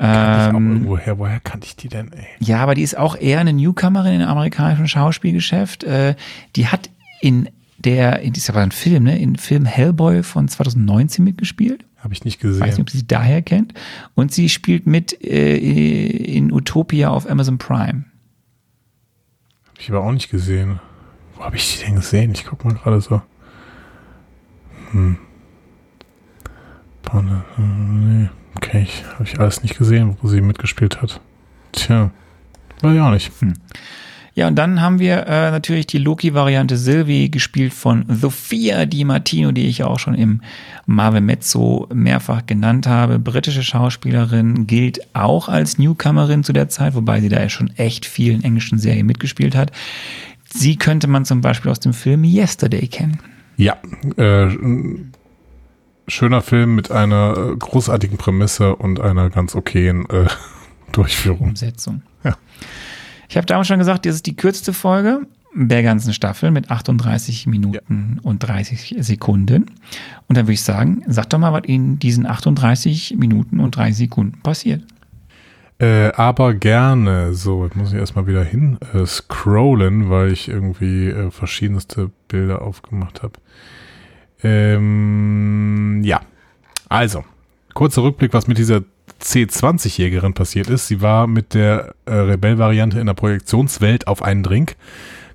auch 0.00 0.04
Ähm, 0.04 0.54
irgendwoher, 0.54 1.18
woher 1.18 1.40
kannte 1.40 1.66
ich 1.66 1.74
die 1.76 1.88
denn, 1.88 2.12
ey? 2.12 2.26
ja, 2.38 2.58
aber 2.58 2.74
die 2.76 2.82
ist 2.82 2.96
auch 2.96 3.16
eher 3.16 3.40
eine 3.40 3.52
Newcomerin 3.52 4.20
im 4.20 4.28
amerikanischen 4.28 4.86
Schauspielgeschäft. 4.86 5.82
Äh, 5.84 6.14
die 6.54 6.68
hat 6.68 6.90
in 7.20 7.48
der, 7.78 8.20
in, 8.20 8.34
ist 8.34 8.48
aber 8.48 8.60
ein 8.60 8.70
Film, 8.70 9.04
ne, 9.04 9.18
in 9.18 9.36
Film 9.36 9.64
Hellboy 9.64 10.22
von 10.22 10.46
2019 10.48 11.24
mitgespielt. 11.24 11.84
Habe 11.98 12.14
ich 12.14 12.24
nicht 12.24 12.42
Ich 12.42 12.44
weiß 12.44 12.54
nicht, 12.54 12.62
gesehen. 12.68 12.82
ob 12.82 12.90
sie 12.90 13.06
daher 13.06 13.42
kennt. 13.42 13.74
Und 14.14 14.32
sie 14.32 14.48
spielt 14.48 14.86
mit 14.86 15.22
äh, 15.24 15.56
in 15.56 16.52
Utopia 16.52 17.10
auf 17.10 17.28
Amazon 17.28 17.58
Prime. 17.58 18.04
Hab 19.68 19.78
ich 19.80 19.90
aber 19.90 20.00
auch 20.00 20.12
nicht 20.12 20.30
gesehen. 20.30 20.80
Wo 21.36 21.44
habe 21.44 21.56
ich 21.56 21.76
die 21.78 21.84
denn 21.84 21.96
gesehen? 21.96 22.32
Ich 22.32 22.44
guck 22.44 22.64
mal 22.64 22.74
gerade 22.74 23.00
so. 23.00 23.20
Hm. 24.92 25.18
Äh, 27.12 27.60
nee. 27.60 28.28
Okay, 28.56 28.82
ich 28.82 29.04
habe 29.14 29.24
ich 29.24 29.38
alles 29.40 29.62
nicht 29.62 29.78
gesehen, 29.78 30.16
wo 30.20 30.28
sie 30.28 30.40
mitgespielt 30.40 31.00
hat. 31.00 31.20
Tja, 31.72 32.10
weiß 32.82 32.94
ich 32.94 33.00
auch 33.00 33.10
nicht. 33.10 33.30
Ja, 34.38 34.46
und 34.46 34.54
dann 34.54 34.80
haben 34.80 35.00
wir 35.00 35.26
äh, 35.26 35.50
natürlich 35.50 35.88
die 35.88 35.98
Loki-Variante 35.98 36.76
Sylvie, 36.76 37.28
gespielt 37.28 37.74
von 37.74 38.04
Sophia 38.06 38.86
Di 38.86 39.02
Martino, 39.02 39.50
die 39.50 39.66
ich 39.66 39.78
ja 39.78 39.88
auch 39.88 39.98
schon 39.98 40.14
im 40.14 40.42
Marvel 40.86 41.22
Mezzo 41.22 41.88
mehrfach 41.92 42.46
genannt 42.46 42.86
habe. 42.86 43.18
Britische 43.18 43.64
Schauspielerin, 43.64 44.68
gilt 44.68 45.00
auch 45.12 45.48
als 45.48 45.78
Newcomerin 45.78 46.44
zu 46.44 46.52
der 46.52 46.68
Zeit, 46.68 46.94
wobei 46.94 47.20
sie 47.20 47.28
da 47.28 47.40
ja 47.40 47.48
schon 47.48 47.70
echt 47.70 48.06
viel 48.06 48.32
in 48.32 48.44
englischen 48.44 48.78
Serien 48.78 49.06
mitgespielt 49.06 49.56
hat. 49.56 49.72
Sie 50.44 50.76
könnte 50.76 51.08
man 51.08 51.24
zum 51.24 51.40
Beispiel 51.40 51.72
aus 51.72 51.80
dem 51.80 51.92
Film 51.92 52.22
Yesterday 52.22 52.86
kennen. 52.86 53.18
Ja, 53.56 53.76
äh, 54.18 54.56
schöner 56.06 56.42
Film 56.42 56.76
mit 56.76 56.92
einer 56.92 57.36
äh, 57.36 57.56
großartigen 57.56 58.18
Prämisse 58.18 58.76
und 58.76 59.00
einer 59.00 59.30
ganz 59.30 59.56
okayen 59.56 60.08
äh, 60.10 60.28
Durchführung. 60.92 61.48
Umsetzung. 61.48 62.02
Ja. 62.22 62.36
Ich 63.28 63.36
habe 63.36 63.46
damals 63.46 63.68
schon 63.68 63.78
gesagt, 63.78 64.06
das 64.06 64.16
ist 64.16 64.26
die 64.26 64.36
kürzeste 64.36 64.72
Folge 64.72 65.26
der 65.54 65.82
ganzen 65.82 66.12
Staffel 66.12 66.50
mit 66.50 66.70
38 66.70 67.46
Minuten 67.46 68.20
und 68.22 68.40
30 68.40 68.96
Sekunden. 69.00 69.66
Und 70.26 70.36
dann 70.36 70.46
würde 70.46 70.52
ich 70.52 70.62
sagen, 70.62 71.02
sag 71.06 71.30
doch 71.30 71.38
mal, 71.38 71.52
was 71.52 71.64
in 71.64 71.98
diesen 71.98 72.26
38 72.26 73.16
Minuten 73.16 73.60
und 73.60 73.76
30 73.76 73.96
Sekunden 73.96 74.40
passiert. 74.42 74.82
Äh, 75.78 76.12
aber 76.12 76.54
gerne. 76.54 77.34
So, 77.34 77.64
jetzt 77.64 77.76
muss 77.76 77.92
ich 77.92 77.98
erstmal 77.98 78.26
wieder 78.26 78.44
hin 78.44 78.78
äh, 78.94 79.06
scrollen, 79.06 80.10
weil 80.10 80.32
ich 80.32 80.48
irgendwie 80.48 81.08
äh, 81.08 81.30
verschiedenste 81.30 82.10
Bilder 82.28 82.62
aufgemacht 82.62 83.22
habe. 83.22 83.34
Ähm, 84.42 86.02
ja. 86.04 86.20
Also, 86.88 87.24
kurzer 87.74 88.02
Rückblick, 88.02 88.32
was 88.32 88.48
mit 88.48 88.58
dieser 88.58 88.82
C20-Jägerin 89.22 90.34
passiert 90.34 90.68
ist. 90.70 90.86
Sie 90.86 91.00
war 91.00 91.26
mit 91.26 91.54
der 91.54 91.94
äh, 92.04 92.14
Rebell-Variante 92.14 93.00
in 93.00 93.06
der 93.06 93.14
Projektionswelt 93.14 94.06
auf 94.06 94.22
einen 94.22 94.42
Drink. 94.42 94.76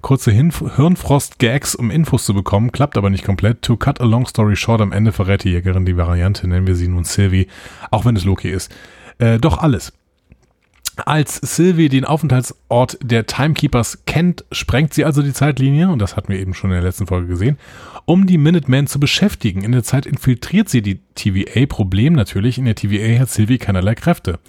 Kurze 0.02 0.32
Hirnfrost-Gags, 0.32 1.76
um 1.76 1.90
Infos 1.90 2.26
zu 2.26 2.34
bekommen, 2.34 2.74
klappt 2.74 2.98
aber 2.98 3.10
nicht 3.10 3.24
komplett. 3.24 3.62
To 3.62 3.78
cut 3.78 4.02
a 4.02 4.06
long 4.06 4.28
story 4.28 4.58
short, 4.58 4.82
am 4.82 4.92
Ende 4.92 5.14
verrät 5.14 5.46
die 5.46 5.52
Jägerin 5.52 5.86
die 5.86 5.96
Variante, 5.96 6.48
nennen 6.48 6.68
wir 6.68 6.76
sie 6.76 6.90
nun 6.90 7.06
Sylvie, 7.06 7.48
auch 7.90 8.04
wenn 8.04 8.18
es 8.18 8.26
Loki 8.26 8.50
ist. 8.50 8.74
Äh, 9.20 9.40
doch 9.40 9.60
alles. 9.60 9.94
Als 10.95 11.38
Sylvie 11.38 11.90
den 11.90 12.06
Aufenthaltsort 12.06 12.99
der 13.02 13.26
Timekeepers 13.26 14.06
kennt, 14.06 14.45
sprengt 14.52 14.94
sie 14.94 15.06
also 15.06 15.24
die 15.24 15.34
Zeitlinie, 15.34 15.90
und 15.90 15.99
das 15.99 16.15
hatten 16.15 16.32
wir 16.32 16.40
eben 16.40 16.53
schon 16.53 16.70
in 16.70 16.76
der 16.76 16.84
letzten 16.84 17.07
Folge 17.07 17.28
gesehen, 17.28 17.57
um 18.06 18.28
die 18.28 18.38
Minutemen 18.38 18.86
zu 18.86 18.99
beschäftigen. 18.99 19.64
In 19.64 19.72
der 19.72 19.84
Zeit 19.84 20.06
infiltriert 20.06 20.70
sie 20.70 20.84
die 20.84 20.99
TVA. 21.15 21.65
Problem 21.65 22.14
natürlich, 22.14 22.60
in 22.60 22.65
der 22.65 22.76
TVA 22.76 23.20
hat 23.20 23.30
Sylvie 23.30 23.57
keinerlei 23.57 23.95
Kräfte. 23.95 24.40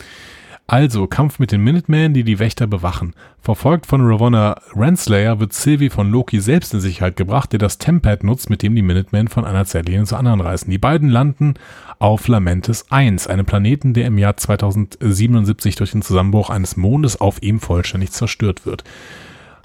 Also 0.66 1.06
Kampf 1.06 1.38
mit 1.38 1.52
den 1.52 1.62
Minutemen, 1.62 2.14
die 2.14 2.24
die 2.24 2.38
Wächter 2.38 2.66
bewachen. 2.66 3.12
Verfolgt 3.38 3.84
von 3.84 4.00
Ravonna 4.00 4.58
Renslayer 4.74 5.38
wird 5.38 5.52
Sylvie 5.52 5.90
von 5.90 6.10
Loki 6.10 6.40
selbst 6.40 6.72
in 6.72 6.80
Sicherheit 6.80 7.16
gebracht, 7.16 7.52
der 7.52 7.58
das 7.58 7.76
Tempad 7.76 8.24
nutzt, 8.24 8.48
mit 8.48 8.62
dem 8.62 8.74
die 8.74 8.80
Minutemen 8.80 9.28
von 9.28 9.44
einer 9.44 9.66
Zeitlinie 9.66 10.04
zur 10.04 10.18
anderen 10.18 10.40
reisen. 10.40 10.70
Die 10.70 10.78
beiden 10.78 11.10
landen 11.10 11.54
auf 11.98 12.28
Lamentis 12.28 12.86
1, 12.88 13.26
einem 13.26 13.44
Planeten, 13.44 13.92
der 13.92 14.06
im 14.06 14.16
Jahr 14.16 14.38
2077 14.38 15.76
durch 15.76 15.90
den 15.90 16.00
Zusammenbruch 16.00 16.48
eines 16.48 16.78
Mondes 16.78 17.20
auf 17.20 17.42
ihm 17.42 17.60
vollständig 17.60 18.12
zerstört 18.12 18.64
wird. 18.64 18.84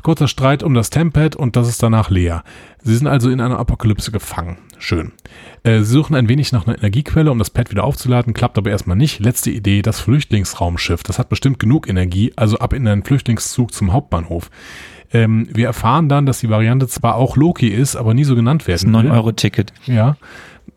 Kurzer 0.03 0.27
Streit 0.27 0.63
um 0.63 0.73
das 0.73 0.89
Tempad 0.89 1.35
und 1.35 1.55
das 1.55 1.67
ist 1.67 1.81
danach 1.83 2.09
leer. 2.09 2.43
Sie 2.81 2.95
sind 2.95 3.07
also 3.07 3.29
in 3.29 3.41
einer 3.41 3.59
Apokalypse 3.59 4.11
gefangen. 4.11 4.57
Schön. 4.77 5.11
Äh, 5.63 5.79
sie 5.79 5.91
suchen 5.91 6.15
ein 6.15 6.29
wenig 6.29 6.51
nach 6.53 6.65
einer 6.65 6.77
Energiequelle, 6.77 7.31
um 7.31 7.37
das 7.39 7.49
Pad 7.49 7.69
wieder 7.71 7.83
aufzuladen, 7.83 8.33
klappt 8.33 8.57
aber 8.57 8.69
erstmal 8.69 8.95
nicht. 8.95 9.19
Letzte 9.19 9.49
Idee, 9.51 9.81
das 9.81 9.99
Flüchtlingsraumschiff. 9.99 11.03
Das 11.03 11.19
hat 11.19 11.27
bestimmt 11.29 11.59
genug 11.59 11.89
Energie, 11.89 12.31
also 12.37 12.59
ab 12.59 12.71
in 12.73 12.87
einen 12.87 13.03
Flüchtlingszug 13.03 13.73
zum 13.73 13.91
Hauptbahnhof. 13.91 14.49
Ähm, 15.11 15.47
wir 15.51 15.65
erfahren 15.67 16.07
dann, 16.07 16.25
dass 16.25 16.39
die 16.39 16.49
Variante 16.49 16.87
zwar 16.87 17.15
auch 17.15 17.35
Loki 17.35 17.67
ist, 17.67 17.95
aber 17.95 18.13
nie 18.13 18.23
so 18.23 18.35
genannt 18.35 18.63
Das 18.67 18.75
ist 18.83 18.87
ein 18.87 18.93
werden 18.93 19.05
will. 19.05 19.11
9-Euro-Ticket. 19.11 19.73
Ja, 19.85 20.15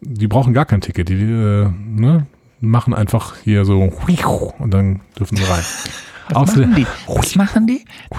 die 0.01 0.27
brauchen 0.27 0.53
gar 0.55 0.65
kein 0.65 0.81
Ticket. 0.81 1.09
Die 1.11 1.15
äh, 1.15 1.69
ne, 1.69 2.27
machen 2.61 2.95
einfach 2.95 3.37
hier 3.45 3.65
so 3.65 3.83
und 4.59 4.71
dann 4.73 5.01
dürfen 5.19 5.37
sie 5.37 5.45
rein. 5.45 5.63
Was 6.29 6.37
Außerdem- 6.37 6.67
machen 6.71 6.75
die? 6.77 6.87
Was 7.07 7.37
machen 7.37 7.67
die? 7.67 7.85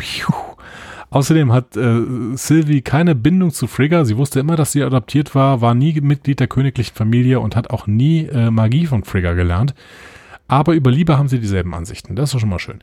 Außerdem 1.13 1.51
hat 1.51 1.77
äh, 1.77 2.01
Sylvie 2.35 2.81
keine 2.81 3.13
Bindung 3.13 3.51
zu 3.51 3.67
Frigga. 3.67 4.03
Sie 4.03 4.17
wusste 4.17 4.39
immer, 4.39 4.55
dass 4.55 4.71
sie 4.71 4.81
adoptiert 4.81 5.35
war, 5.35 5.61
war 5.61 5.75
nie 5.75 6.01
Mitglied 6.01 6.39
der 6.39 6.47
königlichen 6.47 6.95
Familie 6.95 7.39
und 7.39 7.55
hat 7.55 7.69
auch 7.69 7.85
nie 7.85 8.25
äh, 8.25 8.49
Magie 8.49 8.87
von 8.87 9.03
Frigga 9.03 9.33
gelernt. 9.33 9.75
Aber 10.47 10.73
über 10.73 10.89
Liebe 10.89 11.15
haben 11.15 11.27
sie 11.27 11.39
dieselben 11.39 11.75
Ansichten. 11.75 12.15
Das 12.15 12.33
ist 12.33 12.39
schon 12.41 12.49
mal 12.49 12.57
schön. 12.57 12.79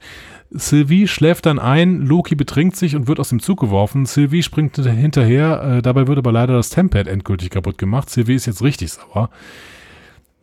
Sylvie 0.51 1.09
schläft 1.09 1.45
dann 1.47 1.59
ein, 1.59 2.03
Loki 2.03 2.37
betrinkt 2.37 2.77
sich 2.77 2.95
und 2.95 3.09
wird 3.09 3.19
aus 3.19 3.31
dem 3.31 3.41
Zug 3.41 3.59
geworfen. 3.59 4.07
Sylvie 4.07 4.45
springt 4.45 4.77
hinter- 4.77 4.93
hinterher, 4.93 5.63
äh, 5.63 5.83
dabei 5.83 6.07
wird 6.07 6.19
aber 6.19 6.31
leider 6.31 6.55
das 6.55 6.71
Tempad 6.71 7.09
endgültig 7.09 7.51
kaputt 7.51 7.79
gemacht. 7.79 8.11
Sylvie 8.11 8.35
ist 8.35 8.47
jetzt 8.47 8.63
richtig 8.63 8.93
sauer. 8.93 9.29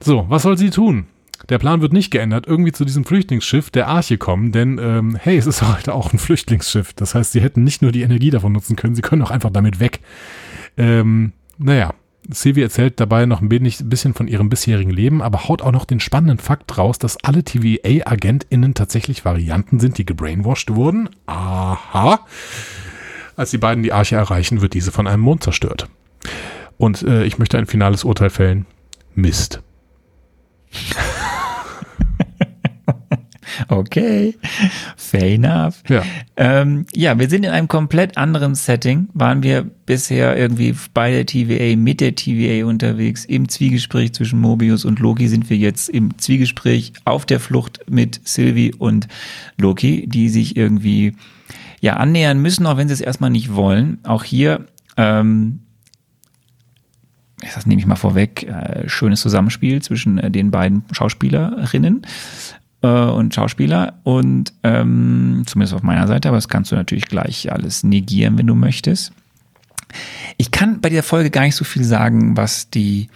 So, 0.02 0.26
was 0.28 0.44
soll 0.44 0.58
sie 0.58 0.72
tun? 0.72 1.08
Der 1.50 1.60
Plan 1.60 1.82
wird 1.82 1.94
nicht 1.94 2.12
geändert, 2.12 2.46
irgendwie 2.46 2.74
zu 2.74 2.84
diesem 2.84 3.06
Flüchtlingsschiff 3.06 3.70
der 3.70 3.88
Arche 3.88 4.18
kommen, 4.18 4.52
denn 4.52 4.80
ähm, 4.82 5.16
hey, 5.16 5.38
es 5.38 5.48
ist 5.48 5.62
halt 5.68 5.90
auch 5.90 6.14
ein 6.14 6.20
Flüchtlingsschiff. 6.20 6.94
Das 6.94 7.16
heißt, 7.16 7.32
sie 7.32 7.42
hätten 7.42 7.64
nicht 7.64 7.82
nur 7.82 7.92
die 7.92 8.02
Energie 8.02 8.30
davon 8.30 8.52
nutzen 8.52 8.76
können, 8.76 8.96
sie 8.96 9.02
können 9.02 9.22
auch 9.22 9.32
einfach 9.32 9.52
damit 9.52 9.80
weg. 9.80 10.02
Ähm, 10.78 11.32
naja, 11.58 11.94
Sylvie 12.30 12.62
erzählt 12.62 13.00
dabei 13.00 13.26
noch 13.26 13.42
ein 13.42 13.50
bisschen 13.50 14.14
von 14.14 14.28
ihrem 14.28 14.50
bisherigen 14.50 14.90
Leben, 14.90 15.22
aber 15.22 15.48
haut 15.48 15.62
auch 15.62 15.72
noch 15.72 15.86
den 15.86 16.00
spannenden 16.00 16.40
Fakt 16.40 16.78
raus, 16.78 17.00
dass 17.00 17.24
alle 17.24 17.44
TVA-AgentInnen 17.44 18.74
tatsächlich 18.74 19.24
Varianten 19.24 19.80
sind, 19.80 19.98
die 19.98 20.06
gebrainwashed 20.06 20.76
wurden. 20.76 21.10
Aha. 21.26 22.26
Als 23.38 23.52
die 23.52 23.58
beiden 23.58 23.84
die 23.84 23.94
Arche 23.94 24.16
erreichen, 24.16 24.62
wird 24.62 24.74
diese 24.74 24.92
von 24.92 25.08
einem 25.08 25.24
Mond 25.24 25.44
zerstört. 25.44 25.88
Und 26.78 27.02
äh, 27.04 27.24
ich 27.24 27.38
möchte 27.38 27.58
ein 27.58 27.66
finales 27.66 28.04
Urteil 28.04 28.30
fällen. 28.30 28.66
Mist. 29.16 29.62
Okay, 33.68 34.36
fair 34.96 35.34
enough. 35.34 35.84
Ja. 35.88 36.04
Ähm, 36.36 36.86
ja, 36.94 37.18
wir 37.18 37.30
sind 37.30 37.46
in 37.46 37.52
einem 37.52 37.68
komplett 37.68 38.18
anderen 38.18 38.56
Setting. 38.56 39.10
Waren 39.14 39.44
wir 39.44 39.64
bisher 39.86 40.38
irgendwie 40.38 40.76
bei 40.94 41.12
der 41.12 41.26
TVA, 41.26 41.76
mit 41.76 42.02
der 42.02 42.16
TVA 42.16 42.66
unterwegs, 42.66 43.26
im 43.26 43.50
Zwiegespräch 43.50 44.14
zwischen 44.14 44.40
Mobius 44.40 44.86
und 44.86 45.00
Loki 45.00 45.28
sind 45.28 45.50
wir 45.50 45.58
jetzt 45.58 45.90
im 45.90 46.18
Zwiegespräch 46.18 46.94
auf 47.06 47.26
der 47.26 47.40
Flucht 47.40 47.82
mit 47.90 48.22
Sylvie 48.24 48.74
und 48.74 49.08
Loki, 49.58 50.08
die 50.08 50.30
sich 50.30 50.56
irgendwie 50.56 51.16
ja 51.80 51.98
annähern 51.98 52.42
müssen, 52.42 52.66
auch 52.66 52.78
wenn 52.78 52.88
sie 52.88 52.94
es 52.94 53.02
erstmal 53.02 53.30
nicht 53.30 53.54
wollen. 53.54 54.00
Auch 54.04 54.24
hier 54.24 54.66
ähm, 54.98 55.60
das 57.40 57.66
nehme 57.66 57.80
ich 57.80 57.88
mal 57.88 57.96
vorweg, 57.96 58.44
äh, 58.44 58.90
schönes 58.90 59.22
Zusammenspiel 59.22 59.82
zwischen 59.82 60.18
äh, 60.18 60.32
den 60.32 60.52
beiden 60.52 60.84
Schauspielerinnen 60.92 62.02
und 62.86 63.34
Schauspieler 63.34 64.00
und 64.04 64.54
ähm, 64.64 65.44
zumindest 65.46 65.74
auf 65.74 65.84
meiner 65.84 66.08
Seite, 66.08 66.28
aber 66.28 66.38
das 66.38 66.48
kannst 66.48 66.72
du 66.72 66.76
natürlich 66.76 67.08
gleich 67.08 67.52
alles 67.52 67.84
negieren, 67.84 68.38
wenn 68.38 68.48
du 68.48 68.56
möchtest. 68.56 69.12
Ich 70.38 70.52
kann 70.52 70.82
bei 70.82 70.90
der 70.90 71.04
Folge 71.04 71.30
gar 71.30 71.44
nicht 71.44 71.56
so 71.56 71.64
viel 71.66 71.84
sagen, 71.84 72.38
was 72.38 72.70
die 72.70 73.10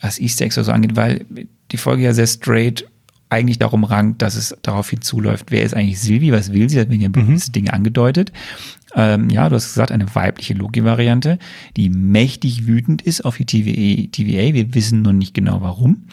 was 0.00 0.18
Easter 0.18 0.44
Eggs 0.44 0.58
oder 0.58 0.64
so 0.64 0.72
angeht, 0.72 0.96
weil 0.96 1.24
die 1.70 1.76
Folge 1.76 2.02
ja 2.02 2.12
sehr 2.12 2.26
straight 2.26 2.84
eigentlich 3.32 3.58
darum 3.58 3.84
rankt, 3.84 4.20
dass 4.20 4.34
es 4.34 4.54
darauf 4.60 4.90
hinzuläuft, 4.90 5.50
wer 5.50 5.62
ist 5.62 5.74
eigentlich 5.74 6.00
Silvi, 6.00 6.32
was 6.32 6.52
will 6.52 6.68
sie, 6.68 6.76
da 6.76 6.82
werden 6.82 7.00
ja 7.00 7.08
gewisse 7.08 7.50
Dinge 7.50 7.72
angedeutet. 7.72 8.30
Ähm, 8.94 9.30
ja, 9.30 9.48
du 9.48 9.56
hast 9.56 9.68
gesagt, 9.68 9.90
eine 9.90 10.14
weibliche 10.14 10.52
Loki-Variante, 10.52 11.38
die 11.78 11.88
mächtig 11.88 12.66
wütend 12.66 13.00
ist 13.00 13.24
auf 13.24 13.38
die 13.38 13.46
TVA. 13.46 14.08
TVA. 14.12 14.52
Wir 14.52 14.74
wissen 14.74 15.00
noch 15.00 15.14
nicht 15.14 15.32
genau 15.32 15.62
warum. 15.62 16.04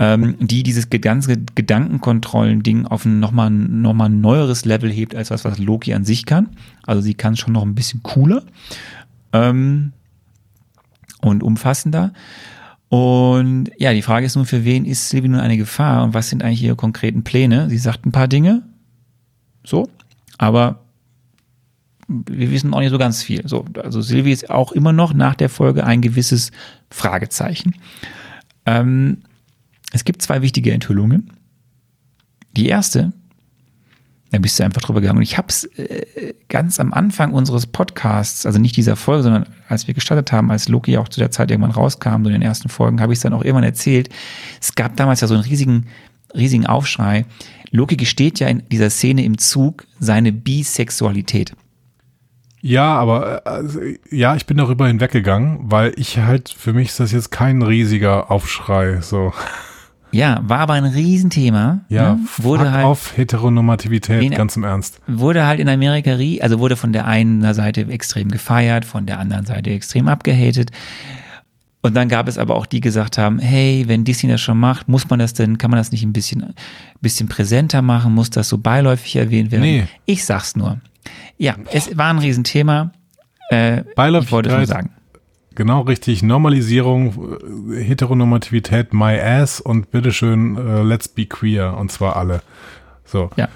Ähm, 0.00 0.36
die 0.38 0.62
dieses 0.62 0.90
ganze 0.90 1.36
Gedankenkontrollen-Ding 1.36 2.86
auf 2.86 3.04
ein 3.04 3.18
nochmal 3.18 3.50
noch 3.50 3.94
mal 3.94 4.08
neueres 4.08 4.64
Level 4.64 4.92
hebt, 4.92 5.16
als 5.16 5.32
was, 5.32 5.44
was 5.44 5.58
Loki 5.58 5.92
an 5.92 6.04
sich 6.04 6.24
kann. 6.24 6.50
Also 6.86 7.02
sie 7.02 7.14
kann 7.14 7.32
es 7.32 7.40
schon 7.40 7.52
noch 7.52 7.64
ein 7.64 7.74
bisschen 7.74 8.04
cooler 8.04 8.44
ähm, 9.32 9.92
und 11.20 11.42
umfassender. 11.42 12.12
Und 12.88 13.70
ja, 13.76 13.92
die 13.92 14.02
Frage 14.02 14.26
ist 14.26 14.36
nun, 14.36 14.46
für 14.46 14.64
wen 14.64 14.84
ist 14.84 15.08
Sylvie 15.08 15.28
nun 15.28 15.40
eine 15.40 15.56
Gefahr 15.56 16.04
und 16.04 16.14
was 16.14 16.30
sind 16.30 16.44
eigentlich 16.44 16.62
ihre 16.62 16.76
konkreten 16.76 17.24
Pläne? 17.24 17.68
Sie 17.68 17.78
sagt 17.78 18.06
ein 18.06 18.12
paar 18.12 18.28
Dinge, 18.28 18.62
so, 19.64 19.88
aber 20.38 20.84
wir 22.06 22.50
wissen 22.50 22.72
auch 22.72 22.80
nicht 22.80 22.90
so 22.90 22.98
ganz 22.98 23.22
viel. 23.22 23.46
So, 23.46 23.64
also 23.82 24.00
Sylvie 24.00 24.32
ist 24.32 24.48
auch 24.48 24.72
immer 24.72 24.92
noch 24.92 25.12
nach 25.12 25.34
der 25.34 25.50
Folge 25.50 25.84
ein 25.84 26.00
gewisses 26.00 26.52
Fragezeichen. 26.88 27.74
Ähm, 28.64 29.18
es 29.92 30.04
gibt 30.04 30.22
zwei 30.22 30.42
wichtige 30.42 30.72
Enthüllungen. 30.72 31.32
Die 32.56 32.68
erste, 32.68 33.12
da 34.30 34.38
bist 34.38 34.58
du 34.58 34.64
einfach 34.64 34.82
drüber 34.82 35.00
gegangen. 35.00 35.18
Und 35.18 35.22
ich 35.22 35.38
habe 35.38 35.48
es 35.48 35.64
äh, 35.64 36.34
ganz 36.48 36.80
am 36.80 36.92
Anfang 36.92 37.32
unseres 37.32 37.66
Podcasts, 37.66 38.44
also 38.44 38.58
nicht 38.58 38.76
dieser 38.76 38.96
Folge, 38.96 39.22
sondern 39.22 39.46
als 39.68 39.86
wir 39.86 39.94
gestartet 39.94 40.32
haben, 40.32 40.50
als 40.50 40.68
Loki 40.68 40.98
auch 40.98 41.08
zu 41.08 41.20
der 41.20 41.30
Zeit 41.30 41.50
irgendwann 41.50 41.70
rauskam, 41.70 42.24
so 42.24 42.28
in 42.28 42.34
den 42.34 42.42
ersten 42.42 42.68
Folgen, 42.68 43.00
habe 43.00 43.12
ich 43.12 43.18
es 43.18 43.22
dann 43.22 43.32
auch 43.32 43.44
irgendwann 43.44 43.64
erzählt. 43.64 44.10
Es 44.60 44.74
gab 44.74 44.96
damals 44.96 45.20
ja 45.20 45.28
so 45.28 45.34
einen 45.34 45.44
riesigen, 45.44 45.86
riesigen 46.34 46.66
Aufschrei. 46.66 47.24
Loki 47.70 47.96
gesteht 47.96 48.40
ja 48.40 48.48
in 48.48 48.62
dieser 48.70 48.90
Szene 48.90 49.24
im 49.24 49.38
Zug 49.38 49.86
seine 49.98 50.32
Bisexualität. 50.32 51.54
Ja, 52.60 52.96
aber 52.96 53.46
also, 53.46 53.80
ja, 54.10 54.34
ich 54.34 54.46
bin 54.46 54.56
darüber 54.56 54.88
hinweggegangen, 54.88 55.70
weil 55.70 55.92
ich 55.96 56.18
halt, 56.18 56.48
für 56.48 56.72
mich 56.72 56.88
ist 56.88 57.00
das 57.00 57.12
jetzt 57.12 57.30
kein 57.30 57.62
riesiger 57.62 58.30
Aufschrei. 58.30 59.00
So. 59.00 59.32
Ja, 60.10 60.40
war 60.42 60.60
aber 60.60 60.74
ein 60.74 60.84
Riesenthema. 60.84 61.80
Ja, 61.88 62.14
ne? 62.14 62.20
wurde 62.38 62.72
halt, 62.72 62.84
auf 62.84 63.16
Heteronormativität, 63.16 64.22
Den- 64.22 64.32
ganz 64.32 64.56
im 64.56 64.64
Ernst. 64.64 65.00
wurde 65.06 65.46
halt 65.46 65.60
in 65.60 65.68
Amerika, 65.68 66.16
also 66.42 66.58
wurde 66.58 66.76
von 66.76 66.92
der 66.92 67.06
einen 67.06 67.52
Seite 67.54 67.82
extrem 67.88 68.30
gefeiert, 68.30 68.84
von 68.84 69.04
der 69.06 69.18
anderen 69.18 69.44
Seite 69.44 69.70
extrem 69.70 70.08
abgehatet. 70.08 70.70
Und 71.80 71.94
dann 71.94 72.08
gab 72.08 72.26
es 72.26 72.38
aber 72.38 72.56
auch 72.56 72.66
die, 72.66 72.78
die 72.78 72.80
gesagt 72.80 73.18
haben, 73.18 73.38
hey, 73.38 73.84
wenn 73.86 74.04
Disney 74.04 74.30
das 74.30 74.40
schon 74.40 74.58
macht, 74.58 74.88
muss 74.88 75.08
man 75.10 75.18
das 75.18 75.32
denn, 75.34 75.58
kann 75.58 75.70
man 75.70 75.78
das 75.78 75.92
nicht 75.92 76.02
ein 76.02 76.12
bisschen, 76.12 76.54
bisschen 77.00 77.28
präsenter 77.28 77.82
machen, 77.82 78.14
muss 78.14 78.30
das 78.30 78.48
so 78.48 78.58
beiläufig 78.58 79.16
erwähnt 79.16 79.50
werden? 79.52 79.62
Nee. 79.62 79.84
Ich 80.04 80.24
sag's 80.24 80.56
nur. 80.56 80.78
Ja, 81.38 81.54
es 81.72 81.96
war 81.96 82.10
ein 82.10 82.18
Riesenthema. 82.18 82.92
Äh, 83.50 83.80
ich 83.80 84.32
wollte 84.32 84.50
schon 84.50 84.66
sagen. 84.66 84.90
Genau 85.58 85.80
richtig. 85.80 86.22
Normalisierung, 86.22 87.72
äh, 87.72 87.82
Heteronormativität, 87.82 88.92
my 88.92 89.18
ass 89.18 89.60
und 89.60 89.90
bitteschön, 89.90 90.56
äh, 90.56 90.82
let's 90.82 91.08
be 91.08 91.26
queer. 91.26 91.76
Und 91.76 91.90
zwar 91.90 92.14
alle. 92.14 92.42
So. 93.04 93.30
Ja. 93.34 93.48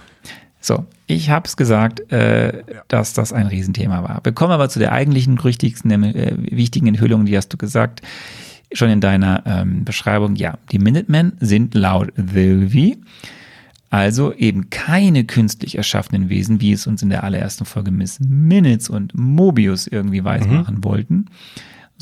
So, 0.60 0.84
ich 1.06 1.30
habe 1.30 1.46
es 1.46 1.56
gesagt, 1.56 2.10
äh, 2.10 2.64
dass 2.88 3.12
das 3.12 3.32
ein 3.32 3.46
Riesenthema 3.46 4.02
war. 4.02 4.20
Wir 4.24 4.32
kommen 4.32 4.50
aber 4.50 4.68
zu 4.68 4.80
der 4.80 4.90
eigentlichen, 4.90 5.38
richtigsten, 5.38 5.92
äh, 6.02 6.34
wichtigen 6.38 6.88
Enthüllung, 6.88 7.24
die 7.24 7.36
hast 7.36 7.52
du 7.52 7.56
gesagt, 7.56 8.02
schon 8.72 8.90
in 8.90 9.00
deiner 9.00 9.44
ähm, 9.46 9.84
Beschreibung. 9.84 10.34
Ja, 10.34 10.58
die 10.72 10.80
Minutemen 10.80 11.34
sind 11.38 11.72
laut 11.74 12.12
Wilvi 12.16 12.98
also 13.90 14.32
eben 14.32 14.70
keine 14.70 15.24
künstlich 15.24 15.76
erschaffenen 15.76 16.30
Wesen, 16.30 16.62
wie 16.62 16.72
es 16.72 16.86
uns 16.86 17.02
in 17.02 17.10
der 17.10 17.24
allerersten 17.24 17.66
Folge 17.66 17.90
Miss 17.90 18.18
Minutes 18.20 18.88
und 18.88 19.14
Mobius 19.14 19.86
irgendwie 19.86 20.24
weismachen 20.24 20.82
wollten, 20.82 21.26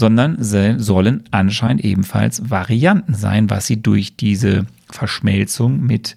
sondern 0.00 0.42
sollen 0.80 1.24
anscheinend 1.30 1.84
ebenfalls 1.84 2.48
Varianten 2.48 3.12
sein, 3.14 3.50
was 3.50 3.66
sie 3.66 3.82
durch 3.82 4.16
diese 4.16 4.64
Verschmelzung 4.90 5.82
mit 5.82 6.16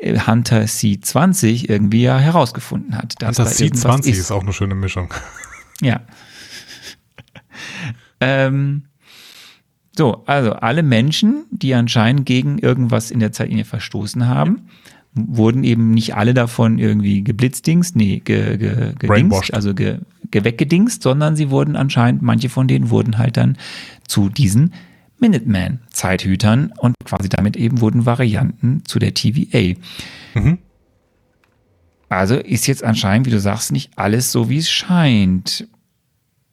äh, 0.00 0.20
Hunter 0.20 0.64
C20 0.64 1.70
irgendwie 1.70 2.02
ja 2.02 2.18
herausgefunden 2.18 2.94
hat. 2.94 3.14
da 3.22 3.28
irgendwas 3.28 3.58
C20 3.58 4.10
ist 4.10 4.30
auch 4.30 4.42
eine 4.42 4.52
schöne 4.52 4.74
Mischung. 4.74 5.14
ja. 5.80 6.02
ähm, 8.20 8.82
so, 9.96 10.22
also 10.26 10.52
alle 10.52 10.82
Menschen, 10.82 11.46
die 11.50 11.74
anscheinend 11.74 12.26
gegen 12.26 12.58
irgendwas 12.58 13.10
in 13.10 13.18
der 13.18 13.32
Zeitlinie 13.32 13.64
verstoßen 13.64 14.28
haben, 14.28 14.68
wurden 15.14 15.64
eben 15.64 15.90
nicht 15.92 16.16
alle 16.16 16.34
davon 16.34 16.78
irgendwie 16.78 17.22
geblitzdingst, 17.22 17.94
nee, 17.96 18.20
ge, 18.24 18.58
ge, 18.58 18.94
gedingst, 18.98 19.54
also 19.54 19.74
ge, 19.74 19.98
ge 20.30 20.44
weggedingst, 20.44 21.02
sondern 21.02 21.36
sie 21.36 21.50
wurden 21.50 21.76
anscheinend, 21.76 22.22
manche 22.22 22.48
von 22.48 22.66
denen 22.66 22.90
wurden 22.90 23.18
halt 23.18 23.36
dann 23.36 23.56
zu 24.08 24.28
diesen 24.28 24.72
Minuteman-Zeithütern 25.20 26.72
und 26.76 26.94
quasi 27.04 27.28
damit 27.28 27.56
eben 27.56 27.80
wurden 27.80 28.06
Varianten 28.06 28.82
zu 28.84 28.98
der 28.98 29.14
TVA. 29.14 29.78
Also 32.08 32.36
ist 32.36 32.66
jetzt 32.66 32.84
anscheinend, 32.84 33.26
wie 33.26 33.30
du 33.30 33.40
sagst, 33.40 33.72
nicht 33.72 33.92
alles 33.96 34.32
so, 34.32 34.48
wie 34.48 34.58
es 34.58 34.70
scheint. 34.70 35.68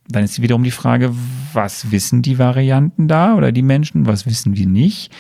Dann 0.08 0.24
ist 0.24 0.42
wiederum 0.42 0.64
die 0.64 0.72
Frage, 0.72 1.14
was 1.54 1.92
wissen 1.92 2.22
die 2.22 2.38
Varianten 2.38 3.08
da 3.08 3.36
oder 3.36 3.52
die 3.52 3.62
Menschen, 3.62 4.06
was 4.06 4.26
wissen 4.26 4.56
wir 4.56 4.68
nicht? 4.68 5.12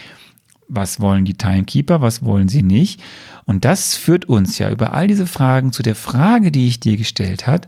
Was 0.73 1.01
wollen 1.01 1.25
die 1.25 1.33
Timekeeper, 1.33 1.99
was 2.01 2.23
wollen 2.23 2.47
sie 2.47 2.63
nicht? 2.63 3.01
Und 3.45 3.65
das 3.65 3.95
führt 3.95 4.25
uns 4.25 4.57
ja 4.57 4.69
über 4.69 4.93
all 4.93 5.07
diese 5.07 5.27
Fragen 5.27 5.73
zu 5.73 5.83
der 5.83 5.95
Frage, 5.95 6.49
die 6.51 6.67
ich 6.67 6.79
dir 6.79 6.95
gestellt 6.95 7.45
hat. 7.45 7.67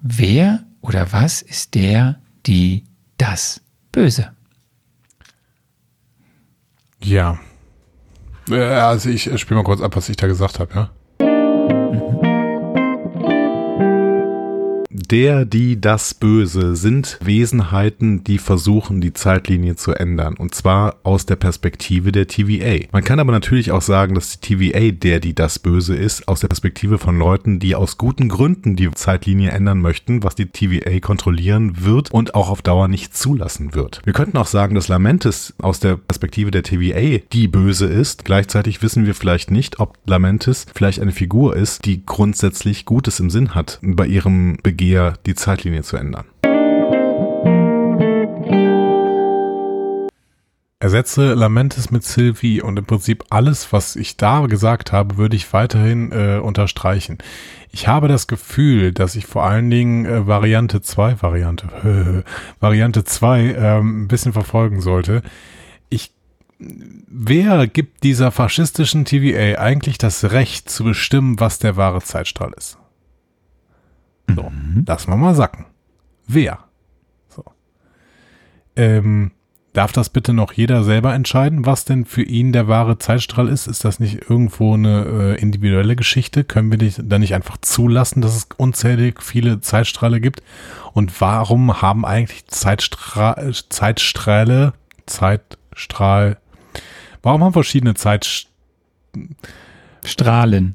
Wer 0.00 0.62
oder 0.82 1.12
was 1.12 1.42
ist 1.42 1.74
der, 1.74 2.20
die, 2.46 2.84
das 3.18 3.60
Böse? 3.90 4.30
Ja. 7.02 7.40
Äh, 8.48 8.62
Also 8.62 9.10
ich 9.10 9.24
spiele 9.40 9.58
mal 9.58 9.64
kurz 9.64 9.80
ab, 9.80 9.96
was 9.96 10.08
ich 10.08 10.16
da 10.16 10.26
gesagt 10.28 10.60
habe, 10.60 10.72
ja. 10.74 10.90
Der, 15.12 15.44
die, 15.44 15.78
das 15.78 16.14
Böse 16.14 16.74
sind 16.74 17.18
Wesenheiten, 17.22 18.24
die 18.24 18.38
versuchen, 18.38 19.02
die 19.02 19.12
Zeitlinie 19.12 19.76
zu 19.76 19.92
ändern. 19.92 20.36
Und 20.38 20.54
zwar 20.54 20.96
aus 21.02 21.26
der 21.26 21.36
Perspektive 21.36 22.12
der 22.12 22.28
TVA. 22.28 22.86
Man 22.92 23.04
kann 23.04 23.20
aber 23.20 23.30
natürlich 23.30 23.72
auch 23.72 23.82
sagen, 23.82 24.14
dass 24.14 24.40
die 24.40 24.56
TVA 24.56 24.90
der, 24.90 25.20
die, 25.20 25.34
das 25.34 25.58
Böse 25.58 25.94
ist, 25.94 26.28
aus 26.28 26.40
der 26.40 26.48
Perspektive 26.48 26.96
von 26.96 27.18
Leuten, 27.18 27.58
die 27.58 27.74
aus 27.74 27.98
guten 27.98 28.30
Gründen 28.30 28.74
die 28.74 28.90
Zeitlinie 28.90 29.50
ändern 29.50 29.82
möchten, 29.82 30.22
was 30.22 30.34
die 30.34 30.46
TVA 30.46 30.98
kontrollieren 31.00 31.84
wird 31.84 32.10
und 32.10 32.34
auch 32.34 32.48
auf 32.48 32.62
Dauer 32.62 32.88
nicht 32.88 33.14
zulassen 33.14 33.74
wird. 33.74 34.00
Wir 34.04 34.14
könnten 34.14 34.38
auch 34.38 34.46
sagen, 34.46 34.74
dass 34.74 34.88
Lamentis 34.88 35.52
aus 35.60 35.78
der 35.78 35.98
Perspektive 35.98 36.50
der 36.50 36.62
TVA 36.62 37.22
die 37.34 37.48
Böse 37.48 37.84
ist. 37.84 38.24
Gleichzeitig 38.24 38.80
wissen 38.80 39.04
wir 39.04 39.14
vielleicht 39.14 39.50
nicht, 39.50 39.78
ob 39.78 39.98
Lamentis 40.06 40.64
vielleicht 40.74 41.00
eine 41.00 41.12
Figur 41.12 41.54
ist, 41.54 41.84
die 41.84 42.06
grundsätzlich 42.06 42.86
Gutes 42.86 43.20
im 43.20 43.28
Sinn 43.28 43.54
hat, 43.54 43.78
bei 43.82 44.06
ihrem 44.06 44.56
Begehr 44.62 45.01
die 45.26 45.34
Zeitlinie 45.34 45.82
zu 45.82 45.96
ändern. 45.96 46.26
Ersetze 50.82 51.34
Lamentis 51.34 51.92
mit 51.92 52.02
Sylvie 52.02 52.60
und 52.60 52.76
im 52.76 52.84
Prinzip 52.84 53.22
alles, 53.30 53.72
was 53.72 53.94
ich 53.94 54.16
da 54.16 54.44
gesagt 54.46 54.90
habe, 54.90 55.16
würde 55.16 55.36
ich 55.36 55.52
weiterhin 55.52 56.10
äh, 56.10 56.40
unterstreichen. 56.42 57.18
Ich 57.70 57.86
habe 57.86 58.08
das 58.08 58.26
Gefühl, 58.26 58.90
dass 58.90 59.14
ich 59.14 59.24
vor 59.24 59.44
allen 59.44 59.70
Dingen 59.70 60.06
äh, 60.06 60.26
Variante 60.26 60.82
2, 60.82 61.22
Variante, 61.22 62.24
Variante 62.58 63.04
2 63.04 63.54
ähm, 63.54 64.02
ein 64.02 64.08
bisschen 64.08 64.32
verfolgen 64.32 64.80
sollte. 64.80 65.22
Ich, 65.88 66.10
wer 66.58 67.68
gibt 67.68 68.02
dieser 68.02 68.32
faschistischen 68.32 69.04
TVA 69.04 69.60
eigentlich 69.60 69.98
das 69.98 70.32
Recht 70.32 70.68
zu 70.68 70.82
bestimmen, 70.82 71.38
was 71.38 71.60
der 71.60 71.76
wahre 71.76 72.02
Zeitstrahl 72.02 72.54
ist? 72.56 72.76
So, 74.28 74.50
lass 74.86 75.06
mal 75.06 75.16
mal 75.16 75.34
sacken. 75.34 75.66
Wer? 76.26 76.58
So. 77.28 77.44
Ähm, 78.76 79.32
Darf 79.72 79.90
das 79.92 80.10
bitte 80.10 80.34
noch 80.34 80.52
jeder 80.52 80.84
selber 80.84 81.14
entscheiden, 81.14 81.64
was 81.64 81.86
denn 81.86 82.04
für 82.04 82.22
ihn 82.22 82.52
der 82.52 82.68
wahre 82.68 82.98
Zeitstrahl 82.98 83.48
ist? 83.48 83.66
Ist 83.66 83.86
das 83.86 84.00
nicht 84.00 84.28
irgendwo 84.28 84.74
eine 84.74 85.04
äh, 85.04 85.40
individuelle 85.40 85.96
Geschichte? 85.96 86.44
Können 86.44 86.70
wir 86.70 86.76
nicht, 86.76 87.00
dann 87.02 87.22
nicht 87.22 87.34
einfach 87.34 87.56
zulassen, 87.62 88.20
dass 88.20 88.36
es 88.36 88.48
unzählig 88.58 89.22
viele 89.22 89.60
Zeitstrahle 89.60 90.20
gibt? 90.20 90.42
Und 90.92 91.18
warum 91.22 91.80
haben 91.80 92.04
eigentlich 92.04 92.46
Zeitstra 92.48 93.34
Zeitstrahle, 93.70 94.74
Zeitstrahl, 95.06 96.36
warum 97.22 97.42
haben 97.42 97.54
verschiedene 97.54 97.94
Zeitstrahlen, 97.94 98.52
Strahlen. 100.04 100.74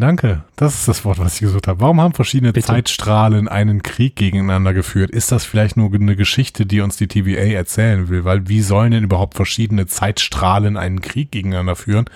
Danke, 0.00 0.44
das 0.56 0.74
ist 0.74 0.88
das 0.88 1.04
Wort, 1.04 1.18
was 1.18 1.34
ich 1.34 1.40
gesucht 1.40 1.68
habe. 1.68 1.80
Warum 1.80 2.00
haben 2.00 2.14
verschiedene 2.14 2.52
Bitte. 2.52 2.66
Zeitstrahlen 2.66 3.48
einen 3.48 3.82
Krieg 3.82 4.16
gegeneinander 4.16 4.74
geführt? 4.74 5.10
Ist 5.10 5.32
das 5.32 5.44
vielleicht 5.44 5.76
nur 5.76 5.92
eine 5.92 6.16
Geschichte, 6.16 6.66
die 6.66 6.80
uns 6.80 6.96
die 6.96 7.08
TVA 7.08 7.54
erzählen 7.54 8.08
will? 8.08 8.24
Weil 8.24 8.48
wie 8.48 8.62
sollen 8.62 8.90
denn 8.90 9.04
überhaupt 9.04 9.34
verschiedene 9.34 9.86
Zeitstrahlen 9.86 10.76
einen 10.76 11.00
Krieg 11.00 11.30
gegeneinander 11.30 11.76
führen? 11.76 12.06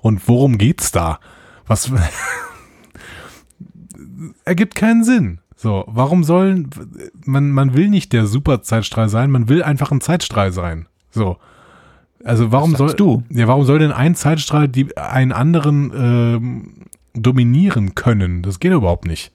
Und 0.00 0.28
worum 0.28 0.58
geht's 0.58 0.92
da? 0.92 1.18
Was 1.66 1.92
ergibt 4.44 4.74
keinen 4.74 5.04
Sinn. 5.04 5.40
So, 5.56 5.84
warum 5.88 6.24
sollen 6.24 6.70
man 7.24 7.50
man 7.50 7.74
will 7.74 7.88
nicht 7.88 8.12
der 8.12 8.26
Superzeitstrahl 8.26 9.08
sein, 9.08 9.30
man 9.30 9.48
will 9.48 9.62
einfach 9.62 9.90
ein 9.90 10.00
Zeitstrahl 10.00 10.52
sein. 10.52 10.86
So. 11.10 11.38
Also 12.24 12.50
warum 12.52 12.74
soll 12.76 12.94
du. 12.94 13.22
ja, 13.30 13.46
warum 13.46 13.64
soll 13.64 13.78
denn 13.78 13.92
ein 13.92 14.14
Zeitstrahl 14.14 14.68
die 14.68 14.96
einen 14.96 15.32
anderen 15.32 15.92
ähm, 15.94 16.72
dominieren 17.14 17.94
können? 17.94 18.42
Das 18.42 18.60
geht 18.60 18.72
überhaupt 18.72 19.06
nicht. 19.06 19.32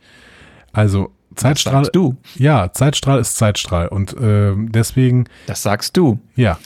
Also 0.72 1.12
Zeitstrahl, 1.36 1.90
du. 1.92 2.18
ja, 2.36 2.72
Zeitstrahl 2.74 3.20
ist 3.20 3.38
Zeitstrahl 3.38 3.88
und 3.88 4.16
ähm, 4.22 4.72
deswegen, 4.72 5.26
Das 5.48 5.64
sagst 5.64 5.98
du. 5.98 6.20
ja, 6.36 6.60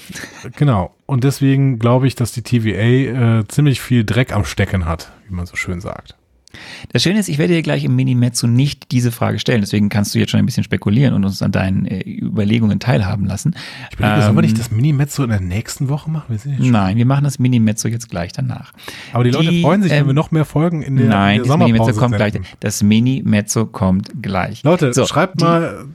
genau. 0.58 0.94
Und 1.06 1.24
deswegen 1.24 1.80
glaube 1.80 2.06
ich, 2.08 2.16
dass 2.16 2.34
die 2.34 2.42
TVA 2.42 3.40
äh, 3.40 3.48
ziemlich 3.48 3.80
viel 3.80 4.04
Dreck 4.04 4.34
am 4.36 4.44
Stecken 4.44 4.86
hat, 4.86 5.12
wie 5.28 5.34
man 5.34 5.46
so 5.46 5.56
schön 5.56 5.80
sagt. 5.80 6.18
Das 6.92 7.04
Schöne 7.04 7.20
ist, 7.20 7.30
ich 7.30 7.38
werde 7.38 7.54
dir 7.54 7.62
gleich 7.62 7.84
im 7.84 7.96
Minimezzo 7.96 8.48
nicht 8.48 8.92
diese 8.92 9.12
Frage 9.12 9.40
stellen. 9.40 9.62
Deswegen 9.62 9.90
kannst 9.90 10.14
du 10.16 10.20
jetzt 10.20 10.32
schon 10.32 10.40
ein 10.40 10.46
bisschen 10.46 10.64
spekulieren 10.64 11.14
und 11.14 11.26
uns 11.26 11.42
an 11.42 11.52
deinen 11.52 11.86
äh, 11.86 12.02
Überlegungen 12.08 12.80
teilhaben 12.80 13.26
lassen. 13.26 13.56
Ich 13.92 13.98
überlege, 14.00 14.22
sollen 14.24 14.36
wir 14.36 14.42
nicht 14.42 14.52
Ähm, 14.54 14.58
das 14.58 14.72
Mini-Mezzo 14.72 15.24
in 15.24 15.30
der 15.30 15.40
nächsten 15.42 15.90
Woche 15.90 16.10
machen? 16.10 16.40
Wir 16.44 16.72
Nein, 16.72 16.98
wir 16.98 17.06
machen 17.06 17.24
das 17.24 17.40
Minimezzo 17.40 17.88
jetzt 17.88 18.10
gleich 18.10 18.32
danach. 18.32 18.74
Aber 19.14 19.24
die 19.24 19.32
Leute 19.32 19.50
die, 19.50 19.62
freuen 19.62 19.82
sich, 19.84 19.92
wenn 19.92 20.02
ähm, 20.02 20.08
wir 20.08 20.14
noch 20.14 20.32
mehr 20.32 20.46
Folgen 20.46 20.82
in 20.82 20.96
der, 20.98 21.08
Nein, 21.08 21.38
in 21.38 21.44
der 21.44 21.50
das 21.50 21.58
Minimezzo 21.58 21.84
Sommerpause 21.94 22.00
kommt 22.00 22.16
gleich. 22.16 22.34
Das 22.60 22.84
Minimezzo 22.84 23.66
kommt 23.66 24.12
gleich. 24.22 24.64
Leute, 24.64 24.94
So, 24.94 25.06
schreibt 25.06 25.40
die- 25.42 25.46
mal 25.46 25.86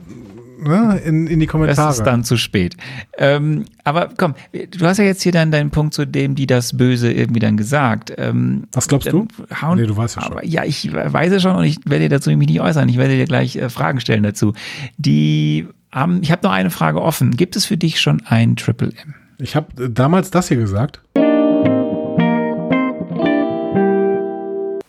ne, 0.63 0.99
in, 1.03 1.27
in 1.27 1.39
die 1.39 1.47
Kommentare. 1.47 1.87
Das 1.87 1.99
ist 1.99 2.05
dann 2.05 2.23
zu 2.23 2.37
spät. 2.37 2.75
Ähm, 3.17 3.65
aber 3.83 4.09
komm, 4.17 4.35
du 4.51 4.85
hast 4.85 4.97
ja 4.97 5.03
jetzt 5.03 5.21
hier 5.21 5.31
dann 5.31 5.51
deinen 5.51 5.71
Punkt 5.71 5.93
zu 5.93 6.05
dem, 6.05 6.35
die 6.35 6.47
das 6.47 6.77
Böse 6.77 7.11
irgendwie 7.11 7.39
dann 7.39 7.57
gesagt. 7.57 8.13
Ähm, 8.17 8.63
Was 8.71 8.87
glaubst 8.87 9.11
du? 9.11 9.27
Hauen, 9.61 9.79
Nee, 9.79 9.87
du 9.87 9.95
weißt 9.95 10.15
ja 10.17 10.21
schon. 10.23 10.31
Aber, 10.31 10.45
ja, 10.45 10.63
ich 10.63 10.91
weiß 10.93 11.31
es 11.33 11.41
schon 11.41 11.55
und 11.55 11.63
ich 11.65 11.79
werde 11.85 12.05
dir 12.05 12.09
dazu 12.09 12.29
mich 12.31 12.47
nicht 12.47 12.61
äußern. 12.61 12.87
Ich 12.89 12.97
werde 12.97 13.15
dir 13.15 13.25
gleich 13.25 13.55
äh, 13.55 13.69
Fragen 13.69 13.99
stellen 13.99 14.23
dazu. 14.23 14.53
Die 14.97 15.67
haben, 15.91 16.21
ich 16.21 16.31
habe 16.31 16.45
noch 16.45 16.53
eine 16.53 16.69
Frage 16.69 17.01
offen. 17.01 17.31
Gibt 17.31 17.55
es 17.55 17.65
für 17.65 17.77
dich 17.77 18.01
schon 18.01 18.21
ein 18.25 18.55
Triple 18.55 18.89
M? 18.89 19.13
Ich 19.39 19.55
habe 19.55 19.89
damals 19.89 20.31
das 20.31 20.47
hier 20.47 20.57
gesagt. 20.57 21.01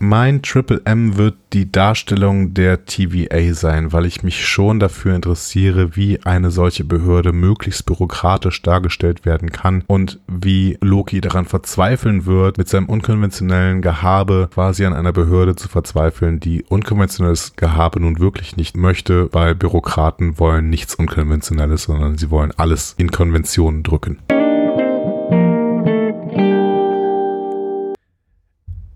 Mein 0.06 0.42
Triple 0.42 0.82
M 0.84 1.16
wird 1.16 1.34
die 1.54 1.72
Darstellung 1.72 2.52
der 2.52 2.84
TVA 2.84 3.54
sein, 3.54 3.94
weil 3.94 4.04
ich 4.04 4.22
mich 4.22 4.46
schon 4.46 4.78
dafür 4.78 5.16
interessiere, 5.16 5.96
wie 5.96 6.20
eine 6.26 6.50
solche 6.50 6.84
Behörde 6.84 7.32
möglichst 7.32 7.86
bürokratisch 7.86 8.60
dargestellt 8.60 9.24
werden 9.24 9.50
kann 9.50 9.82
und 9.86 10.20
wie 10.26 10.76
Loki 10.82 11.22
daran 11.22 11.46
verzweifeln 11.46 12.26
wird, 12.26 12.58
mit 12.58 12.68
seinem 12.68 12.90
unkonventionellen 12.90 13.80
Gehabe 13.80 14.50
quasi 14.52 14.84
an 14.84 14.92
einer 14.92 15.14
Behörde 15.14 15.56
zu 15.56 15.68
verzweifeln, 15.68 16.38
die 16.38 16.64
unkonventionelles 16.64 17.56
Gehabe 17.56 17.98
nun 17.98 18.18
wirklich 18.18 18.58
nicht 18.58 18.76
möchte, 18.76 19.32
weil 19.32 19.54
Bürokraten 19.54 20.38
wollen 20.38 20.68
nichts 20.68 20.94
Unkonventionelles, 20.94 21.84
sondern 21.84 22.18
sie 22.18 22.30
wollen 22.30 22.52
alles 22.58 22.94
in 22.98 23.10
Konventionen 23.10 23.82
drücken. 23.82 24.18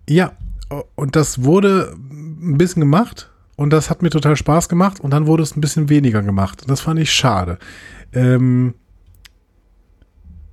Ja, 0.06 0.32
und 0.94 1.16
das 1.16 1.42
wurde 1.44 1.96
ein 1.96 2.58
bisschen 2.58 2.80
gemacht 2.80 3.30
und 3.56 3.70
das 3.70 3.90
hat 3.90 4.02
mir 4.02 4.10
total 4.10 4.36
Spaß 4.36 4.68
gemacht 4.68 5.00
und 5.00 5.10
dann 5.10 5.26
wurde 5.26 5.42
es 5.42 5.56
ein 5.56 5.60
bisschen 5.60 5.88
weniger 5.88 6.22
gemacht. 6.22 6.64
Das 6.66 6.80
fand 6.80 7.00
ich 7.00 7.12
schade. 7.12 7.58
Ähm, 8.12 8.74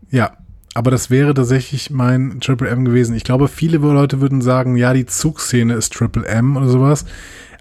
ja, 0.09 0.37
aber 0.73 0.91
das 0.91 1.09
wäre 1.09 1.33
tatsächlich 1.33 1.89
mein 1.89 2.39
Triple 2.41 2.69
M 2.69 2.83
gewesen. 2.83 3.15
Ich 3.15 3.23
glaube, 3.23 3.47
viele 3.47 3.77
Leute 3.77 4.21
würden 4.21 4.41
sagen, 4.41 4.75
ja, 4.75 4.93
die 4.93 5.05
Zugszene 5.05 5.73
ist 5.73 5.93
Triple 5.93 6.25
M 6.25 6.57
oder 6.57 6.67
sowas. 6.67 7.05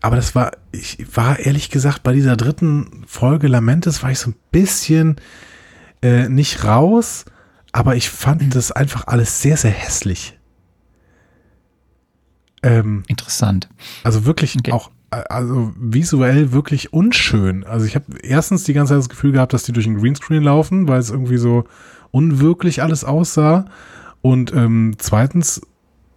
Aber 0.02 0.16
das 0.16 0.34
war, 0.34 0.52
ich 0.72 0.98
war 1.14 1.38
ehrlich 1.38 1.70
gesagt 1.70 2.02
bei 2.02 2.12
dieser 2.12 2.36
dritten 2.36 3.04
Folge 3.06 3.48
Lamentes 3.48 4.02
war 4.02 4.10
ich 4.10 4.18
so 4.18 4.30
ein 4.30 4.36
bisschen 4.50 5.16
äh, 6.02 6.28
nicht 6.28 6.64
raus, 6.64 7.24
aber 7.72 7.96
ich 7.96 8.10
fand 8.10 8.54
das 8.54 8.70
einfach 8.70 9.06
alles 9.06 9.40
sehr, 9.40 9.56
sehr 9.56 9.70
hässlich. 9.70 10.38
Ähm, 12.64 13.02
Interessant. 13.08 13.68
Also 14.04 14.24
wirklich 14.24 14.56
okay. 14.56 14.72
auch, 14.72 14.90
also 15.10 15.72
visuell 15.78 16.52
wirklich 16.52 16.92
unschön. 16.92 17.64
Also 17.64 17.84
ich 17.84 17.94
habe 17.94 18.06
erstens 18.22 18.64
die 18.64 18.72
ganze 18.72 18.94
Zeit 18.94 19.00
das 19.00 19.08
Gefühl 19.10 19.32
gehabt, 19.32 19.52
dass 19.52 19.64
die 19.64 19.72
durch 19.72 19.86
ein 19.86 20.00
Greenscreen 20.00 20.42
laufen, 20.42 20.88
weil 20.88 20.98
es 20.98 21.10
irgendwie 21.10 21.36
so 21.36 21.64
unwirklich 22.10 22.82
alles 22.82 23.04
aussah. 23.04 23.66
Und 24.22 24.54
ähm, 24.54 24.94
zweitens, 24.98 25.60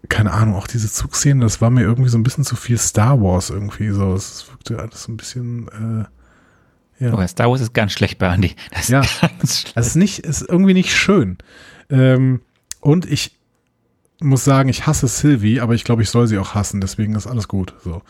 keine 0.08 0.32
Ahnung, 0.32 0.56
auch 0.56 0.68
diese 0.68 0.90
Zugszenen, 0.90 1.42
das 1.42 1.60
war 1.60 1.70
mir 1.70 1.82
irgendwie 1.82 2.10
so 2.10 2.18
ein 2.18 2.24
bisschen 2.24 2.46
zu 2.46 2.56
viel 2.56 2.78
Star 2.78 3.22
Wars 3.22 3.50
irgendwie 3.50 3.90
so. 3.90 4.14
Es 4.14 4.48
wirkte 4.50 4.80
alles 4.80 5.04
so 5.04 5.12
ein 5.12 5.18
bisschen. 5.18 5.68
Äh, 5.68 7.04
ja. 7.04 7.14
Oh, 7.14 7.28
Star 7.28 7.50
Wars 7.50 7.62
ist 7.62 7.74
ganz 7.74 7.92
schlecht 7.92 8.20
bei 8.20 8.34
Andy. 8.34 8.56
Das 8.72 8.88
ja, 8.88 9.02
es 9.42 9.88
ist 9.88 9.96
nicht, 9.96 10.20
ist 10.20 10.42
irgendwie 10.48 10.74
nicht 10.74 10.96
schön. 10.96 11.38
Ähm, 11.90 12.42
und 12.80 13.06
ich, 13.06 13.37
muss 14.20 14.44
sagen, 14.44 14.70
ich 14.70 14.88
hasse 14.88 15.08
Sylvie, 15.08 15.60
aber 15.60 15.76
ich 15.76 15.84
glaube, 15.84 16.02
ich 16.02 16.10
soll 16.10 16.28
sie 16.28 16.38
auch 16.38 16.56
hassen, 16.56 16.82
deswegen 16.82 17.16
ist 17.16 17.28
alles 17.28 17.48
gut. 17.48 17.74
So. 17.84 18.02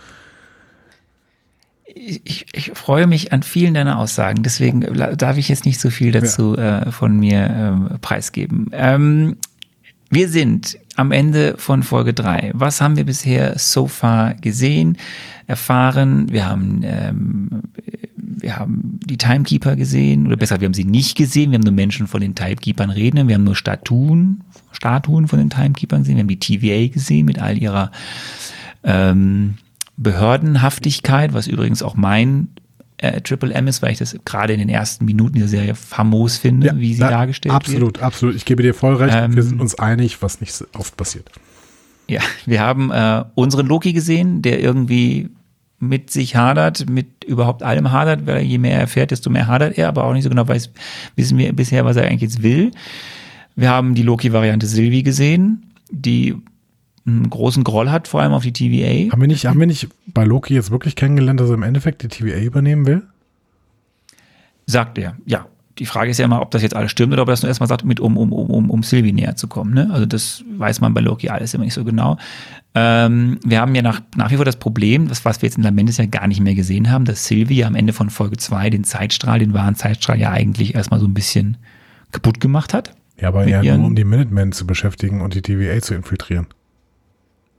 Ich, 1.94 2.46
ich, 2.54 2.72
freue 2.76 3.08
mich 3.08 3.34
an 3.34 3.44
vielen 3.44 3.74
deiner 3.74 3.98
Aussagen, 3.98 4.44
deswegen 4.44 4.82
darf 5.18 5.38
ich 5.38 5.50
jetzt 5.50 5.66
nicht 5.66 5.80
so 5.80 5.90
viel 5.90 6.12
dazu 6.12 6.56
ja. 6.56 6.84
äh, 6.84 6.92
von 6.92 7.18
mir 7.18 7.90
äh, 7.92 7.98
preisgeben. 7.98 8.70
Ähm, 8.72 9.38
wir 10.10 10.30
sind 10.30 10.78
am 10.96 11.12
Ende 11.12 11.56
von 11.58 11.84
Folge 11.84 12.14
3. 12.14 12.52
Was 12.54 12.80
haben 12.80 12.96
wir 12.96 13.06
bisher 13.06 13.58
so 13.60 13.88
far 13.88 14.36
gesehen, 14.36 14.98
erfahren? 15.48 16.32
Wir 16.32 16.46
haben, 16.46 16.82
ähm, 16.84 17.50
wir 18.16 18.58
haben 18.58 19.00
die 19.06 19.18
Timekeeper 19.18 19.76
gesehen, 19.76 20.28
oder 20.28 20.38
besser, 20.38 20.62
wir 20.62 20.66
haben 20.66 20.74
sie 20.74 20.86
nicht 20.86 21.18
gesehen. 21.18 21.52
Wir 21.52 21.58
haben 21.58 21.64
nur 21.64 21.74
Menschen 21.74 22.08
von 22.08 22.22
den 22.22 22.36
Timekeepern 22.36 22.90
reden. 22.90 23.28
Wir 23.28 23.36
haben 23.36 23.44
nur 23.44 23.56
Statuen 23.56 24.44
Statuen 24.78 25.28
von 25.28 25.40
den 25.40 25.50
Timekeepern 25.50 26.02
gesehen, 26.02 26.16
wir 26.16 26.22
haben 26.22 26.28
die 26.28 26.40
TVA 26.40 26.94
gesehen 26.94 27.26
mit 27.26 27.40
all 27.40 27.58
ihrer 27.58 27.92
ähm, 28.84 29.56
Behördenhaftigkeit, 29.98 31.34
was 31.34 31.48
übrigens 31.48 31.82
auch 31.82 31.96
mein 31.96 32.50
äh, 32.98 33.22
Triple 33.22 33.54
M 33.54 33.68
ist, 33.68 33.82
weil 33.82 33.92
ich 33.92 33.98
das 33.98 34.16
gerade 34.24 34.54
in 34.54 34.60
den 34.60 34.70
ersten 34.70 35.06
Minuten 35.06 35.34
dieser 35.34 35.48
Serie 35.48 35.74
famos 35.74 36.38
finde, 36.38 36.68
ja, 36.68 36.78
wie 36.78 36.94
sie 36.94 37.02
na, 37.02 37.10
dargestellt 37.10 37.56
absolut, 37.56 37.82
wird. 37.82 37.96
Absolut, 37.98 38.08
absolut. 38.08 38.36
Ich 38.36 38.46
gebe 38.46 38.62
dir 38.62 38.76
voll 38.76 38.96
recht. 38.96 39.16
Ähm, 39.16 39.36
wir 39.36 39.44
sind 39.44 39.60
uns 39.60 39.76
einig, 39.76 40.22
was 40.22 40.42
nicht 40.42 40.54
so 40.54 40.66
oft 40.78 40.96
passiert. 40.96 41.30
Ja, 42.08 42.22
wir 42.46 42.62
haben 42.62 42.92
äh, 42.92 43.24
unseren 43.36 43.66
Loki 43.66 43.94
gesehen, 43.94 44.42
der 44.42 44.60
irgendwie 44.62 45.30
mit 45.80 46.10
sich 46.12 46.36
hadert, 46.36 46.90
mit 46.90 47.24
überhaupt 47.24 47.64
allem 47.64 47.92
hadert, 47.92 48.26
weil 48.26 48.42
je 48.44 48.58
mehr 48.58 48.80
er 48.80 48.88
fährt, 48.88 49.12
desto 49.12 49.30
mehr 49.30 49.48
hadert 49.48 49.78
er, 49.78 49.88
aber 49.88 50.06
auch 50.06 50.14
nicht 50.14 50.24
so 50.24 50.30
genau 50.30 50.48
weiß, 50.48 50.72
wissen 51.16 51.38
wir 51.38 51.54
bisher, 51.54 51.86
was 51.86 51.98
er 51.98 52.04
eigentlich 52.04 52.22
jetzt 52.22 52.44
will. 52.44 52.72
Wir 53.58 53.72
haben 53.72 53.96
die 53.96 54.04
Loki-Variante 54.04 54.68
Sylvie 54.68 55.02
gesehen, 55.02 55.74
die 55.90 56.36
einen 57.08 57.30
großen 57.30 57.64
Groll 57.64 57.90
hat, 57.90 58.08
vor 58.08 58.22
allem 58.22 58.34
auf 58.34 58.44
die 58.44 58.54
TVA. 58.54 59.12
Haben 59.12 59.22
wir 59.22 59.28
nicht, 59.28 59.48
haben 59.48 59.60
wir 59.60 59.66
nicht 59.66 59.88
bei 60.06 60.26
Loki 60.26 60.54
jetzt 60.54 60.70
wirklich 60.70 60.96
kennengelernt, 60.96 61.40
dass 61.40 61.50
er 61.50 61.56
im 61.56 61.64
Endeffekt 61.64 62.04
die 62.04 62.08
TVA 62.08 62.40
übernehmen 62.40 62.86
will? 62.86 63.02
Sagt 64.68 64.98
er, 64.98 65.18
ja. 65.26 65.48
Die 65.80 65.86
Frage 65.86 66.10
ist 66.10 66.18
ja 66.18 66.26
immer, 66.26 66.42
ob 66.42 66.50
das 66.50 66.64
jetzt 66.64 66.76
alles 66.76 66.90
stimmt 66.90 67.14
oder 67.14 67.22
ob 67.22 67.28
er 67.28 67.34
das 67.34 67.44
nur 67.44 67.50
erstmal 67.50 67.68
sagt, 67.68 67.86
mit 67.86 68.00
um, 68.00 68.18
um, 68.18 68.32
um, 68.34 68.72
um 68.72 68.84
Sylvie 68.84 69.14
näher 69.14 69.36
zu 69.36 69.48
kommen. 69.48 69.76
Ne? 69.76 69.88
Also 69.92 70.08
das 70.08 70.44
weiß 70.58 70.82
man 70.82 70.96
bei 70.96 71.02
Loki 71.02 71.30
alles 71.30 71.54
immer 71.54 71.66
nicht 71.66 71.76
so 71.76 71.84
genau. 71.84 72.18
Ähm, 72.74 73.40
wir 73.46 73.62
haben 73.62 73.76
ja 73.76 73.84
nach, 73.84 74.02
nach 74.16 74.32
wie 74.32 74.38
vor 74.38 74.46
das 74.46 74.56
Problem, 74.56 75.08
das, 75.08 75.24
was 75.24 75.40
wir 75.40 75.48
jetzt 75.48 75.58
in 75.58 75.64
Lamentis 75.64 75.98
ja 75.98 76.08
gar 76.08 76.28
nicht 76.28 76.42
mehr 76.42 76.56
gesehen 76.56 76.90
haben, 76.90 77.06
dass 77.06 77.28
Sylvie 77.28 77.64
am 77.64 77.76
Ende 77.76 77.94
von 77.94 78.10
Folge 78.10 78.38
2 78.38 78.72
den 78.72 78.86
Zeitstrahl, 78.86 79.38
den 79.38 79.54
wahren 79.54 79.76
Zeitstrahl 79.76 80.20
ja 80.20 80.32
eigentlich 80.32 80.74
erstmal 80.74 81.00
so 81.00 81.06
ein 81.06 81.14
bisschen 81.14 81.58
kaputt 82.12 82.40
gemacht 82.40 82.74
hat. 82.74 82.97
Ja, 83.20 83.30
aber 83.30 83.46
eher 83.46 83.78
nur 83.78 83.88
um 83.88 83.96
die 83.96 84.04
Minutemen 84.04 84.52
zu 84.52 84.68
beschäftigen 84.68 85.22
und 85.22 85.34
die 85.34 85.42
TVA 85.42 85.82
zu 85.82 85.96
infiltrieren. 85.96 86.48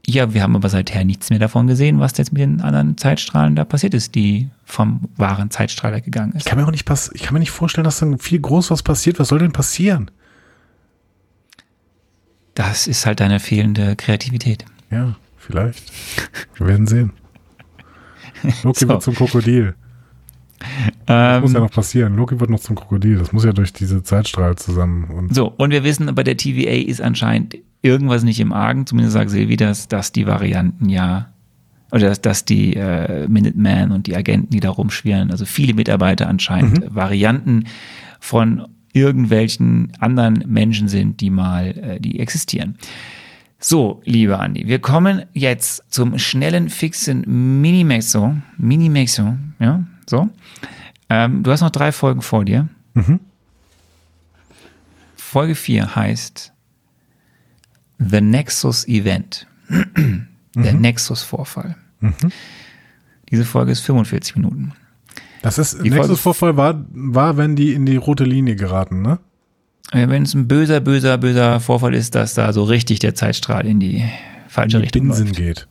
Ja, 0.05 0.33
wir 0.33 0.41
haben 0.41 0.55
aber 0.55 0.69
seither 0.69 1.03
nichts 1.03 1.29
mehr 1.29 1.39
davon 1.39 1.67
gesehen, 1.67 1.99
was 1.99 2.17
jetzt 2.17 2.31
mit 2.31 2.41
den 2.41 2.61
anderen 2.61 2.97
Zeitstrahlen 2.97 3.55
da 3.55 3.65
passiert 3.65 3.93
ist, 3.93 4.15
die 4.15 4.49
vom 4.65 5.01
wahren 5.17 5.51
Zeitstrahler 5.51 6.01
gegangen 6.01 6.31
ist. 6.31 6.39
Ich 6.39 6.45
kann 6.45 6.57
mir 6.57 6.65
auch 6.65 6.71
nicht 6.71 6.85
pass 6.85 7.11
ich 7.13 7.21
kann 7.21 7.33
mir 7.33 7.39
nicht 7.39 7.51
vorstellen, 7.51 7.83
dass 7.83 7.99
dann 7.99 8.17
viel 8.17 8.39
groß 8.39 8.71
was 8.71 8.81
passiert. 8.81 9.19
Was 9.19 9.27
soll 9.27 9.39
denn 9.39 9.51
passieren? 9.51 10.09
Das 12.55 12.87
ist 12.87 13.05
halt 13.05 13.19
deine 13.19 13.39
fehlende 13.39 13.95
Kreativität. 13.95 14.65
Ja, 14.89 15.15
vielleicht. 15.37 15.91
Wir 16.55 16.67
werden 16.67 16.87
sehen. 16.87 17.13
Loki 18.63 18.79
so. 18.79 18.87
wird 18.87 19.03
zum 19.03 19.15
Krokodil. 19.15 19.75
Das 21.05 21.37
ähm, 21.37 21.41
muss 21.41 21.53
ja 21.53 21.59
noch 21.59 21.71
passieren. 21.71 22.15
Loki 22.15 22.39
wird 22.39 22.49
noch 22.49 22.59
zum 22.59 22.75
Krokodil. 22.75 23.17
Das 23.17 23.31
muss 23.31 23.45
ja 23.45 23.53
durch 23.53 23.73
diese 23.73 24.03
Zeitstrahl 24.03 24.57
zusammen. 24.57 25.05
Und 25.05 25.33
so, 25.33 25.47
und 25.47 25.71
wir 25.71 25.83
wissen, 25.83 26.13
bei 26.13 26.23
der 26.23 26.37
TVA 26.37 26.87
ist 26.87 27.01
anscheinend 27.01 27.57
irgendwas 27.81 28.23
nicht 28.23 28.39
im 28.39 28.53
Argen. 28.53 28.85
Zumindest 28.85 29.13
sagt 29.13 29.29
Silvi 29.29 29.57
das, 29.57 29.87
dass 29.87 30.11
die 30.11 30.27
Varianten 30.27 30.89
ja, 30.89 31.29
oder 31.91 32.09
dass, 32.09 32.21
dass 32.21 32.45
die 32.45 32.75
äh, 32.75 33.27
Minutemen 33.27 33.91
und 33.91 34.07
die 34.07 34.15
Agenten, 34.15 34.49
die 34.51 34.59
da 34.59 34.69
rumschwirren, 34.69 35.31
also 35.31 35.45
viele 35.45 35.73
Mitarbeiter 35.73 36.27
anscheinend 36.27 36.85
mhm. 36.85 36.95
Varianten 36.95 37.65
von 38.19 38.67
irgendwelchen 38.93 39.91
anderen 39.99 40.43
Menschen 40.47 40.87
sind, 40.87 41.21
die 41.21 41.29
mal, 41.29 41.67
äh, 41.67 41.99
die 41.99 42.19
existieren. 42.19 42.75
So, 43.61 44.01
lieber 44.05 44.39
Andi, 44.39 44.67
wir 44.67 44.79
kommen 44.79 45.23
jetzt 45.33 45.83
zum 45.89 46.17
schnellen, 46.17 46.69
fixen 46.69 47.61
Minimexo. 47.61 48.37
Minimexo, 48.57 49.35
ja, 49.59 49.83
so. 50.09 50.29
Ähm, 51.09 51.43
du 51.43 51.51
hast 51.51 51.61
noch 51.61 51.71
drei 51.71 51.91
Folgen 51.91 52.21
vor 52.21 52.45
dir. 52.45 52.67
Mhm. 52.93 53.19
Folge 55.15 55.55
4 55.55 55.95
heißt 55.95 56.53
The 57.99 58.21
Nexus 58.21 58.87
Event. 58.87 59.47
Der 60.55 60.73
mhm. 60.73 60.81
Nexus-Vorfall. 60.81 61.75
Mhm. 61.99 62.31
Diese 63.29 63.45
Folge 63.45 63.71
ist 63.71 63.81
45 63.81 64.35
Minuten. 64.35 64.73
Das 65.41 65.57
ist, 65.57 65.81
Nexus-Vorfall 65.81 66.57
war, 66.57 66.83
war, 66.89 67.37
wenn 67.37 67.55
die 67.55 67.73
in 67.73 67.85
die 67.85 67.95
rote 67.95 68.23
Linie 68.23 68.55
geraten, 68.55 69.01
ne? 69.01 69.19
Wenn 69.91 70.23
es 70.23 70.33
ein 70.35 70.47
böser, 70.47 70.81
böser, 70.81 71.17
böser 71.17 71.59
Vorfall 71.59 71.95
ist, 71.95 72.13
dass 72.13 72.35
da 72.35 72.53
so 72.53 72.63
richtig 72.63 72.99
der 72.99 73.15
Zeitstrahl 73.15 73.65
in 73.65 73.79
die 73.79 74.03
falsche 74.47 74.77
in 74.77 74.81
die 74.81 74.85
Richtung 74.85 75.07
Binsen 75.07 75.27
läuft. 75.27 75.37
geht. 75.37 75.67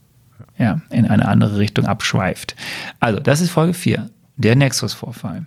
Ja, 0.58 0.80
in 0.90 1.06
eine 1.06 1.28
andere 1.28 1.58
Richtung 1.58 1.86
abschweift. 1.86 2.56
Also, 2.98 3.20
das 3.20 3.40
ist 3.40 3.50
Folge 3.50 3.74
4 3.74 4.10
der 4.38 4.56
Nexus-Vorfall. 4.56 5.44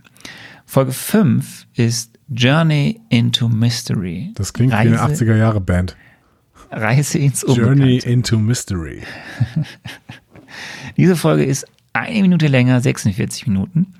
Folge 0.66 0.92
5 0.92 1.68
ist 1.74 2.20
Journey 2.30 3.02
into 3.10 3.50
Mystery. 3.50 4.32
Das 4.36 4.54
klingt 4.54 4.72
Reise, 4.72 4.92
wie 4.92 4.98
eine 4.98 5.14
80er-Jahre-Band. 5.14 5.98
Reise 6.70 7.18
ins 7.18 7.44
Unbekannte. 7.44 7.84
Journey 7.84 7.98
into 7.98 8.38
Mystery. 8.38 9.02
Diese 10.98 11.16
Folge 11.16 11.44
ist 11.44 11.66
eine 11.94 12.22
Minute 12.22 12.48
länger, 12.48 12.80
46 12.80 13.48
Minuten. 13.48 13.94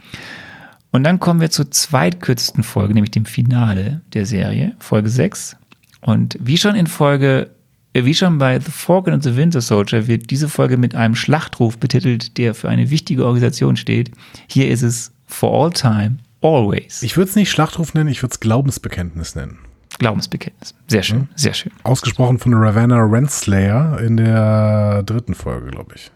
Und 0.92 1.04
dann 1.04 1.20
kommen 1.20 1.42
wir 1.42 1.50
zur 1.50 1.72
zweitkürzten 1.72 2.64
Folge, 2.64 2.94
nämlich 2.94 3.12
dem 3.12 3.26
Finale 3.26 4.02
der 4.14 4.26
Serie, 4.26 4.76
Folge 4.80 5.10
6. 5.10 5.58
Und 6.02 6.38
wie 6.40 6.58
schon 6.58 6.76
in 6.76 6.88
Folge, 6.88 7.52
wie 7.94 8.14
schon 8.14 8.38
bei 8.38 8.60
The 8.60 8.72
Falcon 8.72 9.14
and 9.14 9.24
the 9.24 9.36
Winter 9.36 9.62
Soldier 9.62 10.08
wird 10.08 10.30
diese 10.30 10.48
Folge 10.48 10.78
mit 10.78 10.96
einem 10.96 11.16
Schlachtruf 11.16 11.78
betitelt, 11.78 12.38
der 12.38 12.54
für 12.54 12.70
eine 12.70 12.90
wichtige 12.90 13.26
Organisation 13.26 13.76
steht. 13.76 14.12
Hier 14.48 14.70
ist 14.70 14.82
es 14.82 15.12
For 15.26 15.52
All 15.52 15.72
Time, 15.72 16.18
Always. 16.42 17.04
Ich 17.04 17.18
würde 17.18 17.30
es 17.30 17.36
nicht 17.36 17.52
Schlachtruf 17.52 17.94
nennen, 17.94 18.10
ich 18.10 18.24
würde 18.24 18.32
es 18.34 18.40
Glaubensbekenntnis 18.40 19.36
nennen. 19.36 19.60
Glaubensbekenntnis. 20.00 20.74
Sehr 20.88 21.04
schön, 21.04 21.28
sehr 21.36 21.54
schön. 21.54 21.72
Ausgesprochen 21.84 22.40
von 22.40 22.54
Ravenna 22.54 22.98
Renslayer 22.98 24.00
in 24.00 24.18
der 24.18 25.04
dritten 25.04 25.36
Folge, 25.36 25.68
glaube 25.72 25.96
ich. 25.96 26.12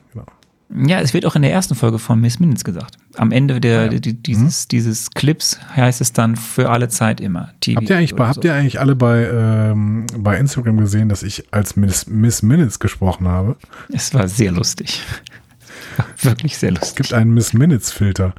Ja, 0.69 0.99
es 0.99 1.13
wird 1.13 1.25
auch 1.25 1.35
in 1.35 1.43
der 1.43 1.51
ersten 1.51 1.75
Folge 1.75 1.99
von 1.99 2.19
Miss 2.19 2.39
Minutes 2.39 2.63
gesagt. 2.63 2.97
Am 3.17 3.31
Ende 3.31 3.61
der, 3.61 3.87
die, 3.89 4.13
dieses, 4.13 4.67
dieses 4.67 5.11
Clips 5.11 5.59
heißt 5.75 6.01
es 6.01 6.11
dann 6.11 6.35
für 6.35 6.69
alle 6.69 6.89
Zeit 6.89 7.21
immer. 7.21 7.51
TV 7.59 7.79
Habt 7.79 7.89
ihr 7.89 7.97
eigentlich, 7.97 8.13
habt 8.17 8.35
so. 8.35 8.41
ihr 8.41 8.53
eigentlich 8.53 8.79
alle 8.79 8.95
bei, 8.95 9.29
ähm, 9.31 10.07
bei 10.17 10.37
Instagram 10.37 10.77
gesehen, 10.77 11.07
dass 11.07 11.21
ich 11.21 11.53
als 11.53 11.75
Miss, 11.75 12.07
Miss 12.07 12.41
Minutes 12.41 12.79
gesprochen 12.79 13.27
habe? 13.27 13.57
Es 13.93 14.13
war 14.15 14.27
sehr 14.27 14.51
lustig. 14.51 15.03
Wirklich 16.21 16.57
sehr 16.57 16.71
lustig. 16.71 16.89
Es 16.89 16.95
gibt 16.95 17.13
einen 17.13 17.31
Miss 17.31 17.53
Minutes 17.53 17.91
Filter. 17.91 18.33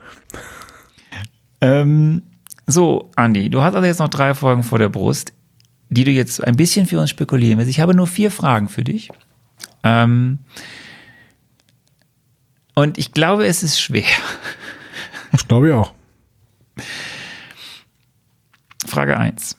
Ähm, 1.61 2.23
so, 2.67 3.13
Andi, 3.15 3.51
du 3.51 3.63
hast 3.63 3.75
also 3.75 3.87
jetzt 3.87 4.01
noch 4.01 4.09
drei 4.09 4.35
Folgen 4.35 4.65
vor 4.65 4.81
der 4.81 4.89
Brust, 4.89 5.33
die 5.91 6.03
du 6.03 6.11
jetzt 6.11 6.43
ein 6.43 6.57
bisschen 6.57 6.87
für 6.87 6.99
uns 6.99 7.11
spekulieren 7.11 7.59
willst. 7.59 7.71
Ich 7.71 7.81
habe 7.81 7.95
nur 7.95 8.09
vier 8.09 8.33
Fragen 8.33 8.69
für 8.69 8.83
dich. 8.83 9.11
Ähm, 9.85 10.41
und 12.77 12.99
ich 12.99 13.13
glaube, 13.13 13.47
es 13.47 13.63
ist 13.63 13.81
schwer. 13.81 14.05
Ich 15.33 15.49
glaube 15.49 15.69
ich 15.69 15.75
auch. 15.75 15.93
Frage 18.87 19.17
1. 19.17 19.57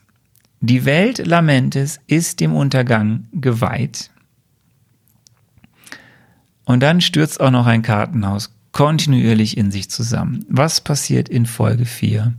Die 0.61 0.85
Welt 0.85 1.25
Lamentes 1.25 1.99
ist 2.07 2.39
dem 2.39 2.55
Untergang 2.55 3.27
geweiht. 3.33 4.11
Und 6.63 6.81
dann 6.81 7.01
stürzt 7.01 7.41
auch 7.41 7.51
noch 7.51 7.65
ein 7.65 7.81
Kartenhaus 7.81 8.53
kontinuierlich 8.71 9.57
in 9.57 9.71
sich 9.71 9.89
zusammen. 9.89 10.45
Was 10.49 10.81
passiert 10.81 11.27
in 11.27 11.45
Folge 11.45 11.85
4? 11.85 12.33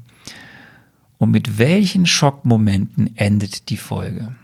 Und 1.19 1.31
mit 1.33 1.59
welchen 1.59 2.07
Schockmomenten 2.07 3.17
endet 3.17 3.71
die 3.71 3.77
Folge? 3.77 4.35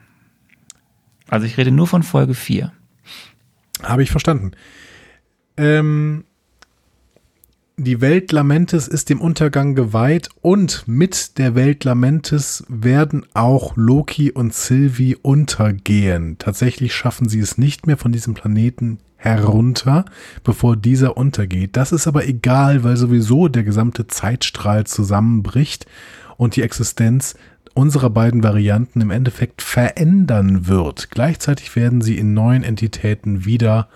Also 1.29 1.47
ich 1.47 1.57
rede 1.57 1.71
nur 1.71 1.87
von 1.87 2.03
Folge 2.03 2.35
4. 2.35 2.73
Habe 3.83 4.03
ich 4.03 4.11
verstanden. 4.11 4.53
Ähm, 5.57 6.25
die 7.77 8.01
Welt 8.01 8.31
Lamentes 8.31 8.87
ist 8.87 9.11
dem 9.11 9.21
Untergang 9.21 9.75
geweiht 9.75 10.29
und 10.43 10.85
mit 10.87 11.39
der 11.39 11.57
Welt 11.57 11.83
Lamentes 11.83 12.65
werden 12.69 13.27
auch 13.35 13.77
Loki 13.77 14.31
und 14.31 14.55
Sylvie 14.55 15.17
untergehen. 15.17 16.37
Tatsächlich 16.39 16.95
schaffen 16.95 17.29
sie 17.29 17.41
es 17.41 17.59
nicht 17.59 17.89
mehr 17.89 17.97
von 17.97 18.13
diesem 18.13 18.35
Planeten 18.35 19.01
herunter, 19.17 20.05
bevor 20.45 20.77
dieser 20.77 21.17
untergeht. 21.17 21.77
Das 21.77 21.91
ist 21.91 22.07
aber 22.07 22.29
egal, 22.29 22.85
weil 22.85 22.97
sowieso 22.97 23.49
der 23.49 23.65
gesamte 23.65 24.07
Zeitstrahl 24.07 24.85
zusammenbricht 24.85 25.87
und 26.37 26.55
die 26.55 26.63
Existenz 26.63 27.35
unserer 27.75 28.11
beiden 28.11 28.45
Varianten 28.45 29.01
im 29.01 29.11
Endeffekt 29.11 29.63
verändern 29.63 30.69
wird. 30.69 31.11
Gleichzeitig 31.11 31.75
werden 31.75 32.03
sie 32.03 32.19
in 32.19 32.35
neuen 32.35 32.63
Entitäten 32.63 33.45
wieder 33.45 33.89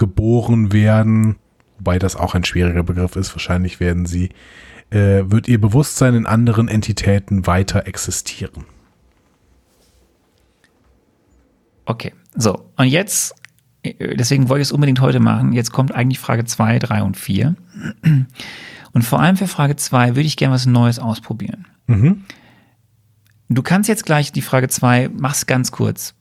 geboren 0.00 0.72
werden, 0.72 1.36
wobei 1.78 2.00
das 2.00 2.16
auch 2.16 2.34
ein 2.34 2.42
schwieriger 2.42 2.82
Begriff 2.82 3.14
ist. 3.14 3.32
Wahrscheinlich 3.34 3.78
werden 3.78 4.06
sie, 4.06 4.30
äh, 4.88 5.22
wird 5.26 5.46
ihr 5.46 5.60
Bewusstsein 5.60 6.14
in 6.14 6.26
anderen 6.26 6.66
Entitäten 6.66 7.46
weiter 7.46 7.86
existieren. 7.86 8.64
Okay, 11.84 12.14
so. 12.34 12.70
Und 12.76 12.86
jetzt, 12.86 13.34
äh, 13.82 14.16
deswegen 14.16 14.48
wollte 14.48 14.62
ich 14.62 14.68
es 14.68 14.72
unbedingt 14.72 15.00
heute 15.02 15.20
machen. 15.20 15.52
Jetzt 15.52 15.70
kommt 15.70 15.92
eigentlich 15.92 16.18
Frage 16.18 16.46
2, 16.46 16.78
3 16.78 17.02
und 17.02 17.16
4. 17.16 17.54
Und 18.92 19.02
vor 19.02 19.20
allem 19.20 19.36
für 19.36 19.46
Frage 19.46 19.76
2 19.76 20.16
würde 20.16 20.26
ich 20.26 20.36
gerne 20.36 20.54
was 20.54 20.66
Neues 20.66 20.98
ausprobieren. 20.98 21.66
Du 23.50 23.62
kannst 23.62 23.88
jetzt 23.88 24.06
gleich 24.06 24.32
die 24.32 24.42
Frage 24.42 24.68
2, 24.68 25.10
mach's 25.12 25.46
ganz 25.46 25.72
kurz. 25.72 26.14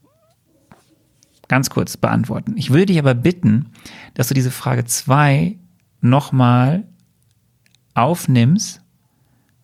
Ganz 1.49 1.69
kurz 1.69 1.97
beantworten. 1.97 2.53
Ich 2.55 2.69
würde 2.69 2.85
dich 2.85 2.99
aber 2.99 3.13
bitten, 3.15 3.71
dass 4.13 4.29
du 4.29 4.33
diese 4.33 4.51
Frage 4.51 4.85
2 4.85 5.57
nochmal 5.99 6.85
aufnimmst, 7.95 8.81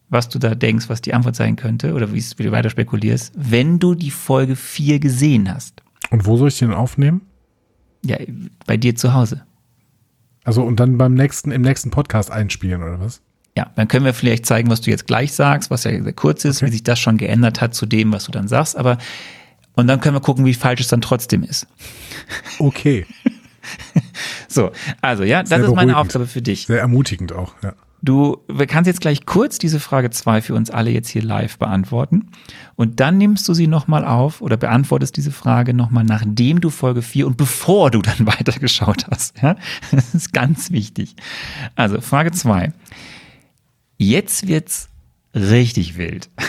was 0.09 0.27
du 0.29 0.39
da 0.39 0.55
denkst, 0.55 0.89
was 0.89 1.01
die 1.01 1.13
Antwort 1.13 1.35
sein 1.35 1.55
könnte, 1.55 1.93
oder 1.93 2.11
wie 2.11 2.19
du 2.21 2.51
weiter 2.51 2.69
spekulierst, 2.69 3.33
wenn 3.37 3.79
du 3.79 3.95
die 3.95 4.11
Folge 4.11 4.55
4 4.55 4.99
gesehen 4.99 5.53
hast. 5.53 5.81
Und 6.09 6.25
wo 6.25 6.37
soll 6.37 6.49
ich 6.49 6.59
den 6.59 6.73
aufnehmen? 6.73 7.21
Ja, 8.03 8.17
bei 8.65 8.77
dir 8.77 8.95
zu 8.95 9.13
Hause. 9.13 9.45
Also 10.43 10.63
und 10.63 10.79
dann 10.79 10.97
beim 10.97 11.13
nächsten, 11.13 11.51
im 11.51 11.61
nächsten 11.61 11.89
Podcast 11.89 12.29
einspielen 12.31 12.83
oder 12.83 12.99
was? 12.99 13.21
Ja, 13.57 13.71
dann 13.75 13.87
können 13.87 14.05
wir 14.05 14.13
vielleicht 14.13 14.45
zeigen, 14.45 14.69
was 14.69 14.81
du 14.81 14.91
jetzt 14.91 15.07
gleich 15.07 15.33
sagst, 15.33 15.71
was 15.71 15.85
ja 15.85 16.03
sehr 16.03 16.13
kurz 16.13 16.45
ist, 16.45 16.57
Okay. 16.57 16.67
wie 16.67 16.71
sich 16.71 16.83
das 16.83 16.99
schon 16.99 17.17
geändert 17.17 17.61
hat 17.61 17.73
zu 17.73 17.85
dem, 17.85 18.11
was 18.11 18.25
du 18.25 18.31
dann 18.31 18.47
sagst, 18.47 18.75
aber 18.75 18.97
und 19.75 19.87
dann 19.87 19.99
können 19.99 20.15
wir 20.15 20.21
gucken, 20.21 20.45
wie 20.45 20.53
falsch 20.53 20.81
es 20.81 20.87
dann 20.87 21.01
trotzdem 21.01 21.43
ist. 21.43 21.67
Okay. 22.59 23.05
So, 24.47 24.71
also 25.01 25.23
ja, 25.23 25.41
das 25.41 25.49
Sehr 25.49 25.63
ist 25.63 25.75
meine. 25.75 25.97
Aufgabe 25.97 26.27
für 26.27 26.41
dich. 26.41 26.67
Sehr 26.67 26.79
ermutigend 26.79 27.33
auch, 27.33 27.55
ja. 27.63 27.73
Du 28.01 28.37
kannst 28.67 28.87
jetzt 28.87 29.01
gleich 29.01 29.25
kurz 29.25 29.57
diese 29.57 29.79
Frage 29.79 30.11
2 30.11 30.43
für 30.43 30.53
uns 30.53 30.69
alle 30.69 30.91
jetzt 30.91 31.09
hier 31.09 31.23
live 31.23 31.57
beantworten 31.57 32.29
und 32.75 32.99
dann 32.99 33.17
nimmst 33.17 33.49
du 33.49 33.55
sie 33.55 33.65
nochmal 33.65 34.05
auf 34.05 34.41
oder 34.41 34.57
beantwortest 34.57 35.17
diese 35.17 35.31
Frage 35.31 35.73
nochmal, 35.73 36.03
nachdem 36.03 36.61
du 36.61 36.69
Folge 36.69 37.01
4 37.01 37.25
und 37.25 37.35
bevor 37.35 37.89
du 37.89 38.03
dann 38.03 38.19
weitergeschaut 38.27 39.07
hast. 39.09 39.41
Ja? 39.41 39.55
Das 39.91 40.13
ist 40.13 40.33
ganz 40.33 40.69
wichtig. 40.69 41.15
Also 41.75 41.99
Frage 41.99 42.31
2. 42.31 42.71
Jetzt 43.97 44.47
wird's 44.47 44.89
richtig 45.33 45.97
wild. 45.97 46.29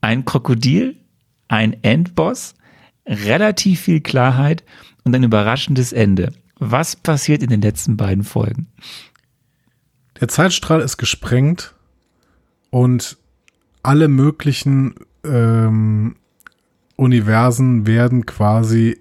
Ein 0.00 0.24
Krokodil, 0.24 0.96
ein 1.54 1.76
Endboss, 1.82 2.54
relativ 3.06 3.80
viel 3.80 4.00
Klarheit 4.00 4.64
und 5.04 5.14
ein 5.14 5.22
überraschendes 5.22 5.92
Ende. 5.92 6.32
Was 6.58 6.96
passiert 6.96 7.42
in 7.42 7.50
den 7.50 7.62
letzten 7.62 7.96
beiden 7.96 8.24
Folgen? 8.24 8.66
Der 10.20 10.28
Zeitstrahl 10.28 10.80
ist 10.80 10.96
gesprengt 10.96 11.74
und 12.70 13.18
alle 13.82 14.08
möglichen 14.08 14.94
ähm, 15.24 16.16
Universen 16.96 17.86
werden 17.86 18.24
quasi 18.24 18.98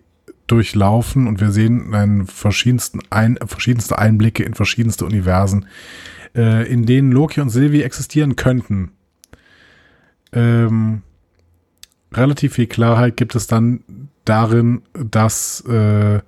durchlaufen 0.47 1.27
und 1.27 1.39
wir 1.39 1.51
sehen 1.51 1.93
einen 1.93 2.27
verschiedensten 2.27 2.99
ein, 3.09 3.37
verschiedenste 3.45 3.97
Einblicke 3.97 4.43
in 4.43 4.55
verschiedenste 4.55 5.05
Universen, 5.05 5.67
äh, 6.35 6.69
in 6.69 6.85
denen 6.85 7.11
Loki 7.11 7.39
und 7.39 7.49
Sylvie 7.49 7.83
existieren 7.83 8.35
könnten. 8.35 8.91
Ähm, 10.33 11.03
relativ 12.15 12.53
viel 12.53 12.67
Klarheit 12.67 13.17
gibt 13.17 13.35
es 13.35 13.47
dann 13.47 13.83
darin, 14.25 14.83
dass 14.93 15.61
äh, 15.61 16.21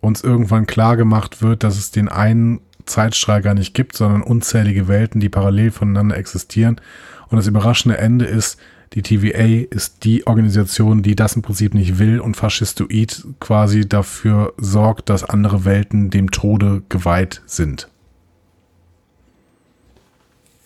uns 0.00 0.22
irgendwann 0.22 0.66
klar 0.66 0.96
gemacht 0.96 1.42
wird, 1.42 1.64
dass 1.64 1.78
es 1.78 1.90
den 1.90 2.08
einen 2.08 2.60
Zeitstrahl 2.86 3.42
gar 3.42 3.54
nicht 3.54 3.74
gibt, 3.74 3.96
sondern 3.96 4.22
unzählige 4.22 4.88
Welten, 4.88 5.20
die 5.20 5.28
parallel 5.28 5.70
voneinander 5.70 6.16
existieren. 6.16 6.80
Und 7.28 7.36
das 7.36 7.46
überraschende 7.46 7.98
Ende 7.98 8.24
ist, 8.24 8.58
die 8.94 9.02
TVA 9.02 9.66
ist 9.70 10.04
die 10.04 10.26
Organisation, 10.26 11.02
die 11.02 11.14
das 11.14 11.36
im 11.36 11.42
Prinzip 11.42 11.74
nicht 11.74 11.98
will 11.98 12.20
und 12.20 12.36
faschistoid 12.36 13.24
quasi 13.38 13.86
dafür 13.86 14.54
sorgt, 14.56 15.10
dass 15.10 15.24
andere 15.24 15.66
Welten 15.66 16.08
dem 16.08 16.30
Tode 16.30 16.82
geweiht 16.88 17.42
sind. 17.44 17.88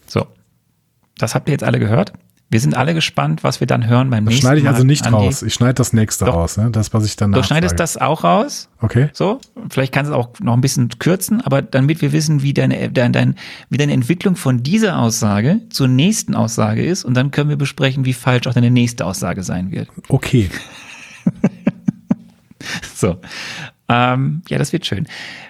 So, 0.07 0.27
das 1.19 1.35
habt 1.35 1.49
ihr 1.49 1.53
jetzt 1.53 1.65
alle 1.65 1.81
gehört. 1.81 2.13
Wir 2.53 2.61
sind 2.61 2.77
alle 2.77 2.93
gespannt, 2.93 3.43
was 3.45 3.61
wir 3.61 3.67
dann 3.67 3.89
hören 3.89 4.11
beim 4.11 4.27
Das 4.27 4.33
nächsten 4.33 4.47
schneide 4.47 4.61
ich 4.61 4.69
also 4.69 4.81
Mal 4.81 4.85
nicht 4.85 5.11
raus. 5.11 5.43
Ich 5.43 5.55
schneide 5.55 5.73
das 5.73 5.95
nächste 5.95 6.27
Doch. 6.27 6.35
raus, 6.35 6.59
ne? 6.59 6.71
das, 6.71 6.93
was 6.93 7.07
ich 7.07 7.17
dann 7.17 7.33
Du 7.33 7.43
schneidest 7.43 7.81
das 7.81 7.97
auch 7.97 8.25
raus. 8.25 8.69
Okay. 8.83 9.09
So, 9.15 9.41
vielleicht 9.71 9.95
kannst 9.95 10.11
du 10.11 10.15
es 10.15 10.21
auch 10.23 10.39
noch 10.41 10.53
ein 10.53 10.61
bisschen 10.61 10.91
kürzen, 10.99 11.41
aber 11.41 11.63
damit 11.63 12.03
wir 12.03 12.13
wissen, 12.13 12.43
wie 12.43 12.53
deine, 12.53 12.91
dein, 12.91 13.15
dein, 13.15 13.37
wie 13.71 13.79
deine 13.79 13.95
Entwicklung 13.95 14.37
von 14.37 14.63
dieser 14.63 14.99
Aussage 14.99 15.61
zur 15.71 15.89
nächsten 15.89 16.35
Aussage 16.35 16.85
ist 16.85 17.07
und 17.07 17.15
dann 17.15 17.31
können 17.31 17.49
wir 17.49 17.57
besprechen, 17.57 18.05
wie 18.05 18.13
falsch 18.13 18.47
auch 18.47 18.53
deine 18.53 18.71
nächste 18.71 19.07
Aussage 19.07 19.43
sein 19.43 19.71
wird. 19.71 19.89
Okay. 20.09 20.51
So. 22.95 23.17
Ähm, 23.89 24.43
ja, 24.49 24.59
das 24.59 24.73
wird 24.73 24.87
schön. 24.87 25.09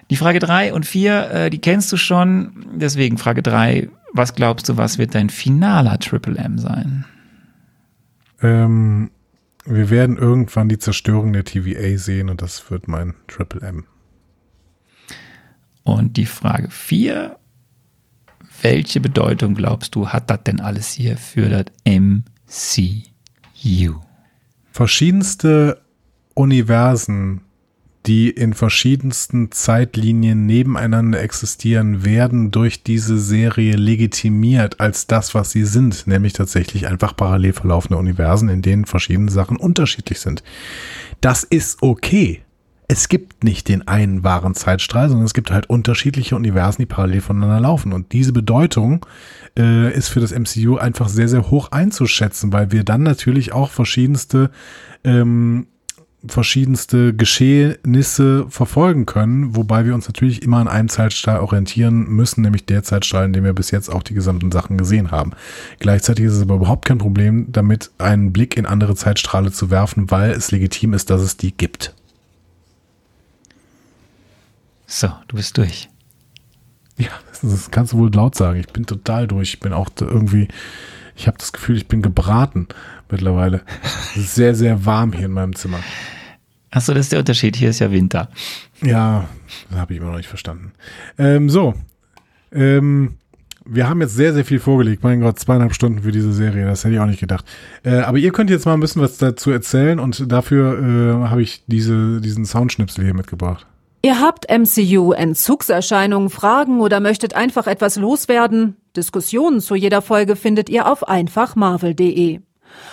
Die 0.09 0.17
Frage 0.17 0.39
drei 0.39 0.73
und 0.73 0.87
vier, 0.87 1.31
äh, 1.31 1.51
die 1.51 1.61
kennst 1.61 1.93
du 1.93 1.99
schon. 1.99 2.67
Deswegen 2.75 3.19
Frage 3.19 3.43
drei: 3.43 3.89
was 4.13 4.35
glaubst 4.35 4.69
du, 4.69 4.77
was 4.77 4.99
wird 4.99 5.15
dein 5.15 5.31
finaler 5.31 5.99
Triple 5.99 6.37
M 6.39 6.59
sein? 6.59 7.05
Ähm, 8.43 9.11
wir 9.65 9.91
werden 9.91 10.17
irgendwann 10.17 10.69
die 10.69 10.79
Zerstörung 10.79 11.33
der 11.33 11.45
TVA 11.45 11.97
sehen 11.99 12.29
und 12.29 12.43
das 12.43 12.71
wird 12.71 12.89
mein 12.89 13.15
Triple 13.29 13.61
M. 13.61 13.85
Und 15.85 16.17
die 16.17 16.27
Frage 16.27 16.71
4, 16.71 17.37
welche 18.63 19.01
Bedeutung 19.01 19.55
glaubst 19.55 19.95
du, 19.95 20.09
hat 20.09 20.31
das 20.31 20.45
denn 20.45 20.61
alles 20.61 20.93
hier 20.93 21.17
für 21.17 21.49
das 21.49 21.67
MCU? 21.85 22.93
verschiedenste 24.73 25.83
Universen, 26.35 27.43
die 28.07 28.31
in 28.31 28.53
verschiedensten 28.53 29.53
Zeitlinien 29.53 30.45
nebeneinander 30.47 31.21
existieren, 31.21 32.05
werden 32.05 32.51
durch 32.51 32.83
diese 32.83 33.19
Serie 33.19 33.77
legitimiert 33.77 34.81
als 34.81 35.07
das, 35.07 35.35
was 35.35 35.53
sie 35.53 35.65
sind, 35.65 36.07
nämlich 36.07 36.33
tatsächlich 36.33 36.89
einfach 36.89 37.15
parallel 37.17 37.53
verlaufende 37.53 37.99
Universen, 37.99 38.49
in 38.49 38.63
denen 38.63 38.87
verschiedene 38.87 39.31
Sachen 39.31 39.57
unterschiedlich 39.57 40.21
sind. 40.21 40.43
Das 41.21 41.45
ist 41.45 41.83
okay. 41.83 42.43
Es 42.89 43.09
gibt 43.09 43.45
nicht 43.45 43.69
den 43.69 43.87
einen 43.89 44.25
wahren 44.25 44.55
Zeitstrahl, 44.55 45.09
sondern 45.09 45.25
es 45.25 45.33
gibt 45.33 45.51
halt 45.51 45.71
unterschiedliche 45.71 46.37
Universen, 46.37 46.83
die 46.83 46.87
parallel 46.87 47.21
voneinander 47.21 47.61
laufen. 47.61 47.93
Und 47.93 48.13
diese 48.13 48.33
Bedeutung 48.33 49.07
äh, 49.57 49.91
ist 49.97 50.09
für 50.09 50.21
das 50.21 50.33
MCU 50.33 50.77
einfach 50.77 51.09
sehr, 51.09 51.29
sehr 51.29 51.51
hoch 51.51 51.71
einzuschätzen, 51.71 52.53
weil 52.53 52.73
wir 52.73 52.85
dann 52.85 53.03
natürlich 53.03 53.53
auch 53.53 53.71
verschiedenste 53.71 54.51
ähm, 55.05 55.69
verschiedenste 56.27 57.15
Geschehnisse 57.15 58.47
verfolgen 58.49 59.07
können, 59.07 59.57
wobei 59.57 59.85
wir 59.85 59.95
uns 59.95 60.07
natürlich 60.07 60.43
immer 60.43 60.59
an 60.59 60.69
einem 60.69 60.89
Zeitstrahl 60.89 61.41
orientieren 61.41 62.09
müssen, 62.09 62.43
nämlich 62.43 62.65
der 62.65 62.85
Zeitstrahl, 62.85 63.25
in 63.25 63.33
dem 63.33 63.45
wir 63.45 63.53
bis 63.53 63.71
jetzt 63.73 63.89
auch 63.89 64.03
die 64.03 64.15
gesamten 64.15 64.53
Sachen 64.53 64.79
gesehen 64.79 65.11
haben. 65.11 65.33
Gleichzeitig 65.81 66.27
ist 66.27 66.35
es 66.35 66.43
aber 66.43 66.57
überhaupt 66.57 66.85
kein 66.85 66.99
Problem, 66.99 67.51
damit 67.51 67.91
einen 67.99 68.33
Blick 68.33 68.57
in 68.57 68.67
andere 68.67 68.95
Zeitstrahle 68.95 69.51
zu 69.51 69.71
werfen, 69.71 70.11
weil 70.11 70.31
es 70.31 70.53
legitim 70.53 70.95
ist, 70.95 71.11
dass 71.11 71.23
es 71.23 71.37
die 71.37 71.53
gibt. 71.53 71.95
So, 74.87 75.09
du 75.27 75.37
bist 75.37 75.57
durch. 75.57 75.89
Ja, 76.99 77.11
das 77.41 77.71
kannst 77.71 77.95
du 77.95 77.99
wohl 77.99 78.13
laut 78.13 78.37
sagen. 78.37 78.61
Ich 78.61 78.69
bin 78.69 78.87
total 78.87 79.27
durch. 79.27 79.55
Ich 79.55 79.61
bin 79.61 79.73
auch 79.73 79.89
irgendwie, 79.99 80.49
ich 81.17 81.27
habe 81.27 81.39
das 81.39 81.53
Gefühl, 81.53 81.77
ich 81.77 81.89
bin 81.89 82.03
gebraten 82.03 82.69
mittlerweile. 83.11 83.63
Sehr, 84.15 84.55
sehr 84.55 84.85
warm 84.85 85.13
hier 85.13 85.27
in 85.27 85.33
meinem 85.33 85.57
Zimmer. 85.57 85.81
Achso, 86.73 86.95
das 86.95 87.07
ist 87.07 87.13
der 87.13 87.19
Unterschied. 87.19 87.55
Hier 87.55 87.71
ist 87.71 87.79
ja 87.79 87.93
Winter. 87.93 88.29
Ja, 88.83 89.29
das 89.71 89.79
habe 89.79 89.93
ich 89.93 90.01
immer 90.01 90.11
noch 90.11 90.17
nicht 90.17 90.29
verstanden. 90.29 90.73
Ähm, 91.19 91.51
so, 91.51 91.75
ähm, 92.51 93.19
wir 93.65 93.89
haben 93.89 94.01
jetzt 94.01 94.17
sehr, 94.17 94.33
sehr 94.33 94.45
viel 94.45 94.59
vorgelegt. 94.59 95.05
Mein 95.05 95.21
Gott, 95.21 95.39
zweieinhalb 95.39 95.75
Stunden 95.75 96.03
für 96.03 96.13
diese 96.13 96.33
Serie. 96.33 96.65
Das 96.65 96.83
hätte 96.83 96.95
ich 96.95 97.01
auch 97.01 97.07
nicht 97.07 97.21
gedacht. 97.21 97.45
Äh, 97.85 97.99
aber 97.99 98.17
ihr 98.19 98.33
könnt 98.33 98.49
jetzt 98.49 98.65
mal 98.65 98.73
ein 98.73 98.81
bisschen 98.81 99.03
was 99.03 99.19
dazu 99.19 99.51
erzählen 99.51 100.01
und 100.01 100.33
dafür 100.33 100.79
äh, 100.79 101.29
habe 101.29 101.43
ich 101.43 101.63
diese, 101.67 102.21
diesen 102.23 102.47
Soundschnipsel 102.47 103.05
hier 103.05 103.15
mitgebracht. 103.15 103.67
Ihr 104.05 104.21
habt 104.21 104.47
MCU-Entzugserscheinungen, 104.51 106.31
Fragen 106.31 106.81
oder 106.81 107.01
möchtet 107.01 107.37
einfach 107.37 107.69
etwas 107.69 107.97
loswerden? 107.97 108.77
Diskussionen 108.97 109.61
zu 109.61 109.75
jeder 109.77 110.03
Folge 110.03 110.37
findet 110.37 110.69
ihr 110.69 110.91
auf 110.91 111.07
einfachmarvel.de. 111.07 112.41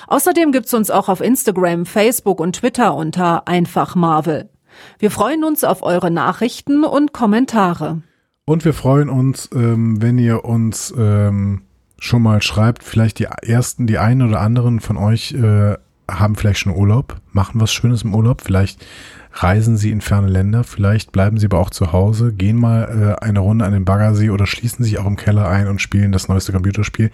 Außerdem 0.07 0.51
gibt's 0.51 0.73
uns 0.73 0.91
auch 0.91 1.09
auf 1.09 1.21
Instagram, 1.21 1.85
Facebook 1.85 2.39
und 2.39 2.57
Twitter 2.57 2.95
unter 2.95 3.47
Einfach 3.47 3.95
Marvel. 3.95 4.49
Wir 4.97 5.11
freuen 5.11 5.43
uns 5.43 5.63
auf 5.63 5.83
eure 5.83 6.11
Nachrichten 6.11 6.83
und 6.83 7.13
Kommentare. 7.13 8.01
Und 8.45 8.65
wir 8.65 8.73
freuen 8.73 9.09
uns, 9.09 9.49
ähm, 9.53 10.01
wenn 10.01 10.17
ihr 10.17 10.45
uns 10.45 10.93
ähm, 10.97 11.61
schon 11.99 12.21
mal 12.21 12.41
schreibt, 12.41 12.83
vielleicht 12.83 13.19
die 13.19 13.27
ersten, 13.43 13.87
die 13.87 13.97
einen 13.97 14.27
oder 14.27 14.41
anderen 14.41 14.79
von 14.79 14.97
euch 14.97 15.33
äh, 15.33 15.75
haben 16.09 16.35
vielleicht 16.35 16.59
schon 16.59 16.75
Urlaub, 16.75 17.17
machen 17.31 17.59
was 17.61 17.71
Schönes 17.71 18.03
im 18.03 18.13
Urlaub, 18.13 18.41
vielleicht 18.41 18.85
reisen 19.31 19.77
sie 19.77 19.91
in 19.91 20.01
ferne 20.01 20.27
Länder, 20.27 20.63
vielleicht 20.63 21.11
bleiben 21.11 21.37
sie 21.37 21.45
aber 21.45 21.59
auch 21.59 21.69
zu 21.69 21.91
Hause, 21.93 22.33
gehen 22.33 22.57
mal 22.57 23.15
äh, 23.21 23.23
eine 23.23 23.39
Runde 23.39 23.63
an 23.63 23.71
den 23.71 23.85
Baggersee 23.85 24.31
oder 24.31 24.47
schließen 24.47 24.83
sich 24.83 24.97
auch 24.97 25.05
im 25.05 25.15
Keller 25.17 25.47
ein 25.47 25.67
und 25.67 25.79
spielen 25.79 26.11
das 26.11 26.27
neueste 26.27 26.51
Computerspiel. 26.51 27.11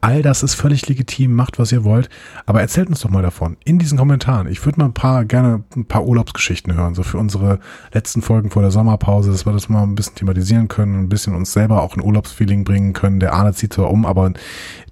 All 0.00 0.22
das 0.22 0.42
ist 0.42 0.54
völlig 0.54 0.88
legitim, 0.88 1.34
macht 1.34 1.58
was 1.58 1.70
ihr 1.70 1.84
wollt, 1.84 2.08
aber 2.46 2.62
erzählt 2.62 2.88
uns 2.88 3.00
doch 3.00 3.10
mal 3.10 3.22
davon 3.22 3.58
in 3.64 3.78
diesen 3.78 3.98
Kommentaren. 3.98 4.48
Ich 4.48 4.64
würde 4.64 4.80
mal 4.80 4.86
ein 4.86 4.94
paar 4.94 5.24
gerne 5.26 5.62
ein 5.76 5.84
paar 5.84 6.06
Urlaubsgeschichten 6.06 6.74
hören, 6.74 6.94
so 6.94 7.02
für 7.02 7.18
unsere 7.18 7.60
letzten 7.92 8.22
Folgen 8.22 8.50
vor 8.50 8.62
der 8.62 8.70
Sommerpause, 8.70 9.30
dass 9.30 9.44
wir 9.44 9.52
das 9.52 9.68
mal 9.68 9.82
ein 9.82 9.94
bisschen 9.94 10.14
thematisieren 10.14 10.68
können, 10.68 11.02
ein 11.02 11.08
bisschen 11.08 11.34
uns 11.34 11.52
selber 11.52 11.82
auch 11.82 11.96
ein 11.96 12.02
Urlaubsfeeling 12.02 12.64
bringen 12.64 12.94
können. 12.94 13.20
Der 13.20 13.34
Arne 13.34 13.52
zieht 13.52 13.74
zwar 13.74 13.90
um, 13.90 14.06
aber 14.06 14.32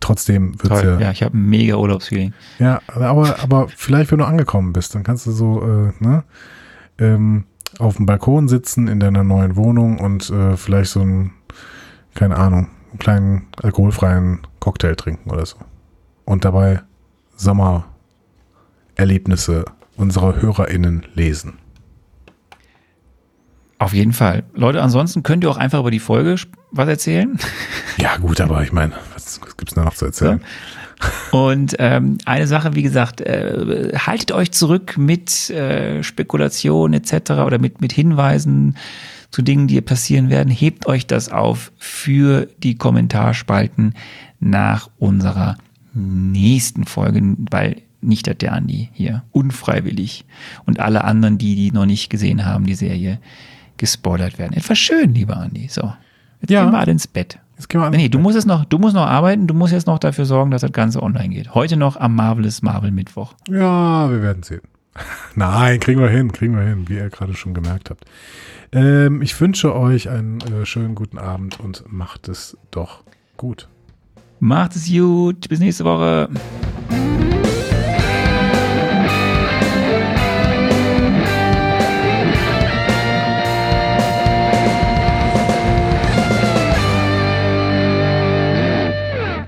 trotzdem 0.00 0.62
wird's 0.62 0.80
Toll. 0.80 0.98
ja. 1.00 1.06
Ja, 1.06 1.10
ich 1.10 1.22
habe 1.22 1.36
ein 1.36 1.46
mega 1.46 1.76
Urlaubsfeeling. 1.76 2.34
Ja, 2.58 2.80
aber 2.86 3.40
aber 3.40 3.68
vielleicht 3.74 4.12
wenn 4.12 4.18
du 4.18 4.24
angekommen 4.24 4.65
bist, 4.72 4.94
dann 4.94 5.02
kannst 5.02 5.26
du 5.26 5.32
so 5.32 5.62
äh, 5.62 5.92
ne 6.00 6.24
ähm, 6.98 7.44
auf 7.78 7.96
dem 7.96 8.06
Balkon 8.06 8.48
sitzen 8.48 8.88
in 8.88 9.00
deiner 9.00 9.24
neuen 9.24 9.56
Wohnung 9.56 9.98
und 9.98 10.30
äh, 10.30 10.56
vielleicht 10.56 10.90
so 10.90 11.00
einen, 11.00 11.32
keine 12.14 12.36
Ahnung, 12.36 12.68
einen 12.90 12.98
kleinen 12.98 13.46
alkoholfreien 13.62 14.40
Cocktail 14.60 14.94
trinken 14.94 15.30
oder 15.30 15.44
so. 15.44 15.56
Und 16.24 16.44
dabei 16.44 16.82
Sommererlebnisse 17.36 19.64
unserer 19.96 20.40
HörerInnen 20.40 21.06
lesen. 21.14 21.58
Auf 23.78 23.92
jeden 23.92 24.14
Fall. 24.14 24.44
Leute, 24.54 24.82
ansonsten 24.82 25.22
könnt 25.22 25.44
ihr 25.44 25.50
auch 25.50 25.58
einfach 25.58 25.80
über 25.80 25.90
die 25.90 26.00
Folge 26.00 26.36
was 26.70 26.88
erzählen. 26.88 27.38
Ja, 27.98 28.16
gut, 28.18 28.40
aber 28.40 28.62
ich 28.62 28.72
meine, 28.72 28.94
was, 29.14 29.40
was 29.42 29.56
gibt's 29.56 29.74
da 29.74 29.84
noch 29.84 29.94
zu 29.94 30.06
erzählen? 30.06 30.40
Und 31.30 31.76
ähm, 31.78 32.18
eine 32.24 32.46
Sache, 32.46 32.74
wie 32.74 32.82
gesagt, 32.82 33.20
äh, 33.20 33.92
haltet 33.96 34.32
euch 34.32 34.52
zurück 34.52 34.96
mit 34.96 35.50
äh, 35.50 36.02
Spekulation 36.02 36.94
etc. 36.94 37.32
oder 37.44 37.58
mit, 37.58 37.80
mit 37.80 37.92
Hinweisen 37.92 38.76
zu 39.30 39.42
Dingen, 39.42 39.66
die 39.66 39.80
passieren 39.80 40.30
werden. 40.30 40.50
Hebt 40.50 40.86
euch 40.86 41.06
das 41.06 41.28
auf 41.30 41.72
für 41.78 42.48
die 42.62 42.76
Kommentarspalten 42.76 43.94
nach 44.40 44.88
unserer 44.98 45.56
nächsten 45.92 46.84
Folge, 46.84 47.20
weil 47.50 47.82
nicht, 48.00 48.26
dass 48.26 48.38
der 48.38 48.52
Andi 48.52 48.88
hier 48.92 49.22
unfreiwillig 49.32 50.24
und 50.64 50.80
alle 50.80 51.04
anderen, 51.04 51.38
die 51.38 51.54
die 51.56 51.72
noch 51.72 51.86
nicht 51.86 52.08
gesehen 52.08 52.44
haben, 52.44 52.66
die 52.66 52.74
Serie 52.74 53.18
gespoilert 53.78 54.38
werden. 54.38 54.52
Etwas 54.54 54.78
schön, 54.78 55.12
lieber 55.14 55.36
Andi. 55.36 55.68
So, 55.68 55.92
jetzt 56.40 56.50
Ja. 56.50 56.62
gehen 56.64 56.72
wir 56.72 56.78
alle 56.78 56.92
ins 56.92 57.06
Bett. 57.06 57.38
Jetzt 57.56 57.68
gehen 57.70 57.80
wir 57.80 57.86
an. 57.86 57.92
Nee, 57.92 58.08
du 58.08 58.18
musst 58.18 58.36
es 58.36 58.44
noch, 58.44 58.66
du 58.66 58.78
musst 58.78 58.94
noch 58.94 59.06
arbeiten, 59.06 59.46
du 59.46 59.54
musst 59.54 59.72
jetzt 59.72 59.86
noch 59.86 59.98
dafür 59.98 60.26
sorgen, 60.26 60.50
dass 60.50 60.60
das 60.60 60.72
Ganze 60.72 61.02
online 61.02 61.30
geht. 61.30 61.54
Heute 61.54 61.76
noch 61.76 61.96
am 61.96 62.14
Marvelous 62.14 62.60
Marvel 62.62 62.90
Mittwoch. 62.90 63.34
Ja, 63.48 64.10
wir 64.10 64.22
werden 64.22 64.42
sehen. 64.42 64.60
Nein, 65.34 65.80
kriegen 65.80 66.00
wir 66.00 66.08
hin, 66.08 66.32
kriegen 66.32 66.54
wir 66.54 66.64
hin, 66.64 66.88
wie 66.88 66.96
ihr 66.96 67.08
gerade 67.08 67.34
schon 67.34 67.54
gemerkt 67.54 67.90
habt. 67.90 68.04
Ähm, 68.72 69.22
ich 69.22 69.40
wünsche 69.40 69.74
euch 69.74 70.10
einen 70.10 70.40
äh, 70.40 70.66
schönen 70.66 70.94
guten 70.94 71.18
Abend 71.18 71.58
und 71.58 71.84
macht 71.90 72.28
es 72.28 72.58
doch 72.70 73.02
gut. 73.36 73.68
Macht 74.38 74.76
es 74.76 74.90
gut, 74.90 75.48
bis 75.48 75.60
nächste 75.60 75.84
Woche. 75.84 76.28